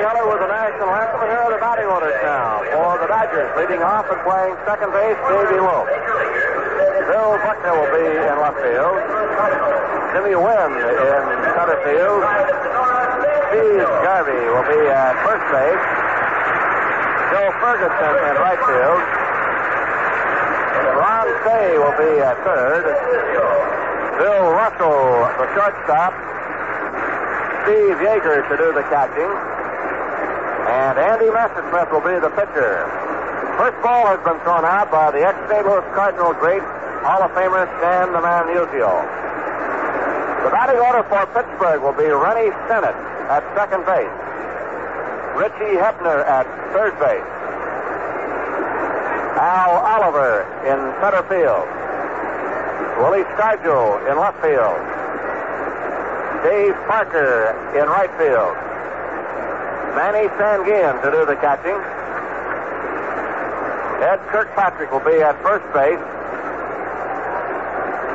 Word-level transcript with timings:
Hiller 0.00 0.24
with 0.32 0.40
the 0.40 0.48
national 0.48 0.88
anthem, 0.96 1.20
and 1.20 1.28
here 1.28 1.44
are 1.44 1.52
the 1.52 1.60
batting 1.60 1.84
orders 1.84 2.16
now 2.24 2.64
for 2.72 2.96
the 3.04 3.08
Dodgers. 3.12 3.52
Leading 3.52 3.84
off 3.84 4.08
and 4.08 4.16
playing 4.24 4.56
second 4.64 4.96
base, 4.96 5.20
Davy 5.28 5.60
Lope. 5.60 5.92
Bill 7.04 7.36
Buckner 7.44 7.76
will 7.76 7.92
be 7.92 8.08
in 8.08 8.34
left 8.40 8.56
field. 8.64 8.96
Jimmy 10.16 10.40
Wynn 10.40 10.72
in 10.72 11.22
center 11.52 11.76
field. 11.84 12.20
Steve 13.52 13.92
Garvey 14.00 14.40
will 14.48 14.64
be 14.72 14.80
at 14.88 15.20
first 15.20 15.44
base. 15.52 15.84
Joe 17.36 17.52
Ferguson 17.60 18.14
in 18.24 18.34
right 18.40 18.62
field. 18.64 19.00
Ron 20.96 21.28
Cey 21.44 21.76
will 21.76 21.96
be 22.00 22.24
at 22.24 22.40
third. 22.40 22.88
Bill 24.16 24.48
Russell, 24.48 25.28
the 25.36 25.46
shortstop. 25.52 26.16
Steve 27.68 28.00
Yeager 28.00 28.48
to 28.48 28.54
do 28.56 28.72
the 28.72 28.84
catching. 28.88 29.59
And 30.70 30.98
Andy 31.02 31.26
Messersmith 31.34 31.90
will 31.90 32.06
be 32.06 32.14
the 32.22 32.30
pitcher. 32.30 32.86
First 33.58 33.82
ball 33.82 34.06
has 34.06 34.22
been 34.22 34.38
thrown 34.46 34.62
out 34.62 34.86
by 34.94 35.10
the 35.10 35.18
ex-St. 35.26 35.66
Louis 35.66 35.82
Cardinal 35.98 36.30
great 36.38 36.62
Hall 37.02 37.26
of 37.26 37.34
Famer 37.34 37.66
Stan 37.82 38.14
the 38.14 38.22
Man 38.22 38.46
Musial. 38.54 39.02
The 40.46 40.50
batting 40.54 40.78
order 40.78 41.02
for 41.10 41.26
Pittsburgh 41.34 41.82
will 41.82 41.98
be 41.98 42.06
Rennie 42.06 42.54
Stennett 42.70 42.94
at 43.26 43.42
second 43.58 43.82
base. 43.82 44.14
Richie 45.34 45.74
Hebner 45.74 46.22
at 46.22 46.46
third 46.70 46.94
base. 47.02 47.30
Al 49.42 49.74
Oliver 49.74 50.46
in 50.70 50.78
center 51.02 51.26
field. 51.26 51.66
Willie 53.02 53.26
Stargell 53.34 54.06
in 54.06 54.14
left 54.22 54.38
field. 54.38 54.78
Dave 56.46 56.78
Parker 56.86 57.58
in 57.74 57.90
right 57.90 58.12
field. 58.14 58.69
Manny 60.00 60.32
Sanguillen 60.40 60.96
to 61.04 61.10
do 61.12 61.26
the 61.28 61.36
catching. 61.44 61.76
Ed 64.00 64.16
Kirkpatrick 64.32 64.90
will 64.90 65.04
be 65.04 65.20
at 65.20 65.36
first 65.44 65.60
base. 65.76 66.00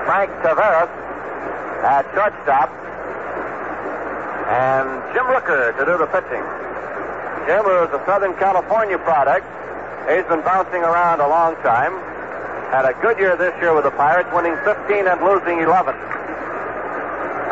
Frank 0.09 0.33
Taveras 0.42 0.89
at 1.86 2.09
shortstop. 2.17 2.73
And 4.50 4.89
Jim 5.14 5.30
Rooker 5.30 5.77
to 5.77 5.86
do 5.86 5.94
the 6.02 6.09
pitching. 6.09 6.42
Jim 7.45 7.61
is 7.69 7.94
a 7.94 8.02
Southern 8.09 8.33
California 8.42 8.97
product. 8.97 9.45
He's 10.09 10.25
been 10.25 10.42
bouncing 10.42 10.81
around 10.81 11.22
a 11.22 11.30
long 11.30 11.53
time. 11.61 11.94
Had 12.73 12.89
a 12.89 12.97
good 12.99 13.20
year 13.20 13.38
this 13.38 13.53
year 13.61 13.75
with 13.75 13.83
the 13.83 13.92
Pirates, 13.92 14.30
winning 14.33 14.58
15 14.66 15.05
and 15.05 15.22
losing 15.22 15.61
11. 15.61 15.94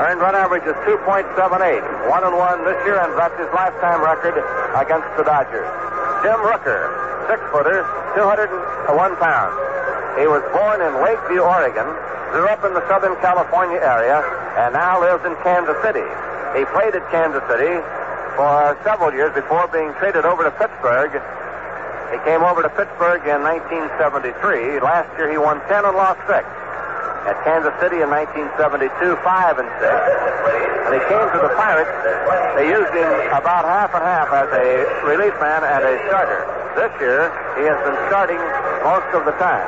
Earned 0.04 0.20
run 0.20 0.36
average 0.36 0.68
is 0.68 0.76
2.78. 0.84 1.32
One 2.12 2.28
and 2.28 2.36
one 2.36 2.59
this 2.68 2.76
year, 2.84 3.00
and 3.00 3.16
that's 3.16 3.40
his 3.40 3.48
lifetime 3.56 4.04
record 4.04 4.36
against 4.76 5.08
the 5.16 5.23
Dodgers. 5.23 5.64
Jim 6.20 6.36
Rooker, 6.44 6.92
six 7.32 7.40
footer, 7.56 7.88
201 8.12 9.00
pounds. 9.16 9.56
He 10.20 10.28
was 10.28 10.44
born 10.52 10.84
in 10.84 10.92
Lakeview, 11.00 11.40
Oregon, 11.40 11.88
grew 12.36 12.52
up 12.52 12.68
in 12.68 12.76
the 12.76 12.84
Southern 12.92 13.16
California 13.24 13.80
area, 13.80 14.20
and 14.59 14.76
now 14.76 15.00
lives 15.00 15.24
in 15.24 15.40
Kansas 15.40 15.80
City. 15.80 16.04
He 16.52 16.68
played 16.76 17.00
at 17.00 17.08
Kansas 17.08 17.40
City 17.48 17.80
for 18.36 18.76
several 18.84 19.16
years 19.16 19.31
before 19.31 19.72
being 19.72 19.96
traded 20.04 20.28
over 20.28 20.44
to 20.44 20.52
Pittsburgh. 20.59 21.16
He 22.12 22.20
came 22.28 22.44
over 22.44 22.59
to 22.59 22.72
Pittsburgh 22.76 23.24
in 23.24 23.40
1973. 23.40 24.84
Last 24.84 25.08
year 25.16 25.31
he 25.31 25.40
won 25.40 25.64
10 25.72 25.88
and 25.88 25.96
lost 25.96 26.20
6. 26.28 26.44
At 27.23 27.39
Kansas 27.47 27.71
City 27.79 28.03
in 28.03 28.11
1972, 28.11 28.91
5 29.23 29.59
and 29.63 29.69
6. 29.79 30.33
When 30.83 30.93
he 30.99 31.02
came 31.07 31.27
to 31.31 31.39
the 31.39 31.53
Pirates. 31.55 31.91
They 32.59 32.69
used 32.69 32.93
him 32.93 33.09
about 33.33 33.66
half 33.66 33.95
and 33.97 34.03
half 34.03 34.29
as 34.29 34.52
a 34.53 34.85
relief 35.07 35.33
man 35.41 35.66
and 35.66 35.81
a 35.81 35.95
starter. 36.05 36.45
This 36.77 36.94
year, 37.01 37.33
he 37.57 37.66
has 37.66 37.79
been 37.81 37.97
starting 38.11 38.38
most 38.85 39.09
of 39.17 39.25
the 39.25 39.33
time. 39.41 39.66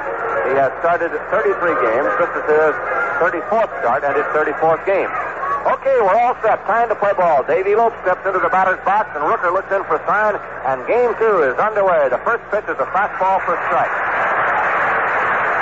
He 0.51 0.53
has 0.59 0.69
started 0.85 1.09
33 1.33 1.49
games. 1.81 2.11
This 2.21 2.29
is 2.29 2.45
his 2.45 2.73
34th 3.17 3.71
start 3.81 4.05
and 4.05 4.13
his 4.13 4.27
34th 4.37 4.85
game. 4.85 5.09
Okay, 5.65 5.97
we're 5.97 6.13
all 6.13 6.37
set. 6.45 6.61
Time 6.69 6.89
to 6.93 6.95
play 7.01 7.13
ball. 7.17 7.41
Davy 7.41 7.73
Lope 7.73 7.97
steps 8.05 8.21
into 8.21 8.37
the 8.37 8.53
batter's 8.53 8.77
box, 8.85 9.09
and 9.17 9.25
Rooker 9.25 9.49
looks 9.49 9.71
in 9.73 9.81
for 9.89 9.97
sign, 10.05 10.37
and 10.69 10.85
game 10.85 11.09
two 11.17 11.41
is 11.41 11.57
underway. 11.57 12.05
The 12.13 12.21
first 12.21 12.45
pitch 12.53 12.69
is 12.69 12.77
a 12.77 12.85
fastball 12.93 13.41
for 13.49 13.57
strike. 13.65 14.14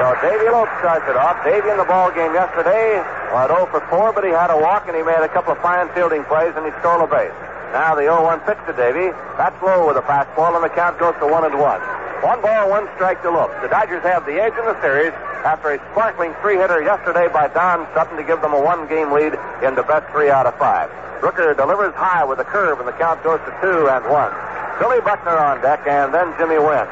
So 0.03 0.11
Davy 0.19 0.51
Lope 0.51 0.67
starts 0.83 1.07
it 1.07 1.15
off. 1.15 1.39
Davy 1.47 1.71
in 1.71 1.79
the 1.79 1.87
ball 1.87 2.11
game 2.11 2.35
yesterday 2.35 2.99
went 3.31 3.47
0 3.47 3.71
for 3.71 3.79
4, 3.87 4.11
but 4.11 4.27
he 4.27 4.35
had 4.35 4.51
a 4.51 4.59
walk, 4.59 4.83
and 4.91 4.91
he 4.91 4.99
made 4.99 5.23
a 5.23 5.31
couple 5.31 5.55
of 5.55 5.59
fine 5.63 5.87
fielding 5.95 6.27
plays, 6.27 6.51
and 6.59 6.67
he 6.67 6.75
stole 6.83 6.99
a 6.99 7.07
base. 7.07 7.31
Now 7.71 7.95
the 7.95 8.11
0-1 8.11 8.43
pitch 8.43 8.59
to 8.67 8.75
Davy. 8.75 9.15
That's 9.39 9.55
low 9.63 9.87
with 9.87 9.95
a 9.95 10.03
fastball, 10.03 10.59
and 10.59 10.63
the 10.67 10.75
count 10.75 10.99
goes 10.99 11.15
to 11.23 11.25
1 11.31 11.47
and 11.47 11.55
1. 11.55 11.79
One 12.19 12.41
ball, 12.43 12.67
one 12.67 12.91
strike 12.99 13.23
to 13.23 13.31
Lope. 13.31 13.55
The 13.63 13.71
Dodgers 13.71 14.03
have 14.03 14.27
the 14.27 14.43
edge 14.43 14.51
in 14.59 14.67
the 14.67 14.75
series 14.83 15.15
after 15.47 15.71
a 15.71 15.79
sparkling 15.95 16.35
three-hitter 16.43 16.83
yesterday 16.83 17.31
by 17.31 17.47
Don 17.55 17.87
Sutton 17.95 18.19
to 18.19 18.27
give 18.27 18.43
them 18.43 18.51
a 18.51 18.59
one-game 18.59 19.15
lead 19.15 19.39
in 19.63 19.71
the 19.79 19.87
best 19.87 20.11
three 20.11 20.27
out 20.27 20.43
of 20.43 20.59
five. 20.59 20.91
Rooker 21.23 21.55
delivers 21.55 21.95
high 21.95 22.27
with 22.27 22.43
a 22.43 22.47
curve, 22.51 22.83
and 22.83 22.87
the 22.91 22.97
count 22.99 23.23
goes 23.23 23.39
to 23.47 23.55
two 23.63 23.87
and 23.87 24.03
one. 24.11 24.35
Billy 24.83 24.99
Buckner 24.99 25.39
on 25.39 25.63
deck, 25.63 25.87
and 25.87 26.11
then 26.11 26.35
Jimmy 26.35 26.59
Wynn. 26.59 26.91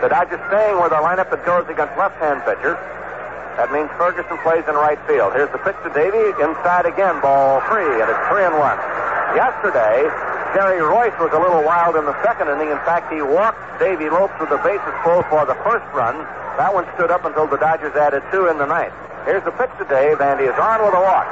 The 0.00 0.08
Dodgers 0.08 0.40
staying 0.48 0.80
with 0.80 0.96
a 0.96 1.00
lineup 1.04 1.28
that 1.28 1.44
goes 1.44 1.68
against 1.68 1.92
left-hand 2.00 2.40
pitchers. 2.48 2.80
That 3.60 3.68
means 3.68 3.92
Ferguson 4.00 4.40
plays 4.40 4.64
in 4.64 4.72
right 4.72 4.96
field. 5.04 5.36
Here's 5.36 5.52
the 5.52 5.60
pitch 5.60 5.76
to 5.84 5.92
Davy. 5.92 6.32
Inside 6.40 6.88
again, 6.88 7.20
ball 7.20 7.60
three, 7.68 8.00
and 8.00 8.08
it's 8.08 8.24
three 8.32 8.40
and 8.40 8.56
one. 8.56 8.80
Yesterday, 9.36 10.08
Jerry 10.56 10.80
Reuss 10.80 11.12
was 11.20 11.28
a 11.36 11.40
little 11.40 11.60
wild 11.60 12.00
in 12.00 12.08
the 12.08 12.16
second 12.24 12.48
inning. 12.48 12.72
In 12.72 12.80
fact, 12.88 13.12
he 13.12 13.20
walked 13.20 13.60
Davy 13.76 14.08
Lope 14.08 14.32
with 14.40 14.48
the 14.48 14.56
bases 14.64 14.96
full 15.04 15.20
for 15.28 15.44
the 15.44 15.54
first 15.60 15.84
run. 15.92 16.16
That 16.56 16.72
one 16.72 16.88
stood 16.96 17.12
up 17.12 17.28
until 17.28 17.44
the 17.44 17.60
Dodgers 17.60 17.92
added 17.92 18.24
two 18.32 18.48
in 18.48 18.56
the 18.56 18.64
ninth. 18.64 18.96
Here's 19.24 19.44
the 19.44 19.52
pitch 19.52 19.70
to 19.78 19.84
Dave, 19.84 20.20
and 20.20 20.40
he 20.40 20.46
is 20.46 20.56
on 20.56 20.80
with 20.80 20.96
a 20.96 21.02
walk. 21.02 21.28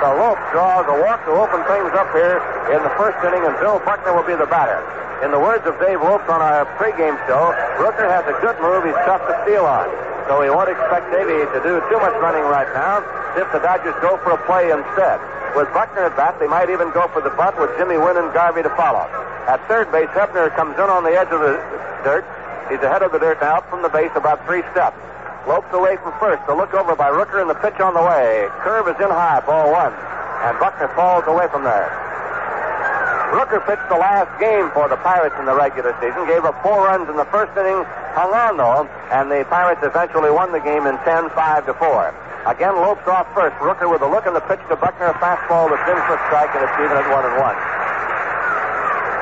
So 0.00 0.12
Lope 0.16 0.40
draws 0.52 0.88
a 0.88 0.96
walk 1.04 1.24
to 1.28 1.32
open 1.36 1.60
things 1.68 1.92
up 1.96 2.08
here 2.12 2.40
in 2.72 2.80
the 2.80 2.92
first 2.96 3.20
inning, 3.24 3.44
and 3.44 3.52
Bill 3.60 3.80
Buckner 3.84 4.16
will 4.16 4.24
be 4.24 4.36
the 4.36 4.48
batter. 4.48 4.80
In 5.20 5.28
the 5.28 5.40
words 5.40 5.64
of 5.68 5.76
Dave 5.76 6.00
Lope 6.00 6.24
on 6.32 6.40
our 6.40 6.64
pregame 6.80 7.16
show, 7.28 7.52
Rooker 7.76 8.08
has 8.08 8.24
a 8.24 8.36
good 8.40 8.56
move. 8.64 8.88
He's 8.88 8.96
tough 9.04 9.20
to 9.28 9.34
steal 9.44 9.68
on. 9.68 9.84
So 10.28 10.40
we 10.40 10.48
won't 10.48 10.72
expect 10.72 11.12
Davey 11.12 11.44
to 11.44 11.60
do 11.60 11.84
too 11.92 12.00
much 12.00 12.16
running 12.24 12.44
right 12.48 12.68
now 12.72 13.04
if 13.36 13.44
the 13.52 13.60
Dodgers 13.60 13.96
go 14.00 14.16
for 14.24 14.32
a 14.32 14.40
play 14.48 14.72
instead. 14.72 15.20
With 15.52 15.68
Buckner 15.76 16.08
at 16.08 16.16
bat, 16.16 16.40
they 16.40 16.48
might 16.48 16.70
even 16.70 16.88
go 16.96 17.04
for 17.12 17.20
the 17.20 17.34
bunt 17.36 17.60
with 17.60 17.68
Jimmy 17.76 17.98
Wynn 17.98 18.16
and 18.16 18.32
Garvey 18.32 18.62
to 18.62 18.72
follow. 18.78 19.04
At 19.50 19.60
third 19.68 19.90
base, 19.92 20.08
Hebner 20.16 20.48
comes 20.56 20.78
in 20.80 20.88
on 20.88 21.04
the 21.04 21.12
edge 21.12 21.28
of 21.28 21.40
the 21.44 21.58
dirt. 22.06 22.24
He's 22.70 22.80
ahead 22.80 23.02
of 23.02 23.12
the 23.12 23.18
dirt 23.18 23.42
now, 23.42 23.60
from 23.68 23.82
the 23.82 23.90
base 23.90 24.12
about 24.14 24.46
three 24.46 24.62
steps. 24.72 24.96
Lopes 25.48 25.72
away 25.72 25.96
from 26.02 26.12
first. 26.20 26.44
The 26.46 26.54
look 26.54 26.74
over 26.74 26.94
by 26.94 27.08
Rooker 27.08 27.40
and 27.40 27.48
the 27.48 27.56
pitch 27.56 27.80
on 27.80 27.94
the 27.94 28.02
way. 28.04 28.48
Curve 28.60 28.88
is 28.88 28.98
in 29.00 29.08
high, 29.08 29.40
ball 29.40 29.72
one. 29.72 29.92
And 30.44 30.58
Buckner 30.60 30.88
falls 30.92 31.24
away 31.26 31.48
from 31.48 31.64
there. 31.64 31.88
Rooker 33.32 33.62
pitched 33.62 33.86
the 33.88 33.96
last 33.96 34.28
game 34.42 34.68
for 34.74 34.90
the 34.90 34.98
Pirates 35.06 35.36
in 35.38 35.46
the 35.46 35.54
regular 35.54 35.94
season, 36.02 36.26
gave 36.26 36.44
up 36.44 36.58
four 36.66 36.82
runs 36.82 37.08
in 37.08 37.14
the 37.14 37.28
first 37.30 37.54
inning, 37.54 37.78
hung 38.12 38.34
on 38.34 38.58
though, 38.58 38.90
and 39.14 39.30
the 39.30 39.46
Pirates 39.46 39.80
eventually 39.86 40.34
won 40.34 40.50
the 40.50 40.58
game 40.58 40.84
in 40.90 40.98
10 41.06 41.30
5 41.30 41.66
to 41.66 41.74
4. 41.78 42.10
Again, 42.50 42.74
Lopes 42.74 43.06
off 43.06 43.30
first. 43.32 43.54
Rooker 43.62 43.86
with 43.86 44.02
a 44.02 44.10
look 44.10 44.26
and 44.26 44.34
the 44.34 44.44
pitch 44.50 44.60
to 44.68 44.76
Buckner, 44.76 45.14
a 45.14 45.16
fastball 45.22 45.70
that's 45.70 45.86
in 45.86 45.98
for 46.10 46.18
strike, 46.26 46.50
and 46.58 46.64
it's 46.66 46.76
even 46.82 46.96
at 46.98 47.06
one 47.06 47.24
and 47.24 47.36
one. 47.38 47.56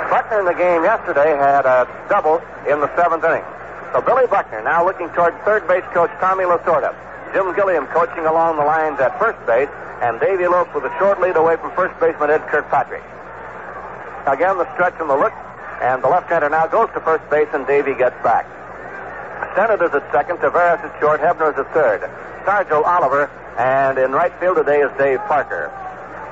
Buckner 0.09 0.41
in 0.41 0.47
the 0.49 0.57
game 0.57 0.83
yesterday 0.89 1.37
had 1.37 1.69
a 1.69 1.85
double 2.09 2.41
in 2.65 2.81
the 2.81 2.89
seventh 2.97 3.23
inning. 3.23 3.45
So 3.93 4.03
Billy 4.03 4.27
Buckner 4.27 4.63
now 4.63 4.85
looking 4.85 5.09
toward 5.11 5.33
third 5.45 5.67
base 5.67 5.85
coach 5.95 6.11
Tommy 6.21 6.45
Lasorda. 6.45 6.95
Jim 7.33 7.55
Gilliam 7.55 7.87
coaching 7.89 8.27
along 8.27 8.57
the 8.57 8.65
lines 8.65 9.01
at 9.01 9.19
first 9.19 9.41
base, 9.47 9.69
and 10.01 10.21
Davy 10.21 10.47
Lopes 10.47 10.73
with 10.75 10.85
a 10.85 10.99
short 10.99 11.21
lead 11.21 11.37
away 11.37 11.57
from 11.57 11.73
first 11.73 11.99
baseman 12.01 12.31
Ed 12.31 12.47
Kirkpatrick. 12.49 13.03
Again, 14.27 14.59
the 14.59 14.69
stretch 14.75 14.95
and 15.01 15.09
the 15.09 15.17
look, 15.17 15.33
and 15.81 16.03
the 16.03 16.09
left-hander 16.09 16.49
now 16.49 16.67
goes 16.67 16.89
to 16.95 17.01
first 17.01 17.29
base, 17.31 17.49
and 17.53 17.67
Davey 17.67 17.95
gets 17.95 18.17
back. 18.23 18.45
Stennett 19.55 19.81
is 19.81 19.95
at 19.95 20.05
second, 20.13 20.39
Taveras 20.39 20.85
is 20.85 20.93
short, 21.01 21.21
Hebner 21.21 21.53
is 21.53 21.59
at 21.59 21.73
third. 21.73 22.03
Stargell 22.45 22.85
Oliver, 22.85 23.31
and 23.57 23.99
in 23.99 24.13
right 24.13 24.33
field 24.39 24.57
today 24.57 24.81
is 24.81 24.91
Dave 24.99 25.21
Parker. 25.29 25.73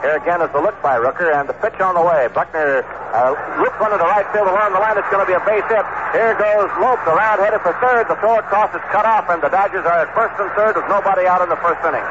Here 0.06 0.22
again 0.22 0.38
is 0.38 0.46
the 0.54 0.62
look 0.62 0.78
by 0.86 0.94
Rooker, 1.02 1.34
and 1.34 1.50
the 1.50 1.58
pitch 1.58 1.82
on 1.82 1.98
the 1.98 2.04
way. 2.06 2.30
Buckner 2.30 2.86
uh, 3.10 3.34
looks 3.58 3.74
one 3.82 3.90
to 3.90 3.98
the 3.98 4.06
right 4.06 4.22
field 4.30 4.46
along 4.46 4.70
the 4.70 4.78
line. 4.78 4.94
It's 4.94 5.10
going 5.10 5.18
to 5.18 5.26
be 5.26 5.34
a 5.34 5.42
base 5.42 5.66
hit. 5.66 5.82
Here 6.14 6.30
goes 6.38 6.70
Lopes 6.78 7.02
around, 7.10 7.42
headed 7.42 7.58
for 7.66 7.74
third. 7.82 8.06
The 8.06 8.14
throw 8.22 8.38
across 8.38 8.70
is 8.70 8.86
cut 8.94 9.02
off, 9.02 9.26
and 9.34 9.42
the 9.42 9.50
Dodgers 9.50 9.82
are 9.82 10.06
at 10.06 10.10
first 10.14 10.38
and 10.38 10.46
third 10.54 10.78
with 10.78 10.86
nobody 10.86 11.26
out 11.26 11.42
in 11.42 11.50
the 11.50 11.58
first 11.58 11.82
inning. 11.82 12.06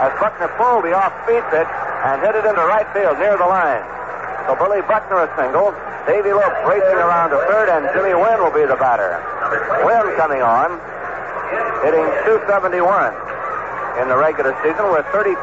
As 0.00 0.16
Buckner 0.16 0.48
pulled 0.56 0.88
the 0.88 0.96
off-speed 0.96 1.44
pitch 1.52 1.68
and 2.08 2.24
hit 2.24 2.40
it 2.40 2.48
into 2.48 2.64
right 2.64 2.88
field 2.96 3.20
near 3.20 3.36
the 3.36 3.44
line. 3.44 3.84
So 4.48 4.56
Billy 4.56 4.80
Buckner 4.88 5.28
a 5.28 5.28
single. 5.36 5.76
Davy 6.08 6.32
Lopes 6.32 6.56
racing 6.64 6.96
around 7.04 7.36
to 7.36 7.38
third, 7.52 7.68
and 7.68 7.84
Jimmy 7.92 8.16
Wynn 8.16 8.40
will 8.40 8.56
be 8.56 8.64
the 8.64 8.80
batter. 8.80 9.20
Wynn 9.84 10.08
coming 10.16 10.40
on, 10.40 10.80
hitting 11.84 12.08
271 12.24 12.80
in 14.00 14.08
the 14.08 14.16
regular 14.16 14.56
season 14.64 14.88
with 14.88 15.04
32 15.12 15.36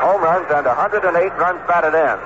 home 0.00 0.24
runs 0.24 0.48
and 0.48 0.64
108 0.64 1.04
runs 1.36 1.60
batted 1.68 1.94
in. 1.94 2.18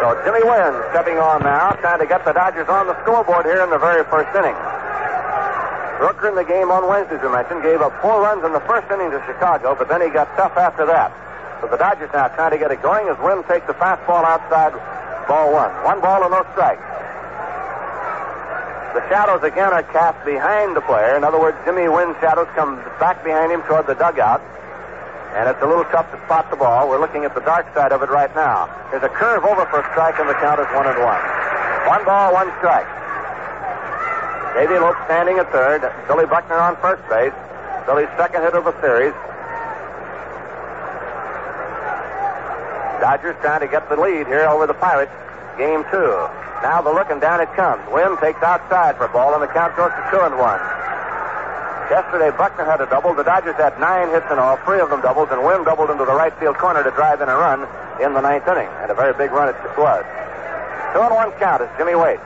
So 0.00 0.14
Jimmy 0.24 0.42
Wynn 0.46 0.74
stepping 0.90 1.18
on 1.18 1.42
now, 1.42 1.74
trying 1.82 1.98
to 2.00 2.06
get 2.06 2.24
the 2.24 2.32
Dodgers 2.32 2.68
on 2.68 2.86
the 2.86 2.96
scoreboard 3.02 3.44
here 3.44 3.60
in 3.62 3.70
the 3.70 3.78
very 3.78 4.04
first 4.08 4.30
inning. 4.32 4.56
Rooker 5.98 6.30
in 6.30 6.36
the 6.38 6.46
game 6.46 6.70
on 6.70 6.86
Wednesday, 6.86 7.18
as 7.18 7.22
we 7.22 7.28
mentioned, 7.28 7.62
gave 7.66 7.82
up 7.82 7.90
four 8.00 8.22
runs 8.22 8.46
in 8.46 8.54
the 8.54 8.62
first 8.70 8.86
inning 8.86 9.10
to 9.10 9.18
Chicago, 9.26 9.74
but 9.74 9.90
then 9.90 10.00
he 10.00 10.08
got 10.08 10.30
tough 10.38 10.54
after 10.54 10.86
that. 10.86 11.10
So 11.60 11.66
the 11.66 11.76
Dodgers 11.76 12.10
now 12.14 12.30
trying 12.38 12.54
to 12.54 12.58
get 12.58 12.70
it 12.70 12.80
going 12.80 13.10
as 13.10 13.18
Wynn 13.18 13.42
takes 13.50 13.66
the 13.66 13.74
fastball 13.74 14.22
outside, 14.22 14.72
ball 15.26 15.50
one. 15.50 15.74
One 15.82 16.00
ball 16.00 16.22
and 16.22 16.30
no 16.30 16.46
strikes. 16.54 16.86
The 18.94 19.02
shadows 19.10 19.42
again 19.42 19.74
are 19.74 19.82
cast 19.90 20.24
behind 20.24 20.74
the 20.74 20.80
player. 20.80 21.16
In 21.18 21.24
other 21.24 21.38
words, 21.38 21.58
Jimmy 21.66 21.88
Wynn's 21.90 22.16
shadows 22.22 22.48
come 22.54 22.78
back 23.02 23.22
behind 23.22 23.50
him 23.50 23.62
toward 23.66 23.86
the 23.86 23.94
dugout. 23.94 24.40
And 25.36 25.48
it's 25.48 25.60
a 25.62 25.66
little 25.66 25.84
tough 25.92 26.10
to 26.10 26.18
spot 26.24 26.50
the 26.50 26.56
ball. 26.56 26.88
We're 26.88 27.00
looking 27.00 27.24
at 27.24 27.34
the 27.34 27.44
dark 27.44 27.72
side 27.74 27.92
of 27.92 28.02
it 28.02 28.08
right 28.08 28.32
now. 28.34 28.68
There's 28.90 29.04
a 29.04 29.12
curve 29.12 29.44
over 29.44 29.66
for 29.66 29.80
a 29.80 29.86
strike, 29.92 30.18
and 30.18 30.28
the 30.28 30.34
count 30.40 30.58
is 30.58 30.66
one 30.72 30.86
and 30.88 30.98
one. 31.04 31.20
One 31.86 32.04
ball, 32.04 32.32
one 32.32 32.50
strike. 32.58 32.88
Davey 34.56 34.80
Lope 34.80 34.96
standing 35.04 35.38
at 35.38 35.52
third. 35.52 35.84
Billy 36.08 36.26
Buckner 36.26 36.58
on 36.58 36.76
first 36.80 37.04
base. 37.08 37.32
Billy's 37.86 38.10
second 38.16 38.42
hit 38.42 38.54
of 38.54 38.64
the 38.64 38.74
series. 38.80 39.14
Dodgers 43.00 43.36
trying 43.40 43.60
to 43.60 43.68
get 43.68 43.88
the 43.88 43.96
lead 43.96 44.26
here 44.26 44.48
over 44.48 44.66
the 44.66 44.74
Pirates. 44.74 45.12
Game 45.56 45.84
two. 45.90 46.10
Now 46.62 46.82
the 46.82 46.90
look 46.90 47.10
and 47.10 47.20
down 47.20 47.40
it 47.40 47.52
comes. 47.54 47.86
Wynn 47.92 48.16
takes 48.18 48.42
outside 48.42 48.96
for 48.96 49.04
a 49.04 49.12
ball, 49.12 49.34
and 49.34 49.42
the 49.42 49.52
count 49.54 49.76
goes 49.76 49.90
to 49.94 50.02
two 50.10 50.20
and 50.20 50.36
one. 50.36 50.58
Yesterday, 51.88 52.28
Buckner 52.36 52.68
had 52.68 52.84
a 52.84 52.86
double. 52.92 53.16
The 53.16 53.24
Dodgers 53.24 53.56
had 53.56 53.80
nine 53.80 54.12
hits 54.12 54.28
in 54.30 54.38
all, 54.38 54.60
three 54.68 54.80
of 54.80 54.92
them 54.92 55.00
doubles, 55.00 55.32
and 55.32 55.40
Wynn 55.40 55.64
doubled 55.64 55.88
into 55.88 56.04
the 56.04 56.12
right 56.12 56.36
field 56.36 56.60
corner 56.60 56.84
to 56.84 56.92
drive 56.92 57.24
in 57.24 57.28
a 57.32 57.36
run 57.36 57.64
in 58.04 58.12
the 58.12 58.20
ninth 58.20 58.44
inning. 58.44 58.68
And 58.84 58.92
a 58.92 58.94
very 58.94 59.16
big 59.16 59.32
run 59.32 59.48
it 59.48 59.56
was. 59.80 60.04
Two 60.92 61.00
and 61.00 61.14
one 61.16 61.32
count 61.40 61.64
as 61.64 61.70
Jimmy 61.80 61.96
waits. 61.96 62.20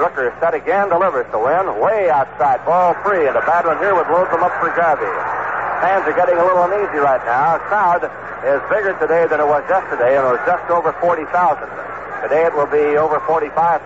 Rooker 0.00 0.32
set 0.40 0.56
again, 0.56 0.88
delivers 0.88 1.28
to 1.32 1.38
Wynn. 1.40 1.76
Way 1.80 2.08
outside, 2.08 2.64
ball 2.64 2.96
free, 3.04 3.28
and 3.28 3.36
a 3.36 3.44
bad 3.44 3.68
one 3.68 3.76
here 3.84 3.92
would 3.92 4.08
load 4.08 4.32
them 4.32 4.40
up 4.40 4.52
for 4.60 4.72
Garvey. 4.72 5.08
Fans 5.84 6.08
are 6.08 6.16
getting 6.16 6.36
a 6.40 6.44
little 6.44 6.64
uneasy 6.64 6.96
right 6.96 7.20
now. 7.28 7.60
Crowd 7.68 8.00
is 8.48 8.60
bigger 8.72 8.96
today 8.96 9.28
than 9.28 9.40
it 9.40 9.48
was 9.48 9.60
yesterday, 9.68 10.16
and 10.16 10.24
it 10.24 10.32
was 10.40 10.44
just 10.48 10.64
over 10.72 10.92
40,000. 11.04 11.28
Today 12.24 12.48
it 12.48 12.52
will 12.56 12.68
be 12.68 12.96
over 12.96 13.20
45,000. 13.28 13.84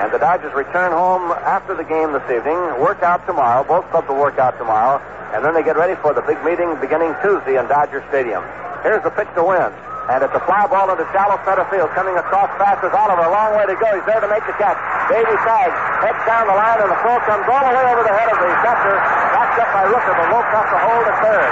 And 0.00 0.08
the 0.08 0.16
Dodgers 0.16 0.56
return 0.56 0.96
home 0.96 1.28
after 1.44 1.76
the 1.76 1.84
game 1.84 2.16
this 2.16 2.24
evening, 2.32 2.56
work 2.80 3.04
out 3.04 3.20
tomorrow. 3.28 3.68
Both 3.68 3.84
clubs 3.92 4.08
will 4.08 4.16
work 4.16 4.40
out 4.40 4.56
tomorrow. 4.56 4.96
And 5.36 5.44
then 5.44 5.52
they 5.52 5.60
get 5.60 5.76
ready 5.76 5.92
for 6.00 6.16
the 6.16 6.24
big 6.24 6.40
meeting 6.40 6.72
beginning 6.80 7.12
Tuesday 7.20 7.60
in 7.60 7.68
Dodger 7.68 8.00
Stadium. 8.08 8.40
Here's 8.80 9.04
the 9.04 9.12
pitch 9.12 9.28
to 9.36 9.44
Wynn. 9.44 9.68
And 10.08 10.24
it's 10.24 10.32
a 10.32 10.40
fly 10.48 10.64
ball 10.72 10.88
into 10.88 11.04
shallow 11.12 11.36
center 11.44 11.68
field. 11.68 11.92
Coming 11.92 12.16
across 12.16 12.48
fast 12.56 12.80
is 12.80 12.96
Oliver. 12.96 13.28
A 13.28 13.30
long 13.30 13.52
way 13.60 13.68
to 13.68 13.76
go. 13.76 13.92
He's 13.92 14.08
there 14.08 14.24
to 14.24 14.30
make 14.32 14.40
the 14.48 14.56
catch. 14.56 14.80
Davey 15.12 15.36
tags, 15.44 15.76
heads 16.00 16.22
down 16.24 16.48
the 16.48 16.56
line, 16.56 16.80
and 16.80 16.88
the 16.88 16.96
throw 17.04 17.20
comes 17.28 17.44
all 17.44 17.60
the 17.60 17.74
way 17.76 17.84
over 17.84 18.00
the 18.00 18.16
head 18.16 18.32
of 18.32 18.40
the 18.40 18.50
catcher. 18.64 18.96
Backed 19.36 19.60
up 19.60 19.68
by 19.68 19.84
Rooker, 19.84 20.16
but 20.16 20.26
Lope 20.32 20.48
has 20.48 20.64
to 20.64 20.78
hold 20.80 21.04
at 21.12 21.16
third. 21.20 21.50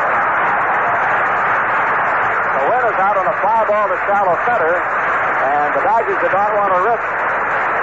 The 2.57 2.63
Wynn 2.65 2.85
is 2.97 2.97
out 2.97 3.17
on 3.21 3.27
a 3.29 3.37
fly 3.45 3.61
ball 3.69 3.87
to 3.93 3.99
shallow 4.09 4.35
center. 4.49 4.73
And 4.73 5.69
the 5.77 5.83
Dodgers 5.85 6.17
did 6.25 6.33
not 6.33 6.51
want 6.57 6.73
to 6.73 6.81
risk 6.89 7.28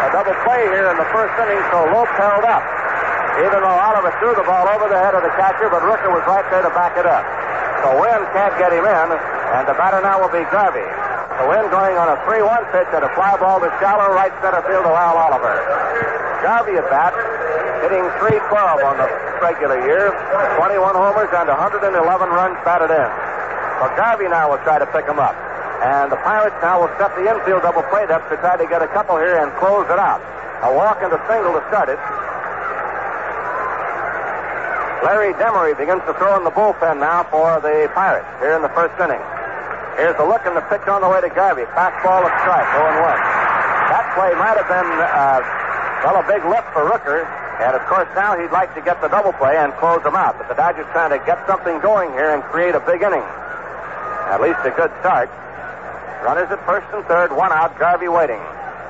a 0.04 0.08
double 0.12 0.36
play 0.44 0.68
here 0.74 0.92
in 0.92 0.98
the 1.00 1.10
first 1.16 1.32
inning, 1.40 1.62
so 1.72 1.88
Lope 1.96 2.12
held 2.20 2.44
up. 2.44 2.64
Even 3.40 3.60
though 3.60 3.80
Oliver 3.84 4.16
threw 4.20 4.32
the 4.36 4.48
ball 4.48 4.64
over 4.72 4.88
the 4.88 4.96
head 4.96 5.12
of 5.12 5.24
the 5.24 5.34
catcher, 5.36 5.68
but 5.68 5.84
Rooker 5.84 6.08
was 6.12 6.24
right 6.24 6.48
there 6.52 6.64
to 6.64 6.72
back 6.72 6.96
it 6.96 7.04
up. 7.04 7.24
So 7.84 8.00
Wynn 8.00 8.24
can't 8.32 8.56
get 8.56 8.72
him 8.72 8.88
in, 8.88 9.08
and 9.12 9.64
the 9.68 9.76
batter 9.76 10.00
now 10.00 10.24
will 10.24 10.32
be 10.32 10.44
Garvey. 10.50 10.88
So 11.36 11.52
Wynn 11.52 11.68
going 11.68 12.00
on 12.00 12.08
a 12.08 12.18
3-1 12.24 12.48
pitch 12.72 12.88
and 12.96 13.04
a 13.04 13.12
fly 13.12 13.36
ball 13.36 13.60
to 13.60 13.68
shallow 13.84 14.08
right 14.16 14.32
center 14.40 14.64
field 14.64 14.88
to 14.88 14.94
Al 14.96 15.20
Oliver. 15.20 15.60
Garvey 16.42 16.80
at 16.80 16.88
bat, 16.88 17.12
hitting 17.84 18.08
312 18.24 18.88
on 18.88 18.96
the 18.96 19.08
regular 19.44 19.84
year, 19.84 20.16
21 20.56 20.96
homers 20.96 21.30
and 21.36 21.52
111 21.52 21.92
runs 22.32 22.58
batted 22.64 22.90
in. 22.90 23.10
So 23.84 23.86
Garvey 24.00 24.32
now 24.32 24.50
will 24.50 24.64
try 24.64 24.80
to 24.80 24.88
pick 24.96 25.06
him 25.06 25.20
up. 25.20 25.36
And 25.84 26.12
the 26.12 26.20
Pirates 26.24 26.56
now 26.62 26.82
will 26.82 26.94
set 26.98 27.16
the 27.16 27.28
infield 27.28 27.64
double 27.64 27.84
play 27.92 28.08
depth 28.08 28.30
to 28.30 28.38
try 28.38 28.56
to 28.56 28.68
get 28.68 28.82
a 28.82 28.88
couple 28.94 29.18
here 29.18 29.42
and 29.44 29.52
close 29.60 29.86
it 29.92 30.00
out. 30.00 30.24
A 30.64 30.72
walk 30.72 31.04
and 31.04 31.12
a 31.12 31.22
single 31.28 31.54
to 31.54 31.64
start 31.68 31.90
it. 31.90 32.00
Larry 35.06 35.38
Demery 35.38 35.78
begins 35.78 36.02
to 36.10 36.18
throw 36.18 36.34
in 36.34 36.44
the 36.44 36.50
bullpen 36.50 36.98
now 36.98 37.22
for 37.30 37.62
the 37.62 37.86
Pirates 37.94 38.26
here 38.42 38.58
in 38.58 38.66
the 38.66 38.74
first 38.74 38.98
inning. 38.98 39.22
Here's 40.02 40.18
the 40.18 40.26
look 40.26 40.42
and 40.50 40.58
the 40.58 40.66
pitch 40.66 40.82
on 40.90 41.06
the 41.06 41.10
way 41.10 41.22
to 41.22 41.30
Garvey. 41.30 41.64
Fastball 41.78 42.26
of 42.26 42.34
strike, 42.42 42.66
0 42.74 43.06
1. 43.06 43.06
That 43.94 44.06
play 44.18 44.34
might 44.34 44.58
have 44.58 44.66
been, 44.66 44.90
uh, 44.90 45.40
well, 46.02 46.18
a 46.18 46.26
big 46.26 46.42
lift 46.50 46.68
for 46.74 46.90
Rooker. 46.90 47.22
And 47.62 47.78
of 47.78 47.86
course, 47.88 48.10
now 48.18 48.34
he'd 48.34 48.52
like 48.52 48.74
to 48.76 48.82
get 48.82 49.00
the 49.00 49.08
double 49.08 49.32
play 49.32 49.56
and 49.56 49.72
close 49.78 50.02
them 50.04 50.16
out. 50.16 50.42
But 50.42 50.50
the 50.50 50.56
Dodgers 50.56 50.90
trying 50.92 51.14
to 51.14 51.22
get 51.24 51.40
something 51.48 51.80
going 51.80 52.12
here 52.12 52.34
and 52.34 52.44
create 52.50 52.76
a 52.76 52.82
big 52.82 53.06
inning. 53.06 53.24
At 54.34 54.42
least 54.42 54.60
a 54.66 54.74
good 54.74 54.92
start. 55.00 55.30
Runners 56.26 56.50
at 56.50 56.58
first 56.66 56.90
and 56.90 57.06
third, 57.06 57.30
one 57.38 57.54
out, 57.54 57.78
Garvey 57.78 58.10
waiting. 58.10 58.42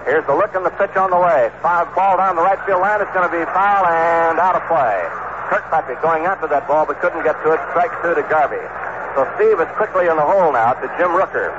Here's 0.08 0.24
the 0.24 0.32
look 0.32 0.56
and 0.56 0.64
the 0.64 0.72
pitch 0.80 0.96
on 0.96 1.12
the 1.12 1.20
way. 1.20 1.52
Foul 1.60 1.84
ball 1.92 2.16
down 2.16 2.40
the 2.40 2.46
right 2.48 2.56
field 2.64 2.80
line. 2.80 3.04
It's 3.04 3.12
going 3.12 3.28
to 3.28 3.36
be 3.36 3.44
foul 3.52 3.84
and 3.84 4.40
out 4.40 4.56
of 4.56 4.64
play. 4.72 5.04
Kirkpatrick 5.52 6.00
going 6.00 6.24
after 6.24 6.48
that 6.48 6.64
ball 6.64 6.88
but 6.88 6.96
couldn't 7.04 7.28
get 7.28 7.36
to 7.44 7.52
it. 7.52 7.60
Strike 7.76 7.92
two 8.00 8.16
to 8.16 8.24
Garvey. 8.32 8.64
So 9.20 9.28
Steve 9.36 9.60
is 9.60 9.68
quickly 9.76 10.08
in 10.08 10.16
the 10.16 10.24
hole 10.24 10.56
now 10.56 10.80
to 10.80 10.88
Jim 10.96 11.12
Rooker. 11.12 11.52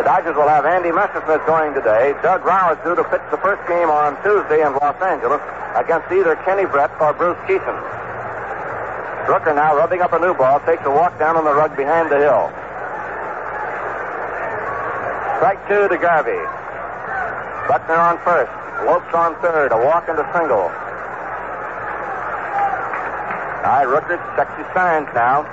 The 0.00 0.08
Dodgers 0.08 0.32
will 0.32 0.48
have 0.48 0.64
Andy 0.64 0.96
Messersmith 0.96 1.44
going 1.44 1.76
today. 1.76 2.16
Doug 2.24 2.40
Rau 2.48 2.72
is 2.72 2.80
due 2.88 2.96
to 2.96 3.04
pitch 3.04 3.22
the 3.28 3.40
first 3.44 3.60
game 3.68 3.92
on 3.92 4.16
Tuesday 4.24 4.64
in 4.64 4.72
Los 4.80 4.96
Angeles 5.04 5.44
against 5.76 6.08
either 6.08 6.40
Kenny 6.48 6.64
Brett 6.64 6.88
or 7.04 7.12
Bruce 7.12 7.36
Kison. 7.44 7.76
Rooker 9.24 9.56
now 9.56 9.72
rubbing 9.72 10.04
up 10.04 10.12
a 10.12 10.20
new 10.20 10.36
ball, 10.36 10.60
takes 10.68 10.84
a 10.84 10.92
walk 10.92 11.18
down 11.18 11.36
on 11.36 11.48
the 11.48 11.54
rug 11.56 11.72
behind 11.80 12.12
the 12.12 12.20
hill. 12.20 12.52
Strike 15.40 15.64
two 15.64 15.88
to 15.88 15.96
Garvey. 15.96 16.36
Buckner 17.64 17.96
on 17.96 18.20
first. 18.20 18.52
Lopes 18.84 19.08
on 19.16 19.32
third. 19.40 19.72
A 19.72 19.80
walk 19.80 20.12
and 20.12 20.20
a 20.20 20.28
single. 20.36 20.68
All 23.64 23.80
right, 23.80 23.88
Rooker 23.88 24.20
checks 24.36 24.52
his 24.60 24.68
signs 24.76 25.08
now. 25.16 25.48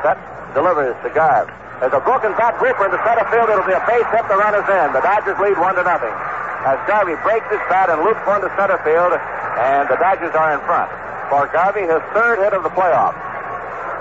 Set, 0.00 0.16
delivers 0.56 0.96
to 1.04 1.12
Garv. 1.12 1.52
There's 1.84 1.92
a 1.92 2.00
broken 2.00 2.32
bat 2.40 2.56
reaper 2.56 2.88
into 2.88 2.96
center 3.04 3.28
field. 3.28 3.52
It'll 3.52 3.68
be 3.68 3.76
a 3.76 3.84
base 3.84 4.08
hit. 4.16 4.24
The 4.32 4.40
runner's 4.40 4.64
in. 4.64 4.96
The 4.96 5.04
Dodgers 5.04 5.36
lead 5.44 5.60
one 5.60 5.76
to 5.76 5.84
nothing. 5.84 6.16
As 6.64 6.80
Garvey 6.88 7.20
breaks 7.20 7.44
his 7.52 7.60
bat 7.68 7.92
and 7.92 8.00
loops 8.00 8.24
one 8.24 8.40
to 8.40 8.48
center 8.56 8.80
field, 8.80 9.12
and 9.60 9.92
the 9.92 10.00
Dodgers 10.00 10.32
are 10.32 10.56
in 10.56 10.60
front 10.64 10.88
for 11.28 11.46
Garvey, 11.52 11.82
his 11.82 12.02
third 12.14 12.38
hit 12.40 12.52
of 12.52 12.62
the 12.62 12.70
playoffs. 12.70 13.18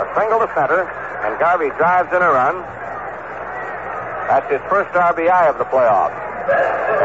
A 0.01 0.07
single 0.17 0.39
to 0.39 0.49
center, 0.55 0.87
and 1.25 1.37
Garvey 1.37 1.69
drives 1.77 2.09
in 2.09 2.21
a 2.21 2.31
run. 2.31 2.57
That's 4.31 4.49
his 4.49 4.61
first 4.69 4.89
RBI 4.95 5.49
of 5.49 5.57
the 5.57 5.65
playoffs. 5.65 6.15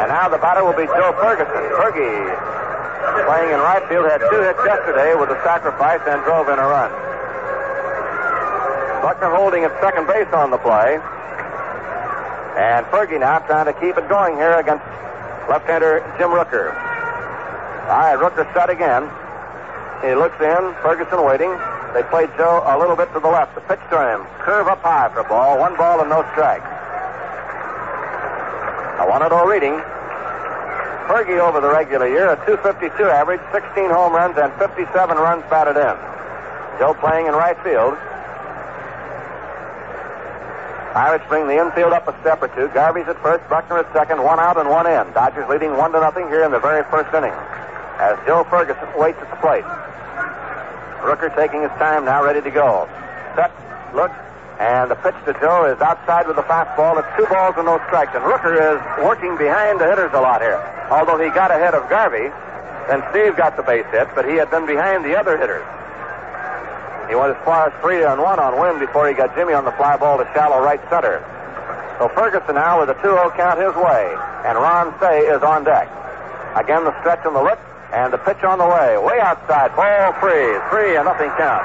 And 0.00 0.08
now 0.08 0.28
the 0.28 0.38
batter 0.38 0.64
will 0.64 0.76
be 0.76 0.86
Joe 0.86 1.12
Ferguson. 1.20 1.62
Fergie, 1.76 3.26
playing 3.26 3.50
in 3.52 3.60
right 3.60 3.84
field, 3.88 4.06
had 4.06 4.22
two 4.30 4.40
hits 4.40 4.60
yesterday 4.64 5.14
with 5.14 5.28
a 5.30 5.38
sacrifice 5.44 6.00
and 6.06 6.22
drove 6.24 6.48
in 6.48 6.58
a 6.58 6.66
run. 6.66 6.90
Buckner 9.02 9.34
holding 9.34 9.64
at 9.64 9.74
second 9.82 10.06
base 10.06 10.32
on 10.32 10.50
the 10.50 10.58
play. 10.58 10.98
And 12.56 12.86
Fergie 12.86 13.20
now 13.20 13.38
trying 13.40 13.66
to 13.66 13.74
keep 13.74 13.96
it 13.98 14.08
going 14.08 14.36
here 14.36 14.56
against 14.56 14.84
left-hander 15.48 16.00
Jim 16.18 16.30
Rooker. 16.30 16.72
All 17.86 18.00
right, 18.00 18.18
Rooker 18.18 18.50
set 18.54 18.70
again. 18.70 19.10
He 20.04 20.14
looks 20.14 20.36
in. 20.40 20.74
Ferguson 20.82 21.24
waiting. 21.24 21.52
They 21.94 22.02
play 22.10 22.28
Joe 22.36 22.60
a 22.66 22.76
little 22.76 22.96
bit 22.96 23.12
to 23.14 23.20
the 23.20 23.28
left. 23.28 23.54
The 23.54 23.62
pitch 23.62 23.80
to 23.90 23.96
him. 23.96 24.26
Curve 24.44 24.68
up 24.68 24.82
high 24.82 25.08
for 25.12 25.20
a 25.20 25.28
ball. 25.28 25.58
One 25.58 25.76
ball 25.76 26.00
and 26.00 26.10
no 26.10 26.20
strike. 26.32 26.64
A 29.00 29.04
1 29.08 29.20
0 29.20 29.46
reading. 29.46 29.80
Fergie 31.06 31.38
over 31.38 31.60
the 31.60 31.70
regular 31.70 32.08
year, 32.08 32.34
a 32.34 32.36
252 32.50 32.90
average, 33.06 33.40
16 33.52 33.90
home 33.90 34.12
runs, 34.12 34.34
and 34.36 34.50
57 34.58 34.90
runs 35.16 35.44
batted 35.46 35.78
in. 35.78 35.94
Joe 36.82 36.98
playing 36.98 37.30
in 37.30 37.32
right 37.32 37.56
field. 37.62 37.94
Pirates 40.92 41.24
bring 41.28 41.46
the 41.46 41.54
infield 41.54 41.92
up 41.92 42.08
a 42.08 42.14
step 42.20 42.42
or 42.42 42.48
two. 42.58 42.66
Garvey's 42.74 43.06
at 43.06 43.22
first, 43.22 43.46
Buckner 43.48 43.78
at 43.78 43.92
second, 43.92 44.24
one 44.24 44.40
out 44.40 44.58
and 44.58 44.68
one 44.68 44.86
in. 44.88 45.12
Dodgers 45.12 45.46
leading 45.48 45.76
one 45.76 45.92
to 45.92 46.00
nothing 46.00 46.26
here 46.26 46.42
in 46.42 46.50
the 46.50 46.58
very 46.58 46.82
first 46.90 47.12
inning. 47.14 47.36
As 47.98 48.18
Joe 48.26 48.44
Ferguson 48.50 48.88
waits 48.98 49.18
at 49.20 49.30
the 49.30 49.40
plate. 49.40 49.64
Rooker 51.00 51.34
taking 51.34 51.62
his 51.62 51.70
time 51.78 52.04
now, 52.04 52.22
ready 52.22 52.42
to 52.42 52.50
go. 52.50 52.88
Set, 53.34 53.52
look, 53.94 54.10
and 54.58 54.90
the 54.90 54.96
pitch 54.96 55.14
to 55.24 55.32
Joe 55.40 55.68
is 55.68 55.80
outside 55.80 56.26
with 56.26 56.36
the 56.36 56.46
fastball. 56.48 56.98
It's 56.98 57.08
two 57.16 57.26
balls 57.28 57.54
and 57.56 57.66
no 57.66 57.80
strikes. 57.86 58.12
And 58.14 58.24
Rooker 58.24 58.56
is 58.56 58.80
working 59.04 59.36
behind 59.36 59.80
the 59.80 59.86
hitters 59.86 60.12
a 60.14 60.20
lot 60.20 60.40
here. 60.40 60.60
Although 60.90 61.20
he 61.20 61.28
got 61.30 61.50
ahead 61.50 61.74
of 61.74 61.88
Garvey, 61.88 62.32
then 62.88 63.04
Steve 63.10 63.36
got 63.36 63.56
the 63.56 63.62
base 63.62 63.86
hit, 63.92 64.08
but 64.14 64.24
he 64.24 64.36
had 64.36 64.50
been 64.50 64.66
behind 64.66 65.04
the 65.04 65.16
other 65.16 65.36
hitters. 65.36 65.64
He 67.08 67.14
went 67.14 67.36
as 67.36 67.40
far 67.44 67.68
as 67.68 67.74
three 67.82 68.02
and 68.02 68.20
one 68.20 68.40
on 68.40 68.58
Wynn 68.58 68.78
before 68.78 69.06
he 69.08 69.14
got 69.14 69.34
Jimmy 69.36 69.52
on 69.52 69.64
the 69.64 69.72
fly 69.72 69.96
ball 69.96 70.18
to 70.18 70.24
shallow 70.34 70.58
right 70.62 70.80
center. 70.90 71.22
So 71.98 72.08
Ferguson 72.08 72.56
now 72.56 72.80
with 72.80 72.90
a 72.90 72.98
2-0 72.98 73.36
count 73.36 73.60
his 73.60 73.74
way, 73.76 74.04
and 74.44 74.58
Ron 74.58 74.92
Cey 75.00 75.20
is 75.28 75.42
on 75.42 75.64
deck. 75.64 75.88
Again 76.56 76.84
the 76.84 76.98
stretch 77.00 77.24
on 77.24 77.34
the 77.34 77.42
lip, 77.42 77.60
and 77.96 78.12
the 78.12 78.20
pitch 78.28 78.44
on 78.44 78.60
the 78.60 78.68
way, 78.68 79.00
way 79.00 79.16
outside, 79.24 79.72
ball 79.72 80.12
free, 80.20 80.52
three 80.68 81.00
and 81.00 81.08
nothing 81.08 81.32
count. 81.40 81.64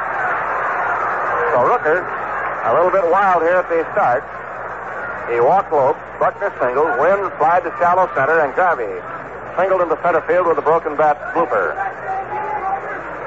So 1.51 1.67
Rooker, 1.67 1.99
a 1.99 2.71
little 2.71 2.87
bit 2.87 3.03
wild 3.11 3.43
here 3.43 3.59
at 3.59 3.67
the 3.67 3.83
start. 3.91 4.23
He 5.27 5.43
walked 5.43 5.75
low, 5.75 5.91
Buckner 6.23 6.55
singled, 6.55 6.87
Wynn 7.03 7.27
slide 7.35 7.67
to 7.67 7.71
shallow 7.83 8.07
center, 8.15 8.39
and 8.47 8.55
Garvey 8.55 8.87
singled 9.59 9.83
into 9.83 9.99
center 9.99 10.23
field 10.23 10.47
with 10.47 10.55
a 10.55 10.63
broken 10.63 10.95
bat 10.95 11.19
blooper. 11.35 11.75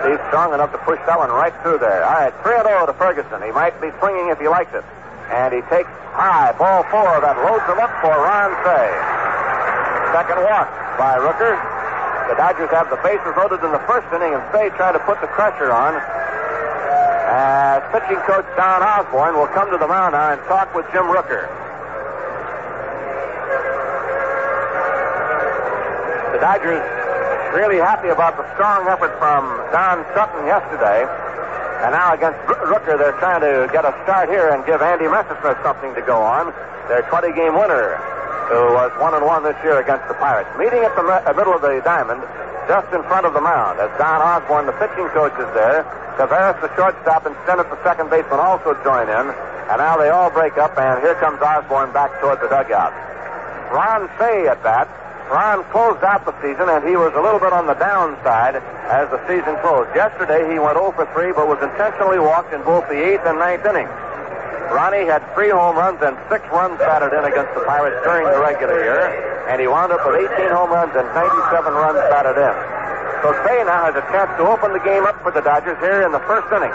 He's 0.08 0.20
strong 0.32 0.56
enough 0.56 0.72
to 0.72 0.80
push 0.88 1.00
that 1.04 1.20
one 1.20 1.28
right 1.28 1.52
through 1.60 1.84
there. 1.84 2.08
All 2.08 2.24
right, 2.24 2.32
3 2.40 2.56
0 2.64 2.88
to 2.88 2.96
Ferguson. 2.96 3.44
He 3.44 3.52
might 3.52 3.76
be 3.84 3.92
swinging 4.00 4.32
if 4.32 4.40
he 4.40 4.48
likes 4.48 4.72
it. 4.72 4.84
And 5.28 5.52
he 5.52 5.60
takes 5.68 5.92
high, 6.16 6.56
ball 6.56 6.84
four, 6.88 7.20
that 7.20 7.36
loads 7.44 7.68
him 7.68 7.80
up 7.80 7.92
for 8.00 8.16
Ron 8.16 8.52
Cey. 8.64 8.88
Second 10.16 10.40
walk 10.48 10.72
by 10.96 11.20
Rooker. 11.20 11.73
The 12.28 12.36
Dodgers 12.40 12.70
have 12.70 12.88
the 12.88 12.96
bases 13.04 13.36
loaded 13.36 13.60
in 13.60 13.70
the 13.70 13.84
first 13.84 14.08
inning, 14.14 14.32
and 14.32 14.42
Cey 14.50 14.70
trying 14.76 14.96
to 14.96 15.02
put 15.04 15.20
the 15.20 15.28
pressure 15.28 15.70
on. 15.70 15.94
As 17.34 17.82
pitching 17.92 18.20
coach 18.24 18.46
Don 18.56 18.80
Osborn 18.82 19.36
will 19.36 19.50
come 19.52 19.70
to 19.70 19.76
the 19.76 19.88
mound 19.88 20.12
now 20.12 20.32
and 20.32 20.40
talk 20.48 20.74
with 20.74 20.86
Jim 20.92 21.04
Rooker. 21.04 21.50
The 26.32 26.40
Dodgers 26.40 26.82
really 27.54 27.78
happy 27.78 28.08
about 28.08 28.36
the 28.36 28.46
strong 28.54 28.88
effort 28.88 29.14
from 29.18 29.46
Don 29.70 30.02
Sutton 30.14 30.46
yesterday. 30.46 31.06
And 31.84 31.92
now 31.92 32.14
against 32.14 32.40
Rooker, 32.48 32.98
they're 32.98 33.18
trying 33.20 33.42
to 33.42 33.70
get 33.70 33.84
a 33.84 33.92
start 34.02 34.28
here 34.28 34.48
and 34.50 34.64
give 34.66 34.82
Andy 34.82 35.04
Messersmith 35.04 35.62
something 35.62 35.94
to 35.94 36.02
go 36.02 36.22
on. 36.22 36.54
Their 36.88 37.02
20 37.12 37.32
game 37.32 37.54
winner, 37.54 38.00
who 38.48 38.74
was 38.76 38.92
1 39.00 39.14
and 39.14 39.24
1 39.24 39.42
this 39.42 39.56
year 39.64 39.80
against 39.80 40.06
the 40.08 40.14
Pirates. 40.14 40.50
Meeting 40.58 40.84
at 40.84 40.94
the 40.96 41.02
me- 41.02 41.24
uh, 41.24 41.32
middle 41.32 41.54
of 41.54 41.62
the 41.62 41.80
diamond, 41.84 42.20
just 42.68 42.88
in 42.92 43.02
front 43.04 43.26
of 43.26 43.32
the 43.34 43.40
mound, 43.40 43.80
as 43.80 43.90
Don 43.98 44.20
Osborn, 44.20 44.66
the 44.66 44.76
pitching 44.80 45.08
coach, 45.12 45.34
is 45.36 45.50
there. 45.52 45.84
Taveras, 46.16 46.60
the 46.60 46.70
shortstop, 46.76 47.26
and 47.26 47.34
Stennett, 47.44 47.68
the 47.68 47.80
second 47.82 48.08
baseman, 48.10 48.40
also 48.40 48.72
join 48.84 49.08
in. 49.08 49.26
And 49.68 49.78
now 49.80 49.96
they 49.96 50.08
all 50.08 50.30
break 50.30 50.56
up, 50.58 50.76
and 50.78 51.00
here 51.00 51.14
comes 51.16 51.40
Osborn 51.40 51.92
back 51.92 52.12
toward 52.20 52.40
the 52.40 52.48
dugout. 52.48 52.92
Ron 53.72 54.08
Cey 54.18 54.46
at 54.46 54.62
bat. 54.62 54.88
Ron 55.32 55.64
closed 55.72 56.04
out 56.04 56.24
the 56.28 56.36
season, 56.44 56.68
and 56.68 56.86
he 56.86 56.96
was 56.96 57.12
a 57.16 57.20
little 57.20 57.40
bit 57.40 57.52
on 57.52 57.66
the 57.66 57.74
downside 57.74 58.56
as 58.92 59.08
the 59.08 59.18
season 59.26 59.56
closed. 59.64 59.88
Yesterday, 59.96 60.44
he 60.52 60.60
went 60.60 60.76
0 60.76 60.92
for 60.92 61.08
3, 61.16 61.32
but 61.32 61.48
was 61.48 61.58
intentionally 61.64 62.20
walked 62.20 62.52
in 62.52 62.62
both 62.62 62.86
the 62.92 63.00
eighth 63.00 63.24
and 63.24 63.38
ninth 63.40 63.64
innings. 63.64 63.90
Ronnie 64.74 65.06
had 65.06 65.22
three 65.38 65.54
home 65.54 65.78
runs 65.78 66.02
and 66.02 66.18
six 66.26 66.42
runs 66.50 66.74
batted 66.82 67.14
in 67.14 67.22
against 67.22 67.54
the 67.54 67.62
Pirates 67.62 67.94
during 68.02 68.26
the 68.26 68.42
regular 68.42 68.74
year, 68.82 69.06
and 69.46 69.62
he 69.62 69.70
wound 69.70 69.94
up 69.94 70.02
with 70.02 70.18
18 70.18 70.50
home 70.50 70.74
runs 70.74 70.90
and 70.98 71.06
97 71.14 71.70
runs 71.78 72.02
batted 72.10 72.34
in. 72.34 72.56
So 73.22 73.30
Cey 73.46 73.62
now 73.62 73.86
has 73.86 73.94
a 73.94 74.02
chance 74.10 74.34
to 74.34 74.50
open 74.50 74.74
the 74.74 74.82
game 74.82 75.06
up 75.06 75.14
for 75.22 75.30
the 75.30 75.46
Dodgers 75.46 75.78
here 75.78 76.02
in 76.02 76.10
the 76.10 76.18
first 76.26 76.50
inning. 76.50 76.74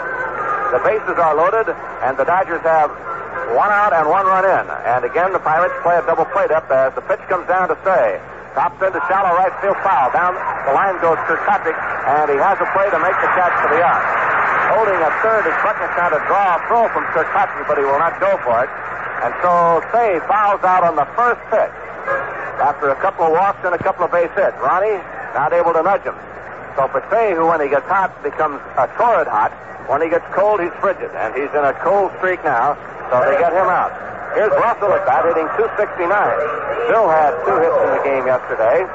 The 0.72 0.80
bases 0.80 1.20
are 1.20 1.36
loaded, 1.36 1.68
and 2.00 2.16
the 2.16 2.24
Dodgers 2.24 2.64
have 2.64 2.88
one 3.52 3.68
out 3.68 3.92
and 3.92 4.08
one 4.08 4.24
run 4.24 4.48
in. 4.48 4.64
And 4.88 5.04
again, 5.04 5.36
the 5.36 5.44
Pirates 5.44 5.76
play 5.84 6.00
a 6.00 6.04
double 6.08 6.24
plate 6.32 6.50
up 6.50 6.72
as 6.72 6.96
the 6.96 7.04
pitch 7.04 7.20
comes 7.28 7.44
down 7.52 7.68
to 7.68 7.76
Cey. 7.84 8.16
Tops 8.56 8.80
into 8.80 8.98
shallow 9.12 9.36
right 9.36 9.52
field 9.60 9.76
foul. 9.84 10.08
Down 10.16 10.32
the 10.64 10.72
line 10.72 10.96
goes 11.04 11.20
Kirkpatrick, 11.28 11.76
and 11.76 12.32
he 12.32 12.40
has 12.40 12.56
a 12.64 12.68
play 12.72 12.88
to 12.88 12.96
make 12.96 13.18
the 13.20 13.30
catch 13.36 13.54
for 13.60 13.76
the 13.76 13.84
out. 13.84 14.39
Holding 14.70 15.00
a 15.02 15.10
third 15.22 15.44
is 15.46 15.56
Buckner 15.62 15.90
trying 15.98 16.14
to 16.14 16.22
draw 16.30 16.56
a 16.56 16.58
throw 16.70 16.86
from 16.94 17.04
Kirkpatrick, 17.10 17.66
but 17.66 17.76
he 17.78 17.84
will 17.84 17.98
not 17.98 18.18
go 18.22 18.38
for 18.46 18.62
it. 18.62 18.70
And 19.20 19.34
so 19.44 19.82
Cey 19.92 20.22
fouls 20.24 20.62
out 20.64 20.86
on 20.86 20.96
the 20.96 21.04
first 21.18 21.42
pitch. 21.50 21.74
After 22.60 22.88
a 22.88 22.98
couple 23.00 23.24
of 23.24 23.32
walks 23.32 23.60
and 23.64 23.74
a 23.74 23.82
couple 23.82 24.04
of 24.04 24.12
base 24.12 24.32
hits. 24.36 24.56
Ronnie 24.60 25.00
not 25.34 25.52
able 25.52 25.72
to 25.72 25.82
nudge 25.82 26.04
him. 26.04 26.16
So 26.76 26.88
for 26.88 27.02
Cey, 27.10 27.34
who 27.34 27.46
when 27.46 27.60
he 27.60 27.68
gets 27.68 27.86
hot 27.86 28.14
becomes 28.22 28.60
a 28.76 28.86
torrid 28.96 29.28
hot, 29.28 29.52
when 29.88 30.02
he 30.02 30.08
gets 30.08 30.24
cold, 30.32 30.60
he's 30.60 30.74
frigid. 30.80 31.10
And 31.18 31.34
he's 31.34 31.50
in 31.50 31.64
a 31.64 31.74
cold 31.82 32.12
streak 32.22 32.44
now, 32.44 32.78
so 33.10 33.20
they 33.26 33.36
get 33.36 33.52
him 33.52 33.68
out. 33.68 33.92
Here's 34.38 34.54
Russell 34.54 34.94
at 34.94 35.02
bat, 35.04 35.26
hitting 35.26 35.50
269. 35.58 36.06
Bill 36.86 37.10
had 37.10 37.34
two 37.42 37.58
hits 37.58 37.78
in 37.82 37.90
the 37.98 38.02
game 38.06 38.24
yesterday 38.30 38.86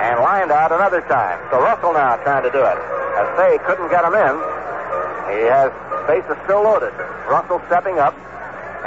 and 0.00 0.20
lined 0.24 0.50
out 0.50 0.72
another 0.72 1.04
time. 1.04 1.36
So 1.52 1.60
Russell 1.60 1.92
now 1.92 2.16
trying 2.24 2.42
to 2.42 2.50
do 2.50 2.64
it. 2.64 2.78
As 3.20 3.26
Cey 3.36 3.60
couldn't 3.68 3.92
get 3.92 4.00
him 4.00 4.16
in, 4.16 4.34
he 5.28 5.44
has 5.52 5.68
bases 6.08 6.40
still 6.48 6.64
loaded. 6.64 6.96
Russell 7.28 7.60
stepping 7.68 8.00
up, 8.00 8.16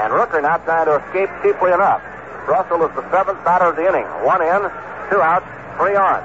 and 0.02 0.10
Rooker 0.10 0.42
now 0.42 0.58
trying 0.66 0.90
to 0.90 0.98
escape 0.98 1.30
cheaply 1.46 1.70
enough. 1.70 2.02
Russell 2.50 2.82
is 2.84 2.92
the 2.98 3.06
seventh 3.14 3.40
batter 3.46 3.70
of 3.70 3.78
the 3.78 3.86
inning. 3.86 4.10
One 4.26 4.42
in, 4.42 4.68
two 5.14 5.22
outs, 5.22 5.46
three 5.78 5.96
on. 5.96 6.20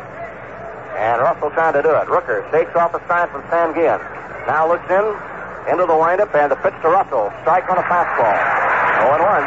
And 0.97 1.21
Russell 1.21 1.53
trying 1.53 1.77
to 1.77 1.83
do 1.85 1.93
it. 1.93 2.09
Rooker 2.09 2.43
shakes 2.51 2.75
off 2.75 2.97
a 2.97 3.01
sign 3.07 3.29
from 3.29 3.45
Sanguillen. 3.53 4.01
Now 4.49 4.67
looks 4.67 4.89
in, 4.89 5.05
into 5.71 5.85
the 5.85 5.95
windup, 5.95 6.35
and 6.35 6.51
the 6.51 6.57
pitch 6.65 6.75
to 6.81 6.89
Russell. 6.89 7.29
Strike 7.45 7.69
on 7.69 7.77
a 7.77 7.87
fastball. 7.87 8.35
0 9.05 9.21
1. 9.21 9.45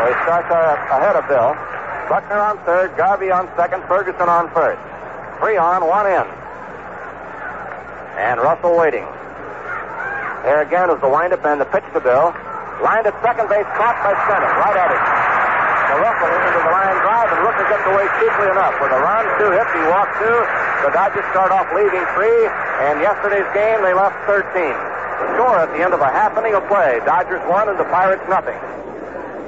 So 0.00 0.02
he 0.08 0.16
starts 0.24 0.48
ahead 0.48 1.14
of 1.14 1.28
Bill. 1.28 1.54
Buckner 2.10 2.42
on 2.42 2.58
third, 2.66 2.90
Garvey 2.98 3.30
on 3.30 3.46
second, 3.54 3.86
Ferguson 3.86 4.26
on 4.26 4.50
first. 4.50 4.82
Three 5.38 5.54
on, 5.54 5.86
one 5.86 6.10
in. 6.10 6.26
And 8.18 8.42
Russell 8.42 8.74
waiting. 8.74 9.06
There 10.42 10.58
again 10.58 10.90
is 10.90 10.98
the 10.98 11.06
windup 11.06 11.46
and 11.46 11.62
the 11.62 11.70
pitch 11.70 11.86
to 11.94 12.02
Bill. 12.02 12.34
Lined 12.82 13.06
at 13.06 13.14
second 13.22 13.46
base, 13.46 13.62
caught 13.78 13.94
by 14.02 14.10
Stennett, 14.26 14.54
right 14.58 14.74
at 14.74 14.90
it. 14.90 15.02
The 15.86 15.96
Russell 16.02 16.34
into 16.34 16.60
the 16.66 16.72
line 16.74 16.98
drive, 16.98 17.30
and 17.30 17.40
Rooker 17.46 17.66
gets 17.70 17.86
away 17.86 18.06
cheaply 18.18 18.48
enough. 18.58 18.74
With 18.82 18.90
a 18.90 18.98
run, 18.98 19.22
two 19.38 19.54
hits, 19.54 19.70
he 19.70 19.82
walked 19.86 20.18
two. 20.18 20.38
The 20.82 20.90
Dodgers 20.90 21.26
start 21.30 21.54
off 21.54 21.70
leading 21.70 22.02
three, 22.18 22.42
and 22.90 22.98
yesterday's 22.98 23.46
game 23.54 23.86
they 23.86 23.94
left 23.94 24.18
13. 24.26 24.50
The 24.50 25.26
score 25.38 25.62
at 25.62 25.70
the 25.70 25.78
end 25.78 25.94
of 25.94 26.02
a 26.02 26.10
half 26.10 26.34
inning 26.34 26.58
of 26.58 26.66
play, 26.66 26.98
Dodgers 27.06 27.38
one 27.46 27.70
and 27.70 27.78
the 27.78 27.86
Pirates 27.86 28.26
nothing. 28.26 28.58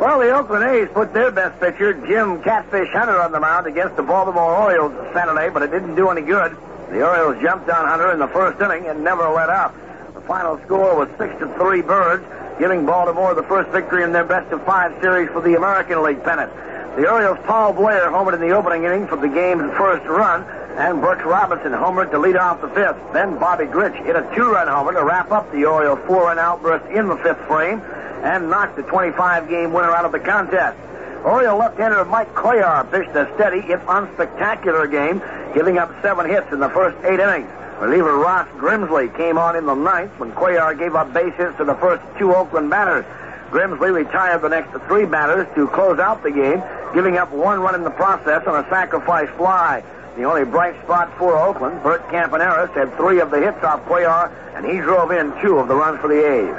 Well, 0.02 0.18
the 0.18 0.34
Oakland 0.34 0.64
A's 0.64 0.88
put 0.92 1.14
their 1.14 1.30
best 1.30 1.60
pitcher, 1.60 1.94
Jim 1.94 2.42
Catfish 2.42 2.90
Hunter, 2.90 3.20
on 3.22 3.30
the 3.30 3.38
mound 3.38 3.68
against 3.68 3.94
the 3.94 4.02
Baltimore 4.02 4.52
Orioles 4.52 4.90
Saturday, 5.14 5.48
but 5.48 5.62
it 5.62 5.70
didn't 5.70 5.94
do 5.94 6.10
any 6.10 6.22
good. 6.22 6.56
The 6.90 7.06
Orioles 7.06 7.40
jumped 7.40 7.70
on 7.70 7.86
Hunter 7.86 8.10
in 8.10 8.18
the 8.18 8.26
first 8.26 8.60
inning 8.60 8.88
and 8.88 9.04
never 9.04 9.28
let 9.28 9.48
up. 9.48 9.72
The 10.14 10.20
final 10.22 10.58
score 10.66 10.96
was 10.98 11.08
six 11.18 11.32
to 11.38 11.46
three 11.54 11.82
Birds, 11.82 12.24
giving 12.58 12.84
Baltimore 12.84 13.32
the 13.34 13.44
first 13.44 13.70
victory 13.70 14.02
in 14.02 14.10
their 14.10 14.24
best 14.24 14.50
of 14.50 14.66
five 14.66 14.90
series 15.00 15.30
for 15.30 15.40
the 15.40 15.54
American 15.54 16.02
League 16.02 16.24
pennant. 16.24 16.50
The 16.96 17.08
Orioles' 17.08 17.38
Paul 17.46 17.72
Blair 17.72 18.10
homered 18.10 18.34
in 18.34 18.40
the 18.40 18.50
opening 18.50 18.82
inning 18.82 19.06
for 19.06 19.14
the 19.14 19.28
game's 19.28 19.70
first 19.78 20.04
run, 20.06 20.42
and 20.76 21.00
Brooks 21.00 21.24
Robinson 21.24 21.72
homered 21.72 22.10
to 22.10 22.18
lead 22.18 22.36
off 22.36 22.60
the 22.60 22.68
fifth. 22.68 22.96
Then 23.12 23.38
Bobby 23.38 23.64
Grich 23.64 23.96
hit 24.04 24.16
a 24.16 24.22
two-run 24.34 24.68
homer 24.68 24.92
to 24.92 25.04
wrap 25.04 25.30
up 25.30 25.50
the 25.52 25.66
Orioles' 25.66 26.00
four-run 26.06 26.38
outburst 26.38 26.86
in 26.90 27.08
the 27.08 27.16
fifth 27.18 27.40
frame 27.46 27.80
and 28.22 28.48
knocked 28.48 28.76
the 28.76 28.82
25-game 28.82 29.72
winner 29.72 29.90
out 29.92 30.04
of 30.04 30.12
the 30.12 30.20
contest. 30.20 30.78
Oriole 31.24 31.58
left-hander 31.58 32.04
Mike 32.06 32.34
Cuellar 32.34 32.90
pitched 32.90 33.14
a 33.14 33.30
steady, 33.34 33.58
if 33.70 33.80
unspectacular 33.82 34.90
game, 34.90 35.22
giving 35.54 35.78
up 35.78 35.94
seven 36.02 36.28
hits 36.28 36.50
in 36.52 36.58
the 36.58 36.70
first 36.70 36.96
eight 37.04 37.20
innings. 37.20 37.48
Reliever 37.80 38.16
Ross 38.16 38.48
Grimsley 38.56 39.14
came 39.16 39.38
on 39.38 39.56
in 39.56 39.66
the 39.66 39.74
ninth 39.74 40.12
when 40.18 40.32
Cuellar 40.32 40.76
gave 40.78 40.94
up 40.94 41.12
base 41.12 41.34
hits 41.34 41.56
to 41.58 41.64
the 41.64 41.74
first 41.76 42.02
two 42.18 42.34
Oakland 42.34 42.70
batters. 42.70 43.04
Grimsley 43.50 43.92
retired 43.92 44.40
the 44.40 44.48
next 44.48 44.72
three 44.86 45.04
batters 45.04 45.46
to 45.54 45.68
close 45.68 45.98
out 45.98 46.22
the 46.22 46.30
game, 46.30 46.62
giving 46.94 47.18
up 47.18 47.30
one 47.32 47.60
run 47.60 47.74
in 47.74 47.84
the 47.84 47.90
process 47.90 48.46
on 48.46 48.64
a 48.64 48.68
sacrifice 48.68 49.28
fly. 49.36 49.84
The 50.16 50.24
only 50.24 50.44
bright 50.44 50.76
spot 50.84 51.08
for 51.16 51.38
Oakland, 51.38 51.82
Bert 51.82 52.06
Campaneris, 52.08 52.68
had 52.74 52.94
three 52.96 53.20
of 53.20 53.30
the 53.30 53.40
hits 53.40 53.64
off 53.64 53.80
Cuellar, 53.88 54.28
and 54.54 54.66
he 54.66 54.76
drove 54.76 55.10
in 55.10 55.32
two 55.40 55.56
of 55.56 55.68
the 55.68 55.74
runs 55.74 56.00
for 56.00 56.08
the 56.08 56.20
A's. 56.20 56.52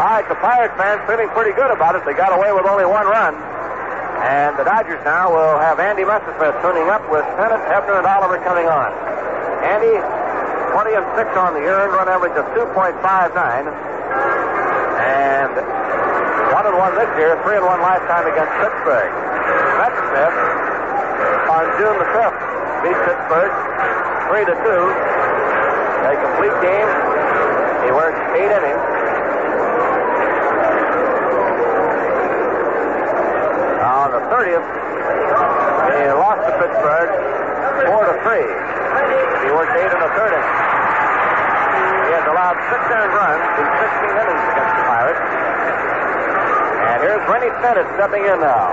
All 0.00 0.08
right, 0.08 0.24
the 0.28 0.40
Pirate 0.40 0.72
fans 0.80 1.04
feeling 1.04 1.28
pretty 1.36 1.52
good 1.52 1.70
about 1.70 1.96
it. 1.96 2.04
They 2.08 2.14
got 2.16 2.32
away 2.32 2.50
with 2.52 2.64
only 2.64 2.88
one 2.88 3.04
run. 3.04 3.36
And 4.24 4.56
the 4.56 4.64
Dodgers 4.64 5.04
now 5.04 5.28
will 5.28 5.60
have 5.60 5.78
Andy 5.78 6.02
Messersmith 6.02 6.56
tuning 6.64 6.88
up 6.88 7.04
with 7.12 7.24
Stennett, 7.36 7.60
Hebner, 7.68 8.00
and 8.00 8.06
Oliver 8.08 8.40
coming 8.40 8.66
on. 8.72 8.88
Andy, 9.68 10.00
20 10.72 10.96
and 10.96 11.06
6 11.12 11.36
on 11.36 11.52
the 11.52 11.60
year, 11.60 11.76
earned 11.76 11.92
run 11.92 12.08
average 12.08 12.32
of 12.40 12.48
2.59. 12.56 13.04
And 14.96 15.81
1 16.62 16.70
and 16.70 16.78
1 16.78 16.94
this 16.94 17.10
year, 17.18 17.34
3 17.42 17.58
and 17.58 17.66
1 17.66 17.82
lifetime 17.82 18.22
against 18.22 18.54
Pittsburgh. 18.62 19.10
Messersmith 19.82 20.36
on 21.50 21.66
June 21.74 21.98
the 21.98 22.06
5th 22.14 22.38
beat 22.86 22.94
Pittsburgh 23.02 23.50
3 24.30 24.46
to 24.46 24.54
2. 24.54 24.62
A 24.62 26.14
complete 26.22 26.54
game. 26.62 26.86
He 27.82 27.90
worked 27.90 28.14
eight 28.38 28.54
innings. 28.54 28.78
On 33.82 34.14
the 34.14 34.22
30th, 34.30 34.62
he 34.62 36.14
lost 36.14 36.46
to 36.46 36.52
Pittsburgh 36.62 37.10
4 37.90 38.06
to 38.06 38.14
3. 38.22 38.38
He 39.42 39.50
worked 39.50 39.74
eight 39.82 39.90
in 39.90 39.98
the 39.98 40.10
third 40.14 40.30
inning. 40.30 40.62
six 42.70 42.82
earned 42.86 43.14
runs 43.18 43.42
in 43.58 43.66
16 43.66 44.14
innings 44.14 44.44
against 44.54 44.74
the 44.78 44.84
Pirates. 44.86 45.51
Here's 47.02 47.18
Rennie 47.26 47.50
Stennett 47.58 47.82
stepping 47.98 48.22
in 48.22 48.38
now. 48.38 48.70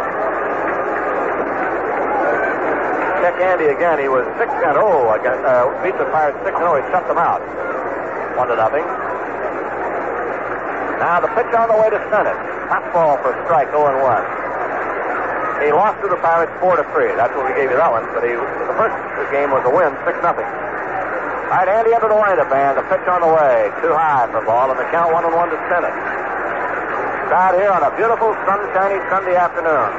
Check 3.26 3.42
Andy 3.42 3.74
again. 3.74 3.98
He 3.98 4.06
was 4.06 4.22
6 4.38 4.54
and 4.54 4.78
0 4.78 5.18
against, 5.18 5.42
uh, 5.42 5.66
beat 5.82 5.98
the 5.98 6.06
Pirates 6.14 6.38
6 6.46 6.54
and 6.54 6.62
0. 6.62 6.78
He 6.78 6.86
shut 6.94 7.10
them 7.10 7.18
out. 7.18 7.42
1 7.42 8.54
to 8.54 8.56
nothing. 8.56 8.86
Now 11.02 11.18
the 11.26 11.34
pitch 11.34 11.50
on 11.58 11.74
the 11.74 11.78
way 11.82 11.90
to 11.90 11.98
Stennett. 12.14 12.38
Fastball 12.70 13.18
for 13.26 13.34
strike 13.50 13.74
0 13.74 13.98
and 13.98 13.98
1. 13.98 15.66
He 15.66 15.74
lost 15.74 15.98
to 16.06 16.08
the 16.14 16.22
Pirates 16.22 16.54
4 16.62 16.78
to 16.78 16.86
3. 16.94 17.18
That's 17.18 17.34
what 17.34 17.50
we 17.50 17.58
gave 17.58 17.74
you 17.74 17.82
that 17.82 17.90
one. 17.90 18.06
But 18.14 18.30
he, 18.30 18.38
the 18.38 18.78
first 18.78 18.94
game 19.34 19.50
was 19.50 19.66
a 19.66 19.74
win, 19.74 19.90
6 20.06 20.06
nothing. 20.22 20.46
All 20.46 21.66
right, 21.66 21.82
Andy 21.82 21.98
up 21.98 22.06
in 22.06 22.14
the 22.14 22.22
windup, 22.22 22.54
man. 22.54 22.78
the 22.78 22.86
pitch 22.94 23.10
on 23.10 23.26
the 23.26 23.32
way. 23.34 23.74
Too 23.82 23.90
high 23.90 24.30
for 24.30 24.46
ball, 24.46 24.70
and 24.70 24.78
the 24.78 24.86
count 24.94 25.10
1 25.18 25.26
and 25.26 25.34
1 25.34 25.50
to 25.50 25.58
Stennett. 25.66 26.29
Out 27.30 27.54
here 27.54 27.70
on 27.70 27.86
a 27.86 27.94
beautiful 27.94 28.34
sunshiny 28.42 28.98
Sunday 29.06 29.38
afternoon. 29.38 29.90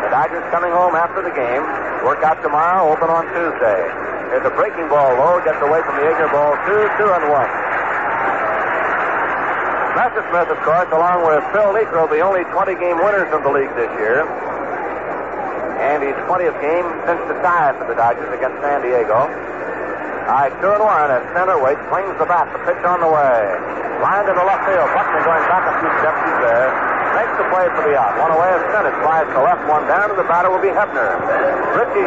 The 0.00 0.08
Dodgers 0.08 0.48
coming 0.48 0.72
home 0.72 0.96
after 0.96 1.20
the 1.20 1.28
game. 1.28 1.60
Work 2.08 2.24
out 2.24 2.40
tomorrow, 2.40 2.88
open 2.88 3.12
on 3.12 3.28
Tuesday. 3.36 3.84
Here's 4.32 4.48
a 4.48 4.54
breaking 4.56 4.88
ball 4.88 5.12
low, 5.20 5.44
gets 5.44 5.60
away 5.60 5.84
from 5.84 6.00
the 6.00 6.08
Yeager 6.08 6.32
ball, 6.32 6.56
two, 6.64 6.88
two 6.96 7.04
and 7.12 7.24
one. 7.28 7.52
Messersmith, 9.92 10.48
of 10.48 10.56
course, 10.64 10.88
along 10.88 11.20
with 11.28 11.44
Phil 11.52 11.76
Niekro, 11.76 12.08
the 12.08 12.24
only 12.24 12.48
20 12.48 12.80
game 12.80 12.96
winners 12.96 13.28
of 13.36 13.44
the 13.44 13.52
league 13.52 13.76
this 13.76 13.92
year. 14.00 14.24
And 15.84 16.00
he's 16.00 16.16
20th 16.24 16.56
game 16.64 16.88
since 17.04 17.20
the 17.28 17.36
tie 17.44 17.76
for 17.76 17.84
the 17.84 17.94
Dodgers 17.94 18.32
against 18.32 18.56
San 18.64 18.80
Diego. 18.80 19.20
All 19.20 20.32
right, 20.32 20.54
two 20.64 20.72
and 20.72 20.80
one 20.80 21.12
as 21.12 21.20
center 21.36 21.60
weight 21.60 21.76
swings 21.92 22.16
the 22.16 22.24
bat, 22.24 22.48
the 22.56 22.60
pitch 22.64 22.80
on 22.88 23.04
the 23.04 23.10
way. 23.12 23.85
Line 24.02 24.28
to 24.28 24.34
the 24.36 24.44
left 24.44 24.68
field. 24.68 24.88
Buckner 24.92 25.22
going 25.24 25.44
back 25.48 25.64
a 25.64 25.74
few 25.80 25.90
steps. 26.04 26.20
He's 26.20 26.40
there. 26.44 26.68
Makes 27.16 27.34
the 27.40 27.46
play 27.48 27.66
for 27.72 27.82
the 27.88 27.96
out. 27.96 28.12
One 28.20 28.28
away 28.28 28.50
of 28.52 28.60
Stennett. 28.68 28.92
Flies 29.00 29.24
to 29.32 29.40
left, 29.40 29.64
one 29.64 29.88
down, 29.88 30.12
and 30.12 30.18
the 30.20 30.28
batter 30.28 30.52
will 30.52 30.60
be 30.60 30.68
Hebner. 30.68 31.16
Richie, 31.72 32.04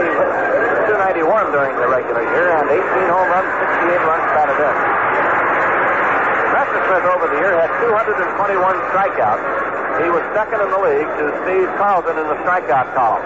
291 0.85 1.49
during 1.49 1.73
the 1.81 1.89
regular 1.89 2.21
year, 2.29 2.53
and 2.53 2.69
18 2.69 3.09
home 3.09 3.29
runs, 3.33 3.49
68 3.89 4.05
runs 4.05 4.25
batted 4.37 4.59
in. 4.61 4.75
Messersmith 6.53 7.05
over 7.09 7.25
the 7.33 7.39
year 7.41 7.57
had 7.57 7.73
221 7.81 8.61
strikeouts. 8.93 9.69
He 10.03 10.09
was 10.13 10.21
second 10.37 10.61
in 10.61 10.69
the 10.69 10.81
league 10.81 11.09
to 11.17 11.25
Steve 11.41 11.69
Carlton 11.81 12.17
in 12.17 12.27
the 12.29 12.37
strikeout 12.45 12.93
column. 12.93 13.25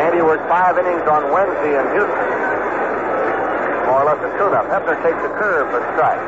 And 0.00 0.14
he 0.16 0.22
worked 0.22 0.48
five 0.48 0.78
innings 0.78 1.04
on 1.04 1.28
Wednesday 1.28 1.76
in 1.76 1.84
Houston. 1.92 2.27
A 4.08 4.30
tune-up. 4.40 4.64
Hebner 4.72 4.96
takes 5.04 5.20
a 5.20 5.32
curve 5.36 5.68
for 5.68 5.84
strike. 5.92 6.24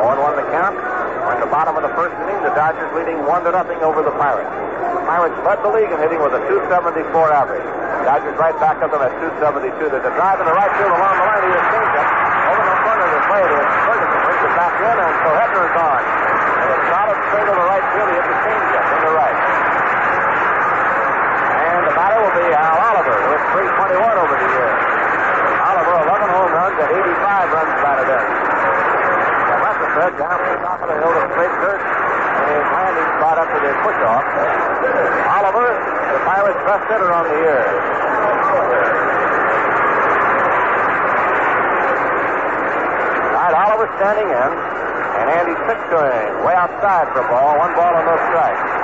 0-1 0.00 0.38
the 0.38 0.46
count. 0.54 0.78
We're 1.26 1.42
the 1.42 1.50
bottom 1.50 1.76
of 1.76 1.82
the 1.82 1.92
first 1.98 2.14
inning. 2.24 2.40
The 2.46 2.54
Dodgers 2.56 2.88
leading 2.96 3.26
1 3.26 3.44
to 3.44 3.52
nothing 3.52 3.82
over 3.82 4.00
the 4.00 4.14
Pirates. 4.16 4.48
The 4.48 5.04
Pirates 5.04 5.36
led 5.44 5.60
the 5.60 5.70
league 5.74 5.92
in 5.92 5.98
hitting 6.00 6.22
with 6.22 6.32
a 6.32 6.40
274 6.46 7.10
average. 7.34 7.66
Dodgers 8.06 8.38
right 8.38 8.56
back 8.62 8.80
up 8.80 8.94
them 8.94 9.02
at 9.02 9.12
272. 9.18 9.76
There's 9.92 10.06
a 10.06 10.14
drive 10.14 10.38
in 10.40 10.46
the 10.46 10.56
right 10.56 10.72
field 10.78 10.94
along 10.94 11.14
the 11.20 11.26
line. 11.26 11.42
He 11.44 11.52
has 11.52 11.66
changed 11.74 11.96
it. 12.00 12.08
Over 12.48 12.64
the 12.64 12.78
front 12.86 13.00
of 13.02 13.10
the 13.12 13.22
plate 13.28 13.50
is 13.50 13.66
Ferguson. 13.84 14.18
Brings 14.30 14.42
it 14.46 14.54
back 14.56 14.74
in, 14.80 14.96
and 14.96 15.14
so 15.20 15.28
Hebner 15.36 15.64
is 15.66 15.74
on. 15.74 16.00
And 16.00 16.70
a 16.70 16.78
solid 16.86 17.18
straight 17.28 17.46
to 17.50 17.54
the 17.60 17.66
right 17.66 17.86
field. 17.92 18.08
He 18.08 18.14
hit 18.14 18.26
the 18.30 18.38
changeup 18.40 18.86
in 18.94 19.00
the 19.04 19.12
right. 19.18 19.38
And 21.66 21.80
the 21.82 21.94
batter 21.98 22.18
will 22.24 22.36
be 22.40 22.46
Al 22.56 22.74
Oliver 22.94 23.16
with 23.26 23.42
321 23.58 24.22
over 24.22 24.34
the 24.38 24.48
year. 24.48 24.70
Oliver, 25.60 25.94
11 26.08 26.24
home 26.32 26.50
runs 26.56 26.76
and 26.80 26.88
85 26.88 27.52
runs 27.52 27.74
batted 27.84 28.08
in. 28.16 28.24
Messersmith 30.00 30.16
down 30.16 30.38
to 30.40 30.48
the 30.48 30.60
top 30.64 30.80
of 30.80 30.88
the 30.88 30.96
hill 30.96 31.12
to 31.12 31.28
straight 31.36 31.52
third. 31.60 31.80
And 31.80 32.56
his 32.56 32.68
landing 32.72 33.08
spot 33.20 33.36
up 33.36 33.48
to 33.52 33.58
the 33.60 33.72
push-off. 33.84 34.24
Oliver, 35.28 35.68
the 35.76 36.20
Pirates' 36.24 36.64
best 36.64 36.84
hitter 36.88 37.12
on 37.12 37.24
the 37.28 37.36
year. 37.36 37.60
All 43.36 43.44
right, 43.44 43.56
Oliver 43.60 43.92
standing 44.00 44.28
in. 44.32 44.50
And 45.20 45.28
Andy 45.36 45.54
pitch. 45.68 45.84
Way 45.90 46.54
outside 46.56 47.12
for 47.12 47.20
a 47.20 47.28
ball. 47.28 47.58
One 47.58 47.74
ball 47.74 47.92
and 47.92 48.06
no 48.06 48.16
strike. 48.32 48.79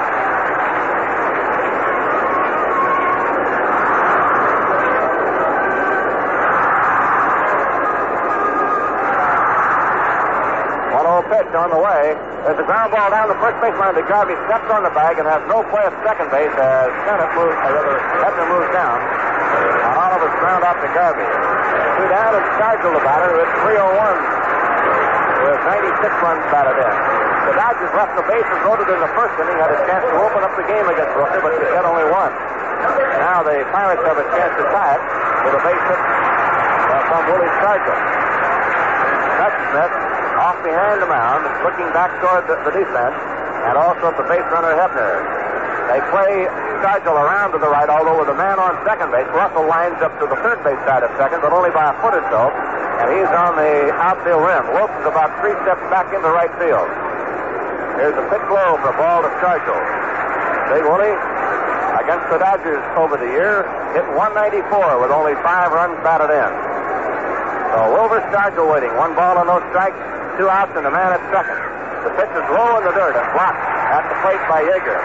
On 11.55 11.71
the 11.71 11.79
way. 11.79 12.17
There's 12.49 12.59
a 12.59 12.67
ground 12.67 12.91
ball 12.91 13.11
down 13.13 13.31
the 13.31 13.39
first 13.39 13.61
baseline. 13.63 13.95
The 13.95 14.07
Garvey 14.09 14.35
steps 14.51 14.67
on 14.73 14.83
the 14.83 14.95
bag 14.95 15.21
and 15.21 15.27
has 15.29 15.43
no 15.47 15.63
play 15.71 15.87
at 15.87 15.95
second 16.03 16.33
base 16.35 16.51
as 16.59 16.89
Stennett 17.07 17.31
moves, 17.39 17.55
or 17.55 17.71
rather, 17.77 17.97
Hebner 18.25 18.47
moves 18.51 18.71
down. 18.75 18.99
On 18.99 19.95
Oliver's 19.95 20.37
ground 20.43 20.67
out 20.67 20.79
to 20.83 20.89
Garvey. 20.91 21.27
Two 21.27 22.09
down 22.11 22.33
and 22.35 22.47
Stargell 22.59 22.93
the 22.97 23.05
batter 23.05 23.31
with 23.37 23.51
301 23.63 24.37
with 25.47 25.63
96 25.63 26.25
runs 26.27 26.43
batted 26.51 26.75
in. 26.75 26.95
The 27.47 27.55
Dodgers 27.55 27.93
left 27.95 28.19
the 28.19 28.27
bases 28.27 28.59
loaded 28.67 28.91
in 28.91 28.99
the 28.99 29.13
first 29.15 29.39
inning, 29.39 29.55
had 29.63 29.71
a 29.71 29.79
chance 29.87 30.03
to 30.03 30.17
open 30.19 30.43
up 30.43 30.51
the 30.59 30.67
game 30.67 30.87
against 30.91 31.15
Brooklyn, 31.15 31.39
but 31.47 31.55
they 31.63 31.71
had 31.71 31.87
only 31.87 32.11
one. 32.11 32.35
Now 33.23 33.47
the 33.47 33.63
Pirates 33.71 34.03
have 34.03 34.19
a 34.19 34.27
chance 34.35 34.53
to 34.59 34.65
tie 34.75 34.99
it 34.99 35.03
with 35.47 35.55
a 35.55 35.63
base 35.63 35.85
hit 35.87 36.01
uh, 36.03 37.07
from 37.07 37.21
Willie 37.31 37.53
Stargell. 37.63 38.36
Behind 40.67 40.99
the 40.99 41.07
mound, 41.07 41.47
looking 41.63 41.87
back 41.95 42.11
toward 42.19 42.43
the, 42.51 42.59
the 42.67 42.75
defense, 42.75 43.15
and 43.71 43.79
also 43.79 44.11
at 44.11 44.19
the 44.19 44.27
base 44.27 44.43
runner 44.51 44.75
Hebner. 44.75 45.23
They 45.87 46.03
play 46.11 46.51
Stargell 46.83 47.15
around 47.15 47.55
to 47.55 47.63
the 47.63 47.71
right, 47.71 47.87
although 47.87 48.19
with 48.19 48.27
a 48.27 48.35
man 48.35 48.59
on 48.59 48.75
second 48.83 49.15
base, 49.15 49.31
Russell 49.31 49.63
lines 49.71 49.95
up 50.03 50.11
to 50.19 50.27
the 50.27 50.35
third 50.43 50.59
base 50.67 50.83
side 50.83 51.07
of 51.07 51.15
second, 51.15 51.39
but 51.39 51.55
only 51.55 51.71
by 51.71 51.95
a 51.95 51.97
foot 52.03 52.19
or 52.19 52.25
so, 52.35 52.51
and 52.51 53.15
he's 53.15 53.31
on 53.31 53.55
the 53.55 53.95
outfield 53.95 54.43
rim. 54.43 54.67
Wilson's 54.75 55.07
about 55.07 55.39
three 55.39 55.55
steps 55.63 55.87
back 55.87 56.11
into 56.11 56.27
right 56.35 56.51
field. 56.59 56.91
Here's 58.03 58.19
a 58.19 58.27
pitch 58.27 58.47
low 58.51 58.75
for 58.83 58.91
a 58.91 58.97
ball 58.99 59.23
to 59.23 59.31
Stargell. 59.39 59.79
Big 60.75 60.83
Willie, 60.83 61.15
against 62.03 62.27
the 62.27 62.43
Dodgers 62.43 62.83
over 62.99 63.15
the 63.15 63.31
year, 63.31 63.71
hit 63.95 64.03
194 64.19 64.99
with 64.99 65.15
only 65.15 65.39
five 65.47 65.71
runs 65.71 65.95
batted 66.03 66.35
in. 66.35 66.51
So 67.71 67.95
Wilbur 67.95 68.19
Stargell 68.35 68.67
waiting. 68.67 68.91
One 68.99 69.15
ball 69.15 69.39
and 69.39 69.47
no 69.47 69.63
strikes 69.71 70.16
two 70.37 70.49
outs 70.49 70.73
and 70.77 70.85
a 70.85 70.93
man 70.93 71.17
at 71.17 71.23
second. 71.33 71.57
The 72.05 72.13
pitch 72.21 72.33
is 72.33 72.47
low 72.53 72.77
in 72.79 72.85
the 72.85 72.95
dirt 72.95 73.17
and 73.17 73.27
blocked 73.33 73.57
at 73.57 74.05
the 74.07 74.17
plate 74.21 74.45
by 74.47 74.61
Yeager. 74.63 75.01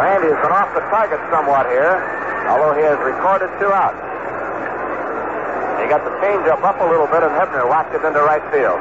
Randy 0.00 0.32
has 0.32 0.40
been 0.40 0.54
off 0.54 0.70
the 0.72 0.86
target 0.88 1.20
somewhat 1.28 1.66
here, 1.68 1.98
although 2.48 2.72
he 2.72 2.82
has 2.86 2.96
recorded 3.02 3.50
two 3.60 3.68
outs. 3.68 3.98
He 5.82 5.90
got 5.90 6.06
the 6.06 6.14
changeup 6.22 6.62
up 6.62 6.78
a 6.80 6.88
little 6.88 7.10
bit 7.10 7.26
and 7.26 7.34
Hebner 7.34 7.66
whacked 7.68 7.92
it 7.92 8.00
into 8.06 8.22
right 8.22 8.42
field. 8.54 8.80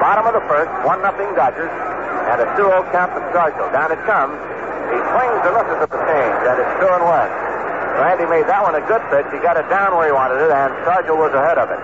Bottom 0.00 0.24
of 0.24 0.34
the 0.34 0.44
first, 0.48 0.72
one 0.82 1.04
nothing 1.04 1.28
Dodgers, 1.36 1.70
and 2.32 2.40
a 2.40 2.48
2-0 2.56 2.90
count 2.90 3.12
to 3.12 3.20
Stargell. 3.30 3.68
Down 3.70 3.92
it 3.92 4.00
comes. 4.08 4.34
He 4.88 4.98
swings 5.12 5.40
and 5.44 5.54
misses 5.54 5.78
at 5.84 5.90
the 5.92 6.00
change, 6.08 6.40
and 6.48 6.56
it's 6.56 6.74
two 6.80 6.88
and 6.88 7.04
one. 7.04 7.30
Randy 8.00 8.24
made 8.24 8.48
that 8.48 8.64
one 8.64 8.74
a 8.74 8.82
good 8.88 9.04
pitch. 9.12 9.28
He 9.28 9.38
got 9.44 9.60
it 9.60 9.68
down 9.68 9.92
where 9.92 10.08
he 10.08 10.14
wanted 10.16 10.40
it, 10.40 10.50
and 10.50 10.72
Stargell 10.88 11.20
was 11.20 11.36
ahead 11.36 11.60
of 11.60 11.68
it. 11.68 11.78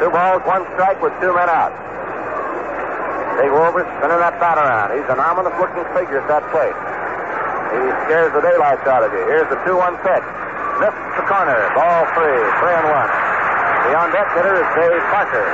Two 0.00 0.10
balls, 0.10 0.42
one 0.46 0.66
strike 0.74 1.00
with 1.02 1.14
two 1.20 1.30
men 1.34 1.48
out. 1.48 1.74
Big 3.38 3.50
Wilbur 3.50 3.82
spinning 3.98 4.22
that 4.22 4.38
bat 4.38 4.58
around. 4.58 4.94
He's 4.94 5.06
an 5.10 5.18
ominous 5.18 5.54
looking 5.58 5.82
figure 5.94 6.22
at 6.22 6.28
that 6.30 6.46
plate. 6.54 6.76
He 7.74 7.82
scares 8.06 8.30
the 8.30 8.42
daylights 8.42 8.86
out 8.86 9.02
of 9.02 9.10
you. 9.10 9.22
Here's 9.26 9.50
the 9.50 9.58
2 9.66 9.74
1 9.74 9.98
pitch. 10.06 10.26
Missed 10.82 11.02
the 11.14 11.22
corner. 11.30 11.70
Ball 11.74 12.02
three. 12.18 12.42
Three 12.58 12.74
and 12.74 12.88
one. 12.90 13.10
The 13.86 13.94
on 13.94 14.10
deck 14.10 14.26
hitter 14.34 14.58
is 14.58 14.66
Dave 14.74 15.02
Parker. 15.14 15.46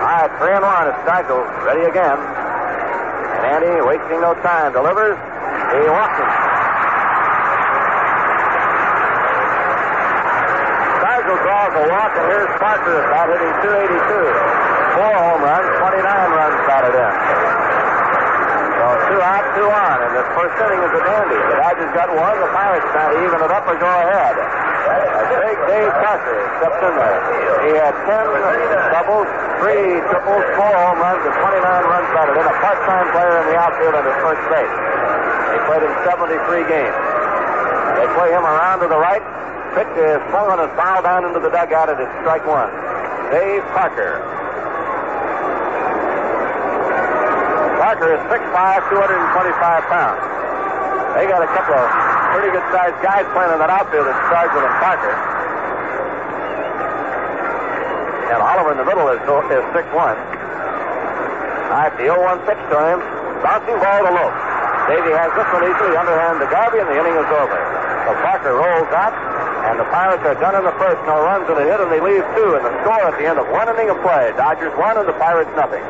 All 0.00 0.24
right, 0.24 0.32
three 0.40 0.56
and 0.56 0.64
one. 0.64 0.88
It's 0.88 0.96
Stargell. 1.04 1.44
Ready 1.68 1.84
again. 1.84 2.16
And 2.16 3.60
Andy, 3.60 3.84
wasting 3.84 4.20
no 4.24 4.32
time, 4.40 4.72
delivers. 4.72 5.16
He 5.16 5.84
walks 5.92 6.16
him. 6.16 6.39
Draws 11.70 11.86
a 11.86 11.90
walk, 11.90 12.12
and 12.18 12.26
here's 12.26 12.50
Parker 12.58 12.98
about 13.06 13.30
hitting 13.30 13.54
282. 13.62 13.94
Four 14.98 15.14
home 15.14 15.42
runs, 15.42 15.70
29 15.78 16.02
runs 16.02 16.58
batted 16.66 16.94
in. 16.98 17.12
So 18.80 18.86
two 19.06 19.20
out, 19.22 19.46
two 19.54 19.68
on, 19.70 19.96
and 20.02 20.12
this 20.18 20.28
first 20.34 20.56
inning 20.58 20.82
is 20.82 20.92
a 20.98 21.02
dandy. 21.04 21.38
The 21.38 21.56
Dodgers 21.62 21.92
got 21.94 22.08
one, 22.10 22.36
the 22.42 22.50
Pirates 22.50 22.88
trying 22.90 23.12
to 23.14 23.18
even 23.22 23.38
it 23.38 23.52
up 23.54 23.64
or 23.70 23.76
go 23.78 23.86
ahead. 23.86 24.34
A 24.34 25.24
big 25.30 25.58
Dave 25.70 25.94
Parker 26.02 26.38
stepped 26.58 26.82
in 26.82 26.94
there. 26.96 27.20
He 27.70 27.72
had 27.78 27.94
10 28.02 28.90
doubles, 28.90 29.28
three 29.62 30.00
triples, 30.10 30.44
four 30.58 30.74
home 30.74 30.98
runs, 30.98 31.22
and 31.22 31.34
29 31.38 31.62
runs 31.86 32.08
batted 32.10 32.34
in. 32.34 32.44
A 32.50 32.56
part-time 32.58 33.06
player 33.14 33.36
in 33.44 33.46
the 33.54 33.56
outfield 33.60 33.94
and 33.94 34.06
at 34.10 34.18
first 34.24 34.42
base. 34.50 34.74
They 35.54 35.60
played 35.70 35.82
him 35.86 35.94
73 36.02 36.66
games. 36.66 36.98
They 37.94 38.08
play 38.16 38.32
him 38.32 38.42
around 38.42 38.80
to 38.80 38.88
the 38.88 38.98
right, 38.98 39.22
Pitch 39.80 39.96
is 39.96 40.20
on 40.36 40.60
his 40.60 40.68
foul 40.76 41.00
down 41.00 41.24
into 41.24 41.40
the 41.40 41.48
dugout. 41.48 41.88
At 41.88 41.96
It 41.96 42.04
is 42.04 42.12
strike 42.20 42.44
one. 42.44 42.68
Dave 43.32 43.64
Parker. 43.72 44.20
Parker 47.80 48.12
is 48.12 48.20
6'5", 48.28 48.92
225 48.92 49.88
pounds. 49.88 50.20
They 51.16 51.24
got 51.32 51.40
a 51.40 51.48
couple 51.56 51.80
of 51.80 51.88
pretty 52.36 52.52
good 52.52 52.66
sized 52.68 53.00
guys 53.00 53.24
playing 53.32 53.56
in 53.56 53.60
that 53.64 53.72
outfield. 53.72 54.04
It's 54.04 54.20
Sargent 54.28 54.68
and 54.68 54.76
Parker. 54.84 55.16
And 58.36 58.38
Oliver 58.44 58.76
in 58.76 58.84
the 58.84 58.84
middle 58.84 59.08
is, 59.16 59.16
is 59.16 59.64
6'1". 59.72 59.96
All 59.96 60.12
right, 61.72 61.88
the 61.96 62.04
0-1 62.04 62.36
pitch 62.44 62.60
to 62.68 62.76
him. 62.84 63.00
Bouncing 63.40 63.80
ball 63.80 64.04
to 64.04 64.12
Lope. 64.12 64.36
Davey 64.92 65.16
has 65.16 65.32
this 65.32 65.48
one 65.56 65.64
easily 65.64 65.96
underhand 65.96 66.36
to 66.36 66.46
Garvey, 66.52 66.84
and 66.84 66.88
the 66.92 67.00
inning 67.00 67.16
is 67.16 67.30
over. 67.32 67.56
So 68.04 68.12
Parker 68.20 68.60
rolls 68.60 68.92
out, 68.92 69.29
and 69.68 69.78
the 69.78 69.88
Pirates 69.92 70.24
are 70.24 70.38
done 70.40 70.56
in 70.56 70.64
the 70.64 70.76
first. 70.80 71.00
No 71.04 71.20
runs 71.20 71.48
and 71.48 71.58
a 71.58 71.64
hit, 71.64 71.80
and 71.80 71.90
they 71.92 72.00
leave 72.00 72.24
two. 72.36 72.56
And 72.56 72.64
the 72.64 72.72
score 72.82 73.04
at 73.04 73.16
the 73.18 73.26
end 73.26 73.38
of 73.38 73.46
one 73.50 73.68
inning 73.68 73.90
of 73.90 74.00
play: 74.02 74.32
Dodgers 74.36 74.72
one 74.76 74.96
and 74.96 75.08
the 75.08 75.16
Pirates 75.20 75.50
nothing. 75.56 75.82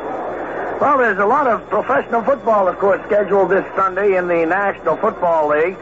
Well, 0.81 0.97
there's 0.97 1.19
a 1.19 1.27
lot 1.27 1.47
of 1.47 1.69
professional 1.69 2.23
football, 2.23 2.67
of 2.67 2.79
course, 2.79 3.05
scheduled 3.05 3.51
this 3.51 3.67
Sunday 3.77 4.17
in 4.17 4.29
the 4.29 4.47
National 4.47 4.97
Football 4.97 5.49
League. 5.49 5.77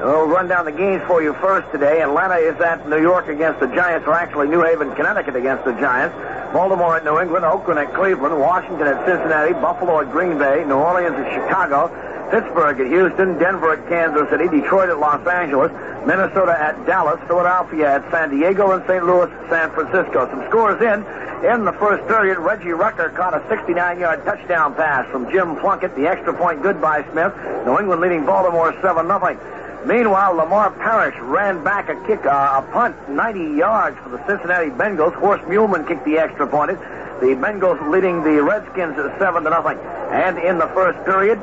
We'll 0.00 0.26
run 0.26 0.48
down 0.48 0.64
the 0.64 0.72
games 0.72 1.02
for 1.06 1.20
you 1.20 1.34
first 1.34 1.70
today. 1.70 2.00
Atlanta 2.00 2.36
is 2.36 2.58
at 2.60 2.88
New 2.88 3.00
York 3.02 3.28
against 3.28 3.60
the 3.60 3.66
Giants, 3.66 4.06
or 4.06 4.14
actually 4.14 4.48
New 4.48 4.62
Haven, 4.62 4.94
Connecticut 4.94 5.36
against 5.36 5.64
the 5.64 5.72
Giants. 5.72 6.16
Baltimore 6.52 6.96
at 6.96 7.04
New 7.04 7.20
England, 7.20 7.44
Oakland 7.44 7.78
at 7.78 7.92
Cleveland, 7.92 8.40
Washington 8.40 8.86
at 8.86 9.04
Cincinnati, 9.04 9.52
Buffalo 9.52 10.00
at 10.00 10.10
Green 10.10 10.38
Bay, 10.38 10.64
New 10.64 10.80
Orleans 10.80 11.12
at 11.12 11.28
Chicago, 11.34 11.92
Pittsburgh 12.30 12.80
at 12.80 12.86
Houston, 12.86 13.38
Denver 13.38 13.72
at 13.72 13.88
Kansas 13.88 14.28
City, 14.28 14.48
Detroit 14.48 14.90
at 14.90 14.98
Los 14.98 15.26
Angeles, 15.26 15.72
Minnesota 16.06 16.56
at 16.58 16.86
Dallas, 16.86 17.20
Philadelphia 17.26 17.96
at 17.96 18.10
San 18.10 18.30
Diego, 18.30 18.72
and 18.72 18.84
St. 18.86 19.04
Louis 19.04 19.30
at 19.30 19.50
San 19.50 19.70
Francisco. 19.72 20.28
Some 20.30 20.44
scores 20.48 20.80
in. 20.82 21.04
In 21.44 21.64
the 21.64 21.72
first 21.72 22.06
period, 22.08 22.38
Reggie 22.38 22.70
Rucker 22.70 23.10
caught 23.10 23.32
a 23.32 23.40
69-yard 23.46 24.24
touchdown 24.24 24.74
pass 24.74 25.08
from 25.10 25.30
Jim 25.30 25.56
Plunkett, 25.56 25.94
the 25.94 26.08
extra 26.08 26.34
point 26.34 26.62
good 26.62 26.80
by 26.80 27.02
Smith. 27.12 27.32
New 27.64 27.78
England 27.78 28.00
leading 28.00 28.26
Baltimore 28.26 28.72
7-0. 28.72 29.86
Meanwhile, 29.86 30.34
Lamar 30.34 30.72
Parrish 30.72 31.16
ran 31.20 31.62
back 31.62 31.88
a 31.88 31.94
kick, 32.06 32.26
uh, 32.26 32.60
a 32.60 32.72
punt, 32.72 32.96
90 33.08 33.56
yards 33.56 33.96
for 34.02 34.10
the 34.10 34.26
Cincinnati 34.26 34.70
Bengals. 34.70 35.14
Horst 35.14 35.44
Muhlmann 35.44 35.86
kicked 35.86 36.04
the 36.04 36.18
extra 36.18 36.46
point. 36.46 36.78
The 37.20 37.38
Bengals 37.38 37.80
leading 37.88 38.24
the 38.24 38.42
Redskins 38.42 38.96
7 39.18 39.44
to 39.44 39.50
nothing. 39.50 39.78
And 40.10 40.38
in 40.38 40.58
the 40.58 40.66
first 40.68 40.98
period, 41.04 41.38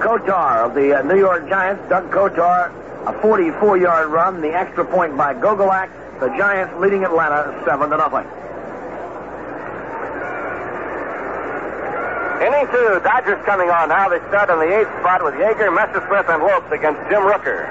Kotar 0.00 0.66
of 0.66 0.74
the 0.74 0.98
uh, 0.98 1.02
New 1.02 1.18
York 1.18 1.48
Giants, 1.48 1.82
Doug 1.88 2.10
Kotar, 2.10 2.70
a 3.06 3.12
44-yard 3.22 4.08
run, 4.10 4.40
the 4.40 4.52
extra 4.52 4.84
point 4.84 5.16
by 5.16 5.34
Gogolak. 5.34 5.90
The 6.20 6.28
Giants 6.36 6.74
leading 6.80 7.04
Atlanta 7.04 7.52
7 7.64 7.90
to 7.90 7.96
nothing. 7.96 8.26
Inning 12.40 12.68
two, 12.68 13.00
Dodgers 13.00 13.40
coming 13.44 13.68
on 13.70 13.88
now. 13.88 14.08
They 14.08 14.20
start 14.28 14.48
on 14.48 14.60
the 14.60 14.68
eighth 14.68 14.92
spot 15.00 15.24
with 15.24 15.34
Yeager, 15.34 15.72
Messersmith, 15.72 16.28
and 16.28 16.42
Lopes 16.42 16.68
against 16.72 17.00
Jim 17.08 17.24
Rooker. 17.24 17.64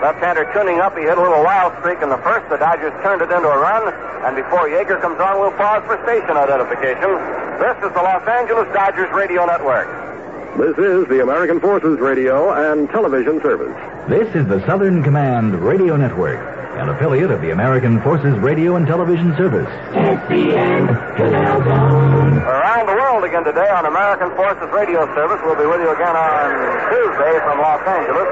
Left-hander 0.00 0.50
tuning 0.52 0.80
up. 0.80 0.96
He 0.96 1.04
hit 1.04 1.16
a 1.16 1.22
little 1.22 1.44
wild 1.44 1.72
streak 1.80 2.02
in 2.02 2.08
the 2.08 2.18
first. 2.20 2.48
The 2.50 2.56
Dodgers 2.56 2.92
turned 3.02 3.22
it 3.22 3.30
into 3.30 3.48
a 3.48 3.58
run. 3.58 3.88
And 4.24 4.36
before 4.36 4.68
Yeager 4.68 5.00
comes 5.00 5.20
on, 5.20 5.40
we'll 5.40 5.56
pause 5.56 5.80
for 5.88 5.96
station 6.04 6.36
identification. 6.36 7.12
This 7.56 7.76
is 7.80 7.90
the 7.94 8.02
Los 8.02 8.26
Angeles 8.28 8.68
Dodgers 8.74 9.08
Radio 9.12 9.46
Network. 9.46 10.11
This 10.52 10.76
is 10.76 11.08
the 11.08 11.22
American 11.22 11.60
Forces 11.60 11.98
Radio 11.98 12.52
and 12.52 12.88
Television 12.90 13.40
Service. 13.40 13.72
This 14.08 14.28
is 14.36 14.46
the 14.46 14.60
Southern 14.66 15.02
Command 15.02 15.56
Radio 15.64 15.96
Network, 15.96 16.38
an 16.76 16.90
affiliate 16.92 17.30
of 17.30 17.40
the 17.40 17.50
American 17.50 18.02
Forces 18.02 18.36
Radio 18.36 18.76
and 18.76 18.86
Television 18.86 19.32
Service. 19.36 19.66
SCN 19.96 20.92
Canal 21.16 21.56
Zone. 21.64 22.36
Around 22.44 22.84
the 22.84 22.92
world 23.00 23.24
again 23.24 23.44
today 23.48 23.64
on 23.72 23.86
American 23.88 24.28
Forces 24.36 24.68
Radio 24.76 25.08
Service. 25.16 25.40
We'll 25.40 25.56
be 25.56 25.64
with 25.64 25.80
you 25.80 25.88
again 25.88 26.12
on 26.12 26.46
Tuesday 26.92 27.32
from 27.48 27.56
Los 27.56 27.80
Angeles. 27.88 28.28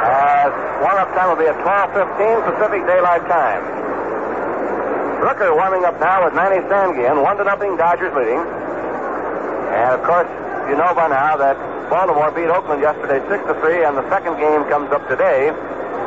Uh, 0.00 0.48
warm-up 0.88 1.12
time 1.12 1.28
will 1.28 1.40
be 1.40 1.52
at 1.52 1.58
12.15 1.60 2.48
Pacific 2.48 2.80
Daylight 2.88 3.28
Time. 3.28 3.60
Rooker 5.20 5.52
warming 5.52 5.84
up 5.84 6.00
now 6.00 6.24
with 6.24 6.32
Manny 6.32 6.64
Sanguillen, 6.64 7.20
one 7.22 7.36
to 7.36 7.44
nothing 7.44 7.76
Dodgers 7.76 8.12
leading. 8.16 8.40
And 8.40 10.00
of 10.00 10.02
course, 10.04 10.28
you 10.68 10.76
know 10.76 10.92
by 10.94 11.08
now 11.08 11.36
that 11.36 11.56
Baltimore 11.90 12.32
beat 12.32 12.48
Oakland 12.48 12.80
yesterday 12.80 13.20
6 13.28 13.44
to 13.46 13.54
3, 13.60 13.84
and 13.84 13.96
the 13.96 14.06
second 14.08 14.40
game 14.40 14.64
comes 14.72 14.90
up 14.92 15.04
today. 15.08 15.52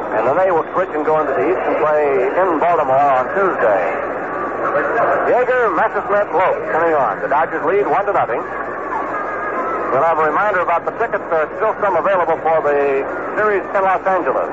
And 0.07 0.25
then 0.25 0.37
they 0.39 0.49
will 0.49 0.65
switch 0.73 0.89
and 0.95 1.03
go 1.05 1.19
into 1.19 1.35
the 1.35 1.43
East 1.45 1.63
and 1.67 1.75
play 1.83 2.31
in 2.31 2.47
Baltimore 2.63 2.95
on 2.95 3.27
Tuesday. 3.35 3.83
Yeager, 5.27 5.67
Messersmith, 5.75 6.31
Lope 6.31 6.63
coming 6.71 6.95
on. 6.95 7.19
The 7.21 7.27
Dodgers 7.27 7.61
lead 7.67 7.85
1 7.85 8.05
to 8.07 8.13
nothing. 8.15 8.41
We'll 9.91 10.03
have 10.03 10.19
a 10.19 10.25
reminder 10.25 10.59
about 10.63 10.87
the 10.87 10.95
tickets. 10.95 11.23
There 11.27 11.43
are 11.43 11.51
still 11.59 11.75
some 11.83 11.95
available 11.95 12.39
for 12.39 12.59
the 12.63 13.03
series 13.35 13.63
in 13.63 13.81
Los 13.83 14.03
Angeles. 14.07 14.49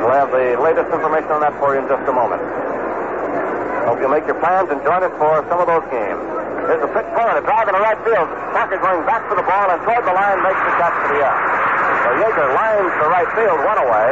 We'll 0.00 0.16
have 0.16 0.30
the 0.30 0.60
latest 0.60 0.92
information 0.92 1.30
on 1.32 1.40
that 1.40 1.56
for 1.58 1.74
you 1.74 1.80
in 1.80 1.88
just 1.88 2.04
a 2.08 2.12
moment. 2.12 2.40
Hope 3.88 4.00
you'll 4.00 4.12
make 4.12 4.26
your 4.26 4.38
plans 4.40 4.70
and 4.70 4.80
join 4.84 5.02
us 5.02 5.12
for 5.18 5.44
some 5.48 5.60
of 5.60 5.66
those 5.66 5.84
games. 5.90 6.41
There's 6.66 6.84
a 6.86 6.90
pitch 6.94 7.10
forward, 7.12 7.36
a 7.38 7.44
drive 7.44 7.66
in 7.66 7.74
the 7.74 7.82
right 7.82 7.98
field. 8.06 8.28
Parker 8.54 8.78
going 8.78 9.02
back 9.02 9.26
for 9.26 9.34
the 9.34 9.42
ball 9.42 9.66
and 9.70 9.82
toward 9.82 10.06
the 10.06 10.14
line 10.14 10.38
makes 10.46 10.62
the 10.62 10.72
catch 10.78 10.94
for 10.94 11.10
the 11.10 11.20
out. 11.26 11.38
So 12.02 12.08
Yeager 12.22 12.48
lines 12.54 12.92
to 13.02 13.04
right 13.10 13.30
field, 13.34 13.58
one 13.66 13.78
away. 13.82 14.10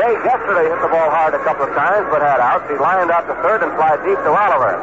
Yay 0.00 0.12
yesterday 0.24 0.66
hit 0.70 0.80
the 0.80 0.88
ball 0.88 1.12
hard 1.12 1.36
a 1.36 1.42
couple 1.44 1.68
of 1.68 1.72
times, 1.76 2.08
but 2.08 2.24
had 2.24 2.40
outs. 2.40 2.64
He 2.72 2.76
lined 2.80 3.12
out 3.12 3.28
to 3.28 3.34
third 3.44 3.60
and 3.60 3.72
fly 3.76 4.00
deep 4.00 4.16
to 4.16 4.32
Oliver. 4.32 4.74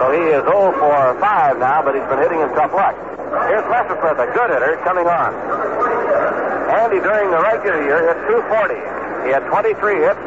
So 0.00 0.10
he 0.10 0.22
is 0.32 0.42
0 0.48 0.72
for 0.78 1.14
5 1.20 1.58
now, 1.58 1.82
but 1.84 1.94
he's 1.94 2.06
been 2.08 2.18
hitting 2.18 2.40
in 2.40 2.48
tough 2.56 2.72
luck. 2.72 2.96
Here's 3.46 3.66
Messersmith, 3.66 4.18
a 4.18 4.28
good 4.32 4.50
hitter, 4.50 4.80
coming 4.82 5.06
on. 5.06 5.34
Andy, 6.70 6.98
during 6.98 7.30
the 7.30 7.40
regular 7.40 7.82
year, 7.82 8.00
hit 8.08 8.18
240. 8.26 8.74
He 9.26 9.32
had 9.32 9.44
23 9.46 9.74
hits, 10.00 10.22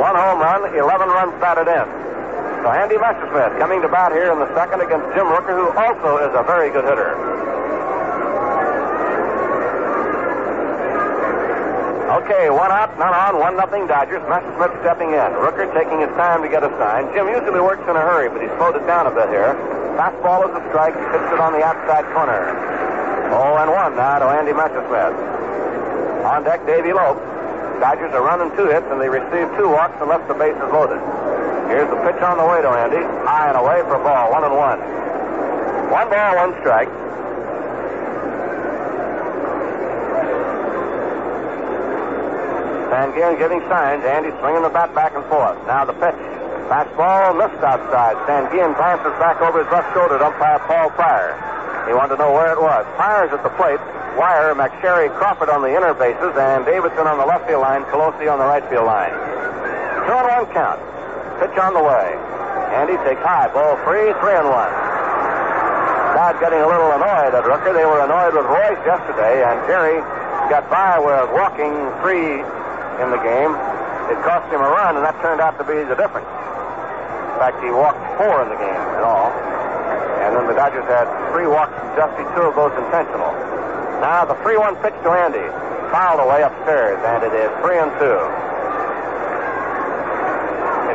one 0.00 0.16
home 0.16 0.40
run, 0.40 0.66
11 0.74 1.08
runs 1.08 1.34
batted 1.40 1.68
in. 1.68 1.86
So 2.62 2.70
Andy 2.70 2.94
Messersmith 2.94 3.58
coming 3.58 3.82
to 3.82 3.90
bat 3.90 4.14
here 4.14 4.30
in 4.30 4.38
the 4.38 4.46
second 4.54 4.86
against 4.86 5.02
Jim 5.18 5.26
Rooker, 5.26 5.50
who 5.50 5.74
also 5.74 6.22
is 6.22 6.30
a 6.30 6.46
very 6.46 6.70
good 6.70 6.86
hitter. 6.86 7.10
Okay, 12.22 12.54
one 12.54 12.70
out, 12.70 12.94
none 13.02 13.10
on, 13.10 13.42
one 13.42 13.58
nothing 13.58 13.90
Dodgers. 13.90 14.22
Messersmith 14.30 14.78
stepping 14.86 15.10
in. 15.10 15.30
Rooker 15.42 15.66
taking 15.74 16.06
his 16.06 16.12
time 16.14 16.38
to 16.46 16.48
get 16.48 16.62
a 16.62 16.70
sign. 16.78 17.10
Jim 17.10 17.26
usually 17.26 17.58
works 17.58 17.82
in 17.90 17.98
a 17.98 18.04
hurry, 18.04 18.30
but 18.30 18.38
he 18.38 18.46
slowed 18.54 18.78
it 18.78 18.86
down 18.86 19.10
a 19.10 19.12
bit 19.12 19.26
here. 19.34 19.58
Fastball 19.98 20.46
is 20.46 20.54
a 20.54 20.62
strike. 20.70 20.94
He 20.94 21.02
pitched 21.10 21.34
it 21.34 21.42
on 21.42 21.58
the 21.58 21.66
outside 21.66 22.06
corner. 22.14 22.46
Oh, 23.34 23.58
and 23.58 23.74
one 23.74 23.98
now 23.98 24.22
to 24.22 24.30
oh, 24.30 24.38
Andy 24.38 24.54
Messersmith. 24.54 25.18
On 26.30 26.46
deck, 26.46 26.62
Davey 26.62 26.94
Lope. 26.94 27.18
Dodgers 27.82 28.14
are 28.14 28.22
running 28.22 28.54
two 28.54 28.70
hits, 28.70 28.86
and 28.86 29.02
they 29.02 29.10
receive 29.10 29.50
two 29.58 29.66
walks 29.66 29.98
and 29.98 30.06
left 30.06 30.30
the 30.30 30.38
bases 30.38 30.70
loaded. 30.70 31.02
Here's 31.72 31.88
the 31.88 31.96
pitch 32.04 32.20
on 32.20 32.36
the 32.36 32.44
way 32.44 32.60
to 32.60 32.68
Andy. 32.68 33.00
High 33.24 33.48
and 33.48 33.56
away 33.56 33.80
for 33.88 33.96
a 33.96 34.02
ball, 34.04 34.28
one 34.28 34.44
and 34.44 34.52
one. 34.52 34.76
One 35.88 36.04
ball, 36.12 36.36
one 36.36 36.52
strike. 36.60 36.92
Sanguillen 42.92 43.40
giving 43.40 43.64
signs. 43.72 44.04
Andy 44.04 44.36
swinging 44.44 44.60
the 44.60 44.68
bat 44.68 44.92
back 44.92 45.16
and 45.16 45.24
forth. 45.32 45.56
Now 45.64 45.88
the 45.88 45.96
pitch. 45.96 46.20
Fastball 46.68 47.40
missed 47.40 47.64
outside. 47.64 48.20
Sanguillen 48.28 48.76
glances 48.76 49.16
back 49.16 49.40
over 49.40 49.64
his 49.64 49.72
left 49.72 49.96
shoulder 49.96 50.20
to 50.20 50.28
umpire 50.28 50.60
Paul 50.68 50.92
Pryor. 50.92 51.40
He 51.88 51.96
wanted 51.96 52.20
to 52.20 52.20
know 52.20 52.36
where 52.36 52.52
it 52.52 52.60
was. 52.60 52.84
Pryor's 53.00 53.32
at 53.32 53.42
the 53.42 53.52
plate. 53.56 53.80
Weyer, 54.20 54.52
McSherry, 54.52 55.08
Crawford 55.16 55.48
on 55.48 55.64
the 55.64 55.72
inner 55.72 55.96
bases, 55.96 56.36
and 56.36 56.68
Davidson 56.68 57.08
on 57.08 57.16
the 57.16 57.24
left 57.24 57.48
field 57.48 57.64
line, 57.64 57.80
Pelosi 57.88 58.28
on 58.28 58.36
the 58.36 58.44
right 58.44 58.64
field 58.68 58.84
line. 58.84 59.16
Two 60.04 60.12
and 60.12 60.28
one 60.28 60.52
count. 60.52 60.92
Pitch 61.42 61.58
on 61.58 61.74
the 61.74 61.82
way. 61.82 62.14
Andy 62.70 62.94
takes 63.02 63.18
high. 63.18 63.50
Ball 63.50 63.74
free. 63.82 64.14
Three 64.22 64.38
and 64.38 64.46
one. 64.46 64.70
Crowd 66.14 66.38
getting 66.38 66.62
a 66.62 66.70
little 66.70 66.86
annoyed 66.94 67.34
at 67.34 67.42
Rooker. 67.42 67.74
They 67.74 67.82
were 67.82 67.98
annoyed 67.98 68.38
with 68.38 68.46
Reuss 68.46 68.78
yesterday, 68.86 69.42
and 69.42 69.58
Jerry 69.66 69.98
got 70.46 70.70
by 70.70 71.02
with 71.02 71.34
walking 71.34 71.74
three 71.98 72.46
in 73.02 73.10
the 73.10 73.18
game. 73.26 73.50
It 74.06 74.22
cost 74.22 74.46
him 74.54 74.62
a 74.62 74.70
run, 74.70 74.94
and 74.94 75.02
that 75.02 75.18
turned 75.18 75.42
out 75.42 75.58
to 75.58 75.66
be 75.66 75.82
the 75.82 75.98
difference. 75.98 76.30
In 76.30 77.36
fact, 77.42 77.58
he 77.58 77.74
walked 77.74 77.98
four 78.22 78.46
in 78.46 78.48
the 78.54 78.60
game 78.62 78.82
in 78.94 79.02
all. 79.02 79.34
And 80.22 80.38
then 80.38 80.46
the 80.46 80.54
Dodgers 80.54 80.86
had 80.86 81.10
three 81.34 81.50
walks 81.50 81.74
from 81.74 81.90
Dusty, 81.98 82.22
two 82.38 82.46
of 82.46 82.54
those 82.54 82.70
intentional. 82.86 83.34
Now 83.98 84.22
the 84.30 84.38
3 84.46 84.62
1 84.62 84.78
pitch 84.78 84.94
to 85.02 85.10
Andy. 85.10 85.42
Fouled 85.90 86.22
away 86.22 86.46
upstairs, 86.46 87.02
and 87.02 87.26
it 87.26 87.34
is 87.34 87.50
3 87.66 87.82
and 87.82 87.90
2. 87.98 88.51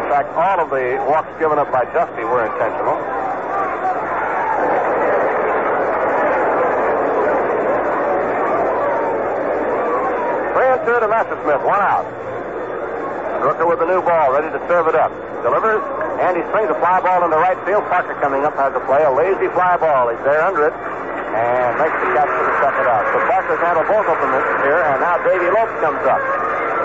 In 0.08 0.14
fact, 0.16 0.32
all 0.40 0.64
of 0.64 0.72
the 0.72 0.96
walks 1.04 1.28
given 1.36 1.60
up 1.60 1.68
by 1.68 1.84
Dusty 1.92 2.24
were 2.24 2.48
intentional. 2.48 2.96
Three 10.56 10.70
and 10.72 10.80
two 10.88 10.96
to 10.96 11.12
Messersmith, 11.12 11.60
one 11.60 11.84
out. 11.84 12.08
Rooker 13.44 13.68
with 13.68 13.84
the 13.84 13.86
new 13.92 14.00
ball, 14.00 14.32
ready 14.32 14.48
to 14.48 14.64
serve 14.72 14.88
it 14.88 14.96
up. 14.96 15.12
Delivers. 15.44 15.84
Andy 16.24 16.40
swings 16.56 16.72
a 16.72 16.80
fly 16.80 17.04
ball 17.04 17.28
into 17.28 17.36
right 17.36 17.60
field. 17.68 17.84
Parker 17.92 18.16
coming 18.24 18.48
up 18.48 18.56
has 18.56 18.72
a 18.80 18.84
play. 18.88 19.04
A 19.04 19.12
lazy 19.12 19.52
fly 19.52 19.76
ball. 19.76 20.08
He's 20.08 20.24
there 20.24 20.40
under 20.40 20.72
it. 20.72 20.76
And 21.36 21.76
makes 21.84 22.00
the 22.00 22.16
catch 22.16 22.32
for 22.32 22.48
the 22.48 22.56
second 22.64 22.88
out. 22.88 23.04
So 23.12 23.20
Parker's 23.28 23.60
handled 23.60 23.92
both 23.92 24.08
of 24.08 24.16
them 24.24 24.32
here. 24.64 24.88
And 24.88 25.04
now 25.04 25.20
Davy 25.28 25.52
Lopes 25.52 25.76
comes 25.84 26.00
up. 26.08 26.24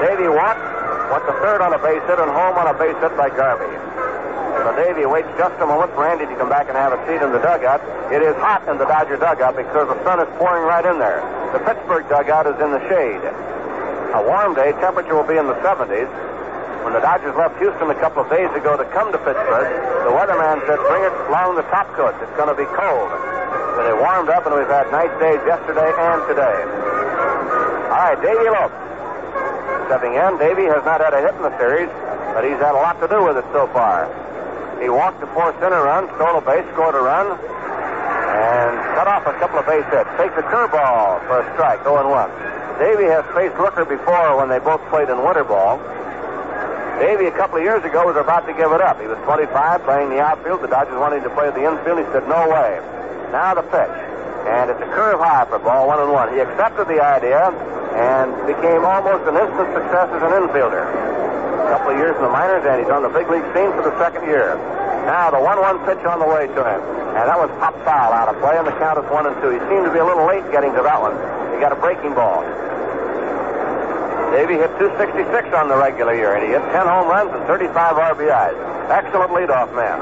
Davy 0.02 0.26
walks. 0.26 0.81
Went 1.10 1.24
to 1.26 1.34
third 1.42 1.60
on 1.64 1.72
a 1.74 1.80
base 1.80 2.04
hit 2.06 2.18
and 2.20 2.30
home 2.30 2.54
on 2.54 2.68
a 2.70 2.76
base 2.76 2.96
hit 3.02 3.16
by 3.16 3.32
Garvey. 3.32 3.72
So 4.62 4.70
Davy 4.78 5.08
waits 5.08 5.26
just 5.34 5.58
a 5.58 5.66
moment 5.66 5.90
for 5.98 6.06
Andy 6.06 6.22
to 6.22 6.36
come 6.38 6.46
back 6.46 6.70
and 6.70 6.76
have 6.78 6.94
a 6.94 7.00
seat 7.08 7.18
in 7.18 7.34
the 7.34 7.42
dugout. 7.42 7.82
It 8.14 8.22
is 8.22 8.36
hot 8.38 8.62
in 8.70 8.78
the 8.78 8.86
Dodger 8.86 9.18
dugout 9.18 9.58
because 9.58 9.90
the 9.90 9.98
sun 10.06 10.22
is 10.22 10.30
pouring 10.38 10.62
right 10.62 10.86
in 10.86 11.02
there. 11.02 11.18
The 11.50 11.58
Pittsburgh 11.66 12.06
dugout 12.06 12.46
is 12.46 12.54
in 12.62 12.70
the 12.70 12.78
shade. 12.86 13.24
A 14.14 14.22
warm 14.22 14.54
day, 14.54 14.70
temperature 14.78 15.18
will 15.18 15.26
be 15.26 15.40
in 15.40 15.50
the 15.50 15.58
70s. 15.66 16.06
When 16.84 16.92
the 16.92 17.02
Dodgers 17.02 17.34
left 17.34 17.58
Houston 17.58 17.90
a 17.90 17.98
couple 17.98 18.22
of 18.22 18.30
days 18.30 18.50
ago 18.54 18.76
to 18.76 18.86
come 18.94 19.10
to 19.10 19.18
Pittsburgh, 19.18 19.72
the 20.06 20.14
weatherman 20.14 20.62
said, 20.68 20.78
bring 20.86 21.02
it 21.10 21.14
along 21.26 21.56
the 21.56 21.66
top 21.72 21.90
coats. 21.98 22.20
It's 22.22 22.36
going 22.38 22.52
to 22.52 22.58
be 22.58 22.68
cold. 22.76 23.10
But 23.74 23.88
it 23.88 23.96
warmed 23.98 24.28
up, 24.28 24.44
and 24.46 24.54
we've 24.54 24.70
had 24.70 24.86
nice 24.92 25.10
days 25.18 25.40
yesterday 25.48 25.90
and 25.90 26.20
today. 26.28 26.58
All 27.90 28.04
right, 28.04 28.18
Davy 28.20 28.46
Lopes 28.46 28.91
stepping 29.86 30.14
in. 30.14 30.38
Davy 30.38 30.66
has 30.68 30.84
not 30.84 31.00
had 31.00 31.14
a 31.14 31.20
hit 31.20 31.34
in 31.34 31.42
the 31.42 31.54
series, 31.58 31.88
but 32.34 32.44
he's 32.44 32.58
had 32.58 32.74
a 32.74 32.80
lot 32.82 33.00
to 33.00 33.08
do 33.08 33.22
with 33.24 33.36
it 33.36 33.46
so 33.52 33.66
far. 33.70 34.10
He 34.82 34.88
walked 34.88 35.20
the 35.20 35.30
four 35.30 35.54
center 35.62 35.82
run, 35.82 36.10
stole 36.18 36.38
a 36.38 36.44
base, 36.44 36.66
scored 36.74 36.98
a 36.98 37.02
run, 37.02 37.38
and 37.38 38.72
cut 38.98 39.06
off 39.06 39.22
a 39.26 39.34
couple 39.38 39.58
of 39.58 39.66
base 39.66 39.86
hits. 39.94 40.10
Takes 40.18 40.34
a 40.34 40.44
curveball 40.46 41.22
for 41.30 41.40
a 41.40 41.46
strike, 41.54 41.82
0 41.86 42.02
1. 42.02 42.52
Davy 42.82 43.06
has 43.06 43.22
faced 43.36 43.54
Rooker 43.54 43.86
before 43.86 44.36
when 44.42 44.48
they 44.48 44.58
both 44.58 44.82
played 44.90 45.06
in 45.08 45.22
winter 45.22 45.44
ball. 45.44 45.78
Davy, 46.98 47.26
a 47.26 47.36
couple 47.38 47.58
of 47.58 47.64
years 47.64 47.82
ago, 47.84 48.06
was 48.06 48.16
about 48.16 48.46
to 48.46 48.54
give 48.54 48.70
it 48.72 48.80
up. 48.80 49.00
He 49.00 49.06
was 49.06 49.18
25, 49.24 49.82
playing 49.84 50.10
the 50.10 50.20
outfield. 50.20 50.62
The 50.62 50.68
Dodgers 50.68 50.98
wanted 50.98 51.22
to 51.22 51.30
play 51.30 51.50
the 51.50 51.62
infield. 51.62 51.98
He 51.98 52.06
said, 52.10 52.26
no 52.28 52.46
way. 52.46 52.78
Now 53.30 53.54
the 53.54 53.62
pitch. 53.62 53.96
And 54.46 54.70
it's 54.70 54.80
a 54.82 54.90
curve 54.94 55.18
high 55.18 55.46
for 55.46 55.58
ball 55.58 55.86
one 55.86 56.00
and 56.00 56.10
one. 56.10 56.32
He 56.34 56.40
accepted 56.40 56.88
the 56.88 57.02
idea 57.02 57.50
and 57.96 58.32
became 58.48 58.84
almost 58.84 59.24
an 59.28 59.36
instant 59.36 59.68
success 59.76 60.08
as 60.12 60.22
an 60.24 60.32
infielder. 60.32 60.84
A 60.84 61.68
couple 61.76 61.92
of 61.92 61.98
years 61.98 62.16
in 62.16 62.22
the 62.22 62.32
minors, 62.32 62.64
and 62.64 62.80
he's 62.80 62.92
on 62.92 63.02
the 63.04 63.12
big 63.12 63.28
league 63.28 63.44
scene 63.52 63.72
for 63.76 63.84
the 63.84 63.94
second 64.00 64.24
year. 64.24 64.56
Now 65.04 65.30
the 65.30 65.40
1 65.40 65.44
1 65.44 65.84
pitch 65.84 66.04
on 66.06 66.20
the 66.20 66.28
way 66.28 66.46
to 66.46 66.62
him. 66.62 66.80
And 67.12 67.28
that 67.28 67.36
was 67.36 67.52
pop 67.60 67.76
foul 67.84 68.12
out 68.16 68.32
of 68.32 68.40
play, 68.40 68.56
and 68.56 68.64
the 68.64 68.72
count 68.80 68.96
is 68.96 69.04
1 69.10 69.26
and 69.28 69.36
2. 69.44 69.52
He 69.52 69.60
seemed 69.68 69.84
to 69.84 69.92
be 69.92 70.00
a 70.00 70.06
little 70.06 70.24
late 70.24 70.44
getting 70.48 70.72
to 70.72 70.82
that 70.82 70.96
one. 70.96 71.12
He 71.52 71.60
got 71.60 71.72
a 71.72 71.76
breaking 71.76 72.16
ball. 72.16 72.40
Davy 74.32 74.56
hit 74.56 74.72
266 74.80 75.52
on 75.52 75.68
the 75.68 75.76
regular 75.76 76.16
year, 76.16 76.32
and 76.32 76.40
he 76.40 76.56
hit 76.56 76.64
10 76.72 76.88
home 76.88 77.04
runs 77.04 77.28
and 77.36 77.44
35 77.44 77.68
RBIs. 78.16 78.56
Excellent 78.88 79.28
leadoff 79.36 79.68
man. 79.76 80.00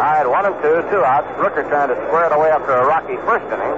right, 0.00 0.24
one 0.24 0.44
and 0.48 0.56
two, 0.64 0.80
two 0.88 1.04
outs. 1.04 1.28
Rooker 1.36 1.68
trying 1.68 1.92
to 1.92 1.98
square 2.08 2.26
it 2.28 2.32
away 2.32 2.48
after 2.48 2.72
a 2.72 2.84
rocky 2.88 3.20
first 3.28 3.44
inning, 3.52 3.76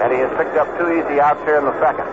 and 0.00 0.08
he 0.12 0.18
has 0.24 0.32
picked 0.40 0.56
up 0.56 0.64
two 0.80 0.88
easy 0.96 1.20
outs 1.20 1.44
here 1.44 1.60
in 1.60 1.64
the 1.68 1.76
second. 1.76 2.08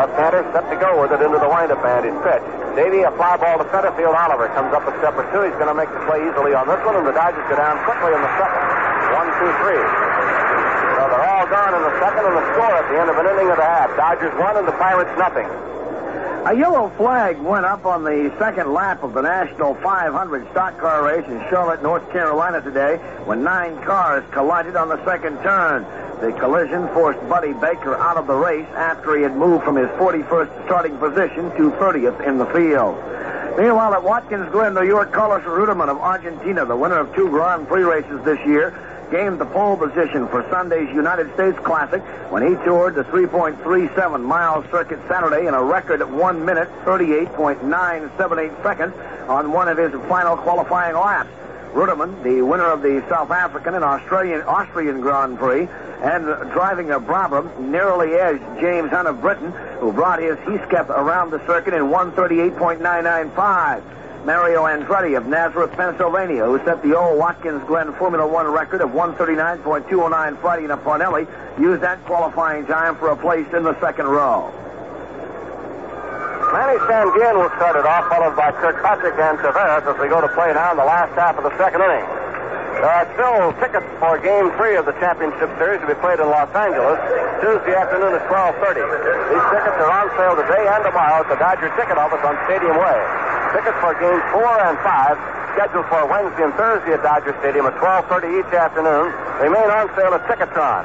Left-hander 0.00 0.44
set 0.52 0.64
to 0.72 0.76
go 0.80 0.96
with 1.00 1.12
it 1.12 1.20
into 1.20 1.36
the 1.36 1.48
windup 1.48 1.80
and 1.84 2.04
his 2.08 2.16
pitch. 2.24 2.44
Davy, 2.76 3.04
a 3.04 3.12
fly 3.16 3.36
ball 3.36 3.56
to 3.60 3.64
center 3.72 3.92
field. 3.96 4.16
Oliver 4.16 4.48
comes 4.52 4.72
up 4.72 4.84
a 4.84 4.92
step 5.00 5.16
or 5.16 5.24
two. 5.32 5.44
He's 5.44 5.56
going 5.56 5.72
to 5.72 5.76
make 5.76 5.88
the 5.88 6.00
play 6.04 6.20
easily 6.24 6.52
on 6.52 6.68
this 6.68 6.80
one, 6.84 6.96
and 6.96 7.08
the 7.08 7.16
Dodgers 7.16 7.44
go 7.48 7.56
down 7.56 7.80
quickly 7.88 8.12
in 8.12 8.20
the 8.20 8.32
second. 8.36 8.64
One, 9.16 9.28
two, 9.40 9.50
three. 9.64 9.80
So 10.96 11.00
they're 11.08 11.28
all 11.32 11.48
gone 11.48 11.72
in 11.72 11.82
the 11.84 11.96
second, 12.00 12.28
and 12.28 12.36
the 12.36 12.46
score 12.52 12.76
at 12.76 12.86
the 12.92 12.96
end 13.00 13.08
of 13.08 13.16
an 13.16 13.26
inning 13.28 13.48
and 13.48 13.60
a 13.60 13.68
half. 13.68 13.88
Dodgers 13.96 14.32
one 14.36 14.56
and 14.60 14.68
the 14.68 14.76
Pirates 14.76 15.12
nothing. 15.16 15.48
A 16.46 16.54
yellow 16.54 16.92
flag 16.96 17.40
went 17.40 17.66
up 17.66 17.84
on 17.86 18.04
the 18.04 18.32
second 18.38 18.72
lap 18.72 19.02
of 19.02 19.14
the 19.14 19.20
National 19.20 19.74
500 19.74 20.48
stock 20.52 20.78
car 20.78 21.04
race 21.04 21.26
in 21.26 21.40
Charlotte, 21.50 21.82
North 21.82 22.08
Carolina 22.12 22.60
today 22.60 22.98
when 23.24 23.42
nine 23.42 23.82
cars 23.82 24.22
collided 24.30 24.76
on 24.76 24.88
the 24.88 25.04
second 25.04 25.42
turn. 25.42 25.82
The 26.20 26.30
collision 26.38 26.86
forced 26.94 27.18
Buddy 27.28 27.52
Baker 27.52 27.96
out 27.96 28.16
of 28.16 28.28
the 28.28 28.36
race 28.36 28.68
after 28.76 29.16
he 29.16 29.24
had 29.24 29.36
moved 29.36 29.64
from 29.64 29.74
his 29.74 29.88
41st 29.98 30.66
starting 30.66 30.96
position 30.98 31.50
to 31.56 31.72
30th 31.82 32.24
in 32.24 32.38
the 32.38 32.46
field. 32.46 32.94
Meanwhile, 33.58 33.94
at 33.94 34.04
Watkins 34.04 34.48
Glen, 34.52 34.74
New 34.74 34.86
York, 34.86 35.12
Carlos 35.12 35.42
Reutemann 35.42 35.88
of 35.88 35.98
Argentina, 35.98 36.64
the 36.64 36.76
winner 36.76 37.00
of 37.00 37.12
two 37.16 37.28
Grand 37.28 37.66
Prix 37.66 37.82
races 37.82 38.24
this 38.24 38.38
year, 38.46 38.70
gained 39.10 39.38
the 39.38 39.46
pole 39.46 39.76
position 39.76 40.28
for 40.28 40.46
Sunday's 40.50 40.88
United 40.94 41.32
States 41.34 41.58
Classic 41.60 42.02
when 42.30 42.42
he 42.42 42.54
toured 42.64 42.94
the 42.94 43.04
3.37 43.04 44.22
mile 44.22 44.62
circuit 44.70 44.98
Saturday 45.08 45.46
in 45.46 45.54
a 45.54 45.62
record 45.62 46.02
1 46.02 46.44
minute 46.44 46.68
38.978 46.84 48.62
seconds 48.62 48.94
on 49.28 49.52
one 49.52 49.68
of 49.68 49.78
his 49.78 49.92
final 50.08 50.36
qualifying 50.36 50.94
laps. 50.94 51.30
Reutemann, 51.72 52.22
the 52.22 52.42
winner 52.42 52.64
of 52.64 52.80
the 52.80 53.04
South 53.08 53.30
African 53.30 53.74
and 53.74 53.84
Australian 53.84 54.40
Austrian 54.42 55.02
Grand 55.02 55.38
Prix, 55.38 55.68
and 56.02 56.24
driving 56.52 56.90
a 56.90 56.98
Brabham, 56.98 57.68
narrowly 57.68 58.14
edged 58.14 58.42
James 58.60 58.90
Hunt 58.90 59.08
of 59.08 59.20
Britain, 59.20 59.52
who 59.80 59.92
brought 59.92 60.20
his 60.20 60.38
Hesketh 60.38 60.88
around 60.88 61.30
the 61.30 61.46
circuit 61.46 61.74
in 61.74 61.84
138.995. 61.84 63.82
Mario 64.26 64.64
Andretti 64.64 65.16
of 65.16 65.26
Nazareth, 65.26 65.70
Pennsylvania, 65.78 66.44
who 66.44 66.58
set 66.64 66.82
the 66.82 66.98
old 66.98 67.16
Watkins 67.16 67.62
Glen 67.68 67.94
Formula 67.94 68.26
One 68.26 68.48
record 68.48 68.80
of 68.80 68.90
139.209 68.90 70.40
Friday 70.40 70.64
in 70.64 70.72
a 70.72 70.76
Parnelli, 70.76 71.30
used 71.60 71.80
that 71.82 72.04
qualifying 72.06 72.66
time 72.66 72.96
for 72.96 73.10
a 73.10 73.16
place 73.16 73.46
in 73.54 73.62
the 73.62 73.78
second 73.78 74.06
row. 74.06 74.50
Manny 76.52 76.78
Sanguillen 76.90 77.38
will 77.38 77.54
start 77.54 77.76
it 77.76 77.86
off, 77.86 78.10
followed 78.10 78.34
by 78.34 78.50
Kirkpatrick 78.50 79.14
and 79.14 79.38
Taveras 79.38 79.86
as 79.86 80.00
we 80.00 80.08
go 80.08 80.20
to 80.20 80.28
play 80.34 80.52
now 80.52 80.72
in 80.72 80.76
the 80.76 80.84
last 80.84 81.14
half 81.14 81.38
of 81.38 81.44
the 81.44 81.56
second 81.56 81.82
inning. 81.82 82.25
Uh, 82.76 82.84
are 82.84 83.08
still 83.16 83.56
tickets 83.56 83.88
for 83.96 84.20
Game 84.20 84.52
3 84.52 84.76
of 84.76 84.84
the 84.84 84.92
Championship 85.00 85.48
Series 85.56 85.80
to 85.80 85.88
be 85.88 85.96
played 85.96 86.20
in 86.20 86.28
Los 86.28 86.52
Angeles 86.52 87.00
Tuesday 87.40 87.72
afternoon 87.72 88.12
at 88.12 88.20
12.30. 88.28 88.84
These 89.32 89.46
tickets 89.48 89.80
are 89.80 89.88
on 89.88 90.12
sale 90.12 90.36
today 90.36 90.60
and 90.60 90.84
tomorrow 90.84 91.24
at 91.24 91.28
the 91.32 91.40
Dodger 91.40 91.72
ticket 91.72 91.96
office 91.96 92.20
on 92.20 92.36
Stadium 92.44 92.76
Way. 92.76 92.98
Tickets 93.56 93.80
for 93.80 93.96
Games 93.96 94.20
4 94.28 94.44
and 94.68 94.76
5, 94.84 95.56
scheduled 95.56 95.88
for 95.88 96.04
Wednesday 96.04 96.44
and 96.44 96.52
Thursday 96.60 96.92
at 96.92 97.00
Dodger 97.00 97.32
Stadium 97.40 97.64
at 97.64 97.80
12.30 97.80 98.44
each 98.44 98.52
afternoon, 98.52 99.08
remain 99.40 99.68
on 99.72 99.88
sale 99.96 100.12
at 100.12 100.20
Ticketron. 100.28 100.84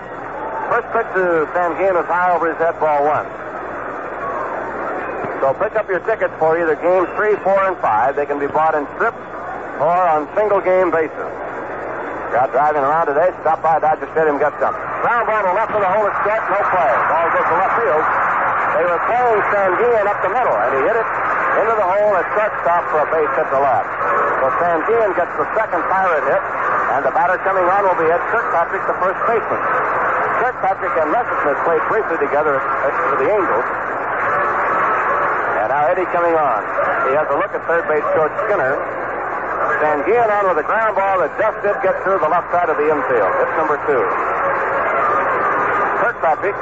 First 0.71 0.87
pitch 0.95 1.11
to 1.19 1.43
Sanguillen 1.51 1.99
is 1.99 2.07
high 2.07 2.31
over 2.31 2.47
his 2.47 2.59
head, 2.63 2.79
ball 2.79 3.03
one. 3.03 3.27
So 5.43 5.51
pick 5.59 5.75
up 5.75 5.91
your 5.91 5.99
tickets 6.07 6.31
for 6.39 6.55
either 6.55 6.79
Games 6.79 7.11
3, 7.19 7.35
4, 7.43 7.75
and 7.75 7.77
5. 7.83 8.15
They 8.15 8.23
can 8.23 8.39
be 8.39 8.47
bought 8.47 8.79
in 8.79 8.87
strips 8.95 9.19
or 9.83 9.91
on 9.91 10.31
single 10.39 10.63
game 10.63 10.87
basis. 10.87 11.50
Got 12.31 12.47
driving 12.55 12.79
around 12.79 13.11
today, 13.11 13.27
stop 13.43 13.59
by 13.59 13.75
Dodger 13.83 14.07
Stadium, 14.15 14.39
get 14.39 14.55
some. 14.63 14.71
Ground 15.03 15.27
ball 15.27 15.43
to 15.43 15.51
left 15.51 15.75
of 15.75 15.83
the 15.83 15.91
hole 15.91 16.07
is 16.07 16.15
short, 16.23 16.39
no 16.47 16.63
play. 16.71 16.91
Ball 17.11 17.27
goes 17.27 17.43
to 17.43 17.55
left 17.59 17.75
field. 17.75 18.05
They 18.71 18.85
were 18.87 19.01
playing 19.03 19.39
Sanguillen 19.51 20.07
up 20.07 20.15
the 20.23 20.31
middle, 20.31 20.55
and 20.55 20.71
he 20.71 20.81
hit 20.87 20.95
it 20.95 21.09
into 21.59 21.75
the 21.75 21.83
hole 21.91 22.15
at 22.15 22.23
shortstop 22.31 22.87
for 22.87 23.03
a 23.03 23.07
base 23.11 23.27
hit 23.35 23.47
to 23.51 23.59
left. 23.59 23.91
So 24.39 24.47
Sanguillen 24.63 25.11
gets 25.19 25.33
the 25.35 25.47
second 25.59 25.83
pirate 25.91 26.23
hit, 26.23 26.43
and 26.95 27.03
the 27.03 27.11
batter 27.11 27.35
coming 27.43 27.67
on 27.67 27.83
will 27.83 27.99
be 27.99 28.07
Ed 28.07 28.23
Kirkpatrick, 28.31 28.83
the 28.87 28.95
first 29.03 29.19
baseman. 29.27 29.61
Kirkpatrick 30.39 30.95
and 31.03 31.11
Messersmith 31.11 31.59
played 31.67 31.83
briefly 31.91 32.15
together 32.15 32.63
for 33.11 33.19
the 33.19 33.27
Angels. 33.27 33.67
And 35.59 35.67
now 35.67 35.83
Eddie 35.91 36.07
coming 36.15 36.33
on. 36.39 36.63
He 37.11 37.13
has 37.19 37.27
a 37.27 37.35
look 37.35 37.51
at 37.51 37.59
third 37.67 37.83
base 37.91 38.07
coach 38.15 38.31
Skinner. 38.47 38.79
Sanguillen 39.81 40.29
on 40.29 40.43
with 40.49 40.61
a 40.61 40.67
ground 40.67 40.95
ball 40.95 41.19
that 41.21 41.33
just 41.37 41.57
did 41.65 41.77
get 41.81 41.97
through 42.05 42.21
the 42.21 42.29
left 42.29 42.49
side 42.53 42.69
of 42.69 42.77
the 42.77 42.85
infield. 42.85 43.31
Hit 43.41 43.49
number 43.57 43.77
two. 43.89 44.03
Kirkpatrick 46.01 46.57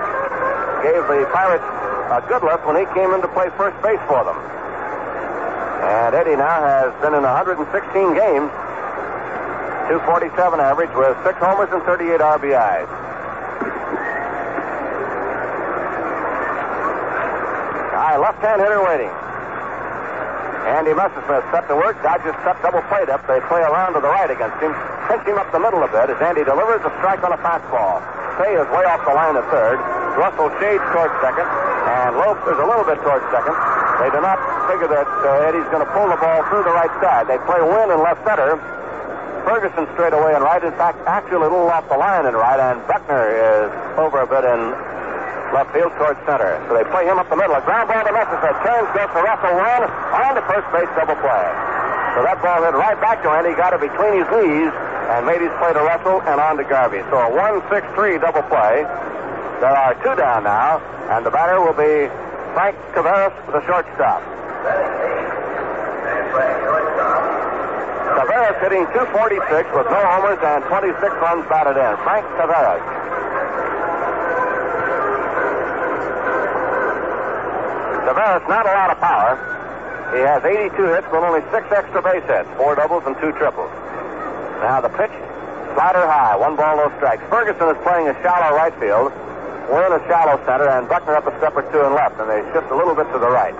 gave 0.83 1.03
the 1.07 1.27
Pirates 1.31 1.67
a 2.11 2.23
good 2.27 2.43
lift 2.43 2.65
when 2.65 2.79
he 2.79 2.87
came 2.95 3.11
in 3.13 3.21
to 3.21 3.27
play 3.35 3.51
first 3.59 3.75
base 3.83 4.01
for 4.07 4.23
them. 4.23 4.39
And 5.83 6.15
Eddie 6.15 6.35
now 6.35 6.59
has 6.59 6.91
been 7.01 7.13
in 7.13 7.23
116 7.23 7.59
games, 8.15 8.51
247 9.91 10.59
average 10.59 10.91
with 10.95 11.15
six 11.23 11.39
homers 11.39 11.69
and 11.71 11.83
38 11.83 12.19
RBIs. 12.19 12.89
High 17.95 18.17
left-hand 18.17 18.61
hitter 18.61 18.83
waiting. 18.83 19.11
Andy 20.69 20.93
Messersmith 20.93 21.41
set 21.49 21.65
to 21.65 21.75
work. 21.75 21.97
Dodgers 22.05 22.37
set 22.45 22.61
double 22.61 22.85
plate 22.93 23.09
up. 23.09 23.25
They 23.25 23.41
play 23.49 23.65
around 23.65 23.97
to 23.97 24.01
the 24.05 24.11
right 24.11 24.29
against 24.29 24.61
him. 24.61 24.69
Pinch 25.09 25.25
him 25.25 25.41
up 25.41 25.49
the 25.49 25.57
middle 25.57 25.81
a 25.81 25.89
bit 25.89 26.13
as 26.13 26.19
Andy 26.21 26.45
delivers 26.45 26.85
a 26.85 26.93
strike 27.01 27.25
on 27.25 27.33
a 27.33 27.41
fastball. 27.41 28.05
Fay 28.37 28.53
is 28.53 28.69
way 28.69 28.85
off 28.85 29.01
the 29.01 29.11
line 29.11 29.33
at 29.33 29.43
third. 29.49 29.81
Russell 30.15 30.53
shades 30.61 30.85
towards 30.93 31.11
second. 31.25 31.49
And 31.89 32.21
Lopes 32.21 32.45
is 32.45 32.59
a 32.61 32.67
little 32.69 32.85
bit 32.85 33.01
towards 33.01 33.25
second. 33.33 33.57
They 33.97 34.13
do 34.13 34.21
not 34.21 34.37
figure 34.69 34.87
that 34.93 35.09
uh, 35.25 35.49
Eddie's 35.49 35.65
going 35.73 35.81
to 35.81 35.89
pull 35.89 36.05
the 36.05 36.21
ball 36.21 36.45
through 36.53 36.61
the 36.61 36.75
right 36.77 36.93
side. 37.01 37.25
They 37.25 37.41
play 37.49 37.59
Wynn 37.65 37.89
in 37.89 37.99
left 38.05 38.21
center. 38.21 38.61
Ferguson 39.49 39.89
straight 39.97 40.13
away 40.13 40.37
and 40.37 40.45
right. 40.45 40.61
In 40.61 40.75
fact, 40.77 41.01
actually 41.09 41.41
a 41.41 41.49
little 41.49 41.65
off 41.73 41.89
the 41.89 41.97
line 41.97 42.29
in 42.29 42.37
right. 42.37 42.61
And 42.61 42.77
Buckner 42.85 43.25
is 43.25 43.73
over 43.97 44.21
a 44.21 44.29
bit 44.29 44.45
in 44.45 44.61
left 45.53 45.73
field 45.73 45.91
towards 45.97 46.19
center. 46.25 46.57
So 46.69 46.77
they 46.77 46.85
play 46.89 47.05
him 47.05 47.17
up 47.17 47.29
the 47.29 47.37
middle. 47.37 47.55
A 47.55 47.63
ground 47.65 47.89
ball 47.89 48.03
to 48.05 48.13
Messersmith. 48.13 48.57
Turns, 48.61 48.89
goes 48.93 49.09
to 49.13 49.21
Russell 49.21 49.55
one. 49.57 49.83
On 49.85 50.31
to 50.37 50.43
first 50.45 50.67
base, 50.73 50.89
double 50.93 51.17
play. 51.17 51.45
So 52.17 52.25
that 52.25 52.41
ball 52.41 52.61
hit 52.65 52.73
right 52.73 52.99
back 52.99 53.21
to 53.23 53.29
Andy, 53.29 53.53
got 53.55 53.73
it 53.73 53.81
between 53.81 54.21
his 54.21 54.27
knees, 54.33 54.73
and 55.13 55.25
made 55.25 55.41
his 55.41 55.53
play 55.61 55.73
to 55.73 55.81
Russell 55.81 56.21
and 56.25 56.41
on 56.41 56.57
to 56.57 56.65
Garvey. 56.65 57.01
So 57.09 57.17
a 57.17 57.29
1-6-3 57.33 58.21
double 58.21 58.43
play. 58.49 58.85
There 59.61 59.75
are 59.75 59.93
two 60.01 60.15
down 60.15 60.43
now, 60.43 60.79
and 61.11 61.25
the 61.25 61.31
batter 61.31 61.59
will 61.59 61.75
be 61.75 62.07
Frank 62.53 62.77
Taveras, 62.95 63.33
the 63.51 63.61
shortstop. 63.67 64.23
Taveras 68.15 68.57
hitting 68.61 68.85
246 68.91 69.69
with 69.75 69.87
no 69.87 70.01
homers 70.01 70.39
and 70.41 70.63
26 70.65 71.01
runs 71.23 71.45
batted 71.47 71.77
in. 71.77 71.93
Frank 72.03 72.25
Taveras. 72.39 72.83
Taveras, 78.05 78.47
not 78.47 78.65
a 78.65 78.73
lot 78.73 78.89
of 78.91 78.99
power. 78.99 79.35
He 80.15 80.21
has 80.25 80.43
82 80.43 80.73
hits, 80.89 81.07
but 81.11 81.21
only 81.21 81.41
six 81.51 81.69
extra 81.69 82.01
base 82.01 82.25
hits, 82.25 82.49
four 82.57 82.75
doubles 82.75 83.03
and 83.05 83.15
two 83.21 83.31
triples. 83.37 83.69
Now 84.65 84.81
the 84.81 84.89
pitch, 84.89 85.13
slider 85.77 86.03
high, 86.03 86.35
one 86.35 86.55
ball, 86.55 86.77
no 86.77 86.89
strikes. 86.97 87.21
Ferguson 87.29 87.69
is 87.69 87.79
playing 87.85 88.09
a 88.09 88.15
shallow 88.25 88.55
right 88.57 88.73
field. 88.81 89.13
We're 89.69 89.85
in 89.85 89.93
a 89.93 90.03
shallow 90.09 90.41
center, 90.49 90.67
and 90.67 90.89
Buckner 90.89 91.15
up 91.15 91.27
a 91.29 91.33
step 91.37 91.53
or 91.55 91.61
two 91.69 91.79
and 91.85 91.93
left, 91.93 92.17
and 92.19 92.25
they 92.25 92.41
shift 92.51 92.71
a 92.71 92.75
little 92.75 92.95
bit 92.95 93.05
to 93.13 93.19
the 93.21 93.29
right. 93.29 93.53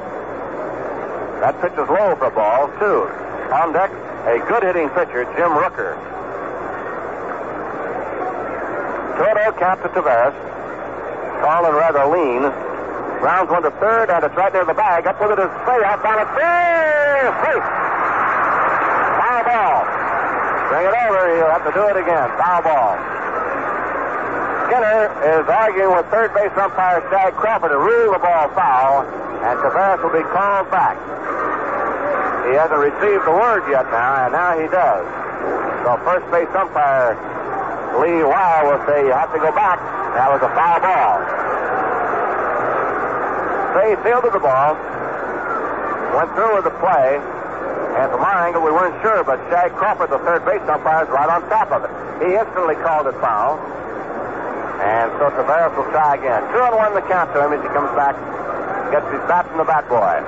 That 1.40 1.54
pitch 1.62 1.78
is 1.78 1.88
low 1.88 2.18
for 2.18 2.34
ball, 2.34 2.68
two. 2.82 3.06
On 3.54 3.72
deck, 3.72 3.94
a 4.26 4.42
good 4.50 4.64
hitting 4.64 4.90
pitcher, 4.90 5.24
Jim 5.38 5.54
Rooker. 5.54 5.94
Toto 9.22 9.52
cap 9.60 9.82
to 9.84 9.90
Taveras. 9.90 10.34
Tall 11.42 11.66
and 11.66 11.76
rather 11.76 12.06
lean. 12.10 12.69
Rounds 13.20 13.52
one 13.52 13.64
to 13.64 13.72
third, 13.84 14.10
and 14.10 14.24
it's 14.24 14.36
right 14.36 14.54
near 14.54 14.64
the 14.64 14.74
bag. 14.74 15.06
Up 15.06 15.20
with 15.20 15.36
it 15.36 15.44
is 15.44 15.52
Spray 15.64 15.84
out 15.84 16.00
at 16.00 16.30
third. 16.40 17.32
Safe. 17.44 17.66
Foul 19.20 19.44
ball. 19.44 19.84
Bring 20.72 20.86
it 20.88 20.96
over. 21.04 21.20
He'll 21.36 21.52
have 21.52 21.66
to 21.68 21.74
do 21.76 21.84
it 21.92 21.98
again. 22.00 22.28
Foul 22.40 22.64
ball. 22.64 22.96
Skinner 24.70 25.12
is 25.36 25.46
arguing 25.50 25.98
with 25.98 26.06
third 26.14 26.32
base 26.32 26.54
umpire 26.56 27.04
Shag 27.12 27.34
Crawford 27.36 27.72
to 27.72 27.80
rule 27.82 28.14
the 28.14 28.24
ball 28.24 28.48
foul, 28.56 29.02
and 29.02 29.56
Taveras 29.60 30.00
will 30.00 30.16
be 30.16 30.24
called 30.30 30.72
back. 30.72 30.96
He 32.48 32.56
hasn't 32.56 32.80
received 32.80 33.26
the 33.26 33.36
word 33.36 33.68
yet 33.68 33.90
now, 33.92 34.30
and 34.30 34.32
now 34.32 34.56
he 34.56 34.70
does. 34.72 35.04
So 35.84 35.98
first 36.06 36.24
base 36.32 36.54
umpire 36.56 37.18
Lee 37.98 38.24
Weyer 38.24 38.64
will 38.70 38.86
say 38.86 39.04
you 39.04 39.12
have 39.12 39.34
to 39.34 39.40
go 39.40 39.52
back. 39.52 39.82
That 40.16 40.30
was 40.32 40.40
a 40.46 40.52
foul 40.54 40.80
ball. 40.80 41.39
They 43.78 43.96
fielded 44.02 44.34
the 44.34 44.42
ball, 44.42 44.74
went 46.18 46.34
through 46.34 46.56
with 46.56 46.66
the 46.66 46.76
play, 46.82 47.22
and 48.00 48.08
from 48.10 48.22
our 48.22 48.48
angle 48.48 48.64
we 48.64 48.72
weren't 48.72 48.98
sure, 49.02 49.24
but 49.24 49.38
Shag 49.50 49.74
Crawford, 49.74 50.10
the 50.10 50.20
third 50.20 50.46
base 50.46 50.62
umpire, 50.70 51.04
is 51.06 51.10
right 51.10 51.30
on 51.30 51.42
top 51.50 51.70
of 51.72 51.86
it. 51.86 51.92
He 52.26 52.34
instantly 52.34 52.76
called 52.82 53.08
it 53.08 53.16
foul. 53.22 53.60
And 54.80 55.12
so 55.20 55.30
Taveras 55.36 55.76
will 55.76 55.92
try 55.92 56.16
again. 56.16 56.42
Two 56.54 56.64
and 56.64 56.76
one 56.76 56.94
the 56.96 57.02
count 57.02 57.34
to 57.34 57.44
him 57.44 57.52
as 57.52 57.62
he 57.62 57.68
comes 57.76 57.92
back, 58.00 58.16
gets 58.92 59.06
his 59.12 59.20
bat 59.28 59.46
from 59.48 59.58
the 59.58 59.68
bat 59.68 59.88
boy. 59.90 60.24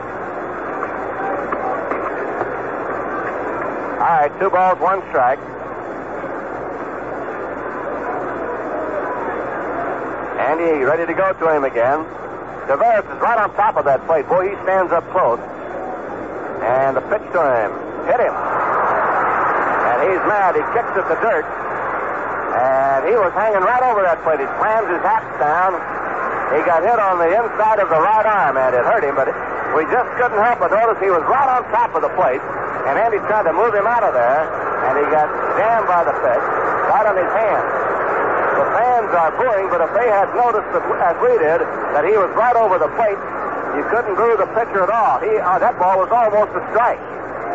All 4.01 4.17
right, 4.19 4.31
two 4.39 4.49
balls, 4.49 4.79
one 4.79 5.01
strike. 5.09 5.39
Andy 10.41 10.83
ready 10.83 11.05
to 11.05 11.13
go 11.13 11.31
to 11.31 11.55
him 11.55 11.63
again. 11.63 12.03
Taveras 12.71 13.03
is 13.03 13.19
right 13.19 13.35
on 13.35 13.51
top 13.59 13.75
of 13.75 13.83
that 13.83 13.99
plate. 14.07 14.23
Boy, 14.31 14.47
he 14.47 14.55
stands 14.63 14.95
up 14.95 15.03
close. 15.11 15.43
And 16.63 16.95
the 16.95 17.03
pitch 17.11 17.27
to 17.35 17.41
him. 17.43 17.71
Hit 18.07 18.23
him. 18.23 18.31
And 18.31 19.97
he's 20.07 20.23
mad. 20.23 20.55
He 20.55 20.63
kicks 20.71 20.95
at 20.95 21.03
the 21.11 21.19
dirt. 21.19 21.43
And 21.43 23.11
he 23.11 23.15
was 23.19 23.35
hanging 23.35 23.59
right 23.59 23.83
over 23.83 24.07
that 24.07 24.23
plate. 24.23 24.39
He 24.39 24.47
slams 24.55 24.87
his 24.87 25.03
hat 25.03 25.19
down. 25.35 25.75
He 26.55 26.63
got 26.63 26.79
hit 26.87 26.95
on 26.95 27.19
the 27.19 27.27
inside 27.27 27.83
of 27.83 27.91
the 27.91 27.99
right 27.99 28.27
arm, 28.27 28.55
and 28.55 28.75
it 28.75 28.83
hurt 28.83 29.03
him, 29.03 29.15
but 29.15 29.27
we 29.71 29.87
just 29.87 30.07
couldn't 30.19 30.39
help 30.39 30.59
but 30.59 30.71
notice 30.71 30.99
he 30.99 31.07
was 31.07 31.23
right 31.27 31.47
on 31.47 31.63
top 31.71 31.95
of 31.95 32.03
the 32.03 32.11
plate. 32.15 32.43
And 32.87 32.99
Andy 32.99 33.23
tried 33.27 33.47
to 33.47 33.55
move 33.55 33.71
him 33.71 33.87
out 33.87 34.03
of 34.03 34.11
there, 34.11 34.47
and 34.87 34.99
he 34.99 35.05
got 35.11 35.27
jammed 35.59 35.87
by 35.87 36.03
the 36.03 36.11
pitch 36.11 36.45
right 36.91 37.07
on 37.07 37.15
his 37.15 37.31
hand. 37.35 37.80
The 38.51 38.67
fans 38.75 39.11
are 39.15 39.31
booing, 39.39 39.71
but 39.71 39.79
if 39.79 39.91
they 39.95 40.07
had 40.11 40.27
noticed, 40.35 40.67
as 40.75 41.15
we 41.23 41.33
did, 41.39 41.63
that 41.95 42.03
he 42.03 42.15
was 42.19 42.29
right 42.35 42.55
over 42.55 42.77
the 42.77 42.91
plate, 42.99 43.19
you 43.79 43.83
couldn't 43.87 44.15
boo 44.19 44.35
the 44.35 44.49
pitcher 44.51 44.83
at 44.83 44.91
all. 44.91 45.23
He, 45.23 45.31
uh, 45.31 45.59
that 45.59 45.79
ball 45.79 46.03
was 46.03 46.11
almost 46.11 46.51
a 46.51 46.63
strike. 46.75 46.99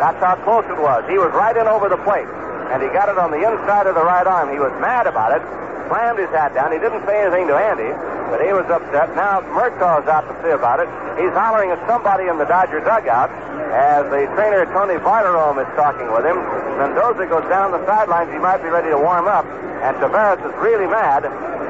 That's 0.01 0.17
how 0.21 0.37
close 0.41 0.65
it 0.69 0.77
was. 0.77 1.05
He 1.09 1.17
was 1.17 1.29
right 1.33 1.53
in 1.53 1.65
over 1.69 1.89
the 1.89 2.01
plate, 2.01 2.29
and 2.73 2.81
he 2.81 2.89
got 2.89 3.09
it 3.09 3.17
on 3.17 3.29
the 3.29 3.41
inside 3.41 3.85
of 3.85 3.93
the 3.93 4.05
right 4.05 4.25
arm. 4.25 4.49
He 4.49 4.57
was 4.57 4.73
mad 4.81 5.05
about 5.05 5.33
it, 5.37 5.41
slammed 5.89 6.17
his 6.17 6.29
hat 6.29 6.53
down. 6.53 6.73
He 6.73 6.79
didn't 6.81 7.05
say 7.05 7.21
anything 7.21 7.47
to 7.49 7.57
Andy, 7.57 7.89
but 8.29 8.41
he 8.41 8.53
was 8.53 8.65
upset. 8.69 9.13
Now 9.15 9.41
Murtaugh's 9.53 10.09
out 10.09 10.25
to 10.29 10.33
see 10.41 10.53
about 10.53 10.81
it. 10.81 10.89
He's 11.17 11.33
hollering 11.33 11.71
at 11.71 11.81
somebody 11.89 12.29
in 12.29 12.37
the 12.37 12.45
Dodger 12.45 12.81
dugout 12.81 13.29
as 13.73 14.05
the 14.09 14.29
trainer 14.35 14.65
Tony 14.73 14.97
Bartirome 15.01 15.61
is 15.61 15.71
talking 15.77 16.09
with 16.13 16.25
him. 16.25 16.37
Mendoza 16.77 17.25
goes 17.25 17.45
down 17.49 17.73
the 17.73 17.83
sidelines. 17.89 18.29
He 18.31 18.37
might 18.37 18.61
be 18.61 18.69
ready 18.69 18.89
to 18.93 18.97
warm 18.97 19.25
up, 19.25 19.45
and 19.81 19.97
Taveras 19.97 20.37
is 20.45 20.53
really 20.61 20.85
mad. 20.85 21.25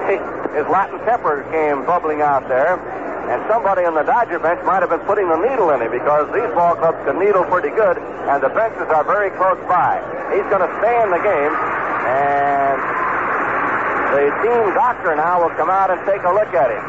His 0.56 0.68
Latin 0.68 1.00
temper 1.08 1.48
came 1.52 1.88
bubbling 1.88 2.22
out 2.22 2.48
there. 2.48 2.76
And 3.28 3.44
somebody 3.52 3.84
on 3.84 3.92
the 3.92 4.08
Dodger 4.08 4.40
bench 4.40 4.64
might 4.64 4.80
have 4.80 4.88
been 4.88 5.04
putting 5.04 5.28
the 5.28 5.36
needle 5.36 5.72
in 5.76 5.84
him 5.84 5.92
because 5.92 6.32
these 6.32 6.48
ball 6.56 6.80
clubs 6.80 6.96
can 7.04 7.20
needle 7.20 7.44
pretty 7.52 7.76
good, 7.76 8.00
and 8.00 8.40
the 8.40 8.48
benches 8.56 8.88
are 8.88 9.04
very 9.04 9.28
close 9.36 9.60
by. 9.68 10.00
He's 10.32 10.48
going 10.48 10.64
to 10.64 10.72
stay 10.80 10.96
in 11.04 11.12
the 11.12 11.20
game, 11.20 11.52
and 12.08 12.80
the 14.16 14.32
team 14.48 14.72
doctor 14.80 15.12
now 15.20 15.44
will 15.44 15.52
come 15.60 15.68
out 15.68 15.92
and 15.92 16.00
take 16.08 16.24
a 16.24 16.32
look 16.32 16.56
at 16.56 16.72
him. 16.72 16.80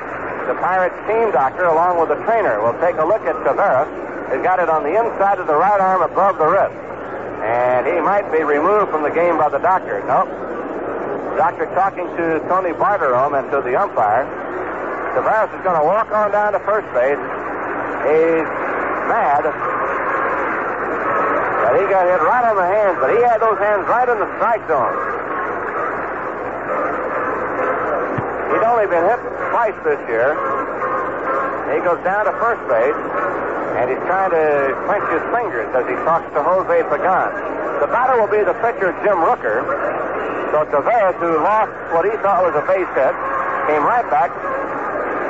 The 0.47 0.55
Pirates 0.63 0.95
team 1.11 1.35
doctor, 1.35 1.67
along 1.67 1.99
with 1.99 2.15
the 2.15 2.23
trainer, 2.23 2.63
will 2.63 2.79
take 2.79 3.03
a 3.03 3.07
look 3.07 3.27
at 3.27 3.35
Taveras. 3.43 3.91
He's 4.31 4.43
got 4.47 4.63
it 4.63 4.71
on 4.71 4.87
the 4.87 4.95
inside 4.95 5.43
of 5.43 5.51
the 5.51 5.59
right 5.59 5.83
arm 5.83 6.07
above 6.07 6.39
the 6.39 6.47
wrist. 6.47 6.79
And 7.43 7.87
he 7.87 8.01
might 8.01 8.31
be 8.33 8.43
removed 8.43 8.91
from 8.91 9.03
the 9.03 9.11
game 9.11 9.39
by 9.39 9.49
the 9.49 9.59
doctor. 9.59 10.03
Nope. 10.07 10.29
Doctor 11.37 11.67
talking 11.75 12.07
to 12.19 12.41
Tony 12.51 12.75
Bartirome 12.75 13.39
and 13.39 13.51
to 13.51 13.63
the 13.63 13.79
umpire. 13.79 14.27
Taveras 15.15 15.55
is 15.55 15.63
going 15.63 15.79
to 15.79 15.87
walk 15.87 16.11
on 16.11 16.33
down 16.33 16.53
to 16.53 16.61
first 16.67 16.87
base. 16.95 17.19
He's 18.03 18.49
mad 19.07 19.47
that 21.69 21.75
he 21.77 21.85
got 21.87 22.09
hit 22.09 22.25
right 22.25 22.49
on 22.49 22.57
the 22.57 22.65
hands, 22.65 22.97
but 22.97 23.13
he 23.13 23.21
had 23.23 23.39
those 23.45 23.61
hands 23.61 23.85
right 23.87 24.09
in 24.09 24.19
the 24.19 24.31
strike 24.41 24.65
zone. 24.67 24.97
He'd 28.51 28.65
only 28.65 28.89
been 28.89 29.05
hit 29.05 29.21
twice 29.53 29.77
this 29.85 30.01
year. 30.09 30.33
He 31.69 31.85
goes 31.85 32.01
down 32.03 32.25
to 32.25 32.33
first 32.41 32.65
base, 32.73 32.97
and 33.79 33.87
he's 33.87 34.03
trying 34.11 34.35
to 34.35 34.75
clench 34.91 35.07
his 35.07 35.23
fingers 35.31 35.71
as 35.71 35.87
he 35.87 35.95
talks 36.03 36.27
to 36.35 36.43
Jose 36.43 36.77
Pagan. 36.91 37.31
The 37.79 37.87
batter 37.87 38.19
will 38.19 38.31
be 38.31 38.43
the 38.43 38.59
pitcher, 38.59 38.91
Jim 39.07 39.23
Rooker. 39.23 39.63
So 40.51 40.67
Taveras, 40.67 41.15
who 41.23 41.39
lost 41.47 41.71
what 41.95 42.03
he 42.03 42.11
thought 42.19 42.43
was 42.43 42.59
a 42.59 42.65
base 42.67 42.91
hit, 42.99 43.15
came 43.71 43.87
right 43.87 44.03
back, 44.11 44.35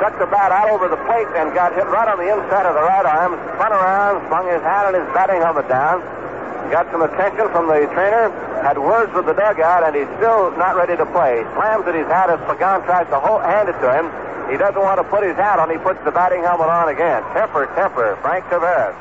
stuck 0.01 0.17
the 0.17 0.25
bat 0.33 0.49
out 0.49 0.73
over 0.73 0.89
the 0.89 0.97
plate, 1.05 1.29
and 1.37 1.53
got 1.53 1.77
hit 1.77 1.85
right 1.93 2.09
on 2.09 2.17
the 2.17 2.25
inside 2.25 2.65
of 2.65 2.73
the 2.73 2.81
right 2.81 3.05
arm, 3.05 3.37
spun 3.53 3.69
around, 3.69 4.25
swung 4.33 4.49
his 4.49 4.65
hat 4.65 4.89
and 4.89 4.97
his 4.97 5.05
batting 5.13 5.45
helmet 5.45 5.69
down, 5.69 6.01
got 6.73 6.89
some 6.89 7.05
attention 7.05 7.45
from 7.53 7.69
the 7.69 7.85
trainer, 7.93 8.33
had 8.65 8.81
words 8.81 9.13
with 9.13 9.29
the 9.29 9.37
dugout, 9.37 9.85
and 9.85 9.93
he's 9.93 10.09
still 10.17 10.49
not 10.57 10.73
ready 10.73 10.97
to 10.97 11.05
play. 11.13 11.45
Slams 11.53 11.85
at 11.85 11.93
his 11.93 12.09
hat 12.09 12.33
as 12.33 12.41
Pagan 12.49 12.81
tries 12.89 13.05
to 13.13 13.19
hold, 13.21 13.45
hand 13.45 13.69
it 13.69 13.77
to 13.77 13.93
him. 13.93 14.09
He 14.49 14.57
doesn't 14.57 14.81
want 14.81 14.97
to 14.97 15.05
put 15.05 15.21
his 15.21 15.37
hat 15.37 15.61
on. 15.61 15.69
He 15.69 15.77
puts 15.77 16.01
the 16.03 16.11
batting 16.11 16.41
helmet 16.41 16.67
on 16.67 16.89
again. 16.89 17.21
Temper, 17.37 17.69
temper, 17.77 18.17
Frank 18.25 18.45
Taveras. 18.49 18.97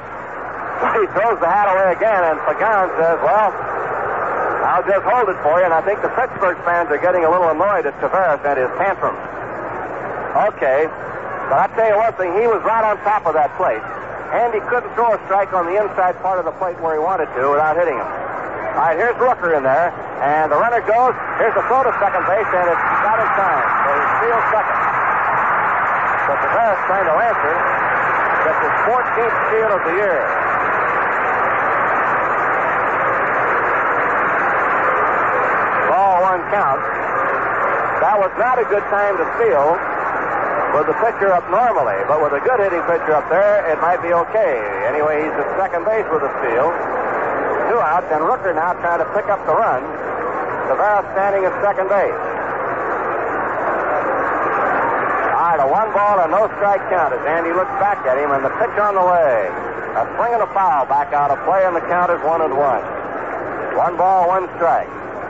he 1.00 1.08
throws 1.16 1.40
the 1.40 1.48
hat 1.48 1.66
away 1.72 1.90
again, 1.96 2.22
and 2.22 2.36
Pagan 2.46 2.86
says, 3.00 3.18
well, 3.24 3.50
I'll 4.68 4.84
just 4.84 5.02
hold 5.08 5.26
it 5.32 5.38
for 5.42 5.58
you, 5.58 5.64
and 5.64 5.74
I 5.74 5.80
think 5.82 6.04
the 6.04 6.12
Pittsburgh 6.12 6.60
fans 6.62 6.92
are 6.92 7.00
getting 7.00 7.24
a 7.24 7.30
little 7.30 7.48
annoyed 7.48 7.88
at 7.88 7.96
Taveras 7.98 8.44
and 8.44 8.56
his 8.60 8.70
tantrums. 8.76 9.18
Okay, 10.52 10.86
but 11.48 11.58
I 11.58 11.66
tell 11.72 11.88
you 11.88 11.96
one 11.96 12.14
thing, 12.20 12.30
he 12.36 12.46
was 12.46 12.60
right 12.62 12.84
on 12.84 13.00
top 13.02 13.24
of 13.24 13.32
that 13.34 13.50
plate. 13.56 13.82
And 14.28 14.52
he 14.52 14.60
couldn't 14.68 14.92
throw 14.92 15.16
a 15.16 15.20
strike 15.24 15.56
on 15.56 15.64
the 15.64 15.80
inside 15.80 16.20
part 16.20 16.36
of 16.36 16.44
the 16.44 16.52
plate 16.60 16.76
where 16.84 16.92
he 16.92 17.00
wanted 17.00 17.32
to 17.32 17.40
without 17.48 17.80
hitting 17.80 17.96
him. 17.96 18.04
All 18.04 18.84
right, 18.84 18.94
here's 18.94 19.16
Rooker 19.16 19.56
in 19.56 19.64
there, 19.64 19.90
and 20.20 20.52
the 20.52 20.60
runner 20.60 20.84
goes. 20.84 21.16
Here's 21.40 21.56
the 21.56 21.64
throw 21.66 21.82
to 21.82 21.90
second 21.98 22.22
base, 22.28 22.46
and 22.46 22.66
it's 22.68 22.86
not 23.02 23.18
in 23.18 23.28
time. 23.34 23.64
So 23.82 23.88
he 23.88 24.04
steals 24.20 24.46
second. 24.52 24.97
So 26.28 26.36
Taveras 26.36 26.76
trying 26.84 27.08
to 27.08 27.16
answer. 27.24 27.54
Gets 28.44 28.60
his 28.60 28.76
14th 28.84 29.36
steal 29.48 29.70
of 29.72 29.80
the 29.88 29.94
year. 29.96 30.20
Ball 35.88 36.20
one 36.20 36.44
count. 36.52 36.84
That 38.04 38.20
was 38.20 38.28
not 38.36 38.60
a 38.60 38.66
good 38.68 38.84
time 38.92 39.16
to 39.16 39.24
steal. 39.40 39.72
with 40.76 40.84
the 40.84 40.96
pitcher 41.00 41.32
up 41.32 41.48
normally, 41.48 41.96
but 42.04 42.20
with 42.20 42.36
a 42.36 42.44
good 42.44 42.60
hitting 42.60 42.84
pitcher 42.84 43.16
up 43.16 43.24
there, 43.32 43.64
it 43.72 43.80
might 43.80 44.04
be 44.04 44.12
okay. 44.12 44.84
Anyway, 44.84 45.24
he's 45.24 45.32
at 45.32 45.48
second 45.56 45.88
base 45.88 46.04
with 46.12 46.20
a 46.20 46.32
steal. 46.44 46.68
Two 47.72 47.80
outs, 47.80 48.04
and 48.12 48.20
Rooker 48.20 48.52
now 48.52 48.76
trying 48.84 49.00
to 49.00 49.08
pick 49.16 49.32
up 49.32 49.40
the 49.48 49.56
run. 49.56 49.80
Taveras 50.68 51.08
standing 51.16 51.48
at 51.48 51.56
second 51.64 51.88
base. 51.88 52.20
All 55.32 55.47
right, 55.47 55.47
a 55.58 55.66
one 55.66 55.90
ball 55.90 56.22
and 56.22 56.30
no 56.30 56.46
strike 56.62 56.82
count 56.86 57.10
as 57.10 57.22
Andy 57.26 57.50
looks 57.50 57.74
back 57.82 57.98
at 58.06 58.14
him, 58.14 58.30
and 58.30 58.46
the 58.46 58.54
pitch 58.62 58.76
on 58.78 58.94
the 58.94 59.02
way. 59.02 59.50
A 59.98 60.06
swing 60.14 60.32
and 60.38 60.42
a 60.46 60.50
foul 60.54 60.86
back 60.86 61.10
out 61.10 61.34
of 61.34 61.42
play, 61.42 61.66
and 61.66 61.74
the 61.74 61.82
count 61.90 62.14
is 62.14 62.22
one 62.22 62.38
and 62.38 62.54
one. 62.54 62.82
One 63.74 63.98
ball, 63.98 64.30
one 64.30 64.46
strike. 64.54 64.86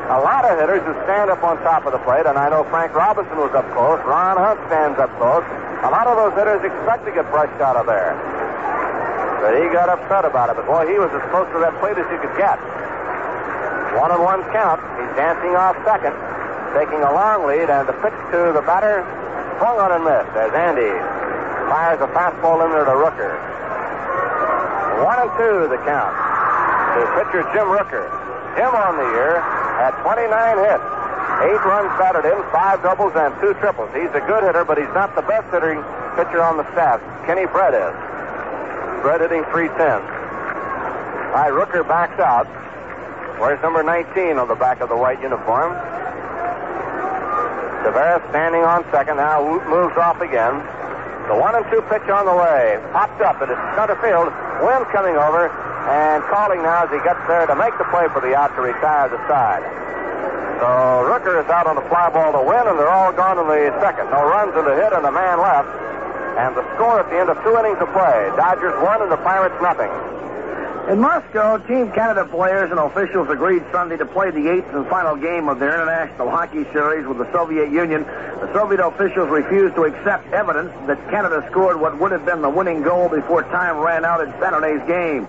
A 0.09 0.21
lot 0.21 0.45
of 0.45 0.57
hitters 0.61 0.85
who 0.85 0.93
stand 1.05 1.29
up 1.29 1.41
on 1.45 1.57
top 1.65 1.85
of 1.85 1.93
the 1.93 2.01
plate, 2.05 2.25
and 2.25 2.37
I 2.37 2.49
know 2.49 2.65
Frank 2.69 2.93
Robinson 2.97 3.37
was 3.37 3.53
up 3.53 3.65
close. 3.73 4.01
Ron 4.05 4.37
Hunt 4.37 4.61
stands 4.69 4.97
up 5.01 5.13
close. 5.17 5.45
A 5.85 5.91
lot 5.93 6.09
of 6.09 6.17
those 6.17 6.33
hitters 6.37 6.65
expect 6.65 7.05
to 7.05 7.13
get 7.13 7.29
brushed 7.29 7.61
out 7.61 7.77
of 7.77 7.85
there. 7.85 8.13
But 9.41 9.57
he 9.61 9.69
got 9.73 9.89
upset 9.89 10.25
about 10.25 10.49
it. 10.49 10.57
But 10.57 10.65
boy, 10.65 10.89
he 10.89 10.97
was 10.97 11.13
as 11.13 11.25
close 11.29 11.49
to 11.53 11.61
that 11.61 11.77
plate 11.81 12.01
as 12.01 12.09
you 12.09 12.21
could 12.25 12.37
get. 12.41 12.57
One 14.01 14.13
and 14.13 14.25
one 14.25 14.45
count. 14.53 14.81
He's 14.97 15.13
dancing 15.17 15.57
off 15.57 15.77
second, 15.85 16.17
taking 16.73 17.05
a 17.05 17.13
long 17.13 17.45
lead, 17.45 17.69
and 17.69 17.89
the 17.89 17.97
pitch 18.01 18.17
to 18.33 18.57
the 18.57 18.65
batter 18.65 19.05
swung 19.59 19.79
on 19.83 19.91
and 19.93 20.05
missed 20.07 20.35
as 20.39 20.55
Andy 20.55 20.91
fires 21.69 22.01
a 22.01 22.09
fastball 22.15 22.65
in 22.65 22.71
there 22.73 22.87
to 22.87 22.97
Rooker. 22.97 23.35
One 25.05 25.19
and 25.19 25.31
two 25.39 25.69
the 25.69 25.79
count. 25.85 26.15
To 26.15 27.01
pitcher 27.19 27.43
Jim 27.53 27.69
Rooker. 27.71 28.07
Jim 28.57 28.73
on 28.75 28.97
the 28.97 29.09
year 29.15 29.39
had 29.79 29.95
29 30.03 30.31
hits. 30.63 30.89
Eight 31.39 31.63
runs 31.63 31.93
batted 32.03 32.27
in, 32.27 32.39
five 32.51 32.83
doubles, 32.83 33.15
and 33.15 33.31
two 33.39 33.55
triples. 33.63 33.91
He's 33.95 34.11
a 34.11 34.25
good 34.27 34.43
hitter, 34.43 34.65
but 34.65 34.79
he's 34.79 34.91
not 34.91 35.15
the 35.15 35.23
best 35.23 35.47
hitting 35.55 35.79
pitcher 36.19 36.43
on 36.43 36.57
the 36.57 36.67
staff. 36.75 36.99
Kenny 37.27 37.47
Brett 37.47 37.75
is. 37.75 37.95
Brett 39.07 39.21
hitting 39.23 39.47
310. 39.55 39.79
All 39.79 41.39
right, 41.39 41.55
Rooker 41.55 41.87
backs 41.87 42.19
out. 42.19 42.51
Where's 43.39 43.63
number 43.63 43.85
19 43.85 44.39
on 44.39 44.49
the 44.49 44.57
back 44.57 44.81
of 44.81 44.89
the 44.89 44.97
white 44.97 45.23
uniform? 45.23 45.79
Taveras 47.85 48.23
standing 48.31 48.63
on 48.63 48.85
second, 48.91 49.17
now 49.17 49.43
moves 49.71 49.97
off 49.97 50.21
again. 50.21 50.59
The 51.29 51.37
one 51.37 51.55
and 51.55 51.65
two 51.71 51.85
pitch 51.93 52.09
on 52.09 52.25
the 52.25 52.33
way. 52.33 52.81
Popped 52.91 53.21
up 53.21 53.39
at 53.45 53.53
center 53.77 54.01
field. 54.01 54.33
Wynn 54.65 54.83
coming 54.91 55.15
over 55.15 55.53
and 55.87 56.25
calling 56.33 56.65
now 56.65 56.85
as 56.85 56.91
he 56.91 56.99
gets 57.05 57.21
there 57.29 57.47
to 57.47 57.55
make 57.55 57.77
the 57.77 57.85
play 57.93 58.09
for 58.11 58.25
the 58.25 58.35
out 58.35 58.51
to 58.57 58.61
retire 58.65 59.13
the 59.13 59.21
side. 59.29 59.63
So 60.59 60.67
Rooker 61.07 61.39
is 61.39 61.47
out 61.53 61.69
on 61.71 61.77
the 61.77 61.87
fly 61.87 62.11
ball 62.11 62.33
to 62.33 62.43
Wynn, 62.43 62.67
and 62.67 62.75
they're 62.81 62.91
all 62.91 63.13
gone 63.13 63.39
in 63.39 63.47
the 63.47 63.71
second. 63.79 64.11
No 64.11 64.27
runs 64.27 64.57
in 64.59 64.65
the 64.65 64.75
hit 64.75 64.91
and 64.91 65.07
a 65.07 65.13
man 65.13 65.39
left. 65.39 65.71
And 66.41 66.57
the 66.57 66.67
score 66.75 66.99
at 66.99 67.07
the 67.11 67.19
end 67.19 67.31
of 67.31 67.39
two 67.47 67.55
innings 67.59 67.79
of 67.79 67.91
play 67.95 68.31
Dodgers 68.35 68.75
one 68.83 69.03
and 69.03 69.11
the 69.11 69.21
Pirates 69.23 69.55
nothing. 69.63 69.91
In 70.89 71.01
Moscow, 71.01 71.59
Team 71.59 71.93
Canada 71.93 72.25
players 72.25 72.71
and 72.71 72.81
officials 72.81 73.29
agreed 73.29 73.63
Sunday 73.71 73.99
to 73.99 74.07
play 74.07 74.31
the 74.31 74.49
eighth 74.49 74.73
and 74.73 74.87
final 74.89 75.17
game 75.17 75.47
of 75.51 75.59
their 75.61 75.75
international 75.75 76.31
hockey 76.31 76.65
series 76.73 77.07
with 77.07 77.19
the 77.19 77.31
Soviet 77.31 77.71
Union. 77.71 78.05
The 78.05 78.51
Soviet 78.55 78.81
officials 78.81 79.29
refused 79.29 79.75
to 79.75 79.85
accept 79.85 80.33
evidence 80.33 80.73
that 80.87 80.97
Canada 81.11 81.47
scored 81.51 81.79
what 81.79 82.01
would 82.01 82.11
have 82.11 82.25
been 82.25 82.41
the 82.41 82.49
winning 82.49 82.81
goal 82.81 83.11
before 83.11 83.43
time 83.43 83.77
ran 83.77 84.07
out 84.07 84.23
in 84.27 84.33
Saturday's 84.41 84.81
game. 84.89 85.27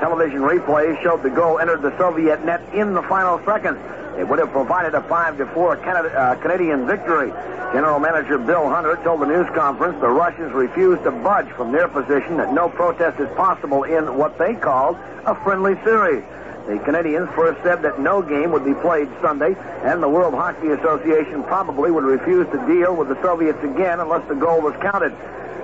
Television 0.00 0.40
replays 0.40 0.96
showed 1.02 1.22
the 1.22 1.28
goal 1.28 1.58
entered 1.58 1.82
the 1.82 1.94
Soviet 1.98 2.42
net 2.46 2.62
in 2.72 2.94
the 2.94 3.02
final 3.02 3.38
seconds. 3.44 3.76
It 4.18 4.28
would 4.28 4.38
have 4.38 4.50
provided 4.50 4.94
a 4.94 5.02
5 5.02 5.38
to 5.38 5.46
4 5.46 5.76
Canada, 5.78 6.12
uh, 6.14 6.34
Canadian 6.36 6.86
victory. 6.86 7.30
General 7.72 7.98
Manager 7.98 8.36
Bill 8.36 8.68
Hunter 8.68 8.96
told 9.02 9.22
the 9.22 9.26
news 9.26 9.48
conference 9.54 9.98
the 10.00 10.08
Russians 10.08 10.52
refused 10.52 11.04
to 11.04 11.10
budge 11.10 11.48
from 11.56 11.72
their 11.72 11.88
position 11.88 12.36
that 12.36 12.52
no 12.52 12.68
protest 12.68 13.18
is 13.18 13.28
possible 13.34 13.84
in 13.84 14.18
what 14.18 14.36
they 14.38 14.54
called 14.54 14.98
a 15.24 15.34
friendly 15.42 15.74
series. 15.82 16.22
The 16.66 16.78
Canadians 16.84 17.28
first 17.34 17.60
said 17.64 17.82
that 17.82 17.98
no 17.98 18.22
game 18.22 18.52
would 18.52 18.64
be 18.64 18.74
played 18.74 19.08
Sunday, 19.20 19.56
and 19.82 20.00
the 20.00 20.08
World 20.08 20.32
Hockey 20.32 20.68
Association 20.68 21.42
probably 21.42 21.90
would 21.90 22.04
refuse 22.04 22.46
to 22.52 22.66
deal 22.66 22.94
with 22.94 23.08
the 23.08 23.20
Soviets 23.20 23.58
again 23.64 23.98
unless 23.98 24.26
the 24.28 24.36
goal 24.36 24.60
was 24.60 24.74
counted. 24.80 25.12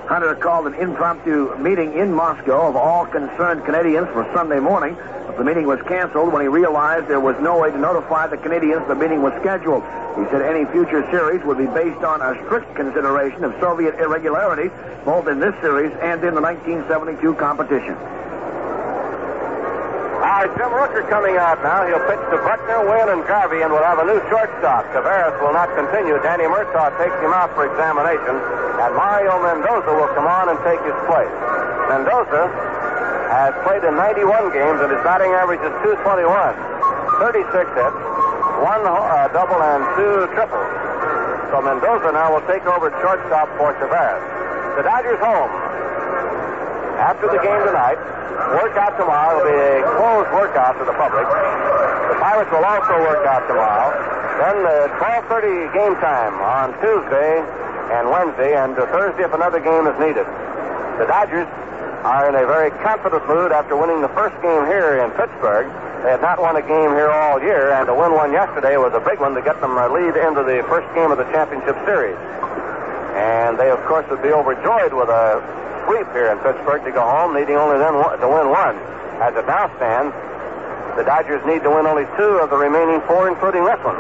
Hunter 0.08 0.34
called 0.34 0.66
an 0.66 0.74
impromptu 0.74 1.54
meeting 1.58 1.92
in 1.92 2.12
Moscow 2.12 2.68
of 2.68 2.76
all 2.76 3.06
concerned 3.06 3.64
Canadians 3.64 4.08
for 4.08 4.24
Sunday 4.34 4.58
morning. 4.58 4.96
But 5.26 5.36
the 5.36 5.44
meeting 5.44 5.66
was 5.66 5.80
canceled 5.82 6.32
when 6.32 6.42
he 6.42 6.48
realized 6.48 7.06
there 7.06 7.20
was 7.20 7.36
no 7.40 7.58
way 7.58 7.70
to 7.70 7.78
notify 7.78 8.26
the 8.26 8.38
Canadians 8.38 8.88
the 8.88 8.94
meeting 8.96 9.22
was 9.22 9.34
scheduled. 9.40 9.84
He 10.16 10.24
said 10.32 10.42
any 10.42 10.64
future 10.72 11.06
series 11.12 11.44
would 11.44 11.58
be 11.58 11.66
based 11.66 12.02
on 12.02 12.22
a 12.22 12.34
strict 12.46 12.74
consideration 12.74 13.44
of 13.44 13.54
Soviet 13.60 13.94
irregularities, 14.00 14.72
both 15.04 15.28
in 15.28 15.38
this 15.38 15.54
series 15.60 15.92
and 16.00 16.24
in 16.24 16.34
the 16.34 16.40
1972 16.40 17.34
competition. 17.34 17.94
Right, 20.28 20.52
Jim 20.60 20.68
Rooker 20.76 21.08
coming 21.08 21.40
out 21.40 21.56
now. 21.64 21.88
He'll 21.88 22.04
pitch 22.04 22.20
to 22.28 22.36
Buckner, 22.44 22.84
Wynn, 22.84 23.08
and 23.16 23.24
Garvey, 23.24 23.64
and 23.64 23.72
we'll 23.72 23.88
have 23.88 23.96
a 23.96 24.04
new 24.04 24.20
shortstop. 24.28 24.84
Taveras 24.92 25.32
will 25.40 25.56
not 25.56 25.72
continue. 25.72 26.20
Danny 26.20 26.44
Murtaugh 26.44 26.92
takes 27.00 27.16
him 27.24 27.32
out 27.32 27.48
for 27.56 27.64
examination, 27.64 28.36
and 28.36 28.90
Mario 28.92 29.40
Mendoza 29.40 29.88
will 29.88 30.12
come 30.12 30.28
on 30.28 30.52
and 30.52 30.60
take 30.68 30.84
his 30.84 30.92
place. 31.08 31.32
Mendoza 31.88 32.44
has 33.32 33.56
played 33.64 33.80
in 33.88 33.96
91 33.96 34.52
games, 34.52 34.76
and 34.84 34.92
his 34.92 35.00
batting 35.00 35.32
average 35.32 35.64
is 35.64 35.72
221. 35.80 36.28
36 37.24 37.48
hits, 37.48 37.98
one 38.60 38.84
uh, 38.84 39.32
double, 39.32 39.64
and 39.64 39.80
two 39.96 40.28
triples. 40.36 40.68
So 41.56 41.64
Mendoza 41.64 42.12
now 42.12 42.36
will 42.36 42.44
take 42.44 42.68
over 42.68 42.92
shortstop 43.00 43.48
for 43.56 43.72
Taveras. 43.80 44.20
The 44.76 44.84
Dodgers 44.84 45.24
home. 45.24 45.48
After 47.00 47.32
the 47.32 47.40
game 47.40 47.64
tonight, 47.64 47.96
workout 48.54 48.96
tomorrow. 48.98 49.40
It'll 49.40 49.50
be 49.50 49.58
a 49.58 49.82
closed 49.98 50.30
workout 50.32 50.78
to 50.78 50.84
the 50.84 50.94
public. 50.94 51.26
The 51.26 52.16
Pirates 52.22 52.50
will 52.50 52.64
also 52.64 52.94
work 53.04 53.26
out 53.26 53.46
tomorrow. 53.46 53.90
Then 54.38 54.62
the 54.62 54.78
12:30 54.98 55.72
game 55.74 55.94
time 55.98 56.34
on 56.40 56.72
Tuesday 56.80 57.42
and 57.90 58.10
Wednesday, 58.10 58.54
and 58.54 58.76
Thursday 58.76 59.24
if 59.24 59.32
another 59.32 59.60
game 59.60 59.86
is 59.86 59.98
needed. 59.98 60.26
The 60.98 61.06
Dodgers 61.06 61.48
are 62.04 62.28
in 62.28 62.34
a 62.34 62.46
very 62.46 62.70
confident 62.84 63.26
mood 63.26 63.50
after 63.50 63.76
winning 63.76 64.00
the 64.00 64.12
first 64.14 64.34
game 64.42 64.66
here 64.66 65.02
in 65.02 65.10
Pittsburgh. 65.18 65.66
They 66.04 66.10
had 66.14 66.22
not 66.22 66.38
won 66.38 66.54
a 66.54 66.62
game 66.62 66.94
here 66.94 67.10
all 67.10 67.42
year, 67.42 67.72
and 67.72 67.86
to 67.86 67.94
win 67.94 68.14
one 68.14 68.32
yesterday 68.32 68.76
was 68.76 68.94
a 68.94 69.00
big 69.00 69.18
one 69.18 69.34
to 69.34 69.42
get 69.42 69.60
them 69.60 69.76
a 69.76 69.88
lead 69.88 70.14
into 70.14 70.46
the 70.46 70.62
first 70.68 70.86
game 70.94 71.10
of 71.10 71.18
the 71.18 71.26
championship 71.34 71.74
series. 71.84 72.16
And 73.18 73.58
they, 73.58 73.70
of 73.70 73.82
course, 73.86 74.06
would 74.08 74.22
be 74.22 74.30
overjoyed 74.30 74.94
with 74.94 75.08
a 75.08 75.42
sweep 75.88 76.04
here 76.12 76.28
in 76.28 76.36
Pittsburgh 76.44 76.84
to 76.84 76.92
go 76.92 77.00
home, 77.00 77.32
needing 77.32 77.56
only 77.56 77.80
then 77.80 77.96
to 77.96 78.28
win 78.28 78.52
one. 78.52 78.76
As 79.24 79.32
it 79.32 79.48
now 79.48 79.72
stands, 79.80 80.12
the 81.00 81.02
Dodgers 81.02 81.40
need 81.48 81.64
to 81.64 81.72
win 81.72 81.88
only 81.88 82.04
two 82.20 82.44
of 82.44 82.52
the 82.52 82.60
remaining 82.60 83.00
four, 83.08 83.24
including 83.24 83.64
this 83.64 83.80
one. 83.80 83.96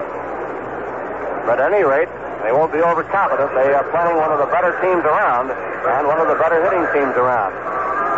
But 1.48 1.64
at 1.64 1.72
any 1.72 1.88
rate, 1.88 2.12
they 2.44 2.52
won't 2.52 2.70
be 2.76 2.84
overconfident. 2.84 3.56
They 3.56 3.72
are 3.72 3.88
playing 3.88 4.20
one 4.20 4.28
of 4.28 4.38
the 4.38 4.50
better 4.52 4.76
teams 4.84 5.00
around 5.08 5.48
and 5.48 6.04
one 6.06 6.20
of 6.20 6.28
the 6.28 6.36
better 6.36 6.60
hitting 6.60 6.84
teams 6.92 7.16
around. 7.16 7.56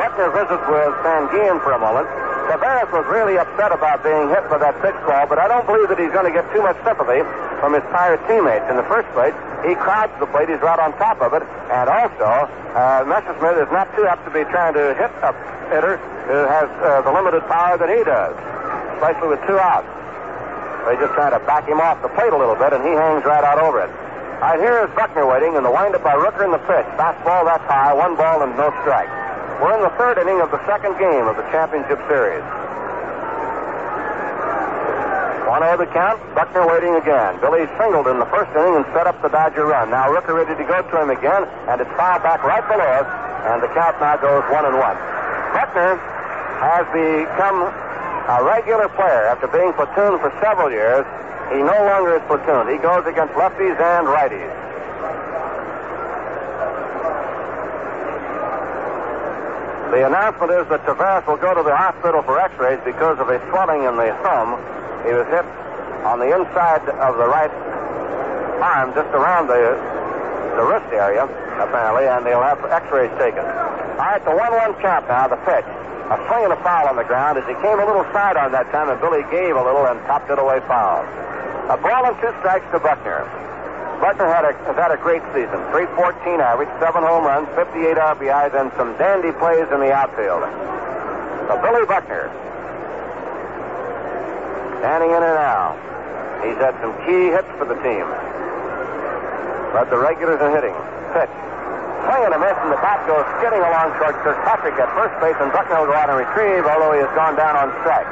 Buckner 0.02 0.34
visits 0.34 0.66
with 0.66 0.90
Sanguillen 1.06 1.62
for 1.62 1.72
a 1.72 1.80
moment. 1.80 2.10
Taveras 2.48 2.90
was 2.92 3.04
really 3.10 3.36
upset 3.36 3.72
about 3.72 4.02
being 4.02 4.28
hit 4.30 4.46
by 4.48 4.58
that 4.58 4.78
pitch 4.80 4.96
ball, 5.04 5.26
but 5.26 5.38
I 5.38 5.48
don't 5.48 5.66
believe 5.66 5.88
that 5.90 5.98
he's 5.98 6.12
going 6.14 6.24
to 6.24 6.34
get 6.34 6.46
too 6.54 6.62
much 6.62 6.78
sympathy 6.86 7.20
from 7.60 7.74
his 7.76 7.84
Pirate 7.92 8.22
teammates. 8.24 8.64
In 8.70 8.76
the 8.80 8.86
first 8.88 9.08
place, 9.12 9.36
he 9.66 9.76
crowds 9.76 10.12
the 10.18 10.26
plate. 10.30 10.48
He's 10.48 10.62
right 10.64 10.78
on 10.78 10.96
top 10.96 11.20
of 11.20 11.36
it. 11.36 11.44
And 11.68 11.86
also, 11.90 12.48
uh, 12.72 13.04
Messersmith 13.04 13.60
is 13.60 13.70
not 13.70 13.92
too 13.92 14.08
apt 14.08 14.24
to 14.24 14.32
be 14.32 14.46
trying 14.48 14.72
to 14.74 14.96
hit 14.96 15.12
a 15.20 15.30
hitter 15.68 16.00
who 16.26 16.40
has 16.48 16.68
uh, 16.80 17.02
the 17.02 17.12
limited 17.12 17.44
power 17.50 17.76
that 17.76 17.90
he 17.90 18.00
does, 18.02 18.34
especially 18.96 19.28
with 19.28 19.42
two 19.44 19.58
outs. 19.58 19.88
They 20.88 20.96
just 20.96 21.12
trying 21.12 21.36
to 21.36 21.42
back 21.44 21.68
him 21.68 21.78
off 21.78 22.00
the 22.00 22.08
plate 22.16 22.32
a 22.32 22.38
little 22.38 22.56
bit, 22.56 22.72
and 22.72 22.80
he 22.80 22.90
hangs 22.96 23.24
right 23.28 23.44
out 23.44 23.60
over 23.60 23.84
it. 23.84 23.90
All 24.40 24.56
right, 24.56 24.58
here 24.58 24.80
is 24.80 24.90
Buckner 24.96 25.28
waiting, 25.28 25.56
and 25.56 25.64
the 25.66 25.70
windup 25.70 26.02
by 26.02 26.16
Rooker 26.16 26.48
in 26.48 26.50
the 26.50 26.62
pitch. 26.64 26.88
Fastball 26.96 27.44
that's 27.44 27.62
high, 27.68 27.92
one 27.92 28.16
ball 28.16 28.42
and 28.42 28.56
no 28.56 28.72
strike. 28.80 29.12
We're 29.60 29.76
in 29.76 29.84
the 29.84 29.92
third 30.00 30.16
inning 30.16 30.40
of 30.40 30.48
the 30.48 30.56
second 30.64 30.96
game 30.96 31.28
of 31.28 31.36
the 31.36 31.44
championship 31.52 32.00
series. 32.08 32.40
1 35.44 35.60
0 35.60 35.76
the 35.76 35.84
count. 35.92 36.16
Buckner 36.32 36.64
waiting 36.64 36.96
again. 36.96 37.36
Billy 37.44 37.68
singled 37.76 38.08
in 38.08 38.16
the 38.16 38.24
first 38.32 38.48
inning 38.56 38.80
and 38.80 38.88
set 38.96 39.04
up 39.04 39.20
the 39.20 39.28
Dodger 39.28 39.68
run. 39.68 39.92
Now 39.92 40.08
Rooker 40.08 40.32
ready 40.32 40.56
to 40.56 40.64
go 40.64 40.80
to 40.80 40.94
him 40.96 41.12
again, 41.12 41.44
and 41.68 41.76
it's 41.76 41.92
fouled 41.92 42.24
back 42.24 42.40
right 42.40 42.64
below 42.72 42.88
us, 42.88 43.08
and 43.52 43.60
the 43.60 43.68
count 43.76 44.00
now 44.00 44.16
goes 44.16 44.48
1 44.48 44.64
and 44.64 44.80
1. 44.80 44.96
Buckner 45.52 46.00
has 46.64 46.88
become 46.96 47.68
a 48.32 48.40
regular 48.40 48.88
player 48.96 49.28
after 49.28 49.44
being 49.52 49.76
platooned 49.76 50.24
for 50.24 50.32
several 50.40 50.72
years. 50.72 51.04
He 51.52 51.60
no 51.60 51.76
longer 51.84 52.16
is 52.16 52.24
platooned. 52.32 52.72
He 52.72 52.80
goes 52.80 53.04
against 53.04 53.36
lefties 53.36 53.76
and 53.76 54.08
righties. 54.08 54.69
The 59.90 60.06
announcement 60.06 60.54
is 60.54 60.70
that 60.70 60.86
Taveras 60.86 61.26
will 61.26 61.42
go 61.42 61.50
to 61.50 61.66
the 61.66 61.74
hospital 61.74 62.22
for 62.22 62.38
x-rays 62.38 62.78
because 62.86 63.18
of 63.18 63.26
a 63.26 63.42
swelling 63.50 63.82
in 63.82 63.98
the 63.98 64.14
thumb. 64.22 64.54
He 65.02 65.10
was 65.10 65.26
hit 65.34 65.42
on 66.06 66.22
the 66.22 66.30
inside 66.30 66.86
of 66.86 67.18
the 67.18 67.26
right 67.26 67.50
arm, 68.62 68.94
just 68.94 69.10
around 69.10 69.50
the, 69.50 69.74
the 70.54 70.62
wrist 70.62 70.86
area, 70.94 71.26
apparently, 71.58 72.06
and 72.06 72.22
they'll 72.22 72.38
have 72.38 72.62
x-rays 72.62 73.10
taken. 73.18 73.42
All 73.42 74.06
right, 74.06 74.22
the 74.22 74.30
1-1 74.30 74.78
count 74.78 75.10
now, 75.10 75.26
the 75.26 75.42
pitch. 75.42 75.66
A 75.66 76.16
swing 76.30 76.46
and 76.46 76.54
a 76.54 76.60
foul 76.62 76.86
on 76.86 76.94
the 76.94 77.06
ground 77.10 77.42
as 77.42 77.46
he 77.50 77.54
came 77.58 77.82
a 77.82 77.86
little 77.86 78.06
side 78.14 78.38
on 78.38 78.54
that 78.54 78.70
time, 78.70 78.94
and 78.94 78.98
Billy 79.02 79.26
gave 79.26 79.58
a 79.58 79.64
little 79.66 79.90
and 79.90 79.98
topped 80.06 80.30
it 80.30 80.38
away 80.38 80.62
foul. 80.70 81.02
A 81.66 81.74
ball 81.74 82.06
and 82.06 82.14
two 82.22 82.30
strikes 82.38 82.66
to 82.70 82.78
Buckner. 82.78 83.26
Buckner 84.00 84.32
had 84.32 84.48
a, 84.48 84.56
has 84.64 84.76
had 84.80 84.90
a 84.90 84.96
great 84.96 85.20
season. 85.36 85.60
314 85.76 86.40
average, 86.40 86.72
seven 86.80 87.04
home 87.04 87.28
runs, 87.28 87.44
58 87.52 88.00
RBIs, 88.00 88.56
and 88.56 88.72
some 88.80 88.96
dandy 88.96 89.28
plays 89.36 89.68
in 89.68 89.76
the 89.76 89.92
outfield. 89.92 90.40
So 91.46 91.60
Billy 91.60 91.84
Buckner. 91.84 92.32
Standing 94.80 95.12
in 95.12 95.20
and 95.20 95.36
now. 95.36 95.76
He's 96.40 96.56
had 96.56 96.72
some 96.80 96.96
key 97.04 97.28
hits 97.28 97.52
for 97.60 97.68
the 97.68 97.76
team. 97.84 98.08
But 99.76 99.92
the 99.92 100.00
regulars 100.00 100.40
are 100.40 100.48
hitting. 100.48 100.72
Pitch. 101.12 101.28
Swing 102.08 102.24
and 102.24 102.32
a 102.32 102.40
miss, 102.40 102.56
and 102.64 102.72
the 102.72 102.80
bat 102.80 103.04
goes 103.04 103.28
skidding 103.36 103.60
along 103.60 103.92
toward 104.00 104.16
Kirkpatrick 104.24 104.80
at 104.80 104.88
first 104.96 105.12
base, 105.20 105.36
and 105.36 105.52
Buckner 105.52 105.84
will 105.84 105.92
go 105.92 105.96
out 106.00 106.08
and 106.08 106.16
retrieve, 106.16 106.64
although 106.64 106.96
he 106.96 107.04
has 107.04 107.12
gone 107.12 107.36
down 107.36 107.52
on 107.52 107.68
strike. 107.84 108.08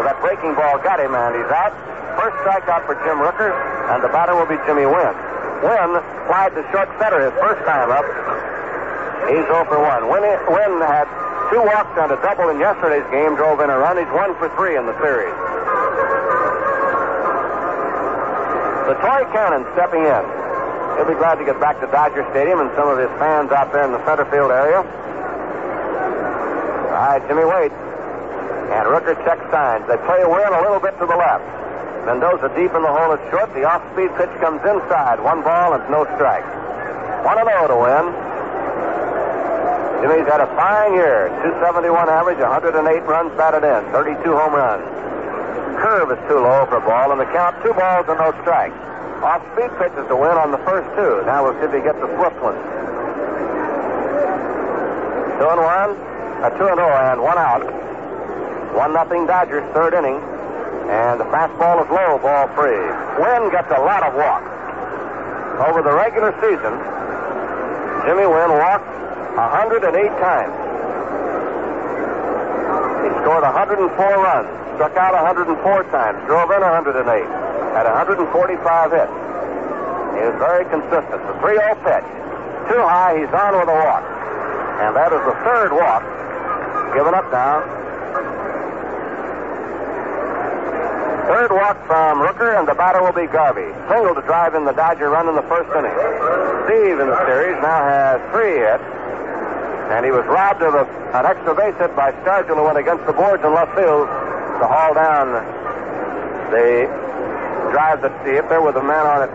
So 0.00 0.08
that 0.08 0.16
breaking 0.24 0.56
ball 0.56 0.80
got 0.80 0.96
him, 0.96 1.12
and 1.12 1.36
he's 1.36 1.52
out. 1.52 1.76
First 2.16 2.32
strikeout 2.40 2.88
for 2.88 2.96
Jim 3.04 3.20
Rooker, 3.20 3.52
and 3.92 4.00
the 4.00 4.08
batter 4.08 4.32
will 4.32 4.48
be 4.48 4.56
Jimmy 4.64 4.88
Wynn. 4.88 5.12
Wynn 5.60 5.92
flied 6.24 6.56
to 6.56 6.64
short 6.72 6.88
center 6.96 7.20
his 7.20 7.36
first 7.36 7.60
time 7.68 7.92
up. 7.92 8.08
He's 9.28 9.44
0 9.44 9.68
for 9.68 9.76
1. 9.76 10.08
Wynn, 10.08 10.24
Wynn 10.24 10.80
had 10.80 11.04
two 11.52 11.60
walks 11.60 11.92
and 12.00 12.16
a 12.16 12.18
double 12.24 12.48
in 12.48 12.56
yesterday's 12.56 13.04
game, 13.12 13.36
drove 13.36 13.60
in 13.60 13.68
a 13.68 13.76
run. 13.76 14.00
He's 14.00 14.08
1 14.08 14.40
for 14.40 14.48
3 14.56 14.80
in 14.80 14.88
the 14.88 14.96
series. 15.04 15.36
The 18.88 18.96
toy 19.04 19.20
cannon 19.36 19.68
stepping 19.76 20.08
in. 20.08 20.24
He'll 20.96 21.12
be 21.12 21.20
glad 21.20 21.36
to 21.36 21.44
get 21.44 21.60
back 21.60 21.76
to 21.84 21.86
Dodger 21.92 22.24
Stadium 22.32 22.64
and 22.64 22.72
some 22.72 22.88
of 22.88 22.96
his 22.96 23.12
fans 23.20 23.52
out 23.52 23.68
there 23.76 23.84
in 23.84 23.92
the 23.92 24.00
center 24.08 24.24
field 24.32 24.48
area. 24.48 24.80
All 26.88 27.04
right, 27.04 27.20
Jimmy 27.28 27.44
waits. 27.44 27.76
And 28.80 28.88
Rooker 28.88 29.12
checks 29.28 29.44
signs. 29.52 29.84
They 29.92 30.00
play 30.08 30.24
Wynn 30.24 30.56
a 30.56 30.62
little 30.64 30.80
bit 30.80 30.96
to 30.96 31.04
the 31.04 31.12
left. 31.12 31.44
Mendoza 32.08 32.48
deep 32.56 32.72
in 32.72 32.80
the 32.80 32.88
hole 32.88 33.12
is 33.12 33.20
short. 33.28 33.52
The 33.52 33.68
off-speed 33.68 34.08
pitch 34.16 34.32
comes 34.40 34.64
inside. 34.64 35.20
One 35.20 35.44
ball 35.44 35.76
and 35.76 35.84
no 35.92 36.08
strike. 36.16 36.48
1 37.28 37.28
and 37.28 37.44
0 37.44 37.68
to 37.68 37.76
Wynn. 37.76 38.06
Jimmy's 40.00 40.24
had 40.24 40.40
a 40.40 40.48
fine 40.56 40.96
year. 40.96 41.28
271 41.44 41.92
average, 42.08 42.40
108 42.40 42.72
runs 43.04 43.28
batted 43.36 43.68
in, 43.68 43.84
32 43.92 44.16
home 44.32 44.56
runs. 44.56 44.80
Curve 45.76 46.16
is 46.16 46.20
too 46.24 46.40
low 46.40 46.64
for 46.72 46.80
a 46.80 46.84
ball, 46.88 47.12
and 47.12 47.20
the 47.20 47.28
count 47.36 47.60
two 47.60 47.76
balls 47.76 48.08
and 48.08 48.16
no 48.16 48.32
strikes. 48.40 48.80
Off 49.20 49.44
speed 49.52 49.68
pitches 49.76 50.08
to 50.08 50.16
Wynn 50.16 50.40
on 50.40 50.56
the 50.56 50.62
first 50.64 50.88
two. 50.96 51.20
Now 51.28 51.44
we'll 51.44 51.52
see 51.60 51.68
if 51.68 51.74
he 51.76 51.84
gets 51.84 52.00
the 52.00 52.08
swift 52.16 52.40
one. 52.40 52.56
Two 55.36 55.48
and 55.52 55.60
one, 55.60 55.90
a 56.40 56.50
two 56.56 56.64
and 56.64 56.80
oh, 56.80 56.96
and 57.12 57.20
one 57.20 57.36
out. 57.36 57.89
One 58.74 58.92
nothing 58.92 59.26
Dodgers, 59.26 59.66
third 59.74 59.94
inning. 59.94 60.20
And 60.90 61.20
the 61.20 61.28
fastball 61.30 61.82
is 61.82 61.90
low, 61.90 62.18
ball 62.18 62.50
free. 62.58 62.82
Wynn 63.22 63.50
gets 63.54 63.70
a 63.70 63.78
lot 63.78 64.02
of 64.02 64.14
walks. 64.14 64.50
Over 65.70 65.82
the 65.82 65.94
regular 65.94 66.34
season, 66.42 66.74
Jimmy 68.06 68.26
Wynn 68.26 68.52
walked 68.58 68.90
108 69.38 69.86
times. 70.18 70.54
He 73.06 73.08
scored 73.22 73.44
104 73.46 73.86
runs, 73.86 74.50
struck 74.74 74.96
out 74.96 75.14
104 75.14 75.84
times, 75.94 76.18
drove 76.26 76.50
in 76.50 76.62
108, 76.62 76.90
had 76.96 77.86
145 77.86 78.26
hits. 78.90 79.14
He 80.16 80.22
was 80.26 80.36
very 80.42 80.64
consistent. 80.72 81.20
The 81.22 81.36
3 81.38 81.54
0 81.54 81.74
pitch. 81.86 82.08
Too 82.66 82.82
high, 82.82 83.14
he's 83.20 83.30
on 83.30 83.52
with 83.58 83.70
a 83.70 83.78
walk. 83.78 84.04
And 84.82 84.96
that 84.96 85.12
is 85.12 85.22
the 85.22 85.36
third 85.44 85.70
walk 85.70 86.02
given 86.94 87.14
up 87.14 87.30
now 87.30 87.62
Third 91.30 91.54
walk 91.54 91.78
from 91.86 92.18
Rooker, 92.18 92.58
and 92.58 92.66
the 92.66 92.74
batter 92.74 92.98
will 92.98 93.14
be 93.14 93.30
Garvey. 93.30 93.70
Single 93.86 94.18
to 94.18 94.24
drive 94.26 94.58
in 94.58 94.66
the 94.66 94.74
Dodger 94.74 95.14
run 95.14 95.30
in 95.30 95.38
the 95.38 95.46
first 95.46 95.70
inning. 95.78 95.94
Steve 96.66 96.98
in 96.98 97.06
the 97.06 97.22
series 97.22 97.54
now 97.62 97.86
has 97.86 98.18
three 98.34 98.58
hits, 98.58 98.82
and 99.94 100.02
he 100.02 100.10
was 100.10 100.26
robbed 100.26 100.58
of 100.58 100.74
a, 100.74 100.90
an 101.14 101.30
extra 101.30 101.54
base 101.54 101.78
hit 101.78 101.94
by 101.94 102.10
Stargell 102.26 102.58
who 102.58 102.66
went 102.66 102.82
against 102.82 103.06
the 103.06 103.14
boards 103.14 103.46
in 103.46 103.54
left 103.54 103.78
field 103.78 104.10
to 104.58 104.66
haul 104.66 104.90
down 104.98 105.38
the 106.50 106.90
drive 107.70 108.02
that 108.02 108.10
see 108.26 108.34
if 108.34 108.50
there 108.50 108.58
was 108.58 108.74
a 108.74 108.82
man 108.82 109.06
on 109.06 109.22
at 109.22 109.30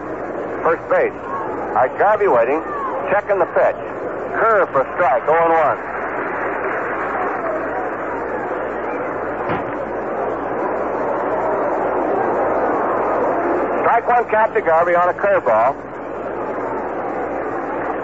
first 0.67 0.83
base. 0.91 1.15
All 1.15 1.79
right, 1.79 1.95
Garvey 1.95 2.27
waiting, 2.27 2.59
checking 3.07 3.39
the 3.39 3.47
pitch. 3.55 3.79
Curve 4.35 4.67
for 4.75 4.83
strike, 4.99 5.23
0 5.31 5.47
1. 5.47 5.94
Strike 13.95 14.11
one 14.11 14.29
count 14.29 14.53
to 14.53 14.59
Garvey 14.59 14.93
on 14.93 15.07
a 15.07 15.13
curveball. 15.13 15.71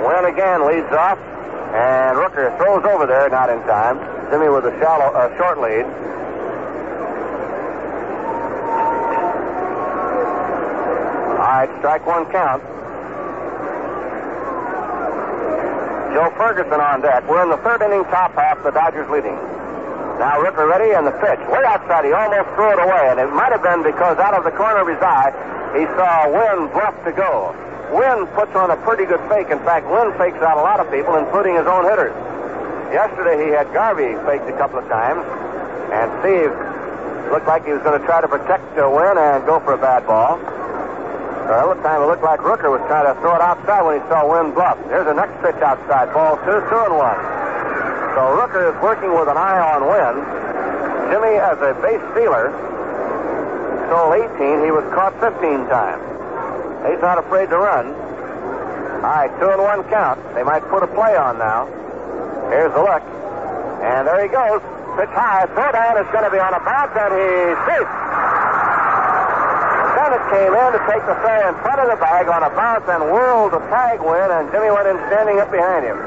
Wynn 0.07 0.23
again 0.23 0.65
leads 0.65 0.87
off, 0.95 1.19
and 1.19 2.15
Rooker 2.15 2.55
throws 2.55 2.85
over 2.85 3.05
there, 3.05 3.27
not 3.27 3.49
in 3.49 3.59
time. 3.67 3.99
Jimmy 4.31 4.47
with 4.47 4.63
a 4.63 4.71
shallow, 4.79 5.11
uh, 5.11 5.27
short 5.35 5.59
lead. 5.59 5.83
All 11.35 11.59
right, 11.59 11.67
strike 11.83 12.07
one 12.07 12.23
count. 12.31 12.63
Joe 16.15 16.31
Ferguson 16.39 16.79
on 16.79 17.01
deck. 17.01 17.27
We're 17.27 17.43
in 17.43 17.49
the 17.49 17.59
third 17.67 17.81
inning, 17.81 18.05
top 18.05 18.31
half. 18.35 18.63
The 18.63 18.71
Dodgers 18.71 19.09
leading. 19.09 19.35
Now 20.23 20.39
Rooker 20.39 20.71
ready, 20.71 20.95
and 20.95 21.05
the 21.05 21.11
pitch 21.19 21.39
way 21.51 21.67
outside. 21.67 22.05
He 22.05 22.13
almost 22.13 22.47
threw 22.55 22.71
it 22.71 22.79
away, 22.79 23.11
and 23.11 23.19
it 23.19 23.27
might 23.35 23.51
have 23.51 23.61
been 23.61 23.83
because 23.83 24.15
out 24.19 24.39
of 24.39 24.45
the 24.45 24.55
corner 24.55 24.79
of 24.79 24.87
his 24.87 25.03
eye, 25.03 25.35
he 25.75 25.85
saw 25.95 26.27
Wynn 26.27 26.67
bluff 26.71 26.95
to 27.05 27.11
go. 27.11 27.55
Wynn 27.91 28.27
puts 28.35 28.55
on 28.55 28.71
a 28.71 28.77
pretty 28.87 29.05
good 29.05 29.19
fake. 29.27 29.51
In 29.51 29.59
fact, 29.67 29.87
Wynn 29.87 30.15
fakes 30.17 30.39
out 30.43 30.57
a 30.57 30.63
lot 30.63 30.79
of 30.79 30.87
people, 30.91 31.15
including 31.15 31.55
his 31.55 31.67
own 31.67 31.83
hitters. 31.83 32.15
Yesterday 32.91 33.39
he 33.45 33.51
had 33.51 33.71
Garvey 33.71 34.15
faked 34.27 34.47
a 34.51 34.55
couple 34.59 34.79
of 34.79 34.87
times, 34.91 35.23
and 35.95 36.07
Steve 36.19 36.51
looked 37.31 37.47
like 37.47 37.63
he 37.63 37.71
was 37.71 37.83
going 37.83 37.95
to 37.99 38.03
try 38.03 38.19
to 38.19 38.27
protect 38.27 38.63
uh, 38.75 38.87
Wynn 38.91 39.15
and 39.15 39.43
go 39.47 39.59
for 39.63 39.73
a 39.73 39.81
bad 39.81 40.03
ball. 40.07 40.35
The 41.47 41.55
other 41.55 41.79
time 41.83 42.03
it 42.03 42.07
looked 42.07 42.23
like 42.23 42.39
Rooker 42.43 42.71
was 42.71 42.83
trying 42.87 43.07
to 43.07 43.15
throw 43.19 43.35
it 43.35 43.43
outside 43.43 43.83
when 43.83 43.99
he 43.99 44.03
saw 44.07 44.27
Wynn 44.27 44.51
bluff. 44.55 44.79
Here's 44.87 45.07
the 45.07 45.15
next 45.15 45.35
pitch 45.43 45.59
outside. 45.63 46.11
Ball 46.15 46.35
two, 46.43 46.59
two 46.67 46.81
and 46.83 46.95
one. 46.95 47.19
So 48.15 48.21
Rooker 48.39 48.71
is 48.71 48.75
working 48.83 49.11
with 49.15 49.27
an 49.31 49.39
eye 49.39 49.59
on 49.59 49.87
Wynn. 49.87 50.15
Jimmy, 51.11 51.39
as 51.39 51.59
a 51.59 51.75
base 51.83 52.03
stealer, 52.15 52.51
stole 53.91 54.15
18. 54.15 54.63
He 54.63 54.71
was 54.71 54.87
caught 54.95 55.11
15 55.19 55.67
times. 55.67 55.99
He's 56.87 57.03
not 57.03 57.19
afraid 57.19 57.51
to 57.51 57.59
run. 57.59 57.91
All 57.91 59.11
right, 59.11 59.27
two 59.35 59.51
and 59.51 59.59
one 59.59 59.83
count. 59.91 60.15
They 60.31 60.47
might 60.47 60.63
put 60.71 60.79
a 60.79 60.87
play 60.87 61.19
on 61.19 61.35
now. 61.35 61.67
Here's 62.47 62.71
the 62.71 62.79
look. 62.79 63.03
And 63.83 64.07
there 64.07 64.23
he 64.23 64.31
goes. 64.31 64.63
Pitch 64.95 65.11
high. 65.11 65.43
Throw 65.51 65.75
down 65.75 65.99
is 65.99 66.07
going 66.15 66.23
to 66.23 66.31
be 66.31 66.39
on 66.39 66.55
a 66.55 66.63
bounce, 66.63 66.95
and 66.95 67.11
he's 67.11 67.59
safe. 67.67 67.89
Stennett 69.91 70.23
came 70.31 70.53
in 70.55 70.69
to 70.71 70.81
take 70.87 71.03
the 71.03 71.15
throw 71.19 71.51
in 71.51 71.55
front 71.59 71.83
of 71.83 71.91
the 71.91 71.99
bag 71.99 72.31
on 72.31 72.47
a 72.47 72.51
bounce 72.55 72.87
and 72.87 73.11
whirled 73.11 73.51
the 73.51 73.59
tag 73.67 73.99
Wynn, 73.99 74.31
and 74.31 74.47
Jimmy 74.55 74.71
went 74.71 74.87
in 74.87 74.95
standing 75.11 75.43
up 75.43 75.51
behind 75.51 75.83
him. 75.83 75.99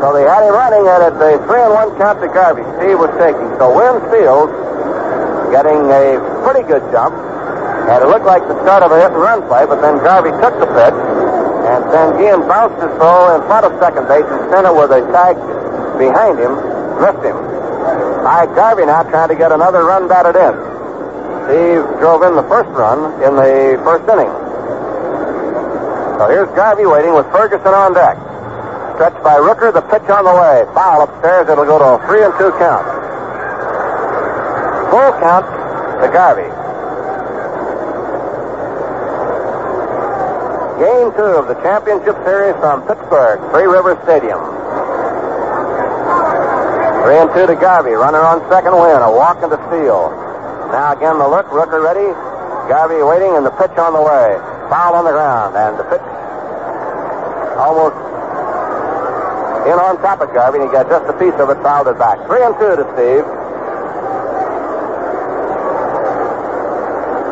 So 0.00 0.16
they 0.16 0.24
had 0.24 0.48
him 0.48 0.56
running, 0.56 0.88
and 0.88 1.12
it's 1.12 1.20
a 1.20 1.36
three 1.44 1.60
and 1.60 1.74
one 1.76 1.92
count 2.00 2.24
to 2.24 2.28
Garvey. 2.32 2.64
Steve 2.80 2.96
was 2.96 3.12
taking. 3.20 3.52
So 3.60 3.68
Wynn 3.68 4.00
Fields 4.08 4.54
getting 5.50 5.88
a 5.90 6.20
pretty 6.44 6.66
good 6.66 6.82
jump. 6.92 7.14
And 7.88 8.04
it 8.04 8.08
looked 8.08 8.28
like 8.28 8.44
the 8.44 8.56
start 8.62 8.82
of 8.84 8.92
a 8.92 9.00
hit 9.00 9.12
and 9.12 9.20
run 9.20 9.40
play, 9.48 9.64
but 9.64 9.80
then 9.80 9.96
Garvey 10.04 10.30
took 10.44 10.52
the 10.60 10.68
pitch, 10.68 10.98
and 11.64 11.80
Sanguillen 11.88 12.44
bounced 12.44 12.76
his 12.80 12.92
throw 13.00 13.32
in 13.36 13.40
front 13.48 13.64
of 13.64 13.72
second 13.80 14.04
base 14.08 14.28
and 14.28 14.44
center 14.52 14.76
with 14.76 14.92
a 14.92 15.00
tag 15.08 15.36
behind 15.96 16.36
him, 16.36 16.52
missed 17.00 17.24
him. 17.24 17.36
Right, 18.20 18.48
Garvey 18.52 18.84
now 18.84 19.02
trying 19.08 19.32
to 19.32 19.36
get 19.36 19.52
another 19.52 19.84
run 19.88 20.08
batted 20.08 20.36
in. 20.36 20.52
Steve 21.48 21.80
drove 21.96 22.20
in 22.28 22.36
the 22.36 22.44
first 22.44 22.68
run 22.76 23.08
in 23.24 23.32
the 23.40 23.80
first 23.80 24.04
inning. 24.04 24.28
So 26.20 26.28
here's 26.28 26.50
Garvey 26.52 26.84
waiting 26.84 27.14
with 27.14 27.24
Ferguson 27.32 27.72
on 27.72 27.94
deck. 27.94 28.20
Stretched 28.98 29.22
by 29.24 29.40
Rooker, 29.40 29.72
the 29.72 29.80
pitch 29.80 30.04
on 30.10 30.28
the 30.28 30.34
way. 30.34 30.66
Foul 30.74 31.08
upstairs, 31.08 31.48
it'll 31.48 31.64
go 31.64 31.78
to 31.78 31.96
a 31.96 32.06
three 32.06 32.20
and 32.20 32.34
two 32.36 32.50
count. 32.60 32.84
Full 34.90 35.12
count 35.20 35.44
to 36.00 36.08
Garvey. 36.08 36.48
Game 40.80 41.10
two 41.12 41.34
of 41.36 41.48
the 41.48 41.58
championship 41.60 42.16
series 42.24 42.54
from 42.62 42.86
Pittsburgh, 42.86 43.42
Three 43.50 43.66
River 43.66 43.98
Stadium. 44.08 44.38
Three 47.04 47.18
and 47.20 47.32
two 47.36 47.46
to 47.48 47.56
Garvey. 47.56 47.92
Runner 47.92 48.20
on 48.20 48.40
second 48.48 48.72
Wynn. 48.76 49.00
A 49.00 49.10
walk 49.10 49.42
and 49.44 49.52
a 49.52 49.60
steal. 49.68 50.12
Now 50.72 50.92
again 50.96 51.18
the 51.18 51.28
look. 51.28 51.46
Rooker 51.48 51.80
ready. 51.80 52.12
Garvey 52.68 53.00
waiting 53.02 53.36
and 53.36 53.44
the 53.44 53.54
pitch 53.56 53.76
on 53.76 53.92
the 53.92 54.00
way. 54.00 54.36
Foul 54.68 54.94
on 54.94 55.04
the 55.04 55.12
ground. 55.12 55.56
And 55.56 55.76
the 55.80 55.84
pitch 55.84 56.04
almost 57.56 57.96
in 59.68 59.76
on 59.76 60.00
top 60.00 60.20
of 60.20 60.32
Garvey, 60.32 60.60
and 60.60 60.68
he 60.68 60.72
got 60.72 60.88
just 60.88 61.04
a 61.08 61.16
piece 61.20 61.36
of 61.36 61.50
it, 61.50 61.60
fouled 61.60 61.88
it 61.88 61.98
back. 61.98 62.20
Three 62.24 62.40
and 62.40 62.56
two 62.56 62.76
to 62.76 62.84
Steve. 62.96 63.37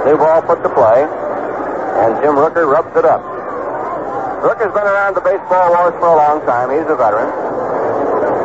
New 0.07 0.15
ball 0.15 0.39
put 0.41 0.63
to 0.63 0.71
play, 0.71 1.03
and 1.03 2.15
Jim 2.23 2.39
Rooker 2.39 2.63
rubs 2.63 2.95
it 2.95 3.03
up. 3.03 3.19
Rooker's 4.39 4.71
been 4.71 4.87
around 4.87 5.19
the 5.19 5.25
baseball 5.27 5.75
wars 5.75 5.99
for 5.99 6.07
a 6.07 6.15
long 6.15 6.39
time. 6.47 6.71
He's 6.71 6.87
a 6.87 6.95
veteran. 6.95 7.27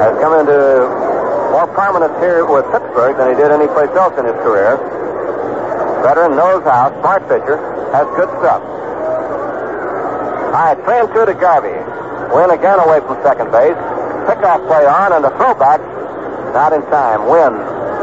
Has 0.02 0.18
come 0.18 0.34
into 0.42 0.58
more 1.54 1.70
prominence 1.70 2.18
here 2.18 2.50
with 2.50 2.66
Pittsburgh 2.74 3.14
than 3.14 3.30
he 3.30 3.38
did 3.38 3.54
anyplace 3.54 3.94
else 3.94 4.18
in 4.18 4.26
his 4.26 4.34
career. 4.42 4.82
Veteran 6.02 6.34
knows 6.34 6.66
how, 6.66 6.90
smart 7.06 7.30
pitcher, 7.30 7.62
has 7.94 8.10
good 8.18 8.34
stuff. 8.42 8.66
All 10.50 10.66
right, 10.66 10.82
three 10.82 10.98
and 10.98 11.14
two 11.14 11.30
to 11.30 11.38
Garvey. 11.38 11.78
Wynn 12.34 12.50
again 12.50 12.82
away 12.82 13.06
from 13.06 13.22
second 13.22 13.54
base. 13.54 13.78
Pickoff 14.26 14.66
play 14.66 14.90
on, 14.90 15.14
and 15.14 15.22
the 15.22 15.30
throwback 15.38 15.78
not 16.58 16.74
in 16.74 16.82
time. 16.90 17.30
Wynn 17.30 17.54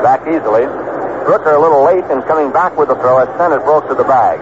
back 0.07 0.23
easily. 0.31 0.88
Rooker 1.29 1.53
a 1.53 1.61
little 1.61 1.85
late 1.85 2.09
in 2.09 2.25
coming 2.25 2.49
back 2.57 2.73
with 2.81 2.89
the 2.89 2.97
throw 3.05 3.21
as 3.21 3.29
Stennett 3.37 3.61
broke 3.61 3.85
to 3.93 3.95
the 3.95 4.09
bag. 4.09 4.41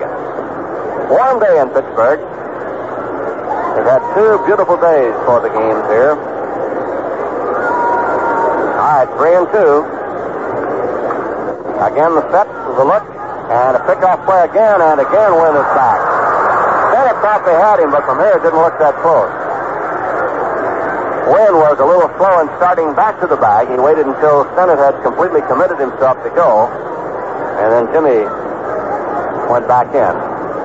Warm 1.10 1.42
day 1.42 1.58
in 1.58 1.66
Pittsburgh. 1.74 2.22
They've 3.74 3.90
had 3.90 4.06
two 4.14 4.38
beautiful 4.46 4.78
days 4.78 5.10
for 5.26 5.42
the 5.42 5.50
games 5.50 5.82
here. 5.90 6.14
All 8.78 9.02
right, 9.02 9.10
three 9.18 9.34
and 9.34 9.50
two. 9.50 9.82
Again, 11.82 12.14
the 12.14 12.22
set, 12.30 12.46
the 12.46 12.86
look, 12.86 13.02
and 13.50 13.74
a 13.74 13.82
pickoff 13.82 14.22
play 14.22 14.46
again, 14.46 14.78
and 14.78 15.02
again 15.02 15.34
Wynn 15.34 15.58
is 15.58 15.70
back. 15.74 15.98
Stennett 16.94 17.18
thought 17.18 17.42
they 17.42 17.58
had 17.58 17.82
him, 17.82 17.90
but 17.90 18.06
from 18.06 18.22
here 18.22 18.38
it 18.38 18.46
didn't 18.46 18.62
look 18.62 18.78
that 18.78 18.94
close. 19.02 19.45
Wynn 21.26 21.58
was 21.58 21.74
a 21.82 21.86
little 21.86 22.06
slow 22.22 22.38
in 22.38 22.46
starting 22.62 22.94
back 22.94 23.18
to 23.18 23.26
the 23.26 23.34
bag. 23.34 23.66
He 23.66 23.74
waited 23.74 24.06
until 24.06 24.46
Stennett 24.54 24.78
had 24.78 24.94
completely 25.02 25.42
committed 25.50 25.74
himself 25.74 26.22
to 26.22 26.30
go, 26.30 26.70
and 27.58 27.68
then 27.74 27.84
Jimmy 27.90 28.22
went 29.50 29.66
back 29.66 29.90
in. 29.90 30.14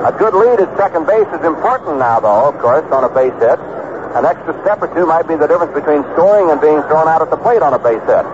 A 0.05 0.14
good 0.14 0.38
lead 0.38 0.62
at 0.62 0.70
second 0.78 1.09
base 1.09 1.26
is 1.34 1.41
important 1.41 1.97
now, 1.97 2.22
though, 2.22 2.53
of 2.53 2.57
course, 2.62 2.86
on 2.93 3.01
a 3.01 3.09
base 3.09 3.34
hit. 3.41 3.57
An 4.14 4.22
extra 4.22 4.53
step 4.62 4.86
or 4.86 4.89
two 4.93 5.09
might 5.09 5.26
be 5.26 5.34
the 5.34 5.49
difference 5.49 5.74
between 5.74 6.05
scoring 6.14 6.53
and 6.53 6.62
being 6.62 6.82
thrown 6.86 7.09
out 7.09 7.26
at 7.26 7.34
the 7.34 7.41
plate 7.41 7.66
on 7.66 7.74
a 7.74 7.82
base 7.82 8.05
hit. 8.05 8.26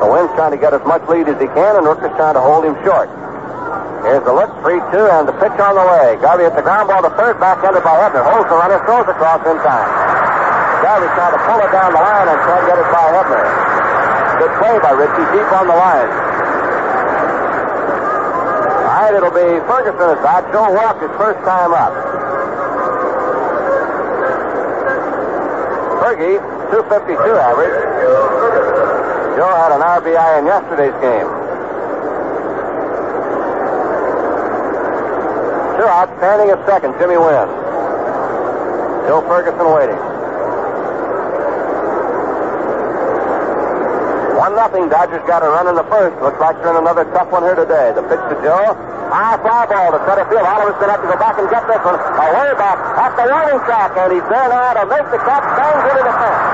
So 0.00 0.12
Wynn's 0.12 0.32
trying 0.36 0.52
to 0.52 0.60
get 0.60 0.76
as 0.76 0.84
much 0.84 1.00
lead 1.08 1.32
as 1.32 1.40
he 1.40 1.48
can, 1.48 1.80
and 1.80 1.88
Rooker's 1.88 2.12
trying 2.20 2.36
to 2.36 2.44
hold 2.44 2.68
him 2.68 2.76
short. 2.84 3.08
Here's 4.04 4.20
the 4.28 4.36
look, 4.36 4.52
3-2, 4.60 5.00
and 5.16 5.24
the 5.24 5.36
pitch 5.40 5.56
on 5.64 5.80
the 5.80 5.86
way. 5.88 6.20
Garvey 6.20 6.44
at 6.44 6.52
the 6.52 6.60
ground 6.60 6.92
ball 6.92 7.00
to 7.00 7.08
third, 7.16 7.40
backhanded 7.40 7.80
by 7.80 7.96
Hebner. 8.04 8.20
Holds 8.20 8.52
the 8.52 8.56
runner, 8.60 8.76
throws 8.84 9.08
across 9.08 9.40
in 9.48 9.56
time. 9.64 10.13
Garvey 10.84 11.08
trying 11.16 11.32
to 11.32 11.40
pull 11.48 11.64
it 11.64 11.72
down 11.72 11.96
the 11.96 12.02
line 12.04 12.28
and 12.28 12.36
try 12.44 12.60
to 12.60 12.66
get 12.68 12.76
it 12.76 12.84
by 12.92 13.08
Hebner. 13.08 13.40
Good 14.36 14.52
play 14.60 14.76
by 14.84 14.92
Ritchie, 14.92 15.26
deep 15.32 15.48
on 15.56 15.64
the 15.64 15.72
line. 15.72 16.12
All 18.84 19.00
right, 19.00 19.14
it'll 19.16 19.32
be 19.32 19.64
Ferguson 19.64 20.12
at 20.12 20.20
bat. 20.20 20.44
Joe 20.52 20.76
walked 20.76 21.00
his 21.00 21.08
first 21.16 21.40
time 21.48 21.72
up. 21.72 21.88
Fergie, 26.04 26.36
252 26.68 27.16
average. 27.16 27.80
Joe 29.40 29.56
had 29.56 29.72
an 29.72 29.80
RBI 29.80 30.38
in 30.38 30.44
yesterday's 30.44 30.92
game. 31.00 31.32
Two 35.80 35.88
out, 35.88 36.12
standing 36.20 36.52
at 36.52 36.60
second, 36.68 36.92
Jimmy 37.00 37.16
Wynn. 37.16 37.48
Joe 39.08 39.24
Ferguson 39.26 39.72
waiting. 39.72 40.14
One 44.44 44.53
nothing. 44.64 44.88
Dodgers 44.88 45.20
got 45.28 45.44
a 45.44 45.48
run 45.52 45.68
in 45.68 45.76
the 45.76 45.84
first. 45.92 46.16
Looks 46.24 46.40
like 46.40 46.56
they're 46.64 46.72
in 46.72 46.80
another 46.80 47.04
tough 47.12 47.28
one 47.28 47.44
here 47.44 47.52
today. 47.52 47.92
The 47.92 48.00
pitch 48.08 48.24
to 48.32 48.36
Joe. 48.40 48.72
Ah, 49.12 49.36
high 49.36 49.38
fly 49.44 49.68
ball 49.68 49.92
to 49.92 50.00
center 50.08 50.24
field. 50.32 50.40
Oliver's 50.40 50.80
going 50.80 50.88
to 50.88 50.96
have 50.96 51.04
to 51.04 51.10
go 51.12 51.18
back 51.20 51.36
and 51.36 51.48
get 51.52 51.68
this 51.68 51.84
one. 51.84 52.00
Away 52.00 52.50
back 52.56 52.80
at 52.80 53.12
the 53.12 53.24
warning 53.28 53.60
track, 53.68 53.92
and 53.92 54.08
he's 54.08 54.24
there 54.32 54.48
now 54.48 54.72
to 54.80 54.88
make 54.88 55.04
the 55.12 55.20
catch. 55.20 55.44
Bangs 55.52 55.84
into 55.84 56.00
the 56.00 56.14
fence. 56.16 56.44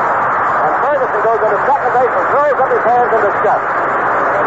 And 0.60 0.74
Ferguson 0.82 1.20
goes 1.22 1.38
into 1.38 1.58
second 1.70 1.90
base 1.94 2.14
and 2.18 2.26
throws 2.34 2.58
up 2.58 2.70
his 2.74 2.84
hands 2.90 3.10
in 3.14 3.20
disgust. 3.30 3.66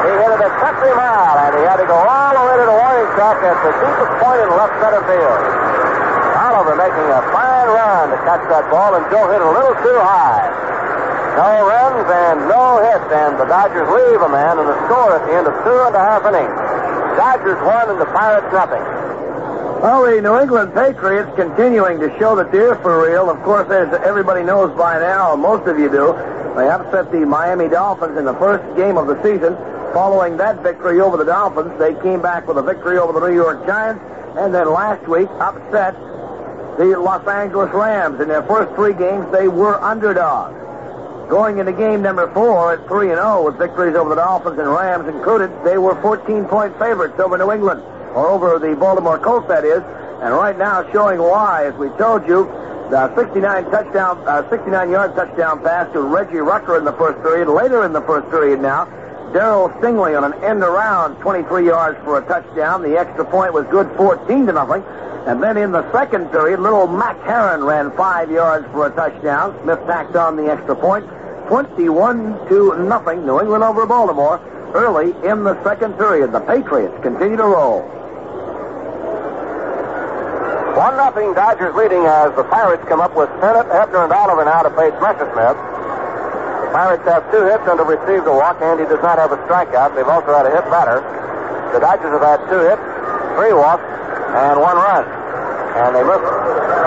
He 0.03 0.11
hit 0.11 0.32
it 0.36 0.41
a 0.43 0.51
country 0.59 0.93
mile, 0.99 1.38
and 1.47 1.51
he 1.55 1.64
had 1.64 1.80
to 1.80 1.88
go 1.88 1.95
all 1.95 2.32
the 2.36 2.43
way 2.43 2.55
to 2.59 2.66
the 2.68 2.78
warning 2.84 3.09
track 3.16 3.39
at 3.47 3.57
the 3.64 3.72
deepest 3.80 4.14
point 4.20 4.39
in 4.43 4.49
left 4.59 4.76
center 4.84 5.03
field. 5.07 5.39
Oliver 6.36 6.76
making 6.76 7.07
a 7.16 7.22
fine 7.32 7.70
run 7.72 8.11
to 8.11 8.20
catch 8.28 8.43
that 8.51 8.68
ball, 8.68 8.99
and 8.99 9.07
Joe 9.07 9.32
hit 9.32 9.39
it 9.39 9.47
a 9.47 9.53
little 9.55 9.78
too 9.80 9.99
high. 10.03 10.72
No 11.34 11.66
runs 11.66 12.06
and 12.14 12.38
no 12.46 12.78
hits, 12.78 13.10
and 13.10 13.40
the 13.42 13.46
Dodgers 13.50 13.90
leave 13.90 14.22
a 14.22 14.30
man 14.30 14.60
and 14.60 14.70
the 14.70 14.78
score 14.86 15.18
at 15.18 15.26
the 15.26 15.34
end 15.34 15.48
of 15.50 15.56
two 15.66 15.80
and 15.82 15.96
a 15.96 16.00
half 16.00 16.22
innings. 16.30 16.54
Dodgers 17.18 17.58
one 17.66 17.90
and 17.90 18.00
the 18.00 18.06
Pirates 18.06 18.54
nothing. 18.54 18.82
Well, 19.82 20.06
the 20.06 20.22
New 20.22 20.40
England 20.40 20.74
Patriots 20.74 21.32
continuing 21.36 22.00
to 22.00 22.08
show 22.18 22.36
that 22.38 22.52
they're 22.52 22.76
for 22.76 23.10
real. 23.10 23.30
Of 23.30 23.42
course, 23.44 23.70
as 23.70 23.92
everybody 24.06 24.44
knows 24.44 24.78
by 24.78 25.00
now, 25.00 25.36
most 25.36 25.68
of 25.68 25.78
you 25.78 25.90
do, 25.90 26.14
they 26.56 26.70
upset 26.70 27.12
the 27.12 27.26
Miami 27.26 27.68
Dolphins 27.68 28.18
in 28.18 28.26
the 28.26 28.36
first 28.36 28.64
game 28.78 28.98
of 28.98 29.08
the 29.08 29.22
season. 29.24 29.58
Following 29.92 30.38
that 30.38 30.62
victory 30.64 31.02
over 31.02 31.18
the 31.18 31.26
Dolphins, 31.26 31.78
they 31.80 31.94
came 32.02 32.22
back 32.22 32.48
with 32.48 32.58
a 32.58 32.64
victory 32.64 32.98
over 32.98 33.12
the 33.12 33.28
New 33.28 33.36
York 33.36 33.66
Giants, 33.66 34.02
and 34.38 34.54
then 34.54 34.72
last 34.72 35.06
week 35.08 35.28
upset 35.42 35.96
the 36.78 36.96
Los 36.98 37.28
Angeles 37.28 37.74
Rams. 37.74 38.22
In 38.22 38.28
their 38.28 38.44
first 38.44 38.74
three 38.76 38.94
games, 38.94 39.26
they 39.32 39.48
were 39.48 39.82
underdogs. 39.82 40.62
Going 41.30 41.57
into 41.57 41.71
game 41.71 42.01
number 42.01 42.32
four 42.34 42.74
at 42.74 42.88
3 42.88 43.09
and 43.09 43.17
0 43.17 43.45
with 43.45 43.57
victories 43.57 43.95
over 43.95 44.09
the 44.09 44.15
Dolphins 44.15 44.59
and 44.59 44.69
Rams 44.69 45.07
included, 45.07 45.49
they 45.63 45.78
were 45.78 45.99
14 46.01 46.45
point 46.45 46.78
favorites 46.78 47.19
over 47.19 47.38
New 47.38 47.51
England, 47.51 47.82
or 48.13 48.28
over 48.28 48.59
the 48.59 48.76
Baltimore 48.76 49.17
Colts, 49.17 49.47
that 49.47 49.63
is. 49.63 49.82
And 50.21 50.34
right 50.34 50.57
now, 50.57 50.89
showing 50.91 51.19
why, 51.19 51.65
as 51.65 51.74
we 51.76 51.89
told 51.97 52.28
you, 52.28 52.45
the 52.91 53.13
69 53.15 53.71
touchdown, 53.71 54.21
uh, 54.28 54.47
69 54.49 54.91
yard 54.91 55.15
touchdown 55.15 55.63
pass 55.63 55.91
to 55.93 56.01
Reggie 56.01 56.38
Rucker 56.38 56.78
in 56.78 56.86
the 56.86 56.93
first 56.93 57.21
period. 57.24 57.47
Later 57.47 57.86
in 57.86 57.93
the 57.93 58.01
first 58.01 58.30
period 58.30 58.61
now, 58.61 58.86
Darryl 59.34 59.74
Stingley 59.80 60.15
on 60.15 60.24
an 60.24 60.43
end 60.43 60.61
around 60.61 61.15
23 61.21 61.65
yards 61.65 61.97
for 62.03 62.19
a 62.19 62.28
touchdown. 62.28 62.84
The 62.84 62.99
extra 62.99 63.26
point 63.26 63.51
was 63.51 63.65
good 63.71 63.89
14 63.97 64.45
to 64.45 64.53
nothing. 64.53 64.84
And 65.26 65.41
then 65.41 65.55
in 65.55 65.71
the 65.71 65.89
second 65.91 66.32
period, 66.32 66.59
little 66.59 66.88
Mack 66.88 67.19
Herron 67.24 67.63
ran 67.63 67.95
five 67.95 68.30
yards 68.30 68.65
for 68.71 68.88
a 68.88 68.91
touchdown. 68.91 69.57
Smith 69.63 69.80
tacked 69.88 70.15
on 70.15 70.36
the 70.36 70.51
extra 70.51 70.76
point. 70.76 71.07
21 71.47 72.49
to 72.49 72.76
nothing, 72.84 73.26
New 73.26 73.39
England 73.39 73.63
over 73.63 73.86
Baltimore 73.86 74.39
early 74.74 75.13
in 75.28 75.43
the 75.43 75.55
second 75.63 75.93
period. 75.97 76.32
The 76.32 76.41
Patriots 76.41 76.95
continue 77.01 77.38
to 77.38 77.45
roll. 77.45 77.82
One 80.74 80.97
nothing 80.97 81.34
Dodgers 81.38 81.74
leading 81.76 82.03
as 82.09 82.36
the 82.36 82.43
Pirates 82.43 82.84
come 82.89 82.99
up 82.99 83.15
with 83.15 83.30
Stennett, 83.38 83.69
Hebner, 83.69 84.03
and 84.03 84.11
Oliver 84.11 84.43
now 84.43 84.65
to 84.65 84.74
face 84.74 84.93
Messersmith. 84.97 85.55
The 86.65 86.71
Pirates 86.74 87.05
have 87.05 87.24
two 87.30 87.45
hits 87.45 87.61
and 87.69 87.78
have 87.78 87.88
received 87.88 88.26
a 88.26 88.34
walk. 88.34 88.59
Andy 88.59 88.84
does 88.89 89.01
not 89.05 89.21
have 89.21 89.32
a 89.32 89.38
strikeout. 89.45 89.93
They've 89.95 90.09
also 90.09 90.34
had 90.34 90.49
a 90.49 90.51
hit 90.51 90.65
batter. 90.74 91.05
The 91.71 91.80
Dodgers 91.80 92.09
have 92.17 92.26
had 92.26 92.41
two 92.49 92.61
hits, 92.65 92.82
three 93.38 93.53
walks, 93.53 93.86
and 94.34 94.60
one 94.60 94.78
run. 94.78 95.06
And 95.78 95.94
they 95.94 96.02
missed 96.02 96.26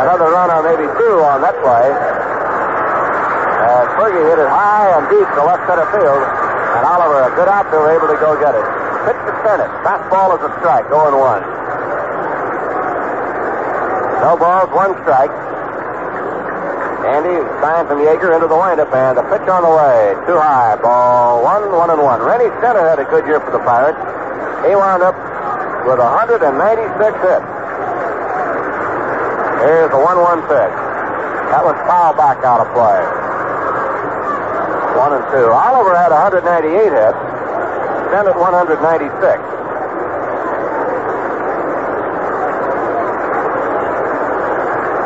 another 0.02 0.30
run 0.30 0.50
or 0.50 0.62
maybe 0.62 0.86
two 0.98 1.22
on 1.22 1.42
that 1.42 1.54
play. 1.62 1.86
And 3.66 3.86
Fergie 3.98 4.22
hit 4.26 4.38
it 4.38 4.50
high 4.50 4.94
and 4.94 5.06
deep 5.10 5.26
to 5.34 5.42
left 5.42 5.66
center 5.66 5.86
field. 5.94 6.22
And 6.22 6.82
Oliver, 6.86 7.26
a 7.26 7.32
good 7.34 7.48
outfielder, 7.48 7.90
able 7.94 8.10
to 8.10 8.18
go 8.18 8.38
get 8.38 8.54
it. 8.54 8.66
Pitch 9.06 9.20
to 9.26 9.32
Stennett. 9.42 9.70
Fastball 9.86 10.38
is 10.38 10.42
a 10.42 10.50
strike, 10.58 10.86
0 10.90 11.10
and 11.10 11.18
1. 11.18 11.42
No 14.26 14.36
balls, 14.36 14.70
one 14.74 14.94
strike. 15.02 15.30
Andy 17.06 17.38
signs 17.62 17.86
from 17.86 18.02
Yeager 18.02 18.34
into 18.34 18.50
the 18.50 18.58
windup, 18.58 18.90
and 18.90 19.18
a 19.18 19.22
pitch 19.30 19.46
on 19.46 19.62
the 19.62 19.70
way. 19.70 20.18
Too 20.26 20.34
high. 20.34 20.74
Ball 20.82 21.42
one, 21.42 21.70
one 21.70 21.90
and 21.90 22.02
one. 22.02 22.20
Rennie 22.20 22.50
Stennett 22.58 22.82
had 22.82 22.98
a 22.98 23.06
good 23.06 23.24
year 23.26 23.38
for 23.38 23.52
the 23.52 23.62
Pirates. 23.62 23.98
He 24.66 24.74
wound 24.74 25.06
up 25.06 25.14
with 25.86 26.02
196 26.02 26.50
hits. 26.50 27.46
Here's 29.62 29.90
the 29.94 30.02
1-1 30.02 30.42
pitch. 30.50 30.74
That 31.54 31.62
was 31.62 31.78
foul 31.86 32.10
back 32.18 32.42
out 32.42 32.58
of 32.58 32.68
play. 32.74 32.98
One 34.98 35.14
and 35.14 35.22
two. 35.30 35.46
Oliver 35.46 35.94
had 35.94 36.10
198 36.10 36.90
hits. 36.90 37.18
Stennett 38.10 38.34
196. 38.34 38.82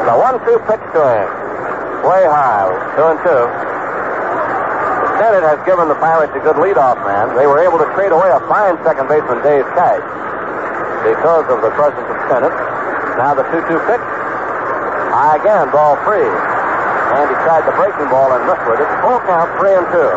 The 0.08 0.16
one-two 0.16 0.58
pitch 0.64 0.84
to 0.96 1.02
him. 1.04 1.28
Way 2.08 2.24
high. 2.24 2.72
Two 2.96 3.04
and 3.04 3.20
two. 3.20 3.42
Stennett 5.20 5.44
has 5.44 5.60
given 5.68 5.92
the 5.92 6.00
Pirates 6.00 6.32
a 6.32 6.40
good 6.40 6.56
leadoff 6.56 6.96
man. 7.04 7.36
They 7.36 7.44
were 7.44 7.60
able 7.60 7.76
to 7.76 7.88
trade 7.92 8.12
away 8.16 8.32
a 8.32 8.40
fine 8.48 8.80
second 8.80 9.12
baseman, 9.12 9.44
Dave 9.44 9.68
Cash, 9.76 10.00
because 11.04 11.46
of 11.48 11.60
the 11.64 11.72
presence 11.74 12.06
of 12.06 12.16
Stennett. 12.28 12.54
Now 13.16 13.34
the 13.34 13.44
2-2 13.52 13.68
pitch. 13.88 14.04
High 15.10 15.36
again, 15.42 15.68
ball 15.74 15.98
free. 16.06 16.24
Andy 16.24 17.34
tried 17.42 17.66
the 17.66 17.74
breaking 17.74 18.06
ball 18.06 18.30
and 18.30 18.46
missed 18.46 18.62
with 18.70 18.78
it. 18.78 18.88
Full 19.02 19.18
count, 19.26 19.50
three 19.58 19.74
and 19.74 19.86
two. 19.90 20.10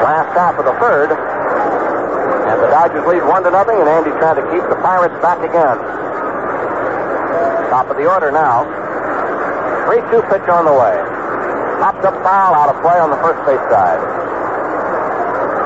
Last 0.00 0.32
half 0.32 0.56
of 0.56 0.64
the 0.64 0.72
third. 0.80 1.12
And 1.12 2.56
the 2.60 2.68
Dodgers 2.72 3.04
lead 3.04 3.24
one 3.28 3.44
to 3.44 3.52
nothing, 3.52 3.76
and 3.76 3.88
Andy 3.88 4.10
trying 4.16 4.40
to 4.40 4.46
keep 4.48 4.64
the 4.72 4.80
Pirates 4.80 5.16
back 5.20 5.44
again. 5.44 5.76
Top 7.68 7.92
of 7.92 7.96
the 8.00 8.08
order 8.08 8.32
now. 8.32 8.64
3-2 9.84 10.24
pitch 10.32 10.48
on 10.48 10.64
the 10.64 10.72
way. 10.72 10.96
Popped 11.84 12.04
up 12.08 12.16
foul 12.24 12.56
out 12.56 12.72
of 12.72 12.80
play 12.80 12.96
on 12.96 13.12
the 13.12 13.20
first 13.20 13.44
base 13.44 13.60
side. 13.68 14.00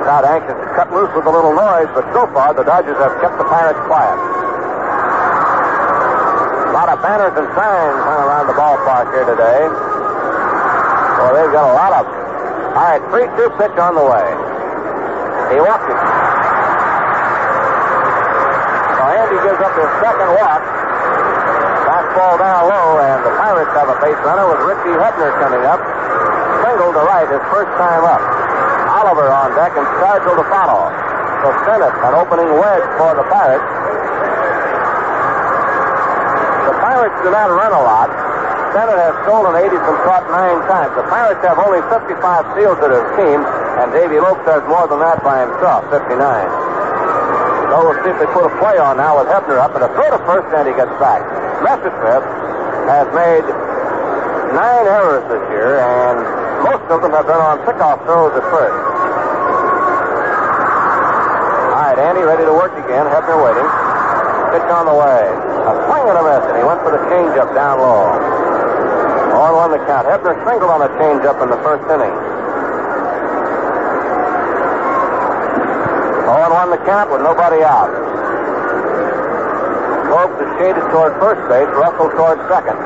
Not 0.07 0.24
anxious 0.24 0.59
to 0.59 0.68
cut 0.74 0.90
loose 0.90 1.11
with 1.14 1.26
a 1.26 1.30
little 1.30 1.55
noise, 1.55 1.86
but 1.94 2.03
so 2.11 2.26
far 2.34 2.55
the 2.55 2.64
Dodgers 2.64 2.99
have 2.99 3.14
kept 3.20 3.38
the 3.38 3.44
Pirates 3.46 3.78
quiet. 3.86 4.38
Banners 6.99 7.30
and 7.38 7.46
signs 7.55 7.99
hung 8.03 8.20
around 8.26 8.51
the 8.51 8.59
ballpark 8.59 9.14
here 9.14 9.22
today. 9.22 9.70
Well, 9.70 11.30
they've 11.30 11.55
got 11.55 11.70
a 11.70 11.74
lot 11.78 11.92
of 11.94 12.11
them. 12.11 12.18
All 12.74 12.86
right, 12.90 13.03
3-2 13.14 13.55
pitch 13.55 13.78
on 13.78 13.94
the 13.94 14.03
way. 14.03 14.26
He 15.55 15.62
walks 15.62 15.86
it. 15.86 15.99
So 18.99 19.03
Andy 19.14 19.38
gives 19.46 19.62
up 19.62 19.74
his 19.78 19.90
second 20.03 20.30
walk. 20.42 20.62
Fastball 21.86 22.34
down 22.42 22.66
low, 22.66 22.99
and 22.99 23.22
the 23.22 23.32
Pirates 23.46 23.72
have 23.78 23.88
a 23.88 23.99
base 24.03 24.18
runner 24.26 24.51
with 24.51 24.61
Richie 24.66 24.99
Hebner 24.99 25.30
coming 25.38 25.62
up. 25.70 25.78
Single 26.66 26.92
to 26.99 27.03
right, 27.07 27.30
his 27.30 27.42
first 27.55 27.70
time 27.78 28.03
up. 28.03 28.22
Oliver 28.99 29.30
on 29.30 29.55
deck 29.55 29.70
and 29.78 29.86
Stargell 30.03 30.34
to 30.34 30.46
follow. 30.51 30.90
So 31.46 31.55
Stennett, 31.62 31.94
an 32.03 32.14
opening 32.18 32.51
wedge 32.59 32.82
for 32.99 33.14
the 33.14 33.22
Pirates. 33.30 33.62
The 36.66 36.74
Pirates 36.99 37.22
do 37.22 37.30
not 37.30 37.46
run 37.46 37.70
a 37.70 37.78
lot. 37.78 38.11
Stennett 38.74 38.99
has 38.99 39.14
stolen 39.22 39.55
80 39.55 39.70
from 39.86 40.03
caught 40.03 40.26
nine 40.34 40.59
times. 40.66 40.90
The 40.99 41.07
Pirates 41.07 41.38
have 41.46 41.55
only 41.62 41.78
55 41.94 42.18
steals 42.59 42.74
to 42.82 42.90
their 42.90 43.07
team, 43.14 43.38
and 43.78 43.94
Davey 43.94 44.18
Lopes 44.18 44.42
has 44.51 44.66
more 44.66 44.90
than 44.90 44.99
that 44.99 45.22
by 45.22 45.46
himself, 45.46 45.86
59. 45.94 46.18
So 46.18 47.86
we'll 47.86 47.94
see 48.03 48.11
if 48.11 48.18
they 48.18 48.26
put 48.34 48.51
a 48.51 48.53
play 48.59 48.82
on 48.82 48.99
now 48.99 49.14
with 49.14 49.30
Hebner 49.30 49.62
up, 49.62 49.78
and 49.78 49.86
a 49.86 49.90
throw 49.94 50.11
to 50.11 50.18
first, 50.26 50.51
and 50.59 50.66
he 50.66 50.74
gets 50.74 50.90
back. 50.99 51.22
Messersmith 51.62 52.26
has 52.90 53.07
made 53.14 53.46
nine 54.59 54.86
errors 54.90 55.22
this 55.30 55.44
year, 55.55 55.78
and 55.78 56.18
most 56.66 56.82
of 56.90 56.99
them 56.99 57.14
have 57.14 57.30
been 57.30 57.38
on 57.38 57.62
pickoff 57.62 58.03
throws 58.11 58.34
at 58.34 58.42
first. 58.51 58.74
All 61.78 61.94
right, 61.94 61.99
Andy 62.11 62.26
ready 62.26 62.42
to 62.42 62.55
work 62.59 62.74
again. 62.74 63.07
Hebner 63.07 63.38
waiting. 63.38 63.70
Pitch 64.51 64.66
on 64.66 64.90
the 64.90 64.99
way. 64.99 65.57
A 65.68 65.72
swing 65.84 66.08
and 66.08 66.16
a 66.16 66.24
miss, 66.24 66.44
and 66.48 66.56
he 66.56 66.64
went 66.64 66.80
for 66.80 66.96
the 66.96 67.02
changeup 67.12 67.52
down 67.52 67.76
low. 67.76 68.08
On 69.36 69.52
one 69.52 69.70
the 69.70 69.84
count. 69.84 70.08
Hebner 70.08 70.32
singled 70.48 70.72
on 70.72 70.80
a 70.80 70.88
changeup 70.96 71.36
in 71.44 71.52
the 71.52 71.60
first 71.60 71.84
inning. 71.92 72.16
On 76.24 76.48
one 76.56 76.70
the 76.72 76.80
count 76.88 77.12
with 77.12 77.20
nobody 77.20 77.60
out. 77.60 77.92
Pope 80.08 80.40
is 80.40 80.48
shaded 80.56 80.88
toward 80.88 81.12
first 81.20 81.44
base, 81.52 81.68
Russell 81.76 82.08
toward 82.16 82.40
second. 82.48 82.80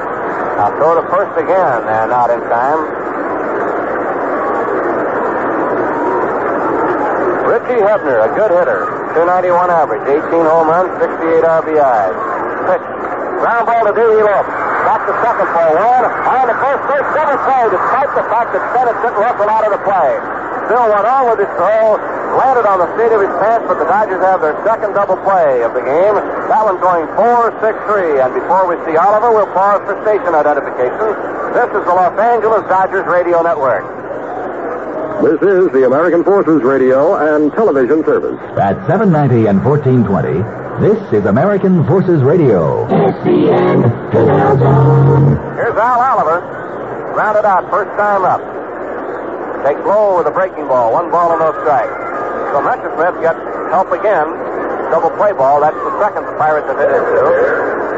Now 0.59 0.75
throw 0.75 0.99
to 0.99 1.07
first 1.07 1.39
again, 1.39 1.87
and 1.87 2.11
not 2.11 2.35
in 2.35 2.43
time. 2.51 2.83
Richie 7.47 7.79
Hebner, 7.79 8.27
a 8.27 8.31
good 8.35 8.51
hitter. 8.51 8.91
291 9.15 9.71
average, 9.71 10.03
18 10.03 10.51
home 10.51 10.67
runs, 10.67 10.91
68 10.99 11.47
RBIs. 11.47 12.32
Pitch. 12.67 12.85
Ground 13.43 13.67
ball 13.67 13.83
to 13.87 13.93
Davey 13.95 14.23
Lopes. 14.23 14.51
Back 14.87 15.03
to 15.07 15.15
second 15.23 15.49
for 15.51 15.69
one. 15.79 16.05
On 16.07 16.45
the 16.47 16.59
first 16.63 16.83
base, 16.91 17.07
double 17.15 17.39
play, 17.43 17.65
despite 17.71 18.11
the 18.15 18.25
fact 18.31 18.49
that 18.55 18.63
Stennett 18.71 18.99
didn't 19.03 19.19
Russell 19.19 19.51
out 19.51 19.65
of 19.67 19.73
the 19.75 19.83
play. 19.83 20.11
Still 20.71 20.87
went 20.95 21.07
on 21.07 21.27
with 21.27 21.43
his 21.43 21.51
throw, 21.59 21.99
landed 22.39 22.67
on 22.71 22.79
the 22.79 22.89
seat 22.95 23.11
of 23.11 23.19
his 23.19 23.35
pants, 23.43 23.67
but 23.67 23.83
the 23.83 23.89
Dodgers 23.91 24.23
have 24.23 24.41
their 24.41 24.55
second 24.63 24.95
double 24.95 25.19
play 25.27 25.67
of 25.67 25.75
the 25.75 25.83
game. 25.83 26.15
That 26.47 26.63
one's 26.63 26.79
going 26.79 27.11
4-6-3. 27.19 28.23
And 28.23 28.31
before 28.31 28.71
we 28.71 28.79
see 28.87 28.95
Oliver, 28.95 29.35
we'll 29.35 29.51
pause 29.51 29.83
for 29.83 29.99
station 30.07 30.39
identification. 30.39 31.11
This 31.51 31.69
is 31.75 31.83
the 31.83 31.95
Los 31.95 32.15
Angeles 32.15 32.63
Dodgers 32.71 33.07
Radio 33.11 33.43
Network. 33.43 33.83
This 35.23 35.43
is 35.43 35.71
the 35.75 35.87
American 35.87 36.25
Forces 36.25 36.63
Radio 36.63 37.15
and 37.19 37.53
Television 37.53 38.05
Service. 38.07 38.39
At 38.59 38.79
790 38.87 39.47
and 39.51 39.65
1420, 39.65 40.62
this 40.81 40.99
is 41.13 41.27
American 41.27 41.85
Forces 41.87 42.23
Radio. 42.23 42.87
SCN, 42.89 43.85
Canal 44.11 44.59
Zone. 44.59 45.37
Here's 45.57 45.77
Al 45.77 46.01
Oliver. 46.01 46.41
Rounded 47.13 47.45
out, 47.45 47.69
first 47.69 47.93
time 48.01 48.25
up. 48.25 48.41
Takes 49.63 49.85
low 49.87 50.19
with 50.19 50.27
a 50.27 50.35
breaking 50.35 50.67
ball. 50.67 50.93
One 50.93 51.11
ball 51.11 51.33
and 51.33 51.41
no 51.41 51.53
strike. 51.63 51.93
So 52.51 52.59
Messersmith 52.65 53.21
gets 53.23 53.39
help 53.71 53.93
again. 53.93 54.27
Double 54.91 55.11
play 55.15 55.33
ball. 55.33 55.61
That's 55.61 55.77
the 55.77 55.93
second 56.01 56.27
the 56.27 56.35
Pirates 56.41 56.67
have 56.67 56.81
hit 56.81 56.91
into. 56.91 57.21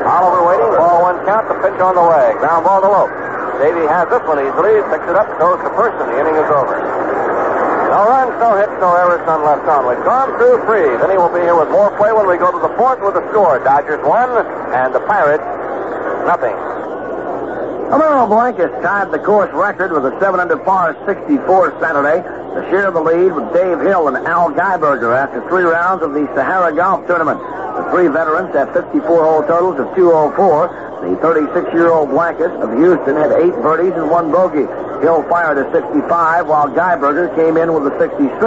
Oliver 0.04 0.44
waiting. 0.44 0.74
Ball 0.76 1.02
one 1.02 1.18
count. 1.24 1.48
The 1.48 1.56
pitch 1.64 1.78
on 1.80 1.94
the 1.94 2.04
way. 2.04 2.36
Ground 2.42 2.66
ball 2.68 2.82
to 2.82 2.90
Lopes. 2.90 3.14
Davey 3.62 3.86
has 3.86 4.10
this 4.10 4.20
one 4.26 4.42
easily. 4.42 4.82
Picks 4.92 5.08
it 5.08 5.16
up. 5.16 5.30
Goes 5.38 5.62
to 5.62 5.70
first 5.78 5.96
and 6.02 6.10
the 6.10 6.16
inning 6.20 6.36
is 6.36 6.50
over. 6.52 7.03
No 7.94 8.10
runs, 8.10 8.34
no 8.42 8.58
hits, 8.58 8.74
no 8.82 8.90
errors, 8.90 9.22
none 9.22 9.46
left 9.46 9.70
on. 9.70 9.86
We've 9.86 10.02
gone 10.02 10.34
through 10.34 10.66
three. 10.66 10.90
Then 10.98 11.14
he 11.14 11.16
will 11.16 11.30
be 11.30 11.46
here 11.46 11.54
with 11.54 11.70
more 11.70 11.94
play 11.94 12.10
when 12.10 12.26
we 12.26 12.34
go 12.34 12.50
to 12.50 12.58
the 12.58 12.74
fourth 12.74 12.98
with 12.98 13.14
the 13.14 13.22
score. 13.30 13.62
Dodgers 13.62 14.02
one 14.02 14.34
and 14.74 14.90
the 14.90 14.98
Pirates 15.06 15.46
nothing. 16.26 16.58
Homero 17.94 18.26
Blancas 18.26 18.74
tied 18.82 19.14
the 19.14 19.22
course 19.22 19.46
record 19.54 19.94
with 19.94 20.02
a 20.10 20.18
7 20.18 20.40
under 20.40 20.58
par 20.58 20.98
64 21.06 21.78
Saturday 21.78 22.18
to 22.18 22.66
share 22.66 22.90
the 22.90 22.98
lead 22.98 23.30
with 23.30 23.46
Dave 23.54 23.78
Hill 23.86 24.10
and 24.10 24.26
Al 24.26 24.50
Geiberger 24.50 25.14
after 25.14 25.38
three 25.46 25.62
rounds 25.62 26.02
of 26.02 26.18
the 26.18 26.26
Sahara 26.34 26.74
Golf 26.74 27.06
Tournament. 27.06 27.38
The 27.38 27.86
three 27.94 28.10
veterans 28.10 28.50
have 28.58 28.74
54-hole 28.74 29.46
totals 29.46 29.78
of 29.78 29.94
204. 29.94 30.34
The 31.06 31.14
36-year-old 31.22 32.10
Blancas 32.10 32.50
of 32.58 32.74
Houston 32.74 33.14
had 33.14 33.30
eight 33.38 33.54
birdies 33.62 33.94
and 33.94 34.10
one 34.10 34.32
bogey. 34.32 34.66
Hill 35.04 35.22
fired 35.28 35.60
a 35.60 35.70
65, 35.70 36.48
while 36.48 36.66
Geiberger 36.72 37.28
came 37.36 37.58
in 37.60 37.74
with 37.74 37.92
a 37.92 37.94
66. 38.00 38.40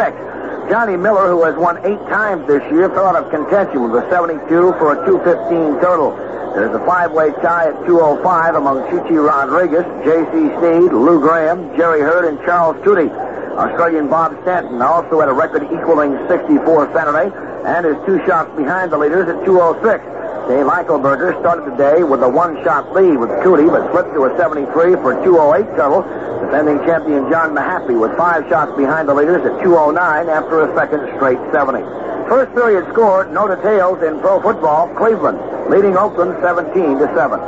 Johnny 0.74 0.97
Miller, 0.97 1.30
who 1.30 1.45
has 1.45 1.53
won 1.55 1.78
eight 1.86 2.01
times 2.10 2.47
this 2.47 2.66
year, 2.74 2.89
fell 2.89 3.05
out 3.05 3.16
of 3.16 3.30
contention 3.30 3.86
with 3.86 3.93
a 3.93 4.10
72 4.10 4.41
for 4.82 4.97
a 4.97 5.05
215 5.05 5.78
total. 5.78 6.18
There's 6.58 6.74
a 6.74 6.82
five-way 6.82 7.30
tie 7.45 7.70
at 7.70 7.86
205 7.86 8.55
among 8.55 8.89
Chi 8.89 9.05
Chi 9.05 9.22
Rodriguez, 9.22 9.86
J.C. 10.01 10.49
Snead, 10.58 10.89
Lou 10.97 11.22
Graham, 11.22 11.78
Jerry 11.78 12.01
Heard, 12.01 12.26
and 12.26 12.41
Charles 12.41 12.76
Coody. 12.82 13.14
Australian 13.53 14.10
Bob 14.10 14.34
Stanton 14.41 14.82
also 14.82 15.20
had 15.20 15.30
a 15.30 15.34
record 15.34 15.62
equaling 15.70 16.18
64 16.28 16.89
Saturday 16.91 17.30
and 17.70 17.86
is 17.86 17.97
two 18.10 18.18
shots 18.26 18.49
behind 18.58 18.91
the 18.91 18.97
leaders 18.97 19.30
at 19.30 19.45
206. 19.45 20.16
Dave 20.47 20.63
Eichelberger 20.63 21.35
started 21.43 21.67
the 21.67 21.75
day 21.75 22.03
with 22.03 22.23
a 22.23 22.29
one-shot 22.29 22.95
lead 22.95 23.19
with 23.19 23.29
Coody, 23.43 23.67
but 23.67 23.91
slipped 23.91 24.15
to 24.15 24.31
a 24.31 24.37
73 24.39 24.95
for 25.03 25.11
208 25.19 25.75
total. 25.75 26.07
Defending 26.47 26.79
champion 26.87 27.27
John 27.27 27.51
Mahaffey 27.51 27.99
with 27.99 28.15
five 28.15 28.47
shots 28.47 28.71
behind 28.79 29.09
the 29.09 29.13
leaders 29.13 29.43
at 29.43 29.59
209 29.59 29.99
after 30.31 30.63
a 30.63 30.71
second 30.71 31.03
straight 31.19 31.39
70. 31.51 31.83
First 32.31 32.55
period 32.55 32.87
score, 32.95 33.27
no 33.27 33.51
details 33.51 33.99
in 34.03 34.23
pro 34.23 34.39
football. 34.39 34.87
Cleveland 34.95 35.35
leading 35.67 35.97
Oakland 35.99 36.39
17 36.39 36.71
to 36.95 37.07
7. 37.11 37.39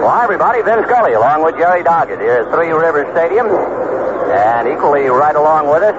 Well, 0.00 0.08
hi, 0.08 0.24
everybody. 0.24 0.64
Vin 0.64 0.84
Scully 0.88 1.12
along 1.12 1.44
with 1.44 1.56
Jerry 1.60 1.84
Doggett 1.84 2.20
here 2.20 2.44
at 2.44 2.52
Three 2.52 2.72
Rivers 2.72 3.12
Stadium. 3.12 3.52
And 4.32 4.68
equally 4.68 5.04
right 5.12 5.36
along 5.36 5.68
with 5.68 5.84
us, 5.84 5.96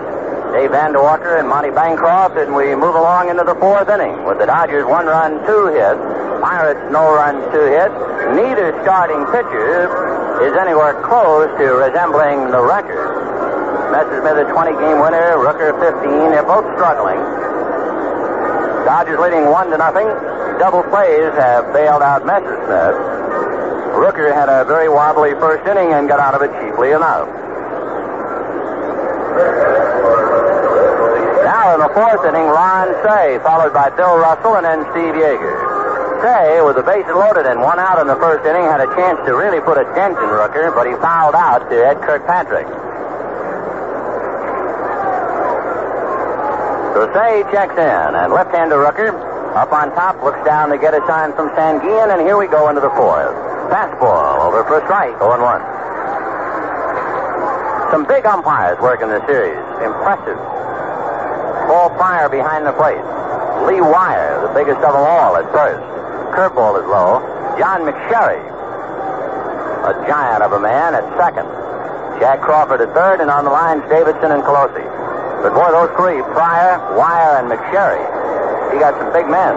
Dave 0.56 0.72
Vanderwalker 0.72 1.36
and 1.36 1.52
Monty 1.52 1.68
Bancroft, 1.68 2.40
and 2.40 2.56
we 2.56 2.80
move 2.80 2.96
along 2.96 3.28
into 3.28 3.44
the 3.44 3.60
fourth 3.60 3.92
inning 3.92 4.24
with 4.24 4.40
the 4.40 4.48
Dodgers 4.48 4.88
one 4.88 5.04
run, 5.04 5.44
two 5.44 5.68
hits, 5.68 6.00
Pirates 6.40 6.80
no 6.96 7.12
run, 7.12 7.44
two 7.52 7.68
hits. 7.68 7.92
Neither 8.40 8.72
starting 8.88 9.20
pitcher 9.36 9.92
is 10.40 10.56
anywhere 10.56 10.96
close 11.04 11.52
to 11.60 11.76
resembling 11.76 12.56
the 12.56 12.64
record. 12.64 13.04
Messersmith 13.92 14.48
a 14.48 14.48
20 14.48 14.72
game 14.80 15.04
winner, 15.04 15.36
Rooker 15.44 15.76
15. 15.76 16.32
They're 16.32 16.48
both 16.48 16.64
struggling. 16.80 17.20
Dodgers 18.88 19.20
leading 19.20 19.52
one 19.52 19.68
to 19.72 19.78
nothing. 19.78 20.08
Double 20.56 20.88
plays 20.88 21.36
have 21.36 21.68
bailed 21.76 22.00
out 22.00 22.24
Messersmith. 22.24 22.96
Rooker 24.00 24.32
had 24.32 24.48
a 24.48 24.64
very 24.64 24.88
wobbly 24.88 25.36
first 25.36 25.68
inning 25.68 25.92
and 25.92 26.08
got 26.08 26.24
out 26.24 26.32
of 26.32 26.48
it 26.48 26.52
cheaply 26.64 26.96
enough. 26.96 27.28
In 31.66 31.82
the 31.82 31.90
fourth 31.98 32.22
inning, 32.22 32.46
Ron 32.46 32.94
Cey, 33.02 33.42
followed 33.42 33.74
by 33.74 33.90
Bill 33.90 34.22
Russell 34.22 34.54
and 34.54 34.70
then 34.70 34.86
Steve 34.94 35.18
Yeager. 35.18 36.22
Cey, 36.22 36.62
with 36.62 36.78
the 36.78 36.86
bases 36.86 37.10
loaded 37.10 37.50
and 37.50 37.60
one 37.60 37.82
out 37.82 37.98
in 37.98 38.06
the 38.06 38.16
first 38.22 38.46
inning, 38.46 38.70
had 38.70 38.86
a 38.86 38.90
chance 38.94 39.18
to 39.26 39.34
really 39.34 39.58
put 39.66 39.82
a 39.82 39.84
dent 39.98 40.14
in 40.14 40.30
Rooker, 40.30 40.70
but 40.78 40.86
he 40.86 40.94
fouled 41.02 41.34
out 41.34 41.66
to 41.74 41.76
Ed 41.76 42.06
Kirkpatrick. 42.06 42.70
So 46.94 47.10
Cey 47.18 47.42
checks 47.50 47.74
in, 47.74 48.10
and 48.14 48.30
left-hander 48.30 48.78
Rooker 48.78 49.10
up 49.58 49.74
on 49.74 49.90
top 49.98 50.22
looks 50.22 50.46
down 50.46 50.70
to 50.70 50.78
get 50.78 50.94
a 50.94 51.02
sign 51.10 51.34
from 51.34 51.50
Sanguillen, 51.58 52.14
and 52.14 52.22
here 52.22 52.38
we 52.38 52.46
go 52.46 52.70
into 52.70 52.80
the 52.80 52.94
fourth. 52.94 53.34
Fastball 53.74 54.40
over 54.46 54.64
for 54.70 54.78
a 54.80 54.86
strike, 54.86 55.18
0 55.18 55.42
1. 55.42 55.62
Some 57.90 58.06
big 58.06 58.24
umpires 58.30 58.78
work 58.80 59.02
in 59.02 59.10
this 59.10 59.26
series. 59.26 59.58
Impressive. 59.82 60.38
Paul 61.66 61.90
Pryor 61.98 62.30
behind 62.30 62.66
the 62.66 62.74
plate. 62.74 63.02
Lee 63.66 63.82
Weyer, 63.82 64.46
the 64.46 64.54
biggest 64.54 64.78
of 64.86 64.94
them 64.94 65.02
all 65.02 65.38
at 65.38 65.46
first. 65.50 65.82
Curveball 66.38 66.78
is 66.78 66.88
low. 66.88 67.24
John 67.58 67.82
McSherry, 67.82 68.42
a 69.88 69.94
giant 70.06 70.44
of 70.44 70.54
a 70.54 70.60
man 70.60 70.94
at 70.94 71.06
second. 71.18 71.48
Jack 72.20 72.42
Crawford 72.42 72.82
at 72.82 72.94
third, 72.94 73.22
and 73.22 73.30
on 73.30 73.46
the 73.46 73.52
lines, 73.52 73.84
Davidson 73.90 74.32
and 74.32 74.44
Colosi. 74.44 74.86
But 75.42 75.54
boy, 75.54 75.72
those 75.72 75.92
three, 75.98 76.22
Pryor, 76.34 76.80
Weyer, 76.98 77.40
and 77.42 77.52
McSherry, 77.52 78.04
he 78.74 78.80
got 78.80 78.98
some 79.00 79.12
big 79.12 79.28
men. 79.28 79.56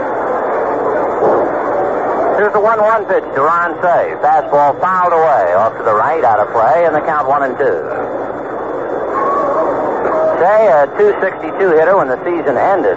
Here's 2.39 2.53
the 2.53 2.61
1 2.61 2.79
1 2.79 3.05
pitch 3.07 3.27
to 3.35 3.41
Ron 3.43 3.75
Cey. 3.83 4.15
Fastball 4.23 4.79
fouled 4.81 5.13
away 5.13 5.55
off 5.59 5.77
to 5.77 5.83
the 5.83 5.95
right, 5.95 6.23
out 6.23 6.39
of 6.39 6.53
play, 6.55 6.87
and 6.87 6.95
the 6.95 7.01
count 7.01 7.27
1 7.27 7.43
and 7.43 7.59
2. 7.59 8.08
Cey, 10.39 10.71
a 10.71 10.87
262 10.95 11.51
hitter 11.75 11.99
when 11.99 12.07
the 12.07 12.19
season 12.23 12.55
ended. 12.55 12.95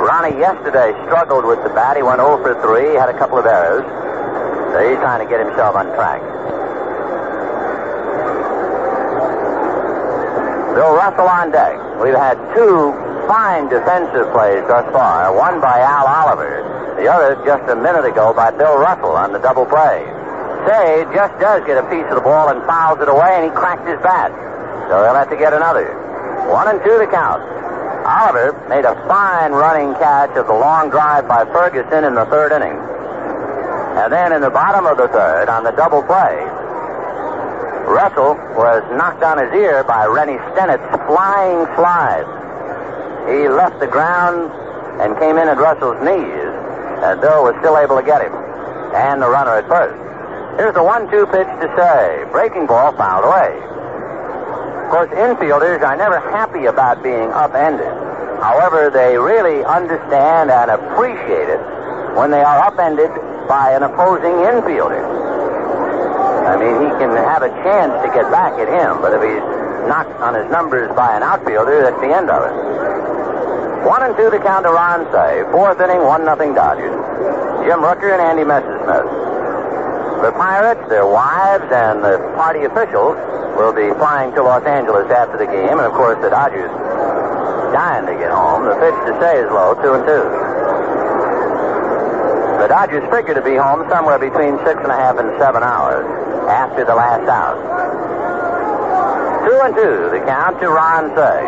Ronnie 0.00 0.40
yesterday 0.40 0.96
struggled 1.04 1.44
with 1.44 1.60
the 1.60 1.68
bat. 1.68 2.00
He 2.00 2.02
went 2.02 2.16
0 2.16 2.40
for 2.40 2.56
3, 2.64 2.96
had 2.96 3.12
a 3.12 3.18
couple 3.18 3.36
of 3.36 3.44
errors. 3.44 3.84
So 4.72 4.80
he's 4.80 4.96
trying 5.04 5.20
to 5.20 5.28
get 5.28 5.44
himself 5.44 5.76
on 5.76 5.92
track. 5.92 6.24
Bill 10.72 10.96
Russell 10.96 11.28
on 11.28 11.52
deck. 11.52 11.76
We've 12.00 12.16
had 12.16 12.40
two 12.56 12.96
fine 13.28 13.68
defensive 13.68 14.32
plays 14.32 14.64
thus 14.64 14.88
far. 14.88 15.28
One 15.36 15.60
by 15.60 15.84
Al 15.84 16.08
Oliver, 16.08 16.64
the 16.96 17.04
other 17.04 17.36
just 17.44 17.68
a 17.68 17.76
minute 17.76 18.08
ago 18.08 18.32
by 18.32 18.48
Bill 18.50 18.80
Russell 18.80 19.12
on 19.12 19.36
the 19.36 19.40
double 19.44 19.66
play. 19.66 20.08
Cey 20.64 21.04
just 21.12 21.36
does 21.36 21.60
get 21.68 21.76
a 21.76 21.84
piece 21.92 22.08
of 22.08 22.16
the 22.16 22.24
ball 22.24 22.48
and 22.48 22.64
fouls 22.64 22.96
it 23.04 23.12
away, 23.12 23.36
and 23.36 23.44
he 23.44 23.52
cracked 23.52 23.84
his 23.84 24.00
bat. 24.00 24.32
So 24.88 25.04
they'll 25.04 25.20
have 25.20 25.28
to 25.28 25.36
get 25.36 25.52
another. 25.52 26.07
One 26.46 26.68
and 26.68 26.78
two 26.84 26.98
to 26.98 27.06
count. 27.10 27.42
Oliver 28.06 28.54
made 28.68 28.86
a 28.86 28.94
fine 29.06 29.52
running 29.52 29.92
catch 29.98 30.30
of 30.36 30.46
the 30.46 30.54
long 30.54 30.88
drive 30.88 31.26
by 31.26 31.44
Ferguson 31.44 32.04
in 32.04 32.14
the 32.14 32.24
third 32.26 32.52
inning. 32.52 32.78
And 33.98 34.12
then 34.12 34.32
in 34.32 34.40
the 34.40 34.50
bottom 34.50 34.86
of 34.86 34.96
the 34.96 35.08
third, 35.08 35.48
on 35.48 35.64
the 35.64 35.72
double 35.72 36.02
play, 36.02 36.38
Russell 37.88 38.36
was 38.56 38.84
knocked 38.96 39.22
on 39.22 39.38
his 39.38 39.52
ear 39.52 39.82
by 39.84 40.06
Rennie 40.06 40.38
Stennett's 40.52 40.88
flying 41.08 41.66
slide. 41.74 42.28
He 43.28 43.48
left 43.48 43.80
the 43.80 43.88
ground 43.88 44.52
and 45.00 45.18
came 45.18 45.36
in 45.36 45.48
at 45.48 45.58
Russell's 45.58 46.00
knees, 46.04 46.52
and 47.04 47.20
Bill 47.20 47.44
was 47.44 47.56
still 47.60 47.76
able 47.76 47.96
to 47.96 48.04
get 48.04 48.22
him. 48.22 48.32
And 48.94 49.20
the 49.20 49.28
runner 49.28 49.56
at 49.56 49.68
first. 49.68 49.96
Here's 50.56 50.74
the 50.74 50.82
one-two 50.82 51.26
pitch 51.26 51.48
to 51.60 51.68
Cey. 51.76 52.24
Breaking 52.32 52.66
ball 52.66 52.96
fouled 52.96 53.24
away. 53.24 53.52
Of 54.88 54.96
course, 54.96 55.12
infielders 55.20 55.84
are 55.84 56.00
never 56.00 56.16
happy 56.32 56.64
about 56.64 57.02
being 57.02 57.28
upended. 57.36 57.92
However, 58.40 58.88
they 58.88 59.20
really 59.20 59.62
understand 59.62 60.48
and 60.48 60.70
appreciate 60.72 61.52
it 61.52 61.60
when 62.16 62.30
they 62.32 62.40
are 62.40 62.64
upended 62.64 63.12
by 63.44 63.76
an 63.76 63.82
opposing 63.84 64.32
infielder. 64.48 65.04
I 66.48 66.56
mean, 66.56 66.88
he 66.88 66.88
can 66.96 67.12
have 67.20 67.44
a 67.44 67.52
chance 67.60 67.92
to 68.00 68.08
get 68.16 68.32
back 68.32 68.56
at 68.56 68.64
him, 68.64 69.04
but 69.04 69.12
if 69.12 69.20
he's 69.20 69.44
knocked 69.92 70.16
on 70.24 70.32
his 70.32 70.48
numbers 70.50 70.88
by 70.96 71.14
an 71.14 71.22
outfielder, 71.22 71.84
that's 71.84 72.00
the 72.00 72.08
end 72.08 72.32
of 72.32 72.48
it. 72.48 73.84
One 73.84 74.02
and 74.08 74.16
two 74.16 74.30
to 74.32 74.40
count 74.40 74.64
to 74.64 74.72
Ron 74.72 75.04
Cey. 75.12 75.44
Fourth 75.52 75.84
inning, 75.84 76.00
one 76.00 76.24
nothing 76.24 76.54
Dodgers. 76.56 76.96
Jim 77.60 77.84
Rooker 77.84 78.08
and 78.08 78.24
Andy 78.24 78.48
Messersmith. 78.48 79.04
The 80.24 80.32
Pirates, 80.32 80.88
their 80.88 81.04
wives, 81.04 81.68
and 81.68 82.02
the 82.02 82.16
party 82.40 82.64
officials 82.64 83.20
will 83.58 83.74
be 83.74 83.90
flying 83.98 84.30
to 84.38 84.42
Los 84.42 84.62
Angeles 84.62 85.10
after 85.10 85.36
the 85.36 85.50
game, 85.50 85.82
and 85.82 85.86
of 85.86 85.92
course 85.92 86.14
the 86.22 86.30
Dodgers 86.30 86.70
dying 87.74 88.06
to 88.06 88.14
get 88.14 88.30
home. 88.30 88.62
The 88.64 88.78
pitch 88.78 88.94
to 88.94 89.12
Cey 89.18 89.42
is 89.42 89.50
low, 89.50 89.74
two 89.82 89.98
and 89.98 90.06
two. 90.06 90.24
The 92.62 92.70
Dodgers 92.70 93.02
figure 93.10 93.34
to 93.34 93.42
be 93.42 93.58
home 93.58 93.82
somewhere 93.90 94.18
between 94.18 94.62
six 94.62 94.78
and 94.78 94.94
a 94.94 94.98
half 94.98 95.18
and 95.18 95.34
seven 95.42 95.66
hours 95.66 96.06
after 96.46 96.86
the 96.86 96.94
last 96.94 97.26
out. 97.26 97.58
Two 99.42 99.58
and 99.66 99.74
two, 99.74 100.14
the 100.14 100.22
count 100.22 100.62
to 100.62 100.70
Ron 100.70 101.10
Cey. 101.18 101.42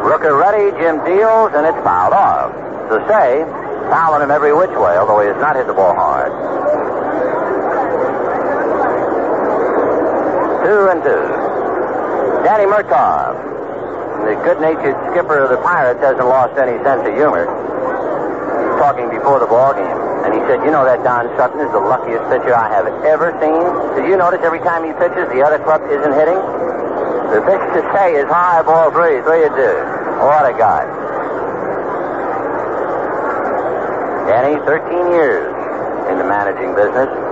Rooker 0.00 0.32
ready, 0.32 0.72
Jim 0.80 1.04
deals, 1.04 1.52
and 1.52 1.68
it's 1.68 1.80
fouled 1.84 2.16
off. 2.16 2.56
So 2.88 3.04
Cey, 3.04 3.44
fouling 3.92 4.22
him 4.24 4.30
every 4.30 4.56
which 4.56 4.72
way, 4.72 4.96
although 4.96 5.20
he 5.20 5.28
has 5.28 5.36
not 5.44 5.56
hit 5.56 5.66
the 5.66 5.76
ball 5.76 5.92
hard. 5.92 6.32
Two 10.66 10.90
and 10.90 10.98
two. 10.98 11.22
Danny 12.42 12.66
Murtaugh, 12.66 13.38
the 14.26 14.34
good-natured 14.42 14.98
skipper 15.14 15.46
of 15.46 15.54
the 15.54 15.62
Pirates, 15.62 16.02
hasn't 16.02 16.26
lost 16.26 16.58
any 16.58 16.74
sense 16.82 17.06
of 17.06 17.14
humor. 17.14 17.46
He's 17.46 18.74
talking 18.82 19.06
before 19.06 19.38
the 19.38 19.46
ball 19.46 19.78
game. 19.78 19.94
And 20.26 20.34
he 20.34 20.42
said, 20.50 20.66
you 20.66 20.74
know 20.74 20.82
that 20.82 21.06
Don 21.06 21.30
Sutton 21.38 21.62
is 21.62 21.70
the 21.70 21.78
luckiest 21.78 22.26
pitcher 22.34 22.50
I 22.50 22.66
have 22.74 22.90
ever 23.06 23.30
seen. 23.38 23.62
Did 23.94 24.10
you 24.10 24.18
notice 24.18 24.42
every 24.42 24.58
time 24.58 24.82
he 24.82 24.90
pitches, 24.98 25.30
the 25.30 25.46
other 25.46 25.62
club 25.62 25.86
isn't 25.86 26.14
hitting? 26.18 26.42
The 27.30 27.46
pitch 27.46 27.62
to 27.78 27.80
Cey 27.94 28.18
is 28.18 28.26
high 28.26 28.66
ball 28.66 28.90
three. 28.90 29.22
So 29.22 29.38
you 29.38 29.54
do. 29.54 29.70
What 30.18 30.50
a 30.50 30.54
guy. 30.58 30.82
Danny, 34.26 34.58
13 34.66 35.14
years 35.14 35.46
in 36.10 36.18
the 36.18 36.26
managing 36.26 36.74
business. 36.74 37.25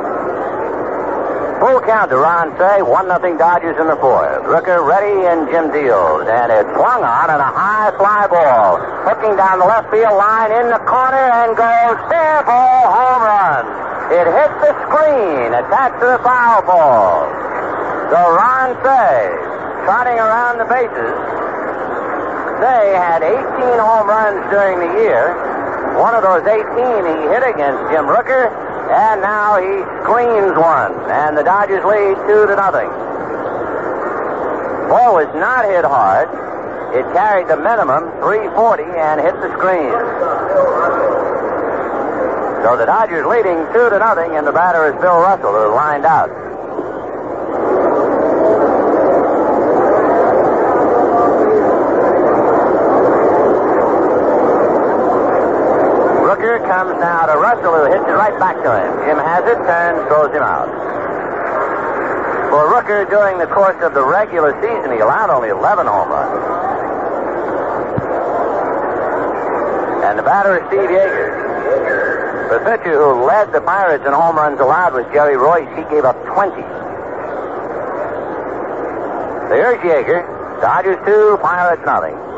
Full 1.64 1.80
count 1.88 2.12
to 2.12 2.20
Ron 2.20 2.52
Cey, 2.60 2.84
1 2.84 3.08
nothing 3.08 3.40
Dodgers 3.40 3.80
in 3.80 3.88
the 3.88 3.96
fourth. 3.96 4.44
Rooker 4.44 4.84
ready 4.84 5.24
and 5.24 5.48
Jim 5.48 5.72
deals. 5.72 6.28
And 6.28 6.52
it's 6.52 6.68
swung 6.76 7.00
on 7.00 7.32
and 7.32 7.40
a 7.40 7.52
high 7.56 7.88
fly 7.96 8.28
ball. 8.28 8.76
Hooking 9.08 9.32
down 9.40 9.64
the 9.64 9.64
left 9.64 9.88
field 9.88 10.12
line 10.12 10.52
in 10.52 10.68
the 10.68 10.76
corner 10.84 11.24
and 11.40 11.56
goes 11.56 11.96
fair 12.12 12.44
ball 12.44 12.84
home 12.92 13.24
run. 13.24 13.64
It 14.12 14.28
hit 14.28 14.52
the 14.60 14.76
screen 14.84 15.56
attached 15.56 16.04
to 16.04 16.08
the 16.12 16.20
foul 16.20 16.68
ball. 16.68 17.32
So 18.12 18.20
Ron 18.20 18.76
Cey, 18.84 19.24
trotting 19.88 20.20
around 20.20 20.60
the 20.60 20.68
bases. 20.68 21.16
Cey 22.60 22.92
had 22.92 23.24
18 23.24 23.40
home 23.80 24.04
runs 24.04 24.44
during 24.52 24.84
the 24.84 25.00
year. 25.00 25.32
One 25.96 26.12
of 26.12 26.28
those 26.28 26.44
18 26.44 26.60
he 26.60 27.16
hit 27.32 27.40
against 27.40 27.88
Jim 27.88 28.04
Rooker, 28.04 28.52
and 28.94 29.20
now 29.20 29.58
he 29.58 29.82
screens 30.06 30.54
one, 30.54 30.94
and 31.10 31.36
the 31.36 31.42
Dodgers 31.42 31.82
lead 31.84 32.14
two 32.30 32.46
to 32.46 32.54
nothing. 32.54 32.86
Ball 34.86 35.18
was 35.18 35.26
not 35.34 35.64
hit 35.64 35.84
hard. 35.84 36.30
It 36.94 37.02
carried 37.10 37.48
the 37.48 37.56
minimum, 37.56 38.06
340, 38.22 38.84
and 38.84 39.20
hit 39.20 39.34
the 39.42 39.50
screen. 39.58 39.90
So 42.62 42.76
the 42.78 42.86
Dodgers 42.86 43.26
leading 43.26 43.66
two 43.74 43.90
to 43.90 43.98
nothing, 43.98 44.36
and 44.36 44.46
the 44.46 44.52
batter 44.52 44.86
is 44.86 44.94
Bill 45.02 45.18
Russell, 45.18 45.52
who 45.52 45.74
lined 45.74 46.06
out. 46.06 46.43
Comes 56.94 57.02
now 57.02 57.26
to 57.26 57.34
Russell, 57.38 57.74
who 57.74 57.90
hits 57.90 58.06
it 58.06 58.14
right 58.14 58.38
back 58.38 58.54
to 58.62 58.70
him. 58.70 58.92
Jim 59.02 59.18
has 59.18 59.42
it, 59.50 59.58
turns, 59.66 60.06
throws 60.06 60.30
him 60.30 60.46
out. 60.46 60.70
For 62.54 62.70
Rooker, 62.70 63.10
during 63.10 63.38
the 63.38 63.50
course 63.50 63.74
of 63.82 63.94
the 63.94 64.04
regular 64.06 64.54
season, 64.62 64.92
he 64.94 65.02
allowed 65.02 65.30
only 65.30 65.48
11 65.48 65.86
home 65.86 66.08
runs. 66.08 66.38
And 70.06 70.18
the 70.18 70.22
batter 70.22 70.62
is 70.62 70.62
Steve 70.70 70.86
Yeager. 70.86 71.34
The 72.54 72.58
pitcher 72.62 72.94
who 72.94 73.24
led 73.26 73.50
the 73.50 73.60
Pirates 73.60 74.06
in 74.06 74.12
home 74.12 74.36
runs 74.36 74.60
allowed 74.60 74.94
was 74.94 75.04
Jerry 75.12 75.34
Reuss. 75.34 75.66
He 75.74 75.82
gave 75.90 76.04
up 76.04 76.14
20. 76.30 76.62
There's 79.50 79.82
Yeager. 79.82 80.22
Dodgers 80.60 80.98
2, 81.04 81.38
Pirates 81.42 81.82
nothing. 81.84 82.33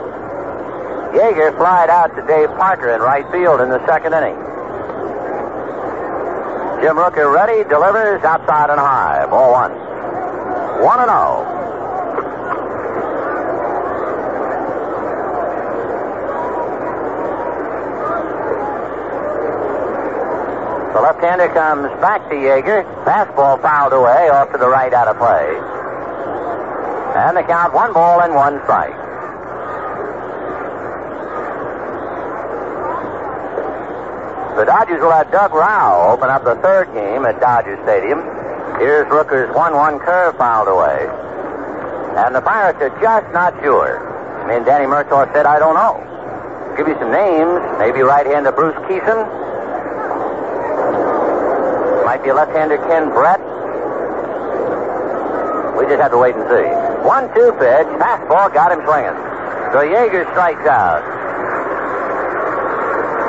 Yeager 1.14 1.56
flied 1.56 1.90
out 1.90 2.14
to 2.16 2.22
Dave 2.26 2.48
Parker 2.56 2.90
in 2.94 3.00
right 3.00 3.30
field 3.30 3.60
in 3.60 3.68
the 3.68 3.84
second 3.86 4.14
inning. 4.14 4.36
Jim 6.82 6.96
Rooker 6.96 7.32
ready, 7.32 7.68
delivers 7.68 8.22
outside 8.22 8.70
and 8.70 8.78
high. 8.78 9.26
Ball 9.26 9.52
one. 9.52 9.72
1 10.82 11.00
and 11.00 11.10
oh. 11.10 11.42
0. 11.42 11.56
The 20.92 21.00
left-hander 21.00 21.48
comes 21.48 21.88
back 22.00 22.28
to 22.28 22.34
Yeager. 22.34 22.84
Fastball 23.04 23.60
fouled 23.62 23.92
away 23.92 24.28
off 24.28 24.52
to 24.52 24.58
the 24.58 24.68
right 24.68 24.92
out 24.92 25.08
of 25.08 25.16
play. 25.16 25.56
And 27.16 27.36
the 27.36 27.42
count 27.42 27.72
one 27.72 27.92
ball 27.94 28.20
and 28.20 28.34
one 28.34 28.60
strike. 28.64 29.05
The 34.56 34.64
Dodgers 34.64 35.02
will 35.04 35.12
have 35.12 35.30
Doug 35.30 35.52
Rau 35.52 36.16
open 36.16 36.30
up 36.30 36.42
the 36.42 36.56
third 36.64 36.88
game 36.96 37.26
at 37.26 37.38
Dodger 37.44 37.76
Stadium. 37.84 38.24
Here's 38.80 39.04
Rooker's 39.12 39.52
1-1 39.52 40.00
curve 40.00 40.34
fouled 40.38 40.72
away. 40.72 41.04
And 42.16 42.34
the 42.34 42.40
Pirates 42.40 42.80
are 42.80 42.88
just 43.04 43.28
not 43.36 43.52
sure. 43.60 44.00
I 44.00 44.48
mean, 44.48 44.64
Danny 44.64 44.86
Murtaugh 44.86 45.30
said, 45.34 45.44
I 45.44 45.58
don't 45.58 45.76
know. 45.76 46.00
Give 46.72 46.88
you 46.88 46.96
some 46.96 47.12
names. 47.12 47.60
Maybe 47.76 48.00
right-hander 48.00 48.52
Bruce 48.52 48.80
Kison. 48.88 49.28
Might 52.08 52.24
be 52.24 52.32
left-hander 52.32 52.78
Ken 52.88 53.12
Brett. 53.12 53.44
We 55.76 55.84
just 55.84 56.00
have 56.00 56.12
to 56.12 56.18
wait 56.18 56.32
and 56.32 56.48
see. 56.48 56.64
One-two 57.04 57.52
pitch. 57.60 57.88
Fastball 58.00 58.48
got 58.56 58.72
him 58.72 58.80
swinging. 58.88 59.20
So 59.76 59.84
Yeager 59.84 60.24
strikes 60.32 60.64
out. 60.64 61.04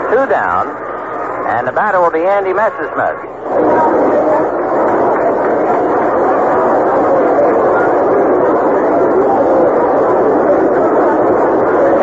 Two 0.07 0.23
down. 0.31 0.86
And 1.47 1.65
the 1.65 1.71
batter 1.71 2.01
will 2.01 2.11
be 2.11 2.27
Andy 2.27 2.51
Messersmith. 2.51 3.23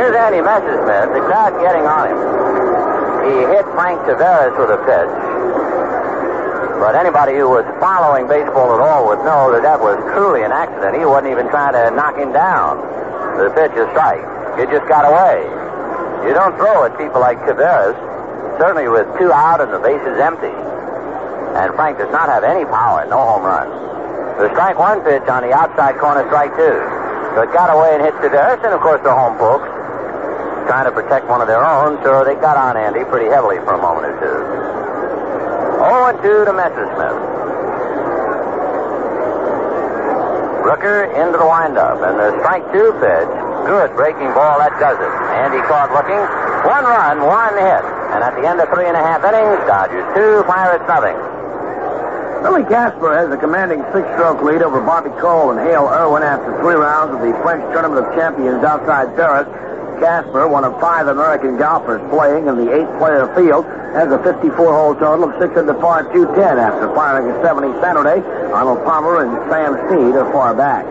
Here's 0.00 0.16
Andy 0.16 0.40
Messersmith. 0.40 1.12
The 1.12 1.20
crowd 1.28 1.60
getting 1.60 1.84
on 1.84 2.08
him. 2.08 2.16
He 3.28 3.36
hit 3.52 3.64
Frank 3.76 4.00
Taveras 4.08 4.56
with 4.56 4.72
a 4.72 4.80
pitch. 4.80 5.12
But 6.80 6.96
anybody 6.96 7.36
who 7.36 7.48
was 7.48 7.64
following 7.80 8.26
baseball 8.26 8.72
at 8.74 8.80
all 8.80 9.06
would 9.08 9.24
know 9.24 9.52
that 9.52 9.62
that 9.62 9.78
was 9.78 10.00
truly 10.16 10.42
an 10.42 10.52
accident. 10.52 10.96
He 10.96 11.04
wasn't 11.04 11.32
even 11.32 11.48
trying 11.48 11.74
to 11.74 11.94
knock 11.94 12.16
him 12.16 12.32
down. 12.32 12.80
The 13.36 13.52
pitch 13.52 13.76
is 13.76 13.88
strike. 13.92 14.24
It 14.56 14.72
just 14.72 14.88
got 14.88 15.04
away. 15.04 15.44
You 16.28 16.32
don't 16.32 16.56
throw 16.56 16.84
at 16.88 16.96
people 16.96 17.20
like 17.20 17.36
Taveras, 17.44 18.13
certainly 18.58 18.88
with 18.88 19.06
two 19.18 19.32
out 19.32 19.60
and 19.60 19.72
the 19.72 19.78
bases 19.78 20.18
empty. 20.20 20.52
And 21.58 21.74
Frank 21.74 21.98
does 21.98 22.10
not 22.10 22.28
have 22.28 22.42
any 22.42 22.64
power, 22.66 23.06
no 23.06 23.18
home 23.18 23.46
run. 23.46 23.70
The 24.42 24.50
strike 24.50 24.78
one 24.78 25.00
pitch 25.06 25.26
on 25.30 25.46
the 25.46 25.54
outside 25.54 25.98
corner, 25.98 26.26
strike 26.26 26.50
two. 26.58 26.78
So 27.34 27.42
it 27.46 27.52
got 27.54 27.70
away 27.70 27.94
and 27.94 28.02
hit 28.02 28.14
Taveras, 28.18 28.62
and 28.62 28.74
of 28.74 28.80
course 28.82 29.02
the 29.02 29.14
home 29.14 29.38
folks 29.38 29.66
trying 30.66 30.86
to 30.86 30.92
protect 30.92 31.28
one 31.28 31.40
of 31.40 31.46
their 31.46 31.64
own, 31.64 32.02
so 32.02 32.24
they 32.24 32.34
got 32.36 32.56
on 32.56 32.76
Andy 32.76 33.04
pretty 33.04 33.30
heavily 33.30 33.58
for 33.62 33.74
a 33.74 33.82
moment 33.82 34.10
or 34.10 34.14
two. 34.18 34.38
0 35.78 36.10
and 36.10 36.18
2 36.22 36.44
to 36.48 36.52
Messersmith. 36.56 37.20
Rooker 40.64 41.04
into 41.12 41.36
the 41.36 41.44
windup, 41.44 42.00
and 42.00 42.18
the 42.18 42.32
strike 42.40 42.64
two 42.72 42.90
pitch. 42.96 43.30
Good 43.68 43.94
breaking 43.96 44.32
ball, 44.32 44.58
that 44.58 44.72
does 44.80 44.96
it. 44.96 45.12
Andy 45.36 45.60
caught 45.68 45.92
looking. 45.92 46.18
One 46.64 46.84
run, 46.84 47.20
one 47.28 47.54
hit. 47.60 47.84
And 48.14 48.22
at 48.22 48.38
the 48.38 48.46
end 48.46 48.62
of 48.62 48.70
three 48.70 48.86
and 48.86 48.96
a 48.96 49.02
half 49.02 49.26
innings, 49.26 49.58
Dodgers 49.66 50.06
two, 50.14 50.46
Pirates 50.46 50.86
nothing. 50.86 51.18
Billy 52.46 52.62
Casper 52.70 53.10
has 53.16 53.32
a 53.32 53.36
commanding 53.36 53.82
six-stroke 53.90 54.38
lead 54.44 54.62
over 54.62 54.78
Bobby 54.78 55.10
Cole 55.18 55.50
and 55.50 55.58
Hale 55.58 55.90
Irwin 55.90 56.22
after 56.22 56.54
three 56.62 56.78
rounds 56.78 57.10
of 57.10 57.26
the 57.26 57.34
French 57.42 57.64
Tournament 57.72 58.06
of 58.06 58.14
Champions 58.14 58.62
outside 58.62 59.10
Paris. 59.16 59.48
Casper, 59.98 60.46
one 60.46 60.62
of 60.62 60.78
five 60.78 61.08
American 61.08 61.56
golfers 61.56 61.98
playing 62.10 62.46
in 62.46 62.54
the 62.54 62.70
eight-player 62.70 63.34
field, 63.34 63.64
has 63.98 64.12
a 64.12 64.18
54-hole 64.22 64.94
total 64.94 65.26
of 65.26 65.34
six 65.40 65.56
under 65.56 65.74
par 65.74 66.06
210 66.12 66.38
after 66.58 66.94
firing 66.94 67.26
a 67.30 67.34
70 67.42 67.80
Saturday. 67.80 68.22
Arnold 68.54 68.84
Palmer 68.84 69.26
and 69.26 69.34
Sam 69.50 69.74
Snead 69.88 70.14
are 70.14 70.30
far 70.30 70.54
back. 70.54 70.86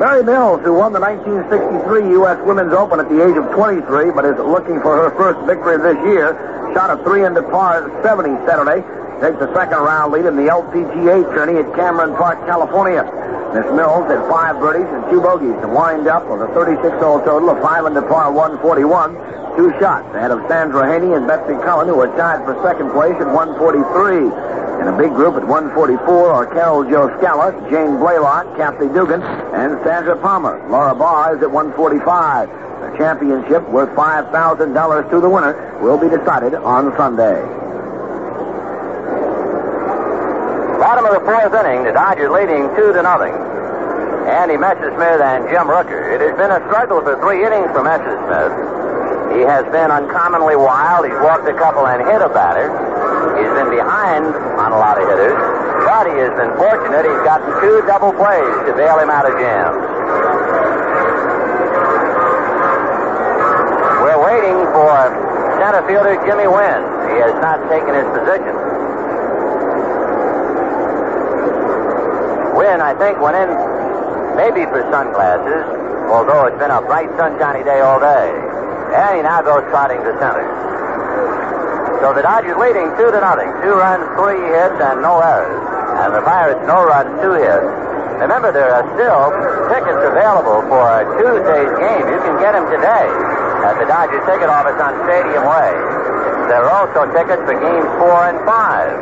Mary 0.00 0.24
Mills, 0.24 0.64
who 0.64 0.72
won 0.72 0.96
the 0.96 1.00
1963 1.04 2.16
U.S. 2.24 2.40
Women's 2.48 2.72
Open 2.72 3.04
at 3.04 3.12
the 3.12 3.20
age 3.20 3.36
of 3.36 3.44
23, 3.52 3.84
but 4.16 4.24
is 4.24 4.32
looking 4.40 4.80
for 4.80 4.96
her 4.96 5.12
first 5.12 5.36
victory 5.44 5.76
this 5.76 6.00
year, 6.08 6.32
shot 6.72 6.88
a 6.88 6.96
three 7.04 7.20
under 7.20 7.44
par 7.44 7.84
70 8.00 8.32
Saturday. 8.48 8.80
Takes 9.20 9.36
the 9.36 9.52
second 9.52 9.76
round 9.76 10.16
lead 10.16 10.24
in 10.24 10.40
the 10.40 10.48
LPGA 10.48 11.28
tourney 11.36 11.60
at 11.60 11.68
Cameron 11.76 12.16
Park, 12.16 12.40
California. 12.48 13.04
Miss 13.52 13.68
Mills 13.76 14.08
had 14.08 14.24
five 14.24 14.56
birdies 14.56 14.88
and 14.88 15.04
two 15.12 15.20
bogeys 15.20 15.52
to 15.60 15.68
wind 15.68 16.08
up 16.08 16.24
with 16.32 16.40
a 16.40 16.48
36-hole 16.56 17.20
total 17.20 17.52
of 17.52 17.60
five 17.60 17.84
under 17.84 18.00
par 18.00 18.32
141. 18.32 18.80
Two 19.60 19.68
shots 19.84 20.08
ahead 20.16 20.32
of 20.32 20.40
Sandra 20.48 20.88
Haynie 20.88 21.12
and 21.12 21.28
Betsy 21.28 21.60
Cullen, 21.60 21.92
who 21.92 22.00
are 22.00 22.08
tied 22.16 22.40
for 22.48 22.56
second 22.64 22.88
place 22.96 23.20
at 23.20 23.28
143. 23.28 24.32
In 24.80 24.88
a 24.88 24.96
big 24.96 25.12
group 25.12 25.36
at 25.36 25.44
144 25.44 26.08
are 26.32 26.46
Carol 26.46 26.88
Jo 26.88 27.12
Skala, 27.20 27.52
Jane 27.68 28.00
Blalock, 28.00 28.56
Kathy 28.56 28.88
Dugan, 28.88 29.20
and 29.20 29.76
Sandra 29.84 30.16
Palmer. 30.16 30.56
Laura 30.70 30.94
Barr 30.94 31.36
is 31.36 31.42
at 31.42 31.50
145. 31.50 32.48
The 32.48 32.96
championship, 32.96 33.68
worth 33.68 33.92
$5,000 33.92 34.32
to 35.10 35.20
the 35.20 35.28
winner, 35.28 35.52
will 35.84 36.00
be 36.00 36.08
decided 36.08 36.54
on 36.54 36.96
Sunday. 36.96 37.44
Bottom 40.80 41.04
of 41.04 41.12
the 41.12 41.24
fourth 41.28 41.52
inning, 41.60 41.84
the 41.84 41.92
Dodgers 41.92 42.32
leading 42.32 42.72
two 42.72 42.96
to 42.96 43.02
nothing. 43.04 43.36
Andy 44.32 44.56
Messersmith 44.56 45.20
and 45.20 45.44
Jim 45.52 45.68
Rooker. 45.68 46.08
It 46.08 46.24
has 46.24 46.32
been 46.40 46.48
a 46.50 46.64
struggle 46.72 47.04
for 47.04 47.20
three 47.20 47.44
innings 47.44 47.68
for 47.76 47.84
Messersmith. 47.84 49.36
He 49.36 49.44
has 49.44 49.68
been 49.68 49.92
uncommonly 49.92 50.56
wild. 50.56 51.04
He's 51.04 51.20
walked 51.20 51.46
a 51.46 51.54
couple 51.54 51.86
and 51.86 52.00
hit 52.08 52.24
a 52.24 52.32
batter. 52.32 52.72
He's 53.40 53.54
been 53.56 53.72
behind 53.72 54.28
on 54.60 54.68
a 54.68 54.76
lot 54.76 55.00
of 55.00 55.08
hitters, 55.08 55.32
but 55.88 56.04
he 56.04 56.12
has 56.20 56.36
been 56.36 56.52
fortunate. 56.60 57.08
He's 57.08 57.24
gotten 57.24 57.48
two 57.64 57.80
double 57.88 58.12
plays 58.12 58.52
to 58.68 58.76
bail 58.76 59.00
him 59.00 59.08
out 59.08 59.24
of 59.24 59.32
jams. 59.40 59.80
We're 64.04 64.20
waiting 64.20 64.60
for 64.76 64.92
center 65.56 65.80
fielder 65.88 66.20
Jimmy 66.28 66.52
Wynn. 66.52 66.82
He 67.08 67.16
has 67.24 67.32
not 67.40 67.64
taken 67.72 67.96
his 67.96 68.08
position. 68.12 68.52
Wynn, 72.60 72.84
I 72.84 72.92
think, 73.00 73.16
went 73.24 73.40
in 73.40 73.48
maybe 74.36 74.68
for 74.68 74.84
sunglasses, 74.92 75.64
although 76.12 76.44
it's 76.44 76.58
been 76.60 76.70
a 76.70 76.82
bright, 76.84 77.08
sunshiny 77.16 77.64
day 77.64 77.80
all 77.80 78.00
day. 78.00 78.28
And 78.92 79.16
he 79.16 79.22
now 79.22 79.40
goes 79.40 79.64
trotting 79.72 80.04
to 80.04 80.12
center. 80.20 80.44
So 82.00 82.16
the 82.16 82.24
Dodgers 82.24 82.56
leading 82.56 82.88
two 82.96 83.12
to 83.12 83.20
nothing. 83.20 83.52
Two 83.60 83.76
runs, 83.76 84.08
three 84.16 84.40
hits, 84.40 84.80
and 84.80 85.04
no 85.04 85.20
errors. 85.20 85.52
And 86.00 86.16
the 86.16 86.24
Pirates 86.24 86.64
no 86.64 86.80
runs, 86.80 87.12
two 87.20 87.36
hits. 87.36 87.68
Remember, 88.24 88.52
there 88.52 88.72
are 88.72 88.84
still 88.96 89.28
tickets 89.68 90.00
available 90.00 90.64
for 90.68 90.88
Tuesday's 91.20 91.72
game. 91.76 92.04
You 92.08 92.20
can 92.24 92.40
get 92.40 92.56
them 92.56 92.64
today 92.72 93.08
at 93.68 93.76
the 93.76 93.84
Dodgers 93.84 94.24
ticket 94.24 94.48
office 94.48 94.80
on 94.80 94.96
Stadium 95.04 95.44
Way. 95.44 95.72
There 96.48 96.64
are 96.64 96.72
also 96.72 97.04
tickets 97.12 97.44
for 97.44 97.56
games 97.56 97.88
four 98.00 98.32
and 98.32 98.40
five. 98.48 98.92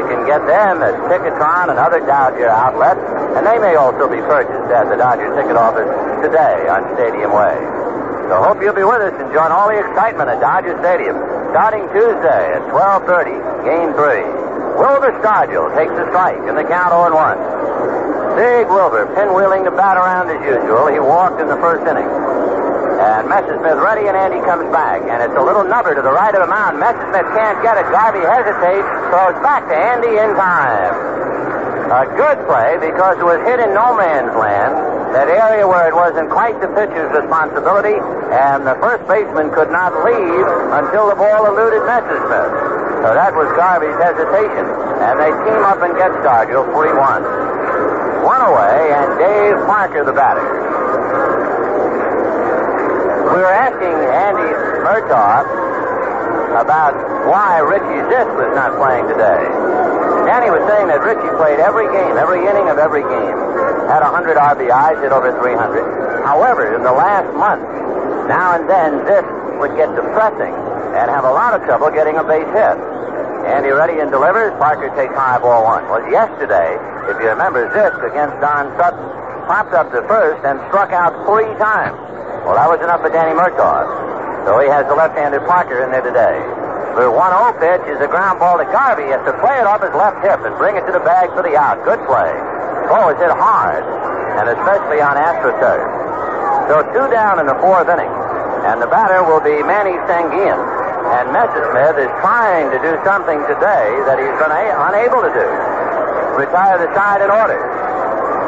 You 0.00 0.08
can 0.08 0.24
get 0.24 0.40
them 0.48 0.80
at 0.80 0.96
Ticketron 1.12 1.68
and 1.68 1.76
other 1.76 2.00
Dodger 2.00 2.48
outlets, 2.48 3.00
and 3.36 3.44
they 3.44 3.60
may 3.60 3.76
also 3.76 4.08
be 4.08 4.24
purchased 4.24 4.72
at 4.72 4.88
the 4.88 4.96
Dodger 4.96 5.32
ticket 5.36 5.56
office 5.56 5.88
today 6.24 6.64
on 6.68 6.84
Stadium 6.96 7.32
Way. 7.32 7.56
So 8.28 8.40
hope 8.40 8.60
you'll 8.60 8.76
be 8.76 8.84
with 8.84 9.00
us 9.00 9.16
and 9.20 9.32
join 9.32 9.52
all 9.52 9.68
the 9.68 9.80
excitement 9.80 10.28
at 10.28 10.40
Dodger 10.40 10.76
Stadium 10.84 11.16
starting 11.50 11.88
Tuesday 11.92 12.44
at 12.54 12.62
12:30, 12.68 13.36
Game 13.64 13.92
Three. 13.96 14.24
Wilver 14.78 15.10
Stargell 15.18 15.74
takes 15.74 15.90
the 15.96 16.06
strike 16.12 16.38
in 16.46 16.54
the 16.54 16.62
count 16.62 16.94
0 16.94 17.10
1. 17.10 18.38
Big 18.38 18.70
Wilver 18.70 19.10
pinwheeling 19.18 19.64
the 19.64 19.74
bat 19.74 19.96
around 19.96 20.30
as 20.30 20.38
usual. 20.46 20.86
He 20.86 21.00
walked 21.00 21.40
in 21.40 21.48
the 21.48 21.58
first 21.58 21.82
inning. 21.82 22.06
And 22.06 23.26
Messersmith 23.26 23.82
ready, 23.82 24.06
and 24.06 24.16
Andy 24.16 24.38
comes 24.46 24.70
back. 24.70 25.02
And 25.02 25.22
it's 25.22 25.34
a 25.34 25.42
little 25.42 25.64
nubber 25.64 25.94
to 25.94 26.02
the 26.02 26.10
right 26.12 26.34
of 26.34 26.42
the 26.42 26.50
mound. 26.50 26.78
Messersmith 26.78 27.26
can't 27.34 27.58
get 27.62 27.78
it. 27.78 27.90
Garvey 27.90 28.22
hesitates, 28.22 28.86
throws 29.10 29.38
back 29.42 29.66
to 29.66 29.74
Andy 29.74 30.14
in 30.14 30.34
time. 30.38 30.94
A 31.90 32.04
good 32.14 32.38
play 32.46 32.78
because 32.78 33.18
it 33.18 33.26
was 33.26 33.40
hit 33.48 33.58
in 33.58 33.74
no 33.74 33.96
man's 33.96 34.34
land, 34.36 34.76
that 35.12 35.28
area 35.28 35.66
where 35.66 35.88
it 35.88 35.94
wasn't 35.94 36.28
quite 36.28 36.60
the 36.60 36.68
pitcher's 36.76 37.08
responsibility, 37.16 37.96
and 38.34 38.66
the 38.66 38.76
first 38.82 39.06
baseman 39.08 39.48
could 39.50 39.72
not 39.72 39.92
leave 40.04 40.46
until 40.76 41.08
the 41.08 41.16
ball 41.16 41.48
eluded 41.48 41.80
Messersmith. 41.88 42.52
So 43.02 43.14
that 43.14 43.32
was 43.32 43.48
Garvey's 43.54 43.96
hesitation. 43.96 44.66
And 45.00 45.14
they 45.22 45.30
team 45.46 45.62
up 45.64 45.80
and 45.80 45.94
get 45.94 46.10
Stargell 46.20 46.66
3 46.74 46.92
1. 46.92 48.26
One 48.26 48.42
away, 48.42 48.92
and 48.92 49.08
Dave 49.16 49.56
Parker 49.64 50.04
the 50.04 50.12
batter. 50.12 50.42
We 53.32 53.38
were 53.38 53.54
asking 53.54 53.94
Danny 54.12 54.50
Murtaugh 54.82 55.46
about 56.60 56.96
why 57.30 57.60
Richie 57.60 58.02
Zisk 58.10 58.34
was 58.34 58.50
not 58.58 58.74
playing 58.76 59.06
today. 59.06 59.46
Danny 60.26 60.50
was 60.50 60.66
saying 60.68 60.88
that 60.88 61.00
Richie 61.00 61.32
played 61.38 61.60
every 61.60 61.86
game, 61.94 62.18
every 62.18 62.44
inning 62.44 62.68
of 62.68 62.78
every 62.78 63.02
game. 63.02 63.47
Had 63.88 64.04
100 64.04 64.36
RBIs, 64.36 65.00
hit 65.00 65.12
over 65.12 65.32
300. 65.40 66.22
However, 66.28 66.76
in 66.76 66.84
the 66.84 66.92
last 66.92 67.32
month, 67.32 67.64
now 68.28 68.52
and 68.52 68.68
then, 68.68 69.00
this 69.08 69.24
would 69.56 69.72
get 69.80 69.88
depressing 69.96 70.52
and 70.92 71.08
have 71.08 71.24
a 71.24 71.32
lot 71.32 71.56
of 71.56 71.64
trouble 71.64 71.88
getting 71.88 72.20
a 72.20 72.24
base 72.24 72.48
hit. 72.52 72.76
Andy 73.48 73.72
ready 73.72 73.96
and 74.04 74.12
delivers. 74.12 74.52
Parker 74.60 74.92
takes 74.92 75.16
high 75.16 75.40
ball 75.40 75.64
one. 75.64 75.88
Was 75.88 76.04
yesterday, 76.12 76.76
if 77.08 77.16
you 77.16 77.32
remember, 77.32 77.64
this 77.72 77.96
against 78.04 78.36
Don 78.44 78.68
Sutton 78.76 79.00
popped 79.48 79.72
up 79.72 79.88
to 79.96 80.04
first 80.04 80.44
and 80.44 80.60
struck 80.68 80.92
out 80.92 81.16
three 81.24 81.48
times. 81.56 81.96
Well, 82.44 82.60
that 82.60 82.68
was 82.68 82.84
enough 82.84 83.00
for 83.00 83.08
Danny 83.08 83.32
Murtaugh. 83.32 83.88
So 84.44 84.60
he 84.60 84.68
has 84.68 84.84
the 84.84 84.96
left-handed 84.96 85.40
Parker 85.48 85.80
in 85.80 85.88
there 85.88 86.04
today. 86.04 86.36
The 86.92 87.08
1-0 87.08 87.16
pitch 87.56 87.84
is 87.88 88.00
a 88.04 88.10
ground 88.10 88.36
ball 88.36 88.60
to 88.60 88.68
Garvey. 88.68 89.08
He 89.08 89.12
has 89.16 89.24
to 89.24 89.32
play 89.40 89.56
it 89.56 89.64
off 89.64 89.80
his 89.80 89.96
left 89.96 90.20
hip 90.20 90.44
and 90.44 90.52
bring 90.60 90.76
it 90.76 90.84
to 90.84 90.92
the 90.92 91.00
bag 91.00 91.32
for 91.32 91.40
the 91.40 91.56
out. 91.56 91.80
Good 91.88 92.04
play. 92.04 92.57
Oh, 92.88 92.96
Ball 92.96 93.12
is 93.12 93.20
hit 93.20 93.28
hard, 93.30 93.84
and 94.40 94.48
especially 94.48 95.04
on 95.04 95.20
AstroTurf. 95.20 95.84
So 96.72 96.80
two 96.96 97.06
down 97.12 97.36
in 97.40 97.44
the 97.44 97.56
fourth 97.60 97.88
inning, 97.88 98.08
and 98.64 98.80
the 98.80 98.88
batter 98.88 99.20
will 99.24 99.40
be 99.44 99.60
Manny 99.62 99.96
Sanguillen. 100.08 100.56
And 101.08 101.32
Messersmith 101.32 101.96
is 102.00 102.12
trying 102.20 102.68
to 102.72 102.78
do 102.84 102.96
something 103.04 103.40
today 103.48 103.88
that 104.04 104.20
he's 104.20 104.36
been 104.36 104.52
a- 104.52 104.76
unable 104.92 105.24
to 105.24 105.32
do. 105.32 105.48
Retire 106.36 106.76
the 106.80 106.92
side 106.92 107.20
in 107.24 107.30
order. 107.32 107.56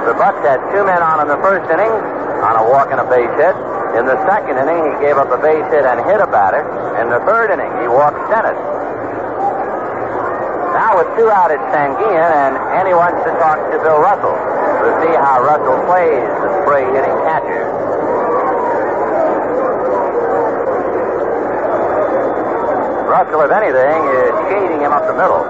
The 0.05 0.13
Bucs 0.17 0.45
had 0.45 0.61
two 0.73 0.85
men 0.85 1.01
on 1.01 1.21
in 1.21 1.29
the 1.29 1.41
first 1.41 1.69
inning 1.71 1.93
on 2.41 2.57
a 2.57 2.65
walk 2.65 2.93
and 2.93 3.01
a 3.01 3.09
base 3.09 3.33
hit. 3.37 3.57
In 3.97 4.05
the 4.07 4.17
second 4.29 4.57
inning, 4.57 4.93
he 4.93 4.93
gave 5.05 5.17
up 5.17 5.29
a 5.33 5.41
base 5.41 5.65
hit 5.73 5.85
and 5.85 6.01
hit 6.09 6.21
a 6.21 6.27
batter. 6.29 6.65
In 7.01 7.09
the 7.09 7.21
third 7.29 7.51
inning, 7.51 7.73
he 7.81 7.89
walked 7.89 8.17
Stennett. 8.29 8.57
Now 10.81 10.97
with 10.97 11.13
two 11.13 11.29
out, 11.29 11.53
it's 11.53 11.61
Sanguillen, 11.77 12.57
and 12.57 12.57
Andy 12.73 12.97
wants 12.97 13.21
to 13.29 13.31
talk 13.37 13.61
to 13.69 13.77
Bill 13.85 14.01
Russell 14.01 14.33
to 14.33 14.89
see 15.05 15.13
how 15.13 15.45
Russell 15.45 15.77
plays 15.85 16.25
the 16.41 16.49
spray 16.65 16.89
hitting 16.89 17.13
catcher. 17.21 17.69
Russell, 23.13 23.45
if 23.45 23.53
anything, 23.53 24.01
is 24.09 24.33
shading 24.49 24.81
him 24.81 24.97
up 24.97 25.05
the 25.05 25.13
middle. 25.21 25.45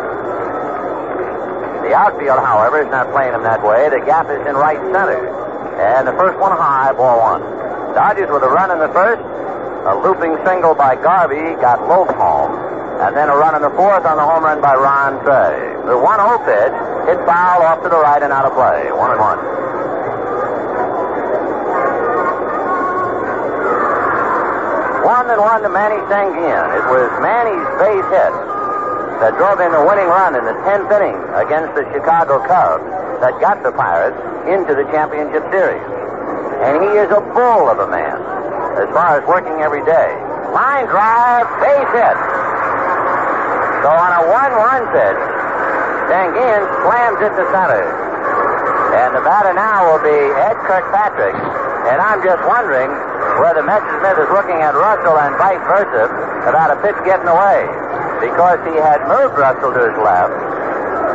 The 1.86 1.94
outfield, 1.94 2.42
however, 2.42 2.82
is 2.82 2.90
not 2.90 3.14
playing 3.14 3.30
him 3.30 3.46
that 3.46 3.62
way. 3.62 3.86
The 3.86 4.02
gap 4.02 4.26
is 4.34 4.42
in 4.50 4.58
right 4.58 4.82
center. 4.90 5.30
And 5.78 6.10
the 6.10 6.16
first 6.18 6.40
one 6.42 6.58
high, 6.58 6.90
ball 6.90 7.38
one. 7.38 7.42
Dodgers 7.94 8.34
with 8.34 8.42
a 8.42 8.50
run 8.50 8.74
in 8.74 8.82
the 8.82 8.90
first. 8.90 9.22
A 9.22 9.94
looping 9.94 10.34
single 10.44 10.74
by 10.74 10.98
Garvey 10.98 11.54
got 11.62 11.86
Lopes 11.86 12.18
home. 12.18 12.69
And 13.00 13.16
then 13.16 13.32
a 13.32 13.36
run 13.36 13.56
in 13.56 13.62
the 13.64 13.72
fourth 13.72 14.04
on 14.04 14.20
the 14.20 14.26
home 14.28 14.44
run 14.44 14.60
by 14.60 14.76
Ron 14.76 15.24
Cey. 15.24 15.88
The 15.88 15.96
1 15.96 16.04
0 16.04 16.36
pitch 16.44 16.76
hit 17.08 17.16
foul 17.24 17.64
off 17.64 17.80
to 17.80 17.88
the 17.88 17.96
right 17.96 18.20
and 18.20 18.28
out 18.28 18.44
of 18.44 18.52
play. 18.52 18.92
One 18.92 19.16
and 19.16 19.20
one. 19.20 19.40
One 25.00 25.26
and 25.32 25.40
one 25.40 25.64
to 25.64 25.72
Manny 25.72 25.96
Sanguillen. 26.12 26.68
It 26.76 26.84
was 26.92 27.08
Manny's 27.24 27.68
base 27.80 28.08
hit 28.12 28.34
that 29.24 29.32
drove 29.40 29.64
in 29.64 29.72
the 29.72 29.80
winning 29.80 30.12
run 30.12 30.36
in 30.36 30.44
the 30.44 30.56
10th 30.68 30.92
inning 30.92 31.16
against 31.40 31.72
the 31.72 31.88
Chicago 31.96 32.36
Cubs 32.44 32.84
that 33.24 33.32
got 33.40 33.64
the 33.64 33.72
Pirates 33.72 34.20
into 34.44 34.76
the 34.76 34.84
championship 34.92 35.44
series. 35.48 35.84
And 36.68 36.84
he 36.84 37.00
is 37.00 37.08
a 37.08 37.24
bull 37.32 37.64
of 37.72 37.80
a 37.80 37.88
man 37.88 38.20
as 38.76 38.92
far 38.92 39.20
as 39.20 39.24
working 39.24 39.64
every 39.64 39.84
day. 39.88 40.12
Line 40.52 40.84
drive, 40.84 41.48
base 41.64 41.92
hit. 41.96 42.39
So 43.80 43.88
on 43.88 44.12
a 44.12 44.22
1-1 44.28 44.92
pitch, 44.92 45.20
Sanguillen 46.12 46.64
slams 46.84 47.20
it 47.24 47.32
to 47.32 47.44
center. 47.48 47.80
And 48.92 49.14
the 49.14 49.22
batter 49.22 49.54
now 49.54 49.88
will 49.88 50.02
be 50.02 50.18
Ed 50.36 50.58
Kirkpatrick. 50.66 51.32
And 51.88 51.96
I'm 51.96 52.20
just 52.20 52.42
wondering 52.44 52.90
whether 53.40 53.64
Messersmith 53.64 54.18
is 54.20 54.30
looking 54.34 54.60
at 54.60 54.76
Russell 54.76 55.16
and 55.16 55.32
vice 55.40 55.62
versa 55.64 56.12
about 56.44 56.74
a 56.74 56.78
pitch 56.84 56.98
getting 57.06 57.30
away. 57.30 57.64
Because 58.20 58.60
he 58.68 58.76
had 58.76 59.00
moved 59.08 59.38
Russell 59.40 59.72
to 59.72 59.80
his 59.88 59.96
left. 60.02 60.34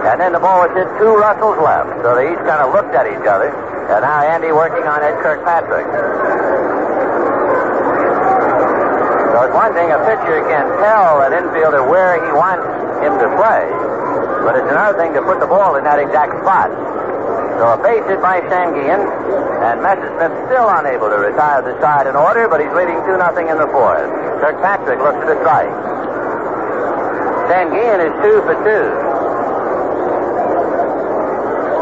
And 0.09 0.17
then 0.17 0.33
the 0.33 0.41
ball 0.41 0.65
was 0.65 0.73
hit 0.73 0.89
to 0.89 1.05
Russell's 1.21 1.61
left. 1.61 1.91
So 2.01 2.15
they 2.17 2.33
each 2.33 2.41
kind 2.49 2.65
of 2.65 2.73
looked 2.73 2.95
at 2.95 3.05
each 3.05 3.27
other. 3.29 3.53
And 3.93 4.01
now 4.01 4.25
Andy 4.25 4.49
working 4.49 4.89
on 4.89 5.05
Ed 5.05 5.21
Kirkpatrick. 5.21 5.85
It's 9.45 9.53
one 9.53 9.77
thing 9.77 9.93
a 9.93 10.01
pitcher 10.01 10.41
can 10.49 10.65
tell 10.81 11.21
an 11.21 11.29
infielder 11.29 11.85
where 11.85 12.17
he 12.17 12.33
wants 12.33 12.65
him 13.05 13.13
to 13.13 13.29
play, 13.37 13.61
but 14.41 14.57
it's 14.57 14.65
another 14.73 14.97
thing 14.97 15.13
to 15.13 15.21
put 15.21 15.37
the 15.37 15.45
ball 15.45 15.77
in 15.77 15.85
that 15.85 16.01
exact 16.01 16.33
spot. 16.41 16.73
So 17.61 17.69
a 17.69 17.77
base 17.77 18.01
hit 18.09 18.25
by 18.25 18.41
Sanguillen, 18.49 19.05
and 19.05 19.85
Messersmith 19.85 20.33
still 20.49 20.65
unable 20.65 21.13
to 21.13 21.21
retire 21.21 21.61
the 21.61 21.77
side 21.77 22.09
in 22.09 22.17
order, 22.17 22.49
but 22.49 22.57
he's 22.57 22.73
leading 22.73 22.97
2 23.05 23.21
nothing 23.21 23.45
in 23.45 23.61
the 23.61 23.69
fourth. 23.69 24.09
Kirkpatrick 24.41 24.97
looks 24.97 25.21
at 25.21 25.29
a 25.29 25.37
strike. 25.45 25.69
Sanguillen 27.45 28.01
is 28.01 28.13
two 28.25 28.41
for 28.49 28.57
two. 28.65 28.85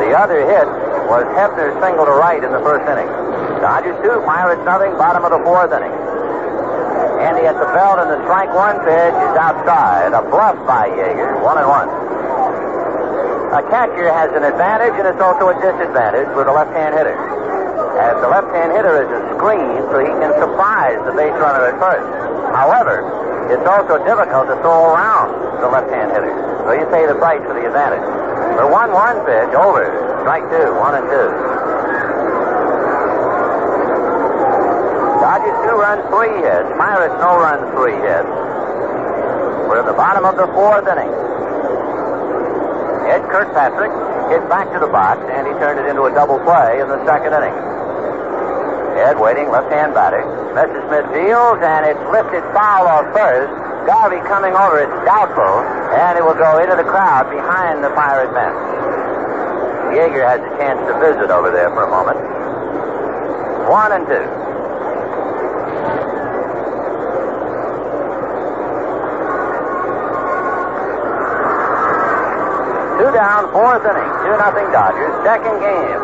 The 0.04 0.12
other 0.20 0.44
hit 0.44 0.68
was 1.08 1.24
Hebner's 1.32 1.80
single 1.80 2.12
to 2.12 2.12
right 2.12 2.44
in 2.44 2.52
the 2.52 2.60
first 2.60 2.84
inning. 2.92 3.08
Dodgers 3.64 3.96
two, 4.04 4.20
Pirates 4.28 4.60
nothing, 4.68 4.92
bottom 5.00 5.24
of 5.24 5.32
the 5.32 5.40
fourth 5.48 5.72
inning. 5.72 6.03
At 7.44 7.60
the 7.60 7.68
belt, 7.76 8.00
and 8.00 8.08
the 8.08 8.24
strike 8.24 8.56
one 8.56 8.80
pitch 8.88 9.12
is 9.20 9.36
outside. 9.36 10.16
A 10.16 10.24
bluff 10.32 10.56
by 10.64 10.88
Yeager, 10.88 11.44
one 11.44 11.60
and 11.60 11.68
one. 11.68 11.92
A 13.52 13.62
catcher 13.68 14.08
has 14.08 14.32
an 14.32 14.48
advantage, 14.48 14.96
and 14.96 15.04
it's 15.12 15.20
also 15.20 15.52
a 15.52 15.56
disadvantage 15.60 16.32
with 16.40 16.48
a 16.48 16.56
left-hand 16.56 16.96
hitter. 16.96 17.20
As 18.00 18.16
the 18.24 18.32
left-hand 18.32 18.72
hitter 18.72 19.04
is 19.04 19.12
a 19.12 19.22
screen, 19.36 19.76
so 19.92 20.00
he 20.00 20.08
can 20.24 20.32
surprise 20.40 20.96
the 21.04 21.12
base 21.12 21.36
runner 21.36 21.68
at 21.68 21.76
first. 21.84 22.08
However, 22.56 23.04
it's 23.52 23.68
also 23.68 24.00
difficult 24.08 24.48
to 24.48 24.56
throw 24.64 24.96
around 24.96 25.36
the 25.60 25.68
left-hand 25.68 26.16
hitter, 26.16 26.32
so 26.64 26.72
you 26.72 26.88
pay 26.96 27.06
the 27.06 27.20
price 27.20 27.44
for 27.44 27.60
the 27.60 27.68
advantage. 27.68 28.08
The 28.56 28.72
one-one 28.72 29.20
pitch 29.28 29.52
over. 29.52 29.84
Strike 30.24 30.48
two, 30.48 30.72
one 30.80 30.96
and 30.96 31.06
two. 31.12 31.30
Dodgers 35.20 35.60
two 35.74 35.82
runs, 35.82 36.06
three 36.14 36.38
hits. 36.46 36.70
Pirates 36.78 37.18
no 37.18 37.34
runs, 37.42 37.66
three 37.74 37.98
hits. 37.98 38.30
We're 39.66 39.82
at 39.82 39.90
the 39.90 39.98
bottom 39.98 40.22
of 40.22 40.38
the 40.38 40.46
fourth 40.54 40.86
inning. 40.86 41.10
Ed 43.10 43.26
Kirkpatrick 43.26 43.90
hit 44.30 44.46
back 44.54 44.70
to 44.70 44.78
the 44.78 44.92
box, 44.94 45.18
and 45.34 45.50
he 45.50 45.54
turned 45.58 45.82
it 45.82 45.90
into 45.90 46.06
a 46.06 46.14
double 46.14 46.38
play 46.46 46.78
in 46.78 46.86
the 46.86 47.02
second 47.10 47.34
inning. 47.34 47.58
Ed 49.02 49.18
waiting, 49.18 49.50
left-hand 49.50 49.98
batter. 49.98 50.22
Messersmith 50.54 51.10
deals, 51.10 51.58
and 51.66 51.90
it's 51.90 52.06
lifted 52.14 52.46
foul 52.54 52.86
off 52.86 53.10
first. 53.10 53.50
Garvey 53.90 54.22
coming 54.30 54.54
over, 54.54 54.78
it's 54.78 55.00
doubtful, 55.10 55.66
and 55.98 56.22
it 56.22 56.24
will 56.24 56.38
go 56.38 56.62
into 56.62 56.78
the 56.78 56.86
crowd 56.86 57.34
behind 57.34 57.82
the 57.82 57.90
Pirate 57.98 58.30
bench. 58.30 58.54
Yeager 59.98 60.22
has 60.22 60.38
a 60.38 60.54
chance 60.62 60.80
to 60.86 60.94
visit 61.02 61.34
over 61.34 61.50
there 61.50 61.74
for 61.74 61.82
a 61.82 61.90
moment. 61.90 62.22
One 63.66 63.92
and 63.92 64.06
two. 64.06 64.44
Two 73.04 73.12
down, 73.24 73.48
fourth 73.56 73.88
inning, 73.88 74.12
two 74.28 74.36
nothing 74.36 74.68
Dodgers. 74.76 75.16
Second 75.24 75.56
game 75.64 76.02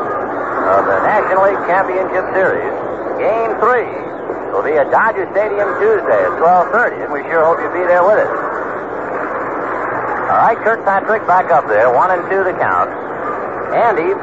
of 0.71 0.87
the 0.87 1.03
National 1.03 1.51
League 1.51 1.63
Championship 1.67 2.23
Series. 2.31 2.71
Game 3.19 3.51
three 3.59 3.91
will 4.55 4.63
be 4.63 4.79
at 4.79 4.87
Dodger 4.87 5.27
Stadium 5.35 5.67
Tuesday 5.83 6.15
at 6.23 6.33
12:30, 6.39 7.03
and 7.03 7.11
we 7.11 7.19
sure 7.27 7.43
hope 7.43 7.59
you'll 7.59 7.75
be 7.75 7.83
there 7.83 8.07
with 8.07 8.23
us. 8.23 8.31
All 10.31 10.39
right, 10.47 10.55
Kirkpatrick 10.63 11.27
back 11.27 11.51
up 11.51 11.67
there, 11.67 11.91
one 11.91 12.07
and 12.15 12.23
two 12.31 12.39
the 12.47 12.55
count. 12.55 12.87
Andy 13.75 14.15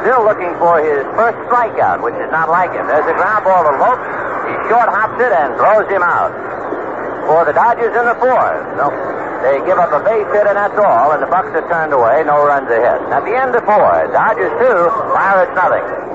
still 0.00 0.24
looking 0.24 0.56
for 0.56 0.80
his 0.80 1.04
first 1.20 1.36
strikeout, 1.52 2.00
which 2.00 2.16
is 2.16 2.32
not 2.32 2.48
like 2.48 2.72
him. 2.72 2.88
There's 2.88 3.04
a 3.04 3.16
ground 3.20 3.44
ball 3.44 3.68
to 3.68 3.76
Lopes. 3.76 4.08
He 4.48 4.54
short 4.72 4.88
hops 4.88 5.20
it 5.20 5.32
and 5.36 5.52
throws 5.60 5.84
him 5.92 6.00
out. 6.00 6.32
For 7.28 7.44
the 7.44 7.52
Dodgers 7.52 7.92
in 7.92 8.04
the 8.08 8.16
fourth. 8.16 8.64
No, 8.80 8.88
they 9.42 9.58
give 9.66 9.78
up 9.78 9.92
a 9.92 10.02
base 10.02 10.26
hit 10.34 10.46
and 10.46 10.56
that's 10.56 10.78
all, 10.78 11.12
and 11.12 11.22
the 11.22 11.30
Bucs 11.30 11.54
are 11.54 11.66
turned 11.68 11.92
away, 11.92 12.22
no 12.26 12.44
runs 12.44 12.70
ahead. 12.70 13.00
At 13.12 13.24
the 13.24 13.34
end 13.36 13.54
of 13.54 13.64
four, 13.64 14.10
Dodgers 14.10 14.52
two, 14.58 14.78
Pirates 15.14 15.54
nothing. 15.54 16.08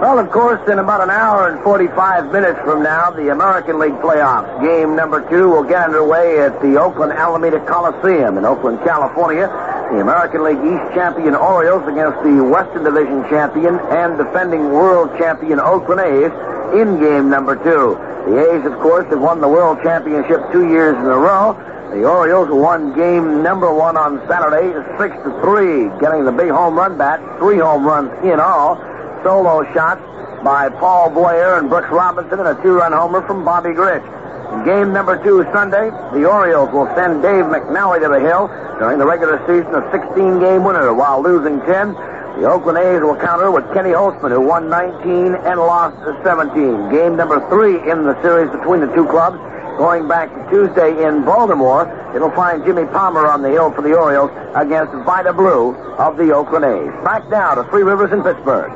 Well, 0.00 0.18
of 0.18 0.30
course, 0.30 0.60
in 0.66 0.78
about 0.78 1.02
an 1.02 1.10
hour 1.10 1.52
and 1.52 1.62
45 1.62 2.32
minutes 2.32 2.58
from 2.64 2.82
now, 2.82 3.10
the 3.10 3.30
American 3.30 3.78
League 3.78 4.00
playoffs. 4.00 4.48
Game 4.64 4.96
number 4.96 5.20
two 5.28 5.50
will 5.50 5.62
get 5.62 5.84
underway 5.84 6.40
at 6.40 6.56
the 6.62 6.80
Oakland 6.80 7.12
Alameda 7.12 7.60
Coliseum 7.66 8.38
in 8.38 8.46
Oakland, 8.46 8.80
California. 8.80 9.44
The 9.92 10.00
American 10.00 10.42
League 10.42 10.64
East 10.64 10.94
champion 10.96 11.34
Orioles 11.34 11.84
against 11.86 12.16
the 12.24 12.40
Western 12.40 12.84
Division 12.84 13.28
champion 13.28 13.76
and 13.92 14.16
defending 14.16 14.72
world 14.72 15.12
champion 15.18 15.60
Oakland 15.60 16.00
A's 16.00 16.32
in 16.80 16.98
game 16.98 17.28
number 17.28 17.56
two. 17.60 18.00
The 18.24 18.40
A's, 18.40 18.64
of 18.64 18.80
course, 18.80 19.04
have 19.10 19.20
won 19.20 19.42
the 19.42 19.48
world 19.48 19.82
championship 19.82 20.40
two 20.50 20.68
years 20.70 20.96
in 20.96 21.04
a 21.04 21.18
row. 21.18 21.52
The 21.90 22.06
Orioles 22.06 22.46
won 22.48 22.94
game 22.94 23.42
number 23.42 23.74
one 23.74 23.96
on 23.96 24.22
Saturday, 24.30 24.70
six 24.94 25.10
to 25.26 25.34
three, 25.42 25.90
getting 25.98 26.22
the 26.24 26.30
big 26.30 26.46
home 26.46 26.78
run 26.78 26.96
bat, 26.96 27.18
three 27.42 27.58
home 27.58 27.82
runs 27.82 28.14
in 28.22 28.38
all. 28.38 28.78
Solo 29.26 29.66
shots 29.74 29.98
by 30.46 30.70
Paul 30.78 31.10
Blair 31.10 31.58
and 31.58 31.68
Brooks 31.68 31.90
Robinson, 31.90 32.38
and 32.38 32.46
a 32.46 32.62
two-run 32.62 32.92
homer 32.92 33.26
from 33.26 33.44
Bobby 33.44 33.70
Grich. 33.70 34.06
Game 34.64 34.92
number 34.94 35.18
two 35.24 35.42
Sunday, 35.52 35.90
the 36.14 36.30
Orioles 36.30 36.70
will 36.70 36.86
send 36.94 37.26
Dave 37.26 37.50
McNally 37.50 37.98
to 37.98 38.08
the 38.08 38.22
hill 38.22 38.46
during 38.78 39.02
the 39.02 39.06
regular 39.06 39.42
season, 39.50 39.74
a 39.74 39.82
16-game 39.90 40.62
winner 40.62 40.94
while 40.94 41.20
losing 41.20 41.58
10. 41.66 41.90
The 42.38 42.46
Oakland 42.46 42.78
A's 42.78 43.02
will 43.02 43.18
counter 43.18 43.50
with 43.50 43.66
Kenny 43.74 43.90
Holtzman, 43.90 44.30
who 44.30 44.40
won 44.46 44.70
19 44.70 45.34
and 45.34 45.58
lost 45.58 45.98
17. 46.22 46.54
Game 46.94 47.16
number 47.16 47.42
three 47.50 47.82
in 47.90 48.06
the 48.06 48.14
series 48.22 48.48
between 48.54 48.78
the 48.78 48.94
two 48.94 49.10
clubs 49.10 49.42
Going 49.80 50.04
back 50.06 50.28
to 50.28 50.40
Tuesday 50.52 50.92
in 51.08 51.24
Baltimore, 51.24 51.88
it'll 52.12 52.36
find 52.36 52.60
Jimmy 52.68 52.84
Palmer 52.92 53.24
on 53.24 53.40
the 53.40 53.48
hill 53.48 53.72
for 53.72 53.80
the 53.80 53.96
Orioles 53.96 54.28
against 54.52 54.92
Vida 55.08 55.32
Blue 55.32 55.72
of 55.96 56.20
the 56.20 56.36
Oakland 56.36 56.68
A's. 56.68 56.92
Back 57.00 57.24
now 57.32 57.56
to 57.56 57.64
Three 57.72 57.80
Rivers 57.80 58.12
in 58.12 58.20
Pittsburgh. 58.20 58.68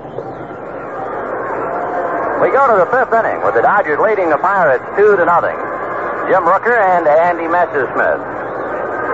We 2.41 2.49
go 2.57 2.65
to 2.73 2.81
the 2.81 2.89
fifth 2.89 3.13
inning 3.13 3.37
with 3.45 3.53
the 3.53 3.61
Dodgers 3.61 4.01
leading 4.01 4.33
the 4.33 4.41
Pirates 4.41 4.81
two 4.97 5.13
to 5.21 5.29
nothing. 5.29 5.61
Jim 6.33 6.41
Rooker 6.49 6.73
and 6.73 7.05
Andy 7.05 7.53
Messersmith. 7.53 8.25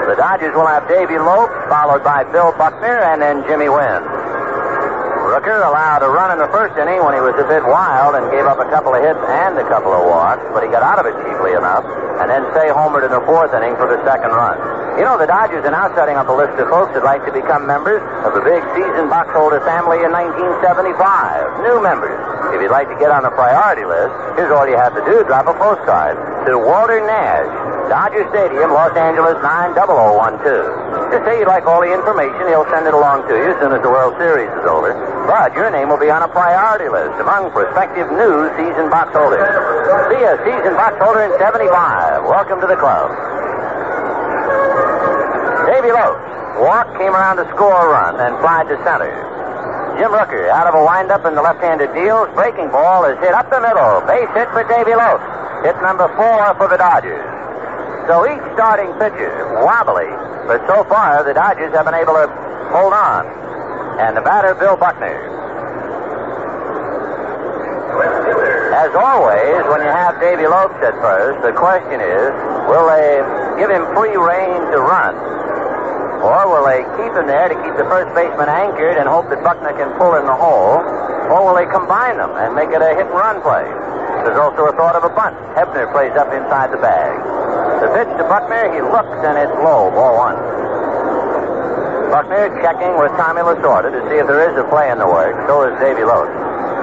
The 0.06 0.14
Dodgers 0.14 0.54
will 0.54 0.70
have 0.70 0.86
Davy 0.86 1.18
Lopes, 1.18 1.58
followed 1.66 2.06
by 2.06 2.22
Bill 2.30 2.54
Buckner, 2.54 3.02
and 3.02 3.18
then 3.18 3.42
Jimmy 3.50 3.66
Wynn. 3.66 4.06
Rooker 5.30 5.62
allowed 5.62 6.02
a 6.02 6.10
run 6.10 6.34
in 6.34 6.42
the 6.42 6.50
first 6.50 6.74
inning 6.74 7.06
when 7.06 7.14
he 7.14 7.22
was 7.22 7.38
a 7.38 7.46
bit 7.46 7.62
wild 7.62 8.18
and 8.18 8.26
gave 8.34 8.50
up 8.50 8.58
a 8.58 8.66
couple 8.66 8.90
of 8.90 8.98
hits 8.98 9.22
and 9.30 9.54
a 9.62 9.66
couple 9.70 9.94
of 9.94 10.02
walks, 10.02 10.42
but 10.50 10.66
he 10.66 10.68
got 10.74 10.82
out 10.82 10.98
of 10.98 11.06
it 11.06 11.14
cheaply 11.22 11.54
enough, 11.54 11.86
and 12.18 12.26
then 12.26 12.42
Cey 12.50 12.74
homered 12.74 13.06
in 13.06 13.14
the 13.14 13.22
fourth 13.22 13.54
inning 13.54 13.78
for 13.78 13.86
the 13.86 14.02
second 14.02 14.34
run. 14.34 14.58
You 14.98 15.06
know, 15.06 15.14
the 15.14 15.30
Dodgers 15.30 15.62
are 15.62 15.70
now 15.70 15.86
setting 15.94 16.18
up 16.18 16.26
a 16.26 16.34
list 16.34 16.58
of 16.58 16.66
folks 16.66 16.98
that 16.98 17.06
like 17.06 17.22
to 17.30 17.32
become 17.32 17.62
members 17.62 18.02
of 18.26 18.34
the 18.34 18.42
big 18.42 18.58
season 18.74 19.06
box 19.06 19.30
holder 19.30 19.62
family 19.62 20.02
in 20.02 20.10
1975. 20.10 20.98
New 21.62 21.78
members. 21.78 22.18
If 22.50 22.58
you'd 22.58 22.74
like 22.74 22.90
to 22.90 22.98
get 22.98 23.14
on 23.14 23.22
the 23.22 23.30
priority 23.30 23.86
list, 23.86 24.10
here's 24.34 24.50
all 24.50 24.66
you 24.66 24.74
have 24.74 24.98
to 24.98 25.04
do. 25.06 25.22
Drop 25.30 25.46
a 25.46 25.54
postcard 25.54 26.18
to 26.50 26.58
Walter 26.58 26.98
Nash, 27.06 27.46
Dodger 27.90 28.22
Stadium, 28.30 28.70
Los 28.70 28.94
Angeles 28.94 29.34
90012. 29.42 29.74
Just 31.10 31.26
say 31.26 31.42
you'd 31.42 31.50
like 31.50 31.66
all 31.66 31.82
the 31.82 31.90
information. 31.90 32.46
He'll 32.46 32.70
send 32.70 32.86
it 32.86 32.94
along 32.94 33.26
to 33.26 33.34
you 33.34 33.50
as 33.50 33.58
soon 33.58 33.74
as 33.74 33.82
the 33.82 33.90
World 33.90 34.14
Series 34.14 34.46
is 34.46 34.62
over. 34.62 34.94
But 35.26 35.50
your 35.58 35.74
name 35.74 35.90
will 35.90 35.98
be 35.98 36.06
on 36.06 36.22
a 36.22 36.30
priority 36.30 36.86
list 36.86 37.18
among 37.18 37.50
prospective 37.50 38.06
new 38.14 38.46
season 38.54 38.94
box 38.94 39.10
holders. 39.10 39.42
Be 40.06 40.22
a 40.22 40.38
season 40.46 40.78
box 40.78 41.02
holder 41.02 41.26
in 41.26 41.34
75. 41.42 42.30
Welcome 42.30 42.62
to 42.62 42.70
the 42.70 42.78
club. 42.78 43.10
Davy 45.66 45.90
Lopes. 45.90 46.22
Walk 46.62 46.86
came 46.94 47.10
around 47.10 47.42
to 47.42 47.46
score 47.58 47.74
a 47.74 47.90
run 47.90 48.22
and 48.22 48.38
flied 48.38 48.70
to 48.70 48.78
center. 48.86 49.10
Jim 49.98 50.14
Rooker 50.14 50.46
out 50.46 50.70
of 50.70 50.78
a 50.78 50.82
windup 50.86 51.26
in 51.26 51.34
the 51.34 51.42
left-handed 51.42 51.90
deal. 51.90 52.30
Breaking 52.38 52.70
ball 52.70 53.02
is 53.10 53.18
hit 53.18 53.34
up 53.34 53.50
the 53.50 53.58
middle. 53.58 53.98
Base 54.06 54.30
hit 54.38 54.46
for 54.54 54.62
Davy 54.70 54.94
Lopes. 54.94 55.26
Hit 55.66 55.74
number 55.82 56.06
four 56.14 56.54
for 56.54 56.70
the 56.70 56.78
Dodgers. 56.78 57.29
So 58.08 58.24
each 58.26 58.42
starting 58.54 58.92
pitcher 58.98 59.32
wobbly, 59.64 60.08
but 60.46 60.64
so 60.66 60.84
far 60.84 61.22
the 61.24 61.34
Dodgers 61.34 61.72
have 61.74 61.84
been 61.84 61.94
able 61.94 62.14
to 62.14 62.26
hold 62.70 62.92
on. 62.92 63.26
And 64.00 64.16
the 64.16 64.22
batter, 64.22 64.54
Bill 64.54 64.76
Buckner. 64.76 65.12
As 68.80 68.94
always, 68.96 69.60
when 69.68 69.84
you 69.84 69.92
have 69.92 70.16
Davy 70.20 70.46
Lopes 70.46 70.80
at 70.80 70.96
first, 71.04 71.42
the 71.44 71.52
question 71.52 72.00
is, 72.00 72.32
will 72.70 72.88
they 72.88 73.20
give 73.60 73.68
him 73.68 73.84
free 73.92 74.16
rein 74.16 74.62
to 74.72 74.78
run? 74.80 75.12
Or 76.24 76.48
will 76.48 76.64
they 76.64 76.84
keep 76.96 77.12
him 77.12 77.26
there 77.28 77.48
to 77.48 77.56
keep 77.60 77.76
the 77.76 77.88
first 77.88 78.08
baseman 78.16 78.48
anchored 78.48 78.96
and 78.96 79.08
hope 79.08 79.28
that 79.28 79.44
Buckner 79.44 79.72
can 79.76 79.92
pull 79.98 80.16
in 80.16 80.24
the 80.24 80.36
hole? 80.36 80.80
Or 81.28 81.44
will 81.44 81.56
they 81.56 81.68
combine 81.68 82.16
them 82.16 82.32
and 82.36 82.54
make 82.54 82.70
it 82.70 82.80
a 82.80 82.92
hit 82.96 83.08
and 83.08 83.16
run 83.16 83.40
play? 83.42 83.64
There's 84.24 84.40
also 84.40 84.68
a 84.68 84.72
thought 84.76 84.96
of 84.96 85.04
a 85.04 85.12
bunt. 85.12 85.36
Hebner 85.56 85.90
plays 85.92 86.12
up 86.16 86.32
inside 86.32 86.72
the 86.72 86.80
bag. 86.80 87.39
The 87.80 87.88
pitch 87.96 88.12
to 88.20 88.24
Buckner, 88.28 88.68
he 88.76 88.84
looks 88.84 89.16
and 89.24 89.40
it's 89.40 89.56
low, 89.64 89.88
ball 89.88 90.12
one. 90.20 90.36
Buckner 92.12 92.52
checking 92.60 92.92
with 93.00 93.08
Tommy 93.16 93.40
Lasorda 93.40 93.88
to 93.88 94.00
see 94.12 94.20
if 94.20 94.28
there 94.28 94.44
is 94.44 94.52
a 94.60 94.68
play 94.68 94.92
in 94.92 95.00
the 95.00 95.08
works. 95.08 95.40
So 95.48 95.64
is 95.64 95.72
Davy 95.80 96.04
Lopes. 96.04 96.28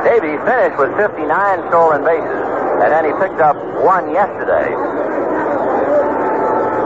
Davy 0.02 0.42
finished 0.42 0.80
with 0.82 0.90
59 0.98 1.30
stolen 1.70 2.02
bases, 2.02 2.42
and 2.82 2.90
then 2.90 3.06
he 3.06 3.14
picked 3.22 3.38
up 3.38 3.54
one 3.86 4.10
yesterday. 4.10 4.74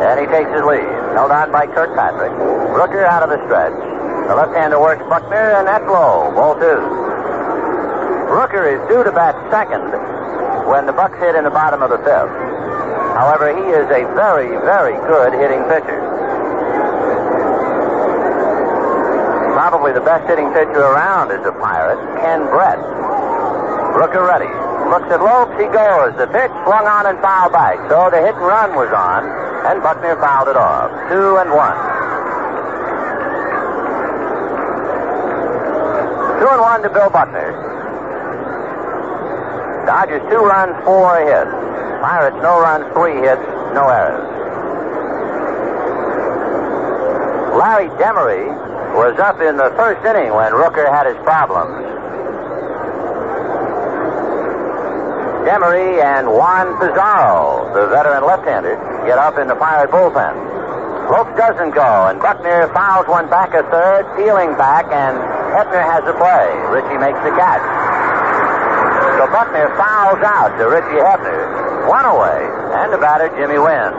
And 0.04 0.20
he 0.20 0.28
takes 0.28 0.52
his 0.52 0.66
lead. 0.68 0.84
Held 1.16 1.32
on 1.32 1.54
by 1.56 1.70
Kirkpatrick. 1.72 2.36
Rooker 2.76 3.08
out 3.08 3.24
of 3.24 3.32
the 3.32 3.40
stretch. 3.48 3.78
The 4.28 4.36
left-hander 4.36 4.82
works 4.82 5.08
Buckner, 5.08 5.56
and 5.56 5.64
that's 5.64 5.88
low. 5.88 6.36
Ball 6.36 6.60
two. 6.60 6.84
Rooker 8.28 8.68
is 8.68 8.82
due 8.92 9.08
to 9.08 9.12
bat 9.16 9.40
second 9.48 9.88
when 10.68 10.84
the 10.86 10.92
Bucs 10.92 11.20
hit 11.20 11.36
in 11.36 11.44
the 11.46 11.54
bottom 11.54 11.82
of 11.82 11.92
the 11.92 12.00
fifth. 12.04 12.51
However, 13.22 13.54
he 13.54 13.70
is 13.70 13.86
a 13.86 14.02
very, 14.18 14.50
very 14.66 14.98
good 15.06 15.38
hitting 15.38 15.62
pitcher. 15.70 16.02
Probably 19.54 19.94
the 19.94 20.02
best 20.02 20.26
hitting 20.26 20.50
pitcher 20.50 20.82
around 20.82 21.30
is 21.30 21.46
a 21.46 21.54
Pirate, 21.54 22.02
Ken 22.18 22.50
Brett. 22.50 22.82
Rooker 23.94 24.26
ready. 24.26 24.50
Looks 24.90 25.06
at 25.14 25.22
Lopes, 25.22 25.54
he 25.62 25.70
goes. 25.70 26.18
The 26.18 26.34
pitch 26.34 26.50
swung 26.66 26.90
on 26.90 27.06
and 27.06 27.22
fouled 27.22 27.54
back. 27.54 27.78
So 27.94 28.10
the 28.10 28.26
hit 28.26 28.34
and 28.34 28.42
run 28.42 28.74
was 28.74 28.90
on, 28.90 29.22
and 29.70 29.84
Buckner 29.86 30.18
fouled 30.18 30.50
it 30.50 30.58
off. 30.58 30.90
Two 31.14 31.38
and 31.38 31.54
one. 31.54 31.78
Two 36.42 36.50
and 36.50 36.62
one 36.66 36.82
to 36.82 36.90
Bill 36.90 37.12
Buckner. 37.14 37.54
Dodgers 39.86 40.26
two 40.26 40.42
runs, 40.42 40.74
four 40.84 41.22
hits. 41.22 41.72
Pirates 42.02 42.38
no 42.42 42.60
runs, 42.60 42.90
three 42.98 43.14
hits, 43.22 43.46
no 43.78 43.86
errors. 43.86 44.26
Larry 47.54 47.90
Demery 48.02 48.50
was 48.98 49.14
up 49.20 49.40
in 49.40 49.56
the 49.56 49.70
first 49.78 50.02
inning 50.04 50.34
when 50.34 50.52
Rooker 50.52 50.90
had 50.90 51.06
his 51.06 51.16
problems. 51.22 51.78
Demery 55.46 56.02
and 56.02 56.26
Juan 56.26 56.74
Pizarro, 56.82 57.70
the 57.74 57.86
veteran 57.94 58.26
left-hander, 58.26 58.76
get 59.06 59.18
up 59.18 59.38
in 59.38 59.48
the 59.48 59.56
Pirate 59.56 59.92
bullpen. 59.92 60.34
Lopes 61.10 61.38
doesn't 61.38 61.72
go, 61.72 62.08
and 62.10 62.20
Buckner 62.20 62.72
fouls 62.74 63.08
one 63.08 63.30
back 63.30 63.54
a 63.54 63.62
third, 63.70 64.10
peeling 64.18 64.58
back, 64.58 64.86
and 64.90 65.18
Hebner 65.54 65.86
has 65.86 66.02
a 66.10 66.18
play. 66.18 66.50
Richie 66.74 66.98
makes 66.98 67.20
the 67.22 67.34
catch. 67.38 67.62
So 69.20 69.30
Buckner 69.30 69.70
fouls 69.78 70.24
out 70.26 70.58
to 70.58 70.66
Richie 70.66 70.98
Hebner. 70.98 71.71
One 71.88 72.06
away, 72.06 72.42
and 72.82 72.94
the 72.94 72.98
batter, 72.98 73.30
Jimmy 73.36 73.58
Wynn. 73.58 73.94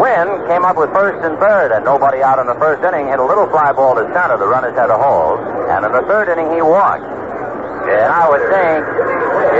Wynn 0.00 0.48
came 0.48 0.64
up 0.64 0.76
with 0.80 0.88
first 0.96 1.20
and 1.24 1.36
third, 1.38 1.72
and 1.72 1.84
nobody 1.84 2.22
out 2.22 2.38
in 2.40 2.46
the 2.46 2.56
first 2.56 2.80
inning 2.82 3.08
hit 3.08 3.18
a 3.20 3.24
little 3.24 3.46
fly 3.52 3.72
ball 3.72 3.94
to 3.94 4.08
center. 4.16 4.38
The 4.38 4.48
runners 4.48 4.72
had 4.72 4.88
a 4.88 4.96
hold, 4.96 5.40
and 5.68 5.84
in 5.84 5.92
the 5.92 6.02
third 6.08 6.32
inning 6.32 6.48
he 6.56 6.62
walked. 6.62 7.04
And 7.04 8.08
I 8.08 8.24
would 8.24 8.44
think, 8.48 8.80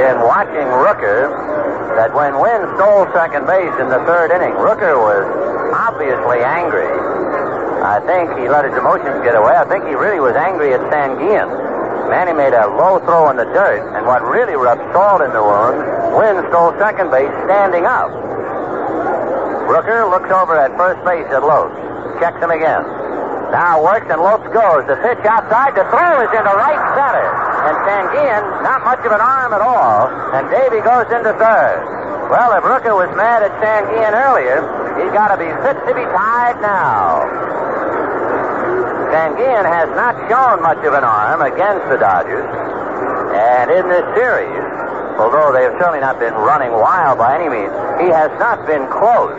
in 0.00 0.16
watching 0.24 0.68
Rooker, 0.80 1.28
that 1.96 2.14
when 2.14 2.40
Wynn 2.40 2.64
stole 2.80 3.04
second 3.12 3.44
base 3.46 3.74
in 3.76 3.92
the 3.92 4.00
third 4.08 4.32
inning, 4.32 4.56
Rooker 4.56 4.96
was 4.96 5.26
obviously 5.76 6.40
angry. 6.40 6.88
I 7.80 8.00
think 8.06 8.32
he 8.40 8.48
let 8.48 8.64
his 8.64 8.76
emotions 8.76 9.20
get 9.24 9.36
away. 9.36 9.56
I 9.56 9.64
think 9.68 9.84
he 9.84 9.94
really 9.94 10.20
was 10.20 10.36
angry 10.36 10.72
at 10.72 10.80
Sanguillen. 10.92 11.69
Manny 12.10 12.34
made 12.34 12.52
a 12.52 12.66
low 12.74 12.98
throw 13.06 13.30
in 13.30 13.38
the 13.38 13.46
dirt, 13.54 13.86
and 13.94 14.02
what 14.04 14.26
really 14.26 14.58
rubbed 14.58 14.82
salt 14.90 15.22
in 15.22 15.30
the 15.30 15.38
wound, 15.38 15.78
Wynn 16.18 16.42
stole 16.50 16.74
second 16.74 17.06
base 17.14 17.30
standing 17.46 17.86
up. 17.86 18.10
Rooker 19.70 20.10
looks 20.10 20.26
over 20.34 20.58
at 20.58 20.74
first 20.74 20.98
base 21.06 21.30
at 21.30 21.46
Lopes. 21.46 21.78
Checks 22.18 22.42
him 22.42 22.50
again. 22.50 22.82
Now 23.54 23.78
works 23.78 24.10
and 24.10 24.18
Lopes 24.18 24.50
goes. 24.50 24.82
The 24.90 24.98
pitch 24.98 25.22
outside. 25.22 25.78
The 25.78 25.86
throw 25.94 26.26
is 26.26 26.30
into 26.34 26.50
right 26.50 26.82
center. 26.98 27.26
And 27.70 27.74
Sanguillen, 27.86 28.42
not 28.66 28.82
much 28.82 29.06
of 29.06 29.14
an 29.14 29.22
arm 29.22 29.54
at 29.54 29.62
all. 29.62 30.10
And 30.34 30.50
Davy 30.50 30.82
goes 30.82 31.06
into 31.14 31.30
third. 31.38 31.78
Well, 32.26 32.50
if 32.58 32.66
Rooker 32.66 32.94
was 32.98 33.10
mad 33.14 33.46
at 33.46 33.54
Sanguillen 33.62 34.14
earlier, 34.18 34.62
he's 34.98 35.14
got 35.14 35.30
to 35.30 35.38
be 35.38 35.50
fit 35.62 35.78
to 35.86 35.94
be 35.94 36.06
tied 36.10 36.58
now. 36.62 37.49
Sanguillen 39.10 39.66
has 39.66 39.90
not 39.98 40.14
shown 40.30 40.62
much 40.62 40.78
of 40.86 40.94
an 40.94 41.04
arm 41.04 41.42
against 41.42 41.86
the 41.90 41.98
Dodgers. 41.98 42.46
And 43.34 43.70
in 43.70 43.88
this 43.90 44.06
series, 44.14 44.62
although 45.18 45.52
they 45.52 45.66
have 45.66 45.74
certainly 45.78 46.00
not 46.00 46.18
been 46.18 46.34
running 46.34 46.70
wild 46.72 47.18
by 47.18 47.34
any 47.34 47.50
means, 47.50 47.74
he 47.98 48.08
has 48.08 48.30
not 48.38 48.66
been 48.66 48.86
close. 48.86 49.34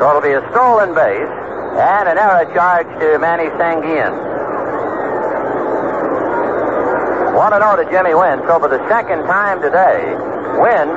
So 0.00 0.08
it'll 0.08 0.24
be 0.24 0.32
a 0.32 0.44
stolen 0.50 0.94
base 0.94 1.32
and 1.78 2.08
an 2.08 2.16
error 2.16 2.48
charge 2.54 2.88
to 3.00 3.18
Manny. 3.18 3.48
Want 7.38 7.54
to 7.54 7.60
know 7.60 7.76
to 7.78 7.86
Jimmy 7.86 8.14
Wynn, 8.18 8.42
so 8.50 8.58
for 8.58 8.68
the 8.68 8.82
second 8.90 9.22
time 9.30 9.62
today, 9.62 10.10
Wynn 10.58 10.90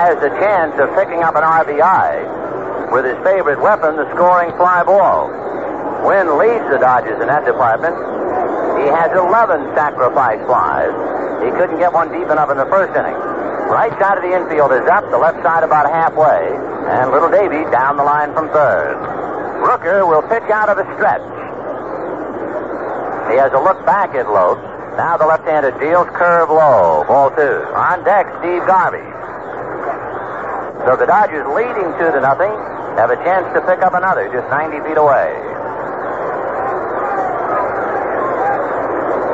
has 0.00 0.16
a 0.24 0.30
chance 0.40 0.72
of 0.80 0.88
picking 0.96 1.22
up 1.22 1.36
an 1.36 1.44
RBI 1.44 2.41
with 2.92 3.08
his 3.08 3.16
favorite 3.24 3.56
weapon, 3.56 3.96
the 3.96 4.04
scoring 4.12 4.52
fly 4.60 4.84
ball. 4.84 5.32
Wynn 6.04 6.36
leads 6.36 6.68
the 6.68 6.76
Dodgers 6.76 7.16
in 7.24 7.26
that 7.26 7.48
department. 7.48 7.96
He 8.76 8.86
has 8.92 9.08
11 9.16 9.72
sacrifice 9.72 10.38
flies. 10.44 10.92
He 11.40 11.48
couldn't 11.56 11.80
get 11.80 11.92
one 11.92 12.12
deep 12.12 12.28
enough 12.28 12.52
in 12.52 12.60
the 12.60 12.68
first 12.68 12.92
inning. 12.92 13.16
Right 13.72 13.92
side 13.96 14.20
of 14.20 14.22
the 14.22 14.36
infield 14.36 14.76
is 14.76 14.84
up, 14.92 15.08
the 15.08 15.16
left 15.16 15.40
side 15.40 15.64
about 15.64 15.88
halfway, 15.88 16.52
and 16.92 17.08
little 17.10 17.32
Davy 17.32 17.64
down 17.72 17.96
the 17.96 18.04
line 18.04 18.34
from 18.36 18.52
third. 18.52 19.00
Rooker 19.64 20.04
will 20.04 20.22
pitch 20.28 20.44
out 20.52 20.68
of 20.68 20.76
the 20.76 20.84
stretch. 20.98 21.24
He 23.32 23.40
has 23.40 23.56
a 23.56 23.62
look 23.62 23.80
back 23.86 24.12
at 24.12 24.28
Lopes. 24.28 24.60
Now 25.00 25.16
the 25.16 25.24
left-hander 25.24 25.72
deals 25.80 26.10
curve 26.12 26.50
low. 26.50 27.08
Ball 27.08 27.30
two. 27.32 27.64
On 27.72 28.04
deck, 28.04 28.28
Steve 28.44 28.60
Garvey. 28.68 29.06
So 30.84 30.98
the 30.98 31.06
Dodgers 31.06 31.46
leading 31.56 31.88
two 31.96 32.10
to 32.12 32.20
nothing 32.20 32.52
have 32.96 33.10
a 33.10 33.16
chance 33.24 33.46
to 33.54 33.60
pick 33.62 33.80
up 33.80 33.94
another 33.94 34.28
just 34.28 34.48
90 34.50 34.80
feet 34.88 34.98
away. 34.98 35.32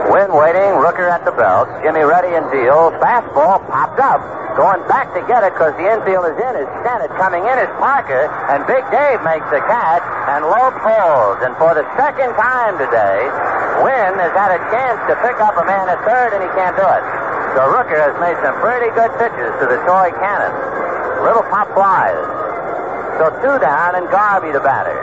Wynn 0.09 0.33
waiting, 0.33 0.73
Rooker 0.81 1.05
at 1.05 1.29
the 1.29 1.37
belt. 1.37 1.69
Jimmy 1.85 2.01
ready 2.01 2.33
and 2.33 2.49
deals. 2.49 2.97
Fastball 2.97 3.61
popped 3.69 4.01
up. 4.01 4.25
Going 4.57 4.81
back 4.89 5.13
to 5.13 5.21
get 5.29 5.45
it 5.45 5.53
because 5.53 5.77
the 5.77 5.85
infield 5.85 6.25
is 6.33 6.39
in 6.41 6.55
is 6.59 6.69
Stennett. 6.81 7.13
Coming 7.21 7.45
in 7.45 7.57
is 7.61 7.69
Parker. 7.77 8.27
And 8.49 8.65
Big 8.65 8.83
Dave 8.89 9.21
makes 9.21 9.45
the 9.53 9.61
catch. 9.69 10.03
And 10.33 10.49
Lowe 10.49 10.73
pulls. 10.81 11.45
And 11.45 11.53
for 11.61 11.77
the 11.77 11.85
second 12.01 12.33
time 12.41 12.81
today, 12.81 13.21
Wynn 13.85 14.17
has 14.17 14.33
had 14.33 14.57
a 14.57 14.61
chance 14.73 14.99
to 15.13 15.15
pick 15.21 15.39
up 15.45 15.61
a 15.61 15.65
man 15.69 15.93
at 15.93 16.01
third, 16.09 16.33
and 16.33 16.41
he 16.41 16.51
can't 16.57 16.75
do 16.75 16.89
it. 16.89 17.05
So 17.53 17.69
Rooker 17.69 18.01
has 18.01 18.17
made 18.17 18.41
some 18.41 18.57
pretty 18.65 18.89
good 18.97 19.13
pitches 19.21 19.53
to 19.61 19.65
the 19.69 19.79
toy 19.85 20.09
cannon. 20.19 20.57
Little 21.21 21.45
pop 21.53 21.69
flies. 21.77 22.48
So 23.19 23.31
two 23.43 23.59
down, 23.59 23.99
and 23.99 24.07
Garvey 24.15 24.53
the 24.53 24.61
batter. 24.63 24.95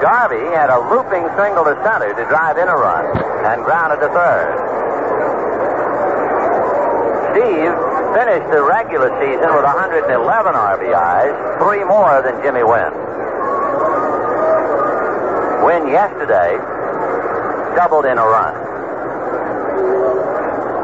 Garvey 0.00 0.40
had 0.56 0.72
a 0.72 0.80
looping 0.88 1.28
single 1.36 1.68
to 1.68 1.76
center 1.84 2.16
to 2.16 2.24
drive 2.32 2.56
in 2.56 2.68
a 2.68 2.74
run 2.74 3.04
and 3.44 3.62
grounded 3.62 4.00
to 4.00 4.08
third. 4.08 4.48
Steve 7.36 7.72
finished 8.16 8.48
the 8.48 8.64
regular 8.64 9.12
season 9.20 9.52
with 9.52 9.62
111 9.68 10.08
RBIs, 10.08 11.36
three 11.60 11.84
more 11.84 12.24
than 12.24 12.40
Jimmy 12.40 12.64
Wynn. 12.64 12.96
Wynn 15.68 15.86
yesterday 15.92 16.56
doubled 17.76 18.06
in 18.06 18.16
a 18.16 18.24
run. 18.24 18.56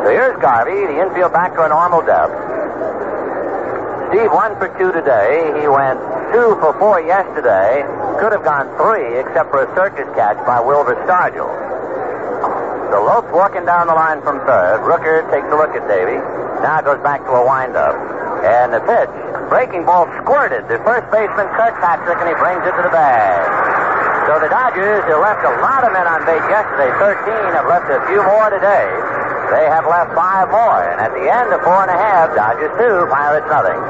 So 0.04 0.10
here's 0.12 0.36
Garvey, 0.44 0.92
the 0.92 1.00
infield 1.00 1.32
back 1.32 1.54
to 1.54 1.64
a 1.64 1.68
normal 1.68 2.02
depth. 2.02 2.45
Steve 4.10 4.30
one 4.30 4.54
for 4.62 4.70
two 4.78 4.94
today. 4.94 5.50
He 5.58 5.66
went 5.66 5.98
two 6.30 6.54
for 6.62 6.70
four 6.78 7.02
yesterday. 7.02 7.82
Could 8.22 8.30
have 8.30 8.46
gone 8.46 8.70
three, 8.78 9.18
except 9.18 9.50
for 9.50 9.66
a 9.66 9.68
circus 9.74 10.06
catch 10.14 10.38
by 10.46 10.62
Wilver 10.62 10.94
Stargell. 11.10 11.50
So 12.94 13.02
Lopes 13.02 13.26
walking 13.34 13.66
down 13.66 13.90
the 13.90 13.98
line 13.98 14.22
from 14.22 14.38
third. 14.46 14.78
Rooker 14.86 15.26
takes 15.34 15.50
a 15.50 15.58
look 15.58 15.74
at 15.74 15.82
Davy. 15.90 16.22
Now 16.62 16.78
it 16.78 16.86
goes 16.86 17.02
back 17.02 17.26
to 17.26 17.32
a 17.34 17.42
windup. 17.42 17.98
And 18.46 18.70
the 18.70 18.78
pitch, 18.86 19.10
breaking 19.50 19.82
ball 19.82 20.06
squirted. 20.22 20.70
The 20.70 20.78
first 20.86 21.10
baseman 21.10 21.50
Kirkpatrick, 21.58 22.22
and 22.22 22.30
he 22.30 22.36
brings 22.38 22.62
it 22.62 22.78
to 22.78 22.82
the 22.86 22.94
bag. 22.94 23.42
So 24.30 24.38
the 24.38 24.46
Dodgers, 24.46 25.02
who 25.10 25.18
left 25.18 25.42
a 25.42 25.54
lot 25.58 25.82
of 25.82 25.90
men 25.90 26.06
on 26.06 26.22
base 26.22 26.46
yesterday, 26.46 26.94
13, 26.94 27.58
have 27.58 27.66
left 27.66 27.90
a 27.90 27.98
few 28.06 28.22
more 28.22 28.54
today. 28.54 28.86
They 29.50 29.66
have 29.70 29.86
left 29.86 30.14
five 30.14 30.50
more. 30.50 30.82
And 30.90 31.00
at 31.00 31.12
the 31.14 31.26
end 31.30 31.52
of 31.52 31.62
four 31.62 31.82
and 31.82 31.90
a 31.90 31.98
half, 31.98 32.34
Dodgers 32.34 32.72
two, 32.78 33.06
Pirates 33.10 33.46
nothing. 33.46 33.80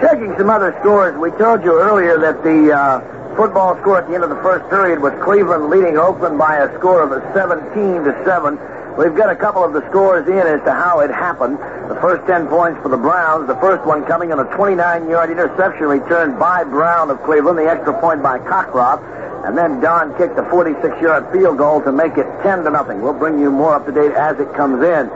Checking 0.00 0.36
some 0.36 0.48
other 0.48 0.76
scores, 0.80 1.16
we 1.16 1.30
told 1.36 1.62
you 1.64 1.78
earlier 1.80 2.18
that 2.18 2.42
the 2.42 2.72
uh, 2.72 3.00
football 3.36 3.76
score 3.80 3.98
at 3.98 4.08
the 4.08 4.14
end 4.14 4.24
of 4.24 4.30
the 4.30 4.42
first 4.42 4.68
period 4.70 5.00
was 5.00 5.12
Cleveland 5.22 5.68
leading 5.70 5.96
Oakland 5.96 6.38
by 6.38 6.56
a 6.56 6.68
score 6.78 7.02
of 7.02 7.12
a 7.12 7.20
17 7.32 8.04
to 8.04 8.12
7. 8.24 8.58
We've 8.96 9.14
got 9.16 9.30
a 9.30 9.36
couple 9.36 9.64
of 9.64 9.72
the 9.72 9.86
scores 9.88 10.26
in 10.26 10.44
as 10.44 10.60
to 10.64 10.72
how 10.72 11.00
it 11.00 11.10
happened. 11.10 11.56
The 11.88 11.96
first 12.00 12.26
10 12.26 12.48
points 12.48 12.82
for 12.82 12.88
the 12.88 12.96
Browns, 12.96 13.46
the 13.46 13.56
first 13.56 13.86
one 13.86 14.04
coming 14.04 14.32
on 14.32 14.40
a 14.40 14.44
29-yard 14.56 15.30
interception 15.30 15.86
return 15.86 16.38
by 16.38 16.64
Brown 16.64 17.10
of 17.10 17.22
Cleveland, 17.22 17.58
the 17.58 17.70
extra 17.70 17.98
point 18.00 18.22
by 18.22 18.38
Cockroft, 18.40 19.00
and 19.44 19.56
then 19.56 19.80
Don 19.80 20.16
kicked 20.18 20.38
a 20.38 20.42
46-yard 20.42 21.32
field 21.32 21.58
goal 21.58 21.80
to 21.82 21.92
make 21.92 22.18
it 22.18 22.26
10 22.42 22.64
to 22.64 22.70
nothing. 22.70 23.00
We'll 23.00 23.18
bring 23.18 23.38
you 23.38 23.50
more 23.50 23.74
up 23.74 23.86
to 23.86 23.92
date 23.92 24.12
as 24.12 24.38
it 24.38 24.52
comes 24.54 24.84
in. 24.84 25.08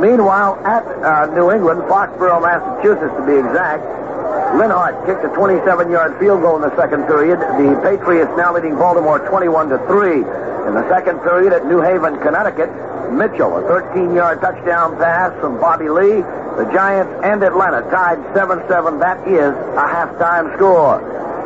Meanwhile, 0.00 0.58
at 0.66 0.82
uh, 0.86 1.26
New 1.34 1.50
England, 1.50 1.82
Foxborough, 1.82 2.42
Massachusetts 2.42 3.14
to 3.18 3.24
be 3.26 3.34
exact, 3.38 3.82
Linhart 4.54 4.94
kicked 5.06 5.24
a 5.24 5.28
27-yard 5.34 6.18
field 6.18 6.42
goal 6.42 6.56
in 6.56 6.62
the 6.62 6.74
second 6.76 7.06
period. 7.06 7.38
The 7.40 7.74
Patriots 7.82 8.30
now 8.36 8.54
leading 8.54 8.76
Baltimore 8.76 9.18
21 9.18 9.68
to 9.70 9.78
3. 9.86 10.22
In 10.70 10.74
the 10.74 10.88
second 10.88 11.18
period 11.20 11.52
at 11.52 11.66
New 11.66 11.80
Haven, 11.80 12.18
Connecticut, 12.20 12.70
Mitchell, 13.12 13.58
a 13.58 13.62
13-yard 13.66 14.40
touchdown 14.40 14.96
pass 14.96 15.34
from 15.40 15.58
Bobby 15.58 15.88
Lee. 15.88 16.22
The 16.56 16.70
Giants 16.72 17.12
and 17.22 17.42
Atlanta 17.42 17.82
tied 17.90 18.18
7-7. 18.34 19.00
That 19.00 19.26
is 19.26 19.50
a 19.50 19.86
halftime 19.90 20.54
score. 20.56 21.02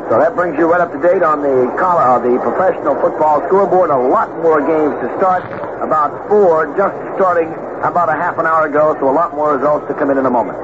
So 0.08 0.18
that 0.18 0.34
brings 0.34 0.56
you 0.56 0.64
right 0.64 0.80
up 0.80 0.90
to 0.92 1.00
date 1.04 1.22
on 1.22 1.42
the 1.42 1.68
collar, 1.76 2.00
uh, 2.00 2.18
the 2.18 2.40
professional 2.40 2.96
football 2.96 3.44
scoreboard. 3.46 3.90
A 3.90 3.96
lot 3.96 4.32
more 4.40 4.60
games 4.64 4.96
to 5.04 5.08
start. 5.20 5.44
About 5.84 6.28
four 6.28 6.64
just 6.80 6.96
starting 7.16 7.52
about 7.84 8.08
a 8.08 8.16
half 8.16 8.38
an 8.38 8.46
hour 8.46 8.64
ago, 8.64 8.96
so 8.98 9.10
a 9.10 9.12
lot 9.12 9.34
more 9.34 9.54
results 9.54 9.86
to 9.88 9.94
come 9.94 10.10
in 10.10 10.16
in 10.16 10.24
a 10.24 10.30
moment. 10.30 10.56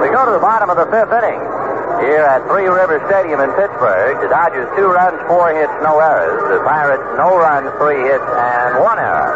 We 0.00 0.08
go 0.08 0.24
to 0.24 0.32
the 0.32 0.40
bottom 0.40 0.70
of 0.70 0.78
the 0.80 0.86
fifth 0.88 1.12
inning. 1.12 1.55
Here 2.04 2.28
at 2.28 2.44
Three 2.52 2.68
River 2.68 3.00
Stadium 3.08 3.40
in 3.40 3.48
Pittsburgh, 3.56 4.20
the 4.20 4.28
Dodgers 4.28 4.68
two 4.76 4.84
runs, 4.84 5.16
four 5.24 5.48
hits, 5.56 5.72
no 5.80 5.96
errors. 5.96 6.44
The 6.52 6.60
Pirates 6.60 7.04
no 7.16 7.40
runs, 7.40 7.72
three 7.80 8.04
hits, 8.04 8.24
and 8.24 8.84
one 8.84 9.00
error. 9.00 9.32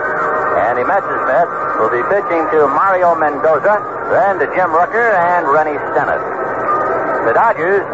Andy 0.60 0.84
Messersmith 0.84 1.48
will 1.80 1.88
be 1.88 2.04
pitching 2.12 2.44
to 2.52 2.68
Mario 2.68 3.16
Mendoza, 3.16 3.80
then 4.12 4.36
to 4.44 4.46
Jim 4.52 4.76
Rooker 4.76 5.08
and 5.08 5.48
Rennie 5.48 5.80
Stennett. 5.90 6.20
The 7.24 7.32
Dodgers 7.32 7.84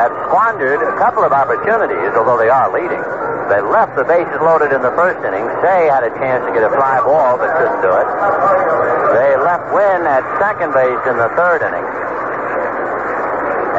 have 0.00 0.12
squandered 0.28 0.80
a 0.80 0.96
couple 0.96 1.20
of 1.20 1.36
opportunities, 1.36 2.16
although 2.16 2.40
they 2.40 2.48
are 2.48 2.72
leading. 2.72 3.04
They 3.52 3.60
left 3.60 3.92
the 4.00 4.08
bases 4.08 4.40
loaded 4.40 4.72
in 4.72 4.80
the 4.80 4.94
first 4.96 5.20
inning. 5.20 5.44
Cey 5.60 5.92
had 5.92 6.00
a 6.00 6.12
chance 6.16 6.40
to 6.48 6.52
get 6.56 6.64
a 6.64 6.72
fly 6.72 6.96
ball, 7.04 7.36
but 7.36 7.52
couldn't 7.60 7.84
do 7.84 7.92
it. 7.92 8.08
They 9.20 9.36
left 9.36 9.68
Wynn 9.76 10.08
at 10.08 10.24
second 10.40 10.72
base 10.72 11.02
in 11.04 11.20
the 11.20 11.28
third 11.36 11.60
inning. 11.60 11.84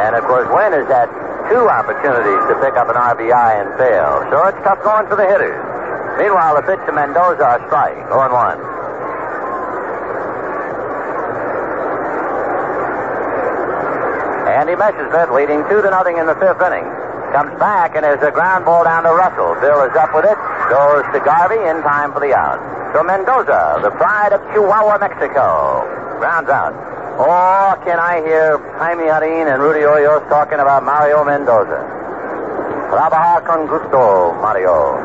And 0.04 0.20
of 0.20 0.28
course, 0.28 0.52
Wynn 0.52 0.76
has 0.76 0.84
had 0.92 1.08
two 1.48 1.64
opportunities 1.64 2.44
to 2.52 2.60
pick 2.60 2.76
up 2.76 2.92
an 2.92 3.00
RBI 3.00 3.52
and 3.56 3.72
fail. 3.80 4.20
So 4.28 4.44
it's 4.52 4.60
tough 4.68 4.84
going 4.84 5.08
for 5.08 5.16
the 5.16 5.24
hitters. 5.24 5.56
Meanwhile, 6.20 6.60
the 6.60 6.66
pitch 6.68 6.84
to 6.86 6.92
Mendoza, 6.92 7.56
a 7.56 7.60
strike, 7.72 7.96
0 8.12 8.28
1. 8.28 8.60
Andy 14.52 14.76
Messersmith 14.76 15.32
leading 15.32 15.64
two 15.72 15.82
to 15.82 15.90
nothing 15.90 16.20
in 16.20 16.28
the 16.28 16.36
fifth 16.36 16.60
inning. 16.60 16.84
Comes 17.32 17.56
back 17.58 17.96
and 17.96 18.04
there's 18.04 18.22
a 18.22 18.30
ground 18.30 18.66
ball 18.68 18.84
down 18.84 19.04
to 19.08 19.12
Russell. 19.16 19.56
Bill 19.64 19.88
is 19.88 19.96
up 19.96 20.14
with 20.14 20.28
it. 20.28 20.38
Goes 20.68 21.08
to 21.16 21.20
Garvey 21.24 21.64
in 21.64 21.82
time 21.82 22.12
for 22.12 22.20
the 22.20 22.36
out. 22.36 22.60
So 22.94 23.02
Mendoza, 23.04 23.80
the 23.82 23.90
pride 23.96 24.36
of 24.36 24.44
Chihuahua, 24.52 25.00
Mexico. 25.00 25.88
Grounds 26.20 26.50
out. 26.52 26.93
Oh, 27.16 27.78
can 27.86 28.00
I 28.00 28.26
hear 28.26 28.58
Jaime 28.82 29.04
Jarrin 29.06 29.46
and 29.46 29.62
Rudy 29.62 29.86
Hoyos 29.86 30.28
talking 30.30 30.58
about 30.58 30.82
Mario 30.82 31.24
Mendoza? 31.24 31.78
Trabajar 32.90 33.46
con 33.46 33.68
gusto, 33.70 34.34
Mario. 34.42 34.98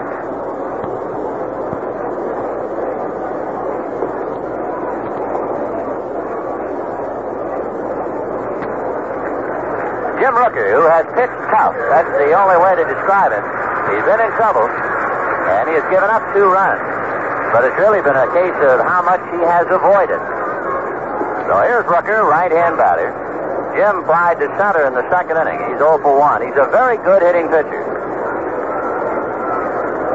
Jim 10.17 10.33
Rooker, 10.33 10.65
who 10.73 10.89
has 10.89 11.05
pitched 11.13 11.45
tough, 11.53 11.77
that's 11.93 12.09
the 12.17 12.33
only 12.33 12.57
way 12.57 12.73
to 12.73 12.89
describe 12.89 13.37
him. 13.37 13.45
He's 13.93 14.05
been 14.09 14.21
in 14.25 14.33
trouble, 14.41 14.65
and 14.65 15.69
he 15.69 15.77
has 15.77 15.85
given 15.93 16.09
up 16.09 16.25
two 16.33 16.49
runs. 16.49 16.81
But 17.53 17.69
it's 17.69 17.77
really 17.77 18.01
been 18.01 18.17
a 18.17 18.33
case 18.33 18.57
of 18.65 18.81
how 18.89 19.05
much 19.05 19.21
he 19.29 19.45
has 19.45 19.69
avoided. 19.69 20.38
So 21.49 21.57
here's 21.65 21.89
Rooker, 21.89 22.29
right-hand 22.29 22.77
batter. 22.77 23.09
Jim 23.73 24.05
flied 24.05 24.37
to 24.37 24.53
center 24.61 24.85
in 24.85 24.93
the 24.93 25.09
second 25.09 25.41
inning. 25.41 25.57
He's 25.65 25.81
0 25.81 25.97
for 26.05 26.13
1. 26.13 26.45
He's 26.45 26.61
a 26.61 26.69
very 26.69 27.01
good 27.01 27.25
hitting 27.25 27.49
pitcher. 27.49 27.89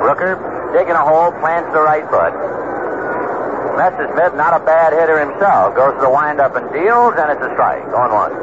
Rooker 0.05 0.38
digging 0.77 0.93
a 0.93 1.01
hole, 1.01 1.34
plants 1.41 1.73
the 1.73 1.81
right 1.81 2.05
foot. 2.05 2.38
Messersmith, 3.81 4.38
not 4.38 4.53
a 4.53 4.61
bad 4.61 4.93
hitter 4.93 5.18
himself, 5.18 5.73
goes 5.73 5.97
to 5.97 6.05
the 6.05 6.14
windup 6.14 6.53
and 6.53 6.69
deals, 6.69 7.18
and 7.18 7.34
it's 7.34 7.41
a 7.41 7.49
strike. 7.57 7.81
On 7.97 8.14
one. 8.14 8.34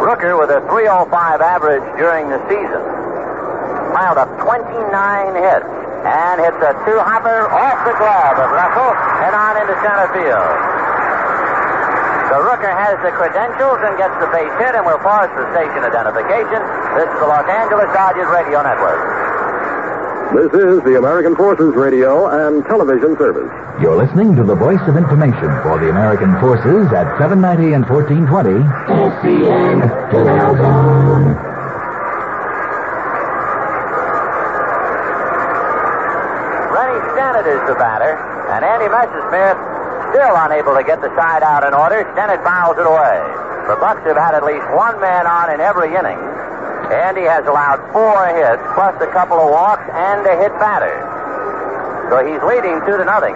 Rooker 0.00 0.40
with 0.40 0.48
a 0.48 0.64
305 0.72 1.12
average 1.44 1.84
during 2.00 2.32
the 2.32 2.40
season. 2.48 2.80
Piled 3.92 4.16
up 4.16 4.32
29 4.40 4.64
hits 5.44 5.75
and 6.06 6.38
hits 6.38 6.60
a 6.62 6.72
two-hopper 6.86 7.50
off 7.50 7.78
the 7.82 7.96
glove 7.98 8.36
of 8.38 8.48
Russell 8.54 8.94
and 9.26 9.32
on 9.34 9.54
into 9.58 9.74
center 9.82 10.08
field. 10.14 10.50
The 12.30 12.42
Rooker 12.42 12.70
has 12.70 12.98
the 13.02 13.10
credentials 13.14 13.78
and 13.86 13.94
gets 13.98 14.14
the 14.18 14.26
base 14.30 14.50
hit, 14.58 14.74
and 14.74 14.86
we'll 14.86 15.02
pause 15.02 15.30
for 15.34 15.46
station 15.54 15.82
identification. 15.82 16.58
This 16.98 17.06
is 17.10 17.18
the 17.22 17.28
Los 17.30 17.46
Angeles 17.46 17.90
Dodgers 17.94 18.26
Radio 18.30 18.62
Network. 18.62 18.98
This 20.34 20.52
is 20.58 20.82
the 20.82 20.98
American 20.98 21.36
Forces 21.36 21.74
Radio 21.74 22.26
and 22.26 22.64
Television 22.66 23.16
Service. 23.16 23.50
You're 23.80 23.96
listening 23.96 24.34
to 24.36 24.42
the 24.42 24.56
voice 24.56 24.82
of 24.90 24.96
information 24.96 25.54
for 25.62 25.78
the 25.78 25.88
American 25.88 26.34
forces 26.40 26.90
at 26.92 27.06
790 27.18 27.74
and 27.74 27.86
1420. 27.86 28.58
SCN 28.58 30.10
Canal 30.10 30.56
Zone. 30.56 31.56
Stennett 37.16 37.45
is 37.56 37.64
the 37.64 37.76
batter, 37.80 38.12
and 38.52 38.60
Andy 38.60 38.86
Messersmith 38.92 39.56
still 40.12 40.36
unable 40.36 40.76
to 40.76 40.84
get 40.84 41.00
the 41.00 41.08
side 41.16 41.40
out 41.40 41.64
in 41.64 41.72
order. 41.72 42.04
Stennett 42.12 42.44
fouls 42.44 42.76
it 42.76 42.84
away. 42.84 43.18
The 43.66 43.80
Bucs 43.80 44.04
have 44.06 44.20
had 44.20 44.36
at 44.36 44.44
least 44.44 44.64
one 44.76 45.00
man 45.00 45.26
on 45.26 45.50
in 45.50 45.58
every 45.58 45.90
inning. 45.96 46.20
Andy 46.92 47.26
has 47.26 47.42
allowed 47.48 47.82
four 47.90 48.14
hits, 48.30 48.62
plus 48.78 48.94
a 49.02 49.10
couple 49.10 49.40
of 49.40 49.50
walks 49.50 49.82
and 49.90 50.22
a 50.22 50.36
hit 50.38 50.54
batter. 50.62 50.94
So 52.12 52.22
he's 52.22 52.38
leading 52.46 52.78
two 52.86 52.94
to 52.94 53.04
nothing. 53.04 53.34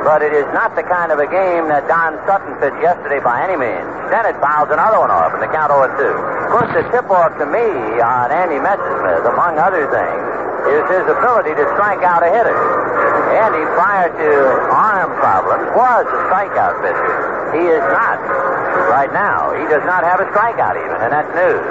But 0.00 0.24
it 0.24 0.32
is 0.32 0.48
not 0.56 0.72
the 0.72 0.82
kind 0.82 1.12
of 1.12 1.20
a 1.20 1.28
game 1.28 1.68
that 1.68 1.84
Don 1.84 2.16
Sutton 2.24 2.56
pitched 2.56 2.80
yesterday 2.80 3.20
by 3.20 3.44
any 3.44 3.60
means. 3.60 3.84
Stennett 4.08 4.40
fouls 4.40 4.72
another 4.72 4.96
one 4.96 5.12
off 5.12 5.36
in 5.36 5.44
the 5.44 5.52
count 5.52 5.68
0 5.68 5.84
2. 5.84 6.00
Of 6.00 6.48
course, 6.56 6.72
the 6.72 6.88
tip 6.88 7.04
off 7.12 7.36
to 7.36 7.44
me 7.44 8.00
on 8.00 8.32
Andy 8.32 8.56
Messersmith, 8.56 9.28
among 9.28 9.60
other 9.60 9.84
things, 9.92 10.39
is 10.68 10.84
his 10.90 11.06
ability 11.08 11.54
to 11.56 11.64
strike 11.76 12.02
out 12.02 12.20
a 12.24 12.30
hitter. 12.30 12.56
Andy, 13.40 13.62
prior 13.78 14.10
to 14.10 14.30
arm 14.74 15.14
problems, 15.22 15.70
was 15.72 16.04
a 16.04 16.18
strikeout 16.28 16.82
pitcher. 16.82 17.16
He 17.56 17.64
is 17.66 17.84
not 17.88 18.18
right 18.90 19.10
now. 19.14 19.54
He 19.54 19.64
does 19.70 19.84
not 19.86 20.04
have 20.04 20.20
a 20.20 20.26
strikeout 20.34 20.76
even, 20.76 20.98
and 21.00 21.10
that's 21.14 21.30
news. 21.32 21.64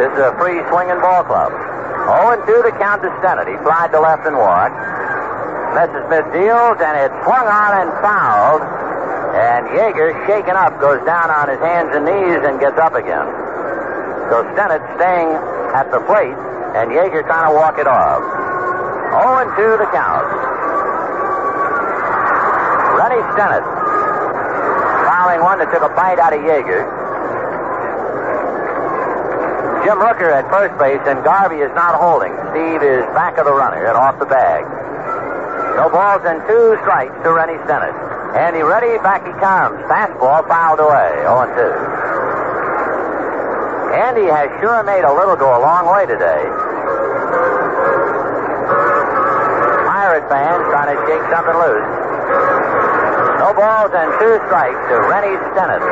This 0.00 0.10
is 0.16 0.22
a 0.24 0.32
free 0.40 0.58
swinging 0.72 0.98
ball 0.98 1.22
club. 1.22 1.52
0 2.10 2.34
and 2.34 2.42
2 2.48 2.64
the 2.64 2.74
count 2.80 3.04
to 3.04 3.12
Stennett. 3.20 3.46
He 3.46 3.56
flied 3.62 3.92
to 3.92 4.00
left 4.00 4.26
and 4.26 4.34
walked. 4.34 4.74
Messersmith 5.76 6.26
deals, 6.32 6.80
and 6.82 6.94
it's 6.98 7.18
swung 7.22 7.46
on 7.46 7.86
and 7.86 7.90
fouled. 8.02 8.64
And 9.30 9.68
Yeager, 9.70 10.10
shaken 10.26 10.56
up, 10.56 10.80
goes 10.80 10.98
down 11.06 11.30
on 11.30 11.48
his 11.48 11.60
hands 11.60 11.94
and 11.94 12.02
knees 12.02 12.42
and 12.42 12.58
gets 12.58 12.78
up 12.80 12.94
again. 12.98 13.28
So 14.32 14.42
Stennett 14.56 14.82
staying 14.98 15.30
at 15.76 15.86
the 15.92 16.00
plate, 16.02 16.34
and 16.76 16.90
Yeager 16.90 17.26
trying 17.26 17.50
to 17.50 17.54
walk 17.54 17.78
it 17.78 17.86
off. 17.86 18.22
0 19.10 19.42
and 19.42 19.50
2 19.58 19.76
the 19.78 19.88
count. 19.90 20.26
Rennie 22.94 23.24
Stennett 23.34 23.64
fouling 25.10 25.42
one 25.42 25.58
that 25.58 25.70
took 25.72 25.82
a 25.82 25.92
bite 25.94 26.18
out 26.18 26.32
of 26.32 26.40
Yeager. 26.40 26.86
Jim 29.84 29.98
Rooker 29.98 30.30
at 30.30 30.46
first 30.50 30.78
base, 30.78 31.00
and 31.08 31.24
Garvey 31.24 31.64
is 31.64 31.72
not 31.74 31.98
holding. 31.98 32.30
Steve 32.52 32.82
is 32.82 33.02
back 33.16 33.38
of 33.38 33.46
the 33.46 33.52
runner 33.52 33.86
and 33.86 33.96
off 33.96 34.18
the 34.18 34.26
bag. 34.26 34.62
No 35.74 35.88
balls 35.88 36.22
and 36.24 36.38
two 36.46 36.76
strikes 36.82 37.16
to 37.24 37.32
Rennie 37.32 37.58
Stennett. 37.64 37.96
Andy 38.36 38.62
ready, 38.62 38.98
back 39.02 39.26
he 39.26 39.32
comes. 39.40 39.80
Fastball 39.90 40.46
fouled 40.46 40.78
away, 40.78 41.24
0 41.24 41.40
and 41.40 41.52
2. 41.56 42.19
Andy 43.90 44.30
has 44.30 44.46
sure 44.62 44.82
made 44.86 45.02
a 45.02 45.10
little 45.10 45.34
go 45.34 45.50
a 45.50 45.58
long 45.58 45.90
way 45.90 46.06
today. 46.06 46.46
Pirate 49.90 50.26
fans 50.30 50.62
trying 50.70 50.94
to 50.94 50.98
shake 51.10 51.24
something 51.26 51.58
loose. 51.58 51.90
No 53.42 53.50
balls 53.50 53.90
and 53.90 54.10
two 54.22 54.38
strikes 54.46 54.78
to 54.94 54.94
Rennie 55.10 55.34
Stennett. 55.50 55.82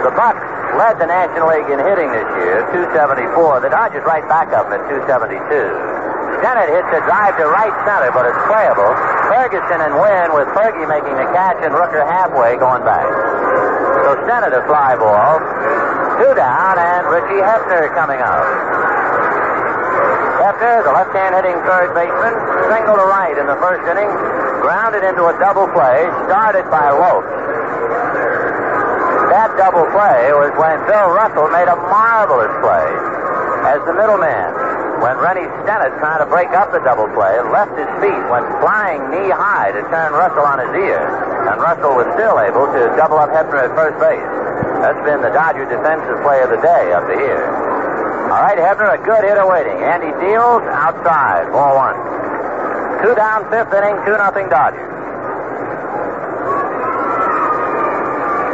The 0.00 0.12
Bucs 0.16 0.40
led 0.80 0.96
the 0.96 1.10
National 1.12 1.52
League 1.52 1.68
in 1.68 1.76
hitting 1.76 2.08
this 2.08 2.28
year, 2.40 2.64
274. 2.72 3.60
The 3.60 3.68
Dodgers 3.68 4.06
right 4.08 4.24
back 4.32 4.48
up 4.56 4.72
at 4.72 4.80
272. 4.88 5.44
Stennett 6.40 6.72
hits 6.72 6.88
a 6.94 7.04
drive 7.04 7.36
to 7.36 7.44
right 7.52 7.74
center, 7.84 8.08
but 8.16 8.24
it's 8.24 8.40
playable. 8.48 8.88
Ferguson 9.28 9.84
and 9.84 9.92
Wynn 10.00 10.32
with 10.32 10.48
Fergie 10.56 10.88
making 10.88 11.20
the 11.20 11.28
catch 11.36 11.60
and 11.60 11.76
Rooker 11.76 12.00
halfway 12.00 12.56
going 12.56 12.80
back. 12.86 13.04
So 14.08 14.16
Stennett 14.24 14.56
a 14.56 14.64
fly 14.64 14.96
ball. 14.96 15.36
Two 16.18 16.34
down 16.34 16.74
and 16.78 17.06
Richie 17.06 17.38
Hebner 17.38 17.94
coming 17.94 18.18
up. 18.18 18.42
Hebner, 20.42 20.82
the 20.82 20.90
left-hand 20.90 21.34
hitting 21.38 21.54
third 21.62 21.94
baseman, 21.94 22.34
single 22.66 22.98
to 22.98 23.06
right 23.06 23.38
in 23.38 23.46
the 23.46 23.54
first 23.62 23.86
inning, 23.86 24.10
grounded 24.58 25.06
into 25.06 25.30
a 25.30 25.34
double 25.38 25.70
play, 25.70 26.10
started 26.26 26.66
by 26.74 26.90
Lopes. 26.90 27.30
That 29.30 29.54
double 29.54 29.86
play 29.94 30.34
was 30.34 30.50
when 30.58 30.82
Bill 30.90 31.14
Russell 31.14 31.46
made 31.54 31.70
a 31.70 31.78
marvelous 31.86 32.50
play 32.66 32.90
as 33.70 33.78
the 33.86 33.94
middleman 33.94 34.58
when 34.98 35.14
Rennie 35.22 35.46
Stennett, 35.62 35.94
trying 36.02 36.18
to 36.18 36.26
break 36.26 36.50
up 36.58 36.72
the 36.74 36.82
double 36.82 37.06
play, 37.14 37.38
left 37.54 37.78
his 37.78 37.86
feet, 38.02 38.22
went 38.26 38.46
flying 38.58 38.98
knee 39.14 39.30
high 39.30 39.70
to 39.70 39.82
turn 39.86 40.10
Russell 40.10 40.42
on 40.42 40.58
his 40.58 40.74
ear, 40.74 40.98
and 41.46 41.62
Russell 41.62 41.94
was 41.94 42.10
still 42.18 42.42
able 42.42 42.66
to 42.66 42.90
double 42.98 43.18
up 43.18 43.30
Hebner 43.30 43.62
at 43.62 43.70
first 43.78 43.94
base. 44.02 44.37
That's 44.78 45.02
been 45.02 45.22
the 45.22 45.34
Dodger 45.34 45.66
defensive 45.66 46.22
play 46.22 46.38
of 46.42 46.50
the 46.50 46.60
day 46.62 46.92
up 46.94 47.06
to 47.10 47.14
here. 47.18 47.42
All 48.30 48.42
right, 48.44 48.58
Hebner, 48.58 48.94
a 48.94 49.00
good 49.02 49.24
hitter 49.24 49.46
waiting. 49.48 49.74
Andy 49.82 50.12
deals 50.22 50.62
outside, 50.70 51.50
ball 51.50 51.74
one. 51.74 51.98
Two 53.02 53.14
down, 53.14 53.48
fifth 53.50 53.74
inning, 53.74 53.98
two 54.06 54.14
nothing 54.14 54.48
Dodgers. 54.48 54.86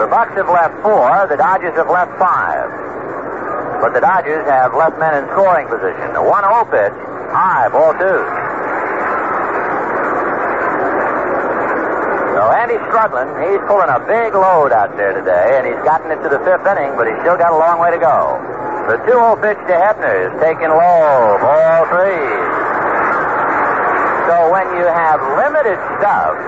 The 0.01 0.09
Bucs 0.09 0.37
have 0.37 0.49
left 0.49 0.81
four. 0.83 1.27
The 1.29 1.37
Dodgers 1.37 1.75
have 1.77 1.89
left 1.89 2.13
five. 2.19 2.69
But 3.81 3.93
the 3.93 4.01
Dodgers 4.01 4.47
have 4.49 4.75
left 4.75 4.99
men 4.99 5.13
in 5.17 5.29
scoring 5.33 5.69
position. 5.69 6.13
The 6.13 6.23
1 6.23 6.45
0 6.45 6.65
pitch, 6.73 6.97
high, 7.33 7.69
ball 7.69 7.93
two. 7.97 8.44
So 12.65 12.73
Andy's 12.73 12.89
struggling. 12.89 13.29
He's 13.45 13.61
pulling 13.69 13.93
a 13.93 14.01
big 14.09 14.33
load 14.33 14.73
out 14.73 14.97
there 14.97 15.13
today, 15.13 15.61
and 15.61 15.69
he's 15.69 15.77
gotten 15.85 16.09
it 16.09 16.17
to 16.25 16.33
the 16.33 16.41
fifth 16.49 16.65
inning, 16.65 16.97
but 16.97 17.05
he's 17.05 17.21
still 17.21 17.37
got 17.37 17.53
a 17.53 17.59
long 17.61 17.77
way 17.77 17.93
to 17.93 18.01
go. 18.01 18.41
The 18.89 18.97
2 19.05 19.21
0 19.21 19.37
pitch 19.37 19.61
to 19.69 19.77
Hebner 19.77 20.17
is 20.25 20.33
taken 20.41 20.73
low, 20.73 21.37
ball 21.45 21.85
three. 21.93 22.25
So 24.33 24.49
when 24.49 24.65
you 24.81 24.89
have 24.89 25.21
limited 25.37 25.77
stuff, 26.01 26.41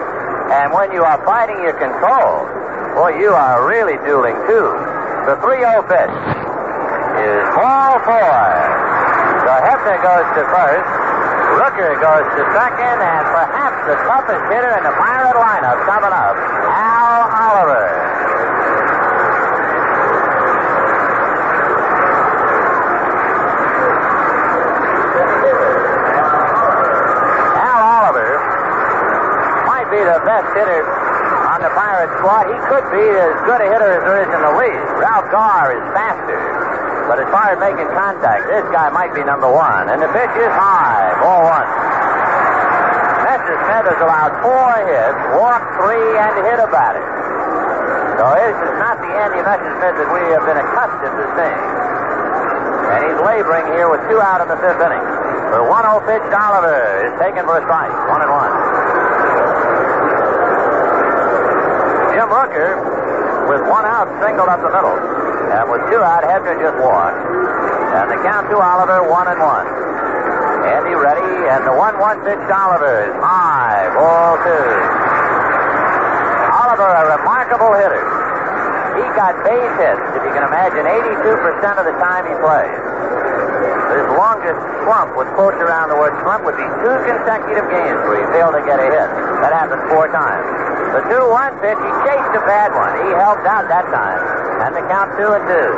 and 0.56 0.72
when 0.72 0.88
you 0.97 1.05
are 1.05 1.20
fighting 1.28 1.60
your 1.60 1.76
control, 1.76 2.48
boy, 2.97 3.20
you 3.20 3.36
are 3.36 3.68
really 3.68 4.01
dueling 4.01 4.40
too. 4.48 4.72
The 5.28 5.36
3 5.44 5.68
0 5.68 5.84
pitch 5.84 6.16
is 7.20 7.44
ball 7.60 8.01
four. 8.09 8.40
So 9.44 9.52
Hebner 9.52 10.01
goes 10.01 10.24
to 10.32 10.43
first. 10.48 10.88
Rooker 11.60 11.93
goes 12.01 12.24
to 12.40 12.43
second, 12.56 13.05
and 13.05 13.24
perhaps 13.36 13.65
the 13.86 13.94
toughest 14.02 14.42
hitter 14.50 14.74
in 14.78 14.82
the 14.82 14.90
Pirate 14.98 15.38
lineup 15.38 15.78
coming 15.86 16.10
up, 16.10 16.34
Al 16.34 17.30
Oliver. 17.30 17.86
Al 27.62 27.78
Oliver 27.78 28.30
might 29.70 29.86
be 29.94 30.02
the 30.02 30.18
best 30.26 30.50
hitter 30.58 30.82
on 31.46 31.62
the 31.62 31.70
Pirate 31.70 32.10
squad. 32.18 32.50
He 32.50 32.58
could 32.66 32.90
be 32.90 33.06
as 33.06 33.38
good 33.46 33.62
a 33.62 33.70
hitter 33.70 33.86
as 33.86 34.02
there 34.02 34.18
is 34.26 34.30
in 34.34 34.42
the 34.42 34.54
league. 34.58 34.82
Ralph 34.98 35.30
Garr 35.30 35.78
is 35.78 35.86
faster. 35.94 36.66
But 37.06 37.22
as 37.22 37.30
far 37.30 37.54
as 37.54 37.58
making 37.62 37.86
contact, 37.94 38.50
this 38.50 38.66
guy 38.74 38.90
might 38.90 39.14
be 39.14 39.22
number 39.22 39.46
one. 39.46 39.88
And 39.88 40.02
the 40.02 40.10
pitch 40.10 40.34
is 40.42 40.50
high. 40.58 41.14
Ball 41.22 41.46
one. 41.46 41.85
Messersmith 43.77 43.93
has 43.93 44.01
allowed 44.01 44.32
four 44.40 44.73
hits, 44.89 45.20
walked 45.36 45.69
three, 45.85 46.09
and 46.16 46.32
hit 46.48 46.57
a 46.65 46.69
batter. 46.73 47.05
So 48.16 48.24
this 48.32 48.57
is 48.57 48.74
not 48.81 48.97
the 49.05 49.12
Andy 49.12 49.44
Messersmith 49.44 49.97
that 50.01 50.09
we 50.16 50.23
have 50.32 50.44
been 50.48 50.57
accustomed 50.57 51.16
to 51.20 51.27
seeing. 51.36 51.65
And 52.89 53.01
he's 53.05 53.20
laboring 53.20 53.69
here 53.77 53.93
with 53.93 54.01
two 54.09 54.16
out 54.16 54.40
in 54.40 54.48
the 54.48 54.57
fifth 54.65 54.81
inning. 54.81 55.05
The 55.53 55.61
1-0 55.61 56.09
pitch 56.09 56.24
Oliver 56.32 57.05
is 57.05 57.12
taken 57.20 57.44
for 57.44 57.61
a 57.61 57.62
strike. 57.69 57.93
One 58.09 58.24
and 58.24 58.32
one. 58.32 58.53
Jim 62.16 62.28
Rooker, 62.32 62.81
with 63.53 63.61
one 63.69 63.85
out, 63.85 64.09
singled 64.24 64.48
up 64.48 64.65
the 64.65 64.73
middle. 64.73 64.97
And 65.53 65.69
with 65.69 65.85
two 65.93 66.01
out, 66.01 66.24
Hebner 66.24 66.57
just 66.57 66.81
walked. 66.81 67.20
And 67.93 68.09
the 68.09 68.19
count 68.24 68.48
to 68.48 68.57
Oliver, 68.57 69.05
one 69.05 69.28
and 69.28 69.40
one. 69.40 69.69
Andy 70.65 70.97
ready, 70.97 71.26
and 71.47 71.62
the 71.62 71.70
1-1 71.70 72.27
pitch 72.27 72.43
to 72.43 72.55
Oliver 72.55 73.06
is 73.06 73.14
high, 73.23 73.86
ball 73.94 74.35
two. 74.43 74.66
Oliver, 76.51 76.90
a 76.90 77.05
remarkable 77.14 77.70
hitter. 77.78 78.02
He 78.98 79.06
got 79.14 79.39
base 79.47 79.74
hits, 79.78 80.02
if 80.18 80.23
you 80.27 80.32
can 80.35 80.43
imagine, 80.43 80.82
82% 80.82 81.23
of 81.78 81.86
the 81.86 81.94
time 82.02 82.27
he 82.27 82.35
plays. 82.43 82.82
His 83.94 84.06
longest 84.18 84.59
slump, 84.82 85.14
with 85.14 85.31
quotes 85.39 85.60
around 85.62 85.94
the 85.94 85.98
word 86.01 86.18
slump, 86.27 86.43
would 86.44 86.59
be 86.59 86.66
two 86.82 86.97
consecutive 87.06 87.70
games 87.70 87.98
where 88.10 88.18
he 88.18 88.27
failed 88.35 88.59
to 88.59 88.62
get 88.66 88.82
a 88.82 88.89
hit. 88.90 89.09
That 89.40 89.55
happened 89.55 89.86
four 89.86 90.10
times. 90.10 90.44
The 90.98 91.02
2-1 91.14 91.62
pitch, 91.62 91.78
he 91.78 91.93
chased 92.10 92.35
a 92.35 92.43
bad 92.43 92.74
one. 92.74 92.93
He 93.06 93.14
helped 93.14 93.47
out 93.47 93.70
that 93.70 93.86
time. 93.94 94.20
And 94.66 94.74
the 94.74 94.82
count 94.90 95.14
two 95.14 95.31
and 95.31 95.44
two. 95.47 95.70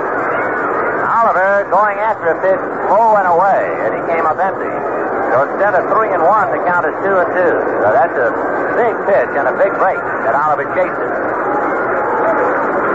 Oliver 1.12 1.68
going 1.68 1.98
after 2.00 2.32
a 2.32 2.38
pitch 2.40 2.62
low 2.88 3.20
and 3.20 3.28
away, 3.28 3.62
and 3.84 3.92
he 3.92 4.02
came 4.08 4.24
up 4.24 4.38
empty. 4.40 4.97
So 5.38 5.46
instead 5.46 5.70
of 5.78 5.86
three 5.94 6.10
and 6.10 6.18
one, 6.26 6.50
the 6.50 6.58
count 6.66 6.82
is 6.82 6.98
two 6.98 7.14
and 7.14 7.30
two. 7.30 7.54
So 7.78 7.94
that's 7.94 8.10
a 8.18 8.34
big 8.74 8.90
pitch 9.06 9.30
and 9.38 9.46
a 9.46 9.54
big 9.54 9.70
break 9.78 10.02
that 10.26 10.34
Oliver 10.34 10.66
chases. 10.74 11.10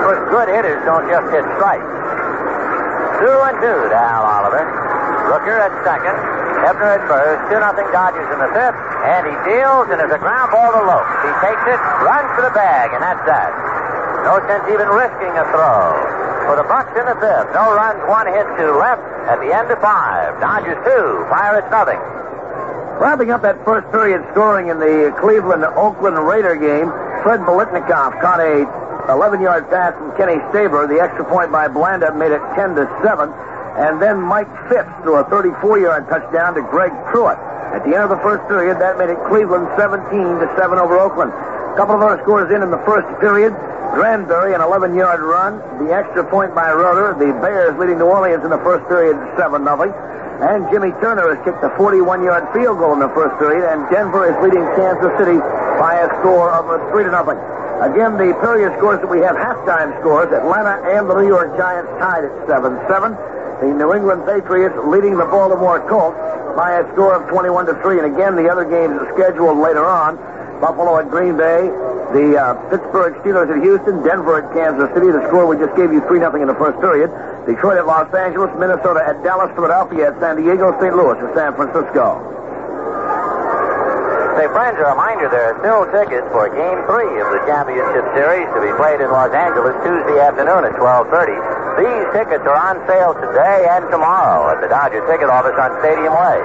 Course, 0.03 0.20
good 0.28 0.52
hitters 0.52 0.84
don't 0.84 1.07
just 1.07 1.24
hit 1.32 1.48
strikes. 1.56 1.88
Two 3.24 3.38
and 3.48 3.56
two 3.64 3.80
to 3.88 3.95
Al 3.95 4.28
Oliver. 4.28 4.60
Rooker 5.32 5.56
at 5.56 5.72
second. 5.88 6.11
Hebner 6.68 6.99
at 6.99 7.07
first, 7.07 7.48
2 7.48 7.64
nothing 7.64 7.88
Dodgers 7.95 8.28
in 8.28 8.40
the 8.40 8.52
fifth, 8.52 8.76
and 9.07 9.24
he 9.24 9.36
deals, 9.48 9.88
and 9.91 9.99
there's 10.03 10.11
a 10.11 10.20
ground 10.20 10.52
ball 10.52 10.76
to 10.76 10.84
Lopes. 10.84 11.11
He 11.24 11.32
takes 11.48 11.64
it, 11.64 11.80
runs 12.03 12.28
for 12.36 12.44
the 12.44 12.52
bag, 12.52 12.91
and 12.91 12.99
that's 12.99 13.24
that. 13.24 13.52
No 14.28 14.44
sense 14.52 14.68
even 14.68 14.91
risking 14.91 15.32
a 15.40 15.48
throw. 15.48 15.95
For 16.48 16.60
the 16.60 16.68
Bucs 16.68 16.91
in 16.91 17.07
the 17.07 17.15
fifth, 17.24 17.56
no 17.56 17.72
runs, 17.72 18.03
one 18.11 18.28
hit, 18.28 18.48
two 18.60 18.76
left. 18.76 19.03
At 19.32 19.40
the 19.40 19.52
end 19.56 19.72
of 19.72 19.80
five, 19.80 20.40
Dodgers 20.44 20.80
two, 20.84 21.24
Pirates 21.32 21.72
nothing. 21.72 21.99
Wrapping 23.04 23.36
up 23.36 23.44
that 23.44 23.60
first 23.68 23.84
period 23.92 24.24
scoring 24.32 24.72
in 24.72 24.80
the 24.80 25.12
Cleveland-Oakland 25.20 26.16
Raider 26.24 26.56
game, 26.56 26.88
Fred 27.20 27.44
Biletnikoff 27.44 28.16
caught 28.24 28.40
a 28.40 28.64
11-yard 29.12 29.68
pass 29.68 29.92
from 30.00 30.16
Kenny 30.16 30.40
Stabler. 30.56 30.88
The 30.88 31.04
extra 31.04 31.28
point 31.28 31.52
by 31.52 31.68
Blanda 31.68 32.16
made 32.16 32.32
it 32.32 32.40
10 32.56 32.80
to 32.80 32.88
7. 33.04 33.28
And 33.76 34.00
then 34.00 34.24
Mike 34.24 34.48
Phipps 34.72 34.88
threw 35.04 35.20
a 35.20 35.28
34-yard 35.28 36.08
touchdown 36.08 36.56
to 36.56 36.64
Greg 36.64 36.96
Pruitt. 37.12 37.36
At 37.76 37.84
the 37.84 37.92
end 37.92 38.08
of 38.08 38.10
the 38.16 38.24
first 38.24 38.48
period, 38.48 38.80
that 38.80 38.96
made 38.96 39.12
it 39.12 39.20
Cleveland 39.28 39.68
17 39.76 40.08
to 40.40 40.48
7 40.56 40.80
over 40.80 40.96
Oakland. 40.96 41.36
A 41.36 41.76
couple 41.76 42.00
of 42.00 42.02
other 42.08 42.24
scores 42.24 42.56
in 42.56 42.64
in 42.64 42.72
the 42.72 42.80
first 42.88 43.04
period. 43.20 43.52
Granberry, 43.94 44.57
an 44.57 44.61
11-yard 44.61 45.22
run. 45.22 45.61
The 45.78 45.94
extra 45.94 46.26
point 46.26 46.57
by 46.57 46.74
Roeder. 46.74 47.14
The 47.14 47.30
Bears 47.38 47.78
leading 47.78 48.02
New 48.02 48.10
Orleans 48.10 48.44
in 48.44 48.49
the 48.49 48.61
first 48.65 48.90
period 48.90 49.14
7 49.38 49.61
0 49.61 49.70
And 50.41 50.65
Jimmy 50.74 50.90
Turner 50.98 51.30
has 51.30 51.38
kicked 51.45 51.61
a 51.61 51.70
41-yard 51.78 52.49
field 52.57 52.82
goal 52.82 52.98
in 52.98 53.02
the 53.06 53.14
first 53.14 53.38
period. 53.38 53.70
And 53.70 53.86
Denver 53.94 54.26
is 54.26 54.36
leading 54.41 54.65
Kansas 54.74 55.14
City 55.22 55.38
by 55.78 56.02
a 56.02 56.10
score 56.20 56.49
of 56.49 56.65
3 56.90 57.06
to 57.06 57.14
nothing. 57.14 57.38
Again, 57.86 58.18
the 58.18 58.34
period 58.41 58.74
scores 58.82 58.98
that 58.98 59.10
we 59.14 59.22
have 59.22 59.38
halftime 59.38 59.94
scores. 60.02 60.34
Atlanta 60.34 60.82
and 60.90 61.06
the 61.06 61.14
New 61.14 61.30
York 61.30 61.53
Giants 61.53 61.94
tied 62.02 62.26
at 62.26 62.34
7-7. 62.49 63.14
The 63.61 63.78
New 63.78 63.94
England 63.94 64.26
Patriots 64.26 64.74
leading 64.90 65.22
the 65.22 65.30
Baltimore 65.30 65.80
Colts 65.86 66.18
by 66.57 66.82
a 66.82 66.84
score 66.98 67.14
of 67.14 67.30
21 67.30 67.70
to 67.70 67.78
3. 67.86 68.02
And 68.02 68.10
again, 68.10 68.34
the 68.36 68.49
other 68.49 68.65
games 68.65 68.98
scheduled 69.14 69.61
later 69.61 69.86
on. 69.86 70.18
Buffalo 70.64 70.95
at 70.95 71.11
Green 71.11 71.35
Bay, 71.35 71.68
the 72.15 72.40
uh, 72.40 72.56
Pittsburgh 72.72 73.19
Steelers 73.19 73.52
at 73.52 73.60
Houston, 73.60 73.99
Denver 73.99 74.40
at 74.40 74.48
Kansas 74.56 74.88
City. 74.95 75.11
The 75.11 75.19
score 75.27 75.44
we 75.44 75.60
just 75.60 75.76
gave 75.76 75.91
you 75.91 75.99
3 76.07 76.23
nothing 76.23 76.40
in 76.40 76.48
the 76.48 76.56
first 76.56 76.80
period. 76.80 77.11
Detroit 77.44 77.84
at 77.84 77.84
Los 77.84 78.07
Angeles, 78.15 78.48
Minnesota 78.56 79.03
at 79.03 79.19
Dallas, 79.27 79.52
Philadelphia 79.60 80.15
at 80.15 80.15
San 80.23 80.40
Diego, 80.40 80.72
St. 80.80 80.95
Louis 80.95 81.19
at 81.19 81.35
San 81.35 81.52
Francisco. 81.60 82.15
Say, 84.40 84.48
friends, 84.56 84.80
a 84.80 84.88
reminder 84.88 85.27
there 85.27 85.52
are 85.52 85.60
still 85.60 85.84
tickets 85.91 86.23
for 86.31 86.48
Game 86.48 86.80
3 86.88 87.11
of 87.19 87.27
the 87.35 87.44
Championship 87.44 88.07
Series 88.15 88.48
to 88.56 88.64
be 88.64 88.72
played 88.80 89.03
in 89.03 89.11
Los 89.11 89.35
Angeles 89.35 89.76
Tuesday 89.84 90.23
afternoon 90.23 90.64
at 90.64 90.80
1230. 90.80 91.35
These 91.76 92.07
tickets 92.15 92.48
are 92.48 92.56
on 92.56 92.80
sale 92.88 93.11
today 93.19 93.68
and 93.68 93.84
tomorrow 93.91 94.48
at 94.48 94.64
the 94.64 94.72
Dodger 94.72 95.03
Ticket 95.11 95.27
Office 95.27 95.60
on 95.60 95.76
Stadium 95.84 96.15
Way. 96.15 96.40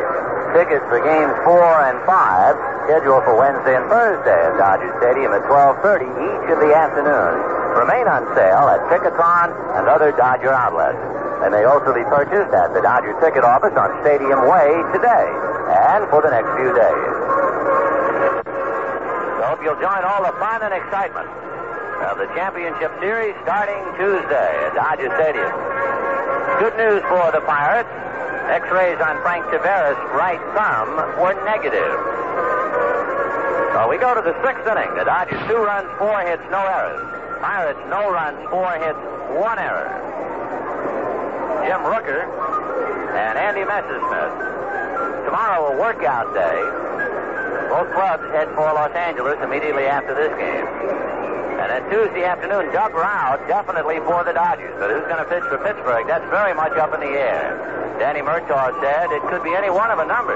Tickets 0.59 0.83
for 0.91 0.99
Games 1.07 1.39
4 1.47 1.55
and 1.87 2.03
5 2.03 2.78
scheduled 2.89 3.21
for 3.29 3.37
Wednesday 3.37 3.77
and 3.77 3.85
Thursday 3.93 4.33
at 4.33 4.57
Dodger 4.57 4.89
Stadium 4.97 5.37
at 5.37 5.45
1230 5.45 6.09
each 6.09 6.49
of 6.49 6.57
the 6.57 6.73
afternoons 6.73 7.45
remain 7.77 8.09
on 8.09 8.25
sale 8.33 8.65
at 8.65 8.81
Ticketron 8.89 9.53
and 9.77 9.85
other 9.93 10.09
Dodger 10.17 10.57
outlets. 10.57 10.97
They 11.45 11.53
may 11.53 11.69
also 11.69 11.93
be 11.93 12.01
purchased 12.09 12.49
at 12.57 12.73
the 12.73 12.81
Dodger 12.81 13.13
Ticket 13.21 13.45
Office 13.45 13.77
on 13.77 13.93
Stadium 14.01 14.41
Way 14.49 14.81
today 14.97 15.29
and 15.93 16.09
for 16.09 16.25
the 16.25 16.33
next 16.33 16.49
few 16.57 16.73
days. 16.73 17.13
Hope 19.45 19.61
you'll 19.61 19.77
join 19.85 20.01
all 20.09 20.25
the 20.25 20.33
fun 20.41 20.65
and 20.65 20.73
excitement 20.73 21.29
of 22.09 22.17
the 22.17 22.25
championship 22.33 22.89
series 23.05 23.37
starting 23.45 23.85
Tuesday 24.01 24.53
at 24.65 24.73
Dodger 24.73 25.13
Stadium. 25.21 25.53
Good 26.57 26.73
news 26.81 27.05
for 27.05 27.37
the 27.37 27.45
Pirates. 27.45 27.93
X-rays 28.49 28.97
on 29.05 29.21
Frank 29.21 29.45
Taveras' 29.53 30.01
right 30.17 30.41
thumb 30.57 30.89
were 31.21 31.37
negative. 31.45 32.18
So 33.79 33.87
we 33.87 33.95
go 33.95 34.11
to 34.11 34.19
the 34.19 34.35
sixth 34.43 34.67
inning. 34.67 34.91
The 34.99 35.07
Dodgers 35.07 35.39
two 35.47 35.55
runs, 35.55 35.87
four 36.03 36.19
hits, 36.27 36.43
no 36.51 36.59
errors. 36.67 36.99
Pirates 37.39 37.79
no 37.87 38.11
runs, 38.11 38.35
four 38.51 38.75
hits, 38.75 38.99
one 39.39 39.55
error. 39.55 39.87
Jim 41.63 41.87
Rooker 41.87 42.27
and 43.15 43.39
Andy 43.39 43.63
Messersmith. 43.63 44.35
Tomorrow 45.31 45.71
a 45.71 45.75
workout 45.79 46.27
day. 46.35 46.59
Both 47.71 47.95
clubs 47.95 48.27
head 48.35 48.51
for 48.59 48.67
Los 48.67 48.91
Angeles 48.99 49.39
immediately 49.47 49.87
after 49.87 50.11
this 50.11 50.35
game. 50.35 50.67
And 51.63 51.71
then 51.71 51.87
Tuesday 51.87 52.27
afternoon, 52.27 52.75
Doug 52.75 52.99
Rau 52.99 53.39
definitely 53.47 54.03
for 54.03 54.27
the 54.27 54.35
Dodgers. 54.35 54.75
But 54.83 54.91
who's 54.91 55.07
going 55.07 55.23
to 55.23 55.31
pitch 55.31 55.47
for 55.47 55.63
Pittsburgh? 55.63 56.03
That's 56.11 56.27
very 56.35 56.51
much 56.51 56.75
up 56.75 56.95
in 56.95 57.01
the 57.07 57.15
air. 57.15 57.55
Danny 58.03 58.27
Murtaugh 58.27 58.75
said 58.83 59.15
it 59.15 59.23
could 59.31 59.47
be 59.47 59.55
any 59.55 59.71
one 59.71 59.95
of 59.95 60.03
a 60.03 60.07
number. 60.11 60.35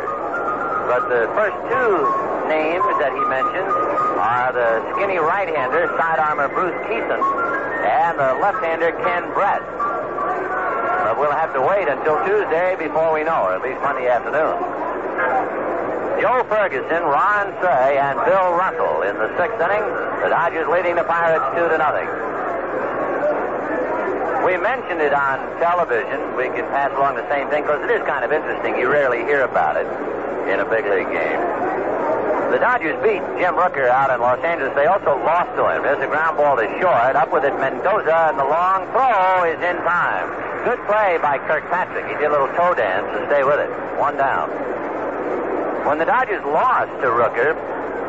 But 0.86 1.10
the 1.10 1.26
first 1.34 1.58
two 1.66 2.06
names 2.52 2.84
that 3.00 3.16
he 3.16 3.24
mentioned 3.32 3.72
are 4.20 4.52
the 4.52 4.84
skinny 4.92 5.16
right-hander, 5.16 5.88
side 5.96 6.20
armor 6.20 6.52
Bruce 6.52 6.76
Kison, 6.84 7.16
and 7.80 8.20
the 8.20 8.36
left-hander 8.44 8.92
Ken 9.00 9.24
Brett. 9.32 9.64
But 9.64 11.16
we'll 11.16 11.32
have 11.32 11.56
to 11.56 11.62
wait 11.64 11.88
until 11.88 12.20
Tuesday 12.28 12.76
before 12.76 13.12
we 13.16 13.24
know, 13.24 13.48
or 13.48 13.56
at 13.56 13.62
least 13.64 13.80
Monday 13.80 14.08
afternoon. 14.08 14.60
Joe 16.20 16.44
Ferguson, 16.44 17.02
Ron 17.08 17.56
Cey, 17.64 17.98
and 17.98 18.20
Bill 18.28 18.52
Russell 18.52 19.02
in 19.08 19.16
the 19.16 19.32
sixth 19.40 19.58
inning. 19.58 19.82
The 20.20 20.28
Dodgers 20.28 20.68
leading 20.68 20.94
the 20.94 21.08
Pirates 21.08 21.48
two 21.56 21.66
to 21.72 21.76
nothing. 21.80 22.06
We 24.44 24.60
mentioned 24.60 25.00
it 25.00 25.14
on 25.14 25.40
television. 25.58 26.36
We 26.36 26.52
can 26.52 26.68
pass 26.68 26.92
along 26.92 27.16
the 27.16 27.26
same 27.32 27.48
thing 27.48 27.62
because 27.62 27.82
it 27.82 27.90
is 27.90 28.04
kind 28.06 28.24
of 28.24 28.30
interesting. 28.30 28.76
You 28.76 28.92
rarely 28.92 29.24
hear 29.24 29.42
about 29.42 29.80
it 29.80 29.88
in 30.52 30.60
a 30.60 30.66
big 30.68 30.84
league 30.84 31.10
game. 31.10 31.81
The 32.52 32.60
Dodgers 32.60 33.00
beat 33.00 33.24
Jim 33.40 33.56
Rooker 33.56 33.88
out 33.88 34.12
in 34.12 34.20
Los 34.20 34.36
Angeles. 34.44 34.76
They 34.76 34.84
also 34.84 35.16
lost 35.24 35.56
to 35.56 35.72
him. 35.72 35.88
There's 35.88 36.04
a 36.04 36.06
ground 36.06 36.36
ball 36.36 36.60
to 36.60 36.68
short. 36.84 37.16
Up 37.16 37.32
with 37.32 37.48
it, 37.48 37.56
Mendoza, 37.56 38.28
and 38.28 38.36
the 38.36 38.44
long 38.44 38.84
throw 38.92 39.48
is 39.48 39.56
in 39.56 39.80
time. 39.88 40.28
Good 40.60 40.76
play 40.84 41.16
by 41.24 41.40
Kirkpatrick. 41.48 42.04
He 42.04 42.14
did 42.20 42.28
a 42.28 42.36
little 42.36 42.52
toe 42.52 42.76
dance 42.76 43.08
to 43.16 43.24
stay 43.32 43.40
with 43.40 43.56
it. 43.56 43.72
One 43.96 44.20
down. 44.20 44.52
When 45.88 45.96
the 45.96 46.04
Dodgers 46.04 46.44
lost 46.44 46.92
to 47.00 47.08
Rooker, 47.08 47.56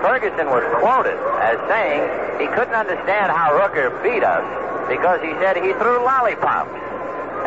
Ferguson 0.04 0.52
was 0.52 0.68
quoted 0.84 1.16
as 1.40 1.56
saying 1.72 2.04
he 2.44 2.52
couldn't 2.52 2.76
understand 2.76 3.32
how 3.32 3.56
Rooker 3.56 3.96
beat 4.04 4.28
us 4.28 4.44
because 4.92 5.24
he 5.24 5.32
said 5.40 5.56
he 5.56 5.72
threw 5.80 6.04
lollipops. 6.04 6.76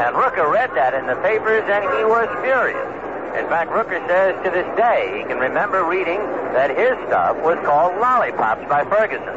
And 0.01 0.16
Rooker 0.16 0.48
read 0.48 0.73
that 0.73 0.97
in 0.97 1.05
the 1.05 1.20
papers 1.20 1.68
and 1.68 1.85
he 1.93 2.09
was 2.09 2.24
furious. 2.40 3.05
In 3.36 3.44
fact, 3.52 3.70
Rooker 3.70 4.00
says 4.08 4.32
to 4.44 4.50
this 4.50 4.66
day 4.76 5.20
he 5.20 5.24
can 5.28 5.38
remember 5.38 5.84
reading 5.84 6.18
that 6.56 6.72
his 6.72 6.96
stuff 7.06 7.36
was 7.44 7.60
called 7.64 8.00
lollipops 8.00 8.64
by 8.68 8.84
Ferguson. 8.84 9.36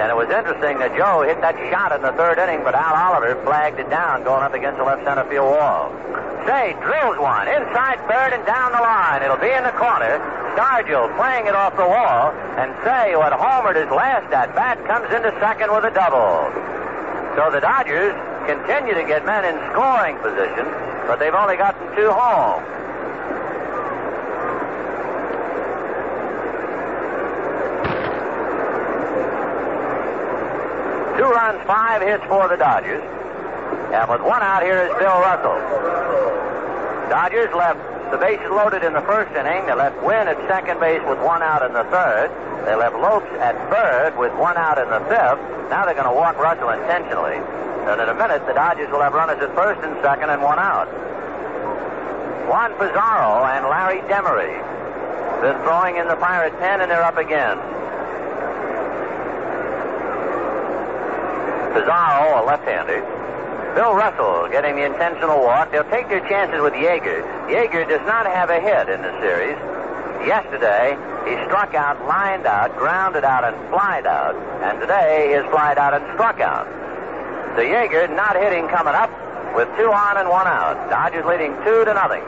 And 0.00 0.08
it 0.08 0.16
was 0.16 0.32
interesting 0.32 0.80
that 0.80 0.96
Joe 0.96 1.22
hit 1.22 1.40
that 1.44 1.54
shot 1.70 1.92
in 1.92 2.02
the 2.02 2.10
third 2.16 2.40
inning, 2.40 2.64
but 2.64 2.74
Al 2.74 2.96
Oliver 2.96 3.36
flagged 3.44 3.78
it 3.78 3.90
down 3.90 4.24
going 4.24 4.42
up 4.42 4.54
against 4.54 4.78
the 4.78 4.84
left 4.84 5.04
center 5.04 5.28
field 5.28 5.54
wall. 5.54 5.92
Cey 6.48 6.72
drills 6.80 7.20
one 7.20 7.46
inside 7.46 8.00
third 8.08 8.32
and 8.32 8.42
down 8.48 8.72
the 8.72 8.80
line. 8.80 9.22
It'll 9.22 9.36
be 9.36 9.52
in 9.52 9.62
the 9.62 9.76
corner. 9.76 10.18
Stargell 10.56 11.14
playing 11.14 11.46
it 11.46 11.54
off 11.54 11.76
the 11.76 11.86
wall, 11.86 12.32
and 12.58 12.74
Cey, 12.82 13.12
who 13.12 13.20
had 13.20 13.36
homered 13.36 13.76
his 13.76 13.92
last 13.92 14.32
at 14.32 14.50
bat, 14.56 14.82
comes 14.88 15.06
into 15.14 15.30
second 15.38 15.70
with 15.70 15.84
a 15.84 15.92
double. 15.94 16.48
So 17.36 17.50
the 17.50 17.60
Dodgers 17.60 18.12
continue 18.46 18.94
to 18.94 19.04
get 19.06 19.24
men 19.24 19.44
in 19.44 19.54
scoring 19.70 20.18
position, 20.18 20.66
but 21.06 21.18
they've 21.18 21.34
only 21.34 21.56
gotten 21.56 21.86
two 21.94 22.10
home. 22.10 22.62
Two 31.16 31.30
runs, 31.30 31.62
five 31.66 32.02
hits 32.02 32.24
for 32.24 32.48
the 32.48 32.56
Dodgers. 32.56 33.02
And 33.92 34.10
with 34.10 34.22
one 34.22 34.42
out 34.42 34.62
here 34.62 34.82
is 34.82 34.98
Bill 34.98 35.20
Russell. 35.20 35.58
Dodgers 37.08 37.54
left 37.54 37.78
the 38.10 38.18
base 38.18 38.42
loaded 38.50 38.82
in 38.82 38.92
the 38.92 39.02
first 39.02 39.30
inning. 39.32 39.66
They 39.66 39.74
left 39.74 40.02
Wynn 40.02 40.26
at 40.26 40.36
second 40.50 40.80
base 40.80 41.02
with 41.06 41.18
one 41.22 41.42
out 41.42 41.62
in 41.62 41.72
the 41.72 41.84
third. 41.94 42.30
They 42.66 42.74
left 42.74 42.94
Lopes 42.98 43.30
at 43.38 43.54
third 43.70 44.18
with 44.18 44.34
one 44.34 44.58
out 44.58 44.78
in 44.78 44.90
the 44.90 45.00
fifth. 45.06 45.40
Now 45.70 45.86
they're 45.86 45.94
going 45.94 46.10
to 46.10 46.14
walk 46.14 46.36
Russell 46.36 46.70
intentionally. 46.70 47.38
And 47.86 48.00
in 48.00 48.08
a 48.10 48.14
minute, 48.14 48.44
the 48.46 48.52
Dodgers 48.52 48.90
will 48.90 49.00
have 49.00 49.14
runners 49.14 49.38
at 49.40 49.54
first 49.54 49.80
and 49.86 49.94
second 50.02 50.30
and 50.30 50.42
one 50.42 50.58
out. 50.58 50.90
Juan 52.50 52.72
Pizarro 52.74 53.46
and 53.46 53.64
Larry 53.70 54.02
Demery 54.10 54.58
been 55.40 55.56
throwing 55.62 55.96
in 55.96 56.06
the 56.06 56.16
Pirate 56.16 56.52
pen, 56.58 56.82
and 56.82 56.90
they're 56.90 57.02
up 57.02 57.16
again. 57.16 57.56
Pizarro, 61.72 62.42
a 62.42 62.44
left-hander. 62.44 63.19
Bill 63.74 63.94
Russell 63.94 64.48
getting 64.50 64.74
the 64.76 64.84
intentional 64.84 65.38
walk. 65.40 65.70
They'll 65.70 65.88
take 65.90 66.08
their 66.08 66.26
chances 66.28 66.60
with 66.60 66.74
Yeager. 66.74 67.22
Yeager 67.46 67.88
does 67.88 68.02
not 68.06 68.26
have 68.26 68.50
a 68.50 68.58
hit 68.60 68.88
in 68.88 69.00
the 69.02 69.14
series. 69.20 69.56
Yesterday, 70.26 70.98
he 71.24 71.38
struck 71.46 71.74
out, 71.74 72.04
lined 72.04 72.46
out, 72.46 72.76
grounded 72.76 73.24
out, 73.24 73.44
and 73.44 73.56
flied 73.70 74.06
out. 74.06 74.34
And 74.62 74.80
today, 74.80 75.32
he's 75.34 75.48
flied 75.50 75.78
out 75.78 75.94
and 75.94 76.04
struck 76.14 76.40
out. 76.40 76.66
So 77.56 77.62
Yeager 77.62 78.10
not 78.14 78.36
hitting 78.36 78.68
coming 78.68 78.94
up 78.94 79.10
with 79.54 79.68
two 79.78 79.90
on 79.90 80.18
and 80.18 80.28
one 80.28 80.46
out. 80.46 80.90
Dodgers 80.90 81.24
leading 81.24 81.54
two 81.64 81.84
to 81.84 81.94
nothing. 81.94 82.22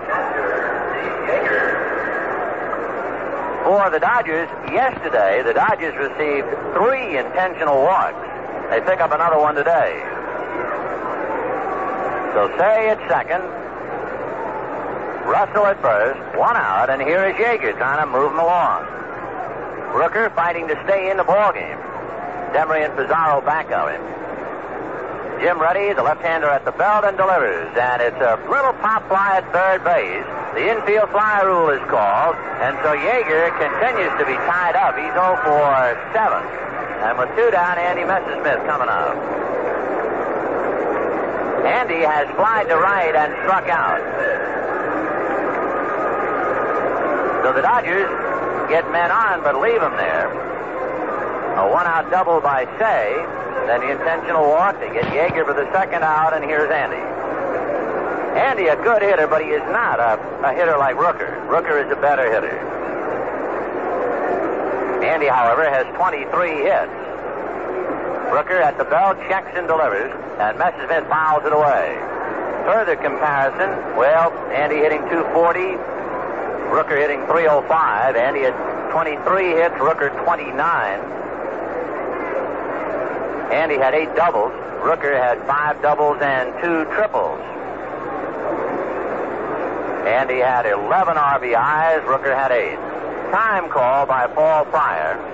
For 3.66 3.90
the 3.90 3.98
Dodgers, 3.98 4.48
yesterday, 4.70 5.42
the 5.42 5.54
Dodgers 5.54 5.94
received 5.98 6.48
three 6.74 7.18
intentional 7.18 7.82
walks. 7.82 8.18
They 8.70 8.80
pick 8.80 9.00
up 9.00 9.12
another 9.12 9.38
one 9.38 9.54
today. 9.54 10.21
So 12.32 12.48
Cey 12.56 12.88
at 12.88 12.98
second, 13.12 13.44
Russell 15.28 15.66
at 15.66 15.80
first, 15.80 16.18
one 16.36 16.56
out, 16.56 16.88
and 16.88 17.00
here 17.00 17.24
is 17.28 17.36
Yeager 17.36 17.76
trying 17.76 18.00
to 18.00 18.08
move 18.10 18.32
him 18.32 18.40
along. 18.40 18.88
Rooker 19.92 20.34
fighting 20.34 20.66
to 20.68 20.76
stay 20.84 21.10
in 21.10 21.18
the 21.18 21.24
ballgame. 21.24 21.76
Demery 22.56 22.88
and 22.88 22.96
Pizarro 22.96 23.44
back 23.44 23.70
of 23.70 23.92
him. 23.92 24.00
Jim 25.44 25.60
Ruddy, 25.60 25.92
the 25.92 26.02
left-hander 26.02 26.48
at 26.48 26.64
the 26.64 26.72
belt, 26.72 27.04
and 27.04 27.16
delivers. 27.16 27.68
And 27.76 28.00
it's 28.00 28.16
a 28.16 28.40
little 28.48 28.72
pop 28.80 29.04
fly 29.08 29.42
at 29.42 29.44
third 29.52 29.84
base. 29.84 30.24
The 30.54 30.72
infield 30.72 31.10
fly 31.10 31.42
rule 31.44 31.68
is 31.68 31.84
called, 31.90 32.36
and 32.64 32.78
so 32.80 32.96
Yeager 32.96 33.50
continues 33.60 34.14
to 34.16 34.24
be 34.24 34.38
tied 34.48 34.76
up. 34.76 34.96
He's 34.96 35.12
0 35.12 35.36
for 35.44 35.68
7. 36.16 36.40
And 37.04 37.18
with 37.18 37.28
two 37.36 37.50
down, 37.50 37.76
Andy 37.76 38.08
Messersmith 38.08 38.64
coming 38.64 38.88
up. 38.88 39.16
Andy 41.64 42.02
has 42.02 42.28
flied 42.34 42.68
to 42.68 42.76
right 42.76 43.14
and 43.14 43.32
struck 43.44 43.68
out. 43.68 44.02
So 47.44 47.52
the 47.52 47.62
Dodgers 47.62 48.10
get 48.68 48.90
men 48.90 49.10
on, 49.10 49.42
but 49.42 49.60
leave 49.60 49.80
them 49.80 49.96
there. 49.96 50.30
A 51.58 51.68
one-out 51.70 52.10
double 52.10 52.40
by 52.40 52.64
Cey. 52.78 53.14
Then 53.66 53.80
the 53.80 53.90
intentional 53.90 54.48
walk. 54.48 54.80
They 54.80 54.92
get 54.92 55.04
Yeager 55.04 55.44
for 55.44 55.54
the 55.54 55.70
second 55.72 56.02
out, 56.02 56.34
and 56.34 56.44
here's 56.44 56.70
Andy. 56.70 56.96
Andy, 58.38 58.66
a 58.68 58.76
good 58.76 59.02
hitter, 59.02 59.26
but 59.26 59.42
he 59.42 59.50
is 59.50 59.62
not 59.70 60.00
a, 60.00 60.18
a 60.42 60.54
hitter 60.54 60.78
like 60.78 60.96
Rooker. 60.96 61.46
Rooker 61.46 61.84
is 61.84 61.92
a 61.92 62.00
better 62.00 62.32
hitter. 62.32 62.58
Andy, 65.04 65.26
however, 65.26 65.68
has 65.68 65.86
23 65.94 66.62
hits. 66.62 67.11
Rooker 68.32 68.62
at 68.62 68.78
the 68.78 68.84
bell 68.84 69.14
checks 69.28 69.52
and 69.52 69.68
delivers, 69.68 70.10
and 70.40 70.56
Messersmith 70.56 71.06
fouls 71.10 71.44
it 71.44 71.52
away. 71.52 72.00
Further 72.64 72.96
comparison, 72.96 73.68
well, 73.94 74.32
Andy 74.48 74.76
hitting 74.76 75.02
240, 75.12 75.76
Rooker 76.72 76.96
hitting 76.96 77.20
305. 77.26 78.16
Andy 78.16 78.40
had 78.40 78.56
23 78.90 79.50
hits, 79.52 79.74
Rooker 79.74 80.08
29. 80.24 80.56
Andy 83.52 83.76
had 83.76 83.92
eight 83.92 84.16
doubles. 84.16 84.52
Rooker 84.80 85.12
had 85.12 85.36
five 85.46 85.82
doubles 85.82 86.16
and 86.22 86.54
two 86.62 86.86
triples. 86.96 87.38
Andy 90.08 90.40
had 90.40 90.64
11 90.64 91.16
RBIs. 91.16 92.00
Rooker 92.08 92.34
had 92.34 92.50
eight. 92.50 92.80
Time 93.30 93.68
call 93.68 94.06
by 94.06 94.26
Paul 94.26 94.64
Pryor. 94.64 95.31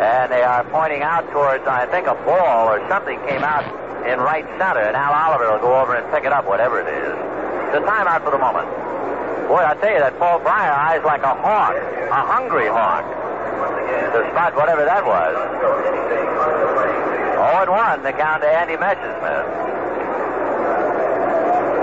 And 0.00 0.32
they 0.32 0.40
are 0.42 0.64
pointing 0.72 1.02
out 1.02 1.28
towards, 1.30 1.66
I 1.68 1.84
think, 1.92 2.08
a 2.08 2.16
ball 2.24 2.72
or 2.72 2.80
something 2.88 3.20
came 3.28 3.44
out 3.44 3.68
in 4.08 4.18
right 4.18 4.48
center. 4.56 4.80
And 4.80 4.96
Al 4.96 5.12
Oliver 5.12 5.52
will 5.52 5.60
go 5.60 5.76
over 5.76 5.94
and 5.94 6.08
pick 6.08 6.24
it 6.24 6.32
up, 6.32 6.48
whatever 6.48 6.80
it 6.80 6.88
is. 6.88 7.12
It's 7.68 7.76
a 7.76 7.84
timeout 7.84 8.24
for 8.24 8.32
the 8.32 8.40
moment. 8.40 8.64
Boy, 9.44 9.60
I 9.60 9.76
tell 9.76 9.92
you, 9.92 10.00
that 10.00 10.16
Paul 10.18 10.40
Pryor 10.40 10.72
eyes 10.72 11.04
like 11.04 11.20
a 11.20 11.34
hawk, 11.36 11.76
a 11.76 12.22
hungry 12.24 12.72
hawk, 12.72 13.04
to 13.04 14.24
spot 14.32 14.56
whatever 14.56 14.88
that 14.88 15.04
was. 15.04 15.36
0 17.36 17.60
and 17.60 17.70
1, 17.70 18.02
the 18.02 18.12
count 18.16 18.40
to 18.40 18.48
Andy 18.48 18.80
Messersmith. 18.80 19.48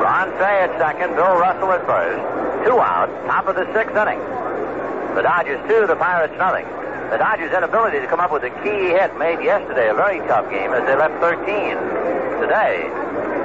Ron 0.02 0.32
Cey 0.42 0.66
at 0.66 0.74
second, 0.80 1.14
Bill 1.16 1.38
Russell 1.38 1.72
at 1.72 1.86
first. 1.86 2.24
Two 2.66 2.80
out, 2.80 3.14
top 3.28 3.48
of 3.48 3.56
the 3.56 3.66
sixth 3.74 3.96
inning. 3.96 4.20
The 5.14 5.22
Dodgers 5.22 5.62
two, 5.70 5.86
the 5.86 5.96
Pirates 5.96 6.34
nothing. 6.38 6.66
The 7.08 7.16
Dodgers' 7.16 7.56
inability 7.56 8.02
to 8.02 8.08
come 8.08 8.20
up 8.20 8.34
with 8.36 8.44
a 8.44 8.52
key 8.68 8.92
hit 8.92 9.16
made 9.16 9.40
yesterday 9.40 9.88
a 9.88 9.96
very 9.96 10.20
tough 10.28 10.52
game 10.52 10.76
as 10.76 10.84
they 10.84 10.96
left 10.96 11.16
13. 11.24 11.40
Today, 12.44 12.84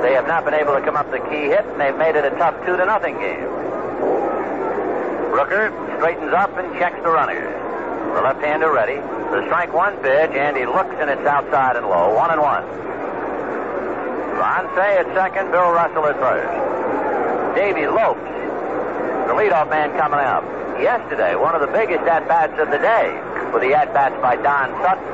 they 0.02 0.18
have 0.18 0.26
not 0.26 0.44
been 0.44 0.54
able 0.54 0.74
to 0.74 0.82
come 0.82 0.96
up 0.96 1.06
with 1.06 1.22
a 1.22 1.24
key 1.30 1.46
hit, 1.46 1.62
and 1.62 1.78
they've 1.80 1.94
made 1.94 2.16
it 2.18 2.26
a 2.26 2.34
tough 2.42 2.58
two 2.66 2.76
to 2.76 2.84
nothing 2.84 3.14
game. 3.22 3.46
Rooker 5.30 5.70
straightens 5.96 6.34
up 6.34 6.50
and 6.58 6.74
checks 6.74 6.98
the 7.06 7.10
runners. 7.14 7.54
The 8.18 8.20
left-hander 8.20 8.66
ready. 8.66 8.98
The 9.30 9.46
strike 9.46 9.72
one 9.72 9.94
pitch, 10.02 10.34
and 10.34 10.56
he 10.56 10.66
looks 10.66 10.98
and 10.98 11.08
it's 11.08 11.22
outside 11.22 11.76
and 11.76 11.86
low. 11.86 12.18
One 12.18 12.34
and 12.34 12.42
one. 12.42 12.66
Ron 14.42 14.66
Cey 14.74 14.98
at 14.98 15.06
second, 15.14 15.52
Bill 15.52 15.70
Russell 15.70 16.10
at 16.10 16.18
first. 16.18 16.50
Davy 17.54 17.86
Lopes, 17.86 18.26
the 19.30 19.38
leadoff 19.38 19.70
man 19.70 19.96
coming 19.96 20.18
up. 20.18 20.42
Yesterday, 20.82 21.36
one 21.36 21.54
of 21.54 21.60
the 21.60 21.70
biggest 21.70 22.02
at-bats 22.10 22.58
of 22.58 22.72
the 22.74 22.78
day 22.78 23.31
with 23.52 23.62
the 23.62 23.76
at-bats 23.76 24.16
by 24.24 24.36
Don 24.36 24.72
Sutton. 24.80 25.04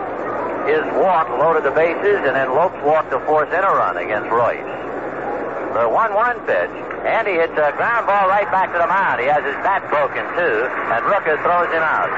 His 0.71 0.85
walk 1.01 1.29
loaded 1.39 1.65
the 1.65 1.75
bases, 1.75 2.23
and 2.23 2.37
then 2.37 2.55
Lopes 2.55 2.79
walked 2.85 3.11
to 3.11 3.19
force 3.27 3.49
in 3.51 3.63
a 3.65 3.73
run 3.73 3.97
against 3.97 4.31
Royce. 4.31 4.63
The 5.75 5.85
1-1 5.89 6.47
pitch, 6.47 6.75
and 7.05 7.25
he 7.27 7.35
hits 7.41 7.57
a 7.57 7.73
ground 7.77 8.07
ball 8.07 8.29
right 8.29 8.49
back 8.53 8.73
to 8.73 8.79
the 8.79 8.87
mound. 8.87 9.21
He 9.21 9.29
has 9.29 9.45
his 9.45 9.57
bat 9.65 9.85
broken, 9.89 10.25
too, 10.37 10.57
and 10.93 11.01
Rooker 11.09 11.41
throws 11.41 11.71
him 11.73 11.85
out. 11.85 12.11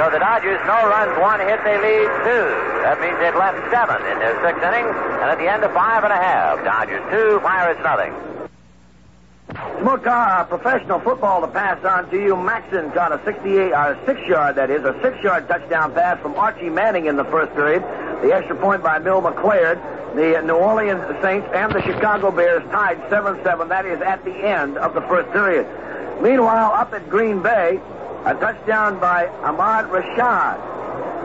So 0.00 0.08
the 0.08 0.18
Dodgers, 0.18 0.60
no 0.64 0.80
runs, 0.88 1.12
one 1.20 1.40
hit, 1.44 1.60
they 1.64 1.76
lead 1.76 2.08
two. 2.24 2.48
That 2.82 2.98
means 2.98 3.16
they've 3.20 3.36
left 3.36 3.60
seven 3.68 4.00
in 4.08 4.16
their 4.18 4.34
sixth 4.40 4.64
inning, 4.64 4.88
and 4.88 5.28
at 5.28 5.38
the 5.38 5.46
end 5.46 5.62
of 5.62 5.72
five 5.76 6.04
and 6.04 6.12
a 6.12 6.16
half, 6.16 6.64
Dodgers 6.64 7.04
two, 7.12 7.38
Pirates 7.44 7.80
nothing. 7.84 8.31
Uh, 9.54 10.44
professional 10.44 11.00
football 11.00 11.40
to 11.40 11.48
pass 11.48 11.84
on 11.84 12.08
to 12.10 12.16
you. 12.16 12.36
Maxson 12.36 12.90
caught 12.92 13.12
a 13.12 13.22
68, 13.24 13.72
or 13.72 13.98
six 14.06 14.20
yard, 14.26 14.56
that 14.56 14.70
is, 14.70 14.82
a 14.84 14.98
six 15.02 15.22
yard 15.22 15.46
touchdown 15.46 15.92
pass 15.92 16.20
from 16.22 16.34
Archie 16.36 16.70
Manning 16.70 17.06
in 17.06 17.16
the 17.16 17.24
first 17.24 17.52
period. 17.54 17.82
The 18.22 18.32
extra 18.32 18.56
point 18.56 18.82
by 18.82 18.98
Bill 18.98 19.20
McClard. 19.20 19.80
The 20.14 20.42
New 20.42 20.54
Orleans 20.54 21.02
Saints 21.22 21.48
and 21.54 21.72
the 21.72 21.80
Chicago 21.82 22.30
Bears 22.30 22.62
tied 22.70 23.00
7 23.08 23.42
7. 23.42 23.68
That 23.68 23.86
is 23.86 24.00
at 24.02 24.24
the 24.24 24.34
end 24.34 24.76
of 24.76 24.94
the 24.94 25.00
first 25.02 25.30
period. 25.32 25.66
Meanwhile, 26.22 26.72
up 26.72 26.92
at 26.92 27.08
Green 27.08 27.42
Bay, 27.42 27.80
a 28.24 28.34
touchdown 28.34 29.00
by 29.00 29.26
Ahmad 29.42 29.86
Rashad 29.86 30.60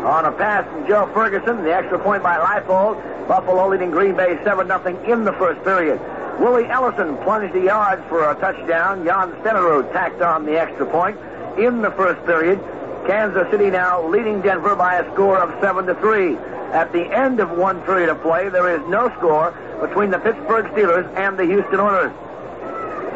on 0.05 0.25
a 0.25 0.31
pass 0.31 0.65
from 0.71 0.87
Joe 0.87 1.09
Ferguson. 1.13 1.63
The 1.63 1.75
extra 1.75 1.99
point 1.99 2.23
by 2.23 2.37
Leypoldt. 2.37 3.27
Buffalo 3.27 3.67
leading 3.67 3.91
Green 3.91 4.15
Bay 4.15 4.39
7 4.45 4.67
0 4.67 5.03
in 5.05 5.25
the 5.25 5.33
first 5.33 5.61
period. 5.65 5.99
Willie 6.39 6.69
Ellison 6.69 7.17
plunged 7.23 7.53
the 7.53 7.61
yards 7.61 8.01
for 8.09 8.29
a 8.29 8.35
touchdown. 8.35 9.03
Jan 9.03 9.31
Stenerud 9.41 9.91
tacked 9.91 10.21
on 10.21 10.45
the 10.45 10.59
extra 10.59 10.85
point 10.85 11.17
in 11.57 11.81
the 11.81 11.91
first 11.91 12.23
period. 12.25 12.59
Kansas 13.07 13.49
City 13.49 13.71
now 13.71 14.07
leading 14.07 14.41
Denver 14.41 14.75
by 14.75 14.95
a 14.95 15.13
score 15.13 15.39
of 15.39 15.49
7 15.61 15.87
to 15.87 15.95
3. 15.95 16.35
At 16.73 16.91
the 16.91 17.05
end 17.05 17.39
of 17.39 17.49
one 17.51 17.81
period 17.81 18.09
of 18.09 18.21
play, 18.21 18.49
there 18.49 18.69
is 18.69 18.87
no 18.87 19.09
score 19.17 19.51
between 19.81 20.11
the 20.11 20.19
Pittsburgh 20.19 20.65
Steelers 20.73 21.07
and 21.15 21.39
the 21.39 21.45
Houston 21.45 21.79
Oilers. 21.79 22.11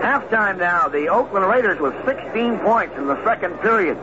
Halftime 0.02 0.57
now, 0.57 0.88
the 0.88 1.10
Oakland 1.10 1.45
Raiders 1.45 1.80
with 1.80 1.93
16 2.06 2.57
points 2.60 2.98
in 2.98 3.06
the 3.06 3.23
second 3.23 3.60
period. 3.60 3.98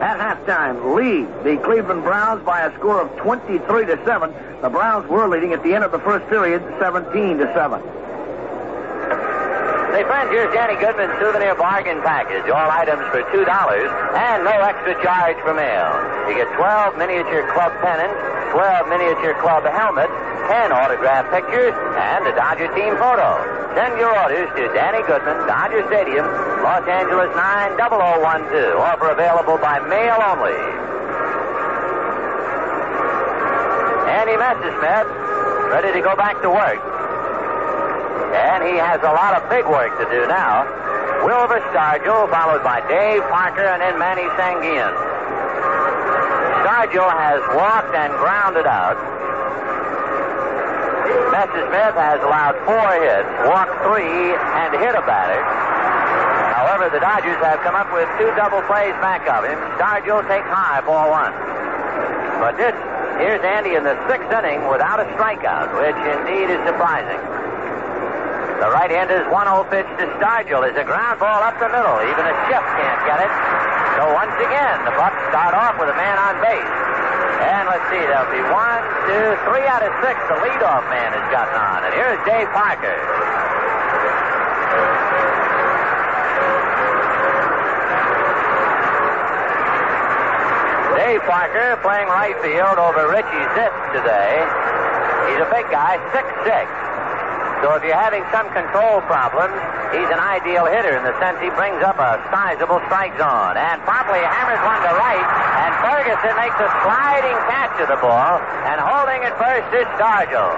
At 0.00 0.18
halftime, 0.18 0.96
lead 0.96 1.28
the 1.44 1.62
Cleveland 1.62 2.02
Browns 2.02 2.44
by 2.44 2.62
a 2.62 2.74
score 2.78 3.00
of 3.00 3.16
23 3.18 3.86
to 3.86 4.04
7. 4.04 4.34
The 4.60 4.70
Browns 4.70 5.08
were 5.08 5.28
leading 5.28 5.52
at 5.52 5.62
the 5.62 5.72
end 5.72 5.84
of 5.84 5.92
the 5.92 6.00
first 6.00 6.26
period, 6.28 6.62
17 6.80 7.38
to 7.38 7.52
7. 7.54 7.80
Say, 9.96 10.04
friends, 10.04 10.28
here's 10.28 10.52
Danny 10.52 10.76
Goodman's 10.76 11.16
souvenir 11.16 11.54
bargain 11.54 12.02
package. 12.02 12.44
All 12.50 12.68
items 12.68 13.00
for 13.08 13.22
$2 13.32 13.46
and 13.46 14.44
no 14.44 14.52
extra 14.60 14.92
charge 15.00 15.38
for 15.40 15.54
mail. 15.54 15.88
You 16.28 16.36
get 16.36 16.52
12 16.58 16.98
miniature 16.98 17.48
club 17.54 17.72
pennants, 17.80 18.18
12 18.52 18.92
miniature 18.92 19.32
club 19.40 19.64
helmets, 19.64 20.12
10 20.52 20.72
autographed 20.74 21.32
pictures, 21.32 21.72
and 21.96 22.26
a 22.26 22.34
Dodger 22.36 22.68
team 22.76 22.92
photo. 23.00 23.40
Send 23.72 23.96
your 23.96 24.12
orders 24.12 24.48
to 24.56 24.68
Danny 24.76 25.00
Goodman, 25.06 25.46
Dodger 25.48 25.86
Stadium, 25.88 26.26
Los 26.60 26.84
Angeles 26.88 27.30
90012. 27.32 28.76
Offer 28.76 29.08
available 29.16 29.56
by 29.56 29.80
mail 29.86 30.18
only. 30.20 30.56
Andy 34.12 34.36
Messersmith, 34.36 35.08
ready 35.72 35.92
to 35.92 36.00
go 36.00 36.16
back 36.16 36.42
to 36.42 36.50
work. 36.50 36.95
And 38.36 38.60
he 38.68 38.76
has 38.76 39.00
a 39.00 39.12
lot 39.12 39.32
of 39.40 39.48
big 39.48 39.64
work 39.64 39.96
to 39.98 40.04
do 40.12 40.28
now. 40.28 40.68
Wilver 41.24 41.60
Stargell, 41.72 42.28
followed 42.28 42.62
by 42.62 42.84
Dave 42.86 43.22
Parker, 43.32 43.64
and 43.64 43.80
then 43.80 43.98
Manny 43.98 44.28
Sanguillen. 44.36 44.94
Stargell 46.62 47.08
has 47.08 47.40
walked 47.56 47.94
and 47.96 48.12
grounded 48.20 48.66
out. 48.66 49.00
Messersmith 51.32 51.96
has 51.96 52.20
allowed 52.20 52.56
four 52.68 52.88
hits, 53.00 53.30
walked 53.48 53.76
three, 53.86 54.34
and 54.34 54.70
hit 54.76 54.94
a 54.94 55.04
batter. 55.08 55.40
However, 56.56 56.90
the 56.90 57.00
Dodgers 57.00 57.40
have 57.40 57.60
come 57.60 57.74
up 57.74 57.92
with 57.92 58.08
two 58.18 58.28
double 58.36 58.60
plays 58.68 58.94
back 59.00 59.24
of 59.28 59.44
him. 59.44 59.56
Stargell 59.78 60.26
takes 60.28 60.48
high, 60.48 60.80
ball 60.84 61.10
one. 61.10 61.32
But 62.40 62.56
this, 62.56 62.74
here's 63.18 63.40
Andy 63.40 63.74
in 63.74 63.84
the 63.84 63.96
sixth 64.08 64.28
inning 64.28 64.68
without 64.68 65.00
a 65.00 65.06
strikeout, 65.16 65.72
which 65.72 65.96
indeed 65.96 66.52
is 66.52 66.60
surprising. 66.68 67.20
The 68.56 68.72
right-hander's 68.72 69.28
1-0 69.28 69.68
pitch 69.68 69.84
to 70.00 70.08
Stargell 70.16 70.64
is 70.64 70.72
a 70.80 70.86
ground 70.88 71.20
ball 71.20 71.44
up 71.44 71.60
the 71.60 71.68
middle. 71.68 72.00
Even 72.08 72.24
a 72.24 72.34
Schiff 72.48 72.64
can't 72.80 73.00
get 73.04 73.20
it. 73.20 73.32
So 74.00 74.08
once 74.16 74.32
again, 74.40 74.80
the 74.88 74.96
Bucs 74.96 75.20
start 75.28 75.52
off 75.52 75.76
with 75.76 75.92
a 75.92 75.96
man 75.96 76.16
on 76.16 76.40
base. 76.40 76.72
And 77.44 77.68
let's 77.68 77.84
see, 77.92 78.00
there'll 78.00 78.32
be 78.32 78.40
one, 78.48 78.80
two, 79.04 79.28
three 79.44 79.68
out 79.68 79.84
of 79.84 79.92
six. 80.00 80.16
The 80.32 80.40
leadoff 80.40 80.88
man 80.88 81.12
has 81.12 81.26
gotten 81.28 81.52
on. 81.52 81.84
And 81.84 81.92
here's 82.00 82.16
Dave 82.24 82.48
Parker. 82.56 82.96
Dave 90.96 91.20
Parker 91.28 91.76
playing 91.84 92.08
right 92.08 92.40
field 92.40 92.80
over 92.80 93.04
Richie 93.12 93.46
Zisk 93.52 93.80
today. 93.92 94.40
He's 95.28 95.44
a 95.44 95.48
big 95.52 95.68
guy, 95.68 96.00
six 96.16 96.24
6'6". 96.48 96.85
So 97.66 97.74
if 97.74 97.82
you're 97.82 97.98
having 97.98 98.22
some 98.30 98.46
control 98.54 99.02
problems, 99.10 99.50
he's 99.90 100.06
an 100.14 100.22
ideal 100.22 100.70
hitter 100.70 100.94
in 100.94 101.02
the 101.02 101.10
sense 101.18 101.42
he 101.42 101.50
brings 101.58 101.82
up 101.82 101.98
a 101.98 102.22
sizable 102.30 102.78
strike 102.86 103.10
zone. 103.18 103.58
And 103.58 103.82
promptly 103.82 104.22
hammers 104.22 104.62
one 104.62 104.78
to 104.86 104.94
right, 104.94 105.26
and 105.66 105.74
Ferguson 105.82 106.30
makes 106.38 106.54
a 106.62 106.70
sliding 106.86 107.34
catch 107.50 107.74
of 107.82 107.90
the 107.90 107.98
ball, 107.98 108.38
and 108.70 108.78
holding 108.78 109.26
it 109.26 109.34
first 109.34 109.66
is 109.74 109.82
Stargell. 109.98 110.54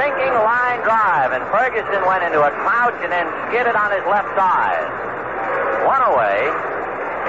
Sinking 0.00 0.32
line 0.32 0.80
drive, 0.80 1.36
and 1.36 1.44
Ferguson 1.52 2.00
went 2.08 2.24
into 2.24 2.40
a 2.40 2.48
crouch 2.64 2.96
and 3.04 3.12
then 3.12 3.28
skidded 3.52 3.76
on 3.76 3.92
his 3.92 4.08
left 4.08 4.32
side. 4.32 4.88
One 5.84 6.08
away, 6.08 6.48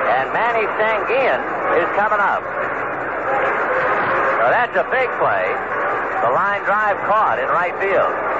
and 0.07 0.31
Manny 0.31 0.71
Sanguillen 0.79 1.43
is 1.83 1.89
coming 1.99 2.23
up. 2.23 2.47
So 4.39 4.45
that's 4.55 4.75
a 4.79 4.87
big 4.87 5.11
play. 5.19 5.51
The 6.23 6.31
line 6.31 6.63
drive 6.63 6.95
caught 7.11 7.43
in 7.43 7.51
right 7.51 7.75
field. 7.83 8.34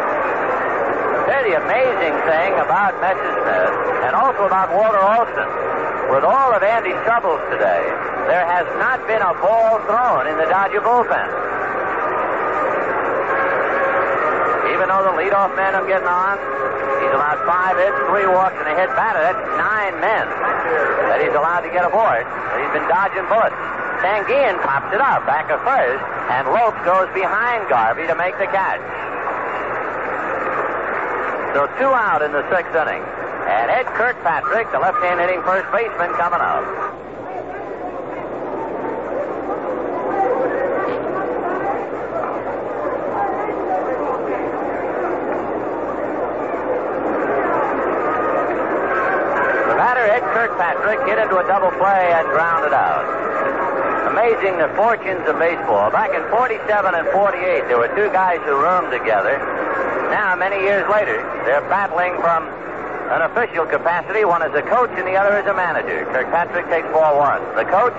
Here's 1.26 1.46
the 1.50 1.58
amazing 1.58 2.16
thing 2.30 2.54
about 2.62 2.94
Messersmith 3.02 3.76
and 4.06 4.14
also 4.14 4.46
about 4.46 4.70
Walter 4.70 5.02
Alston. 5.02 5.50
With 6.14 6.22
all 6.22 6.54
of 6.54 6.62
Andy's 6.62 7.02
troubles 7.02 7.42
today, 7.50 7.82
there 8.30 8.46
has 8.46 8.70
not 8.78 9.02
been 9.10 9.26
a 9.26 9.34
ball 9.42 9.82
thrown 9.90 10.30
in 10.30 10.38
the 10.38 10.46
Dodger 10.46 10.86
bullpen. 10.86 11.30
Even 14.70 14.86
though 14.86 15.02
the 15.02 15.18
leadoff 15.18 15.50
man 15.58 15.74
I'm 15.74 15.90
getting 15.90 16.06
on, 16.06 16.38
he's 17.02 17.10
allowed 17.10 17.42
five 17.50 17.74
hits, 17.74 17.98
three 18.06 18.30
walks, 18.30 18.62
and 18.62 18.70
a 18.70 18.78
hit 18.78 18.94
batter. 18.94 19.26
That's 19.26 19.42
nine 19.58 19.98
men 19.98 20.30
that 21.10 21.26
he's 21.26 21.34
allowed 21.34 21.66
to 21.66 21.74
get 21.74 21.90
aboard. 21.90 22.22
He's 22.62 22.70
been 22.70 22.86
dodging 22.86 23.26
bullets. 23.26 23.58
Sanguillen 24.06 24.62
pops 24.62 24.94
it 24.94 25.02
up 25.02 25.26
back 25.26 25.50
at 25.50 25.58
first, 25.66 26.06
and 26.30 26.54
Lopes 26.54 26.78
goes 26.86 27.10
behind 27.18 27.66
Garvey 27.66 28.06
to 28.06 28.14
make 28.14 28.38
the 28.38 28.46
catch. 28.54 28.84
So 31.56 31.68
two 31.80 31.88
out 31.88 32.20
in 32.22 32.34
the 32.34 32.44
sixth 32.52 32.76
inning. 32.76 33.00
And 33.00 33.72
Ed 33.72 33.88
Kirkpatrick, 33.96 34.68
the 34.76 34.80
left-hand 34.80 35.24
hitting 35.24 35.40
first 35.48 35.72
baseman, 35.72 36.12
coming 36.20 36.44
up. 36.44 36.68
The 49.64 49.76
batter, 49.80 50.04
Ed 50.12 50.28
Kirkpatrick, 50.36 51.08
hit 51.08 51.24
into 51.24 51.40
a 51.40 51.48
double 51.48 51.72
play 51.80 52.12
and 52.20 52.28
grounded 52.36 52.76
out. 52.76 53.08
Amazing 54.12 54.60
the 54.60 54.68
fortunes 54.76 55.24
of 55.24 55.40
baseball. 55.40 55.90
Back 55.90 56.12
in 56.12 56.30
47 56.30 56.96
and 56.96 57.08
48, 57.16 57.72
there 57.72 57.78
were 57.78 57.88
two 57.96 58.12
guys 58.12 58.44
who 58.44 58.60
roomed 58.60 58.92
together. 58.92 59.65
Now, 60.16 60.32
many 60.34 60.64
years 60.64 60.88
later, 60.88 61.20
they're 61.44 61.68
battling 61.68 62.16
from 62.24 62.48
an 62.48 63.22
official 63.28 63.68
capacity. 63.68 64.24
One 64.24 64.40
is 64.48 64.56
a 64.56 64.62
coach 64.64 64.90
and 64.96 65.04
the 65.04 65.20
other 65.20 65.36
is 65.36 65.46
a 65.46 65.54
manager. 65.54 66.08
Kirkpatrick 66.08 66.72
takes 66.72 66.88
ball 66.96 67.20
one. 67.20 67.44
The 67.60 67.68
coach, 67.68 67.92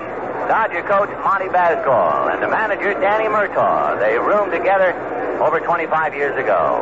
Dodger 0.49 0.81
coach 0.89 1.13
Monty 1.21 1.45
Basgall, 1.45 2.33
and 2.33 2.41
the 2.41 2.49
manager, 2.49 2.97
Danny 2.97 3.29
Murtaugh. 3.29 4.01
They 4.01 4.17
roomed 4.17 4.51
together 4.51 4.97
over 5.45 5.59
25 5.59 6.15
years 6.15 6.33
ago. 6.41 6.81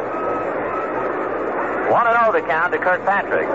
1 1.91 1.91
0 1.91 2.32
the 2.32 2.40
count 2.48 2.72
to 2.72 2.80
Kirkpatrick. 2.80 3.52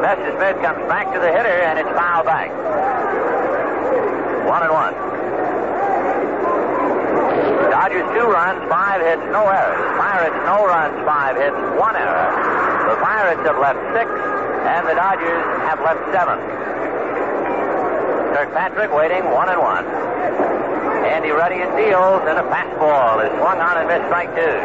Messersmith 0.00 0.64
comes 0.64 0.80
back 0.88 1.12
to 1.12 1.20
the 1.20 1.28
hitter 1.28 1.60
and 1.60 1.78
it's 1.78 1.92
foul 1.92 2.24
back. 2.24 2.48
1 4.48 4.62
and 4.62 4.72
1. 4.72 5.11
Dodgers 7.92 8.08
two 8.16 8.24
runs, 8.24 8.56
five 8.72 9.04
hits, 9.04 9.20
no 9.36 9.44
errors. 9.44 9.84
Pirates 10.00 10.40
no 10.48 10.64
runs, 10.64 10.96
five 11.04 11.36
hits, 11.36 11.60
one 11.76 11.92
error. 11.92 12.24
The 12.88 12.96
Pirates 13.04 13.44
have 13.44 13.60
left 13.60 13.76
six, 13.92 14.08
and 14.08 14.88
the 14.88 14.96
Dodgers 14.96 15.44
have 15.68 15.76
left 15.84 16.00
seven. 16.08 16.40
Kirkpatrick 18.32 18.96
waiting, 18.96 19.28
one 19.28 19.52
and 19.52 19.60
one. 19.60 19.84
Andy 21.04 21.36
Ruddy 21.36 21.60
and 21.60 21.76
deals, 21.76 22.24
and 22.24 22.40
a 22.40 22.46
fastball 22.48 23.20
is 23.28 23.32
swung 23.36 23.60
on 23.60 23.76
and 23.76 23.84
missed 23.84 24.08
strike 24.08 24.32
two. 24.32 24.56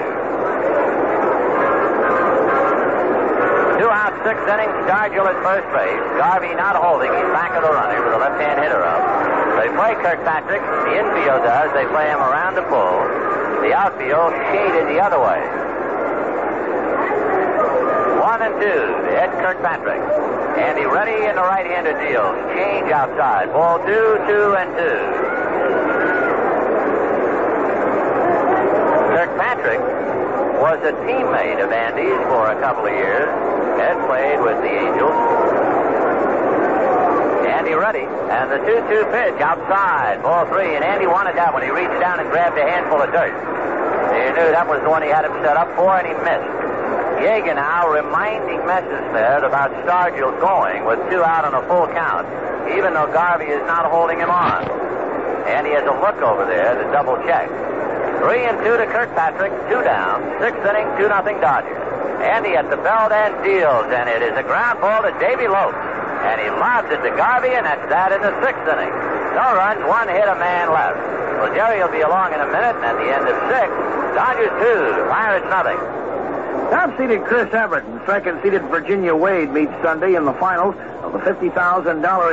Two 3.76 3.92
out, 3.92 4.16
six 4.24 4.40
innings. 4.48 4.72
Stargell 4.88 5.28
at 5.28 5.36
first 5.44 5.68
base. 5.76 6.00
Garvey 6.16 6.56
not 6.56 6.80
holding. 6.80 7.12
He's 7.12 7.32
back 7.36 7.52
of 7.60 7.68
the 7.68 7.76
runner 7.76 8.00
with 8.08 8.16
a 8.16 8.20
left-hand 8.24 8.64
hitter 8.64 8.88
up. 8.88 9.17
They 9.58 9.70
play 9.74 9.98
Kirkpatrick. 9.98 10.62
The 10.62 10.94
infield 11.02 11.42
does. 11.42 11.74
They 11.74 11.90
play 11.90 12.08
him 12.14 12.22
around 12.22 12.54
the 12.54 12.62
pull. 12.70 13.02
The 13.66 13.74
outfield 13.74 14.34
shaded 14.54 14.86
the 14.86 15.02
other 15.02 15.18
way. 15.18 15.42
One 18.22 18.42
and 18.42 18.54
two. 18.62 18.84
Ed 19.18 19.34
Kirkpatrick. 19.42 20.02
Andy 20.62 20.86
Ready 20.86 21.26
in 21.26 21.36
the 21.36 21.42
right-hander 21.42 21.98
deals. 22.06 22.38
Change 22.54 22.92
outside. 22.92 23.52
Ball 23.52 23.80
two, 23.80 24.22
two, 24.30 24.56
and 24.62 24.70
two. 24.78 25.00
Kirkpatrick 29.18 29.82
was 30.62 30.78
a 30.86 30.94
teammate 31.02 31.64
of 31.64 31.72
Andy's 31.72 32.22
for 32.30 32.52
a 32.52 32.60
couple 32.62 32.86
of 32.86 32.94
years. 32.94 33.30
Ed 33.82 34.06
played 34.06 34.40
with 34.40 34.58
the 34.62 34.70
Angels. 34.70 35.37
Andy. 37.76 38.08
And 38.32 38.48
the 38.52 38.60
2 38.64 38.64
2 38.64 39.12
pitch 39.12 39.40
outside. 39.44 40.24
Ball 40.24 40.48
three. 40.48 40.76
And 40.76 40.84
Andy 40.84 41.08
wanted 41.08 41.36
that 41.36 41.54
when 41.54 41.64
he 41.64 41.70
reached 41.70 42.00
down 42.00 42.20
and 42.20 42.30
grabbed 42.30 42.58
a 42.58 42.64
handful 42.64 43.02
of 43.02 43.12
dirt. 43.12 43.36
He 44.16 44.24
knew 44.32 44.50
that 44.56 44.68
was 44.68 44.82
the 44.84 44.90
one 44.90 45.04
he 45.04 45.10
had 45.10 45.26
him 45.26 45.36
set 45.44 45.58
up 45.58 45.68
for, 45.76 45.92
and 46.00 46.08
he 46.08 46.14
missed. 46.24 46.48
Yeager 47.20 47.56
now 47.56 47.90
reminding 47.90 48.62
Messersmith 48.64 49.44
about 49.44 49.74
Stargell 49.84 50.40
going 50.40 50.86
with 50.86 51.00
two 51.10 51.24
out 51.24 51.44
on 51.44 51.54
a 51.56 51.64
full 51.68 51.88
count, 51.92 52.30
even 52.78 52.94
though 52.94 53.10
Garvey 53.12 53.50
is 53.50 53.62
not 53.68 53.90
holding 53.90 54.20
him 54.20 54.30
on. 54.30 54.64
And 55.50 55.66
he 55.66 55.74
has 55.74 55.84
a 55.84 55.96
look 55.98 56.22
over 56.22 56.46
there 56.46 56.76
to 56.78 56.84
double 56.92 57.18
check. 57.26 57.50
Three 58.22 58.46
and 58.46 58.58
two 58.64 58.78
to 58.78 58.86
Kirkpatrick, 58.86 59.52
two 59.70 59.82
down, 59.84 60.24
sixth 60.40 60.62
inning, 60.64 60.88
two 60.98 61.08
nothing 61.10 61.40
Dodgers. 61.42 61.78
Andy 62.22 62.58
at 62.58 62.70
the 62.70 62.78
belt 62.78 63.12
and 63.12 63.34
deals, 63.44 63.90
and 63.94 64.10
it 64.10 64.22
is 64.22 64.36
a 64.38 64.44
ground 64.44 64.82
ball 64.82 65.04
to 65.04 65.14
Davy 65.20 65.48
Lopes. 65.48 65.87
And 66.26 66.42
he 66.42 66.50
lobs 66.50 66.90
it 66.90 67.02
to 67.04 67.12
Garvey, 67.16 67.54
and 67.54 67.66
that's 67.66 67.88
that 67.90 68.12
in 68.12 68.22
the 68.22 68.34
sixth 68.42 68.66
inning. 68.66 68.94
No 69.38 69.54
runs, 69.54 69.82
one 69.86 70.10
hit, 70.10 70.28
a 70.28 70.36
man 70.36 70.74
left. 70.74 70.98
Well, 71.38 71.54
Jerry 71.54 71.78
will 71.78 71.94
be 71.94 72.02
along 72.02 72.34
in 72.34 72.42
a 72.42 72.50
minute, 72.50 72.76
and 72.82 72.86
at 72.86 72.98
the 72.98 73.10
end 73.14 73.26
of 73.30 73.38
six, 73.54 73.70
Dodgers 74.18 74.50
two, 74.58 74.82
Pirates 75.14 75.46
nothing. 75.54 75.78
Top-seeded 76.74 77.24
Chris 77.26 77.54
Evert 77.54 77.86
and 77.86 78.02
second-seeded 78.06 78.64
Virginia 78.64 79.16
Wade 79.16 79.52
meet 79.52 79.70
Sunday 79.84 80.16
in 80.16 80.26
the 80.26 80.34
finals 80.34 80.76
of 81.04 81.14
the 81.14 81.20
$50,000 81.20 81.54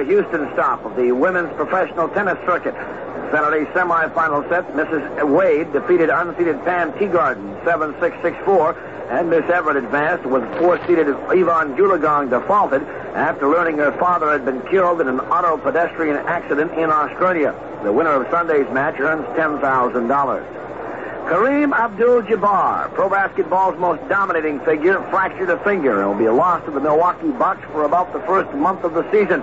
Houston 0.07 0.51
stop 0.55 0.85
of 0.85 0.97
the 0.97 1.13
women's 1.13 1.55
professional 1.55 2.09
tennis 2.09 2.39
circuit. 2.47 2.75
In 2.75 3.31
Saturday's 3.31 3.69
semifinal 3.77 4.49
set, 4.49 4.67
Mrs. 4.73 5.29
Wade 5.29 5.73
defeated 5.73 6.09
unseeded 6.09 6.65
Pam 6.65 6.93
Teeguarden 6.95 7.63
7-6-6-4, 7.63 9.11
and 9.11 9.29
Miss 9.29 9.45
Evert 9.51 9.77
advanced 9.77 10.25
with 10.25 10.43
four-seeded 10.59 11.07
Yvonne 11.07 11.77
Goolagong 11.77 12.31
defaulted 12.31 12.83
after 13.15 13.49
learning 13.49 13.79
her 13.79 13.93
father 13.99 14.31
had 14.33 14.45
been 14.45 14.61
killed 14.63 15.01
in 15.01 15.07
an 15.07 15.21
auto 15.21 15.57
pedestrian 15.57 16.17
accident 16.27 16.73
in 16.73 16.91
Australia. 16.91 17.55
The 17.85 17.93
winner 17.93 18.11
of 18.11 18.29
Sunday's 18.31 18.69
match 18.73 18.99
earns 18.99 19.25
$10,000. 19.39 20.55
Kareem 21.25 21.73
Abdul-Jabbar, 21.73 22.93
pro 22.93 23.09
basketball's 23.09 23.79
most 23.79 24.07
dominating 24.09 24.61
figure, 24.61 25.01
fractured 25.11 25.49
a 25.49 25.63
finger 25.63 26.01
and 26.01 26.11
will 26.11 26.19
be 26.19 26.29
lost 26.29 26.67
to 26.67 26.73
the 26.73 26.81
Milwaukee 26.81 27.31
Bucks 27.31 27.63
for 27.73 27.85
about 27.85 28.13
the 28.13 28.21
first 28.27 28.53
month 28.53 28.85
of 28.85 28.95
the 28.95 29.09
season. 29.13 29.41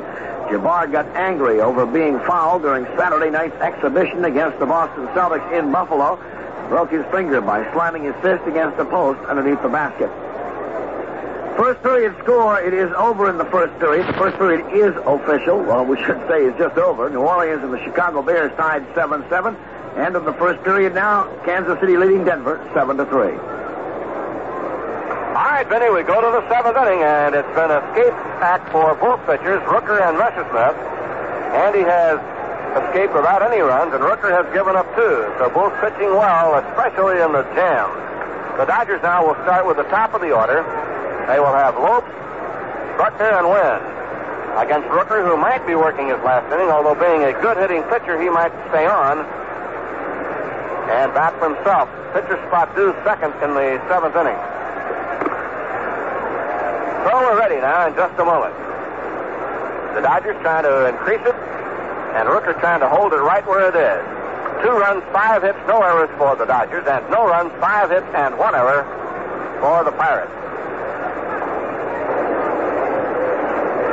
Jabbar 0.51 0.91
got 0.91 1.07
angry 1.15 1.61
over 1.61 1.85
being 1.85 2.19
fouled 2.19 2.63
during 2.63 2.85
Saturday 2.97 3.31
night's 3.31 3.55
exhibition 3.61 4.25
against 4.25 4.59
the 4.59 4.65
Boston 4.65 5.07
Celtics 5.15 5.49
in 5.57 5.71
Buffalo. 5.71 6.19
Broke 6.67 6.91
his 6.91 7.05
finger 7.09 7.39
by 7.39 7.63
slamming 7.73 8.03
his 8.03 8.15
fist 8.21 8.43
against 8.45 8.77
a 8.79 8.85
post 8.85 9.19
underneath 9.29 9.61
the 9.63 9.69
basket. 9.69 10.11
First 11.57 11.83
period 11.83 12.15
score, 12.23 12.59
it 12.61 12.73
is 12.73 12.91
over 12.97 13.29
in 13.29 13.37
the 13.37 13.45
first 13.45 13.77
period. 13.79 14.07
The 14.07 14.13
first 14.13 14.37
period 14.37 14.65
is 14.73 14.95
official. 15.05 15.59
Well, 15.59 15.85
we 15.85 15.97
should 15.97 16.19
say 16.27 16.45
it's 16.45 16.57
just 16.57 16.77
over. 16.77 17.09
New 17.09 17.21
Orleans 17.21 17.63
and 17.63 17.73
the 17.73 17.83
Chicago 17.83 18.21
Bears 18.21 18.51
tied 18.57 18.87
7-7. 18.95 19.55
End 19.97 20.15
of 20.15 20.23
the 20.25 20.33
first 20.33 20.63
period 20.63 20.95
now. 20.95 21.27
Kansas 21.43 21.79
City 21.79 21.97
leading 21.97 22.23
Denver 22.23 22.57
7 22.73 22.97
to 22.97 23.05
3. 23.05 23.61
All 25.31 25.47
right, 25.47 25.67
Benny, 25.67 25.91
we 25.91 26.03
go 26.03 26.19
to 26.19 26.31
the 26.31 26.43
seventh 26.47 26.77
inning, 26.77 27.03
and 27.03 27.35
it's 27.35 27.47
been 27.55 27.71
a 27.71 27.79
escape 27.91 28.15
act 28.39 28.71
for 28.71 28.95
both 28.95 29.19
pitchers, 29.27 29.59
Rooker 29.63 29.99
and 29.99 30.15
Messersmith. 30.19 30.75
Andy 31.55 31.83
has 31.83 32.19
escaped 32.79 33.13
without 33.13 33.43
any 33.43 33.59
runs, 33.59 33.93
and 33.93 34.03
Rooker 34.03 34.31
has 34.31 34.47
given 34.53 34.75
up 34.75 34.87
two. 34.95 35.27
So 35.39 35.51
both 35.51 35.75
pitching 35.83 36.15
well, 36.15 36.55
especially 36.55 37.19
in 37.19 37.31
the 37.31 37.43
jam. 37.55 37.91
The 38.57 38.65
Dodgers 38.65 39.01
now 39.03 39.27
will 39.27 39.39
start 39.43 39.65
with 39.67 39.77
the 39.77 39.87
top 39.87 40.13
of 40.13 40.21
the 40.21 40.31
order. 40.31 40.63
They 41.27 41.39
will 41.39 41.53
have 41.53 41.75
Lopes, 41.75 42.09
Buckner, 42.97 43.37
and 43.37 43.49
Wynn 43.49 43.81
against 44.57 44.87
Rooker, 44.89 45.23
who 45.23 45.37
might 45.37 45.65
be 45.65 45.75
working 45.75 46.09
his 46.09 46.19
last 46.27 46.51
inning, 46.51 46.67
although 46.67 46.95
being 46.95 47.23
a 47.23 47.33
good 47.41 47.57
hitting 47.57 47.83
pitcher, 47.87 48.19
he 48.19 48.29
might 48.29 48.51
stay 48.69 48.85
on 48.85 49.23
and 50.91 51.13
bat 51.13 51.31
for 51.39 51.55
himself. 51.55 51.87
Pitcher 52.11 52.35
spot 52.47 52.75
due 52.75 52.91
second 53.07 53.31
in 53.39 53.55
the 53.55 53.79
seventh 53.87 54.15
inning. 54.15 54.35
So 57.07 57.09
we're 57.15 57.39
ready 57.39 57.55
now 57.63 57.87
in 57.87 57.95
just 57.95 58.19
a 58.19 58.25
moment. 58.25 58.53
The 59.95 60.01
Dodgers 60.01 60.35
trying 60.43 60.63
to 60.63 60.87
increase 60.91 61.23
it, 61.23 61.35
and 62.19 62.27
Rooker 62.27 62.59
trying 62.59 62.81
to 62.81 62.89
hold 62.89 63.13
it 63.13 63.23
right 63.23 63.45
where 63.47 63.71
it 63.71 63.75
is. 63.75 64.03
Two 64.63 64.75
runs, 64.75 65.03
five 65.11 65.43
hits, 65.43 65.57
no 65.67 65.81
errors 65.81 66.11
for 66.17 66.35
the 66.35 66.45
Dodgers, 66.45 66.85
and 66.87 67.09
no 67.09 67.25
runs, 67.25 67.51
five 67.59 67.89
hits, 67.89 68.07
and 68.13 68.37
one 68.37 68.53
error 68.53 68.83
for 69.61 69.83
the 69.83 69.91
Pirates. 69.91 70.40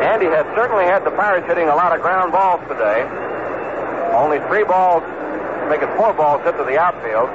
Andy 0.08 0.24
has 0.32 0.48
certainly 0.56 0.88
had 0.88 1.04
the 1.04 1.12
Pirates 1.12 1.44
hitting 1.44 1.68
a 1.68 1.76
lot 1.76 1.92
of 1.92 2.00
ground 2.00 2.32
balls 2.32 2.64
today. 2.64 3.04
Only 4.16 4.40
three 4.48 4.64
balls, 4.64 5.04
making 5.68 5.92
four 6.00 6.16
balls 6.16 6.40
hit 6.48 6.56
to 6.56 6.64
the 6.64 6.80
outfield. 6.80 7.28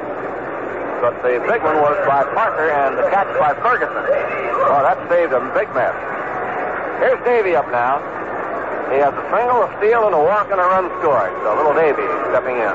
But 0.98 1.22
the 1.22 1.38
big 1.46 1.62
one 1.62 1.78
was 1.86 1.94
by 2.10 2.26
Parker 2.34 2.74
and 2.74 2.98
the 2.98 3.06
catch 3.14 3.30
by 3.38 3.54
Ferguson. 3.62 3.94
Oh, 3.94 4.82
that 4.82 4.98
saved 5.06 5.38
a 5.38 5.46
big 5.54 5.70
mess. 5.78 5.94
Here's 6.98 7.22
Davy 7.22 7.54
up 7.54 7.70
now. 7.70 8.02
He 8.90 8.98
has 8.98 9.14
a 9.14 9.26
single, 9.30 9.62
a 9.62 9.70
steal, 9.78 10.10
and 10.10 10.18
a 10.18 10.24
walk 10.26 10.50
and 10.50 10.58
a 10.58 10.66
run 10.66 10.90
scored. 10.98 11.30
So 11.46 11.54
little 11.54 11.78
Davy 11.78 12.10
stepping 12.34 12.58
in. 12.58 12.74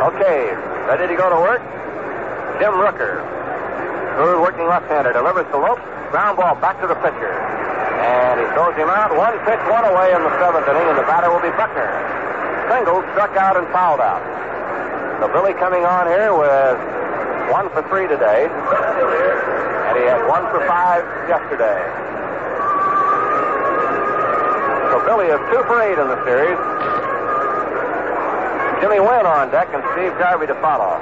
Okay, 0.00 0.48
ready 0.88 1.12
to 1.12 1.16
go 1.20 1.28
to 1.28 1.36
work? 1.44 1.60
Jim 2.56 2.72
Rooker, 2.80 3.20
who's 4.14 4.38
working 4.38 4.66
left-hander, 4.66 5.12
delivers 5.12 5.46
to 5.50 5.58
Lopes. 5.58 5.82
Ground 6.10 6.38
ball 6.38 6.54
back 6.62 6.78
to 6.80 6.86
the 6.86 6.94
pitcher. 7.02 7.34
And 8.04 8.38
he 8.38 8.46
throws 8.54 8.76
him 8.78 8.86
out. 8.86 9.10
One 9.16 9.34
pitch, 9.42 9.58
one 9.66 9.82
away 9.82 10.14
in 10.14 10.22
the 10.22 10.30
seventh 10.38 10.68
inning, 10.70 10.86
and 10.86 10.98
the 10.98 11.06
batter 11.10 11.30
will 11.30 11.42
be 11.42 11.50
Buckner. 11.58 11.90
Single, 12.70 13.02
struck 13.12 13.34
out 13.34 13.58
and 13.58 13.66
fouled 13.74 13.98
out. 13.98 14.22
So 15.20 15.26
Billy 15.32 15.54
coming 15.58 15.84
on 15.84 16.06
here 16.06 16.30
with 16.34 16.78
one 17.50 17.70
for 17.70 17.82
three 17.90 18.06
today. 18.06 18.46
And 18.46 19.94
he 19.98 20.04
had 20.06 20.22
one 20.26 20.46
for 20.50 20.62
five 20.66 21.02
yesterday. 21.26 21.80
So 24.90 25.02
Billy 25.06 25.26
is 25.34 25.42
two 25.50 25.62
for 25.66 25.82
eight 25.82 25.98
in 25.98 26.06
the 26.06 26.20
series. 26.22 26.58
Jimmy 28.82 29.00
Wynn 29.00 29.26
on 29.26 29.50
deck 29.50 29.72
and 29.72 29.82
Steve 29.96 30.12
Garvey 30.18 30.46
to 30.46 30.54
follow. 30.60 31.00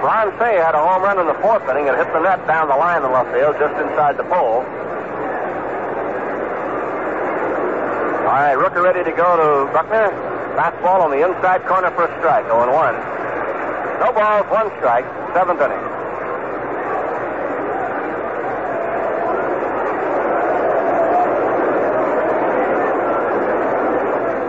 Ron 0.00 0.32
Cey 0.40 0.56
had 0.56 0.74
a 0.74 0.80
home 0.80 1.02
run 1.02 1.20
in 1.20 1.26
the 1.26 1.36
fourth 1.44 1.68
inning 1.68 1.88
and 1.88 1.96
hit 1.96 2.08
the 2.16 2.24
net 2.24 2.40
down 2.48 2.68
the 2.68 2.76
line 2.76 3.04
in 3.04 3.12
left 3.12 3.36
field 3.36 3.54
just 3.60 3.76
inside 3.76 4.16
the 4.16 4.24
pole. 4.24 4.64
All 8.24 8.32
right, 8.32 8.56
Rooker 8.56 8.80
ready 8.80 9.04
to 9.04 9.12
go 9.12 9.36
to 9.36 9.70
Buckner. 9.76 10.08
Fastball 10.56 11.04
on 11.04 11.10
the 11.12 11.20
inside 11.20 11.66
corner 11.68 11.90
for 11.92 12.08
a 12.08 12.18
strike, 12.18 12.46
0 12.48 12.72
1. 12.72 12.94
No 14.00 14.08
balls, 14.16 14.48
one 14.48 14.72
strike, 14.80 15.04
seventh 15.36 15.60
inning. 15.60 15.84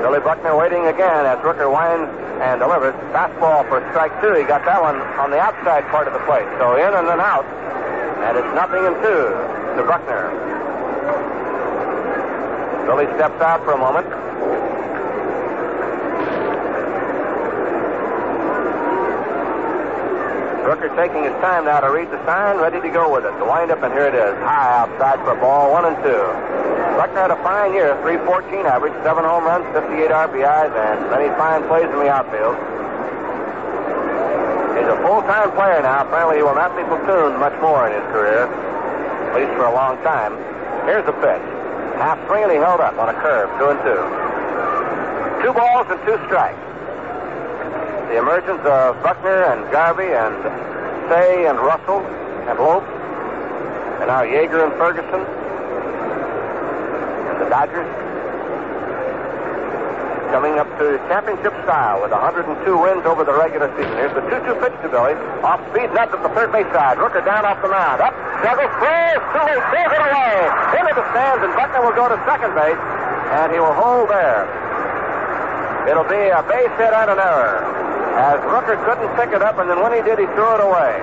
Billy 0.02 0.21
Buckner 0.32 0.56
waiting 0.56 0.88
again 0.88 1.26
as 1.28 1.38
Rooker 1.44 1.68
winds 1.68 2.08
and 2.40 2.62
delivers. 2.64 2.96
Fastball 3.12 3.68
for 3.68 3.84
strike 3.92 4.16
two. 4.24 4.32
He 4.32 4.48
got 4.48 4.64
that 4.64 4.82
one 4.82 4.96
on 5.20 5.30
the 5.30 5.36
outside 5.36 5.84
part 5.92 6.08
of 6.08 6.14
the 6.14 6.24
plate. 6.24 6.48
So 6.56 6.80
in 6.80 6.88
and 6.88 7.04
then 7.04 7.20
out. 7.20 7.44
And 8.24 8.40
it's 8.40 8.48
nothing 8.56 8.80
in 8.80 8.96
two 9.04 9.28
to 9.76 9.84
Buckner. 9.84 10.32
Billy 12.88 13.12
steps 13.20 13.44
out 13.44 13.60
for 13.68 13.76
a 13.76 13.78
moment. 13.78 14.08
Rooker 20.64 20.96
taking 20.96 21.28
his 21.28 21.36
time 21.44 21.66
now 21.66 21.82
to 21.82 21.92
read 21.92 22.08
the 22.08 22.24
sign, 22.24 22.56
ready 22.56 22.80
to 22.80 22.88
go 22.88 23.12
with 23.12 23.26
it. 23.26 23.38
The 23.38 23.44
windup, 23.44 23.84
and 23.84 23.92
here 23.92 24.08
it 24.08 24.16
is. 24.16 24.34
High 24.40 24.80
outside 24.80 25.20
for 25.28 25.36
ball 25.36 25.74
one 25.74 25.92
and 25.92 26.00
two. 26.00 26.81
Buckner 26.98 27.22
had 27.22 27.32
a 27.32 27.42
fine 27.44 27.74
year, 27.74 27.96
314 28.04 28.66
average, 28.66 28.94
seven 29.04 29.24
home 29.24 29.46
runs, 29.46 29.66
58 29.74 30.12
RBIs, 30.12 30.74
and 30.76 30.98
many 31.10 31.30
fine 31.40 31.64
plays 31.68 31.88
in 31.88 32.00
the 32.04 32.12
outfield. 32.12 32.56
He's 34.78 34.90
a 34.90 34.98
full-time 35.06 35.52
player 35.54 35.82
now. 35.82 36.04
Apparently, 36.04 36.38
he 36.38 36.44
will 36.44 36.56
not 36.56 36.76
be 36.76 36.84
platooned 36.84 37.40
much 37.40 37.56
more 37.62 37.88
in 37.88 37.94
his 37.96 38.06
career, 38.12 38.48
at 38.48 39.36
least 39.36 39.54
for 39.56 39.66
a 39.66 39.74
long 39.74 39.98
time. 40.04 40.36
Here's 40.86 41.06
the 41.06 41.14
pitch. 41.22 41.46
Half 42.02 42.18
swing, 42.28 42.44
and 42.44 42.52
he 42.52 42.58
held 42.58 42.82
up 42.82 42.98
on 42.98 43.10
a 43.10 43.18
curve, 43.22 43.50
two 43.62 43.70
and 43.72 43.80
two. 43.86 44.02
Two 45.46 45.54
balls 45.54 45.88
and 45.90 46.00
two 46.06 46.18
strikes. 46.26 46.58
The 48.10 48.18
emergence 48.18 48.62
of 48.66 49.02
Buckner 49.02 49.54
and 49.54 49.70
Garvey 49.72 50.12
and 50.12 50.36
Cey 51.10 51.48
and 51.48 51.58
Russell 51.60 52.02
and 52.50 52.60
Lopes, 52.60 52.90
and 54.02 54.08
now 54.10 54.22
Yeager 54.26 54.66
and 54.66 54.74
Ferguson, 54.82 55.22
Dodgers 57.52 57.84
coming 60.32 60.56
up 60.56 60.72
to 60.80 60.96
championship 61.12 61.52
style 61.68 62.00
with 62.00 62.16
102 62.16 62.48
wins 62.80 63.04
over 63.04 63.28
the 63.28 63.36
regular 63.36 63.68
season. 63.76 63.92
Here's 64.00 64.16
the 64.16 64.24
2-2 64.24 64.56
pitch 64.64 64.72
to 64.80 64.88
Billy. 64.88 65.20
Off 65.44 65.60
speed, 65.76 65.92
left 65.92 66.16
at 66.16 66.24
the 66.24 66.32
third 66.32 66.56
base 66.56 66.72
side. 66.72 66.96
Rooker 66.96 67.20
down 67.28 67.44
off 67.44 67.60
the 67.60 67.68
mound. 67.68 68.00
Up, 68.00 68.16
juggles, 68.40 68.72
throws, 68.80 69.20
late, 69.36 69.60
throws 69.68 69.92
it 69.92 70.00
away. 70.00 70.36
Into 70.80 70.96
the 70.96 71.04
stands, 71.12 71.44
and 71.44 71.52
Buckner 71.60 71.84
will 71.84 71.92
go 71.92 72.08
to 72.08 72.16
second 72.24 72.56
base, 72.56 72.80
and 73.36 73.52
he 73.52 73.60
will 73.60 73.76
hold 73.76 74.08
there. 74.08 74.48
It'll 75.92 76.08
be 76.08 76.32
a 76.32 76.40
base 76.48 76.72
hit 76.80 76.96
and 76.96 77.12
an 77.12 77.20
error. 77.20 77.68
As 78.16 78.40
Rooker 78.48 78.80
couldn't 78.88 79.12
pick 79.20 79.36
it 79.36 79.44
up, 79.44 79.60
and 79.60 79.68
then 79.68 79.84
when 79.84 79.92
he 79.92 80.00
did, 80.08 80.24
he 80.24 80.28
threw 80.40 80.56
it 80.56 80.64
away. 80.64 80.96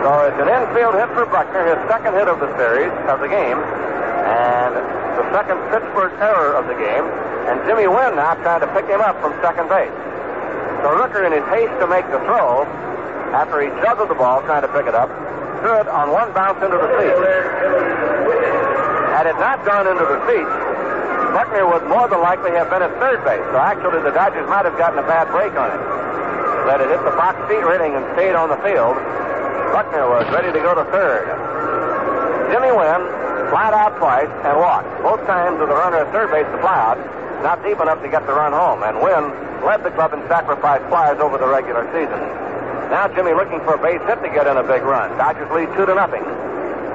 So 0.00 0.32
it's 0.32 0.40
an 0.40 0.48
infield 0.48 0.96
hit 0.96 1.12
for 1.12 1.28
Buckner, 1.28 1.76
his 1.76 1.80
second 1.92 2.16
hit 2.16 2.24
of 2.24 2.40
the 2.40 2.48
series, 2.56 2.88
of 3.12 3.20
the 3.20 3.28
game, 3.28 3.60
and 3.60 4.95
the 5.16 5.24
second 5.32 5.58
Pittsburgh 5.72 6.12
error 6.20 6.54
of 6.54 6.68
the 6.68 6.76
game. 6.76 7.04
And 7.48 7.64
Jimmy 7.64 7.88
Wynn 7.88 8.14
now 8.14 8.36
trying 8.44 8.60
to 8.60 8.70
pick 8.76 8.86
him 8.86 9.00
up 9.00 9.16
from 9.24 9.32
second 9.40 9.68
base. 9.72 9.92
So 10.84 10.92
Rooker, 10.92 11.24
in 11.24 11.32
his 11.32 11.46
haste 11.48 11.72
to 11.80 11.86
make 11.88 12.04
the 12.12 12.20
throw, 12.28 12.68
after 13.32 13.64
he 13.64 13.72
juggled 13.82 14.12
the 14.12 14.18
ball 14.18 14.42
trying 14.44 14.62
to 14.62 14.70
pick 14.70 14.86
it 14.86 14.94
up, 14.94 15.08
threw 15.64 15.80
it 15.80 15.88
on 15.88 16.12
one 16.12 16.30
bounce 16.36 16.60
into 16.62 16.76
the 16.76 16.90
seat. 17.00 17.16
Had 19.16 19.26
it 19.26 19.38
not 19.40 19.64
gone 19.64 19.88
into 19.88 20.04
the 20.04 20.20
seat, 20.28 20.48
Buckner 21.32 21.64
would 21.68 21.88
more 21.88 22.08
than 22.08 22.20
likely 22.20 22.52
have 22.52 22.68
been 22.68 22.82
at 22.82 22.92
third 23.00 23.24
base. 23.24 23.44
So 23.50 23.58
actually, 23.58 24.04
the 24.04 24.12
Dodgers 24.12 24.48
might 24.48 24.64
have 24.64 24.76
gotten 24.76 25.00
a 25.00 25.06
bad 25.08 25.28
break 25.32 25.56
on 25.56 25.72
it. 25.72 25.82
That 26.68 26.80
it 26.80 26.88
hit 26.92 27.00
the 27.04 27.14
box 27.16 27.40
seat 27.48 27.64
rating 27.64 27.94
and 27.96 28.04
stayed 28.18 28.34
on 28.34 28.48
the 28.48 28.60
field. 28.60 28.96
Buckner 29.72 30.08
was 30.08 30.26
ready 30.32 30.52
to 30.52 30.60
go 30.60 30.74
to 30.74 30.84
third. 30.90 31.28
Jimmy 32.52 32.70
Wynn 32.70 33.25
flat 33.50 33.72
out 33.72 33.98
twice 33.98 34.30
and 34.44 34.56
walked. 34.58 34.90
Both 35.02 35.26
times 35.26 35.58
with 35.58 35.68
the 35.68 35.78
runner 35.78 36.04
at 36.04 36.12
third 36.12 36.30
base 36.30 36.46
to 36.50 36.58
fly 36.58 36.76
out, 36.76 36.98
not 37.42 37.62
deep 37.62 37.80
enough 37.80 38.02
to 38.02 38.08
get 38.08 38.26
the 38.26 38.34
run 38.34 38.52
home. 38.52 38.82
And 38.82 38.98
Wynn 39.00 39.30
led 39.64 39.84
the 39.84 39.90
club 39.92 40.12
in 40.12 40.22
sacrifice 40.28 40.82
flies 40.88 41.18
over 41.18 41.38
the 41.38 41.48
regular 41.48 41.84
season. 41.92 42.18
Now 42.90 43.10
Jimmy 43.10 43.34
looking 43.34 43.60
for 43.66 43.74
a 43.74 43.82
base 43.82 44.02
hit 44.06 44.22
to 44.22 44.30
get 44.30 44.46
in 44.46 44.56
a 44.56 44.62
big 44.62 44.82
run. 44.82 45.10
Dodgers 45.18 45.50
lead 45.50 45.68
two 45.74 45.86
to 45.86 45.94
nothing. 45.94 46.22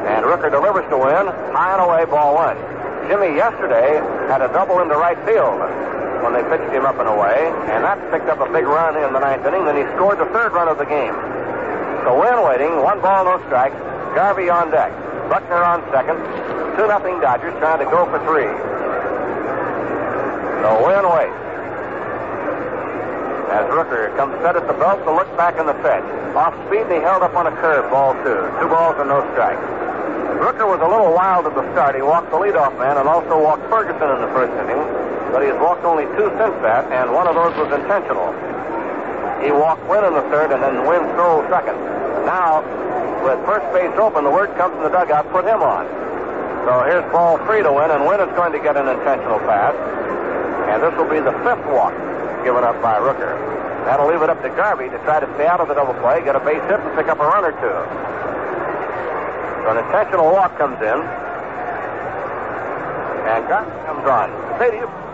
And 0.08 0.26
Rooker 0.26 0.50
delivers 0.50 0.88
to 0.90 0.98
Wynn, 0.98 1.28
high 1.54 1.78
and 1.78 1.84
away, 1.84 2.06
ball 2.06 2.34
one. 2.34 2.58
Jimmy 3.12 3.36
yesterday 3.36 4.00
had 4.32 4.42
a 4.42 4.50
double 4.50 4.80
into 4.80 4.96
right 4.96 5.20
field 5.28 5.60
when 6.24 6.34
they 6.34 6.42
pitched 6.48 6.72
him 6.74 6.86
up 6.86 6.98
and 6.98 7.10
away, 7.10 7.50
and 7.74 7.84
that 7.84 7.98
picked 8.10 8.30
up 8.30 8.40
a 8.40 8.50
big 8.54 8.66
run 8.66 8.96
in 8.98 9.14
the 9.14 9.20
ninth 9.20 9.46
inning. 9.46 9.66
Then 9.66 9.76
he 9.78 9.86
scored 9.98 10.18
the 10.18 10.30
third 10.32 10.54
run 10.54 10.70
of 10.70 10.78
the 10.78 10.86
game. 10.86 11.14
So 12.06 12.18
Wynn 12.18 12.42
waiting, 12.46 12.82
one 12.82 13.02
ball, 13.02 13.26
no 13.26 13.38
strikes. 13.46 13.78
Garvey 14.16 14.50
on 14.50 14.72
deck. 14.72 14.94
Buckner 15.32 15.64
on 15.64 15.80
second. 15.96 16.20
Two 16.76 16.92
nothing 16.92 17.16
Dodgers 17.24 17.56
trying 17.64 17.80
to 17.80 17.88
go 17.88 18.04
for 18.12 18.20
three. 18.28 18.52
So 20.60 20.68
Wynn 20.84 21.08
waits. 21.08 21.40
As 23.48 23.64
Rooker 23.72 24.12
comes 24.20 24.36
set 24.44 24.60
at 24.60 24.68
the 24.68 24.76
belt 24.76 25.00
to 25.08 25.12
look 25.16 25.32
back 25.40 25.56
in 25.56 25.72
the 25.72 25.78
pitch. 25.80 26.04
Off 26.36 26.52
speed, 26.68 26.84
he 26.92 27.00
held 27.00 27.24
up 27.24 27.32
on 27.40 27.48
a 27.48 27.56
curve, 27.64 27.88
ball 27.88 28.12
two. 28.28 28.44
Two 28.60 28.68
balls 28.68 29.00
and 29.00 29.08
no 29.08 29.24
strikes. 29.32 29.64
Rooker 30.44 30.68
was 30.68 30.84
a 30.84 30.90
little 30.92 31.16
wild 31.16 31.48
at 31.48 31.56
the 31.56 31.64
start. 31.72 31.96
He 31.96 32.04
walked 32.04 32.28
the 32.28 32.36
leadoff 32.36 32.76
man 32.76 33.00
and 33.00 33.08
also 33.08 33.40
walked 33.40 33.64
Ferguson 33.72 34.12
in 34.12 34.20
the 34.20 34.32
first 34.36 34.52
inning, 34.60 34.84
but 35.32 35.40
he 35.40 35.48
has 35.48 35.60
walked 35.64 35.88
only 35.88 36.12
two 36.20 36.28
since 36.36 36.56
that, 36.60 36.92
and 36.92 37.08
one 37.16 37.32
of 37.32 37.40
those 37.40 37.56
was 37.56 37.72
intentional. 37.72 38.36
He 39.40 39.56
walked 39.56 39.88
Wynn 39.88 40.04
in 40.04 40.12
the 40.12 40.28
third, 40.28 40.52
and 40.52 40.60
then 40.60 40.84
Wynn 40.84 41.08
stole 41.16 41.48
second. 41.48 41.80
Now, 42.28 42.68
with 43.24 43.40
first 43.46 43.66
base 43.74 43.94
open, 43.98 44.24
the 44.24 44.32
word 44.34 44.50
comes 44.58 44.74
from 44.76 44.84
the 44.84 44.94
dugout, 44.94 45.30
put 45.32 45.46
him 45.46 45.62
on. 45.62 45.86
So 46.66 46.84
here's 46.86 47.06
ball 47.12 47.38
three 47.46 47.64
to 47.64 47.72
Wynn, 47.74 47.90
and 47.90 48.06
Wynn 48.06 48.22
is 48.22 48.30
going 48.38 48.54
to 48.54 48.62
get 48.62 48.78
an 48.78 48.88
intentional 48.88 49.40
pass. 49.50 49.74
And 50.70 50.82
this 50.82 50.94
will 50.94 51.10
be 51.10 51.20
the 51.20 51.34
fifth 51.42 51.66
walk 51.74 51.94
given 52.46 52.64
up 52.64 52.82
by 52.82 52.98
Rooker. 53.02 53.34
That'll 53.86 54.08
leave 54.08 54.22
it 54.22 54.30
up 54.30 54.42
to 54.42 54.50
Garvey 54.54 54.90
to 54.90 54.98
try 55.06 55.20
to 55.20 55.28
stay 55.36 55.48
out 55.48 55.60
of 55.60 55.68
the 55.68 55.74
double 55.74 55.94
play, 56.02 56.22
get 56.24 56.36
a 56.36 56.40
base 56.40 56.62
hit, 56.70 56.80
and 56.80 56.94
pick 56.96 57.10
up 57.10 57.18
a 57.18 57.26
run 57.26 57.46
or 57.46 57.54
two. 57.58 57.80
So 59.66 59.74
an 59.74 59.78
intentional 59.86 60.30
walk 60.30 60.58
comes 60.58 60.78
in. 60.82 61.00
And 63.26 63.42
Garvey 63.50 63.74
comes 63.86 64.06
on. 64.06 64.30
Say 64.60 64.72
to 64.72 64.78
you. 64.86 65.11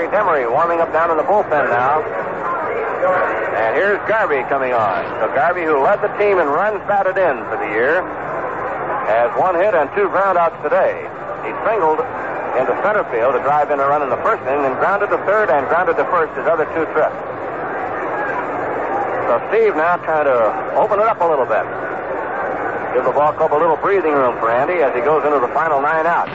Larry 0.00 0.16
Demery 0.16 0.48
warming 0.48 0.80
up 0.80 0.88
down 0.96 1.12
in 1.12 1.20
the 1.20 1.28
bullpen 1.28 1.68
now. 1.68 2.00
And 3.52 3.76
here's 3.76 4.00
Garvey 4.08 4.40
coming 4.48 4.72
on. 4.72 5.04
So 5.20 5.28
Garvey, 5.36 5.68
who 5.68 5.76
led 5.84 6.00
the 6.00 6.08
team 6.16 6.40
in 6.40 6.48
runs 6.48 6.80
batted 6.88 7.20
in 7.20 7.36
for 7.52 7.60
the 7.60 7.68
year, 7.68 8.00
has 9.12 9.28
one 9.36 9.60
hit 9.60 9.76
and 9.76 9.92
two 9.92 10.08
groundouts 10.08 10.56
today. 10.64 11.04
He 11.44 11.52
singled 11.68 12.00
into 12.56 12.72
center 12.80 13.04
field 13.12 13.36
to 13.36 13.44
drive 13.44 13.68
in 13.68 13.76
a 13.76 13.84
run 13.84 14.00
in 14.00 14.08
the 14.08 14.16
first 14.24 14.40
inning, 14.48 14.64
and 14.64 14.72
grounded 14.80 15.12
to 15.12 15.20
third 15.28 15.52
and 15.52 15.68
grounded 15.68 16.00
to 16.00 16.04
first 16.08 16.32
his 16.32 16.48
other 16.48 16.64
two 16.72 16.88
trips. 16.96 17.20
So 19.28 19.36
Steve 19.52 19.76
now 19.76 20.00
trying 20.00 20.32
to 20.32 20.80
open 20.80 20.96
it 20.96 21.04
up 21.12 21.20
a 21.20 21.28
little 21.28 21.44
bit. 21.44 21.68
Give 22.96 23.04
the 23.04 23.12
ball 23.12 23.36
club 23.36 23.52
a 23.52 23.60
little 23.60 23.76
breathing 23.76 24.16
room 24.16 24.32
for 24.40 24.48
Andy 24.48 24.80
as 24.80 24.96
he 24.96 25.04
goes 25.04 25.28
into 25.28 25.44
the 25.44 25.52
final 25.52 25.84
nine 25.84 26.08
outs. 26.08 26.32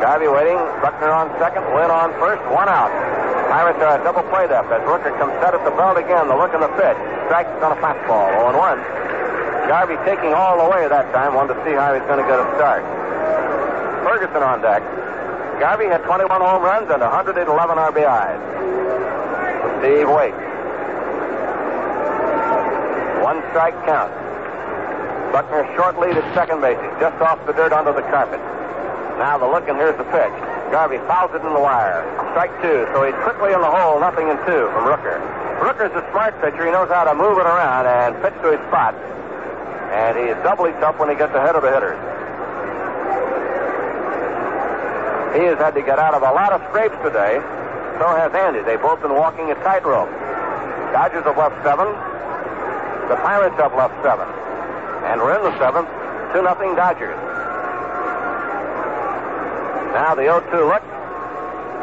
Garvey 0.00 0.28
waiting. 0.28 0.58
Buckner 0.84 1.10
on 1.10 1.32
second. 1.38 1.64
Wynn 1.72 1.90
on 1.90 2.12
first. 2.20 2.42
One 2.52 2.68
out. 2.68 2.92
Pirates 3.48 3.80
are 3.80 3.96
a 3.96 4.02
double 4.04 4.22
play 4.28 4.44
up 4.52 4.68
as 4.68 4.82
Rooker 4.84 5.14
comes 5.16 5.32
set 5.40 5.54
at 5.54 5.62
the 5.64 5.72
belt 5.72 5.96
again. 5.96 6.28
The 6.28 6.36
look 6.36 6.52
in 6.52 6.60
the 6.60 6.72
pitch. 6.76 6.98
Strikes 7.30 7.50
on 7.64 7.72
a 7.72 7.78
fastball. 7.80 8.28
0 8.52 8.58
1. 8.58 8.78
Garvey 9.68 9.96
taking 10.04 10.34
all 10.34 10.60
the 10.60 10.68
way 10.68 10.86
that 10.86 11.10
time. 11.12 11.34
Wanted 11.34 11.54
to 11.54 11.60
see 11.64 11.72
how 11.72 11.94
he's 11.96 12.04
going 12.04 12.20
to 12.20 12.28
get 12.28 12.38
a 12.38 12.46
start. 12.60 12.84
Ferguson 14.04 14.42
on 14.42 14.60
deck. 14.60 14.82
Garvey 15.58 15.86
had 15.86 16.04
21 16.04 16.28
home 16.28 16.62
runs 16.62 16.90
and 16.90 17.00
111 17.00 17.48
RBIs. 17.48 18.40
Steve 19.80 20.08
waits. 20.08 20.42
One 23.24 23.42
strike 23.50 23.74
count. 23.88 24.12
Buckner 25.32 25.64
short 25.74 25.98
lead 25.98 26.16
at 26.16 26.26
second 26.34 26.60
base. 26.60 26.78
Just 27.00 27.16
off 27.20 27.44
the 27.46 27.52
dirt 27.52 27.72
onto 27.72 27.92
the 27.92 28.06
carpet. 28.12 28.40
Now 29.18 29.38
the 29.38 29.48
look, 29.48 29.68
and 29.68 29.76
here's 29.76 29.96
the 29.96 30.04
pitch. 30.12 30.36
Garvey 30.70 30.98
fouls 31.08 31.32
it 31.32 31.40
in 31.40 31.52
the 31.52 31.60
wire. 31.60 32.04
Strike 32.36 32.52
two, 32.60 32.84
so 32.92 33.00
he's 33.04 33.16
quickly 33.24 33.52
in 33.52 33.60
the 33.60 33.70
hole, 33.70 33.98
nothing 34.00 34.28
in 34.28 34.36
two 34.44 34.68
from 34.76 34.84
Rooker. 34.84 35.16
Rooker's 35.60 35.94
a 35.96 36.04
smart 36.12 36.36
pitcher. 36.44 36.66
He 36.66 36.72
knows 36.72 36.92
how 36.92 37.04
to 37.04 37.14
move 37.14 37.38
it 37.38 37.48
around 37.48 37.88
and 37.88 38.12
pitch 38.20 38.36
to 38.44 38.52
his 38.52 38.60
spot. 38.68 38.92
And 39.96 40.18
he 40.18 40.28
is 40.28 40.36
doubly 40.44 40.72
tough 40.84 40.98
when 40.98 41.08
he 41.08 41.16
gets 41.16 41.32
ahead 41.32 41.56
of 41.56 41.62
the 41.64 41.72
hitters. 41.72 41.96
He 45.36 45.44
has 45.48 45.56
had 45.56 45.72
to 45.76 45.82
get 45.82 45.98
out 45.98 46.12
of 46.12 46.20
a 46.20 46.32
lot 46.32 46.52
of 46.52 46.60
scrapes 46.68 46.96
today. 47.00 47.40
So 47.96 48.04
has 48.12 48.32
Andy. 48.36 48.60
They've 48.60 48.80
both 48.80 49.00
been 49.00 49.14
walking 49.14 49.50
a 49.50 49.56
tightrope. 49.64 50.12
Dodgers 50.92 51.24
have 51.24 51.36
left 51.36 51.56
seven. 51.64 51.88
The 53.08 53.16
Pirates 53.24 53.56
have 53.56 53.72
left 53.72 53.96
seven. 54.04 54.28
And 55.08 55.20
we're 55.20 55.36
in 55.36 55.44
the 55.44 55.56
seventh. 55.56 55.88
2 56.32 56.42
nothing 56.42 56.74
Dodgers. 56.74 57.16
Now 59.96 60.12
the 60.14 60.28
0 60.28 60.44
2 60.52 60.68
look. 60.68 60.84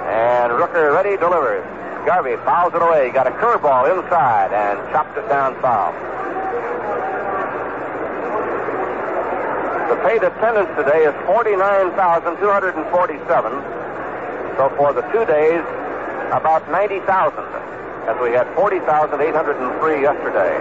And 0.05 0.53
Rooker 0.53 0.93
ready, 0.93 1.17
delivers. 1.17 1.65
Garvey 2.05 2.37
fouls 2.45 2.69
it 2.77 2.81
away. 2.85 3.09
Got 3.09 3.25
a 3.25 3.33
curveball 3.41 3.89
inside 3.89 4.53
and 4.53 4.77
chopped 4.93 5.17
it 5.17 5.25
down 5.33 5.57
foul. 5.65 5.89
The 9.89 9.97
paid 10.05 10.21
attendance 10.21 10.69
today 10.77 11.09
is 11.09 11.15
49,247. 11.25 12.37
So 14.61 14.69
for 14.77 14.93
the 14.93 15.01
two 15.09 15.25
days, 15.25 15.65
about 16.29 16.69
90,000, 16.69 17.09
as 17.09 18.13
we 18.21 18.37
had 18.37 18.45
40,803 18.53 19.17
yesterday. 20.05 20.53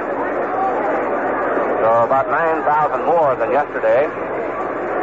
So 1.85 2.01
about 2.01 2.33
9,000 2.33 3.05
more 3.05 3.37
than 3.37 3.53
yesterday. 3.53 4.09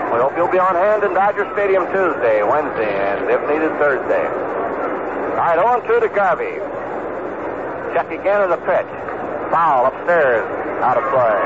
We 0.09 0.17
hope 0.17 0.33
you'll 0.35 0.49
be 0.49 0.57
on 0.57 0.73
hand 0.73 1.03
in 1.03 1.13
Dodger 1.13 1.45
Stadium 1.53 1.85
Tuesday, 1.93 2.41
Wednesday, 2.41 2.89
and 2.89 3.29
if 3.29 3.41
needed, 3.45 3.69
Thursday. 3.77 4.25
All 4.25 5.37
right, 5.37 5.61
on 5.61 5.85
2 5.85 6.01
to 6.01 6.09
Garvey. 6.09 6.57
Check 7.93 8.09
again 8.09 8.41
in 8.41 8.49
the 8.49 8.57
pitch. 8.65 8.89
Foul 9.53 9.85
upstairs, 9.85 10.49
out 10.81 10.97
of 10.97 11.05
play. 11.13 11.37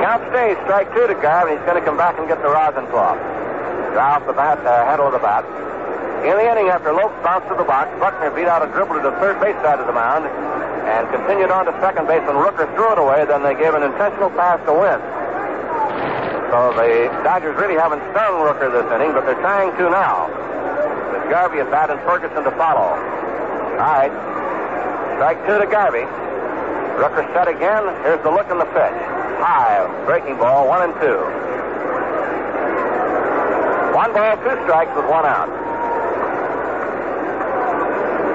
Count 0.00 0.24
stays, 0.32 0.56
strike 0.64 0.88
two 0.96 1.04
to 1.04 1.16
Garvey, 1.20 1.52
he's 1.52 1.64
going 1.68 1.76
to 1.76 1.84
come 1.84 2.00
back 2.00 2.16
and 2.16 2.26
get 2.28 2.40
the 2.40 2.48
rosin 2.48 2.88
cloth. 2.88 3.20
Draw 3.92 4.16
off 4.16 4.24
the 4.24 4.32
bat, 4.32 4.56
uh, 4.64 4.88
handle 4.88 5.08
of 5.08 5.12
the 5.12 5.20
bat. 5.20 5.44
In 6.24 6.32
the 6.32 6.48
inning, 6.48 6.72
after 6.72 6.96
Lopes 6.96 7.20
bounced 7.20 7.48
to 7.52 7.54
the 7.60 7.68
box, 7.68 7.92
Buckner 8.00 8.30
beat 8.32 8.48
out 8.48 8.64
a 8.64 8.72
dribbler 8.72 9.04
to 9.04 9.10
the 9.12 9.16
third 9.20 9.36
base 9.36 9.56
side 9.60 9.80
of 9.80 9.86
the 9.86 9.92
mound 9.92 10.24
and 10.86 11.08
continued 11.10 11.50
on 11.50 11.66
to 11.66 11.72
second 11.78 12.06
base 12.06 12.22
when 12.26 12.36
Rooker 12.36 12.66
threw 12.74 12.92
it 12.92 12.98
away. 12.98 13.24
Then 13.24 13.42
they 13.42 13.54
gave 13.54 13.74
an 13.74 13.82
intentional 13.82 14.30
pass 14.34 14.58
to 14.66 14.72
Wynn. 14.74 15.00
So 16.50 16.74
the 16.76 17.08
Dodgers 17.24 17.56
really 17.56 17.80
haven't 17.80 18.04
stung 18.12 18.42
Rooker 18.44 18.68
this 18.68 18.84
inning, 18.92 19.14
but 19.14 19.24
they're 19.24 19.40
trying 19.40 19.72
to 19.78 19.84
now. 19.88 20.28
With 21.14 21.30
Garvey 21.30 21.60
at 21.60 21.70
bat 21.70 21.88
and 21.88 22.00
Ferguson 22.04 22.44
to 22.44 22.52
follow. 22.60 22.92
All 22.92 23.80
right. 23.80 24.12
Strike 25.16 25.40
two 25.46 25.58
to 25.62 25.66
Garvey. 25.70 26.04
Rooker 27.00 27.24
set 27.32 27.48
again. 27.48 27.88
Here's 28.04 28.20
the 28.22 28.30
look 28.30 28.50
in 28.50 28.58
the 28.58 28.68
pitch. 28.68 28.98
High. 29.40 29.86
Breaking 30.04 30.36
ball, 30.36 30.68
one 30.68 30.90
and 30.90 30.94
two. 31.00 31.18
One 33.96 34.12
ball, 34.12 34.36
two 34.44 34.56
strikes 34.68 34.92
with 34.96 35.08
one 35.08 35.24
out. 35.24 35.48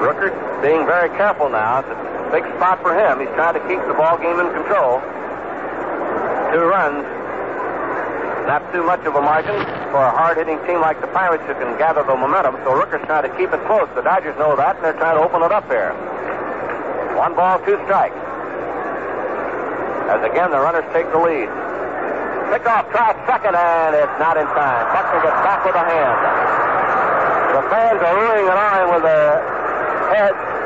Rooker 0.02 0.30
being 0.62 0.86
very 0.86 1.08
careful 1.10 1.48
now. 1.50 1.80
A 1.86 2.17
big 2.30 2.44
spot 2.56 2.80
for 2.82 2.92
him. 2.92 3.20
He's 3.20 3.32
trying 3.34 3.54
to 3.54 3.64
keep 3.68 3.80
the 3.88 3.94
ball 3.94 4.18
game 4.18 4.38
in 4.40 4.48
control. 4.52 5.00
Two 6.52 6.64
runs. 6.64 7.04
Not 8.48 8.64
too 8.72 8.80
much 8.82 9.04
of 9.04 9.12
a 9.12 9.20
margin 9.20 9.56
for 9.92 10.00
a 10.00 10.12
hard-hitting 10.12 10.56
team 10.64 10.80
like 10.80 11.00
the 11.04 11.10
Pirates 11.12 11.44
who 11.44 11.52
can 11.60 11.76
gather 11.76 12.00
the 12.00 12.16
momentum. 12.16 12.56
So 12.64 12.72
Rooker's 12.72 13.04
trying 13.04 13.28
to 13.28 13.32
keep 13.36 13.52
it 13.52 13.60
close. 13.68 13.88
The 13.92 14.00
Dodgers 14.00 14.36
know 14.40 14.56
that, 14.56 14.76
and 14.76 14.84
they're 14.84 14.96
trying 14.96 15.20
to 15.20 15.24
open 15.24 15.44
it 15.44 15.52
up 15.52 15.68
here. 15.68 15.92
One 17.12 17.36
ball, 17.36 17.60
two 17.68 17.76
strikes. 17.84 18.16
As 20.08 20.24
again, 20.24 20.48
the 20.48 20.60
runners 20.64 20.88
take 20.96 21.04
the 21.12 21.20
lead. 21.20 21.52
Pickoff 22.48 22.88
tries 22.88 23.12
second, 23.28 23.52
and 23.52 23.92
it's 23.92 24.16
not 24.16 24.40
in 24.40 24.48
time. 24.56 24.84
Buckner 24.96 25.20
gets 25.20 25.40
back 25.44 25.60
with 25.68 25.76
a 25.76 25.84
hand. 25.84 26.16
The 27.52 27.62
fans 27.68 28.00
are 28.00 28.16
and 28.16 28.56
eyeing 28.56 28.88
with 28.88 29.04
their 29.04 29.44
heads, 30.08 30.57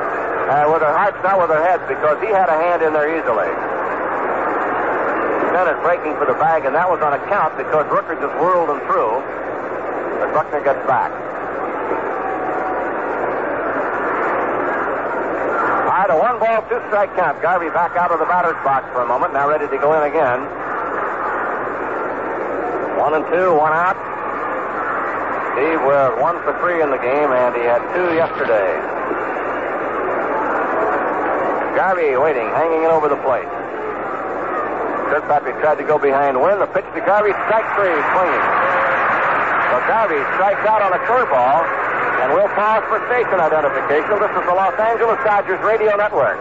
uh, 0.53 0.69
with 0.69 0.85
their 0.85 0.93
hearts, 0.93 1.17
not 1.25 1.41
with 1.41 1.49
their 1.49 1.65
heads, 1.65 1.81
because 1.89 2.21
he 2.21 2.29
had 2.29 2.53
a 2.53 2.59
hand 2.61 2.85
in 2.85 2.93
there 2.93 3.09
easily. 3.09 3.49
Stennett 5.49 5.81
breaking 5.81 6.13
for 6.21 6.29
the 6.29 6.37
bag, 6.37 6.69
and 6.69 6.77
that 6.77 6.85
was 6.85 7.01
on 7.01 7.17
a 7.17 7.23
count 7.33 7.57
because 7.57 7.89
Rooker 7.89 8.13
just 8.21 8.37
whirled 8.37 8.69
him 8.69 8.81
through. 8.85 9.17
But 10.21 10.29
Buckner 10.37 10.61
gets 10.61 10.85
back. 10.85 11.09
All 15.89 15.99
right, 16.05 16.13
a 16.13 16.17
one 16.21 16.37
ball, 16.37 16.61
two 16.69 16.81
strike 16.93 17.17
count. 17.17 17.41
Garvey 17.41 17.73
back 17.73 17.97
out 17.97 18.13
of 18.13 18.21
the 18.21 18.29
batter's 18.29 18.61
box 18.61 18.85
for 18.93 19.01
a 19.01 19.09
moment, 19.09 19.33
now 19.33 19.49
ready 19.49 19.69
to 19.69 19.79
go 19.81 19.97
in 19.97 20.05
again. 20.05 20.45
One 23.01 23.17
and 23.17 23.25
two, 23.33 23.57
one 23.57 23.73
out. 23.73 23.97
Steve 25.57 25.81
was 25.85 26.13
one 26.21 26.37
for 26.45 26.53
three 26.61 26.81
in 26.81 26.93
the 26.93 27.01
game, 27.01 27.33
and 27.33 27.57
he 27.57 27.65
had 27.65 27.81
two 27.97 28.17
yesterday. 28.17 29.02
Garvey 31.83 32.15
waiting, 32.15 32.47
hanging 32.55 32.87
it 32.87 32.95
over 32.95 33.11
the 33.11 33.19
plate. 33.27 33.51
Kirkpatrick 35.11 35.59
tried 35.59 35.83
to 35.83 35.83
go 35.83 35.99
behind 35.99 36.39
Wynn. 36.39 36.63
The 36.63 36.71
pitch 36.71 36.87
to 36.95 37.03
Garvey, 37.03 37.35
strike 37.51 37.67
three, 37.75 37.99
swinging. 38.15 38.45
So 39.67 39.83
Garvey 39.91 40.23
strikes 40.39 40.63
out 40.63 40.79
on 40.79 40.95
a 40.95 41.03
curveball, 41.11 41.67
and 42.23 42.39
we'll 42.39 42.47
pause 42.55 42.87
for 42.87 43.03
station 43.11 43.35
identification. 43.35 44.15
This 44.15 44.31
is 44.31 44.47
the 44.47 44.55
Los 44.55 44.79
Angeles 44.79 45.19
Dodgers 45.27 45.59
Radio 45.67 45.99
Network. 45.99 46.39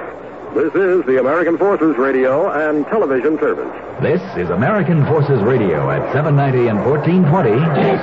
This 0.54 0.78
is 0.78 1.02
the 1.10 1.18
American 1.18 1.58
Forces 1.58 1.98
Radio 1.98 2.54
and 2.54 2.86
Television 2.86 3.40
Service. 3.40 3.74
This 3.98 4.22
is 4.38 4.52
American 4.52 5.04
Forces 5.10 5.42
Radio 5.42 5.90
at 5.90 6.06
790 6.14 6.70
and 6.70 6.86
1420. 6.86 7.50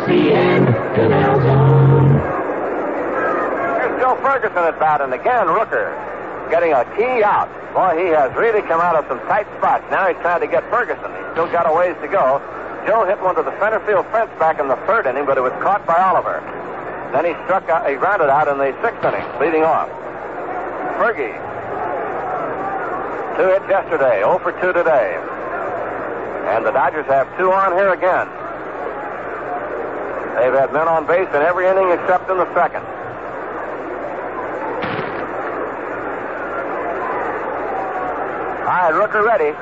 SCN 0.02 0.66
Canal 0.98 1.39
Zone. 1.47 2.19
Here's 3.78 3.94
Joe 4.02 4.19
Ferguson 4.27 4.59
at 4.59 4.74
bat, 4.82 5.01
and 5.02 5.15
again, 5.15 5.47
Rooker 5.47 6.17
getting 6.50 6.72
a 6.72 6.84
key 6.96 7.22
out. 7.22 7.48
Boy, 7.72 8.04
he 8.04 8.08
has 8.10 8.34
really 8.34 8.62
come 8.62 8.80
out 8.80 8.96
of 8.96 9.06
some 9.08 9.20
tight 9.28 9.46
spots. 9.58 9.84
Now 9.90 10.08
he's 10.08 10.18
trying 10.24 10.40
to 10.40 10.46
get 10.46 10.64
Ferguson. 10.70 11.08
He's 11.12 11.30
still 11.32 11.48
got 11.52 11.68
a 11.68 11.72
ways 11.72 11.96
to 12.00 12.08
go. 12.08 12.40
Joe 12.86 13.04
hit 13.04 13.20
one 13.20 13.36
to 13.36 13.42
the 13.42 13.52
center 13.60 13.80
field 13.84 14.06
fence 14.08 14.30
back 14.38 14.58
in 14.58 14.68
the 14.68 14.76
third 14.88 15.06
inning, 15.06 15.26
but 15.26 15.36
it 15.36 15.42
was 15.42 15.52
caught 15.60 15.84
by 15.86 15.96
Oliver. 15.96 16.40
Then 17.12 17.24
he 17.24 17.32
struck 17.44 17.68
out, 17.68 17.88
he 17.88 17.96
grounded 17.96 18.28
out 18.28 18.48
in 18.48 18.56
the 18.56 18.72
sixth 18.80 19.04
inning, 19.04 19.24
leading 19.40 19.64
off. 19.64 19.88
Fergie. 20.96 21.36
Two 23.36 23.46
hits 23.52 23.68
yesterday, 23.68 24.24
0 24.24 24.40
for 24.40 24.52
2 24.52 24.72
today. 24.72 25.14
And 26.50 26.64
the 26.64 26.72
Dodgers 26.72 27.06
have 27.06 27.28
two 27.38 27.52
on 27.52 27.72
here 27.76 27.92
again. 27.92 28.26
They've 30.34 30.54
had 30.54 30.72
men 30.72 30.88
on 30.88 31.06
base 31.06 31.28
in 31.28 31.42
every 31.42 31.68
inning 31.68 31.90
except 31.90 32.30
in 32.30 32.36
the 32.36 32.48
second. 32.54 32.82
All 38.68 38.76
right, 38.76 38.92
Rooker 38.92 39.24
ready. 39.24 39.56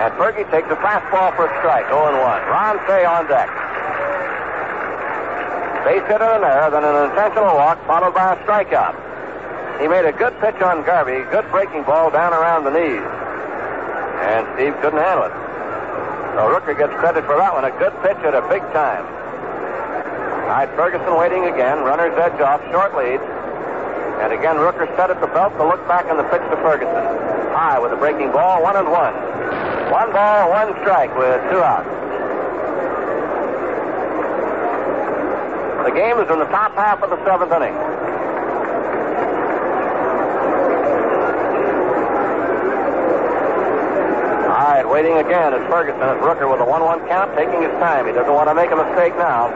And 0.00 0.08
Fergie 0.16 0.48
takes 0.48 0.72
a 0.72 0.78
fastball 0.80 1.36
for 1.36 1.44
a 1.44 1.52
strike, 1.60 1.84
0 1.92 2.16
1. 2.16 2.16
Ron 2.16 2.80
Cey 2.88 3.04
on 3.04 3.28
deck. 3.28 3.44
Base 5.84 6.00
hit 6.08 6.16
and 6.16 6.32
an 6.40 6.48
error, 6.48 6.72
then 6.72 6.80
an 6.80 7.12
intentional 7.12 7.52
walk, 7.60 7.76
followed 7.84 8.16
by 8.16 8.32
a 8.32 8.40
strikeout. 8.48 8.96
He 9.84 9.86
made 9.86 10.08
a 10.08 10.16
good 10.16 10.32
pitch 10.40 10.56
on 10.64 10.80
Garvey, 10.80 11.28
good 11.28 11.44
breaking 11.52 11.84
ball 11.84 12.08
down 12.08 12.32
around 12.32 12.64
the 12.64 12.72
knees. 12.72 13.04
And 14.24 14.48
Steve 14.56 14.72
couldn't 14.80 15.04
handle 15.04 15.28
it. 15.28 15.36
So 16.32 16.48
Rooker 16.48 16.72
gets 16.72 16.96
credit 17.04 17.28
for 17.28 17.36
that 17.36 17.52
one. 17.52 17.68
A 17.68 17.74
good 17.76 17.92
pitch 18.00 18.16
at 18.24 18.32
a 18.32 18.40
big 18.48 18.64
time. 18.72 19.04
All 20.48 20.56
right, 20.56 20.72
Ferguson 20.72 21.20
waiting 21.20 21.44
again. 21.52 21.84
Runner's 21.84 22.16
edge 22.16 22.40
off, 22.40 22.64
short 22.72 22.96
lead. 22.96 23.20
And 24.24 24.32
again, 24.32 24.56
Rooker 24.56 24.88
set 24.96 25.12
at 25.12 25.20
the 25.20 25.28
belt 25.36 25.52
to 25.60 25.68
look 25.68 25.84
back 25.84 26.08
on 26.08 26.16
the 26.16 26.24
pitch 26.32 26.48
to 26.48 26.56
Ferguson. 26.64 27.37
High 27.58 27.80
with 27.80 27.90
a 27.90 27.96
breaking 27.96 28.30
ball, 28.30 28.62
one 28.62 28.76
and 28.76 28.86
one. 28.86 29.10
One 29.90 30.12
ball, 30.14 30.48
one 30.48 30.70
strike 30.78 31.10
with 31.18 31.42
two 31.50 31.58
outs. 31.58 31.90
The 35.82 35.90
game 35.90 36.22
is 36.22 36.30
in 36.30 36.38
the 36.38 36.46
top 36.54 36.70
half 36.78 37.02
of 37.02 37.10
the 37.10 37.18
seventh 37.26 37.50
inning. 37.50 37.74
All 44.54 44.70
right, 44.70 44.86
waiting 44.86 45.18
again 45.18 45.50
is 45.50 45.66
Ferguson 45.66 45.98
as 45.98 46.22
Rooker 46.22 46.46
with 46.46 46.62
a 46.62 46.68
1-1 46.70 47.08
count, 47.08 47.34
taking 47.34 47.66
his 47.66 47.74
time. 47.82 48.06
He 48.06 48.12
doesn't 48.12 48.32
want 48.32 48.46
to 48.46 48.54
make 48.54 48.70
a 48.70 48.78
mistake 48.78 49.18
now. 49.18 49.50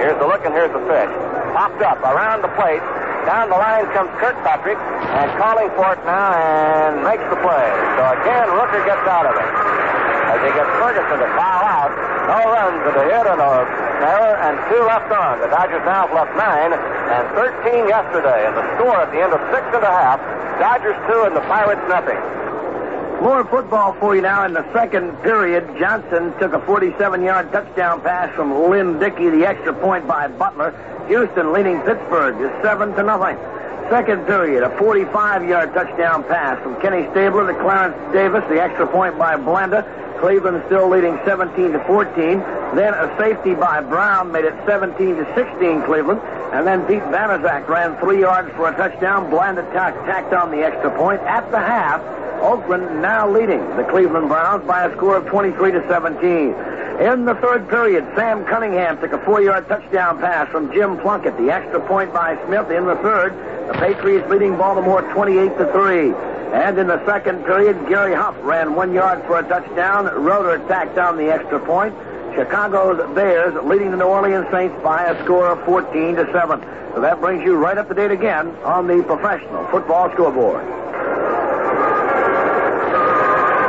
Here's 0.00 0.16
the 0.16 0.26
look 0.26 0.40
and 0.46 0.54
here's 0.54 0.72
the 0.72 0.80
pitch. 0.88 1.12
Popped 1.52 1.82
up 1.82 2.00
around 2.00 2.40
the 2.40 2.48
plate. 2.56 2.80
Down 3.22 3.50
the 3.50 3.56
line 3.56 3.86
comes 3.94 4.10
Kirkpatrick 4.18 4.78
and 4.78 5.30
calling 5.38 5.70
for 5.78 5.94
it 5.94 6.02
now 6.02 6.34
and 6.34 7.06
makes 7.06 7.22
the 7.30 7.38
play. 7.38 7.68
So 7.94 8.02
again, 8.18 8.50
Rooker 8.50 8.82
gets 8.82 9.06
out 9.06 9.30
of 9.30 9.34
it. 9.38 9.50
As 10.32 10.38
he 10.42 10.50
gets 10.50 10.72
Ferguson 10.82 11.22
to 11.22 11.28
foul 11.38 11.62
out. 11.62 11.92
No 12.26 12.38
runs 12.50 12.82
a 12.82 13.04
hit 13.06 13.26
and 13.30 13.38
a 13.38 13.52
error 14.02 14.34
and 14.42 14.58
two 14.66 14.82
left 14.82 15.10
on. 15.14 15.38
The 15.38 15.46
Dodgers 15.54 15.86
now 15.86 16.10
have 16.10 16.14
left 16.14 16.34
nine 16.34 16.74
and 16.74 17.24
13 17.38 17.86
yesterday. 17.86 18.46
And 18.46 18.58
the 18.58 18.66
score 18.74 18.98
at 18.98 19.14
the 19.14 19.22
end 19.22 19.30
of 19.30 19.40
six 19.54 19.62
and 19.70 19.86
a 19.86 19.92
half, 19.94 20.18
Dodgers 20.58 20.98
two 21.06 21.22
and 21.22 21.36
the 21.36 21.46
Pirates 21.46 21.82
nothing. 21.86 22.41
More 23.22 23.44
football 23.44 23.92
for 24.00 24.16
you 24.16 24.20
now 24.22 24.44
in 24.46 24.52
the 24.52 24.66
second 24.72 25.16
period. 25.22 25.78
Johnson 25.78 26.36
took 26.40 26.54
a 26.54 26.58
47-yard 26.58 27.52
touchdown 27.52 28.00
pass 28.00 28.34
from 28.34 28.68
Lynn 28.68 28.98
Dickey, 28.98 29.30
the 29.30 29.46
extra 29.46 29.72
point 29.72 30.08
by 30.08 30.26
Butler. 30.26 30.74
Houston 31.06 31.52
leading 31.52 31.78
Pittsburgh 31.82 32.34
is 32.42 32.50
seven 32.64 32.92
to 32.94 33.02
nothing. 33.04 33.38
Second 33.88 34.26
period, 34.26 34.64
a 34.64 34.70
45-yard 34.70 35.72
touchdown 35.72 36.24
pass 36.24 36.60
from 36.64 36.74
Kenny 36.80 37.08
Stabler 37.12 37.46
to 37.46 37.56
Clarence 37.60 37.94
Davis, 38.12 38.42
the 38.48 38.60
extra 38.60 38.88
point 38.88 39.16
by 39.16 39.36
Blanda. 39.36 39.86
Cleveland 40.22 40.62
still 40.66 40.88
leading 40.88 41.18
17 41.26 41.72
to 41.72 41.82
14. 41.84 42.38
Then 42.78 42.94
a 42.94 43.12
safety 43.18 43.54
by 43.54 43.80
Brown 43.80 44.30
made 44.30 44.44
it 44.44 44.54
17 44.64 45.16
to 45.16 45.24
16 45.34 45.82
Cleveland. 45.82 46.20
And 46.54 46.64
then 46.64 46.86
Pete 46.86 47.02
Banaszak 47.10 47.66
ran 47.66 47.98
three 47.98 48.20
yards 48.20 48.48
for 48.54 48.68
a 48.68 48.76
touchdown. 48.76 49.28
Blanda 49.30 49.62
tack- 49.72 49.98
tacked 50.06 50.32
on 50.32 50.52
the 50.52 50.62
extra 50.62 50.96
point. 50.96 51.20
At 51.22 51.50
the 51.50 51.58
half, 51.58 52.00
Oakland 52.40 53.02
now 53.02 53.28
leading 53.28 53.66
the 53.76 53.82
Cleveland 53.82 54.28
Browns 54.28 54.64
by 54.64 54.84
a 54.86 54.96
score 54.96 55.16
of 55.16 55.26
23 55.26 55.72
to 55.72 55.88
17. 55.88 56.54
In 57.00 57.24
the 57.24 57.34
third 57.42 57.68
period, 57.68 58.06
Sam 58.14 58.44
Cunningham 58.44 59.00
took 59.00 59.12
a 59.12 59.18
four-yard 59.24 59.66
touchdown 59.66 60.20
pass 60.20 60.48
from 60.52 60.72
Jim 60.72 60.98
Plunkett. 60.98 61.36
The 61.36 61.50
extra 61.50 61.80
point 61.80 62.12
by 62.14 62.38
Smith 62.46 62.70
in 62.70 62.86
the 62.86 62.94
third. 62.96 63.34
The 63.66 63.74
Patriots 63.74 64.30
leading 64.30 64.56
Baltimore 64.56 65.02
28 65.02 65.58
to 65.58 65.72
3. 65.72 66.14
And 66.52 66.76
in 66.76 66.86
the 66.86 67.00
second 67.06 67.48
period, 67.48 67.88
Gary 67.88 68.12
Huff 68.12 68.36
ran 68.44 68.74
one 68.76 68.92
yard 68.92 69.24
for 69.24 69.38
a 69.38 69.42
touchdown. 69.48 70.04
Roeder 70.04 70.60
tacked 70.68 70.98
on 70.98 71.16
the 71.16 71.32
extra 71.32 71.58
point. 71.58 71.96
Chicago's 72.36 73.00
Bears 73.16 73.56
leading 73.64 73.90
the 73.90 73.96
New 73.96 74.04
Orleans 74.04 74.44
Saints 74.52 74.76
by 74.84 75.08
a 75.08 75.16
score 75.24 75.48
of 75.48 75.64
14 75.64 76.16
to 76.16 76.28
7. 76.28 76.60
So 76.92 77.00
that 77.00 77.24
brings 77.24 77.40
you 77.40 77.56
right 77.56 77.78
up 77.78 77.88
to 77.88 77.94
date 77.96 78.12
again 78.12 78.52
on 78.68 78.86
the 78.86 79.00
professional 79.04 79.64
football 79.72 80.12
scoreboard. 80.12 80.60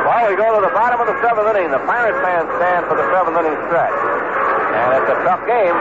Well, 0.04 0.28
we 0.28 0.36
go 0.36 0.60
to 0.60 0.60
the 0.60 0.72
bottom 0.76 1.00
of 1.00 1.08
the 1.08 1.16
seventh 1.24 1.56
inning. 1.56 1.72
The 1.72 1.80
Pirates 1.88 2.20
fans 2.20 2.52
stand 2.60 2.84
for 2.84 3.00
the 3.00 3.08
seventh 3.08 3.32
inning 3.32 3.56
stretch. 3.64 3.96
And 3.96 5.00
it's 5.00 5.08
a 5.08 5.16
tough 5.24 5.40
game. 5.48 5.72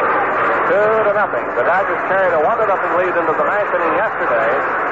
Two 0.72 0.88
to 1.04 1.12
nothing. 1.20 1.44
The 1.60 1.68
Dodgers 1.68 2.00
carried 2.08 2.32
a 2.32 2.40
one 2.48 2.64
to 2.64 2.68
nothing 2.68 2.96
lead 2.96 3.12
into 3.12 3.36
the 3.36 3.44
ninth 3.44 3.76
inning 3.76 3.92
yesterday 4.00 4.83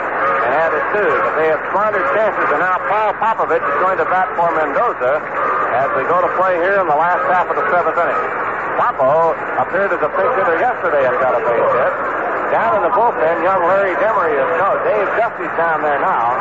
and 0.42 0.52
had 0.52 0.72
it 0.74 0.86
two. 0.94 1.12
But 1.12 1.34
they 1.38 1.48
have 1.54 1.62
squandered 1.70 2.08
chances, 2.18 2.48
and 2.52 2.62
now 2.62 2.82
Paul 2.90 3.14
Popovich 3.22 3.64
is 3.64 3.78
going 3.82 3.98
to 4.02 4.08
bat 4.10 4.28
for 4.34 4.50
Mendoza 4.52 5.22
as 5.78 5.90
we 5.96 6.04
go 6.10 6.20
to 6.20 6.32
play 6.36 6.58
here 6.60 6.82
in 6.82 6.88
the 6.90 6.98
last 6.98 7.24
half 7.32 7.48
of 7.48 7.56
the 7.56 7.66
seventh 7.72 7.96
inning. 7.96 8.22
Popo 8.76 9.38
appeared 9.62 9.94
as 9.94 10.02
a 10.02 10.12
pinch 10.12 10.34
hitter 10.36 10.58
yesterday 10.58 11.06
and 11.06 11.16
got 11.22 11.38
a 11.38 11.42
base 11.44 11.72
hit. 11.78 11.94
Down 12.52 12.82
in 12.82 12.84
the 12.84 12.92
bullpen, 12.92 13.40
young 13.46 13.64
Larry 13.64 13.96
Demery 14.02 14.36
is 14.36 14.50
no. 14.60 14.76
Dave 14.84 15.08
Dusty's 15.16 15.54
down 15.56 15.80
there 15.80 16.00
now. 16.04 16.36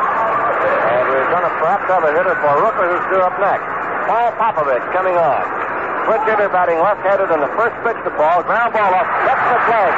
And 0.91 1.07
we're 1.07 1.29
going 1.31 1.47
to 1.47 1.53
perhaps 1.63 1.87
have 1.87 2.03
a 2.03 2.11
hitter 2.11 2.35
for 2.43 2.51
Rooker 2.59 2.83
who's 2.83 3.05
due 3.07 3.23
up 3.23 3.35
next. 3.39 3.63
Paul 4.11 4.35
Popovich 4.35 4.83
coming 4.91 5.15
on. 5.15 5.43
Switch 6.03 6.25
hitter 6.27 6.51
batting 6.51 6.83
left-handed 6.83 7.31
in 7.31 7.39
the 7.39 7.51
first 7.55 7.77
pitch 7.87 7.99
to 8.03 8.11
ball. 8.19 8.43
Ground 8.43 8.75
ball 8.75 8.91
off. 8.91 9.07
Gets 9.23 9.43
the 9.47 9.59
flag. 9.71 9.93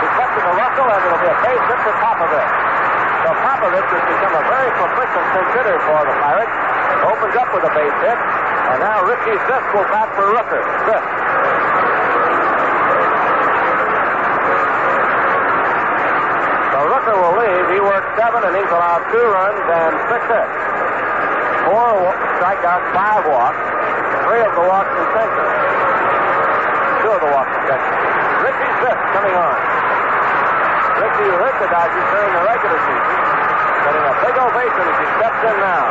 He's 0.00 0.16
up 0.16 0.30
to 0.32 0.40
the 0.40 0.54
Russell, 0.56 0.88
and 0.88 1.00
it'll 1.04 1.20
be 1.20 1.28
a 1.28 1.38
base 1.44 1.64
hit 1.68 1.80
for 1.84 1.94
Popovich. 2.00 2.71
So 3.22 3.30
Popovich 3.30 3.86
has 3.86 4.04
become 4.10 4.34
a 4.34 4.44
very 4.50 4.70
proficient 4.82 5.26
hitter 5.54 5.78
for 5.86 6.00
the 6.02 6.14
Pirates. 6.18 6.54
Opens 7.06 7.36
up 7.38 7.54
with 7.54 7.62
a 7.62 7.70
base 7.70 7.98
hit. 8.02 8.18
And 8.18 8.82
now 8.82 8.98
Richie 9.06 9.38
Zisk 9.46 9.66
will 9.70 9.86
bat 9.94 10.10
for 10.18 10.26
Rooker. 10.26 10.62
Zisk. 10.90 11.06
So 16.74 16.78
Rooker 16.82 17.14
will 17.14 17.36
leave. 17.38 17.64
He 17.70 17.78
worked 17.78 18.10
seven 18.18 18.42
and 18.42 18.58
innings, 18.58 18.74
allowed 18.74 19.06
two 19.14 19.22
runs 19.22 19.62
and 19.70 19.92
six 20.10 20.22
hits. 20.26 20.54
Four 21.70 22.10
strikeouts, 22.42 22.86
five 22.90 23.22
walks. 23.30 23.62
Three 24.26 24.42
of 24.42 24.50
the 24.58 24.66
walks 24.66 24.90
intentional. 24.98 25.46
Two 27.06 27.10
of 27.14 27.20
the 27.22 27.30
walks 27.30 27.54
intentional. 27.54 28.02
Richie 28.50 28.72
Zisk 28.82 29.00
coming 29.14 29.34
on. 29.38 29.71
Who 31.22 31.38
hurt 31.38 31.54
the 31.62 31.70
Dodgers 31.70 32.06
during 32.10 32.32
the 32.34 32.42
regular 32.42 32.78
season. 32.82 33.14
Getting 33.86 34.06
a 34.10 34.14
big 34.26 34.34
ovation 34.42 34.84
as 34.90 34.96
he 34.98 35.06
steps 35.22 35.40
in 35.46 35.56
now. 35.62 35.84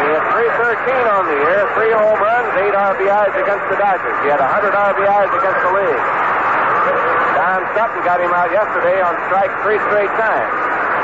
He 0.00 0.06
had 0.12 0.24
313 0.28 1.08
on 1.08 1.22
the 1.24 1.38
year, 1.40 1.60
three 1.72 1.92
home 1.96 2.20
runs, 2.20 2.52
eight 2.60 2.76
RBIs 2.76 3.32
against 3.32 3.64
the 3.72 3.80
Dodgers. 3.80 4.16
He 4.20 4.28
had 4.28 4.44
100 4.44 4.76
RBIs 4.76 5.32
against 5.40 5.60
the 5.64 5.72
league. 5.72 6.04
Don 7.40 7.64
Sutton 7.72 8.00
got 8.04 8.20
him 8.20 8.32
out 8.36 8.52
yesterday 8.52 9.00
on 9.00 9.16
strike 9.32 9.52
three 9.64 9.80
straight 9.88 10.12
times. 10.20 10.52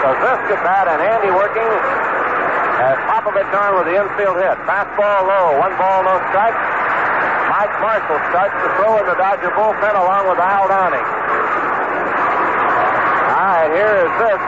So 0.05 0.12
this 0.12 0.41
at 0.53 0.61
bat 0.61 0.93
and 0.93 1.01
Andy 1.01 1.33
working 1.33 1.65
as 2.85 3.01
Popovich 3.09 3.49
on 3.57 3.81
with 3.81 3.89
the 3.89 3.97
infield 3.97 4.37
hit. 4.37 4.61
Fastball 4.69 5.24
low, 5.24 5.57
one 5.57 5.73
ball, 5.81 6.05
no 6.05 6.20
strike. 6.28 6.57
Mike 7.49 7.73
Marshall 7.81 8.20
starts 8.28 8.53
to 8.61 8.69
throw 8.77 9.01
in 9.01 9.09
the 9.09 9.16
Dodger 9.16 9.49
bullpen 9.57 9.97
along 9.97 10.28
with 10.28 10.37
Al 10.37 10.69
Downing. 10.69 11.26
Here 13.77 14.09
is 14.09 14.12
this. 14.16 14.40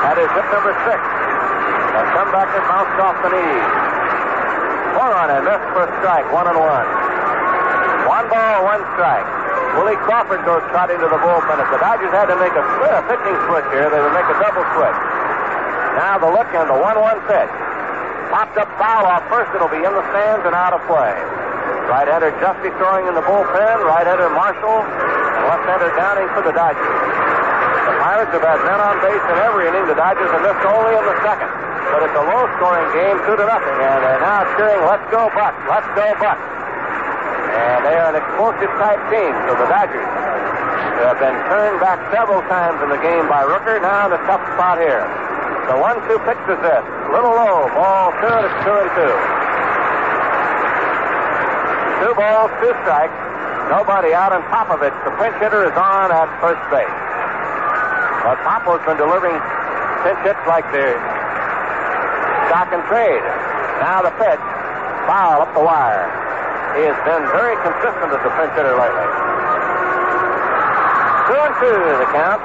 That 0.00 0.16
is 0.16 0.32
hit 0.32 0.48
number 0.48 0.72
six. 0.88 0.96
A 0.96 2.00
and 2.00 2.64
bounced 2.72 2.96
off 2.96 3.20
the 3.20 3.36
knee. 3.36 3.60
Swung 4.96 5.12
on 5.12 5.28
and 5.28 5.44
missed 5.44 5.68
for 5.76 5.84
strike, 6.00 6.24
one 6.32 6.48
and 6.48 6.56
one. 6.56 6.88
One 8.08 8.26
ball, 8.32 8.64
one 8.64 8.80
strike. 8.96 9.28
Willie 9.76 10.00
Crawford 10.08 10.40
goes 10.48 10.64
trotting 10.72 11.04
to 11.04 11.08
the 11.12 11.20
bullpen. 11.20 11.60
If 11.60 11.68
the 11.68 11.84
Dodgers 11.84 12.16
had 12.16 12.32
to 12.32 12.36
make 12.40 12.56
a, 12.56 12.64
a 12.64 13.04
pitching 13.12 13.36
switch 13.44 13.68
here, 13.76 13.92
they 13.92 14.00
would 14.00 14.16
make 14.16 14.24
a 14.24 14.38
double 14.40 14.64
switch. 14.72 14.98
Now 16.00 16.16
the 16.16 16.32
look 16.32 16.48
and 16.56 16.64
the 16.64 16.80
1-1 16.80 16.96
pitch. 17.28 17.52
Popped 18.32 18.56
up 18.56 18.72
foul 18.80 19.04
off 19.04 19.28
first. 19.28 19.52
It'll 19.52 19.68
be 19.68 19.84
in 19.84 19.92
the 19.92 20.06
stands 20.16 20.48
and 20.48 20.56
out 20.56 20.72
of 20.72 20.80
play. 20.88 21.12
Right-hander 21.92 22.32
Justy 22.40 22.72
throwing 22.80 23.04
in 23.04 23.12
the 23.12 23.26
bullpen. 23.28 23.84
Right-hander 23.84 24.32
Marshall. 24.32 24.80
And 24.80 25.44
left-hander 25.44 25.92
Downing 25.92 26.32
for 26.32 26.40
the 26.40 26.56
Dodgers. 26.56 26.99
Pirates 28.00 28.32
have 28.32 28.40
had 28.40 28.60
men 28.64 28.80
on 28.80 28.96
base 29.04 29.20
in 29.28 29.36
every 29.44 29.68
inning. 29.68 29.84
The 29.84 29.94
Dodgers 29.94 30.32
have 30.32 30.40
missed 30.40 30.64
only 30.64 30.96
in 30.96 31.04
the 31.04 31.16
second. 31.20 31.52
But 31.92 32.06
it's 32.06 32.16
a 32.16 32.24
low-scoring 32.24 32.88
game, 32.96 33.18
two 33.26 33.36
to 33.36 33.44
nothing, 33.44 33.76
and 33.76 33.98
they're 34.00 34.22
now 34.24 34.46
cheering, 34.56 34.80
"Let's 34.86 35.04
go 35.10 35.28
Buck! 35.34 35.52
Let's 35.68 35.90
go 35.92 36.06
Buck!" 36.22 36.38
And 36.38 37.84
they 37.84 37.98
are 37.98 38.14
an 38.14 38.16
explosive 38.16 38.70
type 38.78 39.02
team. 39.10 39.34
So 39.44 39.58
the 39.58 39.68
Dodgers 39.68 40.06
have 41.02 41.18
been 41.18 41.34
turned 41.50 41.80
back 41.80 41.98
several 42.14 42.40
times 42.46 42.80
in 42.80 42.88
the 42.88 43.00
game 43.04 43.26
by 43.28 43.42
Rooker. 43.42 43.82
Now 43.82 44.06
in 44.06 44.12
a 44.14 44.22
tough 44.24 44.40
spot 44.54 44.78
here. 44.78 45.02
The 45.68 45.76
one-two 45.76 46.18
pitch 46.24 46.44
is 46.46 46.60
this, 46.62 46.84
little 47.10 47.34
low, 47.34 47.68
ball 47.74 48.12
two, 48.22 48.32
and 48.32 48.44
it's 48.46 48.58
two 48.64 48.76
and 48.80 48.90
two. 48.96 49.14
Two 52.00 52.14
balls, 52.14 52.50
two 52.62 52.72
strikes. 52.82 53.18
Nobody 53.68 54.14
out, 54.14 54.32
and 54.32 54.42
Popovich, 54.50 54.94
the 55.04 55.10
pinch 55.18 55.36
hitter, 55.42 55.66
is 55.66 55.76
on 55.76 56.10
at 56.10 56.26
first 56.40 56.62
base. 56.70 57.09
But 58.30 58.46
Popo's 58.46 58.78
been 58.86 58.94
delivering 58.94 59.34
pinch 60.06 60.22
hits 60.22 60.38
like 60.46 60.62
the 60.70 60.94
stock 62.46 62.70
and 62.70 62.78
trade. 62.86 63.26
Now 63.82 64.06
the 64.06 64.14
pitch, 64.22 64.38
foul 65.10 65.42
up 65.42 65.50
the 65.50 65.58
wire. 65.58 66.06
He 66.78 66.86
has 66.86 66.94
been 67.02 67.26
very 67.34 67.58
consistent 67.58 68.06
as 68.14 68.22
a 68.22 68.30
pinch 68.38 68.54
hitter 68.54 68.78
lately. 68.78 69.10
Two 71.26 71.40
and 71.42 71.54
two, 71.58 71.74
the 71.74 72.06
count. 72.14 72.38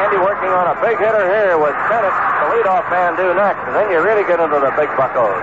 Andy 0.00 0.16
working 0.24 0.56
on 0.56 0.72
a 0.72 0.76
big 0.80 0.96
hitter 0.96 1.28
here 1.28 1.60
with 1.60 1.76
Stennett, 1.92 2.16
the 2.16 2.46
leadoff 2.56 2.88
man, 2.88 3.12
due 3.12 3.36
next, 3.36 3.60
and 3.68 3.76
then 3.76 3.92
you 3.92 4.00
really 4.00 4.24
get 4.24 4.40
into 4.40 4.56
the 4.56 4.72
big 4.80 4.88
buckos. 4.96 5.36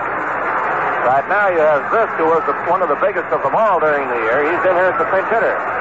Right 1.06 1.22
now 1.30 1.54
you 1.54 1.62
have 1.62 1.86
Zisk, 1.94 2.18
who 2.18 2.26
was 2.34 2.42
the, 2.50 2.54
one 2.66 2.82
of 2.82 2.90
the 2.90 2.98
biggest 2.98 3.30
of 3.30 3.46
them 3.46 3.54
all 3.54 3.78
during 3.78 4.10
the 4.10 4.18
year. 4.26 4.42
He's 4.42 4.62
in 4.66 4.74
here 4.74 4.90
as 4.90 4.98
the 4.98 5.06
pinch 5.14 5.30
hitter. 5.30 5.75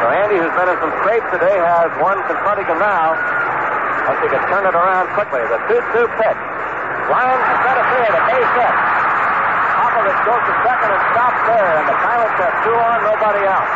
So 0.00 0.08
Andy, 0.08 0.40
who's 0.40 0.56
been 0.56 0.64
in 0.72 0.80
some 0.80 0.96
scrapes 1.04 1.28
today, 1.28 1.60
has 1.60 1.92
one 2.00 2.16
confronting 2.24 2.64
him 2.64 2.80
now. 2.80 3.12
If 4.08 4.16
he 4.24 4.32
can 4.32 4.40
turn 4.48 4.64
it 4.64 4.72
around 4.72 5.12
quickly. 5.12 5.44
The 5.44 5.60
2-2 5.68 6.08
pitch. 6.16 6.40
Lines 7.12 7.44
to 7.44 7.54
center 7.60 7.84
field, 7.84 8.14
a 8.16 8.22
base 8.32 8.52
hit. 8.56 8.74
Popovich 9.76 10.20
goes 10.24 10.40
to 10.40 10.54
second 10.64 10.88
and 10.88 11.04
stops 11.12 11.40
there, 11.52 11.72
and 11.76 11.84
the 11.84 11.98
Pirates 12.00 12.32
have 12.32 12.56
two 12.64 12.76
on, 12.80 12.98
nobody 13.12 13.44
out. 13.44 13.68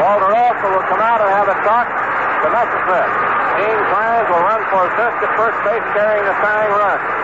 Walter 0.00 0.32
Alston 0.40 0.70
will 0.72 0.88
come 0.88 1.02
out 1.04 1.20
and 1.20 1.30
have 1.36 1.48
a 1.52 1.58
talk 1.68 1.84
to 1.84 2.48
Messersmith. 2.48 3.12
Gene 3.60 3.82
Clines 3.92 4.26
will 4.32 4.40
run 4.40 4.62
for 4.72 4.88
Zisk 4.96 5.20
at 5.20 5.32
first 5.36 5.58
base 5.68 5.84
carrying 5.92 6.24
the 6.24 6.36
tying 6.40 6.72
run. 6.80 7.21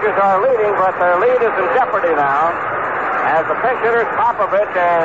Dodgers 0.00 0.16
are 0.16 0.40
leading, 0.40 0.72
but 0.80 0.96
their 0.96 1.20
lead 1.20 1.44
is 1.44 1.52
in 1.60 1.68
jeopardy 1.76 2.16
now 2.16 2.48
as 3.36 3.44
the 3.44 3.56
pinch 3.60 3.84
hitters 3.84 4.08
Popovich 4.16 4.72
and 4.72 5.04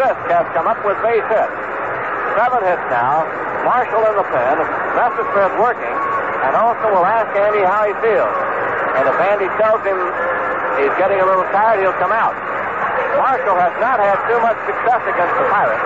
Zisk 0.00 0.24
have 0.32 0.48
come 0.56 0.64
up 0.64 0.80
with 0.88 0.96
base 1.04 1.20
hits. 1.28 1.52
Seven 2.40 2.64
hits 2.64 2.80
now. 2.88 3.28
Marshall 3.68 4.00
in 4.08 4.16
the 4.16 4.24
pen. 4.32 4.56
Messersmith 4.96 5.52
working. 5.60 5.96
And 6.48 6.56
Alston 6.56 6.96
will 6.96 7.04
ask 7.04 7.28
Andy 7.36 7.60
how 7.60 7.84
he 7.84 7.92
feels. 8.00 8.32
And 8.96 9.04
if 9.04 9.16
Andy 9.20 9.52
tells 9.60 9.84
him 9.84 10.00
he's 10.80 10.96
getting 10.96 11.20
a 11.20 11.28
little 11.28 11.44
tired, 11.52 11.84
he'll 11.84 12.00
come 12.00 12.16
out. 12.16 12.32
Marshall 13.20 13.60
has 13.60 13.76
not 13.84 14.00
had 14.00 14.16
too 14.32 14.40
much 14.40 14.56
success 14.64 15.02
against 15.12 15.34
the 15.36 15.44
Pirates. 15.52 15.84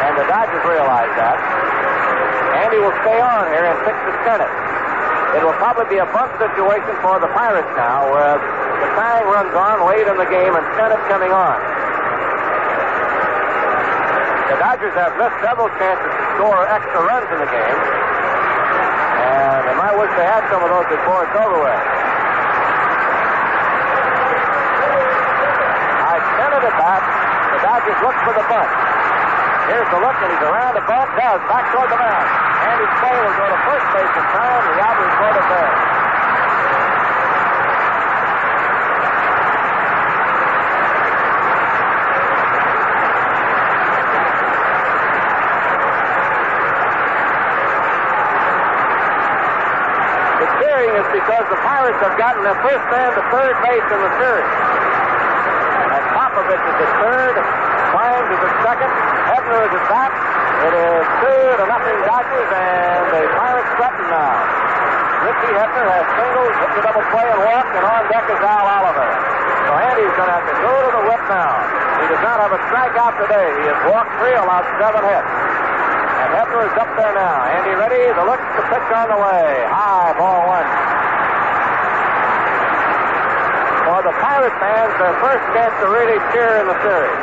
And 0.00 0.16
the 0.16 0.24
Dodgers 0.32 0.64
realize 0.64 1.12
that. 1.20 1.36
Andy 2.56 2.80
will 2.80 2.96
stay 3.04 3.20
on 3.20 3.52
here 3.52 3.68
and 3.68 3.76
fix 3.84 4.00
the 4.00 4.16
Stennett. 4.24 4.72
It 5.32 5.40
will 5.40 5.56
probably 5.56 5.88
be 5.88 5.96
a 5.96 6.04
bunt 6.12 6.28
situation 6.36 6.92
for 7.00 7.16
the 7.16 7.32
Pirates 7.32 7.72
now, 7.72 8.04
where 8.12 8.36
the 8.36 8.88
tying 9.00 9.24
runs 9.32 9.48
on 9.56 9.88
late 9.88 10.04
in 10.04 10.16
the 10.20 10.28
game 10.28 10.52
and 10.52 10.60
Stennett 10.76 11.00
coming 11.08 11.32
on. 11.32 11.56
The 14.52 14.60
Dodgers 14.60 14.92
have 14.92 15.16
missed 15.16 15.40
several 15.40 15.72
chances 15.80 16.04
to 16.12 16.24
score 16.36 16.68
extra 16.68 17.00
runs 17.08 17.24
in 17.32 17.40
the 17.40 17.48
game. 17.48 17.80
And 19.24 19.72
they 19.72 19.76
might 19.80 19.96
wish 19.96 20.12
they 20.20 20.28
had 20.28 20.44
some 20.52 20.60
of 20.60 20.68
those 20.68 20.84
before 20.92 21.24
it's 21.24 21.32
over 21.40 21.64
with. 21.64 21.82
I 26.12 26.20
centered 26.36 26.68
it 26.68 26.76
back. 26.76 27.00
The 27.56 27.60
Dodgers 27.64 27.98
look 28.04 28.16
for 28.28 28.36
the 28.36 28.44
bunt. 28.52 28.68
Here's 29.72 29.88
the 29.88 30.00
look, 30.04 30.16
and 30.20 30.28
he's 30.28 30.44
around 30.44 30.76
the 30.76 30.84
bunt. 30.84 31.08
Does. 31.16 31.40
Back 31.48 31.72
toward 31.72 31.88
the 31.88 31.96
mound. 31.96 32.41
Andy 32.72 32.88
Slay 33.04 33.20
will 33.20 33.36
go 33.36 33.44
to 33.52 33.58
first 33.68 33.86
base 33.92 34.14
in 34.16 34.24
time. 34.32 34.64
The 34.64 34.80
out 34.80 34.96
is 34.96 35.12
right 35.20 35.44
there. 35.52 35.72
The 50.40 50.48
cheering 50.64 50.96
is 50.96 51.08
because 51.12 51.44
the 51.52 51.60
Pirates 51.60 52.00
have 52.00 52.16
gotten 52.16 52.40
their 52.40 52.56
first 52.64 52.84
man 52.88 53.12
to 53.12 53.22
third 53.28 53.52
base 53.68 53.84
in 53.84 54.00
the 54.00 54.12
series. 54.16 54.48
And 55.92 56.04
Popovich 56.16 56.56
is 56.56 56.76
at 56.80 56.92
third. 57.04 57.36
Clines 57.92 58.32
is 58.32 58.40
at 58.40 58.54
second. 58.64 58.88
Hebner 59.28 59.60
is 59.60 59.72
at 59.76 59.88
bat. 59.92 60.31
It 60.62 60.74
is 60.78 61.04
two 61.18 61.42
to 61.58 61.64
nothing 61.66 61.98
Dodgers, 62.06 62.50
and 62.54 63.02
the 63.10 63.22
Pirates 63.34 63.72
threaten 63.74 64.06
now. 64.14 64.34
Richie 65.26 65.54
Hebner 65.58 65.86
has 65.90 66.06
singles, 66.18 66.54
hit 66.54 66.70
the 66.78 66.82
double 66.86 67.06
play 67.10 67.26
and 67.26 67.40
walk, 67.46 67.66
and 67.74 67.82
on 67.82 68.02
deck 68.10 68.26
is 68.30 68.42
Al 68.42 68.66
Oliver. 68.66 69.10
So 69.66 69.72
Andy's 69.74 70.14
going 70.18 70.30
to 70.30 70.36
have 70.38 70.46
to 70.46 70.56
go 70.62 70.74
to 70.86 70.90
the 70.98 71.02
whip 71.06 71.22
now. 71.30 71.50
He 72.02 72.06
does 72.10 72.22
not 72.22 72.38
have 72.42 72.52
a 72.54 72.60
strikeout 72.70 73.14
today. 73.26 73.48
He 73.58 73.64
has 73.70 73.80
walked 73.90 74.14
three, 74.22 74.34
allowed 74.38 74.66
seven 74.78 75.02
hits. 75.02 75.30
And 76.22 76.30
Hebner 76.30 76.62
is 76.66 76.74
up 76.78 76.90
there 76.94 77.14
now. 77.14 77.42
Andy 77.58 77.74
ready. 77.74 78.02
The 78.14 78.22
look, 78.22 78.42
the 78.54 78.62
pitch 78.70 78.88
on 78.94 79.10
the 79.10 79.18
way. 79.18 79.66
High, 79.66 80.14
ball 80.14 80.46
one. 80.46 80.68
For 83.86 84.00
the 84.06 84.14
Pirate 84.18 84.56
fans, 84.62 84.94
their 84.98 85.14
first 85.18 85.42
chance 85.54 85.74
to 85.82 85.86
really 85.90 86.18
cheer 86.30 86.62
in 86.62 86.66
the 86.70 86.78
series. 86.86 87.18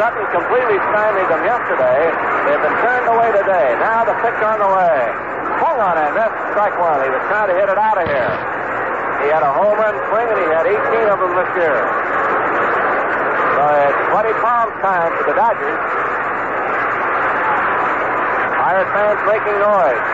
Sutton 0.00 0.24
completely 0.30 0.78
stymied 0.92 1.28
them 1.32 1.42
yesterday. 1.44 2.27
They've 2.48 2.64
been 2.64 2.80
turned 2.80 3.04
away 3.12 3.28
today. 3.36 3.76
Now 3.76 4.08
the 4.08 4.16
pitch 4.24 4.40
on 4.40 4.56
the 4.56 4.70
way. 4.72 4.98
Swung 5.60 5.84
on 5.84 6.00
it. 6.00 6.16
That's 6.16 6.32
strike 6.56 6.72
one. 6.80 7.04
He 7.04 7.12
was 7.12 7.20
trying 7.28 7.52
to 7.52 7.56
hit 7.60 7.68
it 7.68 7.76
out 7.76 8.00
of 8.00 8.08
here. 8.08 8.32
He 9.20 9.28
had 9.28 9.44
a 9.44 9.52
home 9.52 9.76
run 9.76 9.92
swing, 10.08 10.28
and 10.32 10.40
he 10.40 10.48
had 10.48 10.64
18 10.64 11.12
of 11.12 11.20
them 11.20 11.36
this 11.36 11.50
year. 11.60 11.76
So 13.52 13.62
it's 13.68 14.00
Buddy 14.16 14.32
Palm's 14.40 14.72
time 14.80 15.12
for 15.20 15.28
the 15.28 15.36
Dodgers. 15.36 15.76
Pirate 18.64 18.90
fans 18.96 19.20
making 19.28 19.58
noise. 19.60 20.08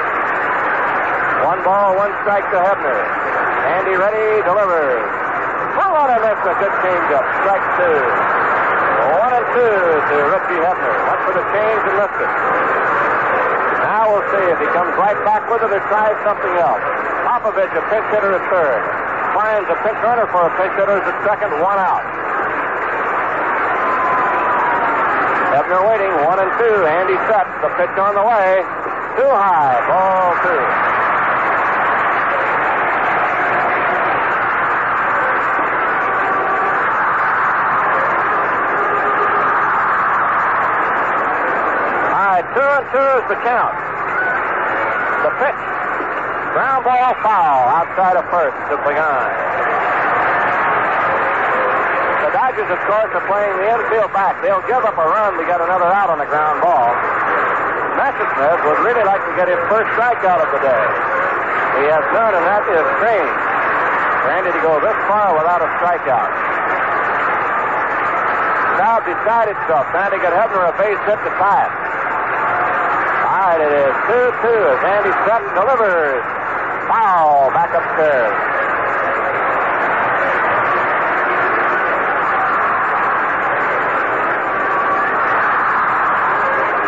One 1.46 1.62
ball, 1.62 1.94
one 1.94 2.10
strike 2.26 2.50
to 2.50 2.58
Hebner. 2.58 2.98
Andy 3.78 3.94
ready, 3.94 4.42
delivers. 4.42 5.06
Swung 5.78 5.94
on 6.02 6.10
and 6.10 6.22
that's 6.26 6.42
a 6.50 6.54
good 6.58 6.74
changeup. 6.82 7.26
Strike 7.46 7.66
two. 7.78 8.23
Two 9.54 9.62
to 9.62 10.16
Richie 10.34 10.58
Hebner. 10.66 10.94
Went 11.06 11.20
for 11.30 11.34
the 11.38 11.46
change 11.54 11.82
and 11.86 11.98
it. 12.02 12.30
Now 13.86 14.10
we'll 14.10 14.26
see 14.34 14.44
if 14.50 14.58
he 14.58 14.66
comes 14.74 14.90
right 14.98 15.14
back 15.22 15.46
with 15.46 15.62
it 15.62 15.70
or 15.70 15.78
tries 15.86 16.18
something 16.26 16.54
else. 16.58 16.82
Popovich, 17.22 17.70
a 17.70 17.82
pinch 17.86 18.06
hitter 18.10 18.34
at 18.34 18.42
third. 18.50 18.82
Finds 19.30 19.70
a 19.70 19.78
pinch 19.86 20.00
runner 20.02 20.26
for 20.34 20.50
a 20.50 20.52
pinch 20.58 20.74
hitter 20.74 20.98
at 20.98 21.16
second, 21.22 21.54
one 21.62 21.78
out. 21.78 22.02
Hebner 25.54 25.86
waiting, 25.86 26.10
one 26.26 26.42
and 26.42 26.50
two. 26.58 26.76
Andy 26.90 27.14
set. 27.30 27.46
The 27.62 27.70
pitch 27.78 27.94
on 27.94 28.18
the 28.18 28.26
way. 28.26 28.58
Too 29.14 29.30
high. 29.30 29.78
Ball 29.86 30.34
two. 30.42 30.93
Two 42.92 43.08
is 43.20 43.26
the 43.32 43.38
count. 43.40 43.76
The 45.24 45.32
pitch. 45.40 45.60
Ground 46.52 46.84
ball 46.84 47.14
foul 47.24 47.60
outside 47.80 48.14
of 48.14 48.24
first 48.30 48.54
to 48.70 48.76
Pagan. 48.84 49.26
The 52.22 52.30
Dodgers, 52.30 52.70
of 52.70 52.80
course, 52.86 53.10
are 53.10 53.26
playing 53.26 53.56
the 53.58 53.66
infield 53.74 54.12
back. 54.14 54.38
They'll 54.44 54.62
give 54.70 54.84
up 54.84 54.94
a 54.94 55.06
run 55.06 55.34
to 55.34 55.44
get 55.48 55.58
another 55.58 55.90
out 55.90 56.12
on 56.12 56.22
the 56.22 56.28
ground 56.30 56.62
ball. 56.62 56.94
Messersmith 57.98 58.60
would 58.68 58.80
really 58.86 59.02
like 59.02 59.22
to 59.26 59.32
get 59.34 59.48
his 59.48 59.58
first 59.66 59.90
strikeout 59.98 60.44
of 60.44 60.50
the 60.54 60.60
day. 60.62 60.84
He 61.82 61.90
has 61.90 62.04
none, 62.14 62.34
and 62.36 62.44
that 62.46 62.62
is 62.70 62.86
strange. 63.02 63.34
Randy 64.30 64.54
to 64.54 64.62
go 64.62 64.78
this 64.78 64.98
far 65.10 65.34
without 65.34 65.58
a 65.58 65.68
strikeout. 65.82 66.30
Now 68.78 69.02
decided 69.02 69.58
itself, 69.58 69.90
trying 69.90 70.14
to 70.14 70.20
get 70.22 70.30
Hebner 70.30 70.70
a 70.70 70.74
base 70.78 71.02
hit 71.06 71.18
to 71.18 71.32
tie 71.38 71.66
it. 71.66 71.83
It 73.60 73.70
is 73.70 73.94
2-2 74.10 74.50
as 74.50 74.80
Andy 74.82 75.14
Sutton 75.22 75.54
delivers. 75.54 76.22
Foul 76.90 77.54
back 77.54 77.70
upstairs. 77.70 78.34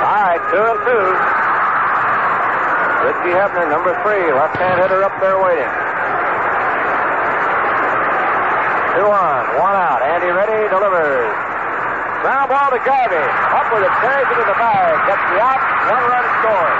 All 0.03 0.23
right, 0.27 0.43
two 0.51 0.65
and 0.67 0.81
two. 0.83 1.07
Richie 3.07 3.39
Hebner, 3.39 3.71
number 3.71 3.95
three, 4.03 4.27
left-hand 4.35 4.83
hitter 4.83 5.05
up 5.05 5.15
there 5.21 5.39
waiting. 5.39 5.71
Two 8.99 9.07
on, 9.07 9.43
one 9.63 9.77
out. 9.79 10.03
Andy 10.03 10.35
ready, 10.35 10.67
delivers. 10.67 11.31
Ground 12.27 12.51
ball 12.51 12.75
to 12.75 12.83
Garvey. 12.83 13.23
Up 13.55 13.71
with 13.71 13.87
it, 13.87 13.95
carries 14.03 14.27
it 14.35 14.39
in 14.43 14.47
the 14.51 14.59
bag, 14.59 14.99
gets 15.07 15.23
the 15.31 15.39
out, 15.39 15.76
one 15.87 16.03
run 16.03 16.27
scored. 16.43 16.79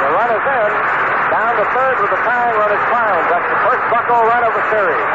The 0.00 0.08
run 0.16 0.30
is 0.32 0.44
in. 0.48 0.70
Down 1.28 1.52
to 1.60 1.64
third 1.76 1.96
with 2.00 2.12
the 2.12 2.20
tying 2.24 2.56
run 2.56 2.72
is 2.72 2.84
Clines. 2.88 3.26
That's 3.28 3.48
the 3.52 3.60
first 3.68 3.84
Bucko 3.92 4.16
run 4.16 4.42
of 4.48 4.52
the 4.56 4.64
series. 4.72 5.08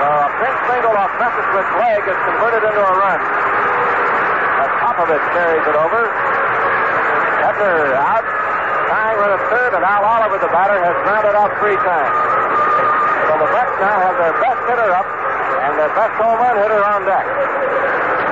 So 0.00 0.06
a 0.08 0.30
pinch 0.40 0.60
single 0.64 0.96
off 0.96 1.12
Messersmith's 1.20 1.72
leg 1.76 2.00
is 2.08 2.18
converted 2.24 2.62
into 2.72 2.82
a 2.84 2.94
run. 2.96 3.20
The 3.20 4.68
top 4.80 4.96
of 4.96 5.08
it 5.12 5.20
carries 5.36 5.64
it 5.68 5.76
over. 5.76 6.02
Hebner 7.44 8.00
out. 8.00 8.24
Tying 8.86 9.18
run 9.18 9.30
at 9.34 9.42
third, 9.50 9.74
and 9.76 9.84
Al 9.84 10.04
Oliver, 10.08 10.38
the 10.40 10.48
batter, 10.48 10.78
has 10.78 10.96
grounded 11.04 11.34
out 11.36 11.52
three 11.60 11.76
times. 11.84 12.16
So 13.28 13.32
the 13.44 13.48
Mets 13.50 13.74
now 13.82 13.96
have 14.08 14.16
their 14.16 14.32
best 14.40 14.60
hitter 14.70 14.88
up 14.94 15.25
and 15.64 15.72
their 15.78 15.92
best 15.96 16.14
home 16.20 16.36
run 16.36 16.56
hitter 16.60 16.82
on 16.84 17.04
deck. 17.08 17.26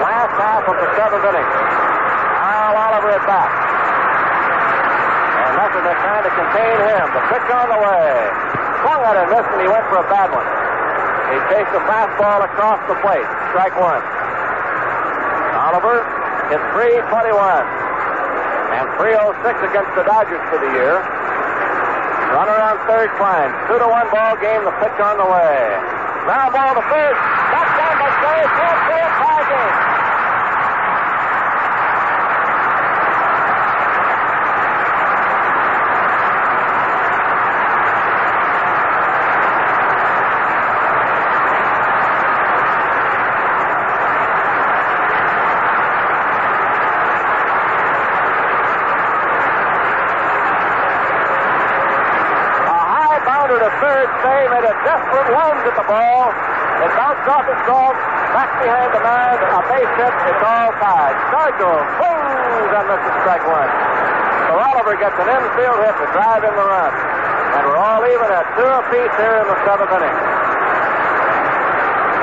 Last 0.05 0.34
half 0.36 0.64
of 0.68 0.76
the 0.76 0.88
seventh 0.98 1.24
inning. 1.24 1.48
Al 2.44 2.76
Oliver 2.76 3.16
at 3.16 3.24
bat. 3.24 3.51
And 5.44 5.52
Messersmith 5.56 6.01
trying 6.05 6.26
to 6.28 6.34
contain 6.34 6.76
him. 6.84 7.05
The 7.14 7.24
pitch 7.32 7.48
on 7.48 7.66
the 7.72 7.80
way. 7.80 8.10
Swung 8.84 9.01
at 9.01 9.16
him, 9.16 9.26
missed, 9.32 9.51
and 9.55 9.60
he 9.64 9.68
went 9.68 9.86
for 9.88 9.98
a 10.05 10.09
bad 10.12 10.28
one. 10.28 10.48
He 11.32 11.36
chased 11.48 11.72
a 11.72 11.82
fastball 11.88 12.44
across 12.44 12.80
the 12.86 12.96
plate. 13.01 13.28
Strike 13.51 13.74
one. 13.80 14.05
Oliver 15.56 16.05
hit 16.52 16.60
321 16.76 17.40
and 18.76 18.86
306 19.01 19.70
against 19.72 19.92
the 19.96 20.05
Dodgers 20.05 20.42
for 20.52 20.60
the 20.60 20.70
year. 20.76 21.01
Runner 22.34 22.59
on 22.60 22.76
third 22.90 23.09
climb. 23.16 23.55
Two 23.70 23.78
to 23.78 23.88
one 23.88 24.10
ball 24.10 24.36
game. 24.42 24.66
The 24.66 24.74
pitch 24.82 24.98
on 25.01 25.16
the 25.16 25.28
way. 25.30 25.94
Now 26.26 26.48
ball 26.48 26.74
to 26.74 26.80
first. 26.80 27.20
That's 27.52 27.72
down 27.76 27.98
by 28.01 28.09
Slade. 28.16 28.48
Can't. 28.56 28.84
A 52.64 52.80
high 52.80 53.20
bounder 53.26 53.53
to 53.65 53.73
third. 53.81 54.09
Cey 54.20 54.41
made 54.53 54.66
a 54.69 54.77
desperate 54.85 55.28
lunge 55.32 55.65
at 55.65 55.77
the 55.81 55.86
ball. 55.89 56.28
It 56.85 56.91
bounced 57.01 57.24
off 57.32 57.49
his 57.49 57.57
glove. 57.65 57.97
Back 58.36 58.53
behind 58.61 58.93
the 58.93 59.01
man. 59.01 59.41
A 59.41 59.61
base 59.73 59.95
hit. 59.97 60.12
It's 60.12 60.45
all 60.45 60.69
tied. 60.85 61.16
Stargell 61.32 61.81
swings 61.97 62.73
on 62.77 62.85
Mr. 62.93 63.11
Strike 63.24 63.47
one. 63.49 63.70
So 64.45 64.53
Oliver 64.61 65.01
gets 65.01 65.16
an 65.16 65.28
infield 65.32 65.81
hit 65.81 65.97
to 65.97 66.07
drive 66.12 66.45
in 66.45 66.53
the 66.53 66.66
run. 66.69 66.93
And 67.57 67.62
we're 67.65 67.81
all 67.81 68.05
even 68.05 68.28
at 68.28 68.45
two 68.53 68.69
apiece 68.69 69.15
here 69.16 69.36
in 69.41 69.47
the 69.49 69.57
seventh 69.65 69.97
inning. 69.97 70.16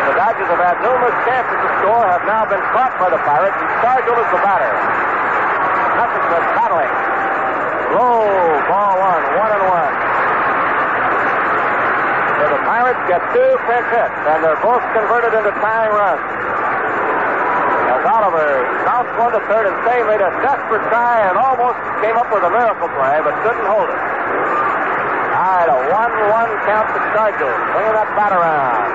The 0.05 0.13
Dodgers 0.21 0.45
have 0.45 0.61
had 0.61 0.77
numerous 0.85 1.17
chances 1.25 1.57
to 1.57 1.69
score, 1.81 2.05
have 2.05 2.25
now 2.29 2.45
been 2.45 2.61
caught 2.69 2.93
by 3.01 3.09
the 3.09 3.21
Pirates, 3.25 3.57
and 3.57 3.69
Stargell 3.81 4.13
is 4.13 4.29
the 4.29 4.41
batter. 4.45 4.73
Messersmith 5.97 6.47
battling. 6.53 6.93
Low, 7.97 8.29
ball 8.69 8.93
one, 9.01 9.23
one 9.41 9.51
and 9.57 9.65
one. 9.65 9.90
Pirates 12.71 13.03
get 13.03 13.19
two 13.35 13.51
pinch 13.67 13.83
hits, 13.91 14.15
and 14.31 14.39
they're 14.47 14.55
both 14.63 14.79
converted 14.95 15.35
into 15.35 15.51
tying 15.59 15.91
runs. 15.91 16.23
As 16.23 18.03
Oliver 18.07 18.47
bounced 18.87 19.11
one 19.19 19.35
to 19.35 19.43
third, 19.51 19.67
and 19.67 19.75
Cey 19.83 19.99
made 20.07 20.23
a 20.23 20.31
desperate 20.39 20.79
try 20.87 21.19
and 21.27 21.35
almost 21.35 21.75
came 21.99 22.15
up 22.15 22.31
with 22.31 22.47
a 22.47 22.51
miracle 22.55 22.87
play, 22.95 23.19
but 23.27 23.35
couldn't 23.43 23.67
hold 23.67 23.91
it. 23.91 23.99
All 25.35 25.51
right, 25.51 25.67
a 25.67 25.79
one-one 25.91 26.51
count 26.63 26.87
to 26.95 26.99
Stargell, 27.11 27.51
bringing 27.75 27.91
that 27.91 28.07
bat 28.15 28.31
around. 28.31 28.87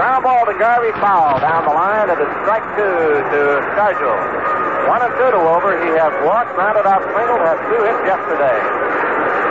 Ground 0.00 0.24
ball 0.24 0.48
to 0.48 0.56
Garvey 0.56 0.96
foul 0.96 1.36
down 1.44 1.68
the 1.68 1.74
line. 1.76 2.08
and 2.08 2.16
It 2.16 2.24
is 2.24 2.32
strike 2.48 2.64
two 2.80 3.28
to 3.28 3.40
Stargell. 3.76 4.16
One 4.88 5.04
and 5.04 5.12
two 5.20 5.36
to 5.36 5.40
over. 5.52 5.76
He 5.84 5.92
has 6.00 6.16
walked, 6.24 6.56
grounded 6.56 6.88
out 6.88 7.04
single, 7.12 7.44
has 7.44 7.60
two 7.68 7.76
hits 7.92 8.02
yesterday. 8.08 8.56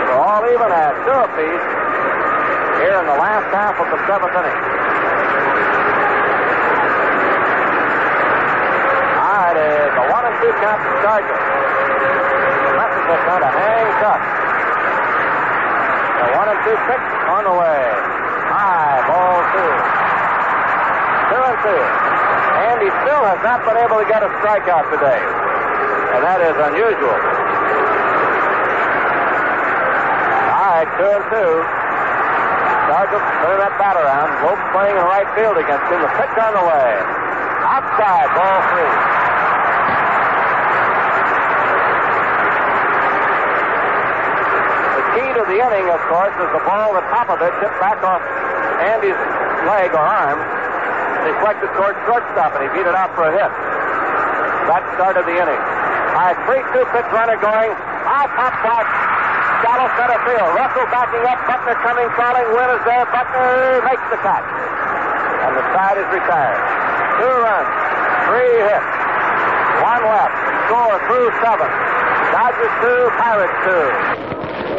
So 0.10 0.14
all 0.18 0.41
even 0.49 0.66
at 0.66 0.98
two 1.06 1.14
apiece 1.14 1.77
here 2.82 2.98
in 3.02 3.06
the 3.10 3.18
last 3.18 3.48
half 3.54 3.76
of 3.82 3.88
the 3.90 3.99
seventh 4.06 4.34
inning. 4.38 4.58
Ah, 9.18 9.26
All 9.26 9.41
right, 9.49 9.58
it's 9.58 9.98
a 9.98 10.06
one 10.14 10.26
and 10.30 10.36
two 10.41 10.52
count 10.62 10.80
to 10.86 10.90
Stargell. 11.02 11.41
Messersmith 12.78 13.22
trying 13.26 13.44
to 13.45 13.52
hang 13.58 13.88
tough. 14.02 14.24
The 16.18 16.28
one 16.38 16.48
and 16.54 16.60
two 16.66 16.78
pitch 16.86 17.08
on 17.34 17.41
the 17.49 17.56
way. 17.58 17.82
High, 18.54 18.98
ball 19.10 19.41
two. 19.54 19.74
Two 21.34 21.41
and 21.49 21.58
two. 21.66 21.82
And 22.58 22.78
he 22.82 22.90
still 23.06 23.24
has 23.26 23.41
not 23.41 23.66
been 23.66 23.78
able 23.78 23.98
to 23.98 24.08
get 24.10 24.22
a 24.22 24.30
strikeout 24.41 24.86
today. 24.94 25.22
And 26.14 26.22
that 26.26 26.40
is 26.45 26.56
unusual. 26.58 27.18
All 30.58 30.74
right, 30.78 30.90
two 30.98 31.10
and 31.10 31.26
two. 31.34 31.52
Sergeant 32.88 33.19
turn 33.43 33.59
that 33.59 33.76
bat 33.76 33.99
around. 33.99 34.31
Vogt 34.39 34.64
playing 34.72 34.95
in 34.95 35.03
right 35.03 35.27
field 35.35 35.59
against 35.59 35.84
him. 35.91 35.99
The 35.99 36.07
pitch 36.15 36.35
on 36.39 36.55
the 36.55 36.64
way. 36.64 36.91
Outside, 37.68 38.31
ball 38.31 38.59
three. 38.72 38.95
The 44.95 45.03
key 45.19 45.30
to 45.35 45.43
the 45.51 45.59
inning, 45.59 45.91
of 45.91 45.99
course, 46.07 46.31
is 46.39 46.47
the 46.55 46.64
ball, 46.64 46.95
the 46.95 47.03
top 47.11 47.27
of 47.27 47.43
it, 47.43 47.51
hit 47.59 47.76
back 47.84 47.99
off 48.07 48.23
Andy's 48.80 49.19
leg 49.68 49.91
or 49.91 50.07
arm, 50.07 50.39
deflected 51.27 51.68
towards 51.76 51.99
shortstop, 52.07 52.55
and 52.55 52.64
he 52.65 52.69
beat 52.72 52.88
it 52.88 52.95
out 52.95 53.11
for 53.19 53.27
a 53.27 53.35
hit. 53.35 53.51
That 54.72 54.88
started 54.95 55.27
the 55.27 55.35
inning. 55.35 55.59
All 56.15 56.23
right, 56.23 56.39
3-2 56.47 56.88
pitch 56.95 57.09
runner 57.11 57.35
going. 57.35 57.76
High 58.07 58.31
pop 58.31 58.55
shot. 58.64 59.06
Shallow 59.65 59.89
center 59.97 60.19
field. 60.21 60.49
Russell 60.53 60.88
backing 60.93 61.25
up. 61.25 61.39
Buckner 61.49 61.77
coming, 61.81 62.09
crawling. 62.13 62.47
Wynn 62.53 62.69
is 62.77 62.84
there. 62.85 63.05
Buckner 63.09 63.81
makes 63.85 64.05
the 64.13 64.19
catch. 64.21 64.45
And 64.45 65.53
the 65.57 65.65
side 65.73 65.97
is 65.97 66.09
retired. 66.13 66.61
Two 67.17 67.34
runs. 67.41 67.69
Three 68.29 68.53
hits. 68.69 68.91
One 69.81 70.03
left. 70.05 70.35
Score 70.69 70.97
through 71.09 71.29
seven. 71.41 71.69
Dodgers 72.34 72.73
two, 72.84 73.01
Pirates 73.17 73.57
two. 73.65 73.88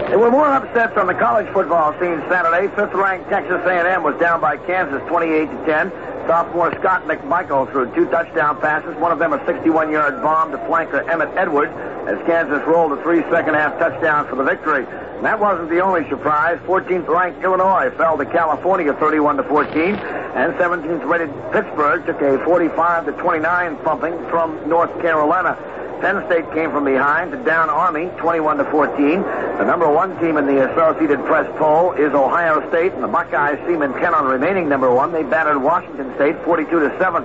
There 0.09 0.19
were 0.19 0.31
more 0.31 0.49
upsets 0.49 0.97
on 0.97 1.07
the 1.07 1.15
college 1.15 1.53
football 1.53 1.93
scene 2.01 2.23
Saturday. 2.31 2.69
Fifth-ranked 2.77 3.29
Texas 3.29 3.61
A&M 3.67 4.03
was 4.03 4.19
down 4.21 4.41
by 4.41 4.57
Kansas 4.57 5.03
28 5.09 5.45
to 5.45 5.67
10. 5.67 5.93
Sophomore 6.29 6.73
Scott 6.81 7.05
McMichael 7.09 7.71
threw 7.73 7.93
two 7.95 8.05
touchdown 8.11 8.61
passes, 8.61 8.95
one 9.01 9.13
of 9.13 9.19
them 9.19 9.33
a 9.33 9.39
61-yard 9.49 10.23
bomb 10.23 10.51
to 10.53 10.59
flanker 10.69 11.01
Emmett 11.09 11.31
Edwards, 11.37 11.73
as 12.09 12.17
Kansas 12.27 12.65
rolled 12.67 12.93
a 12.93 13.03
three 13.03 13.21
second-half 13.29 13.79
touchdown 13.79 14.27
for 14.29 14.37
the 14.37 14.43
victory. 14.43 14.87
And 14.89 15.25
that 15.27 15.39
wasn't 15.39 15.69
the 15.69 15.81
only 15.81 16.09
surprise. 16.09 16.59
14th-ranked 16.65 17.45
Illinois 17.45 17.91
fell 17.99 18.17
to 18.17 18.25
California 18.25 18.95
31 18.95 19.37
to 19.37 19.43
14, 19.45 19.95
and 19.95 20.55
17th-rated 20.55 21.29
Pittsburgh 21.53 22.07
took 22.07 22.23
a 22.23 22.43
45 22.45 23.07
to 23.07 23.13
29 23.13 23.77
thumping 23.85 24.17
from 24.31 24.67
North 24.67 24.91
Carolina. 25.03 25.53
Penn 26.01 26.25
State 26.27 26.51
came 26.55 26.71
from 26.71 26.85
behind 26.85 27.33
to 27.33 27.39
down 27.45 27.69
Army 27.69 28.09
21 28.19 28.59
to 28.59 28.65
14. 28.71 29.21
The 29.59 29.65
number 29.65 29.91
one 29.91 30.19
team 30.21 30.39
in 30.39 30.47
the 30.47 30.71
Associated 30.71 31.19
Press 31.27 31.51
poll 31.59 31.93
is 31.93 32.15
Ohio 32.15 32.67
State, 32.71 32.93
and 32.93 33.03
the 33.03 33.09
Buckeyes 33.09 33.59
seem 33.67 33.83
intent 33.83 34.15
on 34.15 34.25
remaining 34.25 34.69
number 34.69 34.91
one. 34.95 35.13
They 35.13 35.25
battered 35.25 35.61
Washington 35.61 36.15
State 36.15 36.37
42 36.45 36.89
to 36.89 36.99
7. 36.99 37.25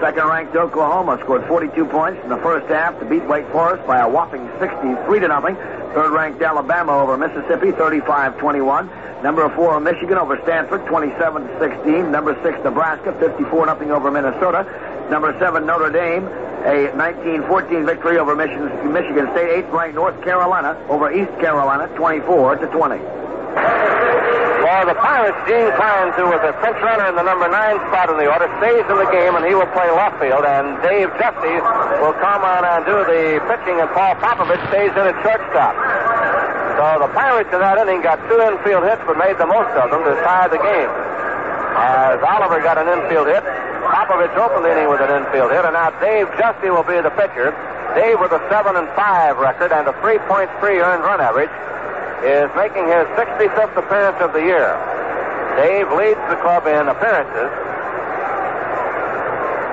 Second-ranked 0.00 0.56
Oklahoma 0.56 1.18
scored 1.22 1.46
42 1.46 1.84
points 1.84 2.20
in 2.24 2.30
the 2.30 2.38
first 2.38 2.66
half 2.68 2.98
to 3.00 3.04
beat 3.04 3.22
Wake 3.26 3.46
Forest 3.52 3.86
by 3.86 3.98
a 4.00 4.08
whopping 4.08 4.48
63 4.58 5.20
to 5.20 5.28
nothing. 5.28 5.56
Third-ranked 5.92 6.40
Alabama 6.40 6.96
over 6.96 7.18
Mississippi, 7.18 7.72
35-21. 7.72 9.22
Number 9.22 9.54
four, 9.54 9.78
Michigan 9.78 10.16
over 10.16 10.40
Stanford, 10.44 10.80
27-16. 10.86 12.10
Number 12.10 12.32
six, 12.42 12.56
Nebraska, 12.64 13.12
54-0 13.12 13.90
over 13.90 14.10
Minnesota. 14.10 14.64
Number 15.10 15.38
seven, 15.38 15.66
Notre 15.66 15.90
Dame, 15.90 16.24
a 16.64 16.88
19-14 16.96 17.84
victory 17.84 18.16
over 18.16 18.34
Michigan, 18.34 18.92
Michigan 18.92 19.28
State. 19.32 19.50
Eighth-ranked 19.50 19.94
North 19.94 20.22
Carolina 20.24 20.82
over 20.88 21.12
East 21.12 21.32
Carolina, 21.40 21.88
24 21.96 22.56
to 22.56 22.66
20. 22.68 23.99
For 24.70 24.86
the 24.86 24.94
Pirates, 25.02 25.34
Gene 25.50 25.66
Clines, 25.74 26.14
who 26.14 26.30
was 26.30 26.38
a 26.46 26.54
pinch 26.62 26.78
runner 26.78 27.10
in 27.10 27.18
the 27.18 27.26
number 27.26 27.50
nine 27.50 27.82
spot 27.90 28.06
in 28.06 28.14
the 28.22 28.30
order, 28.30 28.46
stays 28.62 28.86
in 28.86 29.02
the 29.02 29.10
game, 29.10 29.34
and 29.34 29.42
he 29.42 29.50
will 29.50 29.66
play 29.74 29.90
left 29.90 30.22
field. 30.22 30.46
And 30.46 30.78
Dave 30.86 31.10
Giusti 31.18 31.58
will 31.98 32.14
come 32.22 32.46
on 32.46 32.62
and 32.62 32.86
do 32.86 33.02
the 33.02 33.42
pitching, 33.50 33.82
and 33.82 33.90
Paul 33.90 34.14
Popovich 34.22 34.62
stays 34.70 34.94
in 34.94 35.10
at 35.10 35.18
shortstop. 35.26 35.74
So 36.78 37.02
the 37.02 37.10
Pirates 37.10 37.50
in 37.50 37.58
that 37.58 37.82
inning 37.82 37.98
got 37.98 38.22
two 38.30 38.38
infield 38.38 38.86
hits, 38.86 39.02
but 39.10 39.18
made 39.18 39.42
the 39.42 39.50
most 39.50 39.74
of 39.74 39.90
them 39.90 40.06
to 40.06 40.14
tie 40.22 40.46
the 40.46 40.62
game. 40.62 40.92
As 41.74 42.22
Oliver 42.22 42.62
got 42.62 42.78
an 42.78 42.86
infield 42.86 43.26
hit, 43.26 43.42
Popovich 43.42 44.38
opened 44.38 44.62
the 44.62 44.70
inning 44.70 44.86
with 44.86 45.02
an 45.02 45.10
infield 45.10 45.50
hit, 45.50 45.66
and 45.66 45.74
now 45.74 45.90
Dave 45.98 46.30
Giusti 46.38 46.70
will 46.70 46.86
be 46.86 46.94
the 47.02 47.10
pitcher. 47.18 47.50
Dave 47.98 48.22
with 48.22 48.30
a 48.30 48.38
seven 48.46 48.78
and 48.78 48.86
five 48.94 49.34
record 49.34 49.74
and 49.74 49.90
a 49.90 49.94
3.3 49.98 50.46
earned 50.62 51.02
run 51.02 51.18
average 51.18 51.50
is 52.24 52.52
making 52.52 52.84
his 52.84 53.08
65th 53.16 53.76
appearance 53.76 54.20
of 54.20 54.32
the 54.36 54.44
year. 54.44 54.76
Dave 55.56 55.88
leads 55.96 56.20
the 56.28 56.36
club 56.44 56.68
in 56.68 56.88
appearances. 56.88 57.50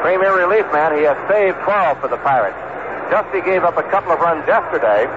Premier 0.02 0.32
relief 0.32 0.64
man, 0.72 0.96
he 0.96 1.04
has 1.04 1.20
saved 1.28 1.60
12 1.68 2.00
for 2.00 2.08
the 2.08 2.18
Pirates. 2.24 2.58
Giusti 3.12 3.44
gave 3.44 3.64
up 3.64 3.76
a 3.76 3.84
couple 3.92 4.12
of 4.12 4.20
runs 4.20 4.48
yesterday. 4.48 5.08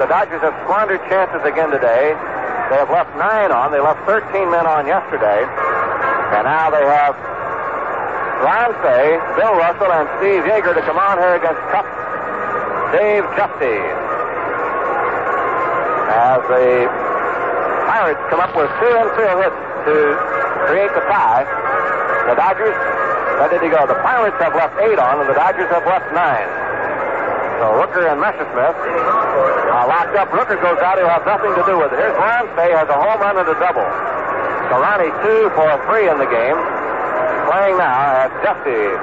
The 0.00 0.06
Dodgers 0.08 0.40
have 0.40 0.56
squandered 0.64 1.00
chances 1.12 1.44
again 1.44 1.68
today. 1.68 2.16
They 2.72 2.78
have 2.80 2.88
left 2.88 3.12
nine 3.16 3.52
on. 3.52 3.72
They 3.72 3.80
left 3.80 4.04
13 4.08 4.28
men 4.48 4.64
on 4.64 4.86
yesterday. 4.86 5.44
And 6.32 6.44
now 6.48 6.70
they 6.72 6.84
have 6.84 7.16
Ron 8.40 8.72
Cey, 8.80 9.20
Bill 9.36 9.52
Russell, 9.56 9.92
and 9.92 10.08
Steve 10.20 10.44
Yeager 10.48 10.72
to 10.72 10.82
come 10.88 10.96
on 10.96 11.18
here 11.18 11.36
against 11.36 11.60
Cup 11.72 11.84
Dave 12.92 13.24
Giusti 13.36 14.07
as 16.08 16.40
the 16.48 16.88
Pirates 17.88 18.20
come 18.28 18.40
up 18.40 18.52
with 18.56 18.68
two 18.80 18.92
infield 18.92 19.38
hits 19.44 19.60
to 19.88 19.94
create 20.68 20.92
the 20.92 21.04
tie. 21.08 21.44
The 22.28 22.36
Dodgers, 22.36 22.76
where 23.40 23.48
did 23.48 23.64
he 23.64 23.70
go? 23.72 23.88
The 23.88 23.96
Pirates 24.04 24.36
have 24.40 24.52
left 24.52 24.76
eight 24.84 25.00
on, 25.00 25.20
and 25.24 25.28
the 25.28 25.36
Dodgers 25.36 25.68
have 25.72 25.84
left 25.88 26.08
nine. 26.12 26.48
So 27.58 27.74
Rooker 27.74 28.06
and 28.06 28.22
Messersmith 28.22 28.76
are 28.76 29.88
locked 29.88 30.14
up. 30.14 30.28
Rooker 30.30 30.60
goes 30.62 30.78
out, 30.78 31.00
he'll 31.00 31.10
have 31.10 31.26
nothing 31.26 31.50
to 31.58 31.64
do 31.66 31.80
with 31.80 31.90
it. 31.90 31.98
Here's 31.98 32.14
Ronstadt 32.14 32.70
has 32.70 32.86
a 32.86 32.94
home 32.94 33.18
run 33.18 33.34
and 33.34 33.48
a 33.48 33.56
double. 33.58 33.88
So 34.70 34.78
Ronnie 34.78 35.10
two 35.24 35.50
for 35.58 35.66
three 35.90 36.06
in 36.06 36.22
the 36.22 36.28
game. 36.30 36.58
Playing 37.50 37.80
now 37.80 38.28
as 38.28 38.30
Giusti 38.44 38.94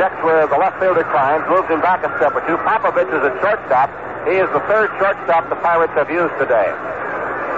checks 0.00 0.16
with 0.24 0.48
the 0.48 0.56
left 0.56 0.80
fielder 0.80 1.04
Clines, 1.12 1.44
moves 1.46 1.68
him 1.68 1.84
back 1.84 2.02
a 2.02 2.10
step 2.16 2.34
or 2.34 2.40
two. 2.48 2.56
Popovich 2.64 3.12
is 3.12 3.22
at 3.22 3.36
shortstop. 3.44 3.92
He 4.22 4.38
is 4.38 4.46
the 4.54 4.62
third 4.70 4.86
shortstop 5.02 5.50
the 5.50 5.58
Pirates 5.58 5.92
have 5.98 6.08
used 6.08 6.30
today. 6.38 6.70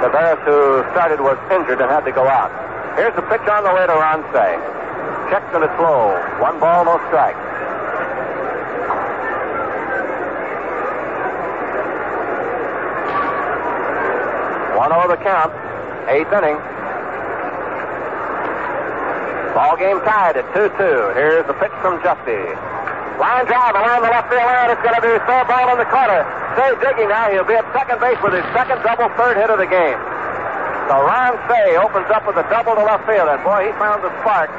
Taveras, 0.01 0.41
who 0.49 0.81
started, 0.97 1.21
was 1.21 1.37
injured 1.53 1.77
and 1.81 1.91
had 1.93 2.09
to 2.09 2.13
go 2.13 2.25
out. 2.25 2.49
Here's 2.97 3.15
the 3.17 3.23
pitch 3.29 3.45
on 3.53 3.65
the 3.65 3.73
way 3.77 3.85
to 3.85 3.93
Ron 3.93 4.25
Cey. 4.33 4.57
Checks 5.29 5.45
and 5.53 5.61
it's 5.61 5.77
low. 5.77 6.17
One 6.41 6.57
ball, 6.61 6.89
no 6.89 6.97
strike. 7.13 7.37
One 14.81 14.93
over 14.93 15.13
the 15.13 15.21
count. 15.21 15.53
Eighth 16.09 16.33
inning. 16.33 16.57
Ball 19.53 19.77
game 19.77 20.01
tied 20.01 20.37
at 20.41 20.49
2-2. 20.57 21.15
Here's 21.15 21.47
the 21.47 21.55
pitch 21.61 21.77
from 21.85 22.01
Giusti. 22.01 22.41
Line 23.21 23.45
drive 23.47 23.77
along 23.77 24.01
the 24.01 24.09
left 24.09 24.33
field 24.33 24.49
line. 24.49 24.71
It's 24.71 24.83
going 24.83 24.97
to 24.97 25.03
be 25.05 25.13
a 25.13 25.21
fair 25.29 25.45
ball 25.45 25.71
in 25.73 25.79
the 25.79 25.85
corner. 25.93 26.44
Cey 26.55 26.71
digging 26.81 27.09
now. 27.09 27.31
He'll 27.31 27.47
be 27.47 27.55
at 27.55 27.67
second 27.75 27.99
base 28.01 28.19
with 28.23 28.35
his 28.35 28.47
second 28.55 28.83
double 28.83 29.11
third 29.19 29.37
hit 29.37 29.51
of 29.51 29.59
the 29.59 29.67
game. 29.67 29.99
So 30.89 30.95
Ron 31.01 31.35
Cey 31.49 31.77
opens 31.81 32.11
up 32.13 32.29
with 32.29 32.37
a 32.37 32.47
double 32.53 32.77
to 32.77 32.85
left 32.85 33.09
field, 33.09 33.27
and 33.27 33.41
boy, 33.43 33.67
he 33.67 33.73
found 33.81 34.05
the 34.05 34.13
spark. 34.21 34.53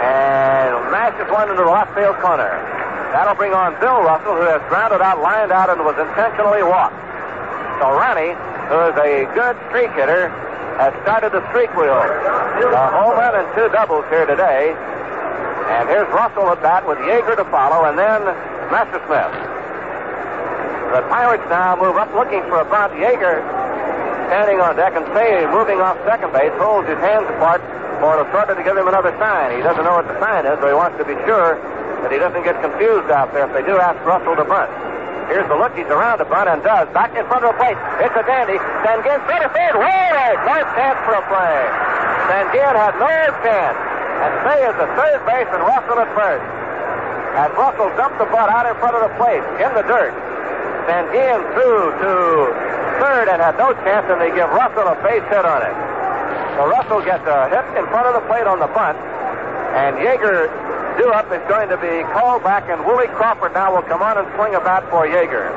And 0.00 0.72
mashes 0.90 1.30
one 1.30 1.50
into 1.50 1.62
the 1.62 1.70
left 1.70 1.94
field 1.94 2.16
corner. 2.18 2.50
That'll 3.12 3.34
bring 3.34 3.52
on 3.52 3.78
Bill 3.78 4.02
Russell, 4.02 4.38
who 4.38 4.46
has 4.46 4.62
grounded 4.70 5.02
out, 5.02 5.20
lined 5.20 5.52
out, 5.52 5.70
and 5.70 5.82
was 5.82 5.98
intentionally 5.98 6.62
walked. 6.62 6.98
So 7.82 7.90
Ronnie, 7.90 8.34
who 8.70 8.78
is 8.90 8.96
a 8.98 9.26
good 9.34 9.58
streak 9.70 9.90
hitter, 9.98 10.30
has 10.78 10.94
started 11.02 11.32
the 11.32 11.42
streak 11.50 11.74
wheel. 11.76 11.98
A 11.98 12.86
home 12.94 13.18
run 13.18 13.34
and 13.34 13.46
two 13.54 13.68
doubles 13.74 14.06
here 14.10 14.26
today. 14.26 14.74
And 15.70 15.88
here's 15.88 16.08
Russell 16.10 16.50
at 16.50 16.62
bat 16.62 16.86
with 16.86 16.98
Yeager 16.98 17.36
to 17.36 17.44
follow, 17.50 17.86
and 17.86 17.98
then 17.98 18.22
Messersmith. 18.70 19.49
The 20.90 21.06
Pirates 21.06 21.46
now 21.46 21.78
move 21.78 21.94
up 21.94 22.10
looking 22.18 22.42
for 22.50 22.58
a 22.58 22.66
bunt. 22.66 22.98
Yeager 22.98 23.38
standing 24.26 24.58
on 24.58 24.74
deck 24.74 24.94
and 24.98 25.06
Cey, 25.14 25.46
moving 25.50 25.78
off 25.78 25.94
second 26.02 26.34
base 26.34 26.50
holds 26.58 26.86
his 26.90 26.98
hands 26.98 27.30
apart 27.34 27.62
for 28.02 28.18
the 28.18 28.26
shorter 28.34 28.58
to 28.58 28.62
give 28.66 28.74
him 28.74 28.90
another 28.90 29.14
sign. 29.18 29.54
He 29.54 29.62
doesn't 29.62 29.82
know 29.86 29.98
what 29.98 30.10
the 30.10 30.18
sign 30.18 30.46
is, 30.46 30.58
so 30.58 30.66
he 30.66 30.74
wants 30.74 30.98
to 30.98 31.06
be 31.06 31.14
sure 31.26 31.58
that 32.02 32.10
he 32.10 32.18
doesn't 32.18 32.42
get 32.42 32.58
confused 32.58 33.06
out 33.06 33.30
there 33.30 33.46
if 33.46 33.52
they 33.54 33.62
do 33.62 33.78
ask 33.78 33.98
Russell 34.02 34.34
to 34.34 34.42
bunt. 34.42 34.70
Here's 35.30 35.46
the 35.46 35.54
look. 35.54 35.70
He's 35.78 35.86
around 35.86 36.18
the 36.18 36.26
bunt 36.26 36.50
and 36.50 36.58
does. 36.66 36.90
Back 36.90 37.14
in 37.14 37.22
front 37.30 37.46
of 37.46 37.54
the 37.54 37.58
plate. 37.62 37.78
It's 38.02 38.16
a 38.18 38.26
dandy. 38.26 38.58
Sanguillen 38.82 39.22
center 39.30 39.46
field. 39.54 39.78
Way 39.78 40.02
right. 40.10 40.38
No 40.42 40.58
chance 40.74 40.98
for 41.06 41.14
a 41.14 41.22
play. 41.30 41.58
Sanguillen 42.26 42.74
had 42.74 42.98
no 42.98 43.14
chance. 43.46 43.78
And 44.26 44.32
Cey 44.42 44.58
is 44.66 44.74
the 44.74 44.90
third 44.98 45.22
base 45.30 45.46
and 45.54 45.62
Russell 45.62 46.02
at 46.02 46.10
first. 46.18 46.42
As 47.38 47.50
Russell 47.54 47.94
dumped 47.94 48.18
the 48.18 48.26
butt 48.26 48.50
out 48.50 48.66
in 48.66 48.74
front 48.82 48.98
of 48.98 49.06
the 49.06 49.14
plate 49.22 49.46
in 49.62 49.70
the 49.78 49.86
dirt. 49.86 50.10
Sanguillen 50.90 51.46
through 51.54 51.94
to 52.02 52.10
third 52.98 53.30
and 53.30 53.38
had 53.38 53.54
no 53.54 53.70
chance, 53.86 54.10
and 54.10 54.18
they 54.18 54.34
give 54.34 54.50
Russell 54.50 54.90
a 54.90 54.98
base 55.06 55.22
hit 55.30 55.46
on 55.46 55.62
it. 55.62 55.76
So 56.58 56.66
Russell 56.66 56.98
gets 57.06 57.22
a 57.30 57.46
hit 57.46 57.62
in 57.78 57.86
front 57.94 58.10
of 58.10 58.18
the 58.18 58.26
plate 58.26 58.50
on 58.50 58.58
the 58.58 58.66
bunt, 58.74 58.98
and 59.78 59.94
due 60.02 61.14
up 61.14 61.30
is 61.30 61.38
going 61.46 61.70
to 61.70 61.78
be 61.78 62.02
called 62.10 62.42
back, 62.42 62.66
and 62.66 62.82
Willie 62.82 63.06
Crawford 63.14 63.54
now 63.54 63.70
will 63.70 63.86
come 63.86 64.02
on 64.02 64.18
and 64.18 64.26
swing 64.34 64.58
a 64.58 64.60
bat 64.66 64.82
for 64.90 65.06
Yeager. 65.06 65.54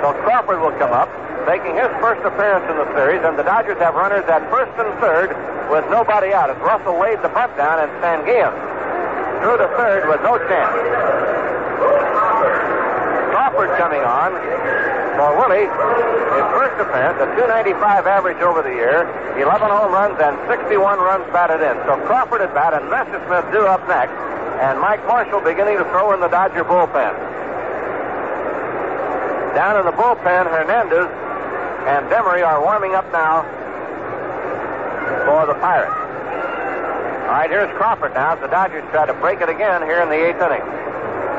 So 0.00 0.16
Crawford 0.24 0.64
will 0.64 0.72
come 0.80 0.96
up, 0.96 1.12
making 1.44 1.76
his 1.76 1.92
first 2.00 2.24
appearance 2.24 2.64
in 2.72 2.80
the 2.80 2.88
series, 2.96 3.20
and 3.20 3.36
the 3.36 3.44
Dodgers 3.44 3.76
have 3.84 3.92
runners 3.92 4.24
at 4.32 4.48
first 4.48 4.72
and 4.80 4.88
third 4.96 5.28
with 5.68 5.84
nobody 5.92 6.32
out 6.32 6.48
as 6.48 6.56
Russell 6.64 6.96
laid 6.96 7.20
the 7.20 7.28
bunt 7.28 7.52
down, 7.60 7.84
and 7.84 7.92
Sanguillen 8.00 8.56
threw 9.44 9.60
to 9.60 9.68
third 9.76 10.08
with 10.08 10.24
no 10.24 10.40
chance. 10.48 11.23
Coming 13.54 14.02
on 14.02 14.34
for 15.14 15.30
Willie. 15.38 15.70
His 15.70 16.46
first 16.50 16.74
appearance, 16.82 17.22
a 17.22 17.26
295 17.38 18.06
average 18.06 18.42
over 18.42 18.66
the 18.66 18.74
year, 18.74 19.06
11 19.38 19.70
home 19.70 19.94
runs 19.94 20.18
and 20.18 20.34
61 20.50 20.98
runs 20.98 21.22
batted 21.30 21.62
in. 21.62 21.78
So 21.86 21.94
Crawford 22.06 22.42
at 22.42 22.50
bat 22.50 22.74
and 22.74 22.90
Messersmith 22.90 23.46
due 23.54 23.62
up 23.62 23.86
next, 23.86 24.12
and 24.58 24.78
Mike 24.82 25.06
Marshall 25.06 25.40
beginning 25.40 25.78
to 25.78 25.84
throw 25.94 26.12
in 26.12 26.20
the 26.20 26.26
Dodger 26.28 26.66
bullpen. 26.66 27.14
Down 29.54 29.78
in 29.78 29.86
the 29.86 29.94
bullpen, 29.94 30.50
Hernandez 30.50 31.06
and 31.86 32.10
Demery 32.10 32.42
are 32.42 32.58
warming 32.58 32.98
up 32.98 33.06
now 33.14 33.46
for 35.30 35.46
the 35.46 35.54
Pirates. 35.62 35.94
All 37.30 37.38
right, 37.38 37.50
here's 37.50 37.70
Crawford 37.78 38.14
now. 38.14 38.34
The 38.34 38.50
Dodgers 38.50 38.82
try 38.90 39.06
to 39.06 39.14
break 39.14 39.40
it 39.40 39.48
again 39.48 39.82
here 39.82 40.02
in 40.02 40.10
the 40.10 40.18
eighth 40.18 40.42
inning. 40.42 40.83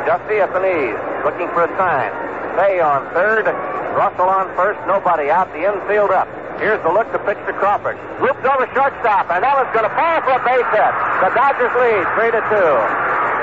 Giusti 0.06 0.38
at 0.38 0.54
the 0.54 0.62
knees 0.62 0.98
looking 1.26 1.50
for 1.58 1.66
a 1.66 1.72
sign. 1.82 2.14
Cey 2.56 2.78
on 2.78 3.10
third, 3.12 3.50
Russell 3.98 4.30
on 4.30 4.54
first, 4.54 4.78
nobody 4.86 5.34
out, 5.34 5.50
the 5.50 5.66
infield 5.66 6.14
up. 6.14 6.30
Here's 6.62 6.80
the 6.86 6.94
look 6.94 7.10
to 7.12 7.20
pitch 7.26 7.42
to 7.50 7.54
Crawford. 7.58 7.98
Loops 8.22 8.46
over 8.46 8.70
shortstop, 8.72 9.28
and 9.34 9.44
Ellis 9.44 9.68
going 9.76 9.84
to 9.84 9.96
fall 9.98 10.22
for 10.24 10.38
a 10.38 10.44
base 10.46 10.70
hit. 10.72 10.94
The 11.20 11.34
Dodgers 11.36 11.74
lead, 11.76 12.06
three 12.16 12.32
to 12.32 12.42
two. 12.48 12.72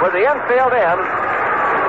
With 0.00 0.14
the 0.16 0.24
infield 0.24 0.72
in, 0.72 0.96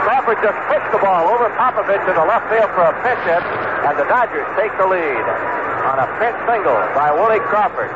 Crawford 0.04 0.42
just 0.44 0.58
pushed 0.68 0.90
the 0.92 1.00
ball 1.00 1.32
over 1.32 1.48
Popovich 1.56 2.04
the 2.04 2.26
left 2.28 2.50
field 2.52 2.68
for 2.76 2.84
a 2.90 2.96
pinch 3.06 3.24
hit, 3.24 3.46
and 3.88 3.96
the 3.96 4.10
Dodgers 4.10 4.44
take 4.60 4.74
the 4.76 4.90
lead 4.90 5.26
on 5.88 6.02
a 6.02 6.08
pinch 6.18 6.36
single 6.50 6.76
by 6.98 7.14
Willie 7.14 7.46
Crawford. 7.48 7.94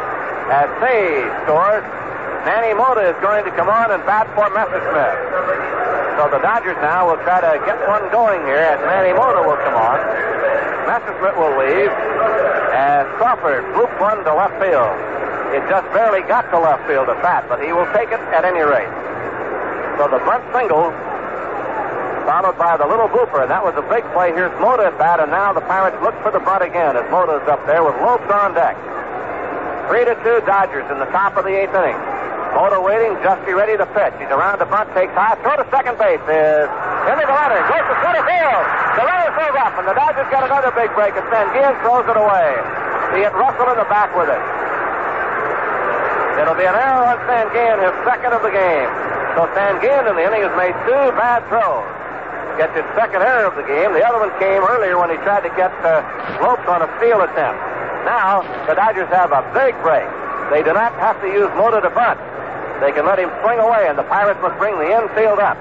As 0.48 0.72
Cey 0.80 1.26
scores, 1.44 1.84
Manny 2.46 2.74
Mota 2.74 3.08
is 3.08 3.18
going 3.22 3.46
to 3.46 3.52
come 3.56 3.70
on 3.70 3.90
and 3.92 4.04
bat 4.06 4.28
for 4.36 4.50
Messersmith. 4.52 5.18
So 6.18 6.30
the 6.34 6.42
Dodgers 6.42 6.78
now 6.82 7.10
will 7.10 7.22
try 7.22 7.42
to 7.42 7.62
get 7.66 7.78
one 7.88 8.10
going 8.10 8.42
here 8.50 8.62
as 8.62 8.82
Manny 8.90 9.14
Mota 9.14 9.46
will 9.46 9.60
come 9.62 9.78
on. 9.78 9.98
Messersmith 10.90 11.38
will 11.38 11.54
leave 11.58 11.94
as 12.74 13.06
Crawford 13.22 13.62
looped 13.78 14.00
one 14.02 14.24
to 14.26 14.34
left 14.34 14.58
field. 14.58 14.98
It 15.54 15.64
just 15.70 15.88
barely 15.94 16.26
got 16.28 16.50
to 16.52 16.60
left 16.60 16.88
field 16.88 17.08
at 17.08 17.22
bat, 17.22 17.46
but 17.48 17.62
he 17.62 17.72
will 17.72 17.88
take 17.94 18.10
it 18.10 18.20
at 18.36 18.44
any 18.44 18.66
rate. 18.66 18.90
So 19.98 20.10
the 20.10 20.20
bunt 20.26 20.44
single 20.52 20.92
followed 22.28 22.60
by 22.60 22.76
the 22.76 22.86
little 22.86 23.08
booper, 23.08 23.42
and 23.46 23.50
that 23.50 23.64
was 23.64 23.72
a 23.80 23.86
big 23.88 24.04
play. 24.12 24.36
Here's 24.36 24.52
Mota 24.60 24.92
at 24.92 24.98
bat, 25.00 25.24
and 25.24 25.32
now 25.32 25.54
the 25.54 25.64
Pirates 25.64 25.96
look 26.04 26.18
for 26.20 26.32
the 26.32 26.44
bunt 26.44 26.64
again 26.64 26.98
as 26.98 27.08
Mota's 27.10 27.48
up 27.48 27.64
there 27.66 27.86
with 27.86 27.96
Lopes 28.04 28.28
on 28.28 28.52
deck. 28.54 28.76
Three 29.88 30.04
to 30.04 30.16
two 30.20 30.44
Dodgers 30.44 30.84
in 30.92 31.00
the 31.00 31.08
top 31.16 31.38
of 31.38 31.46
the 31.46 31.56
eighth 31.56 31.72
inning. 31.72 31.96
Mota 32.58 32.82
waiting, 32.82 33.14
Giusti 33.22 33.54
ready 33.54 33.78
to 33.78 33.86
pitch. 33.94 34.18
He's 34.18 34.34
around 34.34 34.58
the 34.58 34.66
bunt, 34.66 34.90
takes 34.98 35.14
high, 35.14 35.38
throw 35.46 35.62
to 35.62 35.68
second 35.70 35.94
base 36.02 36.18
is 36.26 36.66
into 37.06 37.22
the 37.22 37.30
runner, 37.30 37.62
goes 37.70 37.86
to 37.86 37.96
center 38.02 38.26
field. 38.26 38.66
The 38.98 39.06
runner 39.06 39.30
throws 39.38 39.58
up, 39.62 39.78
and 39.78 39.86
the 39.86 39.94
Dodgers 39.94 40.26
got 40.34 40.42
another 40.42 40.74
big 40.74 40.90
break, 40.98 41.14
and 41.14 41.22
Sanguillen 41.30 41.78
throws 41.86 42.10
it 42.10 42.18
away. 42.18 42.50
He 43.14 43.22
hit 43.22 43.30
Russell 43.38 43.70
in 43.70 43.78
the 43.78 43.86
back 43.94 44.10
with 44.18 44.34
it. 44.34 44.42
It'll 46.42 46.58
be 46.58 46.66
an 46.66 46.74
error 46.74 47.06
on 47.06 47.22
Sanguillen, 47.30 47.78
his 47.78 47.94
second 48.10 48.34
of 48.34 48.42
the 48.42 48.50
game. 48.50 48.90
So 49.38 49.46
Sanguillen 49.54 50.10
in 50.10 50.18
the 50.18 50.26
inning 50.26 50.42
has 50.42 50.56
made 50.58 50.74
two 50.90 51.06
bad 51.14 51.46
throws. 51.54 51.86
Gets 52.58 52.74
his 52.74 52.90
second 52.98 53.22
error 53.22 53.46
of 53.46 53.54
the 53.54 53.70
game. 53.70 53.94
The 53.94 54.02
other 54.02 54.18
one 54.18 54.34
came 54.42 54.66
earlier 54.66 54.98
when 54.98 55.14
he 55.14 55.22
tried 55.22 55.46
to 55.46 55.54
get 55.54 55.70
uh, 55.86 56.02
Lopes 56.42 56.66
on 56.66 56.82
a 56.82 56.90
steal 56.98 57.22
attempt. 57.22 57.62
Now, 58.10 58.42
the 58.66 58.74
Dodgers 58.74 59.14
have 59.14 59.30
a 59.30 59.46
big 59.54 59.78
break. 59.86 60.10
They 60.50 60.66
do 60.66 60.74
not 60.74 60.98
have 60.98 61.22
to 61.22 61.30
use 61.30 61.54
Mota 61.54 61.86
to 61.86 61.94
bunt. 61.94 62.18
They 62.82 62.92
can 62.94 63.06
let 63.06 63.18
him 63.18 63.32
swing 63.42 63.60
away, 63.60 63.90
and 63.90 63.98
the 63.98 64.06
Pirates 64.06 64.40
must 64.42 64.58
bring 64.62 64.78
the 64.78 64.86
infield 64.86 65.40
up. 65.40 65.58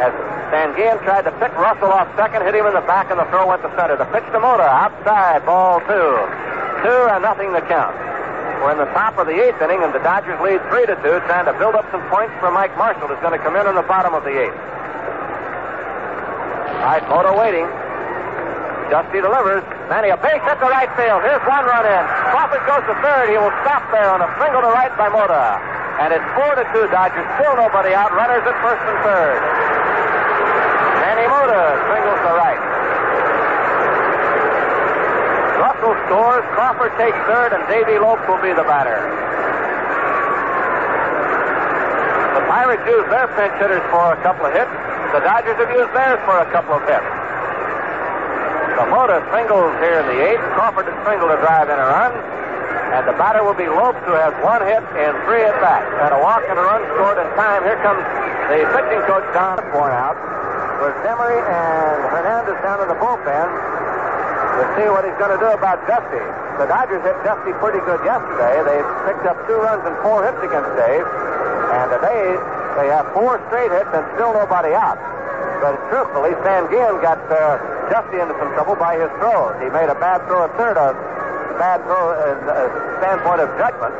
As 0.00 0.12
Sanguillen 0.52 1.00
tried 1.04 1.24
to 1.24 1.32
pick 1.40 1.52
Russell 1.56 1.92
off 1.92 2.08
second, 2.16 2.44
hit 2.44 2.54
him 2.54 2.66
in 2.66 2.74
the 2.76 2.84
back, 2.84 3.10
and 3.10 3.20
the 3.20 3.24
throw 3.32 3.48
went 3.48 3.62
to 3.62 3.70
center. 3.76 3.96
The 3.96 4.08
pitch 4.12 4.24
to 4.32 4.40
Mota, 4.40 4.64
outside, 4.64 5.44
ball 5.44 5.80
two. 5.84 6.12
Two 6.84 7.00
and 7.12 7.24
nothing 7.24 7.52
to 7.52 7.60
count. 7.64 7.96
We're 8.60 8.72
in 8.72 8.80
the 8.80 8.92
top 8.96 9.16
of 9.20 9.28
the 9.28 9.36
eighth 9.36 9.60
inning, 9.60 9.84
and 9.84 9.92
the 9.92 10.00
Dodgers 10.00 10.40
lead 10.40 10.60
three 10.72 10.84
to 10.88 10.96
two, 11.04 11.20
trying 11.28 11.44
to 11.44 11.52
build 11.60 11.76
up 11.76 11.84
some 11.92 12.04
points 12.08 12.32
for 12.40 12.50
Mike 12.52 12.72
Marshall, 12.76 13.08
who's 13.08 13.20
going 13.20 13.36
to 13.36 13.42
come 13.44 13.56
in 13.56 13.68
in 13.68 13.76
the 13.76 13.84
bottom 13.84 14.16
of 14.16 14.24
the 14.24 14.32
eighth. 14.32 14.60
All 16.80 16.92
right, 16.92 17.04
Mota 17.08 17.36
waiting. 17.36 17.68
Giusti 18.88 19.20
delivers. 19.20 19.64
Manny, 19.90 20.08
a 20.08 20.16
base 20.16 20.40
hit 20.40 20.56
to 20.60 20.68
right 20.72 20.88
field. 20.96 21.20
Here's 21.20 21.42
one 21.44 21.64
run 21.66 21.84
in. 21.84 22.04
Crawford 22.32 22.64
goes 22.64 22.84
to 22.86 22.94
third. 23.02 23.28
He 23.28 23.36
will 23.36 23.52
stop 23.66 23.82
there 23.92 24.08
on 24.08 24.22
a 24.22 24.28
single 24.38 24.62
to 24.62 24.70
right 24.70 24.94
by 24.96 25.08
Mota. 25.10 25.75
And 25.96 26.12
it's 26.12 26.28
four 26.36 26.52
to 26.52 26.64
two 26.76 26.84
Dodgers. 26.92 27.24
Still 27.40 27.56
nobody 27.56 27.96
out. 27.96 28.12
Runners 28.12 28.44
at 28.44 28.56
first 28.60 28.84
and 28.84 28.98
third. 29.00 29.40
Manny 31.00 31.24
Mota 31.24 31.72
singles 31.88 32.20
to 32.20 32.32
right. 32.36 32.60
Russell 35.56 35.96
scores. 36.04 36.44
Crawford 36.52 36.92
takes 37.00 37.16
third, 37.24 37.56
and 37.56 37.64
Davy 37.72 37.96
Lopes 37.96 38.20
will 38.28 38.40
be 38.44 38.52
the 38.52 38.68
batter. 38.68 39.00
The 42.36 42.44
Pirates 42.44 42.84
use 42.84 43.08
their 43.08 43.32
pinch 43.32 43.56
hitters 43.56 43.84
for 43.88 44.12
a 44.12 44.20
couple 44.20 44.44
of 44.44 44.52
hits. 44.52 44.68
The 45.16 45.24
Dodgers 45.24 45.56
have 45.56 45.72
used 45.72 45.96
theirs 45.96 46.20
for 46.28 46.36
a 46.36 46.48
couple 46.52 46.76
of 46.76 46.84
hits. 46.84 47.08
So 48.76 48.84
Mota 48.92 49.24
singles 49.32 49.72
here 49.80 50.04
in 50.04 50.06
the 50.12 50.20
eighth. 50.20 50.44
Crawford 50.52 50.92
has 50.92 50.98
singled 51.08 51.32
to 51.32 51.40
drive 51.40 51.72
in 51.72 51.80
a 51.80 51.88
run. 51.88 52.12
And 52.94 53.02
the 53.08 53.16
batter 53.18 53.42
will 53.42 53.58
be 53.58 53.66
Lopes, 53.66 53.98
who 54.06 54.14
has 54.14 54.30
one 54.46 54.62
hit 54.62 54.82
and 54.94 55.12
three 55.26 55.42
at 55.42 55.56
bats. 55.58 55.90
And 56.06 56.14
a 56.14 56.20
walk 56.22 56.46
and 56.46 56.54
a 56.54 56.62
run 56.62 56.82
scored 56.94 57.18
in 57.18 57.28
time. 57.34 57.66
Here 57.66 57.80
comes 57.82 58.00
the 58.46 58.62
pitching 58.70 59.02
coach, 59.10 59.26
Don 59.34 59.58
Osborn 59.58 59.90
out. 59.90 60.14
With 60.78 60.94
Demery 61.02 61.40
and 61.40 61.98
Hernandez 62.14 62.58
down 62.62 62.84
in 62.84 62.88
the 62.88 62.98
bullpen 63.00 63.48
to 64.56 64.64
see 64.76 64.86
what 64.88 65.04
he's 65.04 65.16
going 65.20 65.32
to 65.34 65.40
do 65.40 65.50
about 65.52 65.82
Giusti. 65.84 66.20
The 66.56 66.68
Dodgers 66.68 67.04
hit 67.04 67.16
Giusti 67.26 67.52
pretty 67.60 67.80
good 67.84 68.00
yesterday. 68.04 68.60
They 68.64 68.80
picked 69.04 69.26
up 69.28 69.36
two 69.44 69.58
runs 69.60 69.84
and 69.84 69.96
four 70.00 70.24
hits 70.24 70.40
against 70.40 70.72
Dave. 70.76 71.04
And 71.04 71.86
today 71.92 72.38
they 72.80 72.88
have 72.88 73.08
four 73.12 73.40
straight 73.48 73.72
hits 73.72 73.90
and 73.92 74.04
still 74.16 74.32
nobody 74.32 74.72
out. 74.72 75.00
But 75.60 75.76
truthfully, 75.88 76.36
Sanguillen 76.44 77.00
got 77.00 77.20
uh, 77.32 77.56
Giusti 77.88 78.20
into 78.20 78.36
some 78.38 78.52
trouble 78.52 78.76
by 78.76 78.96
his 79.00 79.08
throws. 79.20 79.56
He 79.60 79.68
made 79.72 79.88
a 79.88 79.96
bad 79.96 80.24
throw 80.28 80.44
at 80.44 80.52
third, 80.56 80.76
a 80.76 80.92
bad 81.56 81.82
throw 81.84 82.12
in 82.12 82.38
a 82.46 82.68
standpoint 83.00 83.40
of 83.40 83.48
judgment, 83.56 83.92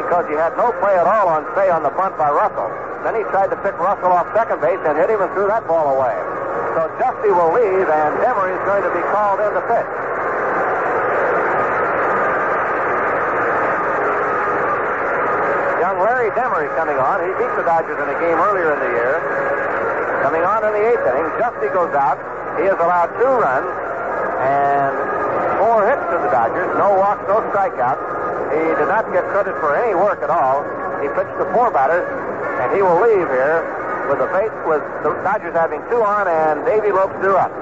because 0.00 0.24
he 0.28 0.36
had 0.36 0.56
no 0.56 0.72
play 0.80 0.96
at 0.96 1.06
all 1.06 1.28
on, 1.28 1.44
Cey, 1.54 1.70
on 1.70 1.82
the 1.84 1.92
bunt 1.94 2.16
by 2.16 2.28
Russell. 2.28 2.68
Then 3.04 3.14
he 3.16 3.22
tried 3.34 3.48
to 3.50 3.58
pick 3.60 3.76
Russell 3.78 4.12
off 4.12 4.28
second 4.34 4.60
base 4.60 4.80
and 4.84 4.96
hit 4.96 5.10
him 5.10 5.20
and 5.20 5.30
threw 5.36 5.46
that 5.48 5.66
ball 5.66 5.94
away. 5.98 6.14
So 6.72 6.88
Giusti 6.96 7.28
will 7.28 7.52
leave, 7.52 7.84
and 7.84 8.10
Demery 8.24 8.56
is 8.56 8.64
going 8.64 8.80
to 8.80 8.92
be 8.96 9.04
called 9.12 9.44
in 9.44 9.52
to 9.52 9.62
pitch. 9.68 9.92
Young 15.84 16.00
Larry 16.00 16.32
Demery 16.32 16.72
coming 16.80 16.96
on. 16.96 17.20
He 17.20 17.28
beat 17.36 17.52
the 17.60 17.66
Dodgers 17.68 18.00
in 18.00 18.08
a 18.08 18.16
game 18.16 18.40
earlier 18.40 18.72
in 18.72 18.80
the 18.80 18.88
year. 18.96 19.20
Coming 20.24 20.40
on 20.48 20.64
in 20.64 20.72
the 20.72 20.84
eighth 20.88 21.04
inning, 21.04 21.28
Giusti 21.36 21.68
goes 21.76 21.92
out. 21.92 22.16
He 22.56 22.64
has 22.64 22.80
allowed 22.80 23.12
two 23.20 23.28
runs 23.28 23.68
and 24.40 24.96
four 25.60 25.84
hits 25.84 26.00
to 26.08 26.16
the 26.24 26.31
Dodgers. 26.42 26.74
No 26.74 26.98
walks, 26.98 27.22
no 27.30 27.38
strikeouts. 27.54 28.02
He 28.50 28.66
did 28.74 28.90
not 28.90 29.06
get 29.14 29.22
credit 29.30 29.54
for 29.62 29.78
any 29.78 29.94
work 29.94 30.26
at 30.26 30.30
all. 30.30 30.66
He 30.98 31.06
pitched 31.14 31.38
to 31.38 31.46
four 31.54 31.70
batters, 31.70 32.02
and 32.58 32.74
he 32.74 32.82
will 32.82 32.98
leave 32.98 33.30
here 33.30 33.62
with 34.10 34.18
the 34.18 34.26
base 34.34 34.50
with 34.66 34.82
the 35.06 35.14
Dodgers 35.22 35.54
having 35.54 35.78
two 35.86 36.02
on 36.02 36.26
and 36.26 36.66
Davy 36.66 36.90
Lopes 36.90 37.14
two 37.22 37.38
up. 37.38 37.54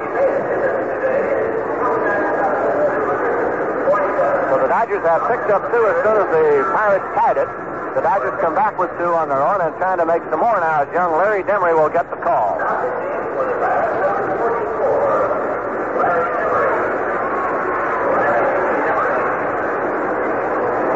So 4.49 4.65
the 4.65 4.69
Dodgers 4.73 5.05
have 5.05 5.29
picked 5.29 5.53
up 5.53 5.61
two 5.69 5.85
as 5.85 5.97
soon 6.01 6.17
as 6.17 6.29
the 6.33 6.65
Pirates 6.73 7.05
tied 7.13 7.37
it. 7.37 7.53
The 7.93 8.01
Dodgers 8.01 8.33
come 8.41 8.57
back 8.57 8.81
with 8.81 8.89
two 8.97 9.13
on 9.13 9.29
their 9.29 9.45
own 9.45 9.61
and 9.61 9.77
trying 9.77 10.01
to 10.01 10.09
make 10.09 10.25
some 10.33 10.41
more 10.41 10.57
now 10.57 10.89
as 10.89 10.93
young 10.97 11.21
Larry 11.21 11.45
Demery 11.45 11.77
will 11.77 11.93
get 11.93 12.09
the 12.09 12.17
call. 12.17 12.57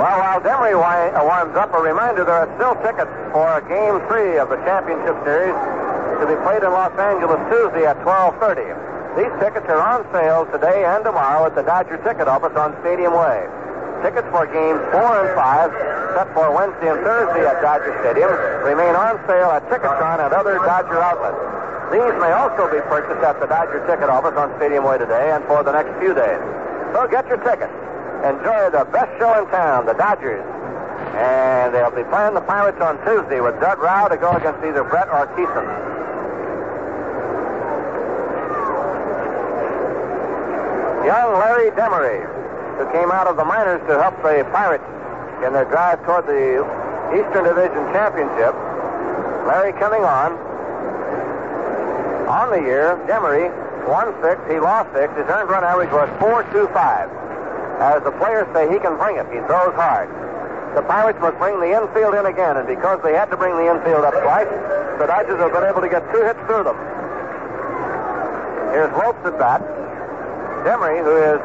Well, 0.05 0.19
while 0.20 0.40
Demery 0.40 0.74
up, 1.52 1.68
a 1.76 1.82
reminder 1.84 2.24
there 2.24 2.40
are 2.40 2.50
still 2.56 2.72
tickets 2.80 3.12
for 3.28 3.60
Game 3.68 4.00
3 4.08 4.40
of 4.40 4.48
the 4.48 4.56
Championship 4.64 5.12
Series 5.28 5.52
to 6.16 6.24
be 6.24 6.32
played 6.40 6.64
in 6.64 6.72
Los 6.72 6.96
Angeles 6.96 7.36
Tuesday 7.52 7.84
at 7.84 8.00
12.30. 8.00 8.72
These 9.20 9.34
tickets 9.36 9.68
are 9.68 9.84
on 9.84 10.08
sale 10.08 10.48
today 10.48 10.88
and 10.88 11.04
tomorrow 11.04 11.44
at 11.44 11.52
the 11.52 11.60
Dodger 11.60 12.00
ticket 12.00 12.24
office 12.24 12.56
on 12.56 12.72
Stadium 12.80 13.12
Way. 13.12 13.44
Tickets 14.00 14.24
for 14.32 14.48
games 14.48 14.80
4 14.88 14.96
and 14.96 15.30
5, 15.36 16.16
set 16.16 16.28
for 16.32 16.48
Wednesday 16.54 16.88
and 16.88 17.04
Thursday 17.04 17.44
at 17.44 17.60
Dodger 17.60 17.92
Stadium, 18.00 18.32
remain 18.64 18.96
on 18.96 19.20
sale 19.28 19.52
at 19.52 19.66
Ticketron 19.68 20.24
and 20.24 20.32
other 20.32 20.56
Dodger 20.64 21.02
outlets. 21.04 21.36
These 21.92 22.14
may 22.24 22.32
also 22.32 22.70
be 22.72 22.80
purchased 22.88 23.20
at 23.20 23.36
the 23.42 23.50
Dodger 23.50 23.84
ticket 23.84 24.08
office 24.08 24.38
on 24.38 24.54
Stadium 24.56 24.88
Way 24.88 24.96
today 24.96 25.34
and 25.34 25.44
for 25.44 25.60
the 25.60 25.76
next 25.76 25.92
few 26.00 26.14
days. 26.14 26.40
So 26.96 27.04
get 27.10 27.28
your 27.28 27.42
tickets. 27.44 27.74
Enjoy 28.22 28.70
the 28.70 28.86
best 28.94 29.10
show 29.18 29.34
in 29.36 29.50
town, 29.50 29.84
the 29.84 29.98
Dodgers. 29.98 30.53
And 31.14 31.74
they'll 31.74 31.94
be 31.94 32.02
playing 32.10 32.34
the 32.34 32.42
Pirates 32.42 32.80
on 32.80 32.98
Tuesday 33.06 33.40
with 33.40 33.58
Doug 33.60 33.78
Rau 33.78 34.08
to 34.08 34.16
go 34.16 34.32
against 34.32 34.64
either 34.64 34.82
Brett 34.82 35.08
or 35.08 35.26
Kison. 35.38 35.66
Young 41.06 41.38
Larry 41.38 41.70
Demery, 41.72 42.24
who 42.78 42.90
came 42.90 43.12
out 43.12 43.26
of 43.26 43.36
the 43.36 43.44
minors 43.44 43.80
to 43.88 44.00
help 44.00 44.16
the 44.22 44.42
Pirates 44.50 44.84
in 45.46 45.52
their 45.52 45.66
drive 45.66 46.02
toward 46.04 46.26
the 46.26 46.64
Eastern 47.12 47.44
Division 47.44 47.84
Championship. 47.92 48.56
Larry 49.46 49.72
coming 49.78 50.02
on. 50.02 50.32
On 52.26 52.50
the 52.50 52.60
year, 52.66 52.96
Demery 53.06 53.52
won 53.86 54.14
six, 54.22 54.40
he 54.50 54.58
lost 54.58 54.90
six. 54.94 55.12
His 55.14 55.28
earned 55.28 55.50
run 55.50 55.62
average 55.62 55.92
was 55.92 56.08
4.25. 56.18 57.12
As 57.80 58.02
the 58.02 58.12
players 58.12 58.48
say, 58.54 58.72
he 58.72 58.78
can 58.78 58.96
bring 58.96 59.16
it. 59.16 59.26
He 59.28 59.38
throws 59.46 59.74
hard. 59.76 60.08
The 60.74 60.82
Pirates 60.82 61.20
must 61.20 61.38
bring 61.38 61.60
the 61.60 61.70
infield 61.70 62.14
in 62.14 62.26
again, 62.26 62.56
and 62.56 62.66
because 62.66 63.01
they 63.02 63.14
had 63.14 63.30
to 63.30 63.36
bring 63.36 63.55
the 63.55 63.70
infield 63.70 64.05
up 64.05 64.14
twice, 64.22 64.51
the 64.98 65.06
Dodgers 65.06 65.38
have 65.38 65.52
been 65.52 65.62
able 65.62 65.80
to 65.80 65.88
get 65.88 66.02
two 66.10 66.22
hits 66.22 66.40
through 66.51 66.64
them. 66.66 66.76
Here's 68.74 68.90
Lopes 68.98 69.22
at 69.22 69.38
bat. 69.38 69.62
Demery, 70.66 70.98
who 70.98 71.14
is 71.14 71.38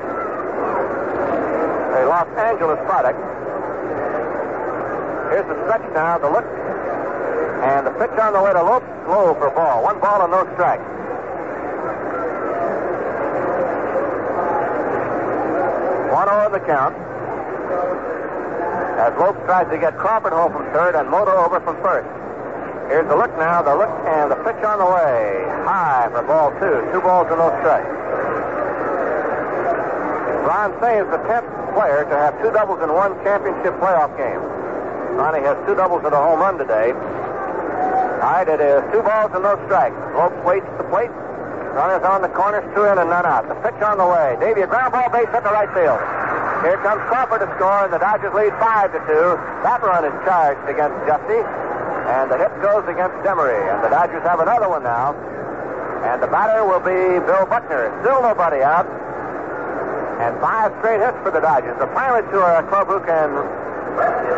a 1.94 2.06
Los 2.10 2.28
Angeles 2.42 2.80
product. 2.90 3.20
Here's 5.30 5.46
the 5.46 5.62
stretch 5.62 5.86
now, 5.94 6.18
the 6.18 6.30
look, 6.30 6.46
and 6.46 7.86
the 7.86 7.92
pitch 8.02 8.18
on 8.18 8.34
the 8.34 8.42
way 8.42 8.54
to 8.54 8.64
Lopes, 8.64 8.90
low 9.08 9.36
for 9.36 9.52
ball. 9.52 9.84
One 9.84 10.00
ball 10.00 10.24
and 10.24 10.32
no 10.32 10.42
strike. 10.54 10.82
One 16.12 16.30
oh 16.30 16.46
over 16.46 16.58
the 16.58 16.66
count. 16.66 16.96
As 19.00 19.16
Lopes 19.16 19.40
tries 19.48 19.64
to 19.72 19.80
get 19.80 19.96
Crawford 19.96 20.36
home 20.36 20.52
from 20.52 20.68
third 20.76 20.92
and 20.92 21.08
Mota 21.08 21.32
over 21.32 21.64
from 21.64 21.80
first. 21.80 22.04
Here's 22.92 23.08
the 23.08 23.16
look 23.16 23.32
now, 23.40 23.64
the 23.64 23.72
look 23.72 23.88
and 24.04 24.28
the 24.28 24.36
pitch 24.44 24.60
on 24.60 24.76
the 24.76 24.90
way. 24.92 25.40
High 25.64 26.12
for 26.12 26.20
ball 26.28 26.52
two. 26.60 26.84
Two 26.92 27.00
balls 27.00 27.32
and 27.32 27.40
no 27.40 27.48
strikes. 27.64 27.88
Ron 30.44 30.76
Cey 30.84 31.00
is 31.00 31.08
the 31.16 31.22
10th 31.32 31.48
player 31.72 32.04
to 32.12 32.16
have 32.20 32.36
two 32.44 32.52
doubles 32.52 32.84
in 32.84 32.92
one 32.92 33.16
championship 33.24 33.72
playoff 33.80 34.12
game. 34.20 34.44
Ronnie 35.16 35.48
has 35.48 35.56
two 35.64 35.80
doubles 35.80 36.04
and 36.04 36.12
a 36.12 36.20
home 36.20 36.44
run 36.44 36.60
today. 36.60 36.92
All 36.92 38.36
right, 38.36 38.44
it 38.44 38.60
is 38.60 38.84
two 38.92 39.00
balls 39.00 39.32
and 39.32 39.48
no 39.48 39.56
strikes. 39.72 39.96
Lopes 40.12 40.36
waits 40.44 40.68
the 40.76 40.84
plate. 40.92 41.14
Runners 41.72 42.04
on 42.04 42.20
the 42.20 42.34
corners, 42.36 42.68
two 42.76 42.84
in 42.84 43.00
and 43.00 43.08
none 43.08 43.24
out. 43.24 43.48
The 43.48 43.56
pitch 43.64 43.80
on 43.80 43.96
the 43.96 44.04
way. 44.04 44.36
Davy, 44.44 44.60
a 44.60 44.68
ground 44.68 44.92
ball 44.92 45.08
base 45.08 45.32
hit 45.32 45.48
the 45.48 45.56
right 45.56 45.72
field. 45.72 46.04
Here 46.64 46.76
comes 46.84 47.00
Crawford 47.08 47.40
to 47.40 47.50
score, 47.56 47.88
and 47.88 47.94
the 47.94 48.04
Dodgers 48.04 48.34
lead 48.36 48.52
five 48.60 48.92
to 48.92 49.00
two. 49.08 49.40
That 49.64 49.80
run 49.80 50.04
is 50.04 50.12
charged 50.28 50.68
against 50.68 50.96
Giusti, 51.08 51.40
and 51.40 52.28
the 52.28 52.36
hit 52.36 52.52
goes 52.60 52.84
against 52.92 53.16
Demery, 53.24 53.56
and 53.72 53.80
the 53.80 53.88
Dodgers 53.88 54.24
have 54.28 54.44
another 54.44 54.68
one 54.68 54.84
now. 54.84 55.16
And 56.04 56.24
the 56.24 56.28
batter 56.28 56.64
will 56.64 56.84
be 56.84 57.20
Bill 57.28 57.48
Buckner. 57.48 57.92
Still 58.04 58.24
nobody 58.24 58.64
out. 58.64 58.88
And 60.20 60.36
five 60.44 60.76
straight 60.80 61.00
hits 61.00 61.16
for 61.24 61.32
the 61.32 61.40
Dodgers. 61.40 61.80
The 61.80 61.88
Pirates, 61.96 62.28
who 62.32 62.40
are 62.40 62.60
a 62.60 62.66
club 62.68 62.88
who 62.88 63.00
can 63.08 63.32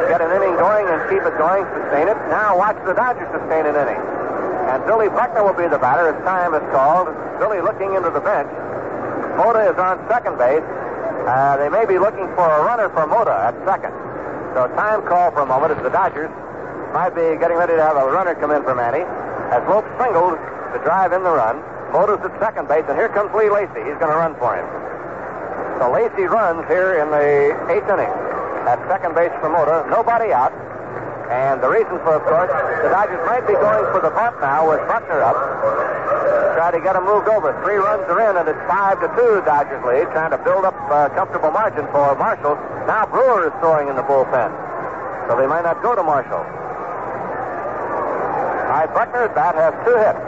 get 0.10 0.22
an 0.22 0.30
inning 0.30 0.58
going 0.62 0.86
and 0.90 1.02
keep 1.10 1.26
it 1.26 1.38
going, 1.42 1.66
sustain 1.74 2.06
it. 2.06 2.18
Now 2.30 2.58
watch 2.58 2.78
the 2.86 2.94
Dodgers 2.94 3.30
sustain 3.34 3.66
an 3.66 3.74
inning. 3.78 4.02
And 4.70 4.86
Billy 4.86 5.10
Buckner 5.10 5.42
will 5.42 5.58
be 5.58 5.66
the 5.70 5.82
batter 5.82 6.14
as 6.14 6.18
time 6.22 6.54
is 6.54 6.66
called. 6.70 7.10
Billy 7.42 7.62
looking 7.62 7.94
into 7.98 8.10
the 8.10 8.22
bench. 8.22 8.50
Mota 9.38 9.66
is 9.70 9.78
on 9.82 9.98
second 10.06 10.38
base. 10.38 10.66
Uh, 11.28 11.58
they 11.58 11.70
may 11.70 11.86
be 11.86 12.00
looking 12.00 12.26
for 12.34 12.50
a 12.50 12.62
runner 12.66 12.90
for 12.90 13.06
Mota 13.06 13.54
at 13.54 13.56
second. 13.66 13.94
So 14.54 14.68
time 14.76 15.06
call 15.08 15.32
for 15.32 15.42
a 15.42 15.46
moment 15.46 15.78
as 15.78 15.84
the 15.84 15.90
Dodgers 15.90 16.32
might 16.94 17.16
be 17.16 17.38
getting 17.40 17.58
ready 17.58 17.74
to 17.74 17.84
have 17.84 17.96
a 17.96 18.06
runner 18.12 18.36
come 18.36 18.52
in 18.52 18.64
for 18.64 18.76
Manny. 18.76 19.06
As 19.54 19.64
Lopes 19.68 19.88
singled 20.02 20.36
to 20.74 20.80
drive 20.84 21.14
in 21.14 21.24
the 21.24 21.32
run. 21.32 21.60
Mota's 21.92 22.24
at 22.24 22.32
second 22.40 22.68
base, 22.68 22.86
and 22.88 22.96
here 22.96 23.10
comes 23.10 23.34
Lee 23.36 23.52
Lacy. 23.52 23.84
He's 23.84 24.00
going 24.00 24.12
to 24.12 24.20
run 24.20 24.36
for 24.40 24.56
him. 24.56 24.64
So 25.80 25.92
Lacy 25.92 26.24
runs 26.24 26.64
here 26.68 27.04
in 27.04 27.12
the 27.12 27.52
eighth 27.68 27.90
inning 27.92 28.12
at 28.64 28.80
second 28.88 29.16
base 29.16 29.32
for 29.42 29.50
Mota. 29.50 29.84
Nobody 29.92 30.32
out. 30.32 30.56
And 31.32 31.64
the 31.64 31.72
reason 31.72 31.96
for, 32.04 32.20
of 32.20 32.28
course, 32.28 32.52
the 32.84 32.92
Dodgers 32.92 33.24
might 33.24 33.48
be 33.48 33.56
going 33.56 33.88
for 33.96 34.04
the 34.04 34.12
bunt 34.12 34.36
now 34.44 34.68
with 34.68 34.84
Buckner 34.84 35.24
up. 35.24 35.40
Try 36.60 36.76
to 36.76 36.82
get 36.84 37.00
him 37.00 37.08
moved 37.08 37.32
over. 37.32 37.56
Three 37.64 37.80
runs 37.80 38.04
are 38.12 38.20
in, 38.20 38.36
and 38.36 38.44
it's 38.52 38.60
five 38.68 39.00
to 39.00 39.08
two 39.16 39.40
Dodgers 39.48 39.80
lead, 39.88 40.12
trying 40.12 40.36
to 40.36 40.42
build 40.44 40.68
up 40.68 40.76
a 40.92 41.08
comfortable 41.16 41.56
margin 41.56 41.88
for 41.96 42.20
Marshall. 42.20 42.60
Now 42.84 43.08
Brewer 43.08 43.48
is 43.48 43.56
throwing 43.64 43.88
in 43.88 43.96
the 43.96 44.04
bullpen, 44.04 44.52
so 45.32 45.40
they 45.40 45.48
might 45.48 45.64
not 45.64 45.80
go 45.80 45.96
to 45.96 46.04
Marshall. 46.04 46.44
All 48.68 48.76
right, 48.76 48.92
Buckner 48.92 49.32
at 49.32 49.36
bat 49.36 49.56
has 49.56 49.72
two 49.88 49.96
hits 49.96 50.20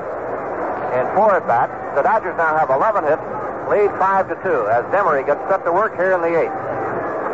in 0.96 1.04
four 1.20 1.36
at 1.36 1.44
bats. 1.44 1.76
The 2.00 2.04
Dodgers 2.08 2.38
now 2.40 2.56
have 2.56 2.72
11 2.72 3.04
hits, 3.12 3.24
lead 3.68 3.92
five 4.00 4.32
to 4.32 4.40
two 4.40 4.72
as 4.72 4.88
Demery 4.96 5.28
gets 5.28 5.44
set 5.52 5.68
to 5.68 5.72
work 5.76 6.00
here 6.00 6.16
in 6.16 6.24
the 6.24 6.32
eighth. 6.32 6.56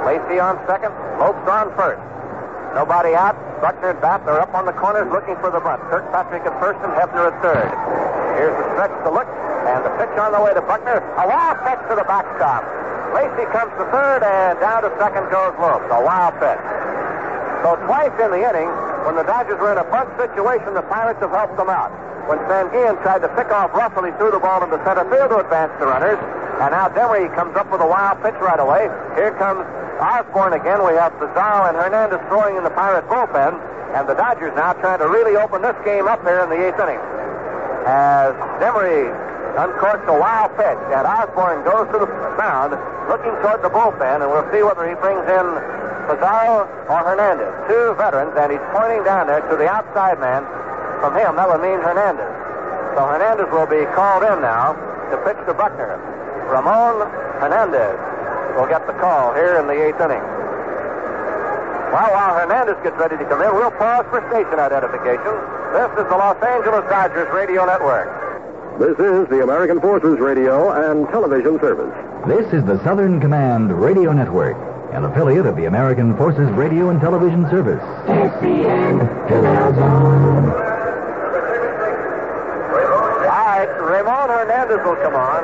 Lacy 0.10 0.42
on 0.42 0.58
second, 0.66 0.90
Lopes 1.22 1.46
on 1.46 1.70
first. 1.78 2.02
Nobody 2.76 3.16
out. 3.16 3.36
Buckner 3.62 3.92
at 3.92 4.02
bat. 4.02 4.26
They're 4.26 4.40
up 4.40 4.54
on 4.54 4.66
the 4.66 4.74
corners 4.74 5.10
looking 5.12 5.36
for 5.44 5.52
the 5.52 5.60
bunt. 5.60 5.82
Kirkpatrick 5.90 6.46
at 6.46 6.56
first 6.62 6.80
and 6.86 6.94
Hebner 6.96 7.28
at 7.28 7.36
third. 7.42 7.70
Here's 8.40 8.56
the 8.56 8.66
stretch 8.78 8.96
to 9.04 9.12
look, 9.12 9.28
and 9.68 9.84
the 9.84 9.92
pitch 10.00 10.16
on 10.16 10.32
the 10.32 10.40
way 10.40 10.54
to 10.54 10.64
Buckner. 10.64 11.04
A 11.20 11.26
wild 11.28 11.60
pitch 11.68 11.82
to 11.92 11.96
the 12.00 12.08
backstop. 12.08 12.64
Lacy 13.12 13.44
comes 13.52 13.74
to 13.76 13.84
third, 13.92 14.24
and 14.24 14.56
down 14.64 14.86
to 14.86 14.92
second 15.02 15.28
goes 15.28 15.52
Lopes. 15.60 15.90
A 15.92 16.00
wild 16.00 16.38
pitch. 16.40 16.64
So 17.66 17.76
twice 17.84 18.16
in 18.22 18.32
the 18.32 18.40
inning, 18.40 18.72
when 19.04 19.20
the 19.20 19.28
Dodgers 19.28 19.60
were 19.60 19.76
in 19.76 19.82
a 19.82 19.88
bunt 19.92 20.08
situation, 20.16 20.72
the 20.78 20.86
Pirates 20.88 21.20
have 21.20 21.36
helped 21.36 21.58
them 21.58 21.68
out. 21.68 21.92
When 22.32 22.40
Sanguillen 22.48 23.02
tried 23.02 23.26
to 23.26 23.30
pick 23.36 23.50
off 23.52 23.74
Russell, 23.74 24.06
he 24.06 24.14
threw 24.22 24.32
the 24.32 24.40
ball 24.40 24.64
into 24.64 24.78
center 24.86 25.04
field 25.10 25.34
to 25.34 25.44
advance 25.44 25.74
the 25.82 25.90
runners. 25.90 26.22
And 26.62 26.72
now 26.72 26.88
Demery 26.88 27.28
comes 27.36 27.58
up 27.58 27.72
with 27.72 27.82
a 27.82 27.88
wild 27.88 28.22
pitch 28.22 28.38
right 28.40 28.60
away. 28.60 28.88
Here 29.18 29.34
comes 29.36 29.66
Osborn 30.00 30.54
again. 30.54 30.80
We 30.82 30.96
have 30.96 31.14
Pizarro 31.20 31.68
and 31.68 31.76
Hernandez 31.76 32.20
throwing 32.28 32.56
in 32.56 32.64
the 32.64 32.72
Pirate 32.72 33.06
bullpen. 33.08 33.60
And 33.94 34.08
the 34.08 34.14
Dodgers 34.14 34.54
now 34.56 34.74
trying 34.74 35.00
to 35.00 35.10
really 35.10 35.36
open 35.36 35.62
this 35.62 35.76
game 35.84 36.08
up 36.08 36.22
here 36.22 36.46
in 36.46 36.50
the 36.50 36.62
eighth 36.62 36.78
inning. 36.78 37.02
As 37.90 38.38
Demery 38.62 39.10
uncorks 39.58 40.06
a 40.06 40.14
wild 40.14 40.54
pitch, 40.54 40.78
and 40.94 41.04
Osborn 41.10 41.66
goes 41.66 41.90
to 41.90 41.98
the 42.06 42.10
mound 42.38 42.78
looking 43.10 43.34
toward 43.42 43.66
the 43.66 43.74
bullpen, 43.74 44.22
and 44.22 44.30
we'll 44.30 44.46
see 44.54 44.62
whether 44.62 44.86
he 44.86 44.94
brings 45.02 45.26
in 45.26 45.48
Pizarro 46.06 46.70
or 46.86 47.00
Hernandez. 47.02 47.50
Two 47.66 47.98
veterans, 47.98 48.38
and 48.38 48.54
he's 48.54 48.66
pointing 48.70 49.02
down 49.04 49.26
there 49.26 49.42
to 49.50 49.58
the 49.58 49.66
outside 49.66 50.22
man. 50.22 50.46
From 51.02 51.18
him, 51.18 51.34
that 51.42 51.50
would 51.50 51.66
mean 51.66 51.82
Hernandez. 51.82 52.30
So 52.94 53.10
Hernandez 53.10 53.50
will 53.50 53.66
be 53.66 53.90
called 53.98 54.22
in 54.22 54.38
now 54.46 54.78
to 55.10 55.18
pitch 55.26 55.42
to 55.50 55.54
Buckner. 55.58 55.98
Ramon 56.46 57.10
Hernandez 57.42 57.98
will 58.56 58.68
get 58.68 58.86
the 58.88 58.94
call 58.94 59.34
here 59.34 59.58
in 59.60 59.68
the 59.68 59.78
eighth 59.78 60.00
inning. 60.02 60.24
Well, 61.90 62.10
while 62.14 62.38
Hernandez 62.38 62.78
gets 62.84 62.96
ready 62.98 63.18
to 63.18 63.26
come 63.26 63.42
in, 63.42 63.50
we'll 63.56 63.72
pause 63.72 64.06
for 64.14 64.22
station 64.30 64.60
identification. 64.62 65.34
This 65.74 65.90
is 65.98 66.06
the 66.06 66.18
Los 66.18 66.38
Angeles 66.38 66.86
Dodgers 66.86 67.30
Radio 67.34 67.66
Network. 67.66 68.06
This 68.78 68.98
is 69.00 69.28
the 69.28 69.42
American 69.44 69.82
Forces 69.82 70.20
Radio 70.20 70.72
and 70.72 71.08
Television 71.10 71.60
Service. 71.60 71.92
This 72.28 72.46
is 72.54 72.64
the 72.64 72.82
Southern 72.84 73.20
Command 73.20 73.74
Radio 73.74 74.14
Network, 74.14 74.56
an 74.94 75.04
affiliate 75.04 75.46
of 75.46 75.56
the 75.58 75.66
American 75.66 76.16
Forces 76.16 76.50
Radio 76.52 76.90
and 76.90 77.02
Television 77.02 77.50
Service. 77.50 77.82
SCN 78.06 79.28
Canal 79.28 79.74
Zone. 79.74 80.50
All 83.26 83.46
right, 83.50 83.68
Ramon 83.82 84.30
Hernandez 84.30 84.80
will 84.86 84.96
come 85.02 85.16
on. 85.16 85.44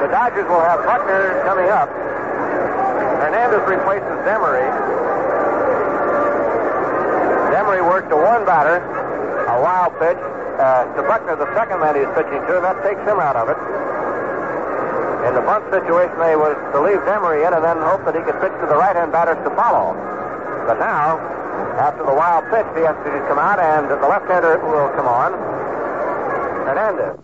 The 0.00 0.08
Dodgers 0.08 0.48
will 0.48 0.62
have 0.62 0.80
Buckner 0.86 1.42
coming 1.44 1.68
up. 1.68 1.90
Hernandez 3.40 3.72
replaces 3.72 4.16
Demery. 4.28 4.68
Demery 7.48 7.80
worked 7.80 8.12
to 8.12 8.16
one 8.20 8.44
batter, 8.44 8.84
a 8.84 9.56
wild 9.64 9.96
pitch 9.96 10.20
uh, 10.60 10.84
to 10.92 11.00
Buckner, 11.08 11.40
the 11.40 11.48
second 11.56 11.80
man 11.80 11.96
he's 11.96 12.12
pitching 12.12 12.36
to, 12.36 12.60
and 12.60 12.64
that 12.68 12.76
takes 12.84 13.00
him 13.00 13.16
out 13.16 13.40
of 13.40 13.48
it. 13.48 13.56
In 15.24 15.32
the 15.32 15.40
bunt 15.40 15.64
situation, 15.72 16.12
they 16.20 16.36
was 16.36 16.52
to 16.76 16.84
leave 16.84 17.00
Demery 17.08 17.48
in 17.48 17.56
and 17.56 17.64
then 17.64 17.80
hope 17.80 18.04
that 18.04 18.12
he 18.12 18.20
could 18.28 18.36
pitch 18.44 18.52
to 18.60 18.68
the 18.68 18.76
right-hand 18.76 19.08
batters 19.08 19.40
to 19.48 19.50
follow. 19.56 19.96
But 20.68 20.76
now, 20.76 21.16
after 21.80 22.04
the 22.04 22.12
wild 22.12 22.44
pitch, 22.52 22.68
he 22.76 22.84
has 22.84 22.92
to 22.92 23.10
come 23.24 23.40
out, 23.40 23.56
and 23.56 23.88
the 23.88 23.96
left-hander 24.04 24.60
will 24.68 24.92
come 24.92 25.08
on. 25.08 25.32
Hernandez. 26.68 27.16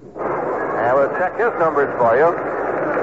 And 0.81 0.97
we'll 0.97 1.13
check 1.21 1.37
his 1.37 1.53
numbers 1.61 1.93
for 2.01 2.17
you. 2.17 2.33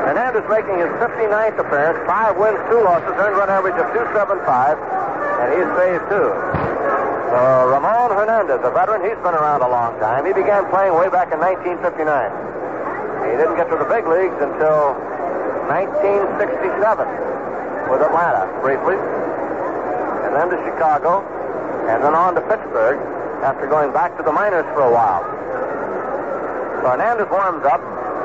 Hernandez 0.03 0.43
making 0.51 0.77
his 0.83 0.91
59th 0.99 1.57
appearance, 1.63 1.99
five 2.03 2.35
wins, 2.35 2.59
two 2.67 2.83
losses, 2.83 3.15
earned 3.15 3.39
run 3.39 3.47
average 3.49 3.79
of 3.79 3.87
275, 3.95 4.75
and 4.75 5.47
he's 5.55 5.69
phase 5.79 6.03
two. 6.11 6.27
So 7.31 7.39
Ramon 7.71 8.11
Hernandez, 8.11 8.59
a 8.61 8.71
veteran, 8.75 9.01
he's 9.01 9.17
been 9.23 9.33
around 9.33 9.63
a 9.63 9.71
long 9.71 9.97
time. 10.03 10.27
He 10.27 10.33
began 10.35 10.67
playing 10.69 10.93
way 10.93 11.07
back 11.07 11.31
in 11.31 11.39
1959. 11.39 12.03
He 13.31 13.39
didn't 13.39 13.55
get 13.55 13.71
to 13.71 13.77
the 13.79 13.87
big 13.87 14.03
leagues 14.03 14.35
until 14.43 14.93
1967 15.71 16.43
with 17.87 18.03
Atlanta, 18.03 18.45
briefly, 18.59 18.99
and 20.27 20.35
then 20.35 20.51
to 20.51 20.59
Chicago, 20.67 21.23
and 21.87 22.03
then 22.03 22.11
on 22.11 22.35
to 22.35 22.43
Pittsburgh 22.51 22.99
after 23.41 23.71
going 23.71 23.95
back 23.95 24.15
to 24.19 24.23
the 24.23 24.31
minors 24.31 24.67
for 24.75 24.83
a 24.83 24.91
while. 24.91 25.23
So 26.83 26.91
Hernandez 26.91 27.31
warms 27.31 27.63
up, 27.63 27.79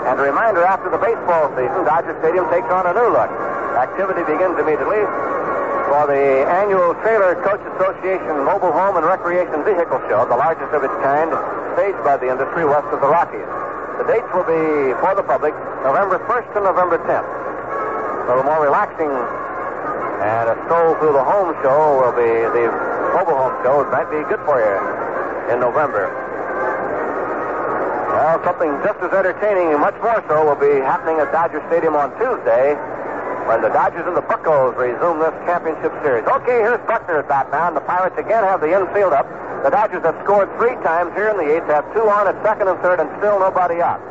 and 0.06 0.20
a 0.20 0.22
reminder 0.22 0.62
after 0.62 0.90
the 0.90 0.98
baseball 0.98 1.50
season, 1.58 1.82
Dodger 1.82 2.14
Stadium 2.20 2.46
takes 2.50 2.68
on 2.70 2.86
a 2.86 2.94
new 2.94 3.10
look. 3.10 3.30
Activity 3.74 4.22
begins 4.22 4.58
immediately 4.58 5.02
for 5.88 6.04
the 6.04 6.44
annual 6.60 6.92
Trailer 7.00 7.34
Coach 7.40 7.64
Association 7.74 8.44
Mobile 8.44 8.72
Home 8.72 9.00
and 9.00 9.06
Recreation 9.08 9.64
Vehicle 9.64 9.98
Show, 10.06 10.28
the 10.28 10.36
largest 10.36 10.68
of 10.76 10.84
its 10.84 10.94
kind, 11.00 11.32
staged 11.74 12.02
by 12.04 12.20
the 12.20 12.28
industry 12.28 12.68
west 12.68 12.86
of 12.92 13.00
the 13.00 13.08
Rockies. 13.08 13.48
The 13.96 14.04
dates 14.04 14.28
will 14.36 14.44
be 14.44 14.92
for 15.00 15.16
the 15.16 15.24
public 15.24 15.56
November 15.82 16.20
1st 16.28 16.54
to 16.54 16.60
November 16.60 17.00
10th. 17.08 17.24
A 17.24 18.26
little 18.28 18.44
more 18.44 18.62
relaxing 18.62 19.08
and 19.08 20.52
a 20.52 20.56
stroll 20.68 20.94
through 21.00 21.16
the 21.16 21.24
home 21.24 21.56
show 21.64 22.04
will 22.04 22.12
be 22.12 22.30
the 22.52 22.68
mobile 23.16 23.40
home 23.40 23.56
show. 23.64 23.80
It 23.80 23.90
might 23.90 24.10
be 24.12 24.20
good 24.28 24.44
for 24.44 24.60
you 24.60 24.76
in 25.52 25.60
November. 25.60 26.27
Well, 28.18 28.42
something 28.42 28.74
just 28.82 28.98
as 28.98 29.14
entertaining 29.14 29.70
and 29.70 29.78
much 29.78 29.94
more 30.02 30.18
so 30.26 30.42
will 30.42 30.58
be 30.58 30.82
happening 30.82 31.22
at 31.22 31.30
Dodger 31.30 31.62
Stadium 31.70 31.94
on 31.94 32.10
Tuesday 32.18 32.74
when 33.46 33.62
the 33.62 33.70
Dodgers 33.70 34.10
and 34.10 34.18
the 34.18 34.26
Buccos 34.26 34.74
resume 34.74 35.22
this 35.22 35.30
championship 35.46 35.94
series. 36.02 36.26
Okay, 36.26 36.58
here's 36.66 36.82
Buckner 36.90 37.22
at 37.22 37.30
bat 37.30 37.46
now, 37.54 37.70
and 37.70 37.78
the 37.78 37.86
Pirates 37.86 38.18
again 38.18 38.42
have 38.42 38.58
the 38.58 38.74
infield 38.74 39.14
up. 39.14 39.22
The 39.62 39.70
Dodgers 39.70 40.02
have 40.02 40.18
scored 40.26 40.50
three 40.58 40.74
times 40.82 41.14
here 41.14 41.30
in 41.30 41.38
the 41.38 41.46
eighth, 41.46 41.70
have 41.70 41.86
two 41.94 42.10
on 42.10 42.26
at 42.26 42.34
second 42.42 42.66
and 42.66 42.74
third, 42.82 42.98
and 42.98 43.06
still 43.22 43.38
nobody 43.38 43.78
out. 43.78 44.02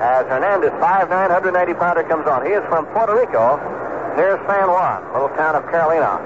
As 0.00 0.24
Hernandez, 0.32 0.72
5'9", 0.80 1.12
190 1.12 1.52
pounder, 1.76 2.00
comes 2.08 2.24
on. 2.24 2.48
He 2.48 2.52
is 2.56 2.64
from 2.72 2.88
Puerto 2.96 3.12
Rico, 3.12 3.60
near 4.16 4.40
San 4.48 4.72
Juan, 4.72 5.04
little 5.12 5.28
town 5.36 5.52
of 5.52 5.68
Carolina. 5.68 6.16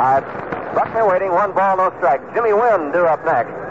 Uh, 0.00 0.24
Buckner 0.72 1.04
waiting, 1.04 1.28
one 1.28 1.52
ball, 1.52 1.76
no 1.76 1.92
strike. 2.00 2.24
Jimmy 2.32 2.56
Wynn 2.56 2.88
due 2.88 3.04
up 3.04 3.20
next. 3.28 3.67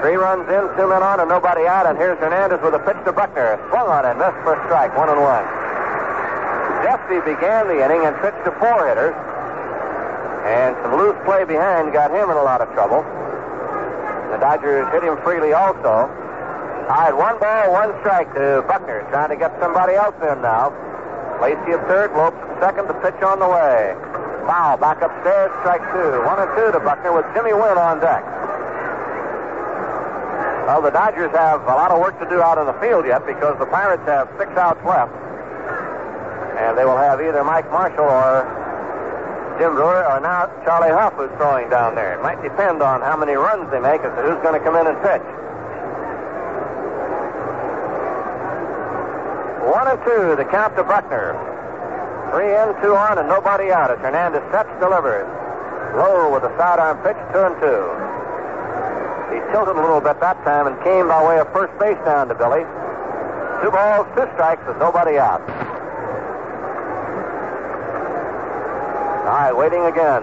Three 0.00 0.16
runs 0.16 0.48
in, 0.48 0.64
two 0.76 0.88
men 0.88 1.02
on, 1.02 1.20
and 1.20 1.28
nobody 1.28 1.66
out. 1.66 1.86
And 1.86 1.98
here's 1.98 2.18
Hernandez 2.18 2.60
with 2.62 2.74
a 2.74 2.82
pitch 2.82 2.98
to 3.04 3.12
Buckner. 3.12 3.60
Swung 3.70 3.88
on 3.88 4.04
and 4.04 4.18
missed 4.18 4.40
for 4.42 4.56
strike, 4.66 4.96
one 4.96 5.08
and 5.08 5.20
one. 5.20 5.44
Giusti 6.84 7.24
began 7.24 7.68
the 7.68 7.80
inning 7.80 8.04
and 8.04 8.12
pitched 8.20 8.44
to 8.44 8.52
four 8.60 8.84
hitters. 8.84 9.16
And 10.44 10.76
some 10.84 11.00
loose 11.00 11.16
play 11.24 11.44
behind 11.48 11.92
got 11.96 12.12
him 12.12 12.28
in 12.28 12.36
a 12.36 12.44
lot 12.44 12.60
of 12.60 12.68
trouble. 12.76 13.00
the 14.28 14.36
Dodgers 14.36 14.84
hit 14.92 15.02
him 15.02 15.16
freely 15.24 15.56
also. 15.56 16.04
All 16.84 17.00
right, 17.00 17.16
one 17.16 17.40
ball, 17.40 17.72
one 17.72 17.96
strike 18.04 18.28
to 18.36 18.60
Buckner, 18.68 19.08
trying 19.08 19.30
to 19.32 19.36
get 19.36 19.56
somebody 19.58 19.94
else 19.96 20.14
in 20.20 20.44
now. 20.44 20.68
Lacy 21.40 21.72
at 21.72 21.80
third, 21.88 22.12
Lopes 22.12 22.36
at 22.36 22.60
second, 22.60 22.88
the 22.92 22.98
pitch 23.00 23.16
on 23.24 23.40
the 23.40 23.48
way. 23.48 23.96
Foul, 24.44 24.76
back 24.76 25.00
upstairs, 25.00 25.48
strike 25.64 25.80
two. 25.96 26.20
One 26.28 26.36
and 26.36 26.52
two 26.52 26.68
to 26.76 26.80
Buckner 26.84 27.16
with 27.16 27.24
Jimmy 27.32 27.56
Wynn 27.56 27.80
on 27.80 28.04
deck. 28.04 28.20
Well, 30.64 30.80
the 30.80 30.90
Dodgers 30.90 31.30
have 31.36 31.60
a 31.68 31.76
lot 31.76 31.90
of 31.92 32.00
work 32.00 32.18
to 32.20 32.28
do 32.32 32.40
out 32.40 32.56
in 32.56 32.64
the 32.64 32.72
field 32.80 33.04
yet 33.04 33.26
because 33.28 33.52
the 33.60 33.68
Pirates 33.68 34.02
have 34.08 34.32
six 34.40 34.48
outs 34.56 34.80
left. 34.80 35.12
And 36.56 36.72
they 36.78 36.88
will 36.88 36.96
have 36.96 37.20
either 37.20 37.44
Mike 37.44 37.68
Marshall 37.68 38.08
or 38.08 38.48
Jim 39.60 39.76
Brewer 39.76 40.08
or 40.08 40.24
now 40.24 40.48
Charlie 40.64 40.88
Hough 40.88 41.12
who's 41.20 41.28
throwing 41.36 41.68
down 41.68 41.94
there. 41.94 42.16
It 42.16 42.22
might 42.22 42.40
depend 42.40 42.80
on 42.80 43.04
how 43.04 43.12
many 43.12 43.36
runs 43.36 43.70
they 43.70 43.78
make 43.78 44.00
as 44.08 44.10
to 44.16 44.20
who's 44.24 44.40
going 44.40 44.56
to 44.56 44.64
come 44.64 44.72
in 44.80 44.88
and 44.88 44.96
pitch. 45.04 45.26
One 49.68 49.84
and 49.84 50.00
two, 50.00 50.32
the 50.40 50.48
count 50.48 50.80
to 50.80 50.84
Buckner. 50.84 51.36
Three 52.32 52.48
in, 52.48 52.72
two 52.80 52.96
on, 52.96 53.20
and 53.20 53.28
nobody 53.28 53.68
out 53.68 53.92
as 53.92 53.98
Hernandez 54.00 54.42
sets, 54.48 54.72
delivers. 54.80 55.28
Low 55.92 56.32
with 56.32 56.42
a 56.42 56.52
sidearm 56.56 57.04
pitch, 57.04 57.20
two 57.36 57.44
and 57.52 57.56
two. 57.60 58.23
He 59.32 59.40
tilted 59.52 59.76
a 59.76 59.80
little 59.80 60.00
bit 60.00 60.20
that 60.20 60.36
time 60.44 60.66
and 60.66 60.76
came 60.84 61.08
by 61.08 61.22
way 61.24 61.38
of 61.38 61.48
first 61.52 61.72
base 61.78 61.98
down 62.04 62.28
to 62.28 62.34
Billy. 62.34 62.64
Two 63.62 63.70
balls, 63.70 64.04
two 64.12 64.28
strikes 64.36 64.60
with 64.66 64.76
nobody 64.76 65.16
out. 65.16 65.40
All 69.24 69.40
right, 69.40 69.56
waiting 69.56 69.84
again. 69.88 70.20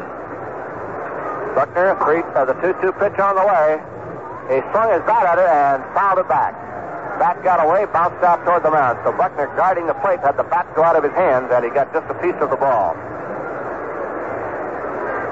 Buckner, 1.58 1.98
three, 2.06 2.22
uh, 2.38 2.46
the 2.46 2.54
2 2.62 2.78
2 2.80 2.92
pitch 3.02 3.18
on 3.18 3.36
the 3.36 3.44
way. 3.44 3.82
He 4.54 4.62
swung 4.72 4.94
his 4.94 5.02
bat 5.10 5.26
at 5.26 5.40
it 5.42 5.50
and 5.50 5.82
fouled 5.98 6.20
it 6.20 6.30
back. 6.30 6.54
Bat 7.18 7.44
got 7.44 7.60
away, 7.66 7.86
bounced 7.90 8.24
out 8.24 8.46
toward 8.46 8.64
the 8.64 8.72
mound. 8.72 9.00
So 9.04 9.12
Buckner, 9.12 9.48
guarding 9.58 9.88
the 9.88 9.98
plate, 10.06 10.20
had 10.22 10.38
the 10.38 10.46
bat 10.46 10.70
go 10.76 10.84
out 10.84 10.96
of 10.96 11.04
his 11.04 11.14
hands, 11.14 11.50
and 11.52 11.66
he 11.66 11.72
got 11.72 11.92
just 11.94 12.06
a 12.10 12.18
piece 12.22 12.38
of 12.40 12.50
the 12.50 12.56
ball. 12.56 12.94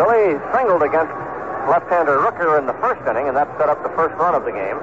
Billy 0.01 0.39
singled 0.56 0.81
against 0.81 1.14
left-hander 1.68 2.18
Rooker 2.24 2.58
in 2.60 2.66
the 2.66 2.78
first 2.80 3.02
inning, 3.10 3.28
and 3.28 3.36
that 3.36 3.50
set 3.58 3.68
up 3.68 3.82
the 3.84 3.92
first 3.98 4.16
run 4.16 4.36
of 4.36 4.46
the 4.46 4.52
game. 4.52 4.80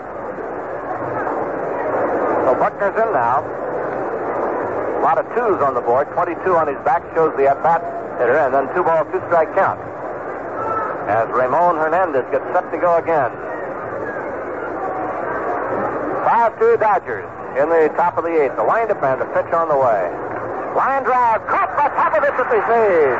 So 2.44 2.54
Buckner's 2.58 2.94
in 2.94 3.10
now. 3.10 3.42
A 3.42 5.02
lot 5.02 5.18
of 5.18 5.26
twos 5.34 5.62
on 5.62 5.74
the 5.74 5.80
board. 5.80 6.08
22 6.12 6.56
on 6.56 6.66
his 6.68 6.78
back 6.84 7.02
shows 7.14 7.34
the 7.36 7.46
at-bat 7.46 7.82
hitter, 8.18 8.38
and 8.38 8.52
then 8.52 8.66
two 8.74 8.82
ball, 8.82 9.04
two 9.10 9.22
strike 9.26 9.52
count. 9.54 9.80
As 11.06 11.30
Ramon 11.30 11.76
Hernandez 11.78 12.26
gets 12.30 12.44
set 12.50 12.66
to 12.70 12.78
go 12.78 12.98
again. 12.98 13.30
5-2 16.26 16.78
Dodgers 16.82 17.26
in 17.54 17.70
the 17.70 17.88
top 17.94 18.18
of 18.18 18.24
the 18.24 18.34
eighth. 18.34 18.56
The 18.58 18.66
windup 18.66 19.02
and 19.02 19.20
the 19.20 19.30
pitch 19.30 19.52
on 19.54 19.70
the 19.70 19.78
way. 19.78 20.10
Line 20.74 21.04
drive, 21.04 21.46
caught 21.46 21.70
by 21.78 21.88
Popovich 21.88 22.34
at 22.34 22.50
the 22.50 22.60
knees. 22.66 23.18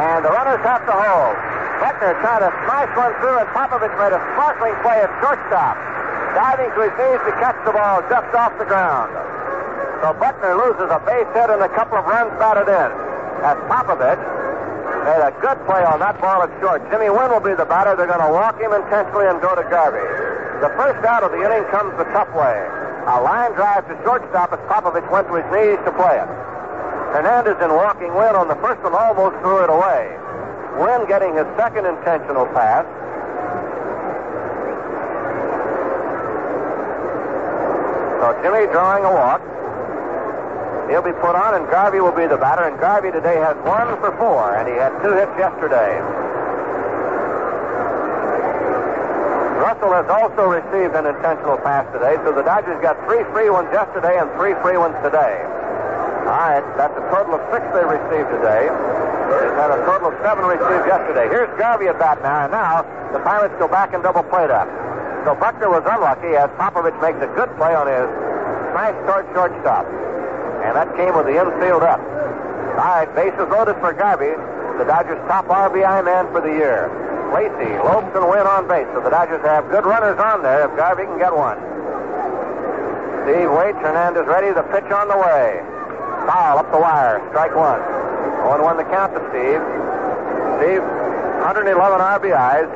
And 0.00 0.24
the 0.24 0.32
runners 0.32 0.64
have 0.64 0.84
to 0.86 0.92
hold. 0.96 1.51
Buckner 1.82 2.14
tried 2.22 2.46
to 2.46 2.50
smash 2.62 2.94
one 2.94 3.10
through, 3.18 3.42
and 3.42 3.48
Popovich 3.50 3.90
made 3.98 4.14
a 4.14 4.22
sparkling 4.38 4.70
play 4.86 5.02
at 5.02 5.10
shortstop. 5.18 5.74
Diving 6.30 6.70
to 6.78 6.80
his 6.86 6.94
knees 6.94 7.18
to 7.26 7.34
catch 7.42 7.58
the 7.66 7.74
ball 7.74 8.06
just 8.06 8.30
off 8.38 8.54
the 8.54 8.70
ground. 8.70 9.10
So 9.98 10.14
Buckner 10.14 10.54
loses 10.54 10.86
a 10.94 11.02
base 11.02 11.26
hit 11.34 11.50
and 11.50 11.58
a 11.58 11.66
couple 11.74 11.98
of 11.98 12.06
runs 12.06 12.30
batted 12.38 12.70
in. 12.70 12.90
As 13.42 13.58
Popovich 13.66 14.22
made 15.02 15.26
a 15.26 15.34
good 15.42 15.58
play 15.66 15.82
on 15.82 15.98
that 15.98 16.22
ball 16.22 16.46
at 16.46 16.54
short. 16.62 16.86
Jimmy 16.94 17.10
Wynn 17.10 17.34
will 17.34 17.42
be 17.42 17.58
the 17.58 17.66
batter. 17.66 17.98
They're 17.98 18.06
going 18.06 18.22
to 18.22 18.30
walk 18.30 18.62
him 18.62 18.70
intentionally 18.70 19.26
and 19.26 19.42
go 19.42 19.58
to 19.58 19.66
Garvey. 19.66 20.06
The 20.62 20.70
first 20.78 21.02
out 21.02 21.26
of 21.26 21.34
the 21.34 21.42
inning 21.42 21.66
comes 21.74 21.90
the 21.98 22.06
tough 22.14 22.30
way. 22.30 22.62
A 23.10 23.18
line 23.26 23.58
drive 23.58 23.90
to 23.90 23.98
shortstop 24.06 24.54
as 24.54 24.62
Popovich 24.70 25.02
went 25.10 25.26
to 25.26 25.34
his 25.34 25.48
knees 25.50 25.82
to 25.82 25.90
play 25.98 26.14
it. 26.14 26.30
Hernandez 27.10 27.58
in 27.58 27.74
walking 27.74 28.14
Wynn 28.14 28.38
on 28.38 28.46
the 28.46 28.58
first 28.62 28.78
one 28.86 28.94
almost 28.94 29.34
threw 29.42 29.66
it 29.66 29.70
away. 29.74 30.21
Wynn 30.80 31.06
getting 31.06 31.36
his 31.36 31.46
second 31.56 31.84
intentional 31.84 32.46
pass. 32.46 32.86
So 38.22 38.32
Jimmy 38.42 38.70
drawing 38.70 39.04
a 39.04 39.12
walk. 39.12 39.42
He'll 40.88 41.02
be 41.02 41.12
put 41.24 41.34
on, 41.34 41.54
and 41.54 41.68
Garvey 41.70 42.00
will 42.00 42.14
be 42.14 42.26
the 42.26 42.36
batter. 42.36 42.64
And 42.64 42.78
Garvey 42.78 43.10
today 43.10 43.36
has 43.40 43.56
one 43.64 43.88
for 43.98 44.14
four, 44.16 44.56
and 44.56 44.68
he 44.68 44.74
had 44.74 44.92
two 45.02 45.12
hits 45.12 45.32
yesterday. 45.38 45.98
Russell 49.62 49.94
has 49.94 50.08
also 50.10 50.50
received 50.50 50.94
an 50.94 51.06
intentional 51.06 51.56
pass 51.58 51.86
today, 51.92 52.16
so 52.24 52.32
the 52.34 52.42
Dodgers 52.42 52.80
got 52.82 52.98
three 53.06 53.22
free 53.32 53.48
ones 53.48 53.70
yesterday 53.72 54.18
and 54.18 54.28
three 54.34 54.54
free 54.62 54.76
ones 54.76 54.94
today. 55.02 55.38
All 56.26 56.38
right, 56.38 56.64
that's 56.76 56.94
a 56.98 57.04
total 57.14 57.38
of 57.38 57.42
six 57.54 57.62
they 57.70 57.86
received 57.86 58.30
today. 58.30 58.66
They've 59.40 59.56
had 59.56 59.72
a 59.72 59.80
total 59.88 60.12
of 60.12 60.16
seven 60.20 60.44
received 60.44 60.84
yesterday. 60.84 61.28
Here's 61.28 61.50
Garvey 61.56 61.88
at 61.88 61.98
bat 61.98 62.20
now, 62.20 62.44
and 62.44 62.52
now 62.52 62.82
the 63.12 63.20
Pirates 63.20 63.54
go 63.58 63.68
back 63.68 63.94
and 63.94 64.02
double 64.02 64.22
play 64.22 64.46
that. 64.46 64.68
So 65.24 65.34
Buckner 65.34 65.70
was 65.70 65.86
unlucky 65.86 66.34
as 66.34 66.50
Popovich 66.58 66.96
makes 67.00 67.22
a 67.22 67.30
good 67.38 67.48
play 67.56 67.74
on 67.74 67.86
his 67.86 68.08
smash 68.74 68.96
toward 69.06 69.24
shortstop. 69.32 69.86
And 70.66 70.74
that 70.76 70.90
came 70.96 71.14
with 71.14 71.26
the 71.26 71.38
infield 71.38 71.82
up. 71.82 72.00
All 72.78 73.04
right, 73.04 73.08
bases 73.14 73.46
loaded 73.50 73.76
for 73.78 73.92
Garvey, 73.92 74.34
the 74.78 74.84
Dodgers' 74.84 75.20
top 75.28 75.46
RBI 75.46 76.04
man 76.04 76.26
for 76.32 76.40
the 76.40 76.50
year. 76.50 76.90
Lacy, 77.32 77.72
Lopes, 77.80 78.12
and 78.12 78.28
Wynn 78.28 78.44
on 78.44 78.68
base. 78.68 78.86
So 78.92 79.00
the 79.00 79.10
Dodgers 79.10 79.40
have 79.42 79.70
good 79.70 79.86
runners 79.86 80.18
on 80.18 80.42
there 80.42 80.68
if 80.68 80.76
Garvey 80.76 81.04
can 81.04 81.18
get 81.18 81.32
one. 81.32 81.56
Steve 83.24 83.50
waits. 83.54 83.78
Hernandez 83.78 84.26
ready. 84.26 84.52
The 84.52 84.66
pitch 84.74 84.90
on 84.90 85.08
the 85.08 85.16
way. 85.16 85.62
Foul 86.26 86.58
up 86.58 86.70
the 86.72 86.78
wire. 86.78 87.22
Strike 87.30 87.54
one. 87.54 87.80
0 88.42 88.62
1 88.62 88.76
the 88.76 88.84
count 88.90 89.14
to 89.14 89.20
Steve. 89.30 89.62
Steve, 90.58 90.82
111 90.82 91.72
RBIs. 91.74 92.70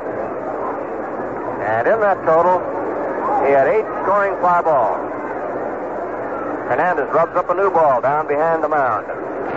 And 1.66 1.86
in 1.86 1.98
that 2.00 2.18
total, 2.22 2.62
he 3.46 3.50
had 3.50 3.66
eight 3.66 3.86
scoring 4.02 4.38
fly 4.38 4.62
balls. 4.62 5.02
Hernandez 6.70 7.06
rubs 7.14 7.34
up 7.36 7.50
a 7.50 7.54
new 7.54 7.70
ball 7.70 8.00
down 8.00 8.26
behind 8.26 8.62
the 8.62 8.68
mound. 8.68 9.06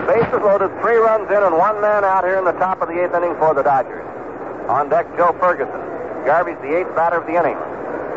Bases 0.05 0.41
loaded, 0.45 0.69
three 0.81 0.97
runs 0.97 1.29
in, 1.29 1.41
and 1.41 1.57
one 1.57 1.81
man 1.81 2.05
out 2.05 2.23
here 2.23 2.37
in 2.37 2.45
the 2.45 2.57
top 2.61 2.81
of 2.81 2.87
the 2.87 3.01
eighth 3.01 3.13
inning 3.13 3.33
for 3.41 3.53
the 3.53 3.63
Dodgers. 3.63 4.05
On 4.69 4.89
deck, 4.89 5.09
Joe 5.17 5.33
Ferguson. 5.41 5.81
Garvey's 6.25 6.61
the 6.61 6.77
eighth 6.77 6.93
batter 6.93 7.17
of 7.17 7.25
the 7.25 7.33
inning. 7.33 7.57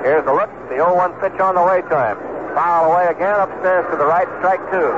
Here's 0.05 0.25
the 0.29 0.35
look. 0.37 0.51
The 0.69 0.77
0-1 0.77 1.17
pitch 1.25 1.41
on 1.41 1.57
the 1.57 1.65
way 1.65 1.81
to 1.81 1.97
him. 1.97 2.19
Foul 2.53 2.93
away 2.93 3.09
again 3.09 3.41
upstairs 3.41 3.89
to 3.89 3.97
the 3.97 4.05
right, 4.05 4.29
strike 4.45 4.61
two. 4.69 4.93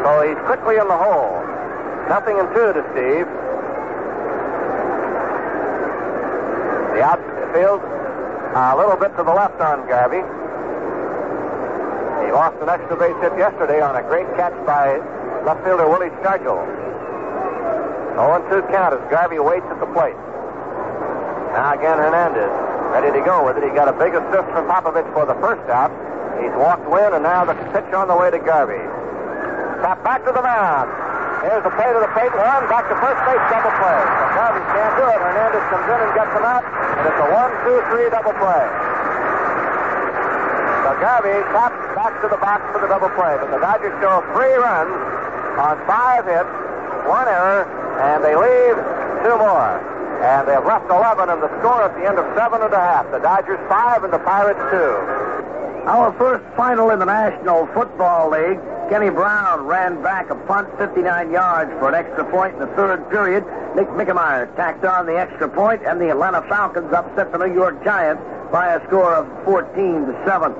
So 0.00 0.24
he's 0.24 0.40
quickly 0.48 0.80
in 0.80 0.88
the 0.88 0.96
hole. 0.96 1.41
Nothing 2.08 2.38
in 2.38 2.46
two 2.54 2.72
to 2.72 2.82
Steve. 2.92 3.26
The 6.96 7.02
outfield 7.02 7.80
a 8.54 8.76
little 8.76 8.96
bit 8.96 9.16
to 9.16 9.24
the 9.24 9.32
left 9.32 9.60
on 9.60 9.88
Garvey. 9.88 10.20
He 12.26 12.30
lost 12.30 12.60
an 12.60 12.68
extra 12.68 12.96
base 12.96 13.16
hit 13.24 13.32
yesterday 13.38 13.80
on 13.80 13.96
a 13.96 14.02
great 14.02 14.28
catch 14.36 14.54
by 14.66 15.00
left 15.44 15.64
fielder 15.64 15.88
Willie 15.88 16.12
Stargell. 16.20 16.60
0-2 18.14 18.68
count 18.70 18.92
as 18.92 19.00
Garvey 19.10 19.38
waits 19.40 19.66
at 19.72 19.80
the 19.80 19.88
plate. 19.96 20.16
Now 21.56 21.72
again 21.72 21.96
Hernandez, 21.96 22.52
ready 22.92 23.10
to 23.12 23.24
go 23.24 23.44
with 23.44 23.56
it. 23.56 23.64
He 23.64 23.70
got 23.72 23.88
a 23.88 23.96
big 23.96 24.14
assist 24.14 24.48
from 24.52 24.68
Popovich 24.68 25.08
for 25.12 25.24
the 25.24 25.34
first 25.40 25.64
out. 25.72 25.90
He's 26.40 26.52
walked 26.60 26.88
Wynn, 26.88 27.14
and 27.14 27.22
now 27.24 27.44
the 27.44 27.54
pitch 27.72 27.92
on 27.94 28.08
the 28.08 28.16
way 28.16 28.30
to 28.30 28.38
Garvey. 28.38 28.80
Tap 29.80 30.04
back 30.04 30.24
to 30.24 30.32
the 30.32 30.42
mound. 30.42 31.01
Here's 31.42 31.64
the 31.66 31.74
play 31.74 31.90
to 31.90 32.00
the 32.00 32.12
plate. 32.14 32.30
One 32.32 32.64
back 32.70 32.86
to 32.86 32.96
first 33.02 33.18
base, 33.26 33.42
double 33.50 33.74
play. 33.82 33.98
Garvey 34.38 34.62
can't 34.72 34.94
do 34.98 35.04
it. 35.10 35.18
Hernandez 35.18 35.64
comes 35.74 35.86
in 35.90 35.98
and 35.98 36.12
gets 36.14 36.32
him 36.32 36.46
out, 36.46 36.62
and 36.62 37.04
it's 37.06 37.20
a 37.22 37.28
one, 37.34 37.52
two, 37.66 37.78
three 37.90 38.06
double 38.14 38.34
play. 38.38 38.92
Garvey 41.02 41.34
taps 41.50 41.74
back 41.98 42.14
to 42.22 42.28
the 42.30 42.38
box 42.38 42.62
for 42.70 42.78
the 42.78 42.86
double 42.86 43.10
play, 43.18 43.34
but 43.42 43.50
the 43.50 43.58
Dodgers 43.58 43.90
show 43.98 44.22
three 44.38 44.54
runs 44.54 44.94
on 45.58 45.74
five 45.82 46.22
hits, 46.22 46.46
one 47.10 47.26
error, 47.26 47.66
and 47.98 48.22
they 48.22 48.38
leave 48.38 48.78
two 49.26 49.34
more. 49.34 49.82
And 50.22 50.46
they 50.46 50.54
have 50.54 50.64
left 50.64 50.86
11 50.86 51.26
in 51.26 51.42
the 51.42 51.50
score 51.58 51.82
at 51.82 51.98
the 51.98 52.06
end 52.06 52.22
of 52.22 52.26
seven 52.38 52.62
and 52.62 52.72
a 52.72 52.78
half. 52.78 53.10
The 53.10 53.18
Dodgers 53.18 53.58
five 53.68 54.04
and 54.04 54.12
the 54.12 54.22
Pirates 54.22 54.62
two. 54.70 54.94
Our 55.90 56.14
first 56.14 56.46
final 56.54 56.90
in 56.90 57.00
the 57.00 57.10
National 57.10 57.66
Football 57.74 58.30
League. 58.30 58.62
Kenny 58.88 59.10
Brown 59.10 59.66
ran 59.66 60.02
back 60.02 60.30
a 60.30 60.34
punt 60.34 60.68
59 60.78 61.30
yards 61.30 61.70
for 61.78 61.88
an 61.88 61.94
extra 61.94 62.24
point 62.30 62.54
in 62.54 62.60
the 62.60 62.66
third 62.74 63.08
period. 63.10 63.44
Nick 63.74 63.90
Mike-Mayer 63.92 64.52
tacked 64.56 64.84
on 64.84 65.06
the 65.06 65.18
extra 65.18 65.48
point, 65.48 65.82
and 65.86 66.00
the 66.00 66.10
Atlanta 66.10 66.42
Falcons 66.48 66.92
upset 66.92 67.32
the 67.32 67.38
New 67.38 67.54
York 67.54 67.82
Giants 67.84 68.22
by 68.52 68.74
a 68.74 68.86
score 68.86 69.14
of 69.14 69.26
14 69.44 69.72
to 70.06 70.22
7. 70.26 70.52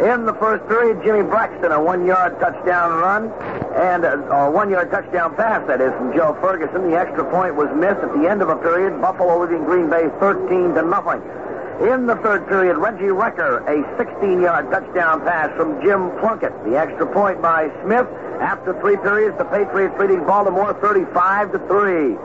In 0.00 0.26
the 0.26 0.34
first 0.34 0.66
period, 0.68 1.02
Jimmy 1.04 1.22
Braxton, 1.22 1.70
a 1.70 1.82
one-yard 1.82 2.38
touchdown 2.40 2.98
run, 2.98 3.30
and 3.74 4.04
a, 4.04 4.18
a 4.30 4.50
one-yard 4.50 4.90
touchdown 4.90 5.34
pass, 5.36 5.66
that 5.66 5.80
is, 5.80 5.92
from 5.94 6.14
Joe 6.14 6.36
Ferguson. 6.40 6.90
The 6.90 6.96
extra 6.96 7.28
point 7.30 7.54
was 7.54 7.68
missed 7.76 8.00
at 8.00 8.12
the 8.14 8.28
end 8.28 8.42
of 8.42 8.48
a 8.48 8.56
period. 8.56 9.00
Buffalo 9.00 9.42
leading 9.42 9.64
Green 9.64 9.90
Bay 9.90 10.08
13 10.18 10.74
to 10.74 10.82
nothing. 10.82 11.20
In 11.80 12.06
the 12.06 12.16
third 12.16 12.46
period, 12.46 12.76
Reggie 12.76 13.08
Rucker, 13.08 13.58
a 13.66 13.82
16-yard 13.96 14.70
touchdown 14.70 15.20
pass 15.22 15.50
from 15.56 15.80
Jim 15.82 16.10
Plunkett. 16.20 16.52
The 16.64 16.76
extra 16.78 17.06
point 17.06 17.40
by 17.40 17.72
Smith. 17.82 18.06
After 18.40 18.78
three 18.80 18.96
periods, 18.98 19.38
the 19.38 19.44
Patriots 19.46 19.94
leading 19.98 20.24
Baltimore 20.24 20.74
35 20.74 21.52
to 21.52 21.58
3. 21.66 22.16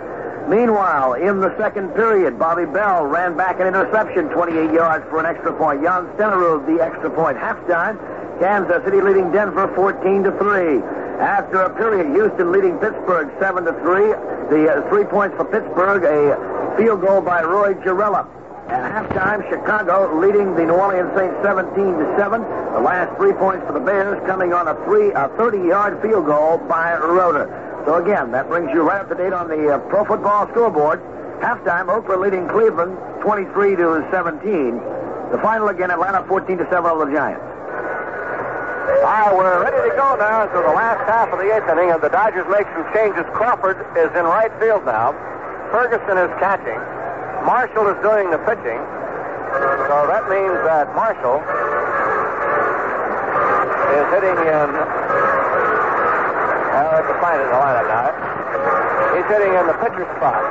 Meanwhile, 0.50 1.14
in 1.14 1.40
the 1.40 1.56
second 1.58 1.96
period, 1.96 2.38
Bobby 2.38 2.66
Bell 2.66 3.06
ran 3.06 3.36
back 3.36 3.60
an 3.60 3.68
interception 3.68 4.30
28 4.30 4.72
yards 4.72 5.06
for 5.10 5.20
an 5.20 5.26
extra 5.26 5.54
point. 5.54 5.82
Jan 5.82 6.06
Stenerud, 6.16 6.68
the 6.68 6.84
extra 6.84 7.10
point. 7.10 7.38
Halftime, 7.38 7.98
Kansas 8.40 8.84
City 8.84 9.02
leading 9.02 9.32
Denver 9.32 9.74
14 9.76 10.24
to 10.24 10.32
3. 10.38 10.84
After 11.18 11.62
a 11.64 11.74
period, 11.76 12.14
Houston 12.14 12.52
leading 12.52 12.78
Pittsburgh 12.78 13.32
7 13.40 13.66
to 13.66 13.74
3. 13.74 14.52
The 14.54 14.70
uh, 14.70 14.90
three 14.90 15.04
points 15.06 15.36
for 15.36 15.46
Pittsburgh, 15.46 16.04
a 16.04 16.78
field 16.78 17.02
goal 17.02 17.22
by 17.22 17.42
Roy 17.42 17.74
Gerela. 17.74 18.28
At 18.68 18.84
halftime, 18.84 19.48
Chicago 19.50 20.12
leading 20.20 20.56
the 20.56 20.66
New 20.68 20.76
Orleans 20.76 21.08
Saints 21.16 21.40
17 21.42 21.72
to 21.72 22.06
7. 22.20 22.42
The 22.76 22.84
last 22.84 23.16
three 23.16 23.32
points 23.32 23.66
for 23.66 23.72
the 23.72 23.80
Bears 23.80 24.20
coming 24.28 24.52
on 24.52 24.68
a 24.68 24.76
three 24.84 25.12
a 25.16 25.32
30-yard 25.40 26.02
field 26.02 26.26
goal 26.26 26.58
by 26.68 26.92
Roder. 27.00 27.48
So 27.88 27.96
again, 27.96 28.32
that 28.36 28.50
brings 28.50 28.68
you 28.76 28.84
right 28.84 29.00
up 29.00 29.08
to 29.08 29.16
date 29.16 29.32
on 29.32 29.48
the 29.48 29.76
uh, 29.76 29.80
Pro 29.88 30.04
Football 30.04 30.52
scoreboard. 30.52 31.00
Halftime, 31.40 31.88
Oakland 31.88 32.20
leading 32.20 32.44
Cleveland 32.50 33.00
23 33.24 33.78
to 33.80 34.04
17. 34.12 34.76
The 35.32 35.40
final 35.40 35.70
again, 35.70 35.90
Atlanta 35.90 36.28
14 36.28 36.58
to 36.60 36.68
7 36.68 36.84
over 36.92 37.06
the 37.08 37.16
Giants. 37.16 37.40
All 39.00 39.08
right, 39.08 39.32
we're 39.32 39.64
ready 39.64 39.80
to 39.80 39.96
go 39.96 40.20
now 40.20 40.44
to 40.44 40.60
the 40.60 40.76
last 40.76 41.08
half 41.08 41.32
of 41.32 41.40
the 41.40 41.48
eighth 41.56 41.72
inning, 41.72 41.96
and 41.96 42.04
the 42.04 42.12
Dodgers 42.12 42.44
make 42.52 42.68
some 42.76 42.84
changes. 42.92 43.24
Crawford 43.32 43.80
is 43.96 44.12
in 44.12 44.28
right 44.28 44.52
field 44.60 44.84
now. 44.84 45.16
Ferguson 45.72 46.20
is 46.20 46.32
catching. 46.44 47.07
Marshall 47.48 47.88
is 47.88 47.96
doing 48.04 48.28
the 48.28 48.44
pitching. 48.44 48.76
So 49.88 49.96
that 50.12 50.28
means 50.28 50.52
that 50.68 50.92
Marshall 50.92 51.40
is 53.96 54.06
hitting 54.12 54.36
in. 54.36 54.68
I 56.76 56.92
have 56.92 57.08
to 57.08 57.16
find 57.24 57.40
it 57.40 57.48
in 57.48 57.56
the 57.56 57.62
lineup 57.64 57.88
now. 57.88 58.12
He's 59.16 59.24
hitting 59.32 59.56
in 59.56 59.64
the 59.64 59.80
pitcher 59.80 60.04
spot. 60.20 60.44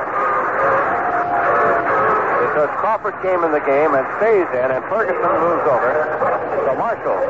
Because 2.49 2.73
Crawford 2.81 3.13
came 3.21 3.45
in 3.45 3.53
the 3.53 3.61
game 3.61 3.93
and 3.93 4.01
stays 4.17 4.49
in, 4.57 4.67
and 4.73 4.81
Ferguson 4.89 5.21
moves 5.37 5.69
over. 5.69 5.93
So 6.65 6.73
Marshall 6.81 7.21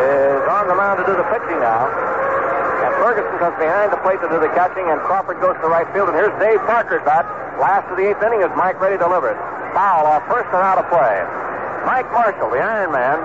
is 0.00 0.48
on 0.48 0.64
the 0.72 0.76
mound 0.80 0.96
to 0.96 1.04
do 1.04 1.12
the 1.12 1.28
pitching 1.28 1.60
now. 1.60 1.92
Ferguson 3.04 3.36
comes 3.36 3.60
behind 3.60 3.92
the 3.92 4.00
plate 4.00 4.16
to 4.24 4.28
do 4.32 4.40
the 4.40 4.48
catching, 4.56 4.88
and 4.88 4.96
Crawford 5.04 5.36
goes 5.36 5.52
to 5.60 5.68
right 5.68 5.84
field. 5.92 6.08
And 6.08 6.16
here's 6.16 6.32
Dave 6.40 6.56
Parker's 6.64 7.04
bat. 7.04 7.28
Last 7.60 7.84
of 7.92 8.00
the 8.00 8.08
eighth 8.08 8.24
inning 8.24 8.40
is 8.40 8.48
Mike 8.56 8.80
ready 8.80 8.96
delivers. 8.96 9.36
Foul 9.76 10.08
off 10.08 10.24
first 10.24 10.48
and 10.56 10.64
out 10.64 10.80
of 10.80 10.88
play. 10.88 11.20
Mike 11.84 12.08
Marshall, 12.16 12.48
the 12.48 12.64
Iron 12.64 12.96
Man, 12.96 13.20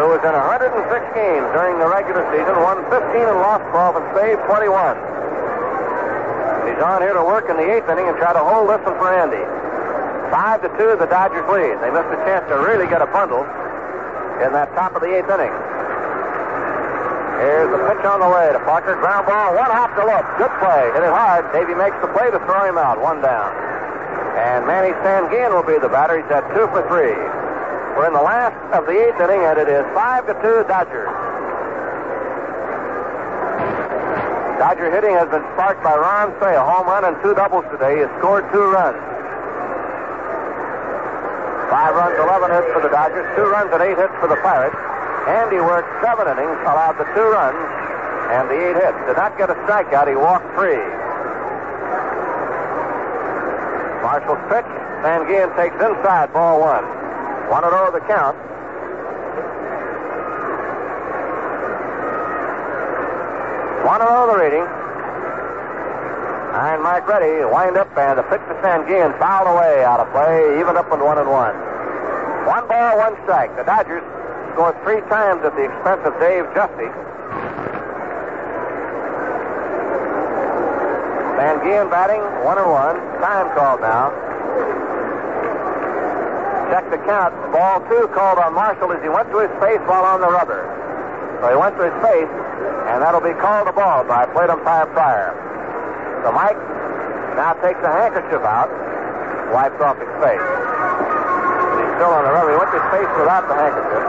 who 0.00 0.08
was 0.08 0.24
in 0.24 0.32
106 0.32 0.72
games 1.12 1.44
during 1.52 1.76
the 1.76 1.84
regular 1.84 2.24
season, 2.32 2.64
won 2.64 2.80
15 2.88 3.28
and 3.28 3.44
lost 3.44 3.60
12 3.68 4.00
and 4.00 4.06
saved 4.16 4.40
21. 4.48 4.96
He's 6.72 6.80
on 6.80 7.04
here 7.04 7.12
to 7.12 7.20
work 7.20 7.44
in 7.52 7.60
the 7.60 7.68
eighth 7.68 7.92
inning 7.92 8.08
and 8.08 8.16
try 8.16 8.32
to 8.32 8.40
hold 8.40 8.72
this 8.72 8.80
one 8.88 8.96
for 8.96 9.12
Andy. 9.12 9.44
Five 10.32 10.64
to 10.64 10.72
two, 10.80 10.96
the 10.96 11.04
Dodgers 11.12 11.44
lead. 11.52 11.76
They 11.84 11.92
missed 11.92 12.08
a 12.08 12.20
chance 12.24 12.48
to 12.48 12.56
really 12.56 12.88
get 12.88 13.04
a 13.04 13.10
bundle 13.12 13.44
in 14.40 14.56
that 14.56 14.72
top 14.72 14.96
of 14.96 15.04
the 15.04 15.12
eighth 15.12 15.28
inning. 15.28 15.52
Here's 17.40 17.72
the 17.72 17.80
pitch 17.88 18.04
on 18.04 18.20
the 18.20 18.28
way 18.28 18.52
to 18.52 18.60
Parker. 18.68 19.00
Ground 19.00 19.24
ball, 19.24 19.56
one 19.56 19.72
hop 19.72 19.96
to 19.96 20.04
left. 20.04 20.28
Good 20.36 20.52
play. 20.60 20.92
Hit 20.92 21.00
it 21.00 21.08
hard. 21.08 21.48
Davey 21.56 21.72
makes 21.72 21.96
the 22.04 22.12
play 22.12 22.28
to 22.28 22.36
throw 22.44 22.68
him 22.68 22.76
out. 22.76 23.00
One 23.00 23.24
down. 23.24 23.48
And 24.36 24.68
Manny 24.68 24.92
Sanguillen 25.00 25.56
will 25.56 25.64
be 25.64 25.80
the 25.80 25.88
batter. 25.88 26.20
He's 26.20 26.28
at 26.28 26.44
two 26.52 26.68
for 26.68 26.84
three. 26.92 27.16
We're 27.96 28.12
in 28.12 28.16
the 28.16 28.20
last 28.20 28.60
of 28.76 28.84
the 28.84 28.92
eighth 28.92 29.16
inning, 29.16 29.40
and 29.40 29.56
it 29.56 29.72
is 29.72 29.88
five 29.96 30.28
to 30.28 30.36
two 30.44 30.68
Dodgers. 30.68 31.08
Dodger 34.60 34.92
hitting 34.92 35.16
has 35.16 35.24
been 35.32 35.42
sparked 35.56 35.80
by 35.80 35.96
Ron 35.96 36.36
Cey, 36.44 36.52
a 36.52 36.60
home 36.60 36.92
run 36.92 37.08
and 37.08 37.16
two 37.24 37.32
doubles 37.32 37.64
today. 37.72 37.96
He 37.96 38.00
has 38.04 38.12
scored 38.20 38.44
two 38.52 38.68
runs. 38.68 39.00
Five 41.72 41.96
runs, 41.96 42.20
11 42.20 42.52
hits 42.52 42.68
for 42.76 42.84
the 42.84 42.92
Dodgers, 42.92 43.24
two 43.32 43.48
runs 43.48 43.72
and 43.72 43.80
eight 43.80 43.96
hits 43.96 44.12
for 44.20 44.28
the 44.28 44.36
Pirates. 44.44 44.76
Andy 45.28 45.60
worked 45.60 45.90
seven 46.04 46.28
innings, 46.28 46.60
allowed 46.64 46.96
the 46.96 47.04
two 47.12 47.28
runs 47.28 47.80
and 48.30 48.46
the 48.48 48.54
eight 48.54 48.76
hits. 48.78 48.98
Did 49.10 49.18
not 49.18 49.36
get 49.36 49.50
a 49.50 49.58
strikeout. 49.66 50.06
He 50.06 50.14
walked 50.14 50.46
three. 50.54 50.78
Marshall's 54.06 54.38
pitch. 54.46 54.70
Sanguillen 55.02 55.50
takes 55.56 55.74
inside, 55.82 56.32
ball 56.32 56.60
one. 56.60 56.84
One 57.50 57.64
and 57.64 57.74
oh 57.74 57.90
the 57.90 58.00
count. 58.06 58.36
One 63.82 64.00
and 64.00 64.10
oh 64.10 64.26
the 64.30 64.38
reading. 64.38 64.66
Iron 66.54 66.82
Mike 66.82 67.08
ready, 67.08 67.44
wind 67.44 67.76
up, 67.78 67.96
and 67.96 68.18
the 68.18 68.22
pitch 68.24 68.42
to 68.46 68.54
Sanguillen 68.62 69.18
fouled 69.18 69.48
away 69.48 69.82
out 69.84 69.98
of 69.98 70.10
play, 70.12 70.60
even 70.60 70.76
up 70.76 70.90
with 70.90 71.00
one 71.00 71.18
and 71.18 71.28
one. 71.28 71.56
One 72.46 72.68
ball, 72.68 72.98
one 72.98 73.16
strike. 73.24 73.56
The 73.56 73.64
Dodgers 73.64 74.04
scored 74.52 74.76
three 74.82 75.00
times 75.08 75.44
at 75.44 75.54
the 75.54 75.64
expense 75.64 76.02
of 76.04 76.14
Dave 76.20 76.44
Giusti. 76.54 76.90
Sanguillen 81.38 81.88
batting, 81.90 82.20
one 82.44 82.58
and 82.58 82.70
one. 82.70 82.96
Time 83.20 83.48
called 83.56 83.80
now. 83.80 84.12
Check 86.70 86.86
the 86.90 86.98
count. 87.08 87.34
Ball 87.50 87.80
two 87.88 88.06
called 88.14 88.38
on 88.38 88.54
Marshall 88.54 88.92
as 88.92 89.02
he 89.02 89.08
went 89.08 89.30
to 89.30 89.38
his 89.42 89.50
face 89.58 89.80
while 89.88 90.04
on 90.04 90.20
the 90.20 90.30
rubber. 90.30 90.68
So 91.40 91.48
he 91.48 91.56
went 91.56 91.74
to 91.80 91.88
his 91.88 91.96
face, 92.04 92.30
and 92.92 93.02
that'll 93.02 93.24
be 93.24 93.34
called 93.40 93.66
a 93.66 93.72
ball 93.72 94.04
by 94.04 94.26
plate 94.26 94.50
umpire 94.50 94.86
Pryor. 94.92 95.34
So 96.22 96.30
Mike 96.30 96.60
now 97.34 97.56
takes 97.64 97.80
a 97.80 97.88
handkerchief 97.88 98.44
out, 98.44 98.68
wipes 99.50 99.80
off 99.80 99.96
his 99.96 100.12
face. 100.20 100.44
He's 101.80 101.90
still 101.96 102.12
on 102.12 102.28
the 102.28 102.32
rubber. 102.36 102.52
He 102.52 102.58
went 102.60 102.70
to 102.70 102.78
his 102.78 102.88
face 102.92 103.08
without 103.16 103.48
the 103.48 103.56
handkerchief. 103.56 104.04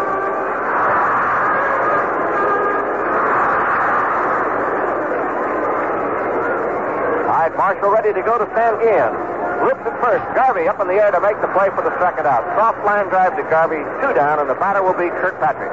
All 7.31 7.39
right, 7.39 7.49
Marshall 7.61 7.91
ready 7.91 8.11
to 8.11 8.23
go 8.25 8.39
to 8.39 8.45
Sanguillen. 8.57 9.13
Looks 9.61 9.85
at 9.85 9.93
first. 10.01 10.25
Garvey 10.33 10.67
up 10.67 10.81
in 10.81 10.87
the 10.87 10.97
air 10.97 11.11
to 11.11 11.21
make 11.21 11.39
the 11.45 11.47
play 11.53 11.69
for 11.77 11.85
the 11.85 11.93
second 12.01 12.25
out. 12.25 12.41
Soft 12.57 12.83
line 12.83 13.05
drive 13.13 13.37
to 13.37 13.43
Garvey. 13.53 13.85
Two 14.01 14.17
down, 14.17 14.39
and 14.39 14.49
the 14.49 14.55
batter 14.55 14.81
will 14.81 14.97
be 14.97 15.13
Kirkpatrick. 15.21 15.69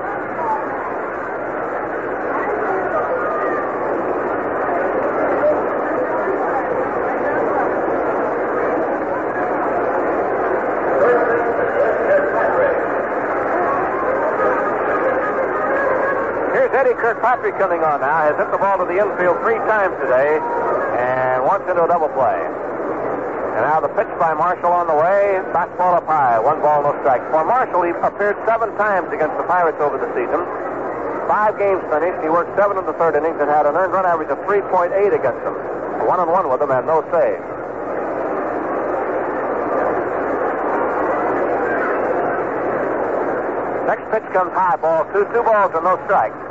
Here's 16.53 16.73
Eddie 16.77 17.01
Kirkpatrick 17.01 17.57
coming 17.57 17.81
on 17.81 18.05
now. 18.05 18.29
Has 18.29 18.37
hit 18.37 18.53
the 18.53 18.59
ball 18.59 18.77
to 18.77 18.85
the 18.85 19.01
infield 19.01 19.41
three 19.41 19.57
times 19.65 19.97
today 20.05 20.37
into 21.67 21.83
a 21.85 21.89
double 21.89 22.09
play. 22.15 22.39
And 23.59 23.67
now 23.67 23.81
the 23.81 23.91
pitch 23.91 24.07
by 24.23 24.35
Marshall 24.39 24.71
on 24.71 24.87
the 24.87 24.95
way. 24.95 25.43
Fastball 25.51 25.99
up 25.99 26.07
high. 26.07 26.39
One 26.39 26.63
ball, 26.63 26.87
no 26.87 26.95
strike. 27.03 27.27
For 27.35 27.45
Marshall, 27.45 27.83
he 27.83 27.91
appeared 27.91 28.39
seven 28.47 28.71
times 28.79 29.11
against 29.11 29.35
the 29.37 29.43
Pirates 29.51 29.83
over 29.83 29.99
the 29.99 30.07
season. 30.15 30.47
Five 31.27 31.59
games 31.59 31.83
finished. 31.91 32.23
He 32.23 32.31
worked 32.31 32.57
seven 32.57 32.79
in 32.79 32.87
the 32.87 32.95
third 32.95 33.19
innings 33.19 33.37
and 33.37 33.51
had 33.51 33.67
an 33.67 33.77
earned 33.77 33.93
run 33.93 34.07
average 34.07 34.31
of 34.31 34.39
3.8 34.47 34.95
against 35.11 35.43
them. 35.45 35.53
One 36.07 36.21
on 36.21 36.31
one 36.31 36.49
with 36.49 36.61
them 36.61 36.71
and 36.71 36.87
no 36.87 37.05
save. 37.13 37.43
Next 43.85 44.09
pitch 44.09 44.33
comes 44.33 44.53
high 44.57 44.77
ball 44.81 45.05
two, 45.13 45.29
two 45.35 45.43
balls 45.43 45.73
and 45.75 45.85
no 45.85 46.01
strikes. 46.07 46.48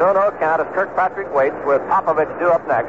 2-0 0.00 0.16
count 0.40 0.64
as 0.64 0.68
Kirkpatrick 0.72 1.28
waits 1.36 1.60
with 1.68 1.84
Popovich 1.92 2.32
due 2.40 2.48
up 2.48 2.64
next. 2.64 2.88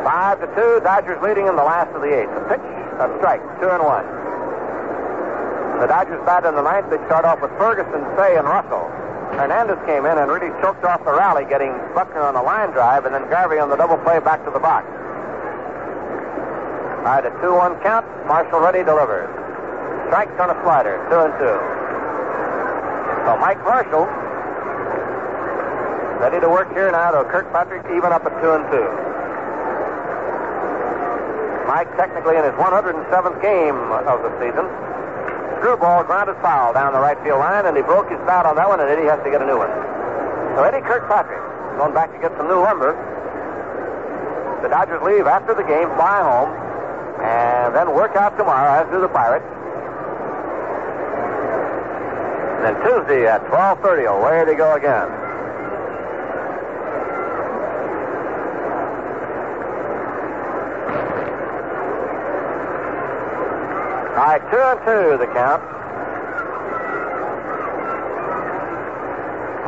5 0.00 0.40
to 0.40 0.48
2, 0.56 0.80
Dodgers 0.80 1.20
leading 1.20 1.44
in 1.44 1.60
the 1.60 1.62
last 1.62 1.92
of 1.92 2.00
the 2.00 2.08
eighth. 2.08 2.32
A 2.32 2.40
pitch, 2.48 2.64
a 2.96 3.12
strike, 3.20 3.44
2 3.60 3.68
and 3.68 3.84
1. 3.84 5.84
The 5.84 5.92
Dodgers 5.92 6.24
bat 6.24 6.48
in 6.48 6.56
the 6.56 6.64
ninth. 6.64 6.88
They 6.88 6.96
start 7.04 7.28
off 7.28 7.44
with 7.44 7.52
Ferguson, 7.60 8.00
Cey, 8.16 8.40
and 8.40 8.48
Russell. 8.48 8.88
Hernandez 9.36 9.76
came 9.84 10.08
in 10.08 10.16
and 10.16 10.32
really 10.32 10.48
choked 10.64 10.88
off 10.88 11.04
the 11.04 11.12
rally, 11.12 11.44
getting 11.44 11.76
Buckner 11.92 12.24
on 12.24 12.32
the 12.32 12.40
line 12.40 12.72
drive 12.72 13.04
and 13.04 13.12
then 13.12 13.28
Garvey 13.28 13.60
on 13.60 13.68
the 13.68 13.76
double 13.76 14.00
play 14.08 14.16
back 14.24 14.40
to 14.48 14.50
the 14.50 14.62
box. 14.62 14.88
All 17.04 17.12
right, 17.12 17.20
a 17.20 17.28
2 17.44 17.52
1 17.52 17.76
count. 17.84 18.08
Marshall 18.24 18.64
ready 18.64 18.80
delivers. 18.80 19.28
Strikes 20.08 20.32
on 20.40 20.48
a 20.48 20.56
slider, 20.64 20.96
2 21.12 21.28
and 21.28 21.36
2. 21.36 21.44
So 23.28 23.36
Mike 23.36 23.60
Marshall 23.68 24.08
ready 26.20 26.40
to 26.40 26.48
work 26.48 26.72
here 26.72 26.90
now 26.90 27.10
to 27.12 27.24
Kirkpatrick, 27.28 27.84
even 27.92 28.12
up 28.12 28.24
at 28.24 28.32
2 28.40 28.52
and 28.56 28.64
2. 28.72 28.80
Mike, 31.68 31.90
technically 31.96 32.36
in 32.36 32.44
his 32.44 32.54
107th 32.54 33.42
game 33.42 33.76
of 34.06 34.22
the 34.22 34.30
season. 34.38 34.64
Screwball 35.58 36.04
grounded 36.04 36.36
foul 36.40 36.72
down 36.72 36.92
the 36.92 37.00
right 37.00 37.18
field 37.24 37.40
line, 37.40 37.66
and 37.66 37.76
he 37.76 37.82
broke 37.82 38.08
his 38.08 38.20
bat 38.24 38.46
on 38.46 38.56
that 38.56 38.68
one, 38.68 38.80
and 38.80 38.88
Eddie 38.88 39.08
has 39.08 39.18
to 39.24 39.30
get 39.30 39.42
a 39.42 39.46
new 39.46 39.58
one. 39.58 39.72
So 40.54 40.62
Eddie 40.62 40.84
Kirkpatrick 40.86 41.42
going 41.76 41.92
back 41.92 42.12
to 42.12 42.18
get 42.18 42.32
some 42.36 42.48
new 42.48 42.60
lumber. 42.62 42.94
The 44.62 44.68
Dodgers 44.68 45.02
leave 45.02 45.26
after 45.26 45.54
the 45.54 45.64
game, 45.64 45.88
fly 45.96 46.22
home, 46.22 46.54
and 47.20 47.74
then 47.74 47.92
work 47.94 48.16
out 48.16 48.38
tomorrow, 48.38 48.80
as 48.80 48.88
do 48.92 49.00
the 49.00 49.08
Pirates. 49.08 49.44
And 52.56 52.64
then 52.64 52.74
Tuesday 52.86 53.26
at 53.26 53.44
12.30, 53.52 54.06
away 54.06 54.44
they 54.46 54.54
go 54.56 54.72
again. 54.76 55.25
Two 64.56 64.64
and 64.64 64.80
two, 64.88 65.20
the 65.20 65.28
count. 65.36 65.60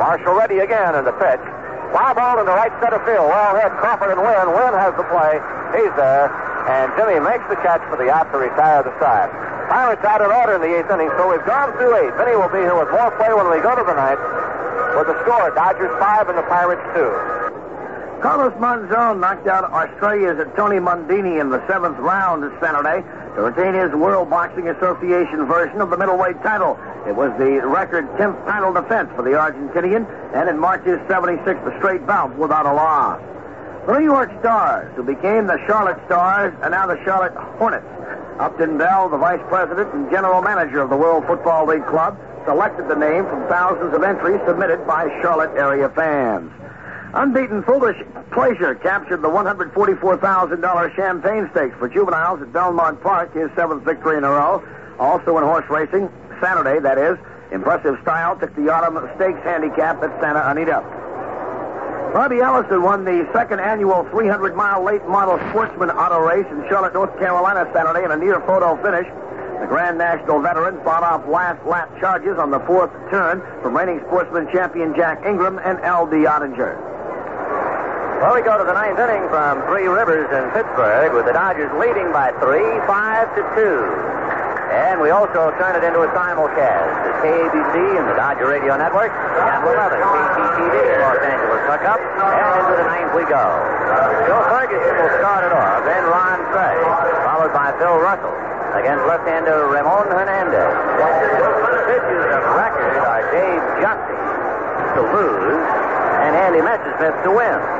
Marshall 0.01 0.33
ready 0.33 0.65
again 0.65 0.97
in 0.97 1.05
the 1.05 1.13
pitch. 1.13 1.45
Fly 1.93 2.17
ball 2.17 2.41
in 2.41 2.49
the 2.49 2.57
right 2.57 2.73
center 2.81 2.97
field. 3.05 3.29
Well 3.29 3.53
hit. 3.61 3.69
Crawford 3.77 4.17
and 4.17 4.21
Wynn. 4.25 4.49
Wynn 4.49 4.73
has 4.73 4.97
the 4.97 5.05
play. 5.13 5.37
He's 5.77 5.93
there. 5.93 6.33
And 6.73 6.89
Jimmy 6.97 7.21
makes 7.21 7.45
the 7.53 7.61
catch 7.61 7.85
for 7.85 8.01
the 8.01 8.09
out 8.09 8.33
to 8.33 8.41
retire 8.41 8.81
the 8.81 8.89
side. 8.97 9.29
Pirates 9.69 10.01
out 10.09 10.25
in 10.25 10.33
order 10.33 10.57
in 10.57 10.65
the 10.65 10.73
eighth 10.73 10.89
inning, 10.89 11.13
so 11.21 11.29
we've 11.29 11.45
gone 11.45 11.69
through 11.77 11.93
eight. 11.93 12.13
Vinny 12.17 12.33
will 12.33 12.49
be 12.49 12.65
here 12.65 12.73
with 12.73 12.89
more 12.89 13.13
play 13.21 13.29
when 13.29 13.45
we 13.53 13.61
go 13.61 13.77
to 13.77 13.85
the 13.85 13.93
ninth. 13.93 14.25
With 14.97 15.05
the 15.05 15.21
score, 15.21 15.53
Dodgers 15.53 15.93
five 16.01 16.33
and 16.33 16.37
the 16.41 16.47
Pirates 16.49 16.81
two. 16.97 17.13
Carlos 18.25 18.57
Monzon 18.57 19.21
knocked 19.21 19.45
out 19.45 19.69
Australia's 19.69 20.41
Tony 20.57 20.81
Mundine 20.81 21.39
in 21.39 21.53
the 21.53 21.61
seventh 21.69 21.97
round 21.99 22.43
Saturday 22.59 23.05
to 23.39 23.45
retain 23.45 23.73
his 23.73 23.95
World 23.95 24.29
Boxing 24.29 24.67
Association 24.67 25.45
version 25.45 25.79
of 25.79 25.89
the 25.89 25.97
middleweight 25.97 26.43
title. 26.43 26.77
It 27.07 27.15
was 27.15 27.31
the 27.39 27.63
record 27.63 28.03
10th 28.19 28.35
title 28.43 28.73
defense 28.73 29.09
for 29.15 29.23
the 29.23 29.31
Argentinian, 29.31 30.03
and 30.35 30.49
it 30.49 30.57
marked 30.59 30.85
his 30.85 30.99
76th 31.07 31.77
straight 31.79 32.05
bout 32.05 32.35
without 32.35 32.65
a 32.65 32.73
loss. 32.73 33.21
The 33.87 33.97
New 33.97 34.03
York 34.03 34.29
Stars, 34.41 34.93
who 34.97 35.03
became 35.03 35.47
the 35.47 35.57
Charlotte 35.67 36.03
Stars, 36.05 36.53
and 36.63 36.71
now 36.71 36.85
the 36.85 37.01
Charlotte 37.05 37.33
Hornets. 37.55 37.87
Upton 38.39 38.77
Bell, 38.77 39.07
the 39.07 39.17
vice 39.17 39.41
president 39.47 39.93
and 39.93 40.11
general 40.11 40.41
manager 40.41 40.81
of 40.81 40.89
the 40.89 40.97
World 40.97 41.25
Football 41.25 41.65
League 41.65 41.87
Club, 41.87 42.19
selected 42.43 42.89
the 42.89 42.95
name 42.95 43.23
from 43.23 43.47
thousands 43.47 43.95
of 43.95 44.03
entries 44.03 44.41
submitted 44.45 44.85
by 44.85 45.07
Charlotte 45.21 45.55
area 45.55 45.87
fans. 45.87 46.51
Unbeaten 47.13 47.63
Foolish 47.63 47.97
Pleasure 48.31 48.75
captured 48.75 49.23
the 49.23 49.27
$144,000 49.27 50.95
Champagne 50.95 51.49
Stakes 51.51 51.75
for 51.79 51.89
juveniles 51.89 52.41
at 52.41 52.53
Belmont 52.53 53.01
Park, 53.01 53.33
his 53.33 53.49
seventh 53.55 53.83
victory 53.83 54.17
in 54.17 54.23
a 54.23 54.29
row. 54.29 54.63
Also 54.99 55.37
in 55.37 55.43
horse 55.43 55.65
racing, 55.69 56.07
Saturday, 56.39 56.79
that 56.79 56.99
is, 56.99 57.17
Impressive 57.51 57.97
Style 58.03 58.37
took 58.37 58.55
the 58.55 58.69
Autumn 58.69 59.09
Stakes 59.15 59.41
handicap 59.43 60.03
at 60.03 60.13
Santa 60.21 60.47
Anita. 60.51 60.85
Bobby 62.13 62.41
Allison 62.41 62.83
won 62.83 63.05
the 63.05 63.27
second 63.33 63.59
annual 63.59 64.03
300 64.11 64.55
mile 64.55 64.83
late 64.83 65.05
model 65.07 65.37
sportsman 65.49 65.89
auto 65.89 66.19
race 66.19 66.45
in 66.51 66.63
Charlotte, 66.69 66.93
North 66.93 67.17
Carolina 67.17 67.69
Saturday 67.73 68.05
in 68.05 68.11
a 68.11 68.17
near 68.17 68.39
photo 68.41 68.77
finish. 68.83 69.07
The 69.61 69.67
Grand 69.67 69.97
National 69.97 70.41
veteran 70.41 70.77
fought 70.83 71.03
off 71.03 71.27
last 71.27 71.65
lap 71.65 71.89
charges 71.99 72.37
on 72.37 72.51
the 72.51 72.59
fourth 72.61 72.91
turn 73.09 73.41
from 73.61 73.75
reigning 73.75 73.99
sportsman 74.07 74.47
champion 74.53 74.95
Jack 74.95 75.25
Ingram 75.25 75.59
and 75.59 75.79
L.D. 75.81 76.17
Ottinger. 76.17 76.98
Well, 78.19 78.35
we 78.35 78.43
go 78.43 78.59
to 78.59 78.67
the 78.67 78.75
ninth 78.75 78.99
inning 78.99 79.31
from 79.31 79.63
Three 79.71 79.87
Rivers 79.87 80.27
in 80.27 80.51
Pittsburgh 80.51 81.15
with 81.15 81.23
the 81.23 81.31
Dodgers 81.31 81.71
leading 81.79 82.11
by 82.11 82.35
three, 82.43 82.67
five 82.83 83.31
to 83.31 83.41
two. 83.55 83.79
And 84.75 84.99
we 84.99 85.07
also 85.07 85.55
turn 85.55 85.79
it 85.79 85.87
into 85.87 86.03
a 86.03 86.09
simulcast 86.11 86.99
at 86.99 87.15
KABC 87.23 87.75
and 87.95 88.11
the 88.11 88.19
Dodger 88.19 88.51
Radio 88.51 88.75
Network, 88.75 89.15
Channel 89.15 89.71
11, 89.71 90.03
CCTV, 90.03 90.75
Los 90.99 91.23
Angeles 91.23 91.63
hookup, 91.63 92.03
and 92.03 92.51
into 92.59 92.75
the 92.75 92.87
ninth 92.91 93.11
we 93.15 93.23
go. 93.23 93.39
Joe 94.27 94.43
Ferguson 94.51 94.93
will 94.99 95.15
start 95.23 95.47
it 95.47 95.55
off, 95.55 95.87
then 95.87 96.03
Ron 96.03 96.43
Cey, 96.51 96.75
followed 97.23 97.55
by 97.55 97.71
Bill 97.79 98.03
Russell 98.03 98.35
against 98.75 98.99
left-hander 99.07 99.71
Ramon 99.71 100.11
Hernandez. 100.11 100.75
The 101.71 101.81
pitchers 101.87 102.27
of 102.35 102.43
record 102.51 102.99
are 102.99 103.23
Dave 103.31 103.63
Giusti 103.79 104.19
to 104.99 105.01
lose 105.07 105.63
and 106.27 106.35
Andy 106.35 106.59
Messersmith 106.59 107.15
to 107.23 107.31
win. 107.31 107.78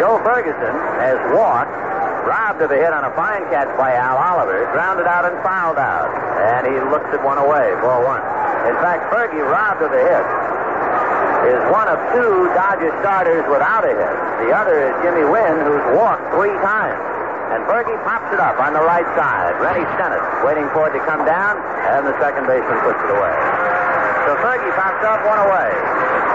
Joe 0.00 0.16
Ferguson 0.24 0.72
has 0.96 1.20
walked, 1.36 1.76
robbed 2.24 2.64
of 2.64 2.72
a 2.72 2.78
hit 2.80 2.88
on 2.88 3.04
a 3.04 3.12
fine 3.12 3.44
catch 3.52 3.68
by 3.76 3.92
Al 3.92 4.16
Oliver, 4.16 4.64
grounded 4.72 5.04
out 5.04 5.28
and 5.28 5.36
fouled 5.44 5.76
out. 5.76 6.08
And 6.40 6.64
he 6.64 6.72
looks 6.88 7.04
at 7.12 7.20
one 7.20 7.36
away, 7.36 7.76
ball 7.84 8.00
one. 8.08 8.24
In 8.64 8.80
fact, 8.80 9.12
Fergie, 9.12 9.44
robbed 9.44 9.84
of 9.84 9.92
a 9.92 10.00
hit, 10.00 10.24
is 11.52 11.60
one 11.68 11.84
of 11.84 12.00
two 12.16 12.48
Dodger 12.56 12.96
starters 13.04 13.44
without 13.52 13.84
a 13.84 13.92
hit. 13.92 14.16
The 14.48 14.56
other 14.56 14.88
is 14.88 14.96
Jimmy 15.04 15.28
Wynn, 15.28 15.68
who's 15.68 15.84
walked 15.92 16.24
three 16.32 16.56
times. 16.64 16.96
And 17.52 17.60
Fergie 17.68 18.00
pops 18.00 18.32
it 18.32 18.40
up 18.40 18.56
on 18.56 18.72
the 18.72 18.80
right 18.80 19.04
side. 19.12 19.52
Rennie 19.60 19.84
Stennett 20.00 20.24
waiting 20.48 20.64
for 20.72 20.88
it 20.88 20.96
to 20.96 21.02
come 21.04 21.28
down, 21.28 21.60
and 21.92 22.08
the 22.08 22.16
second 22.24 22.48
baseman 22.48 22.80
puts 22.88 23.04
it 23.04 23.12
away. 23.12 23.36
So 24.24 24.32
Fergie 24.40 24.72
pops 24.80 25.04
up 25.04 25.20
one 25.28 25.44
away. 25.44 26.29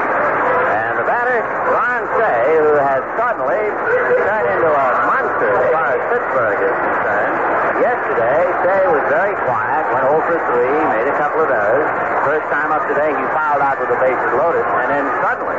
Batter, 1.25 1.41
Ron 1.73 2.05
Cey, 2.21 2.41
who 2.61 2.77
has 2.77 3.01
suddenly 3.17 3.57
turned 3.57 4.45
into 4.45 4.69
a 4.69 4.87
monster 5.09 5.49
as 5.57 5.65
far 5.73 5.87
as 5.97 6.01
Pittsburgh 6.13 6.59
is 6.61 6.77
concerned. 6.85 7.35
Yesterday, 7.81 8.41
Cey 8.61 8.81
was 8.93 9.01
very 9.09 9.33
quiet, 9.41 9.89
went 9.89 10.05
0 10.05 10.21
for 10.21 10.37
3, 10.37 10.69
made 10.93 11.09
a 11.09 11.17
couple 11.17 11.41
of 11.41 11.49
errors. 11.49 11.89
First 12.29 12.45
time 12.53 12.69
up 12.69 12.85
today, 12.85 13.09
he 13.09 13.25
fouled 13.33 13.65
out 13.65 13.81
with 13.81 13.89
the 13.89 13.97
bases 13.97 14.31
loaded, 14.37 14.69
and 14.69 14.89
then 14.93 15.05
suddenly, 15.25 15.57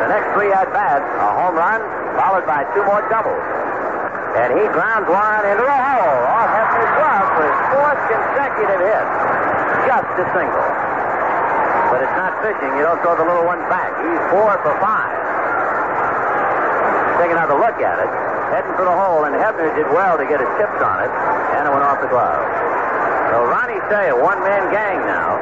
the 0.00 0.08
next 0.08 0.32
three 0.32 0.48
at 0.56 0.72
bats, 0.72 1.04
a 1.04 1.28
home 1.44 1.60
run, 1.60 1.84
followed 2.16 2.48
by 2.48 2.64
two 2.72 2.80
more 2.88 3.04
doubles. 3.12 3.44
And 4.40 4.56
he 4.56 4.64
grounds 4.72 5.12
one 5.12 5.44
into 5.44 5.60
the 5.60 5.76
hole 5.76 6.20
off 6.24 6.48
Hebner's 6.56 6.92
glove 6.96 7.28
for 7.36 7.44
his 7.44 7.58
fourth 7.68 8.00
consecutive 8.08 8.80
hit. 8.80 9.06
Just 9.92 10.08
a 10.24 10.26
single. 10.32 10.85
But 11.96 12.04
it's 12.04 12.20
not 12.20 12.36
fishing. 12.44 12.76
You 12.76 12.84
don't 12.84 13.00
throw 13.00 13.16
the 13.16 13.24
little 13.24 13.48
ones 13.48 13.64
back. 13.72 13.88
He's 14.04 14.20
four 14.28 14.52
for 14.60 14.76
five. 14.84 15.16
Take 17.16 17.32
another 17.32 17.56
look 17.56 17.80
at 17.80 17.96
it. 18.04 18.10
Heading 18.52 18.76
for 18.76 18.84
the 18.84 18.92
hole, 18.92 19.24
and 19.24 19.32
Hebner 19.32 19.72
did 19.72 19.88
well 19.88 20.20
to 20.20 20.28
get 20.28 20.36
his 20.36 20.52
tips 20.60 20.76
on 20.76 21.00
it, 21.00 21.08
and 21.56 21.64
it 21.64 21.72
went 21.72 21.88
off 21.88 22.04
the 22.04 22.12
glove. 22.12 22.44
So 23.32 23.48
Ronnie 23.48 23.80
Cey, 23.88 24.12
a 24.12 24.18
one-man 24.20 24.68
gang 24.68 25.08
now. 25.08 25.40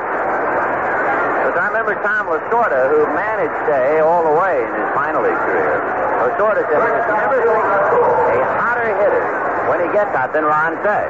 Because 1.42 1.58
I 1.58 1.66
remember 1.74 1.98
Tom 2.06 2.30
Lasorda, 2.30 2.86
who 2.86 3.02
managed 3.18 3.58
Cey 3.66 3.98
all 3.98 4.22
the 4.22 4.38
way 4.38 4.62
in 4.62 4.70
his 4.78 4.90
minor 4.94 5.26
league 5.26 5.42
career. 5.50 5.82
Lasorda 6.22 6.62
said, 6.70 6.78
"There's 6.78 7.10
never 7.18 7.42
a 7.42 8.46
hotter 8.62 8.94
hitter 8.94 9.26
when 9.66 9.82
he 9.82 9.90
gets 9.90 10.14
out 10.14 10.30
than 10.30 10.46
Ron 10.46 10.78
Cey." 10.86 11.06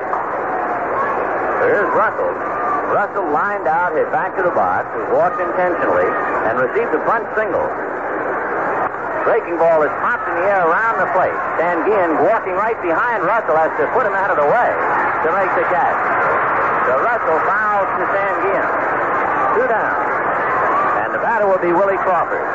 Here's 1.69 1.93
Russell. 1.93 2.33
Russell 2.95 3.27
lined 3.35 3.67
out, 3.67 3.91
hit 3.99 4.07
back 4.15 4.39
to 4.39 4.43
the 4.47 4.55
box, 4.55 4.87
walked 5.11 5.43
intentionally, 5.43 6.07
and 6.47 6.63
received 6.63 6.95
a 6.95 7.03
bunt 7.03 7.27
single. 7.35 7.67
Breaking 9.27 9.59
ball 9.59 9.83
is 9.83 9.91
popped 9.99 10.31
in 10.31 10.39
the 10.39 10.47
air 10.47 10.63
around 10.63 11.03
the 11.03 11.11
plate. 11.11 11.35
Sanguillen 11.59 12.23
walking 12.23 12.55
right 12.55 12.79
behind 12.79 13.27
Russell 13.27 13.59
has 13.59 13.75
to 13.83 13.91
put 13.99 14.07
him 14.07 14.15
out 14.15 14.31
of 14.31 14.39
the 14.39 14.47
way 14.47 14.71
to 15.27 15.29
make 15.35 15.51
the 15.59 15.67
catch. 15.75 15.99
So 16.87 17.03
Russell 17.03 17.39
fouls 17.51 17.91
to 17.99 18.03
Stan 18.15 18.35
Gian. 18.47 18.69
Two 19.59 19.67
down. 19.67 19.99
And 21.03 21.11
the 21.11 21.19
batter 21.19 21.51
will 21.51 21.59
be 21.59 21.75
Willie 21.75 21.99
Crawford. 21.99 22.47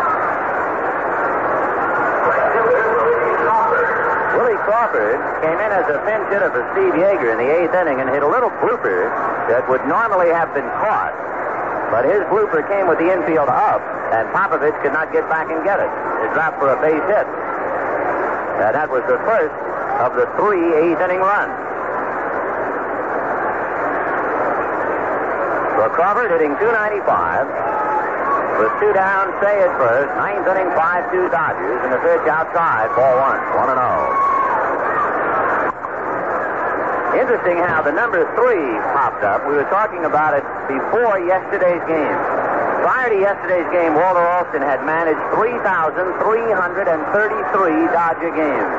Willie 4.37 4.59
Crawford 4.67 5.17
came 5.41 5.57
in 5.57 5.71
as 5.73 5.89
a 5.89 5.97
pinch 6.05 6.29
hitter 6.29 6.53
for 6.53 6.61
Steve 6.77 6.93
Yeager 6.93 7.33
in 7.33 7.37
the 7.41 7.49
eighth 7.49 7.73
inning 7.73 8.01
and 8.01 8.09
hit 8.09 8.21
a 8.21 8.29
little 8.29 8.53
blooper 8.61 9.09
that 9.49 9.65
would 9.65 9.81
normally 9.89 10.29
have 10.29 10.53
been 10.53 10.67
caught. 10.77 11.13
But 11.89 12.05
his 12.05 12.21
blooper 12.29 12.61
came 12.69 12.85
with 12.85 13.01
the 13.01 13.09
infield 13.09 13.49
up, 13.49 13.81
and 14.13 14.29
Popovich 14.29 14.77
could 14.85 14.93
not 14.93 15.11
get 15.11 15.25
back 15.29 15.49
and 15.49 15.65
get 15.65 15.81
it. 15.81 15.89
It 16.21 16.29
dropped 16.37 16.61
for 16.61 16.69
a 16.69 16.77
base 16.77 17.01
hit. 17.09 17.25
And 18.61 18.77
that 18.77 18.89
was 18.93 19.01
the 19.09 19.17
first 19.25 19.55
of 20.05 20.13
the 20.13 20.29
three 20.37 20.69
eighth 20.77 21.01
inning 21.01 21.25
runs. 21.25 21.57
So 25.79 25.89
Crawford 25.95 26.29
hitting 26.29 26.53
295. 26.59 27.47
With 28.59 28.75
two 28.83 28.91
down, 28.91 29.31
Cey 29.39 29.63
at 29.63 29.71
first. 29.79 30.11
Ninth 30.19 30.43
inning, 30.43 30.67
5-2 30.75 31.31
Dodgers, 31.31 31.79
and 31.87 31.95
the 31.95 32.01
pitch 32.03 32.27
outside, 32.27 32.91
ball 32.91 33.15
one, 33.15 33.39
1 33.55 33.69
and 33.71 33.79
0. 33.79 34.18
Interesting 37.17 37.57
how 37.57 37.81
the 37.81 37.91
number 37.91 38.21
three 38.37 38.69
popped 38.93 39.25
up. 39.25 39.41
We 39.49 39.57
were 39.57 39.65
talking 39.73 40.05
about 40.05 40.37
it 40.37 40.45
before 40.69 41.17
yesterday's 41.17 41.81
game. 41.89 42.17
Prior 42.85 43.09
to 43.09 43.17
yesterday's 43.17 43.65
game, 43.73 43.97
Walter 43.97 44.21
Alston 44.21 44.61
had 44.61 44.85
managed 44.85 45.19
3,333 45.33 46.21
Dodger 47.89 48.29
games. 48.33 48.73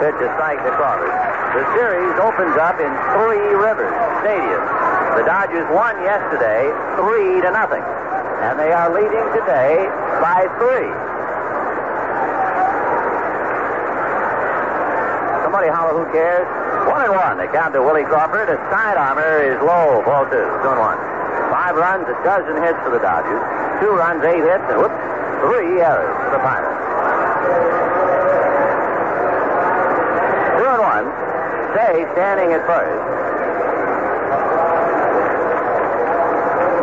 pitch 0.00 0.16
a 0.20 0.28
strike 0.36 0.60
to 0.64 0.72
Crawford. 0.76 1.12
The 1.56 1.64
series 1.76 2.14
opens 2.20 2.56
up 2.60 2.76
in 2.80 2.92
Three 3.16 3.48
Rivers 3.56 3.92
Stadium. 4.24 4.62
The 5.16 5.24
Dodgers 5.24 5.66
won 5.72 5.96
yesterday 6.04 6.68
three 7.00 7.40
to 7.42 7.50
nothing, 7.50 7.82
and 8.44 8.60
they 8.60 8.72
are 8.72 8.88
leading 8.92 9.26
today 9.34 9.88
by 10.20 10.48
three. 10.60 10.88
Somebody 15.44 15.68
holler, 15.68 15.96
who 15.96 16.06
cares? 16.12 16.46
One 16.86 17.02
and 17.04 17.12
one. 17.12 17.36
They 17.38 17.48
count 17.48 17.74
to 17.74 17.82
Willie 17.82 18.04
Crawford. 18.04 18.48
A 18.48 18.56
side 18.70 18.96
armor 18.96 19.42
is 19.42 19.58
low. 19.60 20.02
Ball 20.04 20.24
two. 20.30 20.46
Two 20.64 20.70
and 20.70 20.80
one. 20.80 20.98
Five 21.50 21.74
runs, 21.74 22.06
a 22.06 22.14
dozen 22.22 22.62
hits 22.62 22.78
for 22.84 22.90
the 22.90 23.02
Dodgers. 23.02 23.42
Two 23.82 23.90
runs, 23.90 24.22
eight 24.24 24.42
hits, 24.42 24.62
and 24.70 24.78
whoops, 24.78 24.94
three 25.42 25.82
errors 25.82 26.14
for 26.24 26.30
the 26.30 26.42
Pirates. 26.46 26.78
Two 30.58 30.68
and 30.70 30.82
one. 30.82 31.06
Day 31.74 32.06
standing 32.14 32.52
at 32.54 32.62
first. 32.66 33.02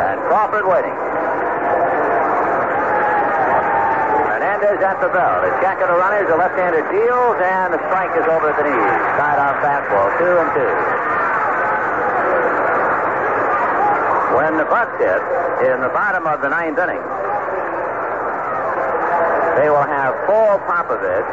And 0.04 0.20
Crawford 0.28 0.68
waiting. 0.68 1.07
Hernandez 4.78 4.94
at 4.94 5.02
the 5.02 5.10
bell. 5.10 5.42
The 5.42 5.50
check 5.62 5.82
of 5.82 5.90
the 5.90 5.98
runners, 5.98 6.30
a 6.30 6.38
left-hander 6.38 6.86
deals, 6.94 7.38
and 7.42 7.74
the 7.74 7.82
strike 7.90 8.14
is 8.14 8.26
over 8.30 8.50
at 8.50 8.58
the 8.58 8.66
knees. 8.70 8.94
Side-arm 9.18 9.58
fastball, 9.66 10.08
two 10.22 10.34
and 10.38 10.50
two. 10.54 10.74
When 14.38 14.58
the 14.58 14.68
Bucs 14.70 14.98
hit 15.02 15.22
in 15.74 15.82
the 15.82 15.90
bottom 15.90 16.28
of 16.28 16.42
the 16.42 16.50
ninth 16.50 16.78
inning, 16.78 17.02
they 19.58 19.70
will 19.74 19.88
have 19.90 20.14
Paul 20.30 20.62
Popovich, 20.70 21.26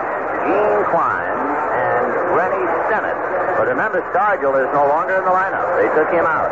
Gene 0.48 0.84
Clines, 0.88 1.52
and 1.76 2.06
Rennie 2.32 2.68
Stennett. 2.88 3.18
But 3.58 3.68
remember, 3.68 4.00
Stargell 4.12 4.56
is 4.56 4.72
no 4.72 4.88
longer 4.88 5.20
in 5.20 5.24
the 5.24 5.30
lineup. 5.30 5.68
They 5.76 5.88
took 5.92 6.08
him 6.08 6.24
out. 6.24 6.48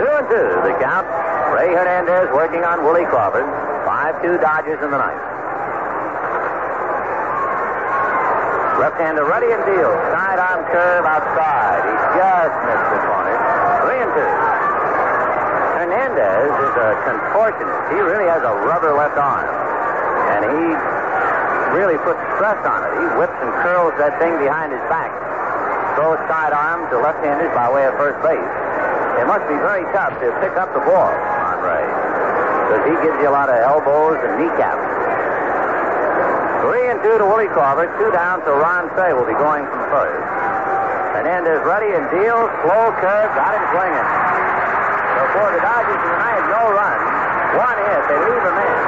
Two 0.00 0.08
and 0.08 0.28
two, 0.28 0.48
the 0.64 0.74
count. 0.80 1.35
Ray 1.56 1.72
Hernandez 1.72 2.28
working 2.36 2.68
on 2.68 2.84
Willie 2.84 3.08
Crawford. 3.08 3.48
5-2 3.88 4.44
Dodgers 4.44 4.76
in 4.84 4.92
the 4.92 5.00
ninth. 5.00 5.24
Left-hander 8.76 9.24
ready 9.24 9.48
and 9.48 9.64
deals. 9.64 9.96
Sidearm 10.12 10.68
curve 10.68 11.08
outside. 11.08 11.80
He 11.80 11.94
just 12.20 12.56
missed 12.60 12.88
the 12.92 13.00
corner. 13.08 13.36
Three 13.88 14.00
and 14.04 14.12
two. 14.12 14.32
Hernandez 15.80 16.52
is 16.60 16.74
a 16.76 16.88
contortionist. 17.08 17.88
He 17.88 18.04
really 18.04 18.28
has 18.28 18.44
a 18.44 18.52
rubber 18.68 18.92
left 18.92 19.16
arm. 19.16 19.48
And 20.36 20.44
he 20.44 20.64
really 21.72 21.96
puts 22.04 22.20
stress 22.36 22.60
on 22.68 22.84
it. 22.84 22.92
He 23.00 23.06
whips 23.16 23.38
and 23.40 23.48
curls 23.64 23.96
that 23.96 24.20
thing 24.20 24.36
behind 24.44 24.76
his 24.76 24.84
back. 24.92 25.08
Throws 25.96 26.20
sidearm 26.28 26.84
to 26.92 27.00
left-handers 27.00 27.48
by 27.56 27.72
way 27.72 27.88
of 27.88 27.96
first 27.96 28.20
base. 28.20 28.52
It 29.16 29.24
must 29.24 29.48
be 29.48 29.56
very 29.56 29.88
tough 29.96 30.12
to 30.20 30.28
pick 30.44 30.52
up 30.60 30.76
the 30.76 30.84
ball 30.84 31.08
Because 31.66 32.84
he 32.86 32.94
gives 33.02 33.18
you 33.18 33.28
a 33.28 33.34
lot 33.34 33.50
of 33.50 33.58
elbows 33.58 34.22
and 34.22 34.38
kneecaps. 34.38 34.86
Three 36.62 36.90
and 36.90 36.98
two 37.02 37.18
to 37.18 37.26
Willie 37.26 37.50
Crawford. 37.50 37.90
Two 37.98 38.10
down, 38.14 38.42
so 38.46 38.54
Ron 38.58 38.90
Cey 38.94 39.14
will 39.14 39.26
be 39.26 39.38
going 39.38 39.66
from 39.66 39.82
first. 39.90 40.22
Hernandez 41.14 41.62
ready 41.66 41.90
and 41.94 42.06
deals. 42.10 42.50
Slow 42.62 42.90
curve. 43.02 43.30
Got 43.34 43.54
him 43.54 43.64
swinging. 43.74 44.08
So 45.14 45.20
for 45.34 45.48
the 45.54 45.60
Dodgers 45.62 46.02
tonight, 46.06 46.42
no 46.50 46.62
run. 46.74 46.98
One 47.58 47.78
hit. 47.82 48.02
They 48.10 48.18
leave 48.18 48.44
him 48.46 48.58
in. 48.62 48.78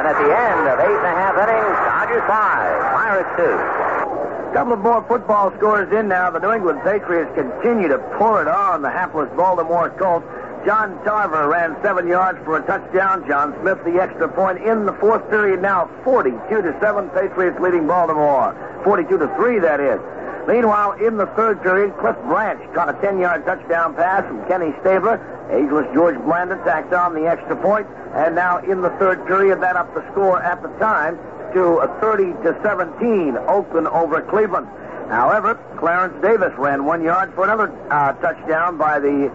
And 0.00 0.04
at 0.08 0.16
the 0.20 0.30
end 0.32 0.60
of 0.68 0.76
eight 0.80 0.98
and 1.00 1.08
a 1.08 1.16
half 1.16 1.34
innings, 1.36 1.76
Dodgers 1.84 2.24
five, 2.28 2.72
Pirates 2.96 3.32
two. 3.36 3.56
couple 4.52 4.72
of 4.72 4.80
more 4.80 5.04
football 5.06 5.52
scores 5.56 5.92
in 5.92 6.08
now. 6.08 6.30
The 6.30 6.40
New 6.40 6.52
England 6.52 6.80
Patriots 6.82 7.30
continue 7.34 7.88
to 7.88 7.98
pour 8.16 8.42
it 8.42 8.48
on 8.48 8.82
the 8.82 8.90
hapless 8.90 9.28
Baltimore 9.36 9.90
Colts. 9.90 10.26
John 10.68 11.02
Tarver 11.02 11.48
ran 11.48 11.80
seven 11.80 12.06
yards 12.06 12.38
for 12.44 12.58
a 12.58 12.66
touchdown. 12.66 13.26
John 13.26 13.56
Smith 13.62 13.82
the 13.88 13.96
extra 14.02 14.28
point 14.28 14.60
in 14.60 14.84
the 14.84 14.92
fourth 15.00 15.24
period 15.30 15.62
now 15.62 15.88
42 16.04 16.36
to 16.60 16.76
7 16.78 17.08
Patriots 17.08 17.58
leading 17.58 17.86
Baltimore. 17.86 18.52
42 18.84 19.16
to 19.16 19.34
3 19.34 19.60
that 19.60 19.80
is. 19.80 19.98
Meanwhile, 20.46 21.00
in 21.00 21.16
the 21.16 21.24
third 21.32 21.62
period, 21.62 21.96
Cliff 21.96 22.16
Branch 22.28 22.60
caught 22.74 22.90
a 22.90 22.92
10-yard 23.00 23.46
touchdown 23.46 23.94
pass 23.94 24.28
from 24.28 24.44
Kenny 24.44 24.76
Stabler. 24.82 25.16
Ageless 25.48 25.88
George 25.94 26.20
Blanda 26.28 26.56
tacked 26.68 26.92
on 26.92 27.14
the 27.14 27.24
extra 27.26 27.56
point, 27.56 27.86
and 28.12 28.34
now 28.34 28.58
in 28.58 28.82
the 28.82 28.90
third 29.00 29.26
period, 29.26 29.62
that 29.62 29.74
up 29.74 29.94
the 29.94 30.04
score 30.12 30.42
at 30.42 30.60
the 30.60 30.68
time 30.76 31.16
to 31.54 31.80
a 31.80 31.88
30 31.98 32.44
to 32.44 32.60
17, 32.62 33.38
Oakland 33.48 33.88
over 33.88 34.20
Cleveland. 34.20 34.68
However, 35.08 35.54
Clarence 35.78 36.20
Davis 36.20 36.52
ran 36.58 36.84
one 36.84 37.02
yard 37.02 37.32
for 37.34 37.44
another 37.44 37.72
uh, 37.90 38.12
touchdown 38.20 38.76
by 38.76 39.00
the 39.00 39.32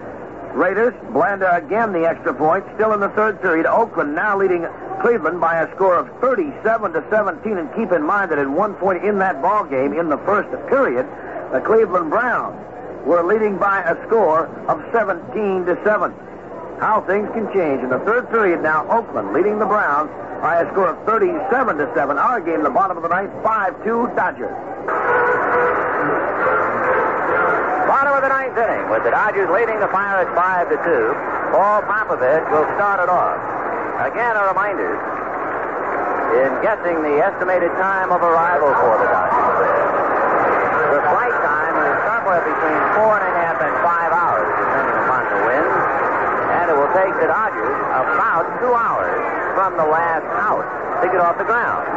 Raiders. 0.53 0.93
Blanda 1.11 1.55
again 1.55 1.91
the 1.93 2.05
extra 2.07 2.33
point. 2.33 2.63
Still 2.75 2.93
in 2.93 2.99
the 2.99 3.09
third 3.09 3.41
period. 3.41 3.65
Oakland 3.65 4.15
now 4.15 4.37
leading 4.37 4.65
Cleveland 5.01 5.41
by 5.41 5.61
a 5.61 5.75
score 5.75 5.97
of 5.97 6.07
37 6.21 6.93
to 6.93 7.03
17. 7.09 7.57
And 7.57 7.73
keep 7.75 7.91
in 7.91 8.03
mind 8.03 8.31
that 8.31 8.39
at 8.39 8.47
one 8.47 8.75
point 8.75 9.03
in 9.03 9.17
that 9.19 9.41
ball 9.41 9.65
game, 9.65 9.93
in 9.93 10.09
the 10.09 10.17
first 10.19 10.49
period, 10.69 11.05
the 11.51 11.59
Cleveland 11.61 12.09
Browns 12.09 12.55
were 13.05 13.23
leading 13.23 13.57
by 13.57 13.81
a 13.81 13.95
score 14.07 14.45
of 14.67 14.81
17 14.93 15.65
to 15.65 15.77
7. 15.83 16.13
How 16.79 17.03
things 17.07 17.29
can 17.33 17.51
change. 17.53 17.83
In 17.83 17.89
the 17.89 17.99
third 17.99 18.29
period 18.29 18.61
now, 18.61 18.89
Oakland 18.89 19.33
leading 19.33 19.59
the 19.59 19.65
Browns 19.65 20.09
by 20.41 20.61
a 20.61 20.71
score 20.71 20.89
of 20.89 21.05
37 21.05 21.77
to 21.77 21.91
7. 21.95 22.17
Our 22.17 22.41
game, 22.41 22.63
the 22.63 22.69
bottom 22.69 22.97
of 22.97 23.03
the 23.03 23.09
ninth, 23.09 23.31
5-2 23.43 24.15
Dodgers. 24.15 25.22
Bottom 28.03 28.19
of 28.19 28.27
the 28.27 28.35
ninth 28.35 28.59
inning 28.59 28.91
with 28.91 29.07
the 29.07 29.15
Dodgers 29.15 29.47
leading 29.47 29.79
the 29.79 29.87
Pirates 29.87 30.27
5 30.35 30.75
to 30.75 30.75
2. 30.75 31.55
Paul 31.55 31.79
Popovich 31.87 32.43
will 32.51 32.67
start 32.75 32.99
it 32.99 33.07
off. 33.07 33.39
Again, 34.03 34.35
a 34.35 34.43
reminder 34.51 34.91
in 36.35 36.51
guessing 36.59 36.99
the 36.99 37.23
estimated 37.23 37.71
time 37.79 38.11
of 38.11 38.19
arrival 38.19 38.75
for 38.75 38.99
the 38.99 39.07
Dodgers. 39.07 39.55
The 40.99 41.03
flight 41.15 41.31
time 41.47 41.75
is 41.79 41.95
somewhere 42.03 42.43
between 42.43 42.79
four 42.99 43.15
and 43.15 43.23
a 43.23 43.33
half 43.39 43.55
and 43.63 43.71
five 43.79 44.11
hours, 44.11 44.51
depending 44.51 44.99
upon 45.07 45.23
the 45.23 45.39
wind. 45.47 45.71
And 46.59 46.65
it 46.67 46.75
will 46.75 46.91
take 46.91 47.15
the 47.23 47.31
Dodgers 47.31 47.77
about 48.03 48.51
two 48.59 48.75
hours 48.75 49.15
from 49.55 49.79
the 49.79 49.87
last 49.87 50.27
out 50.43 50.67
to 50.99 51.07
get 51.07 51.23
off 51.23 51.39
the 51.39 51.47
ground. 51.47 51.87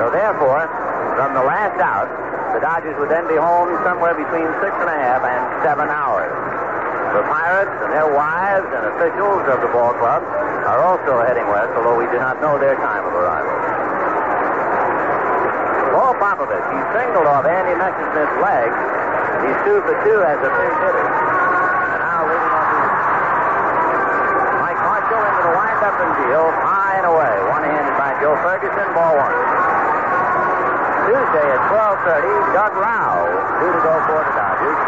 So 0.00 0.08
therefore, 0.08 0.72
from 1.20 1.36
the 1.36 1.44
last 1.44 1.76
out, 1.84 2.08
the 2.52 2.60
Dodgers 2.60 2.96
would 3.00 3.08
then 3.08 3.24
be 3.28 3.36
home 3.40 3.72
somewhere 3.80 4.12
between 4.12 4.44
six 4.60 4.72
and 4.76 4.88
a 4.92 4.98
half 4.98 5.24
and 5.24 5.40
seven 5.64 5.88
hours. 5.88 6.32
The 7.16 7.24
Pirates 7.28 7.72
and 7.84 7.92
their 7.92 8.08
wives 8.08 8.68
and 8.72 8.88
officials 8.92 9.44
of 9.48 9.60
the 9.64 9.68
ball 9.72 9.92
club 9.96 10.24
are 10.68 10.80
also 10.80 11.20
heading 11.24 11.44
west, 11.48 11.72
although 11.76 11.96
we 11.96 12.08
do 12.12 12.16
not 12.20 12.40
know 12.40 12.56
their 12.60 12.76
time 12.76 13.04
of 13.04 13.12
arrival. 13.12 13.52
Paul 15.92 16.16
Popovich, 16.16 16.66
he 16.72 16.80
singled 16.96 17.28
off 17.28 17.44
Andy 17.44 17.76
Messersmith's 17.76 18.36
leg. 18.40 18.68
He's 19.44 19.58
two 19.64 19.80
for 19.84 19.96
two 20.08 20.20
as 20.24 20.40
a 20.40 20.50
pinch 20.52 20.76
hitter. 20.80 21.04
And 21.04 22.00
now 22.00 22.20
leading 22.28 22.52
off 22.52 22.68
his 22.68 22.88
Mike 24.60 24.80
Marshall 24.80 25.20
into 25.24 25.42
the 25.44 25.54
windup 25.56 25.96
and 26.00 26.12
deal, 26.20 26.44
high 26.64 27.00
and 27.00 27.06
away. 27.08 27.32
One-handed 27.48 27.96
by 28.00 28.16
Joe 28.24 28.36
Ferguson, 28.40 28.88
ball 28.96 29.20
one. 29.20 29.81
Tuesday 31.12 31.44
at 31.44 31.60
12.30, 31.68 32.56
Doug 32.56 32.72
Rau 32.72 33.20
due 33.60 33.68
to 33.68 33.80
go 33.84 33.92
for 34.08 34.16
the 34.16 34.32
Dodgers. 34.32 34.80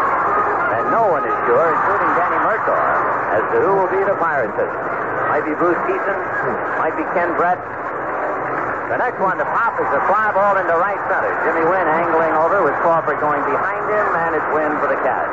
And 0.73 0.89
no 0.89 1.05
one 1.05 1.21
is 1.21 1.37
sure, 1.45 1.69
including 1.69 2.09
Danny 2.17 2.41
Murtaugh, 2.41 3.37
as 3.37 3.45
to 3.53 3.57
who 3.61 3.77
will 3.77 3.91
be 3.93 4.01
the 4.01 4.17
Pirates 4.17 4.49
pitcher. 4.57 4.81
Might 5.29 5.45
be 5.45 5.53
Bruce 5.53 5.77
Keaton, 5.85 6.17
might 6.81 6.97
be 6.97 7.05
Ken 7.13 7.29
Brett. 7.37 7.61
The 8.89 8.97
next 8.97 9.21
one 9.21 9.37
to 9.37 9.45
pop 9.53 9.77
is 9.77 9.85
a 9.93 10.01
fly 10.09 10.33
ball 10.33 10.57
into 10.57 10.73
right 10.81 10.97
center. 11.05 11.29
Jimmy 11.45 11.61
Wynn 11.61 11.85
angling 11.85 12.33
over 12.41 12.65
with 12.65 12.73
Crawford 12.81 13.21
going 13.21 13.45
behind 13.45 13.85
him, 13.85 14.05
and 14.25 14.33
it's 14.33 14.49
Wynn 14.49 14.73
for 14.81 14.89
the 14.89 14.97
catch. 15.05 15.29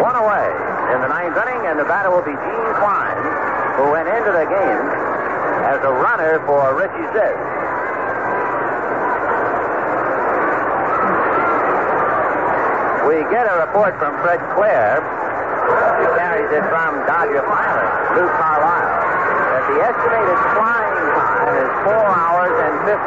One 0.00 0.16
away 0.16 0.48
in 0.96 1.04
the 1.04 1.10
ninth 1.12 1.36
inning, 1.36 1.68
and 1.68 1.76
the 1.76 1.84
batter 1.84 2.08
will 2.08 2.24
be 2.24 2.32
Gene 2.32 2.72
Clines, 2.80 3.28
who 3.76 3.92
went 3.92 4.08
into 4.08 4.32
the 4.32 4.48
game 4.48 4.84
as 5.68 5.84
a 5.84 5.92
runner 6.00 6.40
for 6.48 6.72
Richie 6.80 7.08
Zisk. 7.12 7.60
We 13.08 13.24
get 13.32 13.48
a 13.48 13.64
report 13.64 13.96
from 13.96 14.12
Fred 14.20 14.44
Claire, 14.52 15.00
who 15.00 16.04
carries 16.20 16.52
it 16.52 16.64
from 16.68 17.00
Dodger 17.08 17.40
pilot 17.48 17.88
Lou 18.12 18.28
Carlisle, 18.36 18.92
that 19.56 19.64
the 19.72 19.78
estimated 19.80 20.38
flying 20.52 21.00
time 21.16 21.54
is 21.64 21.70
four 21.80 22.04
hours 22.12 22.52
and 22.60 22.74
55 22.84 23.00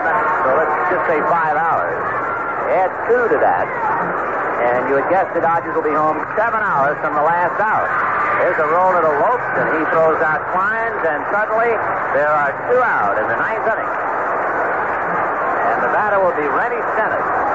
minutes. 0.00 0.32
So 0.40 0.48
let's 0.56 0.76
just 0.88 1.04
say 1.04 1.18
five 1.28 1.52
hours. 1.52 2.00
Add 2.80 2.90
two 3.12 3.24
to 3.28 3.38
that, 3.44 3.68
and 4.72 4.88
you 4.88 4.96
would 4.96 5.08
guess 5.12 5.28
the 5.36 5.44
Dodgers 5.44 5.76
will 5.76 5.84
be 5.84 5.92
home 5.92 6.16
seven 6.32 6.64
hours 6.64 6.96
from 7.04 7.12
the 7.12 7.22
last 7.22 7.60
out. 7.60 7.86
Here's 8.40 8.56
a 8.56 8.68
roll 8.72 8.96
to 8.96 9.02
the 9.04 9.14
Lopes, 9.20 9.52
and 9.60 9.68
he 9.76 9.82
throws 9.92 10.20
out 10.24 10.40
Clines, 10.56 11.00
and 11.04 11.20
suddenly 11.28 11.76
there 12.16 12.32
are 12.32 12.56
two 12.72 12.80
out 12.80 13.20
in 13.20 13.26
the 13.28 13.36
ninth 13.36 13.68
inning. 13.68 13.92
And 15.76 15.78
the 15.84 15.92
batter 15.92 16.24
will 16.24 16.36
be 16.40 16.48
Rennie 16.48 16.80
Stennett. 16.96 17.45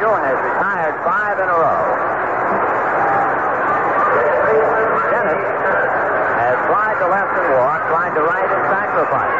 Marshall 0.00 0.16
has 0.16 0.40
retired 0.40 0.96
five 1.04 1.36
in 1.36 1.44
a 1.44 1.56
row. 1.60 1.84
Stennett 5.12 5.44
has 6.40 6.56
tried 6.72 6.96
to 7.04 7.06
left 7.12 7.36
and 7.36 7.52
walk, 7.52 7.84
tried 7.92 8.14
to 8.16 8.22
right 8.24 8.48
and 8.48 8.64
sacrifice. 8.72 9.36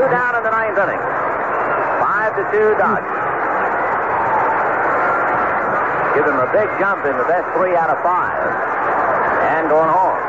Two 0.00 0.08
down 0.08 0.32
in 0.32 0.42
the 0.48 0.50
ninth 0.50 0.78
inning. 0.80 1.02
Five 2.00 2.32
to 2.40 2.44
two 2.48 2.72
Dodgers. 2.80 3.20
Give 6.16 6.24
him 6.24 6.40
a 6.40 6.48
big 6.56 6.72
jump 6.80 7.04
in 7.04 7.18
the 7.18 7.28
best 7.28 7.44
three 7.52 7.76
out 7.76 7.90
of 7.90 8.02
five. 8.02 8.32
And 9.44 9.68
going 9.68 9.92
home. 9.92 10.27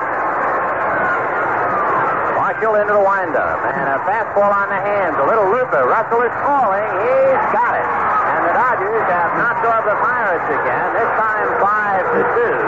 Marshall 2.60 2.76
into 2.76 2.92
the 2.92 3.00
windup. 3.00 3.64
And 3.72 3.88
a 3.88 4.04
fastball 4.04 4.52
on 4.52 4.68
the 4.68 4.82
hands. 4.84 5.16
A 5.16 5.24
little 5.24 5.48
looper. 5.48 5.88
Russell 5.88 6.20
is 6.28 6.36
calling. 6.44 6.84
He's 7.08 7.44
got 7.56 7.72
it. 7.72 7.88
And 7.88 8.42
the 8.44 8.52
Dodgers 8.52 9.06
have 9.08 9.32
knocked 9.40 9.64
off 9.64 9.88
the 9.88 9.96
Pirates 9.96 10.44
again. 10.44 10.88
This 10.92 11.08
time 11.16 11.48
five 11.64 12.04
to 12.04 12.22
two. 12.36 12.60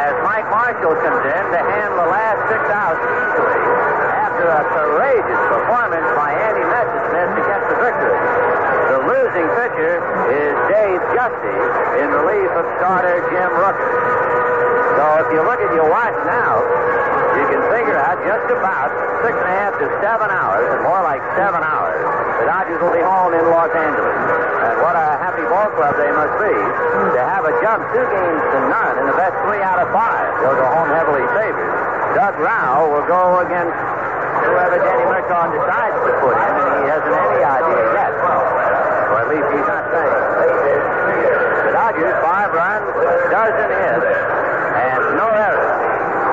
As 0.00 0.16
Mike 0.24 0.48
Marshall 0.48 0.96
comes 1.04 1.22
in 1.28 1.44
to 1.44 1.60
hand 1.60 1.92
the 2.00 2.08
last 2.08 2.40
six 2.48 2.62
outs 2.72 3.04
easily 3.04 3.60
after 4.16 4.48
a 4.48 4.64
courageous 4.64 5.42
performance 5.52 6.08
by 6.16 6.32
Andy 6.32 6.64
Messersmith 6.64 7.30
to 7.36 7.42
get 7.44 7.60
the 7.68 7.76
victory. 7.84 8.16
The 8.88 8.98
losing 9.12 9.48
pitcher 9.60 10.00
is 10.32 10.56
Dave 10.72 11.04
Giusti 11.12 11.56
in 12.00 12.08
relief 12.16 12.48
of 12.56 12.64
starter 12.80 13.20
Jim 13.28 13.52
Rooker. 13.60 13.92
So 14.96 15.04
if 15.20 15.28
you 15.36 15.44
look 15.44 15.60
at 15.60 15.68
your 15.76 15.92
watch 15.92 16.16
now, 16.24 16.64
you 17.36 17.44
can 17.52 17.60
figure 17.68 17.97
just 18.26 18.46
about 18.50 18.90
six 19.22 19.34
and 19.34 19.48
a 19.50 19.56
half 19.58 19.74
to 19.78 19.86
seven 20.02 20.30
hours, 20.30 20.66
and 20.74 20.82
more 20.82 21.02
like 21.02 21.22
seven 21.38 21.62
hours, 21.62 21.98
the 22.42 22.46
Dodgers 22.46 22.80
will 22.82 22.94
be 22.94 23.02
home 23.02 23.34
in 23.34 23.44
Los 23.50 23.70
Angeles. 23.70 24.18
And 24.66 24.76
what 24.82 24.94
a 24.94 25.18
happy 25.22 25.44
ball 25.46 25.70
club 25.74 25.94
they 25.98 26.10
must 26.10 26.34
be 26.42 26.54
to 27.14 27.20
have 27.22 27.46
a 27.46 27.54
jump 27.62 27.82
two 27.94 28.06
games 28.08 28.42
to 28.54 28.58
none 28.70 28.94
in 29.02 29.06
the 29.10 29.16
best 29.18 29.34
three 29.46 29.62
out 29.62 29.78
of 29.82 29.90
five. 29.94 30.26
They'll 30.42 30.58
go 30.58 30.68
home 30.70 30.90
heavily 30.90 31.26
favored. 31.34 31.70
Doug 32.14 32.38
Rau 32.40 32.88
will 32.90 33.06
go 33.06 33.42
against 33.44 33.74
whoever 34.48 34.78
Danny 34.80 35.04
Murtaugh 35.06 35.50
decides 35.52 35.98
to 36.08 36.12
put 36.22 36.34
in, 36.34 36.54
and 36.62 36.74
he 36.82 36.86
hasn't 36.88 37.14
any 37.14 37.42
idea 37.42 37.82
yet. 37.94 38.12
Or 38.18 39.24
at 39.24 39.28
least 39.28 39.48
he's 39.50 39.66
not 39.66 39.84
saying. 39.92 40.20
The 41.68 41.72
Dodgers, 41.74 42.16
five 42.22 42.50
runs, 42.54 42.86
dozen 43.28 43.70
hits, 43.72 44.08
and 44.08 45.00
no 45.16 45.26
errors. 45.32 45.74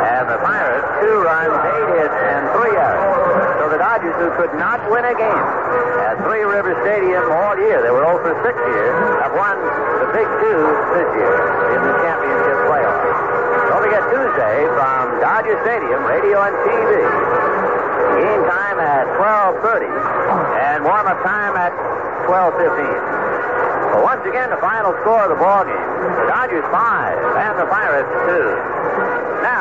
And 0.06 0.24
the 0.32 0.40
Pirates, 0.44 0.88
two 1.02 1.18
runs, 1.24 1.56
eight 1.76 1.90
hits, 2.00 2.18
and 2.20 2.42
three 2.56 2.76
errors. 2.76 3.60
So 3.60 3.70
the 3.72 3.80
Dodgers, 3.96 4.20
who 4.20 4.28
could 4.36 4.52
not 4.60 4.84
win 4.92 5.08
a 5.08 5.16
game 5.16 5.48
at 6.04 6.20
Three 6.28 6.44
River 6.44 6.76
Stadium 6.84 7.32
all 7.32 7.56
year, 7.56 7.80
they 7.80 7.88
were 7.96 8.04
0 8.04 8.20
for 8.28 8.36
6 8.44 8.44
here, 8.44 8.92
have 9.24 9.32
won 9.32 9.56
the 9.56 10.12
big 10.12 10.28
two 10.44 10.60
this 11.00 11.08
year 11.16 11.32
in 11.32 11.80
the 11.80 11.96
championship 12.04 12.60
playoffs. 12.68 13.08
Don't 13.72 13.80
forget 13.88 14.04
Tuesday 14.12 14.68
from 14.76 15.16
Dodger 15.24 15.56
Stadium, 15.64 16.04
radio 16.12 16.44
and 16.44 16.56
TV. 16.68 16.92
Game 18.20 18.44
time 18.52 18.84
at 18.84 19.08
12.30 19.64 19.88
and 19.88 20.84
warm-up 20.84 21.24
time 21.24 21.56
at 21.56 21.72
12.15. 22.28 23.96
Well, 23.96 24.04
once 24.04 24.28
again, 24.28 24.52
the 24.52 24.60
final 24.60 24.92
score 25.08 25.24
of 25.24 25.32
the 25.32 25.40
ball 25.40 25.64
game. 25.64 25.88
The 26.20 26.28
Dodgers 26.36 26.68
five 26.68 27.16
and 27.16 27.56
the 27.56 27.68
Pirates 27.72 28.12
two. 28.28 28.75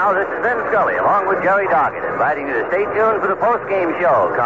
Now, 0.05 0.13
this 0.13 0.29
is 0.29 0.43
Vin 0.45 0.61
Scully 0.69 1.01
along 1.01 1.33
with 1.33 1.41
Jerry 1.41 1.65
Doggett 1.65 2.05
inviting 2.13 2.45
you 2.45 2.53
to 2.61 2.69
stay 2.69 2.85
tuned 2.93 3.25
for 3.25 3.29
the 3.33 3.41
post-game 3.41 3.89
show. 4.05 4.37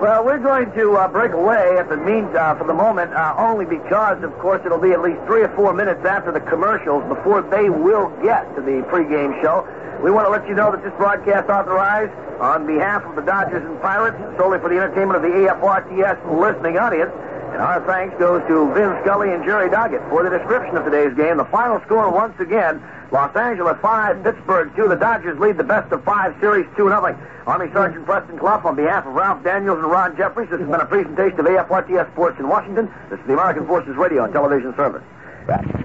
Well, 0.00 0.24
we're 0.24 0.40
going 0.40 0.72
to 0.80 0.96
uh, 0.96 1.08
break 1.08 1.32
away 1.36 1.76
at 1.76 1.90
the 1.90 1.98
mean 1.98 2.32
uh, 2.32 2.56
for 2.56 2.64
the 2.64 2.72
moment, 2.72 3.12
uh, 3.12 3.36
only 3.36 3.66
because, 3.66 4.24
of 4.24 4.32
course, 4.40 4.64
it'll 4.64 4.80
be 4.80 4.92
at 4.92 5.02
least 5.02 5.20
three 5.28 5.42
or 5.44 5.52
four 5.52 5.74
minutes 5.74 6.00
after 6.08 6.32
the 6.32 6.40
commercials 6.40 7.04
before 7.04 7.42
they 7.42 7.68
will 7.68 8.08
get 8.24 8.48
to 8.56 8.64
the 8.64 8.80
pregame 8.88 9.36
show. 9.44 9.68
We 10.00 10.10
want 10.10 10.24
to 10.24 10.32
let 10.32 10.48
you 10.48 10.54
know 10.54 10.72
that 10.72 10.80
this 10.80 10.96
broadcast 10.96 11.52
authorized 11.52 12.16
on 12.40 12.64
behalf 12.64 13.04
of 13.04 13.16
the 13.16 13.22
Dodgers 13.28 13.60
and 13.60 13.76
Pirates, 13.82 14.16
solely 14.40 14.56
for 14.56 14.72
the 14.72 14.80
entertainment 14.80 15.20
of 15.20 15.22
the 15.28 15.36
AFRTS 15.52 16.16
listening 16.40 16.80
audience. 16.80 17.12
And 17.52 17.60
our 17.60 17.84
thanks 17.84 18.16
goes 18.16 18.40
to 18.48 18.72
Vin 18.72 18.96
Scully 19.04 19.36
and 19.36 19.44
Jerry 19.44 19.68
Doggett 19.68 20.00
for 20.08 20.24
the 20.24 20.32
description 20.32 20.80
of 20.80 20.88
today's 20.88 21.12
game. 21.12 21.36
The 21.36 21.44
final 21.52 21.76
score, 21.84 22.08
once 22.08 22.40
again, 22.40 22.80
Los 23.14 23.36
Angeles 23.36 23.76
5, 23.80 24.24
Pittsburgh 24.24 24.74
2. 24.74 24.88
The 24.88 24.96
Dodgers 24.96 25.38
lead 25.38 25.56
the 25.56 25.62
best 25.62 25.92
of 25.92 26.02
five 26.02 26.34
series 26.40 26.66
2 26.76 26.88
0. 26.88 27.16
Army 27.46 27.72
Sergeant 27.72 28.04
Preston 28.04 28.36
Clough 28.36 28.62
on 28.64 28.74
behalf 28.74 29.06
of 29.06 29.14
Ralph 29.14 29.44
Daniels 29.44 29.78
and 29.78 29.86
Ron 29.88 30.16
Jeffries. 30.16 30.50
This 30.50 30.58
has 30.58 30.68
been 30.68 30.80
a 30.80 30.84
presentation 30.84 31.38
of 31.38 31.46
AFRTS 31.46 32.10
Sports 32.10 32.40
in 32.40 32.48
Washington. 32.48 32.92
This 33.10 33.20
is 33.20 33.26
the 33.28 33.34
American 33.34 33.68
Forces 33.68 33.94
Radio 33.94 34.24
and 34.24 34.32
Television 34.32 34.74
Service. 34.74 35.04
Back. 35.46 35.83